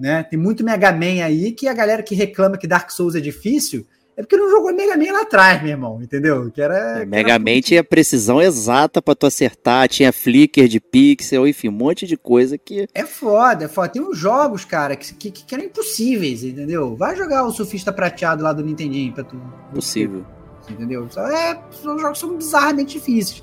Né? 0.00 0.22
Tem 0.22 0.38
muito 0.38 0.64
Mega 0.64 0.90
Man 0.90 1.22
aí 1.22 1.52
que 1.52 1.68
a 1.68 1.74
galera 1.74 2.02
que 2.02 2.14
reclama 2.14 2.56
que 2.56 2.66
Dark 2.66 2.90
Souls 2.90 3.14
é 3.14 3.20
difícil 3.20 3.86
é 4.16 4.22
porque 4.22 4.36
não 4.36 4.50
jogou 4.50 4.72
Mega 4.72 4.96
Man 4.96 5.12
lá 5.12 5.22
atrás, 5.22 5.62
meu 5.62 5.72
irmão, 5.72 6.00
entendeu? 6.02 6.50
Que 6.50 6.62
era, 6.62 7.02
é, 7.02 7.04
Mega 7.04 7.38
Man 7.38 7.60
tinha 7.60 7.84
precisão 7.84 8.40
exata 8.40 9.02
para 9.02 9.14
tu 9.14 9.26
acertar, 9.26 9.86
tinha 9.88 10.10
flicker 10.10 10.66
de 10.68 10.80
pixel, 10.80 11.46
enfim, 11.46 11.68
um 11.68 11.72
monte 11.72 12.06
de 12.06 12.16
coisa 12.16 12.56
que. 12.56 12.88
É 12.94 13.04
foda, 13.04 13.66
é 13.66 13.68
foda. 13.68 13.90
Tem 13.90 14.00
uns 14.00 14.16
jogos, 14.16 14.64
cara, 14.64 14.96
que, 14.96 15.12
que, 15.12 15.30
que 15.30 15.54
eram 15.54 15.64
impossíveis, 15.64 16.42
entendeu? 16.42 16.96
Vai 16.96 17.14
jogar 17.14 17.44
o 17.44 17.52
surfista 17.52 17.92
prateado 17.92 18.42
lá 18.42 18.54
do 18.54 18.64
Nintendinho 18.64 19.12
pra 19.12 19.22
tu. 19.22 19.36
Possível. 19.74 20.24
Entendeu? 20.68 21.06
É, 21.16 21.58
os 21.70 22.00
jogos 22.00 22.18
são 22.18 22.36
bizarramente 22.36 22.98
difíceis. 22.98 23.42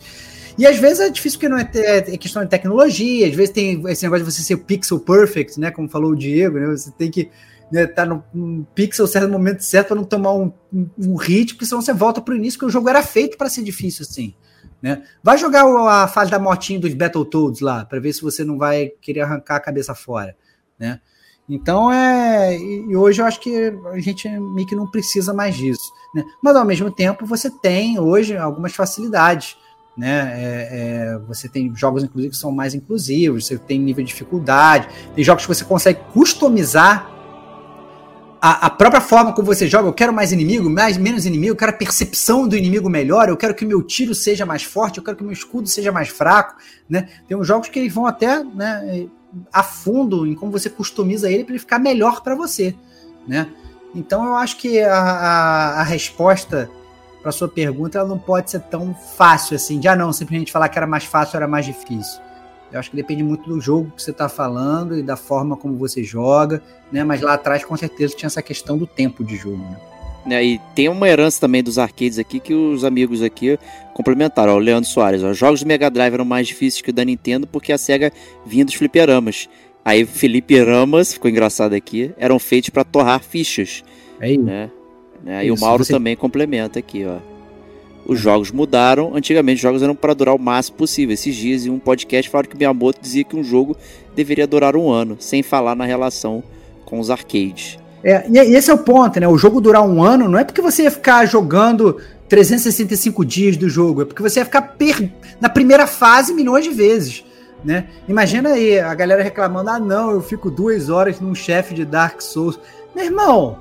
E 0.58 0.66
às 0.66 0.78
vezes 0.78 1.00
é 1.00 1.10
difícil 1.10 1.40
porque 1.40 1.50
não 1.50 1.58
é, 1.58 1.70
é, 1.76 1.98
é, 1.98 2.18
questão 2.18 2.44
de 2.44 2.50
tecnologia, 2.50 3.28
às 3.28 3.36
vezes 3.36 3.54
tem 3.54 3.82
esse 3.90 4.04
negócio 4.04 4.26
de 4.26 4.32
você 4.32 4.42
ser 4.42 4.58
pixel 4.58 5.00
perfect, 5.00 5.60
né? 5.60 5.70
Como 5.70 5.88
falou 5.88 6.12
o 6.12 6.16
Diego, 6.16 6.60
né? 6.60 6.68
Você 6.68 6.92
tem 6.92 7.12
que 7.12 7.30
né, 7.74 7.88
tá 7.88 8.06
no, 8.06 8.24
no 8.32 8.64
pixel 8.76 9.08
certo 9.08 9.32
momento 9.32 9.64
certo 9.64 9.88
para 9.88 9.96
não 9.96 10.04
tomar 10.04 10.32
um, 10.32 10.54
um, 10.72 10.88
um, 10.96 11.16
hit, 11.16 11.56
porque 11.56 11.66
senão 11.66 11.82
você 11.82 11.92
volta 11.92 12.22
para 12.22 12.36
o 12.36 12.38
início, 12.38 12.60
porque 12.60 12.70
o 12.70 12.72
jogo 12.72 12.88
era 12.88 13.02
feito 13.02 13.36
para 13.36 13.50
ser 13.50 13.64
difícil 13.64 14.06
assim. 14.08 14.36
Né? 14.80 15.02
Vai 15.24 15.40
jogar 15.40 15.66
a 15.66 16.08
fase 16.08 16.30
da 16.30 16.38
motinha 16.38 16.80
dos 16.80 16.94
Battletoads 16.94 17.62
lá, 17.62 17.84
para 17.84 18.00
ver 18.00 18.14
se 18.14 18.22
você 18.22 18.44
não 18.44 18.60
vai 18.60 18.92
querer 19.02 19.22
arrancar 19.22 19.56
a 19.56 19.60
cabeça 19.60 19.96
fora. 19.96 20.36
Né? 20.78 21.00
Então 21.50 21.92
é. 21.92 22.56
E 22.56 22.96
hoje 22.96 23.24
eu 23.24 23.26
acho 23.26 23.40
que 23.40 23.74
a 23.92 24.00
gente 24.00 24.30
meio 24.30 24.68
que 24.68 24.76
não 24.76 24.86
precisa 24.86 25.34
mais 25.34 25.56
disso. 25.56 25.92
Né? 26.14 26.24
Mas 26.44 26.56
ao 26.56 26.66
mesmo 26.66 26.92
tempo 26.92 27.26
você 27.26 27.50
tem 27.50 28.00
hoje 28.00 28.38
algumas 28.38 28.76
facilidades. 28.76 29.58
Né? 29.98 30.32
É, 30.36 30.70
é, 30.72 31.20
você 31.28 31.50
tem 31.50 31.76
jogos, 31.76 32.04
inclusive, 32.04 32.32
que 32.32 32.38
são 32.38 32.52
mais 32.52 32.76
inclusivos, 32.76 33.48
você 33.48 33.58
tem 33.58 33.80
nível 33.80 34.04
de 34.04 34.10
dificuldade, 34.10 34.88
tem 35.16 35.24
jogos 35.24 35.44
que 35.44 35.54
você 35.54 35.66
consegue 35.66 36.00
customizar 36.14 37.13
a, 38.46 38.66
a, 38.66 38.70
própria 38.70 39.00
forma 39.00 39.32
como 39.32 39.46
você 39.46 39.70
joga, 39.70 39.88
eu 39.88 39.94
quero 39.94 40.12
mais 40.12 40.34
inimigo, 40.34 40.70
mais 40.70 40.98
menos 40.98 41.26
inimigo, 41.26 41.54
eu 41.54 41.56
quero 41.56 41.72
a 41.72 41.76
percepção 41.76 42.46
do 42.46 42.58
inimigo 42.58 42.90
melhor, 42.90 43.30
eu 43.30 43.38
quero 43.38 43.56
que 43.56 43.64
o 43.64 43.68
meu 43.68 43.82
tiro 43.82 44.14
seja 44.14 44.46
mais 44.46 44.64
forte, 44.64 44.98
eu 44.98 45.04
quero 45.04 45.16
que 45.16 45.24
o 45.24 45.26
meu 45.26 45.32
escudo 45.32 45.66
seja 45.70 45.94
mais 45.94 46.10
fraco, 46.10 46.58
né? 46.90 47.08
Tem 47.26 47.38
uns 47.38 47.48
jogos 47.48 47.70
que 47.70 47.80
eles 47.80 47.94
vão 47.94 48.06
até 48.06 48.44
né, 48.44 49.08
a 49.50 49.64
fundo 49.64 50.28
em 50.28 50.36
como 50.36 50.52
você 50.52 50.70
customiza 50.70 51.32
ele 51.32 51.46
para 51.46 51.54
ele 51.54 51.60
ficar 51.60 51.80
melhor 51.80 52.22
para 52.22 52.36
você, 52.36 52.76
né? 53.26 53.48
Então 53.96 54.26
eu 54.26 54.36
acho 54.36 54.58
que 54.58 54.82
a, 54.82 54.94
a, 54.94 55.80
a 55.80 55.84
resposta 55.84 56.70
para 57.22 57.32
sua 57.32 57.48
pergunta 57.48 57.98
ela 57.98 58.10
não 58.10 58.20
pode 58.20 58.52
ser 58.52 58.60
tão 58.64 58.94
fácil 58.94 59.56
assim, 59.56 59.80
de 59.80 59.88
ah 59.88 59.96
não, 59.96 60.12
simplesmente 60.12 60.52
falar 60.52 60.68
que 60.68 60.78
era 60.78 60.86
mais 60.86 61.06
fácil 61.06 61.38
era 61.38 61.48
mais 61.48 61.66
difícil. 61.66 62.20
Eu 62.74 62.80
acho 62.80 62.90
que 62.90 62.96
depende 62.96 63.24
muito 63.24 63.48
do 63.48 63.62
jogo 63.62 63.92
que 63.96 64.02
você 64.02 64.10
está 64.10 64.28
falando 64.28 64.98
e 64.98 65.04
da 65.04 65.16
forma 65.16 65.56
como 65.56 65.78
você 65.78 66.04
joga, 66.04 66.60
né? 66.92 67.04
Mas 67.04 67.22
lá 67.22 67.36
atrás, 67.36 67.64
com 67.64 67.78
certeza, 67.78 68.16
tinha 68.16 68.26
essa 68.26 68.42
questão 68.42 68.76
do 68.76 68.88
tempo 68.88 69.24
de 69.24 69.36
jogo, 69.36 69.58
né? 69.58 69.78
É, 70.26 70.44
e 70.44 70.60
tem 70.74 70.90
uma 70.90 71.08
herança 71.08 71.40
também 71.40 71.62
dos 71.62 71.78
arcades 71.78 72.18
aqui 72.18 72.40
que 72.40 72.54
os 72.54 72.84
amigos 72.84 73.22
aqui 73.22 73.60
complementaram. 73.94 74.54
Ó, 74.54 74.56
o 74.56 74.60
Leandro 74.60 74.90
Soares, 74.90 75.22
ó, 75.22 75.34
jogos 75.34 75.62
do 75.62 75.68
Mega 75.68 75.90
Drive 75.92 76.14
eram 76.14 76.26
mais 76.26 76.48
difíceis 76.48 76.82
que 76.82 76.90
o 76.90 76.94
da 76.94 77.06
Nintendo 77.06 77.46
porque 77.46 77.72
a 77.72 77.78
SEGA 77.78 78.12
vinha 78.44 78.66
dos 78.66 78.74
fliperamas. 78.74 79.48
Aí 79.86 80.04
Felipe 80.06 80.60
Ramas, 80.64 81.14
ficou 81.14 81.30
engraçado 81.30 81.74
aqui, 81.74 82.12
eram 82.18 82.40
feitos 82.40 82.72
para 82.72 82.84
torrar 82.84 83.22
fichas. 83.22 83.84
É 84.20 84.32
isso. 84.32 84.42
Né? 84.42 84.72
É, 85.26 85.46
e 85.46 85.52
o 85.52 85.60
Mauro 85.60 85.84
você... 85.84 85.94
também 85.94 86.16
complementa 86.16 86.80
aqui, 86.80 87.06
ó 87.06 87.33
os 88.06 88.20
jogos 88.20 88.52
mudaram. 88.52 89.16
Antigamente 89.16 89.58
os 89.58 89.62
jogos 89.62 89.82
eram 89.82 89.96
para 89.96 90.14
durar 90.14 90.36
o 90.36 90.40
máximo 90.40 90.78
possível. 90.78 91.14
Esses 91.14 91.36
dias 91.36 91.66
em 91.66 91.70
um 91.70 91.80
podcast 91.80 92.30
falaram 92.30 92.50
que 92.50 92.58
Miyamoto 92.58 93.00
dizia 93.02 93.24
que 93.24 93.36
um 93.36 93.44
jogo 93.44 93.76
deveria 94.16 94.48
durar 94.48 94.76
um 94.76 94.92
ano, 94.92 95.18
sem 95.20 95.42
falar 95.42 95.76
na 95.76 95.86
relação 95.86 96.44
com 96.86 97.00
os 97.00 97.10
arcades. 97.10 97.78
É, 98.04 98.26
e 98.30 98.38
esse 98.38 98.70
é 98.70 98.74
o 98.74 98.78
ponto, 98.78 99.20
né? 99.20 99.28
O 99.28 99.38
jogo 99.38 99.62
durar 99.62 99.82
um 99.82 100.04
ano 100.04 100.28
não 100.28 100.38
é 100.38 100.44
porque 100.44 100.62
você 100.62 100.84
ia 100.84 100.92
ficar 100.92 101.26
jogando 101.26 102.02
365 102.28 103.24
dias 103.24 103.56
do 103.56 103.70
jogo, 103.70 104.02
é 104.02 104.06
porque 104.06 104.22
você 104.22 104.40
ia 104.40 104.46
ficar 104.46 104.62
per... 104.62 105.10
na 105.40 105.48
primeira 105.48 105.88
fase 105.88 106.34
milhões 106.34 106.66
de 106.66 106.72
vezes. 106.72 107.24
Né? 107.64 107.86
Imagina 108.10 108.50
aí 108.50 108.78
a 108.78 108.94
galera 108.94 109.24
reclamando: 109.24 109.70
ah, 109.70 109.80
não, 109.80 110.12
eu 110.12 110.22
fico 110.22 110.52
duas 110.52 110.90
horas 110.90 111.22
num 111.22 111.34
chefe 111.34 111.74
de 111.74 111.86
Dark 111.86 112.22
Souls. 112.22 112.60
Meu 112.94 113.06
irmão, 113.06 113.60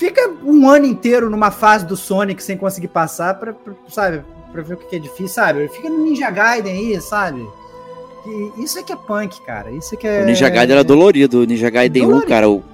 fica 0.00 0.32
um 0.42 0.66
ano 0.66 0.86
inteiro 0.86 1.28
numa 1.28 1.50
fase 1.50 1.84
do 1.84 1.94
Sonic 1.94 2.42
sem 2.42 2.56
conseguir 2.56 2.88
passar 2.88 3.38
pra, 3.38 3.52
pra 3.52 3.74
sabe, 3.90 4.24
pra 4.50 4.62
ver 4.62 4.74
o 4.74 4.76
que 4.78 4.96
é 4.96 4.98
difícil, 4.98 5.28
sabe? 5.28 5.68
Fica 5.68 5.90
no 5.90 6.02
Ninja 6.02 6.30
Gaiden 6.30 6.72
aí, 6.72 7.00
sabe? 7.02 7.46
Que 8.24 8.62
isso 8.62 8.78
é 8.78 8.82
que 8.82 8.94
é 8.94 8.96
punk, 8.96 9.42
cara. 9.42 9.70
Isso 9.70 9.94
é 9.94 9.98
que 9.98 10.08
é. 10.08 10.22
O 10.22 10.24
Ninja 10.24 10.48
Gaiden 10.48 10.76
era 10.76 10.84
dolorido. 10.84 11.40
O 11.40 11.44
Ninja 11.44 11.68
Gaiden 11.68 12.04
dolorido. 12.04 12.24
1, 12.24 12.28
cara, 12.28 12.48
o, 12.48 12.64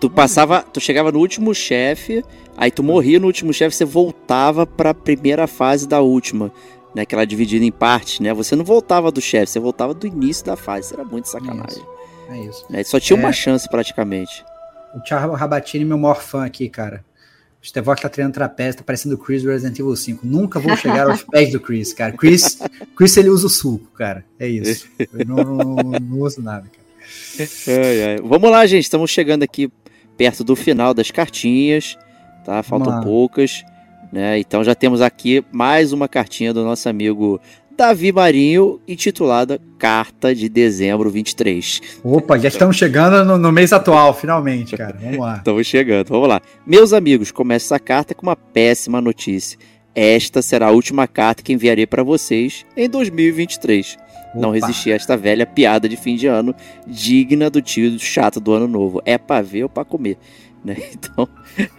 tu 0.00 0.08
passava, 0.08 0.62
tu 0.62 0.80
chegava 0.80 1.12
no 1.12 1.18
último 1.18 1.54
chefe, 1.54 2.24
aí 2.56 2.70
tu 2.70 2.82
morria 2.82 3.20
no 3.20 3.26
último 3.26 3.52
chefe, 3.52 3.76
você 3.76 3.84
voltava 3.84 4.66
pra 4.66 4.94
primeira 4.94 5.46
fase 5.46 5.86
da 5.86 6.00
última 6.00 6.50
né, 6.94 7.04
que 7.04 7.14
ela 7.14 7.26
dividida 7.26 7.62
em 7.62 7.70
partes, 7.70 8.20
né? 8.20 8.32
Você 8.32 8.56
não 8.56 8.64
voltava 8.64 9.12
do 9.12 9.20
chefe, 9.20 9.52
você 9.52 9.60
voltava 9.60 9.92
do 9.92 10.06
início 10.06 10.46
da 10.46 10.56
fase. 10.56 10.86
Isso 10.86 10.94
era 10.94 11.04
muito 11.04 11.28
sacanagem. 11.28 11.82
É 12.30 12.38
isso. 12.38 12.46
É 12.46 12.48
isso. 12.48 12.66
Né? 12.70 12.84
Só 12.84 12.98
tinha 12.98 13.18
é... 13.18 13.20
uma 13.20 13.32
chance 13.32 13.68
praticamente. 13.68 14.42
O 14.94 15.00
Thiago 15.00 15.34
Rabatini, 15.34 15.84
meu 15.84 15.98
maior 15.98 16.20
fã 16.20 16.44
aqui, 16.44 16.68
cara. 16.68 17.04
O 17.62 17.66
Stevok 17.66 18.00
tá 18.00 18.08
treinando 18.08 18.34
trapézio, 18.34 18.78
tá 18.78 18.84
parecendo 18.84 19.14
o 19.14 19.18
Chris 19.18 19.42
do 19.42 19.50
Resident 19.50 19.78
Evil 19.78 19.94
5. 19.94 20.26
Nunca 20.26 20.58
vou 20.58 20.74
chegar 20.76 21.10
aos 21.10 21.22
pés 21.30 21.52
do 21.52 21.60
Chris, 21.60 21.92
cara. 21.92 22.12
Chris, 22.12 22.58
Chris 22.96 23.16
ele 23.16 23.28
usa 23.28 23.46
o 23.46 23.50
suco, 23.50 23.86
cara. 23.92 24.24
É 24.38 24.48
isso. 24.48 24.88
Eu 24.98 25.26
não, 25.26 25.36
não, 25.36 25.74
não 26.00 26.20
uso 26.20 26.40
nada, 26.40 26.62
cara. 26.62 27.48
É, 27.66 28.14
é. 28.14 28.16
Vamos 28.22 28.50
lá, 28.50 28.66
gente. 28.66 28.84
Estamos 28.84 29.10
chegando 29.10 29.42
aqui 29.42 29.70
perto 30.16 30.42
do 30.42 30.56
final 30.56 30.94
das 30.94 31.10
cartinhas, 31.10 31.98
tá? 32.44 32.62
Faltam 32.62 33.02
poucas. 33.02 33.62
Né? 34.12 34.38
Então 34.38 34.64
já 34.64 34.74
temos 34.74 35.00
aqui 35.00 35.44
mais 35.52 35.92
uma 35.92 36.08
cartinha 36.08 36.52
do 36.52 36.64
nosso 36.64 36.88
amigo 36.88 37.40
Davi 37.80 38.12
Marinho, 38.12 38.78
intitulada 38.86 39.58
Carta 39.78 40.34
de 40.34 40.50
Dezembro 40.50 41.08
23. 41.08 41.80
Opa, 42.04 42.38
já 42.38 42.48
estamos 42.48 42.76
chegando 42.76 43.24
no, 43.24 43.38
no 43.38 43.50
mês 43.50 43.72
atual, 43.72 44.12
finalmente, 44.12 44.76
cara. 44.76 44.98
Vamos 45.00 45.18
lá. 45.18 45.36
estamos 45.40 45.66
chegando, 45.66 46.08
vamos 46.08 46.28
lá. 46.28 46.42
Meus 46.66 46.92
amigos, 46.92 47.32
começa 47.32 47.64
essa 47.64 47.78
carta 47.82 48.14
com 48.14 48.20
uma 48.26 48.36
péssima 48.36 49.00
notícia. 49.00 49.58
Esta 49.94 50.42
será 50.42 50.66
a 50.66 50.72
última 50.72 51.08
carta 51.08 51.42
que 51.42 51.54
enviarei 51.54 51.86
para 51.86 52.02
vocês 52.02 52.66
em 52.76 52.86
2023. 52.86 53.96
Opa. 53.96 54.38
Não 54.38 54.50
resisti 54.50 54.92
a 54.92 54.96
esta 54.96 55.16
velha 55.16 55.46
piada 55.46 55.88
de 55.88 55.96
fim 55.96 56.16
de 56.16 56.26
ano, 56.26 56.54
digna 56.86 57.48
do 57.48 57.62
tio 57.62 57.98
chato 57.98 58.38
do 58.40 58.52
ano 58.52 58.68
novo. 58.68 59.00
É 59.06 59.16
para 59.16 59.40
ver 59.40 59.62
ou 59.62 59.70
para 59.70 59.86
comer. 59.86 60.18
Né? 60.62 60.76
Então, 60.92 61.26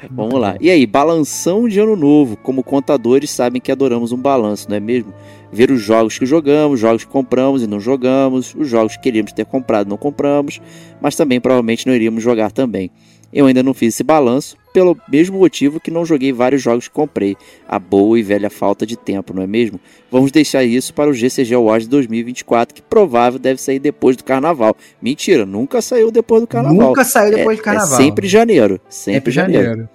vamos 0.10 0.41
lá. 0.41 0.57
E 0.60 0.68
aí, 0.68 0.88
balanção 0.88 1.69
de 1.69 1.80
ano 1.80 1.95
novo. 1.95 2.36
Como 2.36 2.64
contadores 2.64 3.30
sabem 3.30 3.61
que 3.61 3.72
adoramos 3.72 4.11
um 4.11 4.18
balanço, 4.18 4.68
não 4.68 4.76
é 4.76 4.80
mesmo? 4.80 5.14
Ver 5.52 5.72
os 5.72 5.82
jogos 5.82 6.18
que 6.18 6.26
jogamos, 6.26 6.80
jogos 6.80 7.03
que 7.03 7.11
compramos 7.11 7.61
e 7.61 7.68
não 7.68 7.80
jogamos, 7.80 8.56
os 8.56 8.68
jogos 8.68 8.95
que 8.95 9.03
queríamos 9.03 9.34
ter 9.34 9.45
comprado 9.45 9.88
e 9.88 9.90
não 9.90 9.98
compramos, 9.98 10.61
mas 11.02 11.15
também 11.15 11.41
provavelmente 11.41 11.86
não 11.86 11.94
iríamos 11.94 12.23
jogar 12.23 12.52
também. 12.52 12.91
Eu 13.34 13.45
ainda 13.45 13.64
não 13.64 13.73
fiz 13.73 13.94
esse 13.94 14.03
balanço, 14.03 14.57
pelo 14.73 14.98
mesmo 15.10 15.40
motivo 15.40 15.80
que 15.80 15.90
não 15.90 16.06
joguei 16.06 16.34
vários 16.34 16.61
jogos 16.61 16.88
que 16.88 16.94
comprei. 16.94 17.38
A 17.68 17.80
boa 17.80 18.19
e 18.19 18.23
velha 18.23 18.49
falta 18.49 18.86
de 18.86 18.98
tempo, 18.98 19.34
não 19.34 19.41
é 19.41 19.48
mesmo? 19.48 19.80
Vamos 20.11 20.32
deixar 20.32 20.64
isso 20.64 20.94
para 20.94 21.10
o 21.10 21.14
GCG 21.14 21.53
Awards 21.53 21.88
2024, 21.88 22.76
que 22.76 22.82
provável 22.82 23.40
deve 23.40 23.61
sair 23.61 23.80
depois 23.80 24.18
do 24.18 24.23
carnaval. 24.23 24.76
Mentira, 25.02 25.45
nunca 25.45 25.82
saiu 25.82 26.11
depois 26.11 26.41
do 26.41 26.48
carnaval. 26.48 26.90
Nunca 26.90 27.06
saiu 27.06 27.36
depois 27.38 27.57
é, 27.57 27.61
do 27.61 27.64
carnaval. 27.64 27.99
É 27.99 28.03
sempre 28.03 28.28
janeiro. 28.28 28.82
Sempre, 28.90 29.14
sempre 29.14 29.32
janeiro. 29.32 29.64
janeiro. 29.64 29.90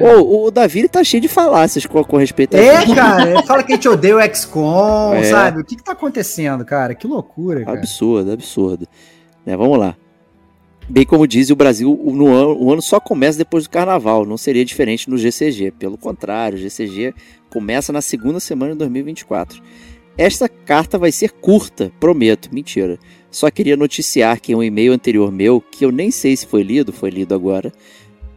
Oh, 0.00 0.46
o 0.46 0.50
Davi 0.50 0.88
tá 0.88 1.04
cheio 1.04 1.20
de 1.20 1.28
falácias 1.28 1.86
com, 1.86 2.02
com 2.02 2.16
respeito 2.16 2.56
a 2.56 2.60
É, 2.60 2.94
cara, 2.94 3.42
fala 3.44 3.62
que 3.62 3.72
a 3.72 3.76
gente 3.76 3.88
odeia 3.88 4.16
o 4.16 4.34
XCOM, 4.34 5.14
é. 5.14 5.24
sabe? 5.24 5.60
O 5.60 5.64
que 5.64 5.76
que 5.76 5.84
tá 5.84 5.92
acontecendo, 5.92 6.64
cara? 6.64 6.94
Que 6.94 7.06
loucura, 7.06 7.64
cara. 7.64 7.78
Absurdo, 7.78 8.32
absurdo. 8.32 8.88
É, 9.46 9.56
vamos 9.56 9.78
lá. 9.78 9.96
Bem 10.88 11.06
como 11.06 11.24
diz, 11.26 11.50
o 11.50 11.56
Brasil, 11.56 11.96
no 12.04 12.26
ano, 12.26 12.56
o 12.60 12.72
ano 12.72 12.82
só 12.82 12.98
começa 12.98 13.38
depois 13.38 13.64
do 13.64 13.70
carnaval, 13.70 14.26
não 14.26 14.36
seria 14.36 14.64
diferente 14.64 15.08
no 15.08 15.16
GCG. 15.16 15.70
Pelo 15.70 15.96
contrário, 15.96 16.58
o 16.58 16.60
GCG 16.60 17.14
começa 17.48 17.92
na 17.92 18.00
segunda 18.00 18.40
semana 18.40 18.72
de 18.72 18.78
2024. 18.78 19.62
Esta 20.18 20.48
carta 20.48 20.98
vai 20.98 21.12
ser 21.12 21.30
curta, 21.30 21.92
prometo, 22.00 22.52
mentira. 22.52 22.98
Só 23.30 23.48
queria 23.50 23.76
noticiar 23.76 24.40
que 24.40 24.52
em 24.52 24.54
um 24.56 24.62
e-mail 24.62 24.92
anterior 24.92 25.30
meu, 25.30 25.60
que 25.60 25.84
eu 25.84 25.92
nem 25.92 26.10
sei 26.10 26.36
se 26.36 26.44
foi 26.44 26.62
lido, 26.64 26.92
foi 26.92 27.10
lido 27.10 27.34
agora, 27.34 27.72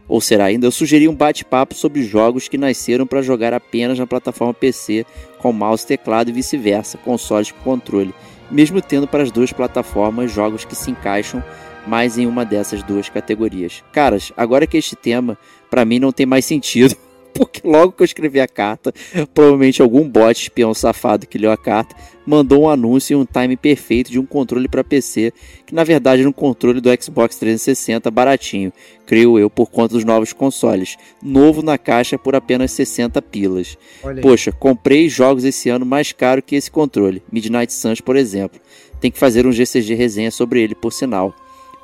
ou 0.06 0.20
será 0.20 0.44
ainda, 0.44 0.66
eu 0.66 0.70
sugeri 0.70 1.08
um 1.08 1.14
bate-papo 1.14 1.74
sobre 1.74 2.02
jogos 2.02 2.48
que 2.48 2.58
nasceram 2.58 3.06
para 3.06 3.22
jogar 3.22 3.54
apenas 3.54 3.98
na 3.98 4.06
plataforma 4.06 4.52
PC, 4.52 5.06
com 5.38 5.52
mouse, 5.52 5.86
teclado 5.86 6.30
e 6.30 6.32
vice-versa, 6.32 6.98
consoles 6.98 7.50
com 7.50 7.60
controle, 7.60 8.14
mesmo 8.50 8.80
tendo 8.82 9.08
para 9.08 9.22
as 9.22 9.30
duas 9.30 9.52
plataformas 9.52 10.30
jogos 10.30 10.64
que 10.64 10.76
se 10.76 10.90
encaixam 10.90 11.42
mais 11.86 12.18
em 12.18 12.26
uma 12.26 12.44
dessas 12.44 12.82
duas 12.82 13.08
categorias. 13.08 13.82
Caras, 13.92 14.32
agora 14.36 14.66
que 14.66 14.76
este 14.76 14.96
tema 14.96 15.38
para 15.70 15.84
mim 15.84 15.98
não 15.98 16.12
tem 16.12 16.26
mais 16.26 16.44
sentido, 16.44 16.96
porque 17.44 17.60
logo 17.64 17.92
que 17.92 18.02
eu 18.02 18.04
escrevi 18.04 18.40
a 18.40 18.48
carta, 18.48 18.92
provavelmente 19.34 19.82
algum 19.82 20.08
bot 20.08 20.40
espião 20.40 20.72
safado 20.72 21.26
que 21.26 21.38
leu 21.38 21.50
a 21.50 21.56
carta 21.56 21.94
mandou 22.26 22.62
um 22.62 22.68
anúncio 22.70 23.12
e 23.12 23.16
um 23.16 23.26
time 23.26 23.54
perfeito 23.54 24.10
de 24.10 24.18
um 24.18 24.24
controle 24.24 24.66
para 24.66 24.82
PC, 24.82 25.30
que 25.66 25.74
na 25.74 25.84
verdade 25.84 26.22
era 26.22 26.28
um 26.28 26.32
controle 26.32 26.80
do 26.80 26.88
Xbox 26.98 27.36
360 27.36 28.10
baratinho, 28.10 28.72
creio 29.04 29.38
eu, 29.38 29.50
por 29.50 29.70
conta 29.70 29.94
dos 29.94 30.04
novos 30.04 30.32
consoles, 30.32 30.96
novo 31.22 31.60
na 31.60 31.76
caixa 31.76 32.16
por 32.16 32.34
apenas 32.34 32.72
60 32.72 33.20
pilas. 33.20 33.76
Poxa, 34.22 34.52
comprei 34.52 35.06
jogos 35.06 35.44
esse 35.44 35.68
ano 35.68 35.84
mais 35.84 36.12
caro 36.12 36.40
que 36.40 36.56
esse 36.56 36.70
controle, 36.70 37.22
Midnight 37.30 37.74
Suns, 37.74 38.00
por 38.00 38.16
exemplo. 38.16 38.58
Tem 39.00 39.10
que 39.10 39.18
fazer 39.18 39.46
um 39.46 39.52
GCG 39.52 39.92
resenha 39.92 40.30
sobre 40.30 40.62
ele, 40.62 40.74
por 40.74 40.94
sinal 40.94 41.34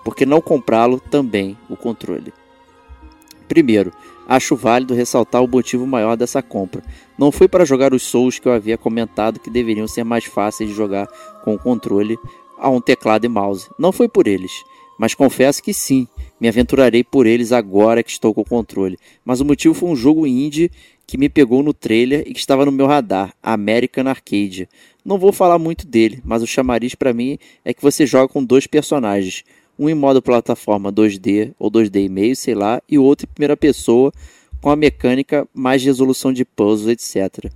porque 0.04 0.26
não 0.26 0.40
comprá-lo 0.40 0.98
também 0.98 1.56
o 1.68 1.76
controle. 1.76 2.32
Primeiro, 3.48 3.92
acho 4.30 4.54
válido 4.54 4.94
ressaltar 4.94 5.42
o 5.42 5.48
motivo 5.48 5.84
maior 5.84 6.16
dessa 6.16 6.40
compra. 6.40 6.84
Não 7.18 7.32
foi 7.32 7.48
para 7.48 7.64
jogar 7.64 7.92
os 7.92 8.04
Souls 8.04 8.38
que 8.38 8.46
eu 8.46 8.52
havia 8.52 8.78
comentado 8.78 9.40
que 9.40 9.50
deveriam 9.50 9.88
ser 9.88 10.04
mais 10.04 10.24
fáceis 10.24 10.70
de 10.70 10.76
jogar 10.76 11.08
com 11.42 11.52
o 11.52 11.58
controle 11.58 12.16
a 12.56 12.70
um 12.70 12.80
teclado 12.80 13.26
e 13.26 13.28
mouse. 13.28 13.68
Não 13.76 13.90
foi 13.90 14.08
por 14.08 14.28
eles, 14.28 14.52
mas 14.96 15.14
confesso 15.14 15.60
que 15.60 15.74
sim, 15.74 16.06
me 16.40 16.46
aventurarei 16.46 17.02
por 17.02 17.26
eles 17.26 17.50
agora 17.50 18.04
que 18.04 18.10
estou 18.10 18.32
com 18.32 18.42
o 18.42 18.48
controle. 18.48 18.96
Mas 19.24 19.40
o 19.40 19.44
motivo 19.44 19.74
foi 19.74 19.88
um 19.88 19.96
jogo 19.96 20.24
indie 20.24 20.70
que 21.08 21.18
me 21.18 21.28
pegou 21.28 21.60
no 21.60 21.74
trailer 21.74 22.22
e 22.24 22.32
que 22.32 22.38
estava 22.38 22.64
no 22.64 22.70
meu 22.70 22.86
radar, 22.86 23.34
American 23.42 24.06
Arcade. 24.06 24.68
Não 25.04 25.18
vou 25.18 25.32
falar 25.32 25.58
muito 25.58 25.88
dele, 25.88 26.22
mas 26.24 26.40
o 26.40 26.46
chamariz 26.46 26.94
para 26.94 27.12
mim 27.12 27.36
é 27.64 27.74
que 27.74 27.82
você 27.82 28.06
joga 28.06 28.32
com 28.32 28.44
dois 28.44 28.68
personagens, 28.68 29.42
um 29.80 29.88
em 29.88 29.94
modo 29.94 30.20
plataforma 30.20 30.92
2D 30.92 31.54
ou 31.58 31.70
2D 31.70 32.04
e 32.04 32.08
meio, 32.10 32.36
sei 32.36 32.54
lá, 32.54 32.82
e 32.86 32.98
outro 32.98 33.26
em 33.26 33.32
primeira 33.32 33.56
pessoa 33.56 34.12
com 34.60 34.68
a 34.68 34.76
mecânica 34.76 35.48
mais 35.54 35.82
resolução 35.82 36.34
de 36.34 36.44
puzzles, 36.44 36.86
etc. 36.86 37.50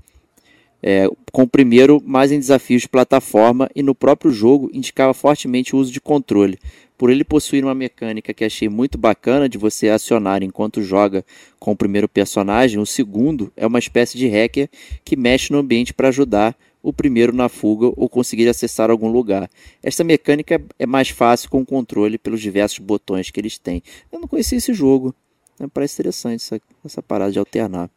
É, 0.82 1.06
com 1.30 1.42
o 1.42 1.48
primeiro 1.48 2.02
mais 2.02 2.32
em 2.32 2.38
desafios 2.38 2.82
de 2.82 2.88
plataforma 2.88 3.68
e 3.76 3.82
no 3.82 3.94
próprio 3.94 4.30
jogo 4.30 4.70
indicava 4.72 5.12
fortemente 5.12 5.76
o 5.76 5.78
uso 5.78 5.92
de 5.92 6.00
controle. 6.00 6.58
Por 6.96 7.10
ele 7.10 7.24
possuir 7.24 7.62
uma 7.62 7.74
mecânica 7.74 8.32
que 8.32 8.44
achei 8.44 8.70
muito 8.70 8.96
bacana 8.96 9.46
de 9.46 9.58
você 9.58 9.90
acionar 9.90 10.42
enquanto 10.42 10.80
joga 10.80 11.22
com 11.58 11.72
o 11.72 11.76
primeiro 11.76 12.08
personagem, 12.08 12.78
o 12.78 12.86
segundo 12.86 13.52
é 13.54 13.66
uma 13.66 13.78
espécie 13.78 14.16
de 14.16 14.28
hacker 14.28 14.70
que 15.04 15.14
mexe 15.14 15.52
no 15.52 15.58
ambiente 15.58 15.92
para 15.92 16.08
ajudar 16.08 16.56
o 16.84 16.92
primeiro 16.92 17.32
na 17.32 17.48
fuga 17.48 17.90
ou 17.96 18.10
conseguir 18.10 18.46
acessar 18.46 18.90
algum 18.90 19.08
lugar. 19.08 19.50
Esta 19.82 20.04
mecânica 20.04 20.62
é 20.78 20.84
mais 20.84 21.08
fácil 21.08 21.48
com 21.48 21.62
o 21.62 21.66
controle 21.66 22.18
pelos 22.18 22.42
diversos 22.42 22.78
botões 22.78 23.30
que 23.30 23.40
eles 23.40 23.56
têm. 23.56 23.82
Eu 24.12 24.20
não 24.20 24.28
conhecia 24.28 24.58
esse 24.58 24.74
jogo. 24.74 25.14
Né? 25.58 25.66
Parece 25.72 25.94
interessante 25.94 26.42
essa, 26.42 26.60
essa 26.84 27.02
parada 27.02 27.32
de 27.32 27.38
alternar. 27.38 27.88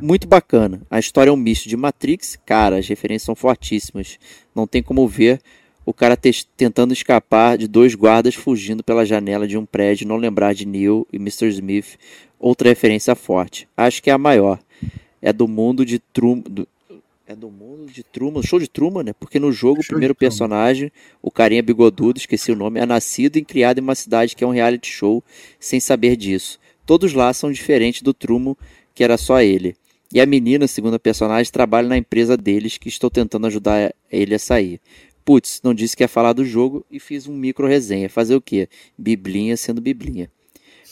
Muito 0.00 0.26
bacana. 0.26 0.80
A 0.90 0.98
história 0.98 1.28
é 1.28 1.32
um 1.32 1.36
misto 1.36 1.68
de 1.68 1.76
Matrix. 1.76 2.38
Cara, 2.46 2.78
as 2.78 2.88
referências 2.88 3.26
são 3.26 3.34
fortíssimas. 3.34 4.18
Não 4.54 4.66
tem 4.66 4.82
como 4.82 5.06
ver 5.06 5.38
o 5.84 5.92
cara 5.92 6.16
tentando 6.56 6.94
escapar 6.94 7.58
de 7.58 7.68
dois 7.68 7.94
guardas 7.94 8.34
fugindo 8.34 8.82
pela 8.82 9.04
janela 9.04 9.46
de 9.46 9.58
um 9.58 9.66
prédio, 9.66 10.08
não 10.08 10.16
lembrar 10.16 10.54
de 10.54 10.66
Neil 10.66 11.06
e 11.12 11.16
Mr. 11.16 11.48
Smith. 11.48 11.98
Outra 12.38 12.70
referência 12.70 13.14
forte. 13.14 13.68
Acho 13.76 14.02
que 14.02 14.08
é 14.08 14.12
a 14.14 14.18
maior. 14.18 14.58
É 15.20 15.34
do 15.34 15.46
mundo 15.46 15.84
de 15.84 15.98
Truman. 15.98 16.44
É 17.30 17.36
do 17.36 17.50
mundo 17.50 17.92
de 17.92 18.02
Truman, 18.02 18.42
show 18.42 18.58
de 18.58 18.66
Truman, 18.66 19.02
né? 19.02 19.12
Porque 19.12 19.38
no 19.38 19.52
jogo, 19.52 19.82
show 19.82 19.84
o 19.84 19.86
primeiro 19.88 20.14
personagem, 20.14 20.90
o 21.20 21.30
carinha 21.30 21.62
bigodudo, 21.62 22.18
esqueci 22.18 22.50
o 22.50 22.56
nome, 22.56 22.80
é 22.80 22.86
nascido 22.86 23.36
e 23.36 23.44
criado 23.44 23.76
em 23.76 23.82
uma 23.82 23.94
cidade 23.94 24.34
que 24.34 24.42
é 24.42 24.46
um 24.46 24.50
reality 24.50 24.88
show, 24.90 25.22
sem 25.60 25.78
saber 25.78 26.16
disso. 26.16 26.58
Todos 26.86 27.12
lá 27.12 27.30
são 27.34 27.52
diferentes 27.52 28.00
do 28.00 28.14
Truman, 28.14 28.56
que 28.94 29.04
era 29.04 29.18
só 29.18 29.42
ele. 29.42 29.76
E 30.10 30.22
a 30.22 30.24
menina, 30.24 30.66
segundo 30.66 30.94
a 30.94 30.98
personagem, 30.98 31.52
trabalha 31.52 31.86
na 31.86 31.98
empresa 31.98 32.34
deles, 32.34 32.78
que 32.78 32.88
estou 32.88 33.10
tentando 33.10 33.46
ajudar 33.46 33.94
ele 34.10 34.34
a 34.34 34.38
sair. 34.38 34.80
Putz, 35.22 35.60
não 35.62 35.74
disse 35.74 35.94
que 35.94 36.02
ia 36.02 36.08
falar 36.08 36.32
do 36.32 36.46
jogo 36.46 36.82
e 36.90 36.98
fiz 36.98 37.26
um 37.26 37.34
micro 37.34 37.66
resenha. 37.66 38.08
Fazer 38.08 38.36
o 38.36 38.40
quê? 38.40 38.70
Biblinha 38.96 39.54
sendo 39.54 39.82
biblinha. 39.82 40.30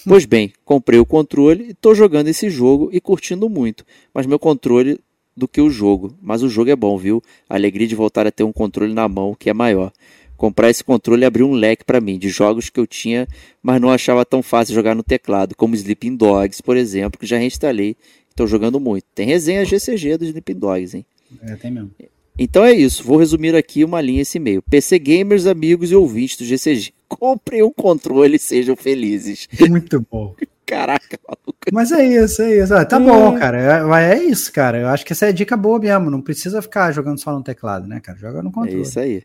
Pois 0.06 0.26
bem, 0.26 0.52
comprei 0.64 1.00
o 1.00 1.06
controle 1.06 1.64
e 1.64 1.70
estou 1.70 1.94
jogando 1.94 2.28
esse 2.28 2.50
jogo 2.50 2.90
e 2.92 3.00
curtindo 3.00 3.48
muito. 3.48 3.86
Mas 4.12 4.26
meu 4.26 4.38
controle 4.38 5.00
do 5.36 5.46
que 5.46 5.60
o 5.60 5.68
jogo, 5.68 6.16
mas 6.22 6.42
o 6.42 6.48
jogo 6.48 6.70
é 6.70 6.76
bom, 6.76 6.96
viu? 6.96 7.22
A 7.48 7.54
alegria 7.54 7.86
de 7.86 7.94
voltar 7.94 8.26
a 8.26 8.30
ter 8.30 8.44
um 8.44 8.52
controle 8.52 8.94
na 8.94 9.08
mão 9.08 9.36
que 9.38 9.50
é 9.50 9.54
maior. 9.54 9.92
Comprar 10.36 10.70
esse 10.70 10.84
controle 10.84 11.24
abriu 11.24 11.48
um 11.48 11.54
leque 11.54 11.84
para 11.84 12.00
mim 12.00 12.18
de 12.18 12.28
jogos 12.28 12.68
que 12.68 12.78
eu 12.78 12.86
tinha, 12.86 13.26
mas 13.62 13.80
não 13.80 13.90
achava 13.90 14.24
tão 14.24 14.42
fácil 14.42 14.74
jogar 14.74 14.94
no 14.94 15.02
teclado, 15.02 15.54
como 15.54 15.74
Sleeping 15.74 16.16
Dogs, 16.16 16.62
por 16.62 16.76
exemplo, 16.76 17.18
que 17.18 17.26
já 17.26 17.38
reinstalei. 17.38 17.96
Estou 18.28 18.46
jogando 18.46 18.78
muito. 18.78 19.04
Tem 19.14 19.26
resenha 19.26 19.64
GCG 19.64 20.18
do 20.18 20.24
Sleeping 20.26 20.58
Dogs, 20.58 20.96
hein? 20.96 21.06
É, 21.42 21.56
tem 21.56 21.70
mesmo. 21.70 21.90
Então 22.38 22.62
é 22.62 22.72
isso, 22.72 23.02
vou 23.02 23.16
resumir 23.16 23.56
aqui 23.56 23.82
uma 23.82 23.98
linha 24.00 24.20
esse 24.20 24.36
e-mail. 24.36 24.60
PC 24.60 24.98
Gamers, 24.98 25.46
amigos 25.46 25.90
e 25.90 25.96
ouvintes 25.96 26.36
do 26.36 26.44
GCG, 26.44 26.92
comprem 27.08 27.62
um 27.62 27.72
controle 27.72 28.36
e 28.36 28.38
sejam 28.38 28.76
felizes. 28.76 29.48
Muito 29.68 30.04
bom. 30.10 30.34
Caraca, 30.66 31.18
maluco. 31.26 31.59
Mas 31.72 31.93
é 31.93 32.05
isso, 32.05 32.43
é 32.43 32.62
isso. 32.62 32.74
Ah, 32.74 32.84
tá 32.84 32.98
bom, 32.98 33.38
cara. 33.38 33.86
É, 33.97 34.14
é 34.14 34.24
isso, 34.24 34.52
cara. 34.52 34.78
Eu 34.78 34.88
acho 34.88 35.06
que 35.06 35.12
essa 35.12 35.26
é 35.26 35.32
dica 35.32 35.56
boa 35.56 35.78
mesmo. 35.78 36.10
Não 36.10 36.20
precisa 36.20 36.60
ficar 36.60 36.90
jogando 36.90 37.20
só 37.20 37.32
no 37.32 37.43
teclado, 37.43 37.86
né, 37.86 38.01
cara? 38.01 38.18
Joga 38.18 38.43
no 38.43 38.51
controle. 38.51 38.78
É 38.78 38.82
isso 38.82 38.98
aí. 38.98 39.22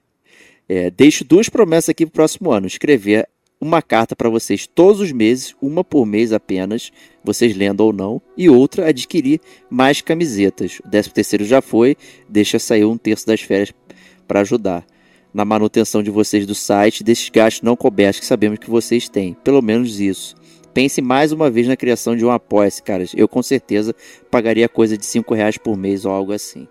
É, 0.70 0.92
deixo 0.92 1.26
duas 1.26 1.50
promessas 1.50 1.90
aqui 1.90 2.06
pro 2.06 2.14
próximo 2.14 2.52
ano. 2.52 2.68
Escrever 2.68 3.28
uma 3.60 3.82
carta 3.82 4.16
para 4.16 4.30
vocês 4.30 4.66
todos 4.66 5.02
os 5.02 5.12
meses, 5.12 5.56
uma 5.62 5.84
por 5.84 6.06
mês 6.06 6.32
apenas, 6.32 6.92
vocês 7.24 7.56
lendo 7.56 7.82
ou 7.82 7.94
não, 7.94 8.22
e 8.36 8.50
outra 8.50 8.90
adquirir 8.90 9.40
mais 9.70 10.02
camisetas. 10.02 10.80
O 10.84 10.88
décimo 10.88 11.14
terceiro 11.14 11.46
já 11.46 11.62
foi, 11.62 11.96
deixa 12.28 12.58
sair 12.58 12.86
um 12.86 12.98
terço 12.98 13.28
das 13.28 13.42
férias 13.42 13.72
para 14.28 14.42
ajudar 14.42 14.84
na 15.34 15.46
manutenção 15.46 16.04
de 16.04 16.10
vocês 16.10 16.46
do 16.46 16.56
site, 16.56 17.04
desses 17.04 17.30
gastos 17.30 17.62
não 17.62 17.76
cobertos 17.76 18.20
que 18.20 18.26
sabemos 18.26 18.60
que 18.60 18.70
vocês 18.70 19.08
têm. 19.08 19.34
Pelo 19.44 19.62
menos 19.62 20.00
isso. 20.00 20.36
Pense 20.74 21.02
mais 21.02 21.32
uma 21.32 21.50
vez 21.50 21.68
na 21.68 21.76
criação 21.76 22.16
de 22.16 22.26
um 22.26 22.32
apoia-se, 22.32 22.82
caras. 22.82 23.14
Eu 23.16 23.28
com 23.28 23.44
certeza 23.44 23.94
pagaria 24.30 24.70
coisa 24.70 24.98
de 24.98 25.06
5 25.06 25.34
reais 25.34 25.58
por 25.58 25.78
mês 25.78 26.06
ou 26.06 26.12
algo 26.12 26.32
assim. 26.32 26.68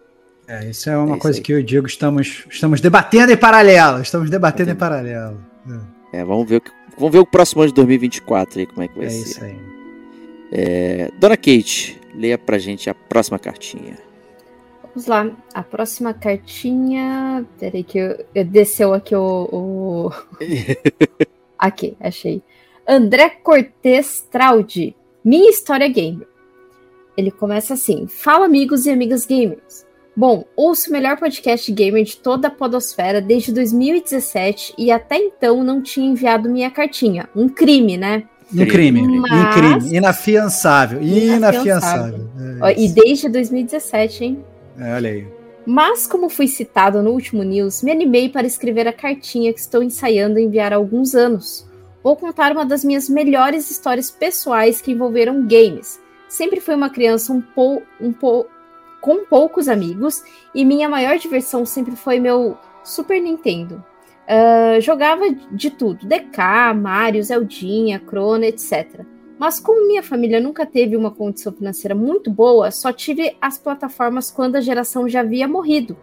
É, 0.48 0.68
isso 0.68 0.90
é 0.90 0.97
uma 0.97 1.16
é 1.16 1.18
coisa 1.18 1.39
aí. 1.39 1.43
que 1.43 1.52
eu 1.52 1.59
e 1.59 1.62
o 1.62 1.64
Diego 1.64 1.86
estamos, 1.86 2.44
estamos 2.51 2.81
debatendo 2.81 3.31
em 3.32 3.36
paralelo. 3.36 4.01
Estamos 4.01 4.28
debatendo 4.28 4.70
em 4.70 4.74
paralelo. 4.74 5.40
É. 6.12 6.20
é, 6.20 6.24
vamos 6.24 6.48
ver 6.48 6.56
o 6.56 6.60
que, 6.60 6.70
vamos 6.97 7.12
ver 7.12 7.20
o 7.20 7.27
próximo 7.27 7.62
ano 7.62 7.70
de 7.70 7.74
2024 7.77 8.59
aí, 8.59 8.66
como 8.66 8.82
é 8.82 8.89
que 8.89 8.97
vai 8.97 9.06
é 9.06 9.10
ser. 9.10 9.16
É 9.16 9.20
isso 9.20 9.44
aí. 9.44 9.59
É, 10.52 11.10
Dona 11.20 11.36
Kate, 11.36 12.01
leia 12.14 12.36
pra 12.36 12.59
gente 12.59 12.90
a 12.90 12.94
próxima 12.94 13.39
cartinha. 13.39 13.97
Vamos 14.82 15.06
lá, 15.06 15.31
a 15.55 15.62
próxima 15.62 16.12
cartinha. 16.12 17.44
Peraí, 17.59 17.85
que 17.85 17.98
eu, 17.98 18.24
eu 18.35 18.44
desceu 18.44 18.93
aqui 18.93 19.14
o. 19.14 19.48
o... 19.52 20.10
aqui, 21.56 21.97
achei. 22.01 22.43
André 22.92 23.30
Cortes 23.44 24.26
Traude, 24.32 24.96
Minha 25.24 25.48
História 25.48 25.86
Gamer. 25.86 26.26
Ele 27.16 27.30
começa 27.30 27.74
assim: 27.74 28.08
Fala, 28.08 28.46
amigos 28.46 28.84
e 28.84 28.90
amigas 28.90 29.24
gamers. 29.24 29.86
Bom, 30.16 30.44
ouço 30.56 30.90
o 30.90 30.92
melhor 30.92 31.16
podcast 31.16 31.70
gamer 31.70 32.02
de 32.02 32.16
toda 32.16 32.48
a 32.48 32.50
Podosfera 32.50 33.20
desde 33.20 33.52
2017 33.52 34.74
e 34.76 34.90
até 34.90 35.18
então 35.18 35.62
não 35.62 35.80
tinha 35.80 36.10
enviado 36.10 36.50
minha 36.50 36.68
cartinha. 36.68 37.28
Um 37.34 37.48
crime, 37.48 37.96
né? 37.96 38.24
Um 38.52 38.66
crime, 38.66 39.20
Mas... 39.20 39.30
um 39.30 39.52
crime. 39.52 39.96
Inafiançável. 39.96 41.00
Inafiançável. 41.00 42.28
É 42.64 42.76
e 42.76 42.88
desde 42.88 43.28
2017, 43.28 44.24
hein? 44.24 44.44
É, 44.76 44.94
olha 44.94 45.10
aí. 45.10 45.28
Mas, 45.64 46.08
como 46.08 46.28
fui 46.28 46.48
citado 46.48 47.00
no 47.04 47.12
último 47.12 47.44
news, 47.44 47.84
me 47.84 47.92
animei 47.92 48.28
para 48.28 48.48
escrever 48.48 48.88
a 48.88 48.92
cartinha 48.92 49.52
que 49.52 49.60
estou 49.60 49.80
ensaiando 49.80 50.40
enviar 50.40 50.72
há 50.72 50.76
alguns 50.76 51.14
anos. 51.14 51.69
Vou 52.02 52.16
contar 52.16 52.52
uma 52.52 52.64
das 52.64 52.85
minhas 52.85 53.09
melhores 53.09 53.70
histórias 53.70 54.10
pessoais 54.10 54.81
que 54.81 54.93
envolveram 54.93 55.47
games. 55.47 56.01
Sempre 56.28 56.60
fui 56.60 56.74
uma 56.74 56.89
criança 56.89 57.32
um 57.32 57.40
pou, 57.40 57.82
um 58.01 58.12
pou, 58.12 58.47
com 59.01 59.24
poucos 59.24 59.68
amigos 59.68 60.22
e 60.55 60.64
minha 60.64 60.89
maior 60.89 61.18
diversão 61.18 61.66
sempre 61.66 61.97
foi 61.97 62.18
meu 62.18 62.56
Super 62.82 63.20
Nintendo. 63.20 63.85
Uh, 64.27 64.81
jogava 64.81 65.24
de 65.51 65.70
tudo: 65.70 66.06
DK, 66.06 66.72
Mario, 66.74 67.22
Zeldinha, 67.22 68.01
Chrono, 68.06 68.44
etc. 68.44 69.05
Mas 69.39 69.59
como 69.59 69.86
minha 69.86 70.02
família 70.02 70.40
nunca 70.40 70.64
teve 70.66 70.97
uma 70.97 71.10
condição 71.10 71.52
financeira 71.52 71.94
muito 71.94 72.31
boa, 72.31 72.70
só 72.70 72.93
tive 72.93 73.36
as 73.40 73.59
plataformas 73.59 74.31
quando 74.31 74.56
a 74.56 74.60
geração 74.60 75.09
já 75.09 75.20
havia 75.20 75.48
morrido. 75.48 75.97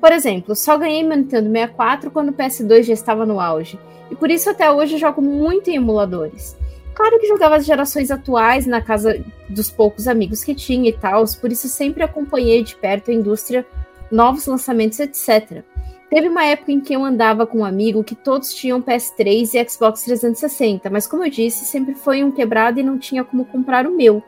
Por 0.00 0.12
exemplo, 0.12 0.54
só 0.54 0.76
ganhei 0.76 1.02
meu 1.02 1.16
Nintendo 1.16 1.50
64 1.50 2.10
quando 2.10 2.30
o 2.30 2.32
PS2 2.32 2.82
já 2.82 2.92
estava 2.92 3.24
no 3.24 3.40
auge, 3.40 3.78
e 4.10 4.14
por 4.14 4.30
isso 4.30 4.50
até 4.50 4.70
hoje 4.70 4.98
jogo 4.98 5.20
muito 5.20 5.70
em 5.70 5.76
emuladores. 5.76 6.56
Claro 6.94 7.18
que 7.18 7.26
jogava 7.26 7.56
as 7.56 7.66
gerações 7.66 8.10
atuais 8.10 8.66
na 8.66 8.80
casa 8.80 9.24
dos 9.48 9.70
poucos 9.70 10.06
amigos 10.06 10.44
que 10.44 10.54
tinha 10.54 10.88
e 10.88 10.92
tal, 10.92 11.24
por 11.40 11.50
isso 11.50 11.68
sempre 11.68 12.04
acompanhei 12.04 12.62
de 12.62 12.76
perto 12.76 13.10
a 13.10 13.14
indústria, 13.14 13.66
novos 14.10 14.46
lançamentos, 14.46 15.00
etc. 15.00 15.64
Teve 16.08 16.28
uma 16.28 16.44
época 16.44 16.70
em 16.70 16.80
que 16.80 16.94
eu 16.94 17.04
andava 17.04 17.44
com 17.44 17.58
um 17.58 17.64
amigo 17.64 18.04
que 18.04 18.14
todos 18.14 18.54
tinham 18.54 18.80
PS3 18.80 19.54
e 19.54 19.68
Xbox 19.68 20.04
360, 20.04 20.88
mas 20.88 21.08
como 21.08 21.24
eu 21.24 21.30
disse, 21.30 21.64
sempre 21.64 21.94
foi 21.94 22.22
um 22.22 22.30
quebrado 22.30 22.78
e 22.78 22.84
não 22.84 22.96
tinha 22.96 23.24
como 23.24 23.44
comprar 23.44 23.86
o 23.86 23.96
meu. 23.96 24.22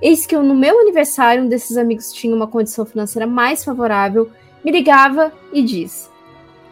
Eis 0.00 0.26
que 0.26 0.36
eu, 0.36 0.42
no 0.42 0.54
meu 0.54 0.78
aniversário, 0.78 1.42
um 1.42 1.48
desses 1.48 1.76
amigos 1.76 2.12
tinha 2.12 2.34
uma 2.34 2.46
condição 2.46 2.86
financeira 2.86 3.26
mais 3.26 3.64
favorável, 3.64 4.30
me 4.64 4.70
ligava 4.70 5.32
e 5.52 5.62
diz: 5.62 6.08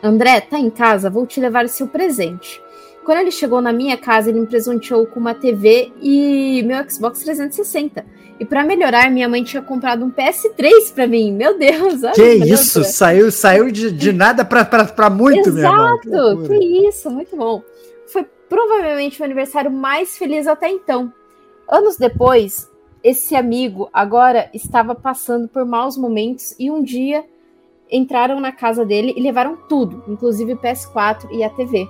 André, 0.02 0.40
tá 0.40 0.58
em 0.58 0.70
casa? 0.70 1.08
Vou 1.08 1.26
te 1.26 1.40
levar 1.40 1.64
o 1.64 1.68
seu 1.68 1.86
presente. 1.86 2.60
Quando 3.04 3.18
ele 3.18 3.30
chegou 3.30 3.60
na 3.60 3.72
minha 3.72 3.96
casa, 3.96 4.30
ele 4.30 4.40
me 4.40 4.46
presenteou 4.46 5.06
com 5.06 5.18
uma 5.18 5.34
TV 5.34 5.92
e 6.00 6.62
meu 6.64 6.88
Xbox 6.88 7.20
360. 7.20 8.04
E 8.38 8.44
para 8.44 8.64
melhorar, 8.64 9.10
minha 9.10 9.28
mãe 9.28 9.44
tinha 9.44 9.62
comprado 9.62 10.04
um 10.04 10.10
PS3 10.10 10.92
para 10.94 11.06
mim. 11.06 11.32
Meu 11.32 11.58
Deus, 11.58 12.02
olha 12.02 12.12
Que 12.12 12.34
isso? 12.34 12.82
Saiu, 12.84 13.30
saiu 13.30 13.70
de, 13.70 13.90
de 13.92 14.12
nada 14.12 14.44
para 14.44 15.10
muito, 15.10 15.48
Exato, 15.48 16.00
que, 16.00 16.48
que 16.48 16.88
isso, 16.88 17.10
muito 17.10 17.36
bom. 17.36 17.62
Foi 18.06 18.26
provavelmente 18.48 19.20
o 19.20 19.24
aniversário 19.24 19.70
mais 19.70 20.16
feliz 20.16 20.46
até 20.46 20.68
então. 20.68 21.12
Anos 21.68 21.96
depois, 21.96 22.68
esse 23.02 23.34
amigo 23.34 23.88
agora 23.92 24.48
estava 24.54 24.94
passando 24.94 25.48
por 25.48 25.64
maus 25.64 25.96
momentos 25.96 26.54
e 26.58 26.70
um 26.70 26.82
dia 26.82 27.24
entraram 27.92 28.40
na 28.40 28.50
casa 28.50 28.84
dele 28.84 29.12
e 29.16 29.20
levaram 29.20 29.56
tudo, 29.68 30.02
inclusive 30.08 30.54
o 30.54 30.58
PS4 30.58 31.28
e 31.30 31.44
a 31.44 31.50
TV. 31.50 31.86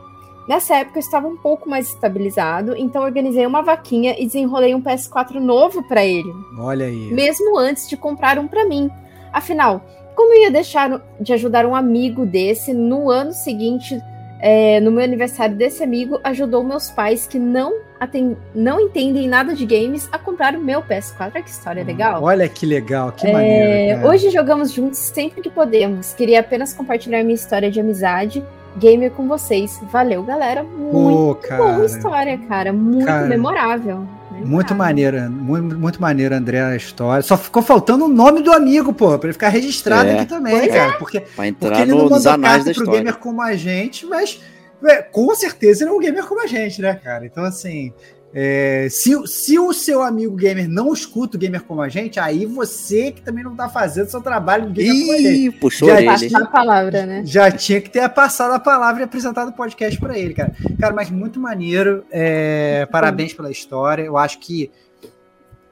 Nessa 0.49 0.77
época 0.77 0.99
eu 0.99 1.03
estava 1.03 1.29
um 1.29 1.37
pouco 1.37 1.71
mais 1.71 1.89
estabilizado, 1.89 2.77
então 2.77 3.05
organizei 3.05 3.47
uma 3.47 3.63
vaquinha 3.63 4.17
e 4.19 4.27
desenrolei 4.27 4.75
um 4.75 4.83
PS4 4.83 5.35
novo 5.35 5.83
para 5.85 6.05
ele. 6.05 6.33
Olha 6.59 6.87
aí. 6.87 7.13
Mesmo 7.13 7.57
antes 7.57 7.89
de 7.89 7.97
comprar 7.97 8.39
um 8.39 8.49
para 8.49 8.65
mim. 8.65 8.91
Afinal, 9.33 9.85
como 10.17 10.35
eu 10.35 10.43
ia 10.43 10.51
deixar 10.51 11.01
de 11.21 11.33
ajudar 11.33 11.65
um 11.65 11.77
amigo 11.77 12.27
desse 12.27 12.75
no 12.75 13.09
ano 13.09 13.33
seguinte, 13.33 13.99
é, 14.43 14.81
no 14.81 14.91
meu 14.91 15.05
aniversário 15.05 15.55
desse 15.55 15.85
amigo, 15.85 16.21
ajudou 16.25 16.65
meus 16.65 16.91
pais 16.91 17.29
que 17.29 17.39
não, 17.39 17.79
atend... 18.01 18.37
não 18.53 18.81
entendem 18.81 19.29
nada 19.29 19.55
de 19.55 19.65
games 19.65 20.09
a 20.11 20.19
comprar 20.19 20.57
o 20.57 20.61
meu 20.61 20.83
PS4. 20.83 21.31
Olha 21.33 21.43
que 21.43 21.49
história 21.49 21.85
legal. 21.85 22.21
Olha 22.25 22.49
que 22.49 22.67
legal, 22.67 23.13
que 23.13 23.29
é, 23.29 23.33
maneiro. 23.33 24.09
Hoje 24.09 24.31
jogamos 24.31 24.73
juntos 24.73 24.99
sempre 24.99 25.41
que 25.41 25.49
podemos. 25.49 26.13
Queria 26.13 26.41
apenas 26.41 26.75
compartilhar 26.75 27.23
minha 27.23 27.37
história 27.37 27.71
de 27.71 27.79
amizade 27.79 28.45
gamer 28.77 29.13
com 29.13 29.29
vocês. 29.29 29.81
Valeu, 29.91 30.25
galera. 30.25 30.65
Muito 30.65 31.47
Pô, 31.49 31.57
boa 31.57 31.87
história, 31.87 32.37
cara. 32.49 32.73
Muito 32.73 33.07
cara, 33.07 33.27
memorável. 33.27 34.07
Muito 34.45 34.75
maneira, 34.75 35.29
muito, 35.29 35.79
muito 35.79 36.01
maneira, 36.01 36.37
André, 36.37 36.61
a 36.61 36.77
história. 36.77 37.23
Só 37.23 37.37
ficou 37.37 37.63
faltando 37.63 38.05
o 38.05 38.09
nome 38.09 38.43
do 38.43 38.53
amigo, 38.53 38.93
pô, 38.93 39.19
pra 39.19 39.29
ele 39.29 39.33
ficar 39.33 39.49
registrado 39.49 40.09
é. 40.09 40.15
aqui 40.15 40.27
também, 40.27 40.59
pois 40.59 40.73
cara. 40.73 40.93
É. 40.93 40.97
Porque, 40.99 41.21
porque 41.21 41.81
ele 41.81 41.93
não 41.93 42.09
mandou 42.09 42.41
carta 42.41 42.73
pro 42.75 42.91
gamer 42.91 43.17
como 43.17 43.41
a 43.43 43.55
gente, 43.55 44.07
mas 44.07 44.41
é, 44.85 45.03
com 45.03 45.35
certeza 45.35 45.85
ele 45.85 45.91
é 45.91 45.93
um 45.93 46.01
gamer 46.01 46.27
como 46.27 46.43
a 46.43 46.47
gente, 46.47 46.81
né, 46.81 46.95
cara? 46.95 47.25
Então, 47.25 47.45
assim, 47.45 47.93
é, 48.35 48.89
se, 48.91 49.27
se 49.27 49.59
o 49.59 49.73
seu 49.75 50.03
amigo 50.03 50.35
gamer 50.35 50.67
não 50.69 50.93
escuta 50.93 51.37
o 51.37 51.41
gamer 51.41 51.63
como 51.63 51.83
a 51.83 51.89
gente, 51.89 52.19
aí 52.19 52.47
você 52.47 53.13
que 53.13 53.21
também 53.21 53.45
não 53.45 53.53
está 53.53 53.69
fazendo 53.69 54.09
seu 54.09 54.23
trabalho 54.23 54.71
de 54.73 54.83
gamer 54.83 54.97
Ih, 54.97 55.01
como 55.01 55.13
a 55.13 55.19
gente. 55.19 55.51
Puxou 55.59 55.89
já, 55.89 56.01
ele. 56.01 56.37
a 56.37 56.47
palavra, 56.47 57.07
né? 57.07 57.23
Já 57.27 57.51
tinha 57.51 57.81
que 57.81 57.91
ter 57.91 58.09
passado 58.09 58.53
a 58.53 58.59
palavra 58.59 59.03
e 59.03 59.05
apresentado 59.05 59.49
o 59.49 59.53
podcast 59.53 60.01
para 60.01 60.19
ele, 60.19 60.33
cara. 60.33 60.55
Cara, 60.81 60.95
mas 60.95 61.11
muito 61.11 61.39
maneiro. 61.39 62.05
É, 62.11 62.87
parabéns 62.87 63.35
pela 63.35 63.51
história. 63.51 64.03
Eu 64.03 64.17
acho 64.17 64.39
que 64.39 64.71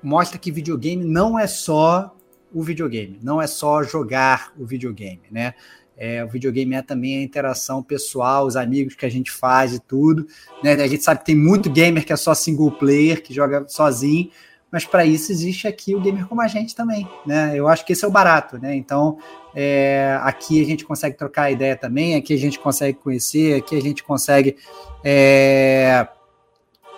mostra 0.03 0.39
que 0.39 0.51
videogame 0.51 1.05
não 1.05 1.39
é 1.39 1.47
só 1.47 2.15
o 2.53 2.63
videogame, 2.63 3.19
não 3.23 3.41
é 3.41 3.47
só 3.47 3.83
jogar 3.83 4.53
o 4.59 4.67
videogame, 4.67 5.23
né? 5.31 5.55
É, 6.01 6.25
o 6.25 6.29
videogame 6.29 6.75
é 6.75 6.81
também 6.81 7.19
a 7.19 7.23
interação 7.23 7.83
pessoal, 7.83 8.47
os 8.47 8.57
amigos 8.57 8.95
que 8.95 9.05
a 9.05 9.11
gente 9.11 9.31
faz 9.31 9.75
e 9.75 9.79
tudo. 9.79 10.27
Né? 10.65 10.73
A 10.73 10.87
gente 10.87 11.05
sabe 11.05 11.21
que 11.21 11.27
tem 11.27 11.37
muito 11.37 11.69
gamer 11.69 12.07
que 12.07 12.13
é 12.13 12.17
só 12.17 12.33
single 12.33 12.73
player, 12.73 13.23
que 13.23 13.35
joga 13.35 13.67
sozinho, 13.69 14.31
mas 14.73 14.87
para 14.87 15.05
isso 15.05 15.31
existe 15.31 15.69
aqui 15.69 15.95
o 15.95 16.01
gamer 16.01 16.27
como 16.27 16.41
a 16.41 16.49
gente 16.49 16.75
também. 16.75 17.07
Né? 17.27 17.53
Eu 17.55 17.69
acho 17.69 17.85
que 17.85 17.93
esse 17.93 18.03
é 18.03 18.09
o 18.09 18.11
barato. 18.11 18.59
Né? 18.59 18.75
Então, 18.75 19.19
é, 19.55 20.19
aqui 20.23 20.63
a 20.63 20.65
gente 20.65 20.87
consegue 20.87 21.19
trocar 21.19 21.53
ideia 21.53 21.77
também, 21.77 22.15
aqui 22.15 22.33
a 22.33 22.39
gente 22.39 22.59
consegue 22.59 22.97
conhecer, 22.97 23.59
aqui 23.59 23.77
a 23.77 23.83
gente 23.83 24.03
consegue 24.03 24.57
é, 25.05 26.09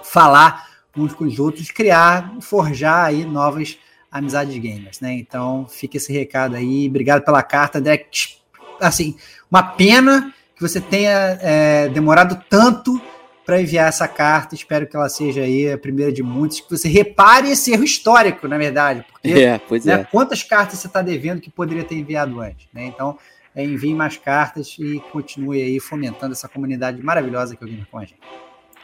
falar 0.05 0.71
uns 0.97 1.13
com 1.13 1.25
os 1.25 1.41
outros, 1.41 1.73
criar, 1.73 2.37
forjar 2.41 3.07
aí 3.07 3.25
novas 3.25 3.77
amizade 4.13 4.53
de 4.53 4.61
gamers, 4.61 5.01
né? 5.01 5.15
Então 5.15 5.67
fica 5.67 5.97
esse 5.97 6.13
recado 6.13 6.55
aí. 6.55 6.87
Obrigado 6.87 7.25
pela 7.25 7.43
carta, 7.43 7.81
Deck. 7.81 8.42
Assim, 8.83 9.17
uma 9.51 9.63
pena 9.63 10.33
que 10.55 10.63
você 10.63 10.81
tenha 10.81 11.39
é, 11.41 11.89
demorado 11.89 12.43
tanto 12.49 13.01
para 13.45 13.61
enviar 13.61 13.89
essa 13.89 14.07
carta. 14.07 14.55
Espero 14.55 14.87
que 14.87 14.97
ela 14.97 15.09
seja 15.09 15.43
aí 15.43 15.71
a 15.71 15.79
primeira 15.79 16.13
de 16.13 16.23
muitos. 16.23 16.61
Que 16.61 16.71
você 16.71 16.89
repare 16.89 17.51
esse 17.51 17.73
erro 17.73 17.85
histórico, 17.85 18.47
na 18.47 18.59
verdade. 18.59 19.05
Porque 19.11 19.29
é, 19.41 19.59
pois 19.59 19.85
né, 19.85 19.95
é. 19.95 20.05
quantas 20.05 20.43
cartas 20.43 20.79
você 20.79 20.87
está 20.87 21.03
devendo 21.03 21.41
que 21.41 21.51
poderia 21.51 21.85
ter 21.85 21.97
enviado 21.97 22.41
antes, 22.41 22.69
né? 22.73 22.85
Então 22.85 23.19
é, 23.55 23.65
envie 23.65 23.95
mais 23.95 24.17
cartas 24.17 24.77
e 24.79 25.01
continue 25.13 25.63
aí 25.63 25.79
fomentando 25.81 26.33
essa 26.33 26.49
comunidade 26.49 27.03
maravilhosa 27.03 27.57
que 27.57 27.63
eu 27.63 27.69
vim 27.69 27.85
com 27.91 27.99
a 27.99 28.05
gente. 28.05 28.21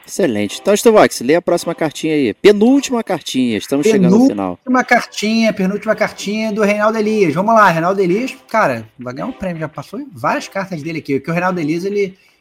Excelente. 0.08 0.58
Então, 0.60 0.72
Estovox, 0.72 1.20
lê 1.20 1.34
a 1.34 1.42
próxima 1.42 1.74
cartinha 1.74 2.14
aí. 2.14 2.32
Penúltima 2.32 3.04
cartinha, 3.04 3.58
estamos 3.58 3.86
chegando 3.86 4.16
ao 4.16 4.26
final. 4.26 4.56
Penúltima 4.64 4.84
cartinha, 4.84 5.52
penúltima 5.52 5.94
cartinha 5.94 6.50
do 6.50 6.62
Reinaldo 6.62 6.96
Elias. 6.96 7.34
Vamos 7.34 7.54
lá, 7.54 7.68
Reinaldo 7.68 8.00
Elias, 8.00 8.34
cara, 8.48 8.88
vai 8.98 9.12
ganhar 9.12 9.26
um 9.26 9.32
prêmio, 9.32 9.60
já 9.60 9.68
passou 9.68 10.00
várias 10.10 10.48
cartas 10.48 10.82
dele 10.82 11.00
aqui, 11.00 11.18
porque 11.18 11.30
o 11.30 11.34
Reinaldo 11.34 11.60
Elias, 11.60 11.84
ele, 11.84 12.00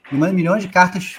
ele 0.10 0.20
manda 0.20 0.32
milhões 0.32 0.64
de 0.64 0.70
cartas 0.70 1.18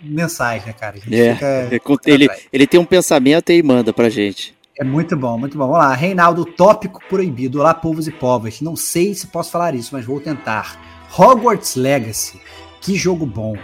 mensais, 0.00 0.64
né, 0.64 0.72
cara? 0.72 0.96
É, 1.10 1.68
fica, 1.68 1.98
ele, 2.06 2.28
ele 2.52 2.66
tem 2.68 2.78
um 2.78 2.84
pensamento 2.84 3.50
e 3.50 3.60
manda 3.60 3.92
pra 3.92 4.08
gente. 4.08 4.54
É 4.78 4.84
muito 4.84 5.16
bom, 5.16 5.36
muito 5.36 5.58
bom. 5.58 5.66
Vamos 5.66 5.78
lá, 5.78 5.92
Reinaldo, 5.92 6.44
tópico 6.44 7.02
proibido. 7.08 7.60
Olá, 7.60 7.74
povos 7.74 8.06
e 8.06 8.12
povas. 8.12 8.60
Não 8.60 8.76
sei 8.76 9.12
se 9.12 9.26
posso 9.26 9.50
falar 9.50 9.74
isso, 9.74 9.90
mas 9.92 10.04
vou 10.04 10.20
tentar. 10.20 10.80
Hogwarts 11.18 11.74
Legacy. 11.74 12.40
Que 12.80 12.94
jogo 12.94 13.26
bom. 13.26 13.56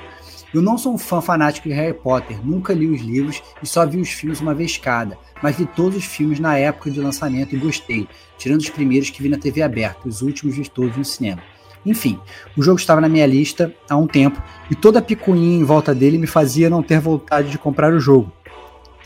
Eu 0.55 0.63
não 0.63 0.79
sou 0.79 0.95
um 0.95 0.99
fã 0.99 1.21
fanático 1.21 1.69
de 1.69 1.75
Harry 1.75 1.93
Potter, 1.93 2.39
nunca 2.45 2.73
li 2.73 2.87
os 2.87 3.01
livros 3.01 3.43
e 3.63 3.67
só 3.67 3.85
vi 3.85 3.99
os 3.99 4.11
filmes 4.11 4.41
uma 4.41 4.55
vez 4.55 4.77
cada, 4.77 5.19
mas 5.43 5.57
vi 5.57 5.67
todos 5.67 5.99
os 5.99 6.05
filmes 6.05 6.39
na 6.39 6.57
época 6.57 6.91
de 6.91 7.01
lançamento 7.01 7.55
e 7.55 7.59
gostei, 7.59 8.09
tirando 8.39 8.61
os 8.61 8.71
primeiros 8.71 9.11
que 9.11 9.23
vi 9.23 9.29
na 9.29 9.39
TV 9.39 9.63
aberta, 9.63 10.09
os 10.09 10.23
últimos 10.23 10.57
vi 10.57 10.69
todos 10.69 10.97
no 10.97 11.05
cinema. 11.05 11.43
Enfim, 11.85 12.19
o 12.57 12.63
jogo 12.63 12.79
estava 12.79 13.01
na 13.01 13.09
minha 13.09 13.27
lista 13.27 13.73
há 13.89 13.97
um 13.97 14.07
tempo 14.07 14.43
e 14.71 14.75
toda 14.75 15.01
a 15.01 15.03
picuinha 15.03 15.59
em 15.59 15.65
volta 15.65 15.95
dele 15.95 16.19
me 16.19 16.27
fazia 16.27 16.71
não 16.71 16.83
ter 16.83 17.01
vontade 17.01 17.51
de 17.51 17.59
comprar 17.59 17.93
o 17.93 18.01
jogo. 18.01 18.33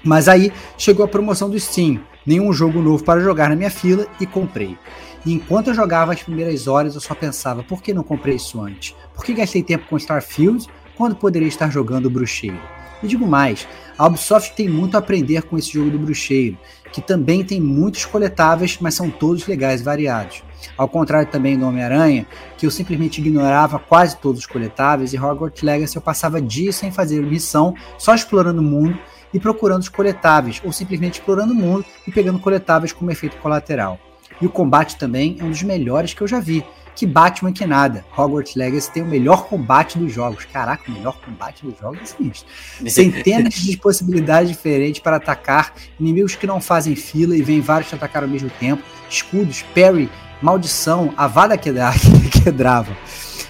Mas 0.02 0.28
aí 0.28 0.52
chegou 0.78 1.04
a 1.04 1.08
promoção 1.08 1.50
do 1.50 1.60
Steam, 1.60 2.00
nenhum 2.24 2.52
jogo 2.52 2.80
novo 2.80 3.04
para 3.04 3.20
jogar 3.20 3.50
na 3.50 3.56
minha 3.56 3.70
fila 3.70 4.06
e 4.18 4.26
comprei. 4.26 4.78
E 5.26 5.32
enquanto 5.32 5.68
eu 5.68 5.74
jogava 5.74 6.12
as 6.12 6.22
primeiras 6.22 6.66
horas, 6.66 6.94
eu 6.94 7.00
só 7.00 7.14
pensava: 7.14 7.62
por 7.62 7.82
que 7.82 7.92
não 7.92 8.02
comprei 8.02 8.36
isso 8.36 8.60
antes? 8.60 8.94
Por 9.14 9.24
que 9.24 9.34
gastei 9.34 9.62
tempo 9.62 9.86
com 9.88 9.96
Starfield 9.98 10.66
quando 11.00 11.16
poderia 11.16 11.48
estar 11.48 11.70
jogando 11.70 12.04
o 12.04 12.10
Bruxeiro? 12.10 12.60
E 13.02 13.08
digo 13.08 13.26
mais, 13.26 13.66
a 13.96 14.06
Ubisoft 14.06 14.54
tem 14.54 14.68
muito 14.68 14.96
a 14.96 14.98
aprender 14.98 15.44
com 15.44 15.56
esse 15.56 15.72
jogo 15.72 15.88
do 15.88 15.98
Bruxeiro, 15.98 16.58
que 16.92 17.00
também 17.00 17.42
tem 17.42 17.58
muitos 17.58 18.04
coletáveis, 18.04 18.76
mas 18.82 18.96
são 18.96 19.08
todos 19.08 19.46
legais 19.46 19.80
e 19.80 19.84
variados. 19.84 20.42
Ao 20.76 20.86
contrário 20.86 21.26
também 21.30 21.58
do 21.58 21.66
Homem-Aranha, 21.66 22.26
que 22.58 22.66
eu 22.66 22.70
simplesmente 22.70 23.18
ignorava 23.18 23.78
quase 23.78 24.18
todos 24.18 24.40
os 24.40 24.46
coletáveis, 24.46 25.14
e 25.14 25.18
Hogwarts 25.18 25.62
Legacy 25.62 25.96
eu 25.96 26.02
passava 26.02 26.38
dias 26.38 26.76
sem 26.76 26.92
fazer 26.92 27.22
missão, 27.22 27.74
só 27.96 28.14
explorando 28.14 28.60
o 28.60 28.62
mundo 28.62 28.98
e 29.32 29.40
procurando 29.40 29.80
os 29.80 29.88
coletáveis, 29.88 30.60
ou 30.62 30.70
simplesmente 30.70 31.14
explorando 31.14 31.54
o 31.54 31.56
mundo 31.56 31.82
e 32.06 32.12
pegando 32.12 32.38
coletáveis 32.38 32.92
como 32.92 33.10
efeito 33.10 33.38
colateral. 33.38 33.98
E 34.38 34.44
o 34.44 34.50
combate 34.50 34.96
também 34.96 35.38
é 35.40 35.44
um 35.44 35.50
dos 35.50 35.62
melhores 35.62 36.12
que 36.12 36.20
eu 36.20 36.28
já 36.28 36.40
vi, 36.40 36.62
que 36.94 37.06
Batman 37.06 37.52
que 37.52 37.66
nada. 37.66 38.04
Hogwarts 38.16 38.54
Legacy 38.54 38.92
tem 38.92 39.02
o 39.02 39.06
melhor 39.06 39.46
combate 39.46 39.98
dos 39.98 40.12
jogos. 40.12 40.44
Caraca, 40.44 40.90
o 40.90 40.94
melhor 40.94 41.18
combate 41.20 41.64
dos 41.64 41.78
jogos 41.78 42.00
é 42.02 42.04
sinistro. 42.04 42.48
Centenas 42.86 43.54
de 43.54 43.76
possibilidades 43.76 44.50
diferentes 44.50 45.00
para 45.00 45.16
atacar, 45.16 45.74
inimigos 45.98 46.34
que 46.34 46.46
não 46.46 46.60
fazem 46.60 46.94
fila 46.94 47.36
e 47.36 47.42
vêm 47.42 47.60
vários 47.60 47.88
te 47.88 47.94
atacar 47.94 48.22
ao 48.22 48.28
mesmo 48.28 48.50
tempo, 48.60 48.82
escudos, 49.08 49.62
parry, 49.74 50.10
maldição, 50.42 51.12
avada 51.16 51.56
quedrava. 51.58 52.96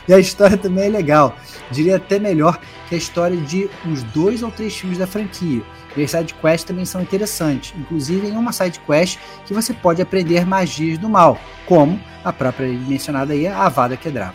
E 0.08 0.12
a 0.12 0.18
história 0.18 0.56
também 0.56 0.86
é 0.86 0.88
legal. 0.88 1.36
Diria 1.70 1.96
até 1.96 2.18
melhor 2.18 2.58
que 2.88 2.94
a 2.94 2.98
história 2.98 3.36
de 3.36 3.70
uns 3.86 4.02
dois 4.02 4.42
ou 4.42 4.50
três 4.50 4.74
filmes 4.74 4.98
da 4.98 5.06
franquia. 5.06 5.62
E 5.96 6.04
as 6.04 6.10
sidequests 6.10 6.64
também 6.64 6.84
são 6.84 7.00
interessantes, 7.00 7.74
inclusive 7.78 8.28
em 8.28 8.36
uma 8.36 8.52
sidequest 8.52 9.18
que 9.44 9.52
você 9.52 9.72
pode 9.74 10.00
aprender 10.00 10.46
magias 10.46 10.98
do 10.98 11.08
mal, 11.08 11.38
como 11.66 12.00
a 12.24 12.32
própria 12.32 12.68
mencionada 12.68 13.32
aí, 13.32 13.46
a 13.46 13.66
Avada 13.66 13.96
Kedavra. 13.96 14.34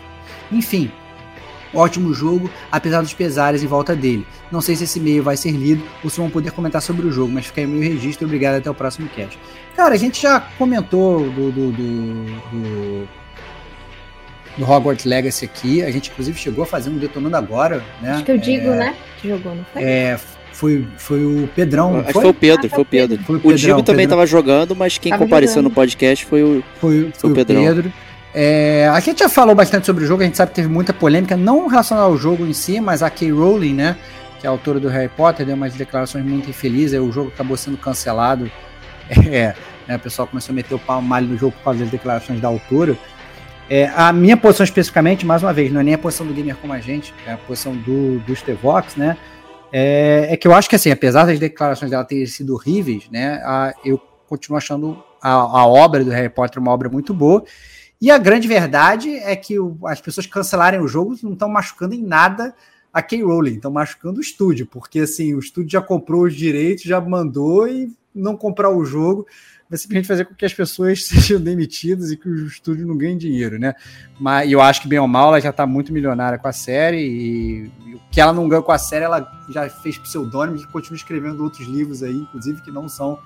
Enfim, 0.52 0.92
ótimo 1.74 2.14
jogo, 2.14 2.50
apesar 2.72 3.02
dos 3.02 3.14
pesares 3.14 3.64
em 3.64 3.68
volta 3.68 3.96
dele. 3.96 4.26
Não 4.52 4.62
sei 4.62 4.76
se 4.76 4.84
esse 4.86 5.00
e-mail 5.00 5.24
vai 5.24 5.38
ser 5.38 5.52
lido 5.52 5.84
ou 6.04 6.10
se 6.10 6.18
vão 6.18 6.30
poder 6.30 6.52
comentar 6.52 6.82
sobre 6.82 7.06
o 7.06 7.12
jogo, 7.12 7.32
mas 7.32 7.46
fica 7.46 7.62
aí 7.62 7.68
meu 7.68 7.82
registro. 7.82 8.26
Obrigado, 8.26 8.56
até 8.56 8.70
o 8.70 8.74
próximo 8.74 9.08
cast. 9.10 9.40
Cara, 9.76 9.94
a 9.94 9.98
gente 9.98 10.22
já 10.22 10.40
comentou 10.58 11.30
do, 11.30 11.52
do, 11.52 11.72
do, 11.72 13.08
do, 14.58 14.66
Hogwarts 14.66 15.06
Legacy 15.06 15.46
aqui. 15.46 15.84
A 15.84 15.92
gente, 15.92 16.10
inclusive, 16.12 16.38
chegou 16.40 16.64
a 16.64 16.68
fazer 16.68 16.90
um 16.90 16.98
Detonando 16.98 17.36
Agora, 17.36 17.84
né? 18.02 18.12
Acho 18.12 18.24
que 18.24 18.32
eu 18.32 18.38
digo, 18.38 18.70
é, 18.70 18.78
né? 18.78 18.96
Que 19.22 19.30
jogou, 19.30 19.54
não 19.54 19.66
foi? 19.74 19.84
É, 19.84 20.18
foi, 20.56 20.88
foi 20.98 21.26
o 21.26 21.50
Pedrão. 21.54 21.98
Acho 22.00 22.08
que 22.08 22.14
foi 22.14 22.30
o 22.30 22.34
Pedro, 22.34 22.70
foi 22.70 22.82
o 22.82 22.86
Pedro. 22.86 23.24
Foi 23.24 23.36
o, 23.36 23.40
Pedrão, 23.40 23.56
o 23.56 23.58
Digo 23.58 23.84
também 23.84 24.06
estava 24.06 24.26
jogando, 24.26 24.74
mas 24.74 24.98
quem 24.98 25.12
tava 25.12 25.24
compareceu 25.24 25.56
jogando. 25.56 25.70
no 25.70 25.76
podcast 25.76 26.26
foi 26.26 26.44
o, 26.44 26.64
foi, 26.80 27.02
foi, 27.02 27.12
foi 27.12 27.32
o 27.32 27.34
Pedrão. 27.34 27.62
Pedro. 27.62 27.94
É, 28.34 28.90
a 28.92 29.00
gente 29.02 29.20
já 29.20 29.28
falou 29.28 29.54
bastante 29.54 29.86
sobre 29.86 30.06
o 30.06 30.08
jogo, 30.08 30.22
a 30.22 30.26
gente 30.26 30.38
sabe 30.38 30.52
que 30.52 30.56
teve 30.56 30.70
muita 30.70 30.94
polêmica, 30.94 31.36
não 31.36 31.68
relacionada 31.68 32.08
ao 32.08 32.18
jogo 32.18 32.46
em 32.46 32.54
si, 32.54 32.80
mas 32.80 33.04
a 33.04 33.10
Kay 33.10 33.32
Rowling, 33.32 33.74
né? 33.74 33.98
Que 34.40 34.48
é 34.48 34.50
a 34.50 34.52
autora 34.52 34.80
do 34.80 34.88
Harry 34.88 35.10
Potter, 35.10 35.46
deu 35.46 35.56
umas 35.56 35.74
declarações 35.74 36.26
muito 36.26 36.50
infelizes, 36.50 37.00
o 37.00 37.12
jogo 37.12 37.32
acabou 37.34 37.58
sendo 37.58 37.78
cancelado. 37.78 38.50
É, 39.32 39.54
né, 39.88 39.98
o 39.98 40.00
pessoal 40.00 40.28
começou 40.28 40.52
a 40.52 40.56
meter 40.56 40.74
o 40.74 40.80
pau 40.80 41.00
malho 41.00 41.28
no 41.28 41.38
jogo 41.38 41.52
por 41.52 41.66
causa 41.66 41.82
das 41.82 41.92
declarações 41.92 42.42
da 42.42 42.48
autora. 42.48 42.98
É, 43.70 43.92
a 43.96 44.12
minha 44.12 44.36
posição 44.36 44.64
especificamente, 44.64 45.28
mais 45.28 45.44
uma 45.44 45.54
vez, 45.54 45.72
não 45.72 45.80
é 45.80 45.84
nem 45.84 45.94
a 45.94 45.98
posição 45.98 46.26
do 46.26 46.34
gamer 46.34 46.56
como 46.56 46.74
a 46.74 46.80
gente, 46.80 47.14
é 47.28 47.34
a 47.34 47.38
posição 47.38 47.76
do, 47.76 48.18
do 48.22 48.36
Stevox, 48.36 48.96
né? 48.96 49.16
É, 49.72 50.28
é, 50.32 50.38
que 50.38 50.48
eu 50.48 50.54
acho 50.54 50.70
que, 50.70 50.76
assim, 50.76 50.92
apesar 50.92 51.26
das 51.26 51.40
declarações 51.40 51.92
dela 51.92 52.04
terem 52.04 52.26
sido 52.26 52.54
horríveis, 52.54 53.10
né, 53.10 53.42
a, 53.44 53.74
eu 53.84 53.98
continuo 54.28 54.58
achando 54.58 55.04
a, 55.22 55.32
a, 55.32 55.68
obra 55.68 56.04
do 56.04 56.12
Harry 56.12 56.30
Potter 56.30 56.62
uma 56.62 56.72
obra 56.72 56.90
muito 56.90 57.14
boa. 57.14 57.44
E 58.02 58.12
a 58.12 58.18
grande 58.18 58.48
verdade 58.48 59.16
é 59.16 59.36
que 59.36 59.60
o, 59.60 59.78
as 59.86 60.02
pessoas 60.02 60.28
cancelarem 60.28 60.80
o 60.80 60.88
jogo 60.88 61.16
não 61.24 61.34
estão 61.34 61.50
machucando 61.50 61.96
em 61.96 62.04
nada 62.04 62.54
a 62.94 63.02
K. 63.02 63.22
Rowling, 63.24 63.56
estão 63.56 63.72
machucando 63.72 64.20
o 64.20 64.22
estúdio, 64.22 64.66
porque 64.68 65.00
assim, 65.00 65.34
o 65.34 65.40
estúdio 65.40 65.72
já 65.72 65.82
comprou 65.82 66.24
os 66.24 66.36
direitos, 66.36 66.84
já 66.84 67.02
mandou 67.02 67.68
e 67.68 67.92
não 68.14 68.38
comprar 68.38 68.70
o 68.70 68.86
jogo 68.86 69.28
vai 69.70 69.78
simplesmente 69.78 70.08
fazer 70.08 70.26
com 70.26 70.36
que 70.36 70.46
as 70.46 70.54
pessoas 70.54 71.04
sejam 71.06 71.40
demitidas 71.40 72.12
e 72.12 72.18
que 72.18 72.30
o 72.30 72.48
estúdio 72.48 72.88
não 72.88 72.98
ganhe 72.98 73.18
dinheiro, 73.18 73.60
né? 73.60 73.74
Mas 74.20 74.52
eu 74.52 74.62
acho 74.62 74.82
que, 74.82 74.88
bem 74.88 75.00
ou 75.00 75.08
mal, 75.08 75.30
ela 75.30 75.42
já 75.42 75.50
está 75.50 75.66
muito 75.66 75.92
milionária 75.92 76.38
com 76.38 76.48
a 76.48 76.54
série 76.54 76.98
e, 76.98 77.72
e 77.86 77.96
o 77.96 78.02
que 78.12 78.22
ela 78.22 78.34
não 78.34 78.48
ganhou 78.48 78.64
com 78.64 78.72
a 78.72 78.78
série, 78.78 79.06
ela 79.06 79.30
já 79.50 79.70
fez 79.70 79.98
pseudônimo 79.98 80.58
e 80.58 80.68
continua 80.68 80.98
escrevendo 80.98 81.44
outros 81.44 81.68
livros 81.68 82.04
aí, 82.04 82.16
inclusive, 82.16 82.62
que 82.62 82.72
não 82.72 82.88
são 82.88 83.20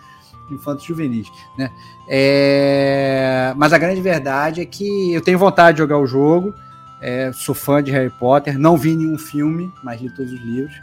infantos 0.52 0.84
juvenis, 0.86 1.28
né? 1.58 1.70
É... 2.08 3.54
Mas 3.56 3.72
a 3.72 3.78
grande 3.78 4.02
verdade 4.02 4.62
é 4.62 4.66
que 4.66 5.14
eu 5.14 5.22
tenho 5.22 5.38
vontade 5.38 5.76
de 5.76 5.80
jogar 5.80 6.00
o 6.00 6.08
jogo, 6.08 6.56
é, 7.02 7.32
sou 7.32 7.54
fã 7.54 7.82
de 7.84 7.92
Harry 7.92 8.10
Potter, 8.10 8.58
não 8.58 8.76
vi 8.76 8.96
nenhum 8.96 9.18
filme, 9.18 9.72
mas 9.84 10.02
li 10.02 10.10
todos 10.10 10.32
os 10.32 10.40
livros. 10.40 10.76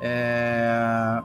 É... 0.00 1.22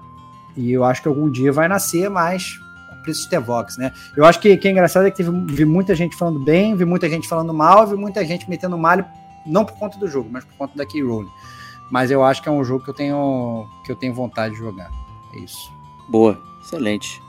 E 0.55 0.71
eu 0.71 0.83
acho 0.83 1.01
que 1.01 1.07
algum 1.07 1.29
dia 1.29 1.51
vai 1.51 1.67
nascer, 1.67 2.09
mas 2.09 2.59
preço 3.07 3.29
Tevox, 3.29 3.77
né? 3.77 3.93
Eu 4.15 4.25
acho 4.25 4.39
que, 4.39 4.57
que 4.57 4.67
é 4.67 4.71
engraçado 4.71 5.07
é 5.07 5.11
que 5.11 5.17
teve, 5.17 5.31
vi 5.45 5.65
muita 5.65 5.95
gente 5.95 6.15
falando 6.15 6.39
bem, 6.39 6.75
vi 6.75 6.83
muita 6.83 7.09
gente 7.09 7.27
falando 7.27 7.53
mal, 7.53 7.87
vi 7.87 7.95
muita 7.95 8.25
gente 8.25 8.49
metendo 8.49 8.77
malho, 8.77 9.05
não 9.45 9.63
por 9.63 9.77
conta 9.77 9.97
do 9.97 10.07
jogo, 10.07 10.29
mas 10.31 10.43
por 10.43 10.53
conta 10.55 10.77
da 10.77 10.85
Key 10.85 11.01
Rowling. 11.01 11.29
Mas 11.89 12.11
eu 12.11 12.23
acho 12.23 12.43
que 12.43 12.49
é 12.49 12.51
um 12.51 12.63
jogo 12.63 12.83
que 12.83 12.89
eu 12.89 12.93
tenho, 12.93 13.65
que 13.85 13.91
eu 13.91 13.95
tenho 13.95 14.13
vontade 14.13 14.53
de 14.53 14.59
jogar. 14.59 14.91
É 15.33 15.39
isso. 15.39 15.71
Boa, 16.09 16.41
excelente. 16.61 17.21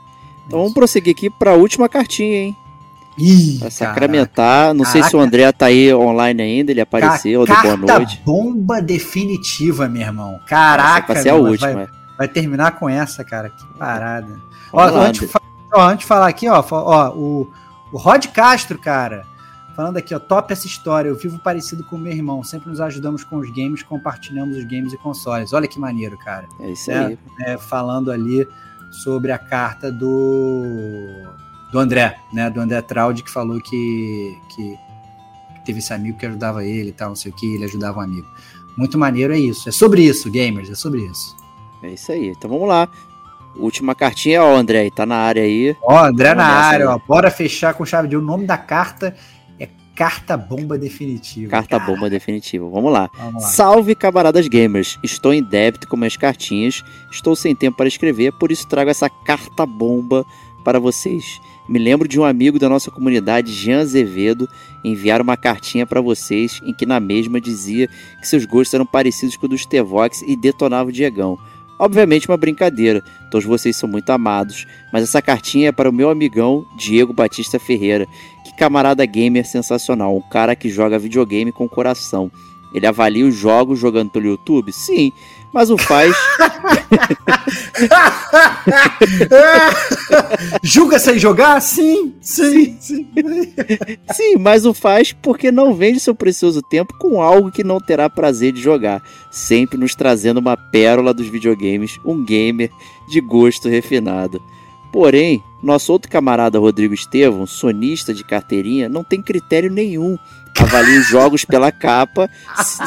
Então 0.46 0.60
vamos 0.60 0.74
prosseguir 0.74 1.14
aqui 1.14 1.30
para 1.30 1.52
a 1.52 1.54
última 1.54 1.88
cartinha, 1.88 2.38
hein? 2.38 2.56
Ih, 3.18 3.58
pra 3.58 3.70
sacramentar. 3.70 4.72
Não 4.74 4.84
caraca. 4.84 5.02
sei 5.02 5.10
se 5.10 5.16
o 5.16 5.20
André 5.20 5.50
tá 5.52 5.66
aí 5.66 5.92
online 5.92 6.40
ainda, 6.40 6.70
ele 6.70 6.80
apareceu, 6.80 7.44
Ca 7.44 7.62
boa 7.62 7.76
noite. 7.76 8.22
bomba 8.24 8.80
definitiva, 8.80 9.88
meu 9.88 10.02
irmão. 10.02 10.40
Caraca, 10.46 11.16
ser 11.16 11.30
a 11.30 11.34
última. 11.34 11.72
Vai, 11.72 11.88
vai, 12.16 12.28
terminar 12.28 12.78
com 12.78 12.88
essa, 12.88 13.24
cara. 13.24 13.50
Que 13.50 13.66
parada. 13.76 14.40
Ó, 14.72 14.82
antes, 14.82 15.28
Ó, 15.72 15.80
antes 15.80 16.00
de 16.00 16.06
falar 16.06 16.28
aqui, 16.28 16.48
ó, 16.48 16.64
ó 16.70 17.10
o, 17.10 17.50
o 17.92 17.98
Rod 17.98 18.26
Castro, 18.26 18.78
cara, 18.78 19.26
falando 19.76 19.96
aqui, 19.96 20.14
ó, 20.14 20.18
top 20.18 20.52
essa 20.52 20.66
história. 20.66 21.08
Eu 21.08 21.16
vivo 21.16 21.38
parecido 21.38 21.84
com 21.84 21.96
o 21.96 21.98
meu 21.98 22.12
irmão. 22.12 22.42
Sempre 22.42 22.70
nos 22.70 22.80
ajudamos 22.80 23.22
com 23.24 23.36
os 23.36 23.50
games, 23.50 23.82
compartilhamos 23.82 24.56
os 24.56 24.64
games 24.64 24.92
e 24.92 24.96
consoles. 24.96 25.52
Olha 25.52 25.68
que 25.68 25.78
maneiro, 25.78 26.16
cara. 26.18 26.48
É 26.60 26.70
isso 26.70 26.90
é, 26.90 27.06
aí. 27.06 27.18
É, 27.40 27.58
falando 27.58 28.10
ali 28.10 28.46
sobre 28.90 29.30
a 29.32 29.38
carta 29.38 29.92
do 29.92 30.62
do 31.70 31.78
André, 31.78 32.18
né? 32.32 32.48
Do 32.50 32.60
André 32.60 32.80
Traude, 32.82 33.22
que 33.22 33.30
falou 33.30 33.60
que, 33.60 34.36
que 34.48 34.78
teve 35.64 35.80
esse 35.80 35.92
amigo 35.92 36.18
que 36.18 36.26
ajudava 36.26 36.64
ele 36.64 36.90
e 36.90 36.92
tal, 36.92 37.10
não 37.10 37.16
sei 37.16 37.30
o 37.30 37.34
que, 37.34 37.54
ele 37.54 37.64
ajudava 37.64 37.98
um 37.98 38.02
amigo. 38.02 38.26
Muito 38.76 38.96
maneiro 38.96 39.34
é 39.34 39.38
isso. 39.38 39.68
É 39.68 39.72
sobre 39.72 40.02
isso, 40.02 40.30
gamers, 40.30 40.70
é 40.70 40.74
sobre 40.74 41.02
isso. 41.02 41.36
É 41.82 41.92
isso 41.92 42.10
aí. 42.10 42.28
Então 42.28 42.48
vamos 42.48 42.68
lá. 42.68 42.88
Última 43.58 43.94
cartinha, 43.94 44.42
ó, 44.42 44.56
André, 44.56 44.88
tá 44.90 45.04
na 45.04 45.16
área 45.16 45.42
aí. 45.42 45.76
Ó, 45.82 45.98
André 46.04 46.34
Vamos 46.34 46.44
na 46.44 46.50
área, 46.50 46.86
né? 46.86 46.92
ó. 46.92 46.98
Bora 47.06 47.30
fechar 47.30 47.74
com 47.74 47.84
chave 47.84 48.08
de 48.08 48.16
ouro. 48.16 48.26
O 48.26 48.30
nome 48.30 48.46
da 48.46 48.56
carta 48.56 49.14
é 49.58 49.68
Carta 49.94 50.36
Bomba 50.36 50.78
Definitiva. 50.78 51.50
Carta 51.50 51.78
bomba 51.78 52.08
definitiva. 52.08 52.68
Vamos 52.68 52.92
lá. 52.92 53.10
Vamos 53.18 53.42
lá. 53.42 53.48
Salve, 53.48 53.94
camaradas 53.94 54.46
gamers! 54.46 54.98
Estou 55.02 55.32
em 55.34 55.42
débito 55.42 55.88
com 55.88 55.96
minhas 55.96 56.16
cartinhas, 56.16 56.84
estou 57.10 57.34
sem 57.34 57.54
tempo 57.54 57.76
para 57.76 57.88
escrever, 57.88 58.32
por 58.32 58.52
isso 58.52 58.68
trago 58.68 58.90
essa 58.90 59.10
carta 59.10 59.66
bomba 59.66 60.24
para 60.64 60.78
vocês. 60.78 61.40
Me 61.68 61.78
lembro 61.78 62.08
de 62.08 62.18
um 62.18 62.24
amigo 62.24 62.58
da 62.58 62.68
nossa 62.68 62.90
comunidade, 62.90 63.52
Jean 63.52 63.80
Azevedo, 63.80 64.48
enviar 64.82 65.20
uma 65.20 65.36
cartinha 65.36 65.86
para 65.86 66.00
vocês 66.00 66.60
em 66.64 66.72
que 66.72 66.86
na 66.86 66.98
mesma 66.98 67.40
dizia 67.40 67.88
que 68.20 68.26
seus 68.26 68.46
gostos 68.46 68.74
eram 68.74 68.86
parecidos 68.86 69.36
com 69.36 69.46
o 69.46 69.48
dos 69.48 69.66
Tevox 69.66 70.22
e 70.22 70.34
detonava 70.34 70.88
o 70.88 70.92
Diegão. 70.92 71.38
Obviamente 71.78 72.28
uma 72.28 72.36
brincadeira, 72.36 73.02
todos 73.30 73.46
vocês 73.46 73.76
são 73.76 73.88
muito 73.88 74.10
amados, 74.10 74.66
mas 74.92 75.04
essa 75.04 75.22
cartinha 75.22 75.68
é 75.68 75.72
para 75.72 75.88
o 75.88 75.92
meu 75.92 76.10
amigão 76.10 76.66
Diego 76.76 77.12
Batista 77.12 77.58
Ferreira. 77.58 78.06
Que 78.44 78.56
camarada 78.56 79.06
gamer 79.06 79.46
sensacional, 79.46 80.16
um 80.16 80.28
cara 80.28 80.56
que 80.56 80.68
joga 80.68 80.98
videogame 80.98 81.52
com 81.52 81.68
coração. 81.68 82.30
Ele 82.72 82.86
avalia 82.86 83.26
os 83.26 83.34
jogos 83.34 83.78
jogando 83.78 84.10
pelo 84.10 84.26
YouTube? 84.26 84.72
Sim, 84.72 85.12
mas 85.52 85.70
o 85.70 85.78
faz. 85.78 86.16
Julga 90.62 90.98
sem 90.98 91.18
jogar? 91.18 91.60
Sim, 91.60 92.14
sim, 92.20 92.76
sim. 92.80 93.06
Sim, 94.12 94.36
mas 94.38 94.66
o 94.66 94.74
faz 94.74 95.12
porque 95.12 95.50
não 95.50 95.74
vende 95.74 96.00
seu 96.00 96.14
precioso 96.14 96.60
tempo 96.62 96.94
com 96.98 97.22
algo 97.22 97.50
que 97.50 97.64
não 97.64 97.80
terá 97.80 98.10
prazer 98.10 98.52
de 98.52 98.60
jogar. 98.60 99.02
Sempre 99.30 99.78
nos 99.78 99.94
trazendo 99.94 100.38
uma 100.38 100.56
pérola 100.56 101.14
dos 101.14 101.28
videogames, 101.28 101.98
um 102.04 102.24
gamer 102.24 102.70
de 103.08 103.20
gosto 103.20 103.68
refinado. 103.68 104.42
Porém, 104.92 105.42
nosso 105.62 105.92
outro 105.92 106.10
camarada 106.10 106.58
Rodrigo 106.58 106.94
Estevão, 106.94 107.46
sonista 107.46 108.14
de 108.14 108.24
carteirinha, 108.24 108.88
não 108.88 109.04
tem 109.04 109.20
critério 109.20 109.70
nenhum. 109.70 110.18
Avalia 110.60 111.00
os 111.00 111.08
jogos 111.08 111.44
pela 111.44 111.70
capa, 111.70 112.28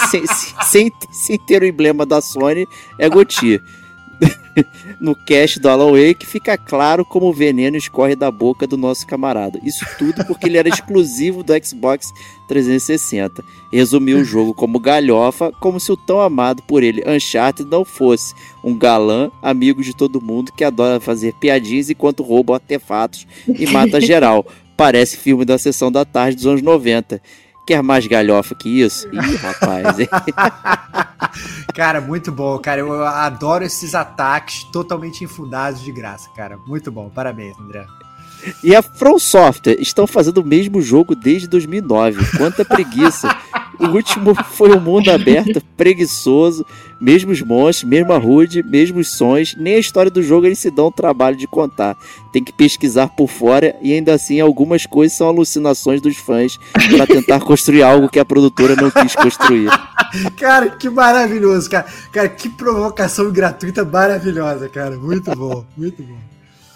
sem, 0.09 0.23
sem, 0.63 0.91
sem 1.11 1.37
ter 1.37 1.61
o 1.61 1.65
emblema 1.65 2.05
da 2.05 2.21
Sony, 2.21 2.67
é 2.99 3.09
Goti. 3.09 3.61
no 4.99 5.15
cast 5.15 5.59
do 5.59 5.69
Alan 5.69 5.91
Wake 5.91 6.25
fica 6.25 6.57
claro 6.57 7.05
como 7.05 7.27
o 7.27 7.33
veneno 7.33 7.77
escorre 7.77 8.15
da 8.15 8.29
boca 8.29 8.67
do 8.67 8.77
nosso 8.77 9.05
camarada. 9.05 9.59
Isso 9.63 9.85
tudo 9.97 10.25
porque 10.25 10.47
ele 10.47 10.57
era 10.57 10.69
exclusivo 10.69 11.43
do 11.43 11.53
Xbox 11.63 12.11
360. 12.47 13.43
Resumiu 13.71 14.19
o 14.19 14.23
jogo 14.23 14.53
como 14.53 14.79
galhofa, 14.79 15.51
como 15.59 15.79
se 15.79 15.91
o 15.91 15.97
tão 15.97 16.19
amado 16.19 16.61
por 16.63 16.83
ele 16.83 17.03
Uncharted 17.07 17.69
não 17.69 17.83
fosse 17.83 18.33
um 18.63 18.77
galã, 18.77 19.31
amigo 19.41 19.81
de 19.81 19.95
todo 19.95 20.21
mundo 20.21 20.51
que 20.51 20.63
adora 20.63 20.99
fazer 20.99 21.33
piadinhas 21.33 21.89
enquanto 21.89 22.23
rouba 22.23 22.55
artefatos 22.55 23.25
e 23.47 23.65
mata 23.67 23.99
geral. 23.99 24.45
Parece 24.77 25.17
filme 25.17 25.45
da 25.45 25.59
sessão 25.59 25.91
da 25.91 26.03
tarde 26.03 26.37
dos 26.37 26.47
anos 26.47 26.61
90. 26.63 27.21
Quer 27.65 27.81
mais 27.83 28.05
galhofa 28.07 28.55
que 28.55 28.81
isso? 28.81 29.07
Ih, 29.07 29.35
rapaz. 29.37 29.97
Cara, 31.73 32.01
muito 32.01 32.31
bom, 32.31 32.57
cara. 32.59 32.81
Eu 32.81 33.05
adoro 33.05 33.63
esses 33.63 33.95
ataques 33.95 34.63
totalmente 34.65 35.23
infundados 35.23 35.81
de 35.81 35.91
graça, 35.91 36.29
cara. 36.35 36.57
Muito 36.67 36.91
bom. 36.91 37.09
Parabéns, 37.09 37.57
André. 37.59 37.85
E 38.63 38.75
a 38.75 38.81
From 38.81 39.19
Software 39.19 39.77
estão 39.79 40.07
fazendo 40.07 40.39
o 40.39 40.45
mesmo 40.45 40.81
jogo 40.81 41.15
desde 41.15 41.47
2009. 41.47 42.37
Quanta 42.37 42.65
preguiça. 42.65 43.29
O 43.79 43.87
último 43.87 44.35
foi 44.35 44.75
o 44.75 44.79
mundo 44.79 45.09
aberto, 45.09 45.59
preguiçoso, 45.75 46.63
mesmos 46.99 47.41
monstros, 47.41 47.89
mesma 47.89 48.15
HUD, 48.17 48.61
mesmos 48.61 49.09
sons. 49.09 49.55
Nem 49.57 49.73
a 49.73 49.79
história 49.79 50.11
do 50.11 50.21
jogo 50.21 50.45
eles 50.45 50.59
se 50.59 50.69
dão 50.69 50.87
o 50.87 50.91
trabalho 50.91 51.35
de 51.35 51.47
contar. 51.47 51.97
Tem 52.31 52.43
que 52.43 52.53
pesquisar 52.53 53.07
por 53.07 53.27
fora 53.27 53.75
e 53.81 53.91
ainda 53.91 54.13
assim 54.13 54.39
algumas 54.39 54.85
coisas 54.85 55.17
são 55.17 55.27
alucinações 55.27 55.99
dos 55.99 56.15
fãs 56.15 56.59
para 56.95 57.07
tentar 57.07 57.39
construir 57.39 57.81
algo 57.81 58.07
que 58.07 58.19
a 58.19 58.25
produtora 58.25 58.75
não 58.75 58.91
quis 58.91 59.15
construir. 59.15 59.69
Cara, 60.37 60.69
que 60.69 60.89
maravilhoso, 60.89 61.69
cara. 61.69 61.85
Cara, 62.11 62.29
que 62.29 62.49
provocação 62.49 63.31
gratuita 63.31 63.83
maravilhosa, 63.83 64.69
cara. 64.69 64.97
Muito 64.97 65.33
bom, 65.35 65.65
muito 65.75 66.03
bom. 66.03 66.17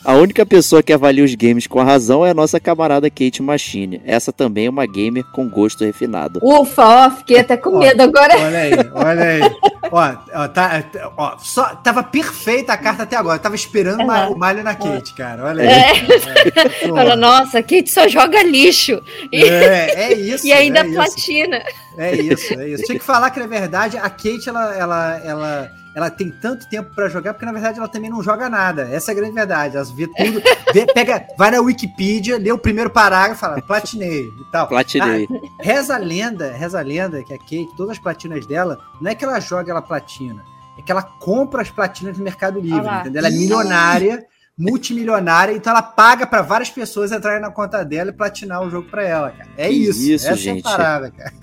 A 0.05 0.13
única 0.13 0.45
pessoa 0.45 0.83
que 0.83 0.93
avalia 0.93 1.23
os 1.23 1.33
games 1.33 1.65
com 1.65 1.79
a 1.79 1.83
razão 1.83 2.23
é 2.23 2.29
a 2.29 2.33
nossa 2.33 2.59
camarada 2.59 3.09
Kate 3.09 3.41
Machine. 3.41 4.01
Essa 4.05 4.31
também 4.31 4.67
é 4.67 4.69
uma 4.69 4.85
gamer 4.85 5.23
com 5.33 5.49
gosto 5.49 5.83
refinado. 5.83 6.39
Ufa, 6.43 7.07
ó, 7.07 7.09
fiquei 7.11 7.39
até 7.39 7.57
com 7.57 7.71
Ó, 7.75 7.79
medo 7.79 8.01
agora. 8.03 8.37
Olha 8.37 8.59
aí, 8.59 8.73
olha 8.93 9.23
aí. 9.23 9.41
Ó, 9.91 10.15
ó, 10.33 10.47
tá, 10.47 10.83
ó, 11.15 11.37
só, 11.37 11.63
tava 11.75 12.01
perfeita 12.01 12.73
a 12.73 12.77
carta 12.77 13.03
até 13.03 13.15
agora. 13.15 13.37
Tava 13.37 13.53
esperando 13.53 14.01
É. 14.01 14.03
ma- 14.05 14.27
o 14.29 14.35
malho 14.37 14.63
na 14.63 14.73
Kate, 14.73 15.13
cara. 15.13 15.45
Olha 15.45 15.61
aí. 15.61 15.69
É. 16.55 16.59
É, 16.59 16.87
pô. 16.87 16.95
Fala, 16.95 17.15
nossa, 17.15 17.61
Kate 17.61 17.91
só 17.91 18.07
joga 18.07 18.41
lixo. 18.41 18.99
E, 19.31 19.43
É, 19.43 20.11
é 20.11 20.13
isso. 20.17 20.45
e 20.47 20.51
ainda 20.51 20.79
é 20.79 20.85
isso. 20.85 20.93
platina. 20.95 21.63
É 21.99 22.15
isso, 22.15 22.59
é 22.59 22.69
isso. 22.69 22.83
Tinha 22.83 22.97
que 22.97 23.05
falar 23.05 23.29
que 23.29 23.39
na 23.39 23.45
verdade 23.45 23.95
a 23.95 24.09
Kate 24.09 24.49
ela, 24.49 24.75
ela, 24.75 25.21
ela, 25.23 25.71
ela 25.95 26.09
tem 26.09 26.29
tanto 26.29 26.67
tempo 26.69 26.93
pra 26.93 27.07
jogar 27.07 27.33
porque 27.33 27.45
na 27.45 27.53
verdade 27.53 27.79
ela 27.79 27.87
também 27.87 28.09
não 28.09 28.21
joga 28.21 28.49
nada. 28.49 28.83
Essa 28.91 29.11
é 29.11 29.13
a 29.13 29.15
grande 29.15 29.33
verdade. 29.33 29.77
Ela 29.77 29.85
vê 29.85 30.07
tudo, 30.07 30.41
vê- 30.73 30.85
pega, 30.93 31.25
vai 31.37 31.51
na 31.51 31.61
Wikipedia, 31.61 32.37
lê 32.37 32.51
o 32.51 32.57
primeiro 32.57 32.89
parágrafo, 32.89 33.39
fala 33.39 33.61
platinei 33.61 34.23
e 34.25 34.51
tal. 34.51 34.67
Platinei. 34.67 35.25
Ah, 35.31 35.63
reza 35.63 35.95
a 35.95 35.97
lenda, 35.97 36.51
reza 36.51 36.77
a 36.79 36.83
lenda 36.83 37.23
que 37.23 37.33
a 37.33 37.37
Kate, 37.37 37.69
todas 37.77 37.93
as 37.93 37.99
platinas 37.99 38.45
dela, 38.45 38.77
não 39.01 39.09
é 39.09 39.15
que 39.15 39.23
ela 39.23 39.39
joga 39.39 39.71
ela 39.71 39.81
platina, 39.81 40.43
é 40.77 40.81
que 40.81 40.91
ela 40.91 41.01
compra 41.01 41.61
as 41.61 41.69
platinas 41.71 42.17
no 42.17 42.23
Mercado 42.23 42.59
Livre, 42.59 42.85
entendeu? 42.99 43.19
Ela 43.19 43.29
é 43.29 43.31
milionária, 43.31 44.25
multimilionária, 44.57 45.53
então 45.53 45.71
ela 45.71 45.81
paga 45.81 46.27
pra 46.27 46.41
várias 46.41 46.69
pessoas 46.69 47.11
entrarem 47.11 47.41
na 47.41 47.51
conta 47.51 47.83
dela 47.85 48.09
e 48.09 48.13
platinar 48.13 48.61
o 48.61 48.69
jogo 48.69 48.89
pra 48.89 49.03
ela, 49.03 49.31
cara. 49.31 49.49
É 49.57 49.69
isso. 49.69 50.01
isso, 50.01 50.25
Essa 50.27 50.35
gente. 50.35 50.65
é 50.65 50.69
a 50.69 50.71
parada, 50.77 51.11
cara. 51.11 51.33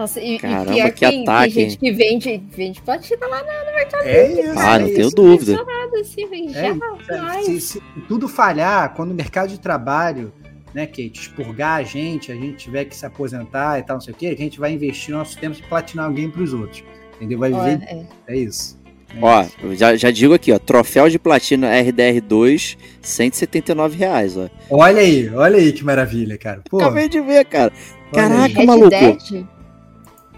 Nossa, 0.00 0.18
e, 0.20 0.38
Caramba, 0.38 0.72
e 0.72 0.74
pior 0.76 0.86
que 0.86 0.92
que 0.92 1.00
tem, 1.10 1.22
ataque, 1.22 1.54
tem 1.54 1.64
gente 1.70 1.78
que 1.78 1.92
vende, 1.92 2.42
vende 2.56 2.80
platina 2.80 3.26
lá 3.26 3.38
no 3.42 3.74
mercado 3.74 4.02
É 4.06 4.32
isso. 4.32 4.58
Ah, 4.58 4.76
é 4.76 4.78
não 4.78 4.86
tenho 4.86 5.00
isso. 5.00 5.14
dúvida. 5.14 5.64
nada, 5.64 6.00
assim, 6.00 6.26
vende 6.26 6.54
É. 6.56 7.42
Se, 7.44 7.60
se 7.60 7.82
tudo 8.08 8.26
falhar, 8.26 8.94
quando 8.94 9.10
o 9.10 9.14
mercado 9.14 9.50
de 9.50 9.60
trabalho, 9.60 10.32
né, 10.72 10.86
Kate, 10.86 11.10
expurgar 11.12 11.80
a 11.80 11.82
gente, 11.82 12.32
a 12.32 12.34
gente 12.34 12.56
tiver 12.56 12.86
que 12.86 12.96
se 12.96 13.04
aposentar 13.04 13.78
e 13.78 13.82
tal, 13.82 13.96
não 13.96 14.00
sei 14.00 14.14
o 14.14 14.16
quê, 14.16 14.28
a 14.28 14.36
gente 14.36 14.58
vai 14.58 14.72
investir 14.72 15.14
nosso 15.14 15.36
tempo 15.38 15.58
em 15.58 15.68
platinar 15.68 16.06
alguém 16.06 16.30
para 16.30 16.42
os 16.42 16.54
outros. 16.54 16.82
Entendeu? 17.16 17.38
Vai 17.38 17.52
Ó, 17.52 17.62
viver. 17.62 17.82
é. 17.84 18.02
É 18.26 18.36
isso. 18.38 18.80
É 19.14 19.18
Ó, 19.20 19.42
isso. 19.42 19.52
eu 19.62 19.76
já, 19.76 19.96
já 19.96 20.10
digo 20.10 20.32
aqui, 20.32 20.50
ó, 20.50 20.58
troféu 20.58 21.10
de 21.10 21.18
platina 21.18 21.68
RDR2, 21.68 22.78
179 23.02 23.98
reais, 23.98 24.34
ó. 24.38 24.48
Olha 24.70 25.00
aí, 25.02 25.28
olha 25.34 25.58
aí 25.58 25.72
que 25.72 25.84
maravilha, 25.84 26.38
cara. 26.38 26.62
Pô, 26.70 26.78
Acabei 26.78 27.06
de 27.06 27.20
ver, 27.20 27.44
cara. 27.44 27.70
Caraca, 28.14 28.58
Red 28.58 28.66
maluco. 28.66 28.88
Dead, 28.88 29.44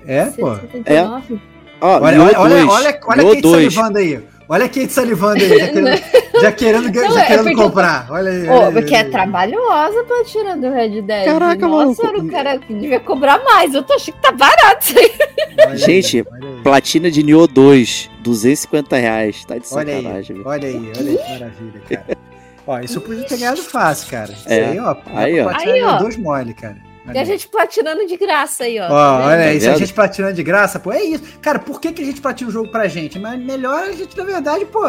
É, 0.06 0.24
pô. 0.26 0.54
179. 0.56 1.40
Ó, 1.80 1.98
Olha, 2.00 2.22
olha, 2.22 2.38
olha, 2.40 2.54
2, 2.60 2.68
olha, 2.70 3.00
olha 3.06 3.24
Kate 3.24 3.40
2. 3.40 3.74
salivando 3.74 3.98
aí. 3.98 4.20
Olha 4.48 4.64
a 4.66 4.68
Kate 4.68 4.92
salivando 4.92 5.42
aí, 5.42 5.48
já 5.58 5.66
querendo, 5.68 6.40
já 6.42 6.52
querendo, 6.52 6.92
Não, 6.94 7.10
já 7.14 7.22
é 7.22 7.26
querendo 7.26 7.44
porque- 7.44 7.62
comprar. 7.62 8.06
Olha 8.10 8.30
aí. 8.30 8.48
Ô, 8.48 8.52
olha 8.52 8.66
aí, 8.68 8.72
porque 8.74 8.94
é 8.94 9.04
trabalhosa 9.04 10.00
a 10.00 10.04
platina 10.04 10.56
do 10.56 10.70
Red 10.70 11.02
Dead. 11.02 11.24
Caraca, 11.24 11.66
Nossa, 11.66 12.02
maluco. 12.04 12.26
o 12.26 12.30
cara 12.30 12.56
devia 12.68 13.00
cobrar 13.00 13.42
mais. 13.42 13.74
Eu 13.74 13.82
tô 13.82 13.94
achando 13.94 14.14
que 14.14 14.20
tá 14.22 14.30
barato 14.32 14.84
isso 14.84 14.98
aí. 14.98 15.78
Gente. 15.78 16.24
Platina 16.62 17.10
de 17.10 17.22
Nioh 17.22 17.46
2, 17.46 18.10
250 18.22 18.96
reais. 18.96 19.44
Tá 19.44 19.56
de 19.58 19.64
Olha 19.72 19.94
aí, 19.94 20.02
sacanagem, 20.02 20.36
velho. 20.36 20.48
olha 20.48 20.68
aí, 20.68 20.76
olha 20.98 21.10
aí 21.10 21.16
que 21.16 21.32
maravilha, 21.32 21.80
cara. 21.88 22.18
Ó, 22.66 22.78
isso 22.80 22.98
eu 22.98 23.02
podia 23.02 23.24
ter 23.24 23.38
ganhado 23.38 23.62
fácil, 23.62 24.08
cara. 24.10 24.32
Isso 24.32 24.48
É, 24.48 24.66
aí, 24.66 24.78
ó. 24.78 24.94
aí, 25.14 25.40
ó. 25.40 25.48
Aí, 25.48 25.82
ó. 25.82 25.96
Dois 25.96 26.16
mole, 26.16 26.54
cara. 26.54 26.76
E 27.12 27.18
a 27.18 27.24
gente 27.24 27.48
platinando 27.48 28.06
de 28.06 28.16
graça 28.16 28.64
aí, 28.64 28.78
ó. 28.78 28.84
Ó, 28.84 28.88
Tá 28.88 29.26
olha 29.26 29.44
aí, 29.44 29.60
se 29.60 29.68
a 29.68 29.76
gente 29.76 29.92
platina 29.92 30.32
de 30.32 30.42
graça, 30.42 30.78
pô, 30.78 30.92
é 30.92 31.02
isso. 31.02 31.24
Cara, 31.40 31.58
por 31.58 31.80
que, 31.80 31.92
que 31.92 32.02
a 32.02 32.04
gente 32.04 32.20
platina 32.20 32.48
o 32.48 32.52
jogo 32.52 32.70
pra 32.70 32.86
gente? 32.86 33.18
Mas 33.18 33.40
melhor 33.40 33.84
a 33.88 33.92
gente, 33.92 34.16
na 34.16 34.24
verdade, 34.24 34.64
pô, 34.66 34.80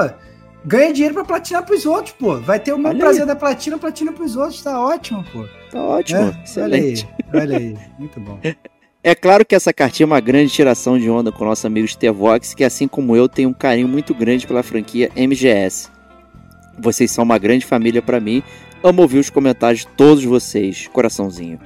ganha 0.63 0.93
dinheiro 0.93 1.15
pra 1.15 1.23
platinar 1.25 1.63
pros 1.65 1.85
outros, 1.85 2.13
pô. 2.17 2.39
Vai 2.39 2.59
ter 2.59 2.71
o 2.71 2.77
mesmo 2.77 2.89
Olha 2.89 2.99
prazer 2.99 3.25
da 3.25 3.35
platina, 3.35 3.77
platina 3.77 4.11
pros 4.11 4.35
outros, 4.35 4.61
tá 4.61 4.79
ótimo, 4.79 5.23
pô. 5.31 5.45
Tá 5.71 5.81
ótimo, 5.81 6.19
É, 6.19 6.23
olha 6.23 6.33
aí, 6.35 6.43
excelente. 6.93 7.09
olha 7.33 7.57
aí, 7.57 7.77
muito 7.97 8.19
bom. 8.19 8.39
É 9.05 9.13
claro 9.13 9.45
que 9.45 9.53
essa 9.53 9.73
cartinha 9.73 10.05
é 10.05 10.07
uma 10.07 10.21
grande 10.21 10.53
tiração 10.53 10.97
de 10.97 11.09
onda 11.09 11.29
com 11.29 11.43
nosso 11.43 11.67
amigo 11.67 11.85
Stevox, 11.85 12.53
que 12.53 12.63
assim 12.63 12.87
como 12.87 13.17
eu 13.17 13.27
tem 13.27 13.45
um 13.45 13.51
carinho 13.51 13.85
muito 13.85 14.13
grande 14.15 14.47
pela 14.47 14.63
franquia 14.63 15.11
MGS. 15.13 15.89
Vocês 16.79 17.11
são 17.11 17.25
uma 17.25 17.37
grande 17.37 17.65
família 17.65 18.01
pra 18.01 18.21
mim. 18.21 18.41
Amo 18.81 19.01
ouvir 19.01 19.19
os 19.19 19.29
comentários 19.29 19.81
de 19.81 19.87
todos 19.87 20.23
vocês. 20.23 20.87
Coraçãozinho. 20.87 21.59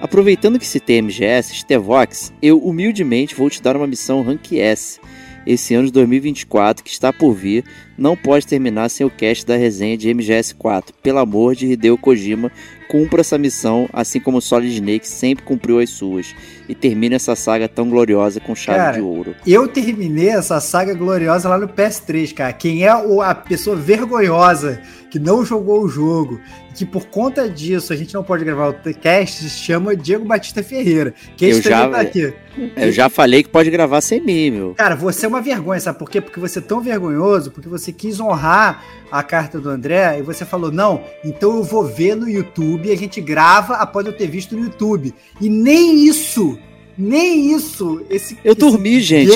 Aproveitando 0.00 0.60
que 0.60 0.66
citei 0.66 1.02
MGS, 1.02 1.56
Stevox, 1.56 2.32
eu 2.40 2.58
humildemente 2.58 3.34
vou 3.34 3.50
te 3.50 3.60
dar 3.60 3.76
uma 3.76 3.86
missão 3.86 4.22
Rank 4.22 4.52
S. 4.52 5.00
Esse 5.44 5.74
ano 5.74 5.86
de 5.86 5.92
2024 5.92 6.84
que 6.84 6.90
está 6.90 7.12
por 7.12 7.32
vir 7.32 7.64
não 7.96 8.16
pode 8.16 8.46
terminar 8.46 8.90
sem 8.90 9.04
o 9.04 9.10
cast 9.10 9.44
da 9.44 9.56
resenha 9.56 9.96
de 9.96 10.08
MGS4. 10.08 10.90
Pelo 11.02 11.18
amor 11.18 11.56
de 11.56 11.66
Hideo 11.66 11.98
Kojima, 11.98 12.52
cumpra 12.88 13.22
essa 13.22 13.36
missão, 13.36 13.88
assim 13.92 14.20
como 14.20 14.40
Solid 14.40 14.72
Snake 14.72 15.08
sempre 15.08 15.44
cumpriu 15.44 15.80
as 15.80 15.90
suas. 15.90 16.32
E 16.68 16.74
termine 16.74 17.14
essa 17.14 17.34
saga 17.34 17.66
tão 17.68 17.88
gloriosa 17.88 18.40
com 18.40 18.54
chave 18.54 18.78
Cara, 18.78 18.92
de 18.96 19.00
ouro. 19.00 19.34
Eu 19.46 19.66
terminei 19.66 20.28
essa 20.28 20.60
saga 20.60 20.92
gloriosa 20.92 21.48
lá 21.48 21.56
no 21.56 21.66
PS3, 21.68 22.34
cara. 22.34 22.52
Quem 22.52 22.84
é 22.84 22.88
a 22.90 23.34
pessoa 23.34 23.74
vergonhosa 23.76 24.80
que 25.10 25.18
não 25.18 25.42
jogou 25.44 25.82
o 25.82 25.88
jogo, 25.88 26.38
que 26.74 26.84
por 26.84 27.06
conta 27.06 27.48
disso 27.48 27.92
a 27.92 27.96
gente 27.96 28.12
não 28.12 28.22
pode 28.22 28.44
gravar 28.44 28.68
o 28.68 28.74
cast, 28.94 29.42
se 29.44 29.48
chama 29.50 29.96
Diego 29.96 30.24
Batista 30.26 30.62
Ferreira. 30.62 31.14
Que 31.36 31.46
Eu 31.46 31.62
já- 31.62 31.88
tá 31.88 32.00
aqui. 32.00 32.32
Eu 32.76 32.92
já 32.92 33.08
falei 33.08 33.42
que 33.42 33.48
pode 33.48 33.70
gravar 33.70 34.00
sem 34.00 34.20
mim, 34.20 34.50
meu. 34.50 34.74
Cara, 34.74 34.94
você 34.94 35.24
é 35.24 35.28
uma 35.28 35.40
vergonha, 35.40 35.80
sabe 35.80 35.98
por 35.98 36.10
quê? 36.10 36.20
Porque 36.20 36.38
você 36.40 36.58
é 36.58 36.62
tão 36.62 36.80
vergonhoso, 36.80 37.50
porque 37.50 37.68
você 37.68 37.92
quis 37.92 38.20
honrar 38.20 38.84
a 39.10 39.22
carta 39.22 39.58
do 39.58 39.70
André 39.70 40.18
e 40.18 40.22
você 40.22 40.44
falou, 40.44 40.70
não, 40.70 41.02
então 41.24 41.56
eu 41.56 41.62
vou 41.62 41.84
ver 41.86 42.14
no 42.14 42.28
YouTube 42.28 42.88
e 42.88 42.92
a 42.92 42.96
gente 42.96 43.20
grava 43.20 43.74
após 43.76 44.04
eu 44.04 44.12
ter 44.12 44.26
visto 44.26 44.54
no 44.56 44.64
YouTube. 44.64 45.14
E 45.40 45.48
nem 45.48 46.04
isso, 46.06 46.57
nem 46.98 47.52
isso, 47.54 48.02
esse 48.10 48.36
Eu 48.44 48.52
esse 48.52 48.60
dormi, 48.60 49.00
gente. 49.00 49.30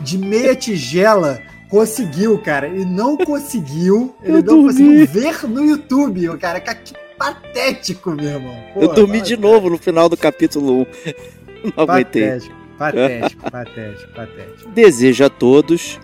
de 0.00 0.18
meia 0.18 0.54
tigela 0.54 1.40
conseguiu, 1.70 2.38
cara. 2.38 2.68
Ele 2.68 2.84
não 2.84 3.16
conseguiu, 3.24 4.14
ele 4.22 4.32
Eu 4.32 4.36
não 4.36 4.42
dormi. 4.42 4.64
conseguiu 4.68 5.06
ver 5.06 5.46
no 5.48 5.64
YouTube, 5.64 6.26
cara. 6.38 6.60
Cara, 6.60 6.78
Que 6.78 6.92
patético, 7.18 8.10
meu 8.10 8.24
irmão. 8.26 8.56
Eu 8.76 8.88
Pô, 8.88 8.94
dormi 8.94 9.14
fala 9.18 9.26
de 9.28 9.36
novo 9.36 9.70
no 9.70 9.78
final 9.78 10.08
do 10.08 10.16
capítulo 10.16 10.82
1. 11.64 11.70
Não 11.76 11.84
aguentei. 11.84 12.22
Patético, 12.28 12.54
patético, 12.78 13.50
patético, 13.50 14.12
patético. 14.14 14.70
Desejo 14.70 15.24
a 15.24 15.30
todos, 15.30 15.98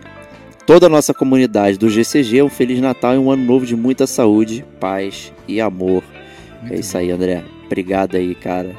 toda 0.64 0.86
a 0.86 0.88
nossa 0.88 1.12
comunidade 1.12 1.76
do 1.76 1.90
GCG, 1.90 2.42
um 2.42 2.48
Feliz 2.48 2.80
Natal 2.80 3.14
e 3.14 3.18
um 3.18 3.30
ano 3.30 3.44
novo 3.44 3.66
de 3.66 3.76
muita 3.76 4.06
saúde, 4.06 4.64
paz 4.78 5.32
e 5.46 5.60
amor. 5.60 6.02
Muito 6.62 6.74
é 6.74 6.78
isso 6.78 6.96
aí, 6.96 7.10
André. 7.10 7.42
Obrigado 7.66 8.16
aí, 8.16 8.34
cara. 8.34 8.74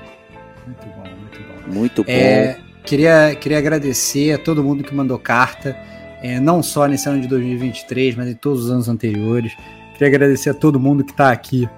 Muito 1.71 2.03
bom. 2.03 2.11
Muito 2.11 2.11
bom. 2.11 2.11
É, 2.11 2.57
queria, 2.83 3.35
queria 3.35 3.57
agradecer 3.57 4.33
a 4.33 4.37
todo 4.37 4.63
mundo 4.63 4.83
que 4.83 4.93
mandou 4.93 5.17
carta, 5.17 5.77
é, 6.21 6.39
não 6.39 6.61
só 6.61 6.85
nesse 6.85 7.07
ano 7.07 7.21
de 7.21 7.27
2023, 7.27 8.15
mas 8.15 8.27
em 8.27 8.35
todos 8.35 8.65
os 8.65 8.71
anos 8.71 8.87
anteriores. 8.87 9.55
Queria 9.93 10.07
agradecer 10.07 10.49
a 10.49 10.53
todo 10.53 10.79
mundo 10.79 11.03
que 11.03 11.11
está 11.11 11.31
aqui. 11.31 11.69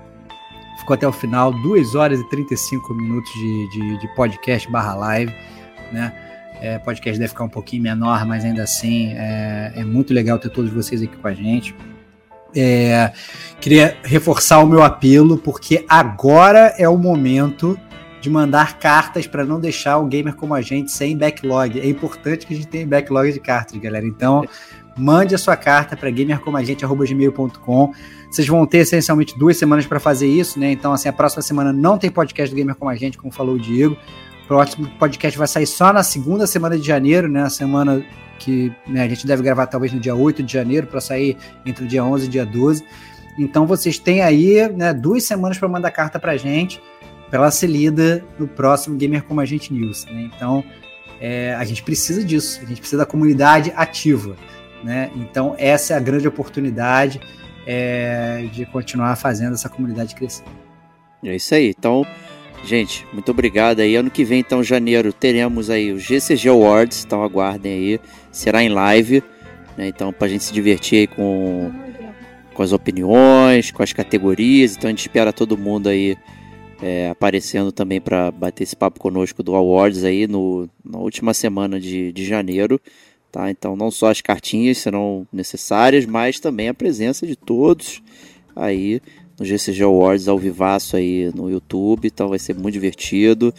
Ficou 0.79 0.93
até 0.95 1.07
o 1.07 1.11
final, 1.11 1.51
2 1.61 1.95
horas 1.95 2.19
e 2.19 2.29
35 2.29 2.93
minutos 2.93 3.31
de, 3.31 3.69
de, 3.69 3.99
de 3.99 4.15
podcast 4.15 4.69
barra 4.69 4.95
live, 4.95 5.33
né? 5.91 6.13
É, 6.61 6.79
podcast 6.79 7.19
deve 7.19 7.29
ficar 7.29 7.43
um 7.43 7.49
pouquinho 7.49 7.83
menor, 7.83 8.25
mas 8.25 8.45
ainda 8.45 8.63
assim 8.63 9.13
é, 9.13 9.73
é 9.75 9.83
muito 9.83 10.13
legal 10.13 10.39
ter 10.39 10.49
todos 10.49 10.71
vocês 10.71 11.01
aqui 11.01 11.15
com 11.17 11.27
a 11.27 11.33
gente. 11.33 11.75
É, 12.55 13.11
queria 13.59 13.97
reforçar 14.03 14.59
o 14.59 14.67
meu 14.67 14.83
apelo, 14.83 15.37
porque 15.37 15.85
agora 15.89 16.73
é 16.77 16.87
o 16.87 16.97
momento 16.97 17.77
de 18.23 18.29
mandar 18.29 18.79
cartas 18.79 19.27
para 19.27 19.43
não 19.43 19.59
deixar 19.59 19.97
o 19.97 20.05
gamer 20.05 20.33
como 20.33 20.53
a 20.53 20.61
gente 20.61 20.89
sem 20.93 21.17
backlog. 21.17 21.77
É 21.77 21.85
importante 21.85 22.47
que 22.47 22.53
a 22.53 22.55
gente 22.55 22.69
tenha 22.69 22.87
backlog 22.87 23.29
de 23.33 23.39
cartas, 23.41 23.77
galera. 23.77 24.05
Então, 24.05 24.45
mande 24.97 25.35
a 25.35 25.37
sua 25.37 25.57
carta 25.57 25.97
para 25.97 26.09
gamercomagente@gmail.com. 26.09 27.93
Vocês 28.31 28.47
vão 28.47 28.65
ter 28.65 28.77
essencialmente 28.77 29.37
duas 29.37 29.57
semanas 29.57 29.85
para 29.85 29.99
fazer 29.99 30.27
isso, 30.27 30.57
né? 30.57 30.71
Então, 30.71 30.93
assim, 30.93 31.09
a 31.09 31.13
próxima 31.13 31.41
semana 31.41 31.73
não 31.73 31.97
tem 31.97 32.09
podcast 32.09 32.55
do 32.55 32.57
Gamer 32.57 32.75
Como 32.75 32.89
a 32.89 32.95
Gente, 32.95 33.17
como 33.17 33.29
falou 33.29 33.55
o 33.55 33.59
Diego. 33.59 33.97
O 34.45 34.47
próximo 34.47 34.87
podcast 34.97 35.37
vai 35.37 35.47
sair 35.47 35.67
só 35.67 35.91
na 35.91 36.01
segunda 36.01 36.47
semana 36.47 36.77
de 36.77 36.87
janeiro, 36.87 37.27
né? 37.27 37.41
A 37.41 37.49
semana 37.49 38.05
que 38.39 38.71
né, 38.87 39.03
a 39.03 39.09
gente 39.09 39.27
deve 39.27 39.43
gravar 39.43 39.67
talvez 39.67 39.91
no 39.91 39.99
dia 39.99 40.15
8 40.15 40.41
de 40.41 40.53
janeiro 40.53 40.87
para 40.87 41.01
sair 41.01 41.35
entre 41.65 41.83
o 41.83 41.87
dia 41.89 42.05
11 42.05 42.23
e 42.23 42.27
o 42.29 42.31
dia 42.31 42.45
12. 42.45 42.85
Então 43.37 43.67
vocês 43.67 43.99
têm 43.99 44.21
aí 44.21 44.69
né, 44.69 44.93
duas 44.93 45.25
semanas 45.25 45.57
para 45.57 45.67
mandar 45.67 45.91
carta 45.91 46.19
para 46.19 46.37
gente, 46.37 46.81
para 47.33 47.41
ela 47.41 47.51
ser 47.51 47.65
lida 47.65 48.23
no 48.37 48.47
próximo 48.47 48.95
Gamer 48.95 49.23
Como 49.23 49.41
a 49.41 49.45
Gente 49.45 49.73
News. 49.73 50.05
Né? 50.05 50.29
Então 50.35 50.63
é, 51.19 51.55
a 51.55 51.63
gente 51.63 51.81
precisa 51.81 52.23
disso, 52.23 52.59
a 52.61 52.65
gente 52.67 52.77
precisa 52.77 52.99
da 52.99 53.07
comunidade 53.07 53.73
ativa. 53.75 54.35
Né? 54.83 55.09
Então 55.15 55.55
essa 55.57 55.95
é 55.95 55.97
a 55.97 55.99
grande 55.99 56.27
oportunidade 56.27 57.19
é, 57.65 58.47
de 58.53 58.67
continuar 58.67 59.15
fazendo 59.15 59.53
essa 59.53 59.67
comunidade 59.67 60.13
crescer. 60.13 60.43
É 61.23 61.35
isso 61.35 61.55
aí. 61.55 61.73
Então, 61.75 62.05
gente, 62.63 63.03
muito 63.11 63.31
obrigado 63.31 63.79
aí. 63.79 63.95
Ano 63.95 64.11
que 64.11 64.23
vem, 64.23 64.41
então, 64.41 64.63
janeiro, 64.63 65.11
teremos 65.11 65.71
aí 65.71 65.91
o 65.91 65.97
GCG 65.97 66.49
Awards. 66.49 67.03
Então, 67.03 67.23
aguardem 67.23 67.73
aí. 67.73 67.99
Será 68.31 68.61
em 68.61 68.69
live. 68.69 69.23
Né? 69.75 69.87
Então, 69.87 70.13
pra 70.13 70.27
gente 70.27 70.43
se 70.43 70.53
divertir 70.53 70.99
aí 70.99 71.07
com, 71.07 71.71
com 72.53 72.61
as 72.61 72.71
opiniões, 72.71 73.71
com 73.71 73.81
as 73.81 73.91
categorias. 73.91 74.75
Então, 74.75 74.87
a 74.87 74.91
gente 74.91 74.99
espera 74.99 75.33
todo 75.33 75.57
mundo 75.57 75.89
aí 75.89 76.15
é, 76.83 77.09
aparecendo 77.09 77.71
também 77.71 78.01
para 78.01 78.29
bater 78.29 78.63
esse 78.63 78.75
papo 78.75 78.99
conosco 78.99 79.41
do 79.41 79.55
Awards 79.55 80.03
aí 80.03 80.27
no, 80.27 80.69
na 80.83 80.99
última 80.99 81.33
semana 81.33 81.79
de, 81.79 82.11
de 82.11 82.25
janeiro. 82.25 82.79
Tá? 83.31 83.49
Então, 83.49 83.73
não 83.75 83.89
só 83.89 84.11
as 84.11 84.19
cartinhas 84.19 84.79
serão 84.79 85.25
necessárias, 85.31 86.05
mas 86.05 86.41
também 86.41 86.67
a 86.67 86.73
presença 86.73 87.25
de 87.25 87.37
todos 87.37 88.03
aí 88.53 89.01
no 89.39 89.45
GCG 89.45 89.81
Awards 89.83 90.27
ao 90.27 90.37
vivaço 90.37 90.97
aí 90.97 91.31
no 91.33 91.49
YouTube, 91.49 92.07
então 92.07 92.27
vai 92.27 92.37
ser 92.37 92.53
muito 92.53 92.73
divertido. 92.73 93.53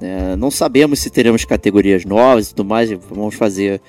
É, 0.00 0.34
não 0.34 0.50
sabemos 0.50 1.00
se 1.00 1.10
teremos 1.10 1.44
categorias 1.44 2.04
novas 2.04 2.46
e 2.46 2.54
tudo 2.54 2.66
mais, 2.66 2.90
vamos 2.90 3.34
fazer 3.34 3.80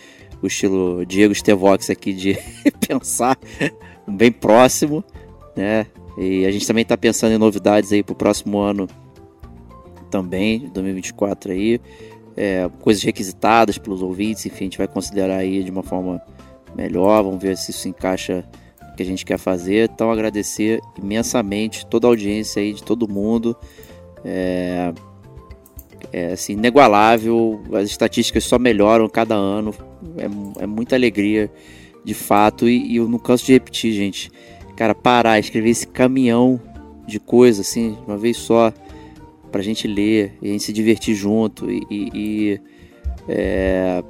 o 0.42 0.48
estilo 0.48 1.06
Diego 1.06 1.34
Stevox 1.34 1.90
aqui 1.90 2.14
de 2.14 2.38
pensar 2.86 3.38
bem 4.06 4.32
próximo, 4.32 5.04
né? 5.56 5.88
E 6.18 6.45
a 6.45 6.52
gente 6.52 6.66
também 6.66 6.84
está 6.84 6.98
pensando 6.98 7.34
em 7.34 7.38
novidades 7.38 7.92
aí 7.92 8.03
para 8.03 8.14
o 8.14 8.16
próximo 8.16 8.60
ano 8.60 8.88
também, 10.10 10.69
2024 10.74 11.52
aí, 11.52 11.82
é, 12.38 12.69
coisas 12.80 13.03
requisitadas 13.03 13.77
pelos 13.77 14.02
ouvintes, 14.02 14.45
enfim, 14.45 14.66
a 14.66 14.68
gente 14.68 14.77
vai 14.77 14.88
considerar 14.88 15.38
aí 15.38 15.64
de 15.64 15.72
uma 15.72 15.84
forma 15.84 16.22
melhor, 16.76 17.24
vamos 17.24 17.42
ver 17.42 17.58
se 17.58 17.72
isso 17.72 17.88
encaixa 17.88 18.48
que 18.95 19.03
a 19.03 19.06
gente 19.06 19.26
quer 19.26 19.38
fazer. 19.38 19.90
Então 19.94 20.11
agradecer 20.11 20.80
imensamente 20.98 21.85
toda 21.85 22.08
a 22.08 22.10
audiência 22.10 22.61
aí 22.61 22.74
de 22.74 22.84
todo 22.84 23.08
mundo. 23.08 23.56
É, 24.24 24.94
é 26.11 26.34
assim, 26.34 26.53
inigualável. 26.53 27.61
As 27.74 27.90
estatísticas 27.90 28.44
só 28.45 28.58
melhoram 28.58 29.08
cada 29.10 29.35
ano. 29.35 29.74
É, 30.18 30.64
é 30.64 30.68
muita 30.68 30.95
alegria, 30.95 31.52
de 32.03 32.14
fato. 32.14 32.68
E, 32.68 32.94
e, 32.94 32.95
eu 32.98 33.08
não 33.08 33.19
canso 33.19 33.45
de 33.45 33.53
repetir, 33.53 33.94
gente. 33.94 34.32
Cara, 34.76 34.94
parar, 34.94 35.40
escrever 35.40 35.70
esse 35.70 35.88
caminhão 35.88 36.60
de 37.08 37.20
coisa 37.20 37.62
assim, 37.62 37.94
de 37.94 38.02
uma 38.08 38.18
vez 38.18 38.38
só, 38.38 38.74
pra 39.52 39.62
gente 39.62 39.88
ler 39.88 40.38
e 40.42 40.50
a 40.50 40.52
gente 40.52 40.64
se 40.64 40.74
divertir 40.74 41.16
junto. 41.16 41.70
E. 41.70 41.82
e, 41.90 42.10
e 42.14 42.62
é, 43.28 44.04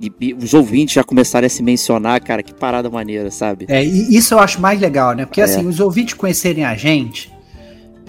e, 0.00 0.10
e, 0.18 0.34
os 0.34 0.54
ouvintes 0.54 0.94
já 0.94 1.04
começaram 1.04 1.46
a 1.46 1.50
se 1.50 1.62
mencionar, 1.62 2.22
cara, 2.22 2.42
que 2.42 2.54
parada 2.54 2.88
maneira, 2.88 3.30
sabe? 3.30 3.66
É, 3.68 3.84
e 3.84 4.16
isso 4.16 4.32
eu 4.32 4.38
acho 4.38 4.58
mais 4.58 4.80
legal, 4.80 5.14
né? 5.14 5.26
Porque 5.26 5.42
é. 5.42 5.44
assim, 5.44 5.66
os 5.66 5.78
ouvintes 5.78 6.14
conhecerem 6.14 6.64
a 6.64 6.74
gente, 6.74 7.30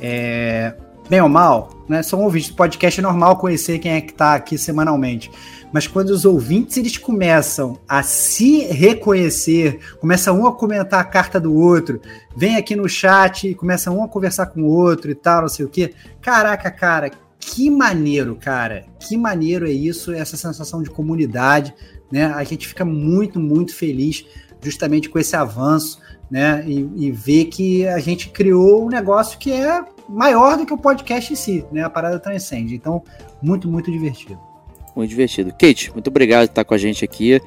é, 0.02 0.74
bem 1.10 1.20
ou 1.20 1.28
mal, 1.28 1.84
né? 1.90 2.02
São 2.02 2.22
ouvintes 2.22 2.50
do 2.50 2.56
podcast 2.56 2.98
é 2.98 3.03
normal 3.03 3.36
conhecer 3.36 3.78
quem 3.80 3.92
é 3.92 4.00
que 4.00 4.14
tá 4.14 4.36
aqui 4.36 4.58
semanalmente. 4.58 5.30
Mas 5.72 5.88
quando 5.88 6.09
os 6.09 6.25
ouvintes 6.25 6.77
eles 6.77 6.98
começam 6.98 7.80
a 7.88 8.03
se 8.03 8.66
reconhecer, 8.66 9.80
começa 10.00 10.33
um 10.33 10.45
a 10.45 10.53
comentar 10.53 11.00
a 11.00 11.06
carta 11.06 11.40
do 11.40 11.53
outro, 11.56 12.01
vem 12.35 12.58
aqui 12.58 12.75
no 12.75 12.90
chat, 12.90 13.56
começa 13.56 13.91
um 13.91 14.03
a 14.03 14.08
conversar 14.08 14.48
com 14.48 14.64
o 14.64 14.67
outro 14.67 15.09
e 15.09 15.16
tal, 15.16 15.41
não 15.41 15.50
sei 15.50 15.66
o 15.66 15.69
quê. 15.69 15.93
Caraca, 16.22 16.69
cara, 16.69 17.11
que 17.40 17.69
maneiro, 17.69 18.35
cara. 18.35 18.85
Que 19.00 19.17
maneiro 19.17 19.67
é 19.67 19.72
isso, 19.72 20.14
essa 20.14 20.38
sensação 20.38 20.83
de 20.83 20.90
comunidade, 20.90 21.74
né? 22.11 22.25
A 22.25 22.43
gente 22.43 22.67
fica 22.67 22.85
muito, 22.85 23.40
muito 23.40 23.75
feliz 23.75 24.25
justamente 24.61 25.09
com 25.09 25.17
esse 25.17 25.35
avanço, 25.35 26.00
né? 26.30 26.64
E, 26.67 26.90
e 26.95 27.11
ver 27.11 27.45
que 27.45 27.88
a 27.88 28.00
gente 28.00 28.30
criou 28.30 28.85
um 28.85 28.90
negócio 28.90 29.40
que 29.40 29.51
é 29.51 29.83
maior 30.08 30.58
do 30.58 30.66
que 30.66 30.74
o 30.74 30.77
podcast 30.77 31.33
em 31.33 31.35
si, 31.35 31.66
né? 31.72 31.83
A 31.83 31.90
parada 31.90 32.19
transcende. 32.19 32.75
Então, 32.75 33.01
muito, 33.41 33.67
muito 33.67 33.91
divertido. 33.91 34.51
Muito 34.95 35.10
divertido. 35.10 35.52
Kate, 35.52 35.92
muito 35.94 36.08
obrigado 36.10 36.48
por 36.48 36.52
estar 36.52 36.64
com 36.64 36.74
a 36.74 36.78
gente 36.78 37.03
aqui. 37.06 37.42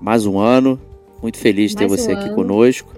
Mais 0.00 0.26
um 0.26 0.38
ano. 0.38 0.80
Muito 1.22 1.38
feliz 1.38 1.70
de 1.70 1.78
ter 1.78 1.88
Mais 1.88 2.00
você 2.00 2.12
um 2.12 2.16
aqui 2.16 2.26
ano. 2.26 2.34
conosco. 2.34 2.94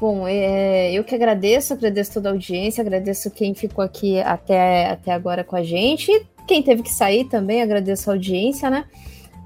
Bom, 0.00 0.26
é, 0.28 0.92
eu 0.92 1.02
que 1.04 1.14
agradeço, 1.14 1.72
agradeço 1.72 2.14
toda 2.14 2.28
a 2.28 2.32
audiência, 2.32 2.82
agradeço 2.82 3.30
quem 3.30 3.54
ficou 3.54 3.82
aqui 3.82 4.20
até, 4.20 4.90
até 4.90 5.12
agora 5.12 5.42
com 5.42 5.56
a 5.56 5.62
gente. 5.62 6.10
E 6.10 6.26
quem 6.46 6.62
teve 6.62 6.82
que 6.82 6.92
sair 6.92 7.24
também, 7.24 7.62
agradeço 7.62 8.10
a 8.10 8.14
audiência, 8.14 8.68
né? 8.68 8.84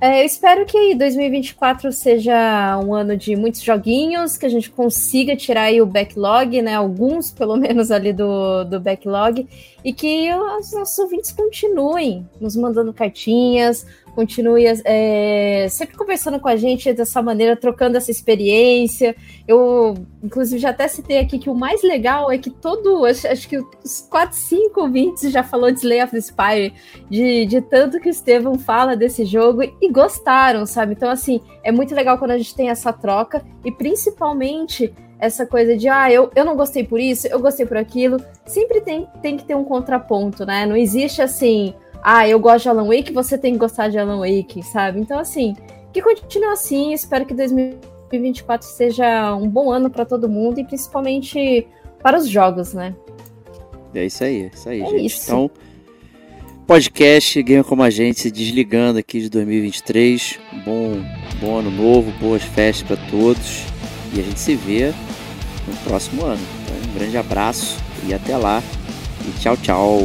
É, 0.03 0.23
eu 0.23 0.25
espero 0.25 0.65
que 0.65 0.95
2024 0.95 1.93
seja 1.93 2.81
um 2.83 2.95
ano 2.95 3.19
de 3.19 3.37
muitos 3.37 3.61
joguinhos, 3.61 4.39
que 4.39 4.47
a 4.47 4.49
gente 4.49 4.71
consiga 4.71 5.37
tirar 5.37 5.65
aí 5.65 5.83
o 5.83 5.85
backlog, 5.85 6.63
né? 6.63 6.75
Alguns, 6.75 7.31
pelo 7.31 7.55
menos, 7.61 7.91
ali 7.91 8.11
do, 8.11 8.65
do 8.65 8.81
backlog, 8.81 9.47
e 9.85 9.93
que 9.93 10.33
os 10.59 10.73
nossos 10.73 10.99
ouvintes 10.99 11.31
continuem 11.33 12.27
nos 12.41 12.57
mandando 12.57 12.95
cartinhas, 12.95 13.87
continue 14.15 14.65
é, 14.85 15.67
sempre 15.71 15.97
conversando 15.97 16.39
com 16.39 16.49
a 16.49 16.57
gente 16.57 16.93
dessa 16.93 17.23
maneira, 17.23 17.57
trocando 17.57 17.97
essa 17.97 18.11
experiência. 18.11 19.15
Eu, 19.47 19.95
inclusive, 20.23 20.61
já 20.61 20.71
até 20.71 20.89
citei 20.89 21.19
aqui 21.19 21.39
que 21.39 21.51
o 21.51 21.55
mais 21.55 21.83
legal 21.83 22.31
é 22.31 22.39
que 22.39 22.51
todo, 22.51 23.05
acho, 23.05 23.27
acho 23.27 23.49
que 23.49 23.59
os 23.59 24.07
4, 24.11 24.37
5 24.37 24.81
ouvintes 24.81 25.31
já 25.33 25.43
falou 25.43 25.71
de 25.71 25.79
Slay 25.79 26.03
of 26.03 26.13
the 26.13 26.21
Spire, 26.21 26.75
de, 27.09 27.47
de 27.47 27.61
tanto 27.61 28.01
que 28.01 28.09
o 28.09 28.11
Estevão 28.11 28.59
fala 28.59 28.97
desse 28.97 29.25
jogo 29.25 29.63
e 29.63 29.91
gostaram, 29.91 30.67
sabe? 30.67 30.93
Então, 30.93 31.11
assim, 31.11 31.41
é 31.63 31.73
muito 31.73 31.95
legal 31.95 32.19
quando 32.19 32.33
a 32.33 32.39
gente 32.39 32.55
tem 32.55 32.71
essa 32.71 32.93
troca 32.93 33.45
e 33.65 33.71
principalmente 33.71 34.93
essa 35.21 35.45
coisa 35.45 35.77
de, 35.77 35.89
ah, 35.89 36.11
eu, 36.11 36.31
eu 36.35 36.45
não 36.45 36.57
gostei 36.57 36.83
por 36.83 36.99
isso, 36.99 37.27
eu 37.29 37.39
gostei 37.39 37.67
por 37.67 37.77
aquilo. 37.77 38.17
Sempre 38.47 38.81
tem, 38.81 39.07
tem 39.21 39.37
que 39.37 39.45
ter 39.45 39.55
um 39.55 39.65
contraponto, 39.65 40.47
né? 40.47 40.65
Não 40.65 40.75
existe 40.75 41.21
assim 41.21 41.75
ah, 42.03 42.29
eu 42.29 42.39
gosto 42.39 42.65
de 42.65 42.69
Alan 42.71 42.87
Wake, 42.87 43.13
você 43.13 43.37
tem 43.37 43.53
que 43.53 43.59
gostar 43.59 43.89
de 43.89 43.99
Alan 43.99 44.19
Wake, 44.19 44.63
sabe? 44.63 45.01
Então, 45.01 45.19
assim, 45.19 45.55
que 45.93 46.01
continue 46.01 46.49
assim. 46.49 46.93
Espero 46.93 47.27
que 47.27 47.35
2024 47.35 48.67
seja 48.67 49.35
um 49.35 49.49
bom 49.49 49.71
ano 49.71 49.91
para 49.91 50.05
todo 50.05 50.29
mundo 50.29 50.59
e 50.59 50.65
principalmente 50.65 51.67
para 52.03 52.19
os 52.19 52.29
jogos, 52.29 52.73
né? 52.73 52.95
É 53.95 54.07
isso 54.07 54.25
aí, 54.25 54.43
é 54.45 54.51
isso 54.55 54.69
aí, 54.69 54.83
é 54.83 54.87
gente. 54.87 55.07
Isso. 55.07 55.25
Então, 55.25 55.51
podcast 56.67 57.43
Game 57.43 57.65
Como 57.65 57.83
a 57.83 57.91
Gente 57.91 58.21
se 58.21 58.31
desligando 58.31 58.99
aqui 58.99 59.21
de 59.21 59.29
2023. 59.29 60.39
Bom, 60.65 61.03
bom 61.41 61.59
ano 61.59 61.71
novo, 61.71 62.13
boas 62.21 62.43
festas 62.43 62.87
para 62.87 63.11
todos. 63.11 63.65
E 64.15 64.21
a 64.21 64.23
gente 64.23 64.41
se 64.41 64.55
vê 64.55 64.93
no 65.67 65.77
próximo 65.85 66.25
ano. 66.25 66.41
Então, 66.63 66.91
um 66.91 66.95
grande 66.99 67.17
abraço 67.17 67.77
e 68.07 68.15
até 68.15 68.37
lá. 68.37 68.63
E 69.27 69.41
tchau, 69.41 69.57
tchau. 69.57 70.01